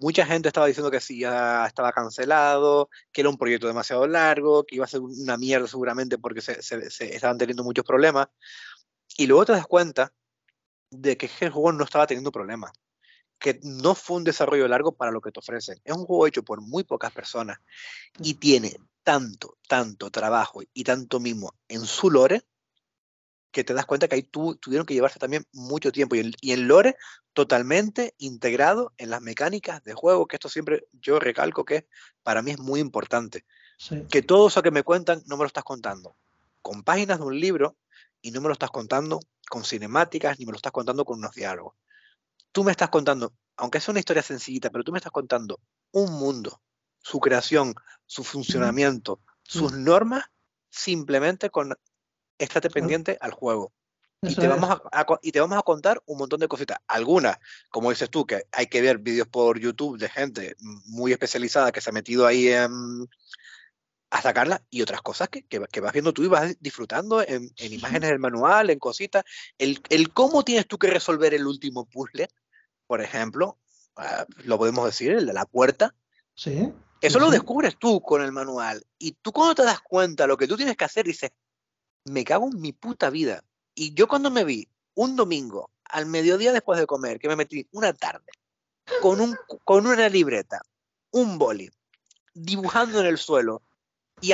Mucha 0.00 0.26
gente 0.26 0.48
estaba 0.48 0.66
diciendo 0.66 0.90
que 0.90 1.00
sí, 1.00 1.20
ya 1.20 1.64
estaba 1.66 1.92
cancelado, 1.92 2.90
que 3.12 3.20
era 3.20 3.30
un 3.30 3.38
proyecto 3.38 3.68
demasiado 3.68 4.06
largo, 4.08 4.64
que 4.64 4.74
iba 4.76 4.84
a 4.84 4.88
ser 4.88 5.00
una 5.00 5.36
mierda 5.36 5.68
seguramente 5.68 6.18
porque 6.18 6.40
se, 6.40 6.60
se 6.60 7.14
estaban 7.14 7.38
teniendo 7.38 7.62
muchos 7.62 7.84
problemas. 7.84 8.26
Y 9.16 9.26
luego 9.26 9.44
te 9.44 9.52
das 9.52 9.66
cuenta 9.66 10.12
de 10.90 11.16
que 11.16 11.30
el 11.40 11.50
juego 11.50 11.72
no 11.72 11.84
estaba 11.84 12.06
teniendo 12.06 12.32
problemas, 12.32 12.72
que 13.38 13.58
no 13.62 13.94
fue 13.94 14.18
un 14.18 14.24
desarrollo 14.24 14.68
largo 14.68 14.92
para 14.92 15.10
lo 15.10 15.20
que 15.20 15.32
te 15.32 15.40
ofrecen. 15.40 15.78
Es 15.84 15.94
un 15.94 16.04
juego 16.04 16.26
hecho 16.26 16.42
por 16.42 16.60
muy 16.60 16.84
pocas 16.84 17.12
personas 17.12 17.58
y 18.18 18.34
tiene 18.34 18.76
tanto, 19.02 19.56
tanto 19.66 20.10
trabajo 20.10 20.60
y 20.74 20.84
tanto 20.84 21.20
mismo 21.20 21.54
en 21.68 21.84
su 21.86 22.10
lore 22.10 22.42
que 23.50 23.64
te 23.64 23.74
das 23.74 23.86
cuenta 23.86 24.08
que 24.08 24.14
ahí 24.14 24.22
tuvieron 24.22 24.86
que 24.86 24.94
llevarse 24.94 25.18
también 25.18 25.44
mucho 25.52 25.90
tiempo 25.90 26.14
y 26.14 26.52
el, 26.52 26.60
lore 26.68 26.96
totalmente 27.32 28.14
integrado 28.18 28.92
en 28.96 29.10
las 29.10 29.20
mecánicas 29.20 29.82
de 29.82 29.94
juego, 29.94 30.26
que 30.26 30.36
esto 30.36 30.48
siempre 30.48 30.86
yo 30.92 31.18
recalco 31.18 31.64
que 31.64 31.88
para 32.22 32.42
mí 32.42 32.52
es 32.52 32.60
muy 32.60 32.80
importante. 32.80 33.44
Que 34.10 34.22
todo 34.22 34.48
eso 34.48 34.62
que 34.62 34.70
me 34.70 34.82
cuentan 34.82 35.22
no 35.26 35.36
me 35.36 35.44
lo 35.44 35.46
estás 35.46 35.64
contando. 35.64 36.14
Con 36.60 36.82
páginas 36.82 37.18
de 37.18 37.24
un 37.24 37.40
libro 37.40 37.76
y 38.22 38.30
no 38.30 38.40
me 38.40 38.48
lo 38.48 38.52
estás 38.52 38.70
contando 38.70 39.20
con 39.48 39.64
cinemáticas 39.64 40.38
ni 40.38 40.46
me 40.46 40.52
lo 40.52 40.56
estás 40.56 40.72
contando 40.72 41.04
con 41.04 41.18
unos 41.18 41.34
diálogos. 41.34 41.74
Tú 42.52 42.64
me 42.64 42.72
estás 42.72 42.88
contando, 42.88 43.32
aunque 43.56 43.80
sea 43.80 43.92
una 43.92 44.00
historia 44.00 44.22
sencillita, 44.22 44.70
pero 44.70 44.84
tú 44.84 44.92
me 44.92 44.98
estás 44.98 45.12
contando 45.12 45.60
un 45.92 46.12
mundo, 46.12 46.60
su 46.98 47.20
creación, 47.20 47.74
su 48.06 48.24
funcionamiento, 48.24 49.20
sus 49.42 49.72
normas, 49.72 50.24
simplemente 50.68 51.50
con 51.50 51.74
estate 52.38 52.70
pendiente 52.70 53.18
al 53.20 53.32
juego. 53.32 53.72
Y 54.22 54.34
te, 54.34 54.48
vamos 54.48 54.70
a, 54.70 55.06
y 55.22 55.32
te, 55.32 55.40
vamos 55.40 55.58
a, 55.58 55.62
contar 55.62 56.02
un 56.04 56.18
montón 56.18 56.40
de 56.40 56.48
cositas. 56.48 56.78
Algunas, 56.86 57.38
como 57.70 57.88
dices 57.88 58.10
tú, 58.10 58.26
que 58.26 58.44
hay 58.52 58.66
que 58.66 58.82
ver 58.82 58.98
vídeos 58.98 59.26
por 59.26 59.58
YouTube 59.58 59.98
de 59.98 60.10
gente 60.10 60.56
muy 60.86 61.12
especializada 61.12 61.72
que 61.72 61.80
se 61.80 61.88
ha 61.88 61.94
metido 61.94 62.26
ahí 62.26 62.48
en, 62.48 63.08
a 64.10 64.22
sacarla 64.22 64.62
y 64.70 64.82
otras 64.82 65.02
cosas 65.02 65.28
que, 65.28 65.42
que, 65.44 65.80
vas 65.80 65.92
viendo 65.92 66.12
tú 66.12 66.24
y 66.24 66.28
vas 66.28 66.56
disfrutando 66.60 67.22
en, 67.22 67.50
imágenes 67.58 68.10
del 68.10 68.18
manual, 68.18 68.70
en 68.70 68.78
cositas. 68.78 69.24
El, 69.56 69.80
el, 69.88 70.12
cómo 70.12 70.44
tienes 70.44 70.66
tú 70.66 70.78
que 70.78 70.88
resolver 70.88 71.32
el 71.32 71.46
último 71.46 71.88
puzzle, 71.88 72.28
por 72.86 73.00
ejemplo, 73.00 73.58
ah, 73.96 74.26
lo 74.44 74.58
podemos 74.58 74.84
decir, 74.84 75.12
el 75.12 75.26
de 75.26 75.32
la 75.32 75.44
puerta. 75.44 75.94
Sí. 76.34 76.72
Eso 77.00 77.18
lo 77.20 77.30
descubres 77.30 77.78
tú 77.78 78.02
con 78.02 78.20
el 78.20 78.32
manual. 78.32 78.84
Y 78.98 79.12
tú 79.12 79.32
cuando 79.32 79.54
te 79.54 79.62
das 79.62 79.80
cuenta 79.80 80.26
lo 80.26 80.36
que 80.36 80.48
tú 80.48 80.56
tienes 80.56 80.76
que 80.76 80.84
hacer, 80.84 81.06
dices, 81.06 81.30
me 82.04 82.24
cago 82.24 82.48
en 82.52 82.60
mi 82.60 82.72
puta 82.72 83.10
vida. 83.10 83.44
Y 83.74 83.94
yo 83.94 84.08
cuando 84.08 84.30
me 84.30 84.44
vi 84.44 84.68
un 84.94 85.14
domingo, 85.14 85.70
al 85.84 86.06
mediodía 86.06 86.52
después 86.52 86.78
de 86.78 86.86
comer, 86.86 87.18
que 87.20 87.28
me 87.28 87.36
metí 87.36 87.66
una 87.72 87.92
tarde, 87.92 88.30
con, 89.00 89.20
un, 89.20 89.36
con 89.64 89.86
una 89.86 90.08
libreta, 90.08 90.60
un 91.12 91.38
boli, 91.38 91.70
dibujando 92.34 93.00
en 93.00 93.06
el 93.06 93.18
suelo, 93.18 93.62
y 94.20 94.32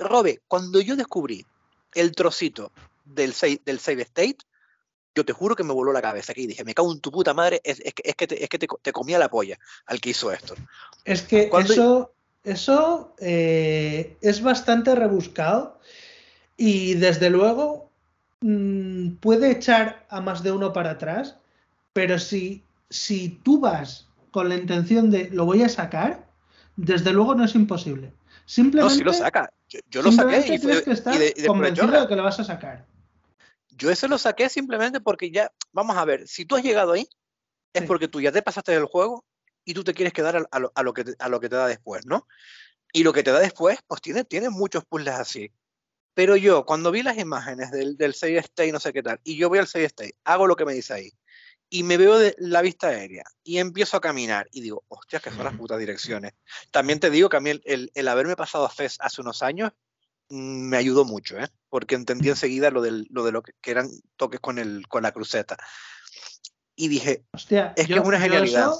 Robe, 0.00 0.42
cuando 0.48 0.80
yo 0.80 0.96
descubrí 0.96 1.46
el 1.94 2.12
trocito 2.12 2.72
del 3.04 3.32
save, 3.32 3.60
del 3.64 3.78
save 3.78 4.02
state, 4.02 4.38
yo 5.14 5.24
te 5.24 5.32
juro 5.32 5.54
que 5.54 5.62
me 5.62 5.72
voló 5.72 5.92
la 5.92 6.02
cabeza 6.02 6.32
y 6.34 6.46
dije, 6.46 6.64
me 6.64 6.74
cago 6.74 6.92
en 6.92 7.00
tu 7.00 7.10
puta 7.10 7.34
madre, 7.34 7.60
es, 7.64 7.78
que, 7.78 8.02
es 8.04 8.14
que, 8.16 8.26
te, 8.26 8.42
es 8.42 8.48
que 8.48 8.58
te, 8.58 8.92
comía 8.92 9.18
la 9.18 9.30
polla 9.30 9.58
al 9.86 10.00
que 10.00 10.10
hizo 10.10 10.32
esto. 10.32 10.54
Es 11.04 11.22
que 11.22 11.50
eso, 11.60 12.12
eso 12.42 13.14
eh, 13.20 14.16
es 14.20 14.42
bastante 14.42 14.94
rebuscado 14.94 15.78
y 16.56 16.94
desde 16.94 17.30
luego 17.30 17.90
mm, 18.40 19.16
puede 19.16 19.52
echar 19.52 20.04
a 20.08 20.20
más 20.20 20.42
de 20.42 20.50
uno 20.50 20.72
para 20.72 20.92
atrás, 20.92 21.36
pero 21.92 22.18
si, 22.18 22.64
si 22.90 23.28
tú 23.28 23.60
vas 23.60 24.08
con 24.32 24.48
la 24.48 24.56
intención 24.56 25.12
de 25.12 25.30
lo 25.30 25.44
voy 25.44 25.62
a 25.62 25.68
sacar, 25.68 26.28
desde 26.76 27.12
luego 27.12 27.36
no 27.36 27.44
es 27.44 27.54
imposible. 27.54 28.12
Simplemente, 28.46 28.92
no, 28.92 28.98
si 28.98 29.04
lo 29.04 29.12
saca. 29.12 29.52
Yo, 29.88 30.02
lo 30.02 30.12
saqué 30.12 30.54
y, 30.54 30.58
fue, 30.58 30.84
que 30.84 30.92
de, 30.92 31.46
convencido 31.46 32.00
de 32.00 32.06
que 32.06 32.16
lo 32.16 32.22
vas 32.22 32.38
a 32.40 32.44
sacar. 32.44 32.86
Yo 33.70 33.90
ese 33.90 34.06
lo 34.06 34.18
saqué 34.18 34.48
simplemente 34.48 35.00
porque 35.00 35.30
ya, 35.30 35.50
vamos 35.72 35.96
a 35.96 36.04
ver, 36.04 36.28
si 36.28 36.44
tú 36.44 36.56
has 36.56 36.62
llegado 36.62 36.92
ahí, 36.92 37.08
es 37.72 37.82
porque 37.82 38.06
tú 38.06 38.20
ya 38.20 38.30
te 38.30 38.42
pasaste 38.42 38.72
del 38.72 38.84
juego 38.84 39.24
y 39.64 39.74
tú 39.74 39.82
te 39.82 39.94
quieres 39.94 40.12
quedar 40.12 40.46
a, 40.48 40.82
lo, 40.82 40.94
que 40.94 41.04
te, 41.04 41.14
a 41.18 41.28
lo 41.28 41.40
que 41.40 41.48
te 41.48 41.56
da 41.56 41.66
después, 41.66 42.06
¿no? 42.06 42.28
Y 42.92 43.02
lo 43.02 43.12
que 43.12 43.24
te 43.24 43.32
da 43.32 43.40
después, 43.40 43.78
pues 43.86 44.00
tiene, 44.00 44.24
tiene 44.24 44.50
muchos 44.50 44.84
puzzles 44.84 45.14
así. 45.14 45.50
Pero 46.12 46.36
yo, 46.36 46.64
cuando 46.64 46.92
vi 46.92 47.02
las 47.02 47.18
imágenes 47.18 47.72
del, 47.72 47.96
del 47.96 48.14
save 48.14 48.38
state, 48.38 48.70
no 48.70 48.78
sé 48.78 48.92
qué 48.92 49.02
tal, 49.02 49.20
y 49.24 49.36
yo 49.36 49.48
voy 49.48 49.58
al 49.58 49.66
save 49.66 49.86
state, 49.86 50.14
hago 50.22 50.46
lo 50.46 50.54
que 50.54 50.64
me 50.64 50.74
dice 50.74 50.94
ahí, 50.94 51.12
y 51.70 51.82
me 51.82 51.96
veo 51.96 52.18
de 52.18 52.34
la 52.38 52.62
vista 52.62 52.88
aérea 52.88 53.24
y 53.42 53.58
empiezo 53.58 53.96
a 53.96 54.00
caminar 54.00 54.48
y 54.52 54.60
digo, 54.60 54.84
hostia, 54.88 55.20
que 55.20 55.30
son 55.30 55.44
las 55.44 55.56
putas 55.56 55.78
direcciones. 55.78 56.34
También 56.70 57.00
te 57.00 57.10
digo 57.10 57.28
que 57.28 57.36
a 57.36 57.40
mí 57.40 57.50
el, 57.50 57.90
el, 57.92 58.08
haberme 58.08 58.36
pasado 58.36 58.64
a 58.64 58.70
FES 58.70 58.98
hace 59.00 59.20
unos 59.20 59.42
años 59.42 59.72
mm, 60.28 60.68
me 60.68 60.76
ayudó 60.76 61.04
mucho, 61.04 61.38
¿eh? 61.38 61.48
porque 61.68 61.94
entendí 61.94 62.28
enseguida 62.28 62.70
lo, 62.70 62.80
del, 62.80 63.06
lo 63.10 63.24
de 63.24 63.32
lo 63.32 63.42
que, 63.42 63.52
eran 63.64 63.88
toques 64.16 64.40
con, 64.40 64.58
el, 64.58 64.86
con 64.88 65.02
la 65.02 65.12
cruceta. 65.12 65.56
y 66.76 66.88
dije, 66.88 67.24
Hostia, 67.32 67.72
es 67.76 67.86
que 67.86 67.94
es 67.94 68.00
una 68.04 68.20
genialidad. 68.20 68.70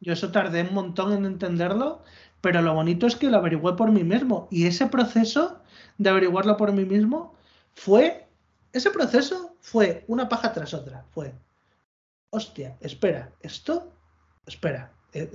yo 0.00 0.12
eso 0.12 0.32
tardé 0.32 0.62
un 0.62 0.74
montón 0.74 1.12
en 1.12 1.26
entenderlo, 1.26 2.02
pero 2.40 2.62
lo 2.62 2.74
bonito 2.74 3.06
es 3.06 3.16
que 3.16 3.28
lo 3.28 3.36
averigüé 3.36 3.76
por 3.76 3.92
mí 3.92 4.02
mismo. 4.02 4.48
Y 4.50 4.66
ese 4.66 4.86
proceso 4.86 5.60
de 5.98 6.10
averiguarlo 6.10 6.56
por 6.56 6.72
mí 6.72 6.84
mismo 6.84 7.34
fue, 7.74 8.26
ese 8.72 8.90
proceso 8.90 9.56
fue 9.60 10.04
una 10.08 10.28
paja 10.28 10.52
tras 10.52 10.72
otra. 10.74 11.04
Fue, 11.12 11.34
hostia, 12.30 12.76
espera, 12.80 13.32
esto, 13.40 13.92
espera, 14.46 14.92
eh, 15.12 15.30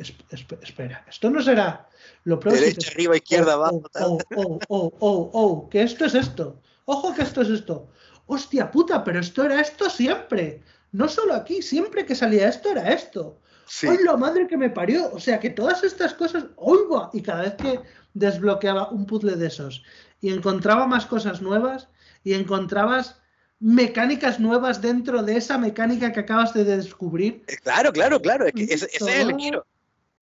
espera, 0.61 1.05
esto 1.07 1.29
no 1.29 1.41
será 1.41 1.87
lo 2.23 2.39
próximo. 2.39 2.65
Derecha, 2.65 2.91
arriba, 2.91 3.15
izquierda, 3.17 3.57
oh, 3.57 3.63
abajo. 3.63 3.83
Oh, 4.01 4.19
oh, 4.35 4.59
oh, 4.69 4.93
oh, 4.99 5.29
oh, 5.33 5.69
que 5.69 5.83
esto 5.83 6.05
es 6.05 6.15
esto. 6.15 6.61
Ojo 6.85 7.13
que 7.13 7.23
esto 7.23 7.41
es 7.41 7.49
esto. 7.49 7.87
Hostia 8.27 8.71
puta, 8.71 9.03
pero 9.03 9.19
esto 9.19 9.43
era 9.43 9.59
esto 9.59 9.89
siempre. 9.89 10.63
No 10.91 11.07
solo 11.09 11.33
aquí, 11.33 11.61
siempre 11.61 12.05
que 12.05 12.15
salía 12.15 12.47
esto 12.47 12.69
era 12.69 12.93
esto. 12.93 13.39
Sí. 13.67 13.87
¡Ay, 13.87 13.97
la 14.03 14.15
madre 14.15 14.47
que 14.47 14.57
me 14.57 14.69
parió! 14.69 15.11
O 15.11 15.19
sea, 15.19 15.39
que 15.39 15.49
todas 15.49 15.83
estas 15.83 16.13
cosas, 16.13 16.45
¡oiga! 16.55 17.09
Y 17.13 17.21
cada 17.21 17.41
vez 17.41 17.55
que 17.55 17.79
desbloqueaba 18.13 18.89
un 18.89 19.05
puzzle 19.05 19.35
de 19.35 19.47
esos 19.47 19.83
y 20.21 20.31
encontraba 20.31 20.87
más 20.87 21.05
cosas 21.05 21.41
nuevas 21.41 21.89
y 22.23 22.33
encontrabas 22.33 23.19
mecánicas 23.59 24.39
nuevas 24.39 24.81
dentro 24.81 25.23
de 25.23 25.37
esa 25.37 25.57
mecánica 25.57 26.11
que 26.11 26.19
acabas 26.19 26.53
de 26.53 26.63
descubrir. 26.63 27.43
Eh, 27.47 27.57
claro, 27.57 27.91
claro, 27.91 28.21
claro. 28.21 28.45
Es 28.45 28.53
que 28.53 28.63
ese, 28.63 28.85
es 28.91 29.01
el 29.01 29.35
giro. 29.37 29.65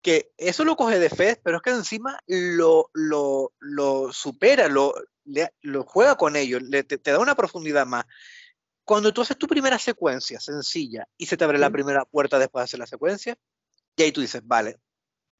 Que 0.02 0.32
eso 0.36 0.64
lo 0.64 0.76
coge 0.76 0.98
de 0.98 1.10
fe, 1.10 1.40
pero 1.42 1.56
es 1.56 1.62
que 1.62 1.70
encima 1.70 2.18
lo, 2.26 2.90
lo, 2.94 3.52
lo 3.58 4.12
supera, 4.12 4.68
lo, 4.68 4.94
lo 5.62 5.84
juega 5.84 6.16
con 6.16 6.36
ello, 6.36 6.60
le, 6.60 6.84
te, 6.84 6.98
da 6.98 7.18
una 7.18 7.34
profundidad 7.34 7.86
más. 7.86 8.06
Cuando 8.84 9.12
tú 9.12 9.20
haces 9.20 9.36
tu 9.36 9.46
primera 9.46 9.78
secuencia 9.78 10.40
sencilla 10.40 11.06
y 11.18 11.26
se 11.26 11.36
te 11.36 11.44
abre 11.44 11.58
la 11.58 11.70
primera 11.70 12.04
puerta 12.04 12.38
después 12.38 12.62
de 12.62 12.64
hacer 12.64 12.80
la 12.80 12.86
secuencia, 12.86 13.36
y 13.96 14.02
ahí 14.02 14.12
tú 14.12 14.20
dices, 14.20 14.40
vale, 14.44 14.78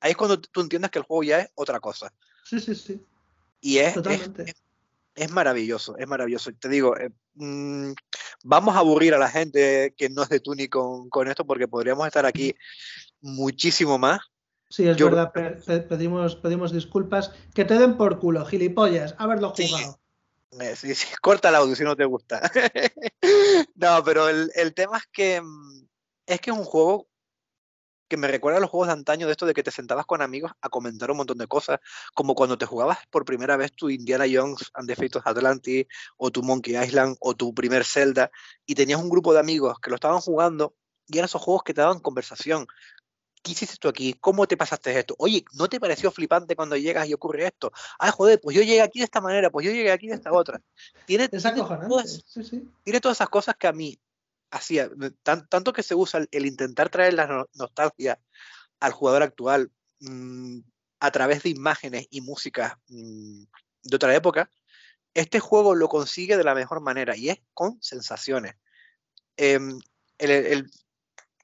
ahí 0.01 0.11
es 0.11 0.17
cuando 0.17 0.41
tú 0.41 0.61
entiendes 0.61 0.91
que 0.91 0.99
el 0.99 1.05
juego 1.05 1.23
ya 1.23 1.41
es 1.41 1.51
otra 1.55 1.81
cosa. 1.81 2.13
Sí, 2.45 2.61
sí, 2.61 2.75
sí. 2.75 3.01
Y 3.61 3.79
es, 3.79 3.97
es, 3.97 4.55
maravilloso, 5.31 5.97
es 5.99 6.07
maravilloso. 6.07 6.51
Te 6.53 6.69
digo, 6.69 6.97
eh, 6.97 7.11
mm, 7.35 7.93
vamos 8.45 8.77
a 8.77 8.81
aburrir 8.81 9.15
a 9.15 9.19
la 9.19 9.29
gente 9.29 9.95
que 9.97 10.09
no 10.09 10.23
es 10.23 10.29
de 10.29 10.41
Tuni 10.41 10.69
con, 10.69 11.09
con 11.09 11.29
esto 11.29 11.45
porque 11.45 11.69
podríamos 11.69 12.07
estar 12.07 12.27
aquí 12.27 12.55
muchísimo 13.21 13.99
más. 13.99 14.21
Sí, 14.71 14.87
es 14.87 14.97
verdad, 14.99 15.33
pedimos, 15.89 16.37
pedimos 16.37 16.73
disculpas. 16.73 17.33
Que 17.55 17.65
te 17.65 17.79
den 17.79 17.97
por 17.97 18.19
culo, 18.19 18.45
gilipollas, 18.45 19.15
haberlo 19.19 19.51
jugado. 19.51 19.99
Eh, 20.61 20.77
sí, 20.77 20.95
sí, 20.95 21.07
corta 21.23 21.49
el 21.49 21.57
audio 21.57 21.75
si 21.75 21.85
no 21.85 21.97
te 21.97 22.05
gusta. 22.05 22.41
no, 23.75 24.05
pero 24.05 24.29
el, 24.29 24.51
el, 24.55 24.75
tema 24.75 24.99
es 24.99 25.07
que 25.13 25.41
mm, 25.41 25.87
es 26.27 26.41
que 26.41 26.51
es 26.51 26.57
un 26.57 26.65
juego 26.65 27.08
que 28.09 28.17
me 28.17 28.27
recuerda 28.27 28.59
a 28.59 28.61
los 28.61 28.71
juegos 28.71 28.89
de 28.89 28.95
antaño 28.95 29.27
de 29.27 29.33
esto 29.33 29.47
de 29.47 29.55
que 29.55 29.63
te 29.63 29.71
sentabas 29.71 30.07
con 30.07 30.23
amigos 30.23 30.53
a 30.61 30.69
comentar 30.69 31.11
un 31.11 31.19
montón 31.19 31.39
de 31.39 31.47
cosas, 31.47 31.79
como 32.15 32.35
cuando 32.35 32.59
te 32.59 32.67
jugabas 32.67 32.99
por 33.11 33.25
primera 33.25 33.57
vez 33.57 33.73
tu 33.73 33.91
Indiana 33.91 34.25
Jones 34.31 34.71
and 34.75 34.89
the 34.89 34.97
Fate 34.97 35.19
of 35.19 35.27
Atlantis, 35.27 35.87
o 36.17 36.31
tu 36.31 36.43
Monkey 36.43 36.77
Island, 36.77 37.17
o 37.21 37.35
tu 37.35 37.55
primer 37.55 37.85
Zelda, 37.85 38.31
y 38.67 38.75
tenías 38.75 39.01
un 39.01 39.11
grupo 39.11 39.33
de 39.33 39.41
amigos 39.41 39.79
que 39.81 39.91
lo 39.91 39.97
estaban 39.97 40.21
jugando, 40.21 40.75
y 41.07 41.19
eran 41.19 41.27
esos 41.27 41.43
juegos 41.43 41.63
que 41.63 41.75
te 41.75 41.81
daban 41.81 42.01
conversación. 42.01 42.67
¿Qué 43.43 43.53
hiciste 43.53 43.77
tú 43.79 43.89
aquí? 43.89 44.15
¿Cómo 44.21 44.47
te 44.47 44.57
pasaste 44.57 44.99
esto? 44.99 45.15
Oye, 45.19 45.45
¿no 45.53 45.69
te 45.69 45.79
pareció 45.79 46.11
flipante 46.11 46.57
cuando 46.57 46.77
llegas 46.77 47.09
y 47.09 47.15
ocurre 47.15 47.47
esto? 47.47 47.73
Ah, 47.99 48.11
joder, 48.11 48.41
pues 48.41 48.57
yo 48.57 48.63
llegué 48.63 48.83
aquí 48.83 48.99
de 48.99 49.05
esta 49.05 49.21
manera, 49.21 49.51
pues 49.51 49.65
yo 49.65 49.73
llegué 49.73 49.93
aquí 49.93 50.09
de 50.09 50.15
esta 50.15 50.33
otra. 50.33 50.61
Tiene, 51.07 51.29
tiene, 51.29 51.53
todas, 51.89 52.25
tiene 52.85 53.01
todas 53.01 53.17
esas 53.17 53.29
cosas 53.29 53.55
que 53.57 53.69
a 53.69 53.73
mí 53.73 53.99
hacía, 54.51 54.91
tanto 55.23 55.73
que 55.73 55.83
se 55.83 55.95
usa 55.95 56.27
el, 56.31 56.47
intentar 56.47 56.89
traer 56.89 57.15
la 57.15 57.47
nostalgia 57.55 58.21
al 58.81 58.93
jugador 58.93 59.23
actual 59.23 59.71
mm, 60.01 60.61
a 61.01 61.11
través 61.11 61.43
de 61.43 61.51
imágenes 61.51 62.07
y 62.11 62.21
música 62.21 62.81
mm, 62.89 63.45
de 63.83 63.97
otra 63.97 64.15
época, 64.15 64.51
este 65.15 65.41
juego 65.41 65.75
lo 65.75 65.89
consigue 65.89 66.37
de 66.37 66.45
la 66.45 66.55
mejor 66.55 66.81
manera 66.81 67.17
y 67.17 67.31
es 67.31 67.41
con 67.55 67.81
sensaciones. 67.83 68.55
Em, 69.37 69.79
el, 70.19 70.71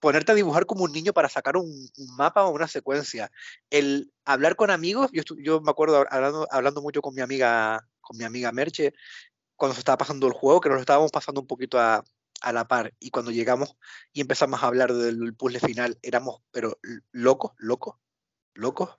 ponerte 0.00 0.32
a 0.32 0.34
dibujar 0.34 0.66
como 0.66 0.84
un 0.84 0.92
niño 0.92 1.12
para 1.12 1.28
sacar 1.28 1.56
un, 1.56 1.88
mapa 2.16 2.44
o 2.44 2.50
una 2.50 2.68
secuencia, 2.68 3.30
el 3.70 4.12
hablar 4.24 4.56
con 4.56 4.70
amigos, 4.70 5.10
yo, 5.12 5.22
yo 5.38 5.60
me 5.60 5.70
acuerdo 5.70 6.04
hablando, 6.10 6.46
hablando 6.50 6.82
mucho 6.82 7.00
con 7.00 7.14
mi 7.14 7.22
amiga, 7.22 7.88
con 8.00 8.18
mi 8.18 8.24
amiga 8.24 8.52
Merche, 8.52 8.92
cuando 9.56 9.74
se 9.74 9.80
estaba 9.80 9.98
pasando 9.98 10.26
el 10.26 10.34
juego, 10.34 10.60
que 10.60 10.68
nos 10.68 10.76
lo 10.76 10.80
estábamos 10.80 11.10
pasando 11.10 11.40
un 11.40 11.46
poquito 11.46 11.78
a, 11.80 12.04
a 12.40 12.52
la 12.52 12.66
par. 12.66 12.94
Y 13.00 13.10
cuando 13.10 13.30
llegamos 13.30 13.76
y 14.12 14.20
empezamos 14.20 14.62
a 14.62 14.66
hablar 14.66 14.92
del 14.92 15.34
puzzle 15.34 15.60
final, 15.60 15.98
éramos, 16.02 16.40
pero 16.50 16.78
locos, 17.12 17.52
locos, 17.58 17.96
locos. 18.54 18.90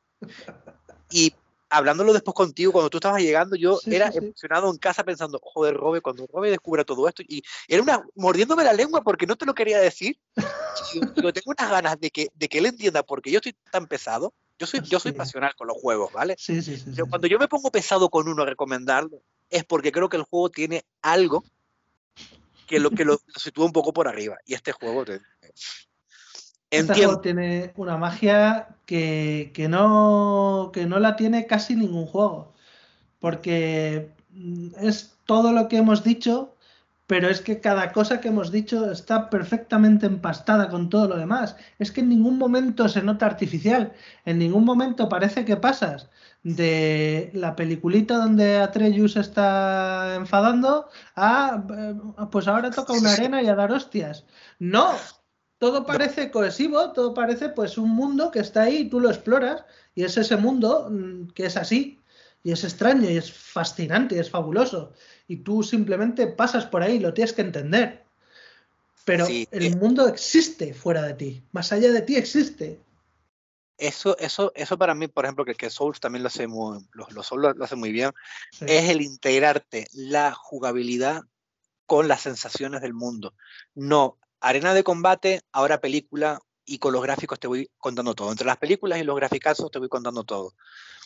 Y 1.09 1.33
hablándolo 1.69 2.13
después 2.13 2.35
contigo, 2.35 2.71
cuando 2.71 2.89
tú 2.89 2.97
estabas 2.97 3.21
llegando, 3.21 3.55
yo 3.55 3.79
era 3.85 4.09
emocionado 4.13 4.69
en 4.71 4.77
casa 4.77 5.03
pensando, 5.03 5.39
joder, 5.41 5.75
Robe, 5.75 6.01
cuando 6.01 6.27
Robe 6.27 6.49
descubra 6.49 6.83
todo 6.83 7.07
esto, 7.07 7.23
y 7.27 7.43
era 7.67 7.81
una, 7.81 8.05
mordiéndome 8.15 8.63
la 8.63 8.73
lengua 8.73 9.01
porque 9.01 9.25
no 9.25 9.35
te 9.35 9.45
lo 9.45 9.53
quería 9.53 9.79
decir, 9.79 10.17
yo, 11.15 11.33
tengo 11.33 11.51
unas 11.57 11.69
ganas 11.69 11.99
de 11.99 12.11
que, 12.11 12.29
de 12.33 12.47
que 12.47 12.59
él 12.59 12.67
entienda 12.67 13.03
porque 13.03 13.31
yo 13.31 13.37
estoy 13.37 13.55
tan 13.71 13.87
pesado, 13.87 14.33
yo 14.57 14.67
soy, 14.67 14.81
yo 14.81 14.99
soy 14.99 15.11
pasional 15.11 15.53
con 15.57 15.67
los 15.67 15.77
juegos, 15.77 16.13
¿vale? 16.13 16.35
Sí, 16.37 16.61
sí, 16.61 16.77
sí, 16.77 16.93
Cuando 17.09 17.27
yo 17.27 17.37
me 17.37 17.49
pongo 17.49 17.71
pesado 17.71 18.09
con 18.09 18.29
uno 18.29 18.43
a 18.43 18.45
recomendarlo, 18.45 19.21
es 19.49 19.65
porque 19.65 19.91
creo 19.91 20.07
que 20.07 20.17
el 20.17 20.23
juego 20.23 20.49
tiene 20.49 20.85
algo 21.01 21.43
que 22.65 22.79
lo 22.79 22.91
que 22.91 23.05
lo, 23.05 23.19
sitúa 23.35 23.65
un 23.65 23.71
poco 23.71 23.93
por 23.93 24.07
arriba. 24.07 24.37
Y 24.45 24.53
este 24.53 24.71
juego 24.71 25.05
te, 25.05 25.21
este 26.69 26.93
juego 26.93 27.21
tiene 27.21 27.73
una 27.75 27.97
magia 27.97 28.77
que, 28.85 29.51
que, 29.53 29.67
no, 29.67 30.71
que 30.73 30.85
no 30.85 30.99
la 30.99 31.15
tiene 31.15 31.45
casi 31.47 31.75
ningún 31.75 32.05
juego. 32.05 32.53
Porque 33.19 34.11
mm, 34.31 34.69
es 34.81 35.17
todo 35.25 35.51
lo 35.51 35.67
que 35.67 35.77
hemos 35.77 36.03
dicho, 36.03 36.54
pero 37.07 37.29
es 37.29 37.41
que 37.41 37.59
cada 37.61 37.91
cosa 37.91 38.19
que 38.19 38.29
hemos 38.29 38.51
dicho 38.51 38.91
está 38.91 39.29
perfectamente 39.29 40.07
empastada 40.07 40.69
con 40.69 40.89
todo 40.89 41.07
lo 41.09 41.17
demás. 41.17 41.55
Es 41.77 41.91
que 41.91 42.01
en 42.01 42.09
ningún 42.09 42.37
momento 42.37 42.89
se 42.89 43.03
nota 43.03 43.25
artificial, 43.27 43.93
en 44.25 44.39
ningún 44.39 44.65
momento 44.65 45.07
parece 45.07 45.45
que 45.45 45.57
pasas 45.57 46.09
de 46.43 47.31
la 47.33 47.55
peliculita 47.55 48.17
donde 48.17 48.57
Atreus 48.57 49.15
está 49.17 50.15
enfadando 50.15 50.87
a 51.15 51.63
eh, 51.75 51.95
pues 52.31 52.47
ahora 52.47 52.69
toca 52.71 52.93
una 52.93 53.13
arena 53.13 53.41
y 53.41 53.47
a 53.47 53.55
dar 53.55 53.71
hostias. 53.71 54.25
No, 54.59 54.93
todo 55.59 55.85
parece 55.85 56.31
cohesivo, 56.31 56.91
todo 56.91 57.13
parece 57.13 57.49
pues 57.49 57.77
un 57.77 57.91
mundo 57.91 58.31
que 58.31 58.39
está 58.39 58.63
ahí 58.63 58.77
y 58.77 58.89
tú 58.89 58.99
lo 58.99 59.09
exploras. 59.09 59.63
Y 59.95 60.03
es 60.03 60.17
ese 60.17 60.37
mundo 60.37 60.89
mm, 60.91 61.29
que 61.29 61.45
es 61.47 61.57
así. 61.57 62.01
Y 62.43 62.51
es 62.51 62.63
extraño 62.63 63.09
y 63.09 63.17
es 63.17 63.31
fascinante 63.33 64.15
y 64.15 64.19
es 64.19 64.29
fabuloso 64.29 64.93
y 65.27 65.37
tú 65.37 65.63
simplemente 65.63 66.27
pasas 66.27 66.65
por 66.65 66.81
ahí, 66.81 66.99
lo 66.99 67.13
tienes 67.13 67.33
que 67.33 67.41
entender. 67.41 68.03
Pero 69.03 69.27
el 69.27 69.47
eh 69.51 69.75
mundo 69.75 70.07
existe 70.07 70.73
fuera 70.73 71.03
de 71.03 71.13
ti, 71.13 71.43
más 71.51 71.71
allá 71.71 71.91
de 71.91 72.01
ti 72.01 72.15
existe 72.15 72.79
eso, 73.77 74.17
eso, 74.17 74.51
eso 74.55 74.77
para 74.77 74.95
mí, 74.95 75.07
por 75.07 75.25
ejemplo, 75.25 75.45
que, 75.45 75.55
que 75.55 75.69
Souls 75.69 75.99
también 75.99 76.23
lo 76.23 76.27
hace 76.27 76.47
muy, 76.47 76.85
los, 76.93 77.25
Souls 77.25 77.55
lo, 77.55 77.63
hace 77.63 77.75
muy 77.75 77.91
bien, 77.91 78.11
es 78.61 78.89
el 78.89 79.01
integrarte 79.01 79.87
la 79.93 80.33
jugabilidad 80.33 81.23
con 81.85 82.07
las 82.07 82.21
sensaciones 82.21 82.81
del 82.81 82.93
mundo. 82.93 83.33
No, 83.73 84.17
arena 84.39 84.73
de 84.73 84.83
combate, 84.83 85.41
ahora 85.51 85.81
película, 85.81 86.39
y 86.65 86.79
con 86.79 86.93
los 86.93 87.01
gráficos 87.01 87.39
te 87.39 87.47
voy 87.47 87.69
contando 87.77 88.13
todo. 88.13 88.31
Entre 88.31 88.47
las 88.47 88.57
películas 88.57 88.99
y 88.99 89.03
los 89.03 89.15
graficazos 89.15 89.71
te 89.71 89.79
voy 89.79 89.89
contando 89.89 90.23
todo. 90.23 90.53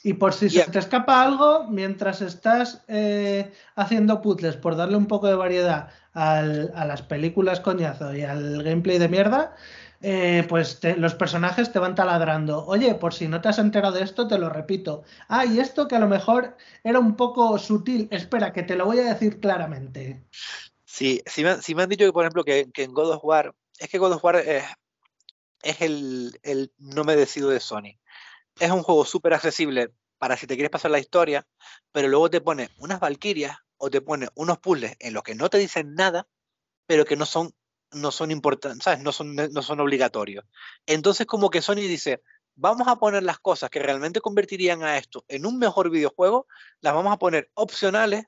Y 0.04 0.14
por 0.14 0.34
si 0.34 0.50
se 0.50 0.64
te 0.64 0.80
escapa 0.80 1.22
algo, 1.22 1.68
mientras 1.70 2.22
estás 2.22 2.84
eh, 2.88 3.52
haciendo 3.76 4.22
puzzles, 4.22 4.56
por 4.56 4.78
darle 4.78 4.96
un 4.96 5.08
poco 5.08 5.28
de 5.28 5.36
variedad 5.36 5.90
a 6.14 6.42
las 6.86 7.02
películas 7.02 7.60
coñazo 7.60 8.14
y 8.14 8.24
al 8.24 8.64
gameplay 8.64 8.98
de 8.98 9.08
mierda, 9.08 9.56
eh, 10.02 10.46
pues 10.48 10.80
los 10.98 11.14
personajes 11.16 11.72
te 11.72 11.80
van 11.80 11.96
taladrando. 11.96 12.66
Oye, 12.66 12.96
por 12.96 13.14
si 13.14 13.28
no 13.28 13.42
te 13.42 13.50
has 13.50 13.60
enterado 13.60 13.96
de 13.96 14.04
esto, 14.04 14.28
te 14.28 14.38
lo 14.38 14.50
repito. 14.50 15.04
Ah, 15.28 15.46
y 15.46 15.60
esto 15.60 15.88
que 15.88 15.98
a 15.98 16.00
lo 16.00 16.08
mejor 16.08 16.56
era 16.84 17.00
un 17.00 17.16
poco 17.16 17.58
sutil. 17.58 18.08
Espera, 18.12 18.54
que 18.54 18.64
te 18.64 18.76
lo 18.76 18.86
voy 18.86 19.00
a 19.00 19.14
decir 19.14 19.40
claramente. 19.40 20.24
Sí, 20.86 21.22
sí 21.26 21.44
me, 21.44 21.84
han 21.84 21.90
dicho 21.90 22.06
que, 22.06 22.14
por 22.14 22.24
ejemplo, 22.24 22.44
que, 22.44 22.70
en 22.74 22.94
God 22.94 23.12
of 23.12 23.24
War, 23.24 23.54
es 23.78 23.90
que 23.90 23.98
God 23.98 24.14
of 24.14 24.24
War 24.24 24.38
es, 24.38 24.64
es 25.62 25.82
el, 25.82 26.40
el, 26.44 26.74
no 26.78 27.04
me 27.04 27.16
decido 27.16 27.50
de 27.50 27.60
Sony. 27.60 28.00
Es 28.60 28.72
un 28.72 28.84
juego 28.84 29.06
súper 29.06 29.34
accesible 29.34 29.94
para 30.18 30.38
si 30.38 30.48
te 30.48 30.56
quieres 30.56 30.72
pasar 30.72 30.92
la 30.92 31.00
historia, 31.00 31.48
pero 31.92 32.08
luego 32.08 32.30
te 32.30 32.42
pone 32.42 32.70
unas 32.78 33.00
valquirias 33.00 33.58
o 33.78 33.90
te 33.90 34.02
pone 34.02 34.28
unos 34.36 34.60
puzzles 34.60 34.96
en 35.00 35.14
los 35.14 35.24
que 35.24 35.36
no 35.36 35.50
te 35.50 35.58
dicen 35.58 35.96
nada, 35.96 36.28
pero 36.86 37.06
que 37.06 37.16
no 37.16 37.26
son 37.26 37.54
no 37.92 38.12
son 38.12 38.32
importantes, 38.32 38.84
¿sabes? 38.84 39.02
No 39.02 39.12
son, 39.12 39.36
no 39.36 39.62
son 39.62 39.80
obligatorios. 39.80 40.46
Entonces 40.86 41.26
como 41.26 41.50
que 41.50 41.62
Sony 41.62 41.76
dice, 41.76 42.22
vamos 42.56 42.88
a 42.88 42.98
poner 42.98 43.24
las 43.24 43.40
cosas 43.40 43.70
que 43.70 43.80
realmente 43.80 44.22
convertirían 44.22 44.84
a 44.84 44.98
esto 44.98 45.26
en 45.28 45.46
un 45.46 45.58
mejor 45.58 45.90
videojuego, 45.90 46.48
las 46.82 46.94
vamos 46.94 47.14
a 47.14 47.18
poner 47.18 47.50
opcionales 47.54 48.26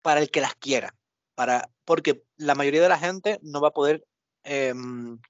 para 0.00 0.20
el 0.20 0.30
que 0.30 0.40
las 0.40 0.54
quiera, 0.54 0.94
para, 1.34 1.70
porque 1.84 2.24
la 2.36 2.54
mayoría 2.54 2.82
de 2.82 2.88
la 2.88 2.98
gente 2.98 3.38
no 3.42 3.60
va 3.60 3.68
a 3.68 3.72
poder 3.72 4.06
em, 4.44 5.20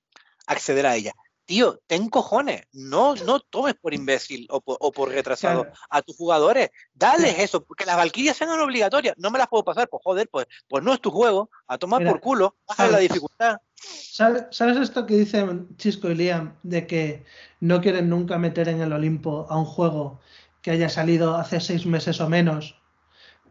acceder 0.53 0.87
a 0.87 0.97
ella. 0.97 1.13
Tío, 1.45 1.81
ten 1.89 2.09
cojones, 2.09 2.63
no, 2.73 3.17
no 3.17 3.41
tomes 3.41 3.75
por 3.75 3.93
imbécil 3.93 4.47
o 4.49 4.61
por, 4.61 5.09
retrasado 5.11 5.67
a 5.91 6.01
tus 6.01 6.17
jugadores, 6.17 6.71
dales 6.95 7.37
eso, 7.41 7.65
porque 7.65 7.85
las 7.85 7.97
Valkyrias 7.97 8.37
sean 8.37 8.61
obligatorias, 8.61 9.17
no 9.19 9.31
me 9.31 9.39
las 9.39 9.49
puedo 9.49 9.65
pasar, 9.65 9.89
pues 9.89 10.03
joder, 10.05 10.29
pues, 10.31 10.47
pues 10.69 10.85
no 10.85 10.95
es 10.95 11.01
tu 11.01 11.11
juego, 11.11 11.51
a 11.67 11.79
tomar 11.79 12.05
por 12.05 12.21
culo, 12.21 12.57
baja 12.67 12.89
la 12.89 12.99
dificultad. 12.99 13.57
¿Sabes 13.75 14.77
esto 14.77 15.05
que 15.05 15.17
dicen 15.17 15.77
Chisco 15.77 16.09
y 16.11 16.15
Liam 16.15 16.55
de 16.63 16.87
que 16.87 17.25
no 17.59 17.81
quieren 17.81 18.09
nunca 18.09 18.39
meter 18.39 18.69
en 18.69 18.81
el 18.81 18.93
Olimpo 18.93 19.47
a 19.51 19.59
un 19.59 19.65
juego 19.65 20.21
que 20.63 20.71
haya 20.71 20.89
salido 20.89 21.37
hace 21.37 21.61
seis 21.61 21.87
meses 21.87 22.21
o 22.21 22.29
menos? 22.29 22.81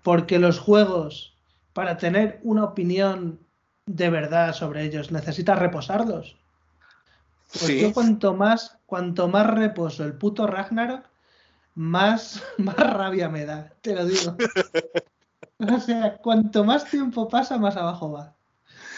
Porque 0.01 0.39
los 0.39 0.59
juegos, 0.59 1.37
para 1.73 1.97
tener 1.97 2.39
una 2.43 2.63
opinión 2.63 3.45
de 3.85 4.09
verdad 4.09 4.53
sobre 4.53 4.85
ellos, 4.85 5.11
necesitas 5.11 5.59
reposarlos. 5.59 6.40
Pues 7.59 7.81
yo 7.81 7.93
cuanto 7.93 8.33
más, 8.33 8.77
cuanto 8.85 9.27
más 9.27 9.47
reposo 9.47 10.03
el 10.03 10.13
puto 10.13 10.47
Ragnarok, 10.47 11.05
más, 11.75 12.41
más 12.57 12.77
rabia 12.77 13.29
me 13.29 13.45
da, 13.45 13.73
te 13.81 13.95
lo 13.95 14.05
digo. 14.05 14.35
o 15.59 15.79
sea, 15.79 16.17
cuanto 16.17 16.63
más 16.63 16.89
tiempo 16.89 17.27
pasa, 17.27 17.57
más 17.57 17.75
abajo 17.75 18.11
va. 18.11 18.35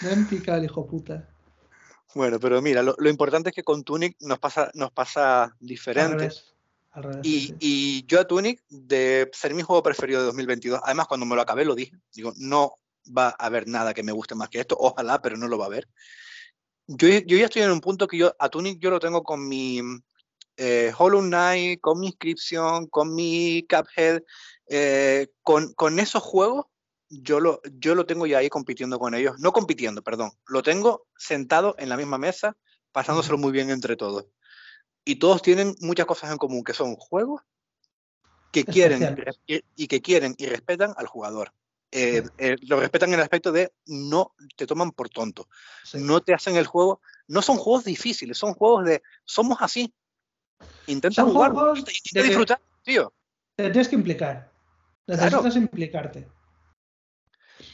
Me 0.02 0.12
han 0.12 0.28
picado 0.28 0.58
el 0.58 0.66
hijo 0.66 0.86
puta. 0.86 1.28
Bueno, 2.16 2.40
pero 2.40 2.62
mira, 2.62 2.84
lo, 2.84 3.10
importante 3.10 3.50
es 3.50 3.56
que 3.56 3.64
con 3.64 3.84
Tunic 3.84 4.16
nos 4.22 4.38
pasa, 4.38 4.70
nos 4.76 4.92
pasa 4.92 5.56
diferente. 5.60 6.30
y, 7.24 7.56
y, 7.60 8.06
yo 8.06 8.20
a 8.20 8.28
Tunic, 8.28 8.62
de 8.70 9.32
ser 9.34 9.56
mi 9.56 9.64
juego 9.64 9.82
preferido 9.82 10.20
de 10.20 10.28
2022, 10.28 10.80
además 10.84 11.08
cuando 11.08 11.26
me 11.26 11.36
lo 11.36 11.42
acabé 11.42 11.66
lo 11.66 11.74
dije, 11.74 11.98
digo, 12.14 12.34
no 12.38 12.76
va 13.06 13.30
a 13.30 13.46
haber 13.46 13.68
nada 13.68 13.96
que 13.96 14.04
me 14.04 14.12
guste 14.12 14.36
más 14.36 14.50
que 14.50 14.60
esto, 14.60 14.78
ojalá, 14.80 15.22
pero 15.22 15.38
no 15.38 15.48
lo 15.48 15.58
va 15.58 15.66
a 15.66 15.68
haber. 15.68 15.88
Yo, 16.88 17.08
yo 17.08 17.38
ya 17.38 17.46
estoy 17.46 17.62
en 17.62 17.72
un 17.72 17.82
punto 17.82 18.08
que 18.08 18.18
yo 18.18 18.36
a 18.40 18.50
Tunic 18.50 18.80
yo 18.80 18.90
lo 18.90 19.00
tengo 19.00 19.24
con 19.24 19.48
mi 19.48 19.82
eh, 20.58 20.92
Hollow 20.98 21.22
Knight, 21.22 21.80
con 21.82 22.00
mi 22.00 22.08
inscripción, 22.08 22.88
con 22.88 23.16
mi 23.16 23.66
Cuphead, 23.68 24.22
eh, 24.68 25.28
con, 25.42 25.74
con 25.74 26.00
esos 26.00 26.22
juegos 26.22 26.66
yo 27.22 27.40
lo, 27.40 27.62
yo 27.80 27.96
lo 27.96 28.06
tengo 28.06 28.26
ya 28.26 28.40
ahí 28.40 28.50
compitiendo 28.50 29.00
con 29.00 29.14
ellos. 29.14 29.36
No 29.40 29.52
compitiendo, 29.52 30.02
perdón. 30.02 30.32
Lo 30.48 30.64
tengo 30.64 31.06
sentado 31.18 31.76
en 31.78 31.90
la 31.90 31.98
misma 31.98 32.18
mesa, 32.18 32.58
pasándoselo 32.92 33.38
muy 33.38 33.52
bien 33.52 33.70
entre 33.70 33.96
todos. 33.96 34.26
Y 35.06 35.18
todos 35.18 35.42
tienen 35.42 35.76
muchas 35.82 36.06
cosas 36.06 36.32
en 36.32 36.38
común, 36.38 36.64
que 36.64 36.74
son 36.74 36.96
juegos 36.96 37.42
que 38.52 38.64
quieren 38.66 39.18
y, 39.48 39.88
que 39.88 40.02
quieren 40.02 40.36
y 40.38 40.46
respetan 40.46 40.94
al 40.96 41.08
jugador. 41.08 41.52
Eh, 41.96 42.24
eh, 42.40 42.56
lo 42.62 42.80
respetan 42.80 43.10
en 43.10 43.16
el 43.16 43.22
aspecto 43.22 43.52
de 43.52 43.72
no 43.86 44.34
te 44.56 44.66
toman 44.66 44.94
por 44.94 45.10
tonto, 45.10 45.48
no 45.94 46.22
te 46.22 46.34
hacen 46.34 46.56
el 46.56 46.66
juego, 46.66 47.02
no 47.28 47.44
son 47.44 47.58
juegos 47.58 47.84
difíciles, 47.84 48.36
son 48.36 48.56
juegos 48.56 48.86
de 48.86 49.04
somos 49.26 49.60
así. 49.62 49.94
Intenta 50.88 51.22
jugar, 51.22 51.52
intenta 51.52 52.28
disfrutar, 52.28 52.62
tío. 52.82 53.14
Te 53.56 53.70
tienes 53.70 53.88
que 53.90 53.96
implicar. 53.96 54.52
Necesitas 55.06 55.56
implicarte 55.56 56.28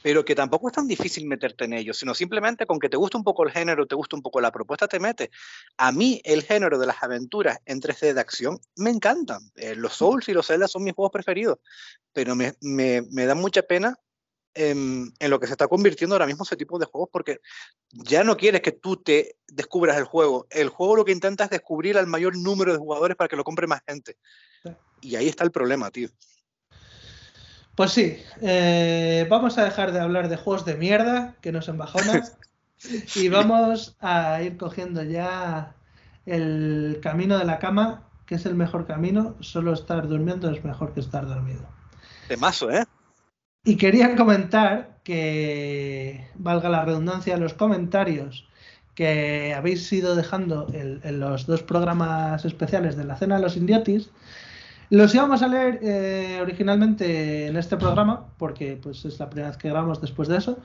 pero 0.02 0.24
que 0.24 0.36
tampoco 0.36 0.68
es 0.68 0.74
tan 0.74 0.88
difícil 0.88 1.26
meterte 1.26 1.66
en 1.66 1.74
ellos, 1.74 1.98
sino 1.98 2.14
simplemente 2.14 2.66
con 2.66 2.80
que 2.80 2.90
te 2.90 2.98
guste 2.98 3.18
un 3.18 3.24
poco 3.24 3.44
el 3.44 3.52
género, 3.52 3.86
te 3.86 3.96
guste 3.96 4.16
un 4.16 4.22
poco 4.22 4.42
la 4.42 4.52
propuesta, 4.52 4.88
te 4.88 5.00
metes. 5.00 5.30
A 5.78 5.92
mí 5.92 6.22
el 6.24 6.44
género 6.44 6.78
de 6.80 6.88
las 6.88 7.02
aventuras 7.02 7.60
en 7.66 7.82
3D 7.82 8.14
de 8.14 8.22
acción 8.22 8.60
me 8.76 8.90
encantan. 8.90 9.42
Eh, 9.56 9.76
los 9.76 9.94
Souls 9.94 10.28
y 10.30 10.34
los 10.34 10.48
Zelda 10.48 10.68
son 10.68 10.84
mis 10.84 10.94
juegos 10.94 11.12
preferidos, 11.12 11.60
pero 12.14 12.36
me, 12.36 12.54
me, 12.62 13.04
me 13.12 13.26
da 13.26 13.36
mucha 13.36 13.62
pena 13.62 13.98
en, 14.54 15.14
en, 15.20 15.30
lo 15.30 15.40
que 15.40 15.48
se 15.48 15.54
está 15.54 15.68
convirtiendo 15.68 16.16
ahora 16.16 16.26
mismo 16.26 16.44
ese 16.44 16.56
tipo 16.56 16.80
de 16.80 16.86
juegos, 16.86 17.10
porque 17.12 17.40
ya 17.92 18.24
no 18.24 18.38
quieres 18.38 18.62
que 18.62 18.72
tú 18.72 18.98
te 18.98 19.38
descubras 19.48 19.98
el 19.98 20.06
juego. 20.06 20.48
El 20.50 20.70
juego 20.70 20.96
lo 20.96 21.06
que 21.06 21.12
intenta 21.12 21.46
es 21.46 21.50
descubrir 21.50 21.98
al 21.98 22.08
mayor 22.08 22.38
número 22.38 22.74
de 22.74 22.80
jugadores 22.80 23.16
para 23.18 23.28
que 23.28 23.36
lo 23.36 23.44
compre 23.44 23.68
más 23.68 23.82
gente. 23.88 24.18
Y 25.02 25.16
ahí 25.16 25.28
está 25.28 25.44
el 25.44 25.52
problema, 25.52 25.92
tío. 25.92 26.10
Pues 27.76 27.92
sí, 27.92 28.18
eh, 28.42 29.26
vamos 29.30 29.58
a 29.58 29.64
dejar 29.64 29.94
de 29.94 30.02
hablar 30.02 30.28
de 30.28 30.36
juegos 30.36 30.66
de 30.66 30.76
mierda 30.76 31.36
que 31.42 31.54
nos 31.54 31.70
embajonan 31.70 32.24
y 33.16 33.30
vamos 33.30 33.96
a 34.02 34.42
ir 34.42 34.58
cogiendo 34.58 35.02
ya 35.04 35.76
el 36.26 37.00
camino 37.02 37.38
de 37.38 37.46
la 37.46 37.60
cama, 37.60 38.10
que 38.26 38.36
es 38.36 38.46
el 38.46 38.56
mejor 38.56 38.86
camino. 38.86 39.38
Solo 39.40 39.74
estar 39.74 40.10
durmiendo 40.10 40.52
es 40.52 40.64
mejor 40.66 40.94
que 40.94 41.00
estar 41.00 41.26
dormido. 41.26 41.62
mazo, 42.38 42.70
¿eh? 42.70 42.84
Y 43.64 43.76
quería 43.78 44.16
comentar 44.16 45.00
que, 45.04 46.28
valga 46.36 46.70
la 46.70 46.86
redundancia, 46.86 47.38
los 47.38 47.54
comentarios 47.54 48.48
que 48.96 49.54
habéis 49.54 49.92
ido 49.94 50.16
dejando 50.16 50.68
en, 50.74 51.20
los 51.20 51.46
dos 51.46 51.64
programas 51.64 52.44
especiales 52.46 52.98
de 52.98 53.06
la 53.06 53.16
Cena 53.16 53.36
de 53.36 53.42
los 53.42 53.56
Indiotis 53.56 54.12
los 54.90 55.14
íbamos 55.14 55.42
a 55.44 55.48
leer 55.48 55.80
eh, 55.84 56.40
originalmente 56.42 57.48
en 57.48 57.58
este 57.58 57.78
programa, 57.78 58.26
porque 58.38 58.78
pues, 58.82 59.06
es 59.06 59.20
la 59.20 59.30
primera 59.30 59.50
vez 59.50 59.58
que 59.58 59.70
grabamos 59.70 60.02
después 60.02 60.28
de 60.28 60.38
eso, 60.38 60.58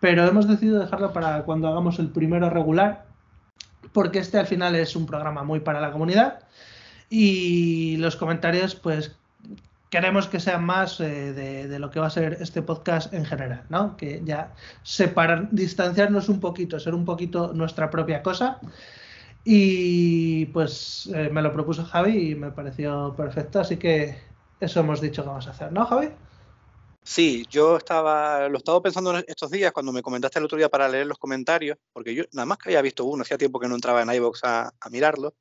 pero 0.00 0.26
hemos 0.26 0.46
decidido 0.46 0.78
dejarlo 0.78 1.12
para 1.12 1.42
cuando 1.44 1.68
hagamos 1.68 1.98
el 1.98 2.08
primero 2.08 2.50
regular, 2.50 3.06
porque 3.92 4.18
este 4.18 4.38
al 4.38 4.46
final 4.46 4.76
es 4.76 4.96
un 4.96 5.06
programa 5.06 5.44
muy 5.44 5.60
para 5.60 5.80
la 5.80 5.92
comunidad 5.92 6.40
y 7.08 7.96
los 7.96 8.16
comentarios 8.16 8.74
pues 8.74 9.16
queremos 9.90 10.28
que 10.28 10.40
sean 10.40 10.64
más 10.64 11.00
eh, 11.00 11.32
de, 11.32 11.78
lo 11.78 11.90
que 11.90 12.00
va 12.00 12.06
a 12.06 12.10
ser 12.10 12.38
este 12.40 12.62
podcast 12.62 13.12
en 13.12 13.26
general, 13.26 13.64
¿no? 13.68 13.96
Que 13.96 14.22
ya 14.24 14.54
separar, 14.82 15.48
distanciarnos 15.50 16.28
un 16.28 16.40
poquito, 16.40 16.78
ser 16.80 16.94
un 16.94 17.04
poquito 17.04 17.52
nuestra 17.52 17.90
propia 17.90 18.22
cosa 18.22 18.60
y 19.44 20.46
pues 20.46 21.10
eh, 21.14 21.28
me 21.30 21.42
lo 21.42 21.52
propuso 21.52 21.84
Javi 21.84 22.30
y 22.30 22.34
me 22.34 22.52
pareció 22.52 23.14
perfecto, 23.16 23.60
así 23.60 23.76
que 23.76 24.16
eso 24.60 24.80
hemos 24.80 25.00
dicho 25.00 25.22
que 25.22 25.28
vamos 25.28 25.46
a 25.48 25.50
hacer, 25.50 25.72
¿no, 25.72 25.84
Javi? 25.86 26.10
Sí, 27.02 27.46
yo 27.50 27.78
estaba, 27.78 28.48
lo 28.48 28.58
estaba 28.58 28.82
pensando 28.82 29.16
estos 29.26 29.50
días 29.50 29.72
cuando 29.72 29.90
me 29.90 30.02
comentaste 30.02 30.38
el 30.38 30.44
otro 30.44 30.58
día 30.58 30.68
para 30.68 30.88
leer 30.88 31.06
los 31.06 31.18
comentarios, 31.18 31.78
porque 31.92 32.14
yo 32.14 32.24
nada 32.32 32.46
más 32.46 32.58
que 32.58 32.68
había 32.68 32.82
visto 32.82 33.04
uno, 33.06 33.22
hacía 33.22 33.38
tiempo 33.38 33.58
que 33.58 33.68
no 33.68 33.74
entraba 33.74 34.02
en 34.02 34.12
iVoox 34.12 34.44
a, 34.44 34.72
mirarlo. 34.90 35.34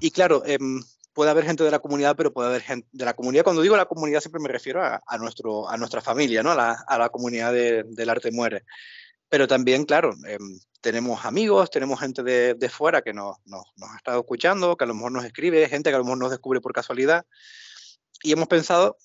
Y 0.00 0.10
claro, 0.10 0.42
em, 0.46 0.82
puede 1.16 1.30
haber 1.30 1.46
gente 1.46 1.64
de 1.64 1.70
la 1.70 1.78
comunidad, 1.78 2.14
pero 2.14 2.30
puede 2.30 2.50
haber 2.50 2.60
gente 2.60 2.86
de 2.92 3.04
la 3.06 3.14
comunidad. 3.14 3.42
Cuando 3.42 3.62
digo 3.62 3.74
la 3.74 3.86
comunidad 3.86 4.20
siempre 4.20 4.38
me 4.38 4.50
refiero 4.50 4.82
a, 4.84 5.18
nuestro, 5.18 5.66
a 5.66 5.78
nuestra 5.78 6.02
familia, 6.02 6.42
¿no? 6.42 6.50
a, 6.50 6.54
la, 6.54 6.84
a 6.86 6.98
la 6.98 7.08
comunidad 7.08 7.54
del 7.54 8.10
arte 8.10 8.30
muere. 8.30 8.66
Pero 9.30 9.48
también, 9.48 9.86
claro, 9.86 10.12
em, 10.26 10.60
tenemos 10.82 11.24
amigos, 11.24 11.70
tenemos 11.70 12.00
gente 12.00 12.22
de, 12.22 12.52
de 12.52 12.68
fuera 12.68 13.00
que 13.00 13.14
nos, 13.14 13.38
nos, 13.46 13.64
ha 13.90 13.96
estado 13.96 14.20
escuchando, 14.20 14.76
que 14.76 14.84
a 14.84 14.86
lo 14.86 14.94
mejor 14.94 15.10
nos 15.10 15.24
escribe, 15.24 15.66
gente 15.70 15.88
que 15.88 15.96
a 15.96 15.98
lo 15.98 16.04
mejor 16.04 16.18
nos 16.18 16.30
descubre 16.30 16.60
por 16.60 16.74
casualidad. 16.74 17.24
Y 18.22 18.32
hemos 18.32 18.48
pensado 18.48 18.98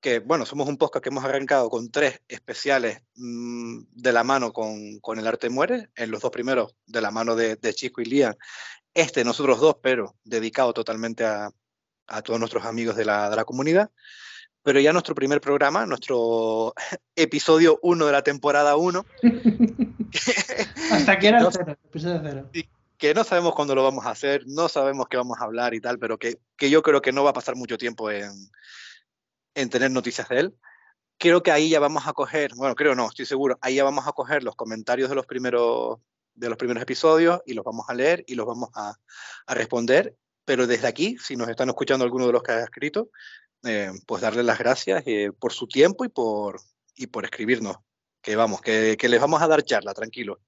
que, 0.00 0.20
bueno, 0.20 0.46
somos 0.46 0.68
un 0.68 0.78
podcast 0.78 1.02
que 1.02 1.10
hemos 1.10 1.24
arrancado 1.24 1.68
con 1.68 1.90
tres 1.90 2.22
especiales 2.28 3.02
mm, 3.16 3.80
de 3.92 4.12
la 4.12 4.24
mano 4.24 4.54
con, 4.54 5.00
con, 5.00 5.18
El 5.18 5.26
Arte 5.26 5.50
Muere, 5.50 5.90
en 5.96 6.10
los 6.10 6.22
dos 6.22 6.30
primeros 6.30 6.76
de 6.86 7.02
la 7.02 7.10
mano 7.10 7.36
de, 7.36 7.56
de 7.56 7.74
Chico 7.74 8.00
y 8.00 8.06
Lian, 8.06 8.34
este 9.00 9.24
nosotros 9.24 9.60
dos, 9.60 9.76
pero 9.82 10.14
dedicado 10.24 10.72
totalmente 10.72 11.24
a, 11.24 11.50
a 12.06 12.22
todos 12.22 12.38
nuestros 12.38 12.64
amigos 12.64 12.96
de 12.96 13.04
la, 13.04 13.30
de 13.30 13.36
la 13.36 13.44
comunidad 13.44 13.90
pero 14.68 14.80
ya 14.80 14.92
nuestro 14.92 15.14
primer 15.14 15.40
programa, 15.40 15.86
nuestro 15.86 16.74
episodio 17.16 17.78
1 17.80 18.04
de 18.04 18.12
la 18.12 18.22
temporada 18.22 18.76
1. 18.76 19.06
Hasta 20.92 21.18
que 21.18 21.28
era 21.28 21.38
el 21.38 21.46
cero, 21.50 21.76
episodio 21.86 22.20
cero. 22.22 22.50
Que 22.98 23.14
no 23.14 23.24
sabemos 23.24 23.54
cuándo 23.54 23.74
lo 23.74 23.82
vamos 23.82 24.04
a 24.04 24.10
hacer, 24.10 24.42
no 24.46 24.68
sabemos 24.68 25.06
qué 25.08 25.16
vamos 25.16 25.38
a 25.40 25.44
hablar 25.44 25.72
y 25.72 25.80
tal, 25.80 25.98
pero 25.98 26.18
que, 26.18 26.38
que 26.56 26.68
yo 26.68 26.82
creo 26.82 27.00
que 27.00 27.12
no 27.12 27.24
va 27.24 27.30
a 27.30 27.32
pasar 27.32 27.56
mucho 27.56 27.78
tiempo 27.78 28.10
en, 28.10 28.30
en 29.54 29.70
tener 29.70 29.90
noticias 29.90 30.28
de 30.28 30.40
él. 30.40 30.54
Creo 31.16 31.42
que 31.42 31.50
ahí 31.50 31.70
ya 31.70 31.80
vamos 31.80 32.06
a 32.06 32.12
coger, 32.12 32.54
bueno, 32.54 32.74
creo 32.74 32.94
no, 32.94 33.06
estoy 33.06 33.24
seguro, 33.24 33.58
ahí 33.62 33.76
ya 33.76 33.84
vamos 33.84 34.06
a 34.06 34.12
coger 34.12 34.44
los 34.44 34.54
comentarios 34.54 35.08
de 35.08 35.16
los 35.16 35.24
primeros, 35.24 35.98
de 36.38 36.48
los 36.48 36.58
primeros 36.58 36.82
episodios 36.82 37.40
y 37.46 37.54
los 37.54 37.64
vamos 37.64 37.86
a 37.88 37.94
leer 37.94 38.24
y 38.26 38.34
los 38.34 38.46
vamos 38.46 38.70
a, 38.74 38.94
a 39.46 39.54
responder. 39.54 40.16
Pero 40.44 40.66
desde 40.66 40.86
aquí, 40.86 41.18
si 41.18 41.36
nos 41.36 41.48
están 41.48 41.68
escuchando 41.68 42.04
alguno 42.04 42.26
de 42.26 42.32
los 42.32 42.42
que 42.42 42.52
ha 42.52 42.64
escrito, 42.64 43.10
eh, 43.64 43.90
pues 44.06 44.22
darle 44.22 44.42
las 44.42 44.58
gracias 44.58 45.02
eh, 45.06 45.32
por 45.38 45.52
su 45.52 45.66
tiempo 45.66 46.04
y 46.04 46.08
por, 46.08 46.60
y 46.94 47.08
por 47.08 47.24
escribirnos. 47.24 47.76
Que 48.20 48.36
vamos, 48.36 48.60
que, 48.60 48.96
que, 48.98 49.08
les 49.08 49.20
vamos 49.20 49.42
a 49.42 49.48
dar 49.48 49.62
charla, 49.62 49.94
tranquilo. 49.94 50.40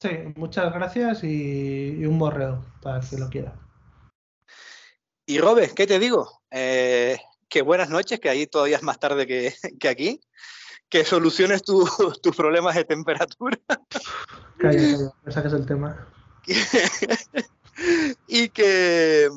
Sí, 0.00 0.10
muchas 0.36 0.72
gracias 0.72 1.24
y, 1.24 2.04
un 2.04 2.18
borreo 2.18 2.64
para 2.82 3.00
que 3.00 3.16
lo 3.16 3.28
quiera. 3.28 3.58
Y 5.26 5.38
Robes, 5.38 5.72
¿qué 5.72 5.86
te 5.86 5.98
digo? 5.98 6.42
Eh, 6.50 7.18
que 7.48 7.62
buenas 7.62 7.88
noches, 7.90 8.20
que 8.20 8.28
ahí 8.28 8.46
todavía 8.46 8.76
es 8.76 8.82
más 8.82 8.98
tarde 9.00 9.26
que, 9.26 9.54
que 9.80 9.88
aquí. 9.88 10.20
Que 10.88 11.04
soluciones 11.04 11.62
tus 11.64 12.36
problemas 12.36 12.74
de 12.74 12.84
temperatura. 12.84 13.58
Calla, 14.58 15.12
calla, 15.24 15.42
que 15.42 15.48
es 15.48 15.54
el 15.54 15.66
tema. 15.66 16.08
y 18.28 18.48
que, 18.50 19.28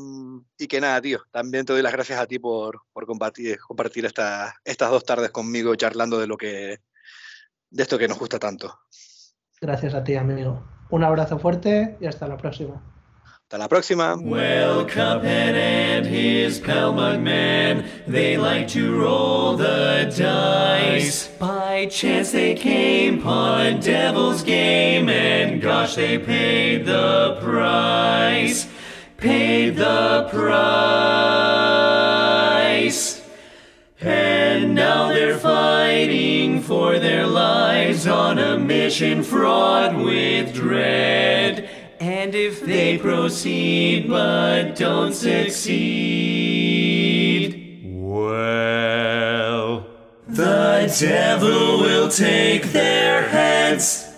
y 0.58 0.68
que 0.68 0.82
nada, 0.82 1.02
tío, 1.02 1.22
también 1.32 1.66
te 1.66 1.74
doy 1.74 1.82
las 1.82 1.92
gracias 1.92 2.20
a 2.20 2.28
ti 2.28 2.40
por, 2.40 2.82
por 2.94 3.06
compartir, 3.06 3.60
compartir 3.60 4.06
esta, 4.06 4.56
estas 4.64 4.92
dos 4.92 5.04
tardes 5.04 5.32
conmigo 5.32 5.76
charlando 5.76 6.20
de 6.20 6.28
lo 6.28 6.38
que 6.38 6.80
de 7.72 7.84
esto 7.84 7.98
que 7.98 8.08
nos 8.08 8.20
gusta 8.20 8.40
tanto. 8.40 8.80
Gracias 9.62 9.94
a 9.94 10.04
ti, 10.04 10.16
amigo. 10.16 10.64
Un 10.90 11.04
abrazo 11.04 11.38
fuerte 11.38 11.98
y 12.00 12.08
hasta 12.08 12.28
la 12.28 12.38
próxima. 12.38 12.82
Hasta 13.50 13.58
la 13.58 13.68
próxima. 13.68 14.16
Well, 14.22 14.86
Cuphead 14.86 15.56
and 15.56 16.06
his 16.06 16.60
pal 16.60 16.94
Mugman, 16.94 17.84
they 18.06 18.38
like 18.38 18.68
to 18.68 18.96
roll 18.96 19.58
the 19.58 20.14
dice. 20.16 21.30
By 21.40 21.88
chance 21.88 22.32
they 22.32 22.54
came 22.54 23.22
upon 23.22 23.80
Devil's 23.80 24.44
Game, 24.44 25.10
and 25.10 25.60
gosh, 25.60 25.96
they 25.96 26.20
paid 26.20 26.86
the 26.86 27.40
price. 27.42 28.68
Paid 29.18 29.78
the 29.78 30.30
price. 30.30 30.80
And 34.00 34.76
now 34.76 35.08
they're 35.08 35.40
fighting 35.40 36.62
for 36.62 37.00
their 37.00 37.26
lives 37.26 38.06
on 38.06 38.38
a 38.38 38.60
mission 38.60 39.24
fraught 39.24 39.96
with 39.96 40.54
dread. 40.54 41.39
If 42.42 42.62
they 42.62 42.98
proceed 42.98 44.08
but 44.08 44.78
don't 44.78 45.14
succeed, 45.14 45.68
well, 47.86 49.86
the 50.26 50.96
devil 50.98 51.82
will 51.82 52.08
take 52.08 52.72
their 52.72 53.28
heads. 53.28 54.09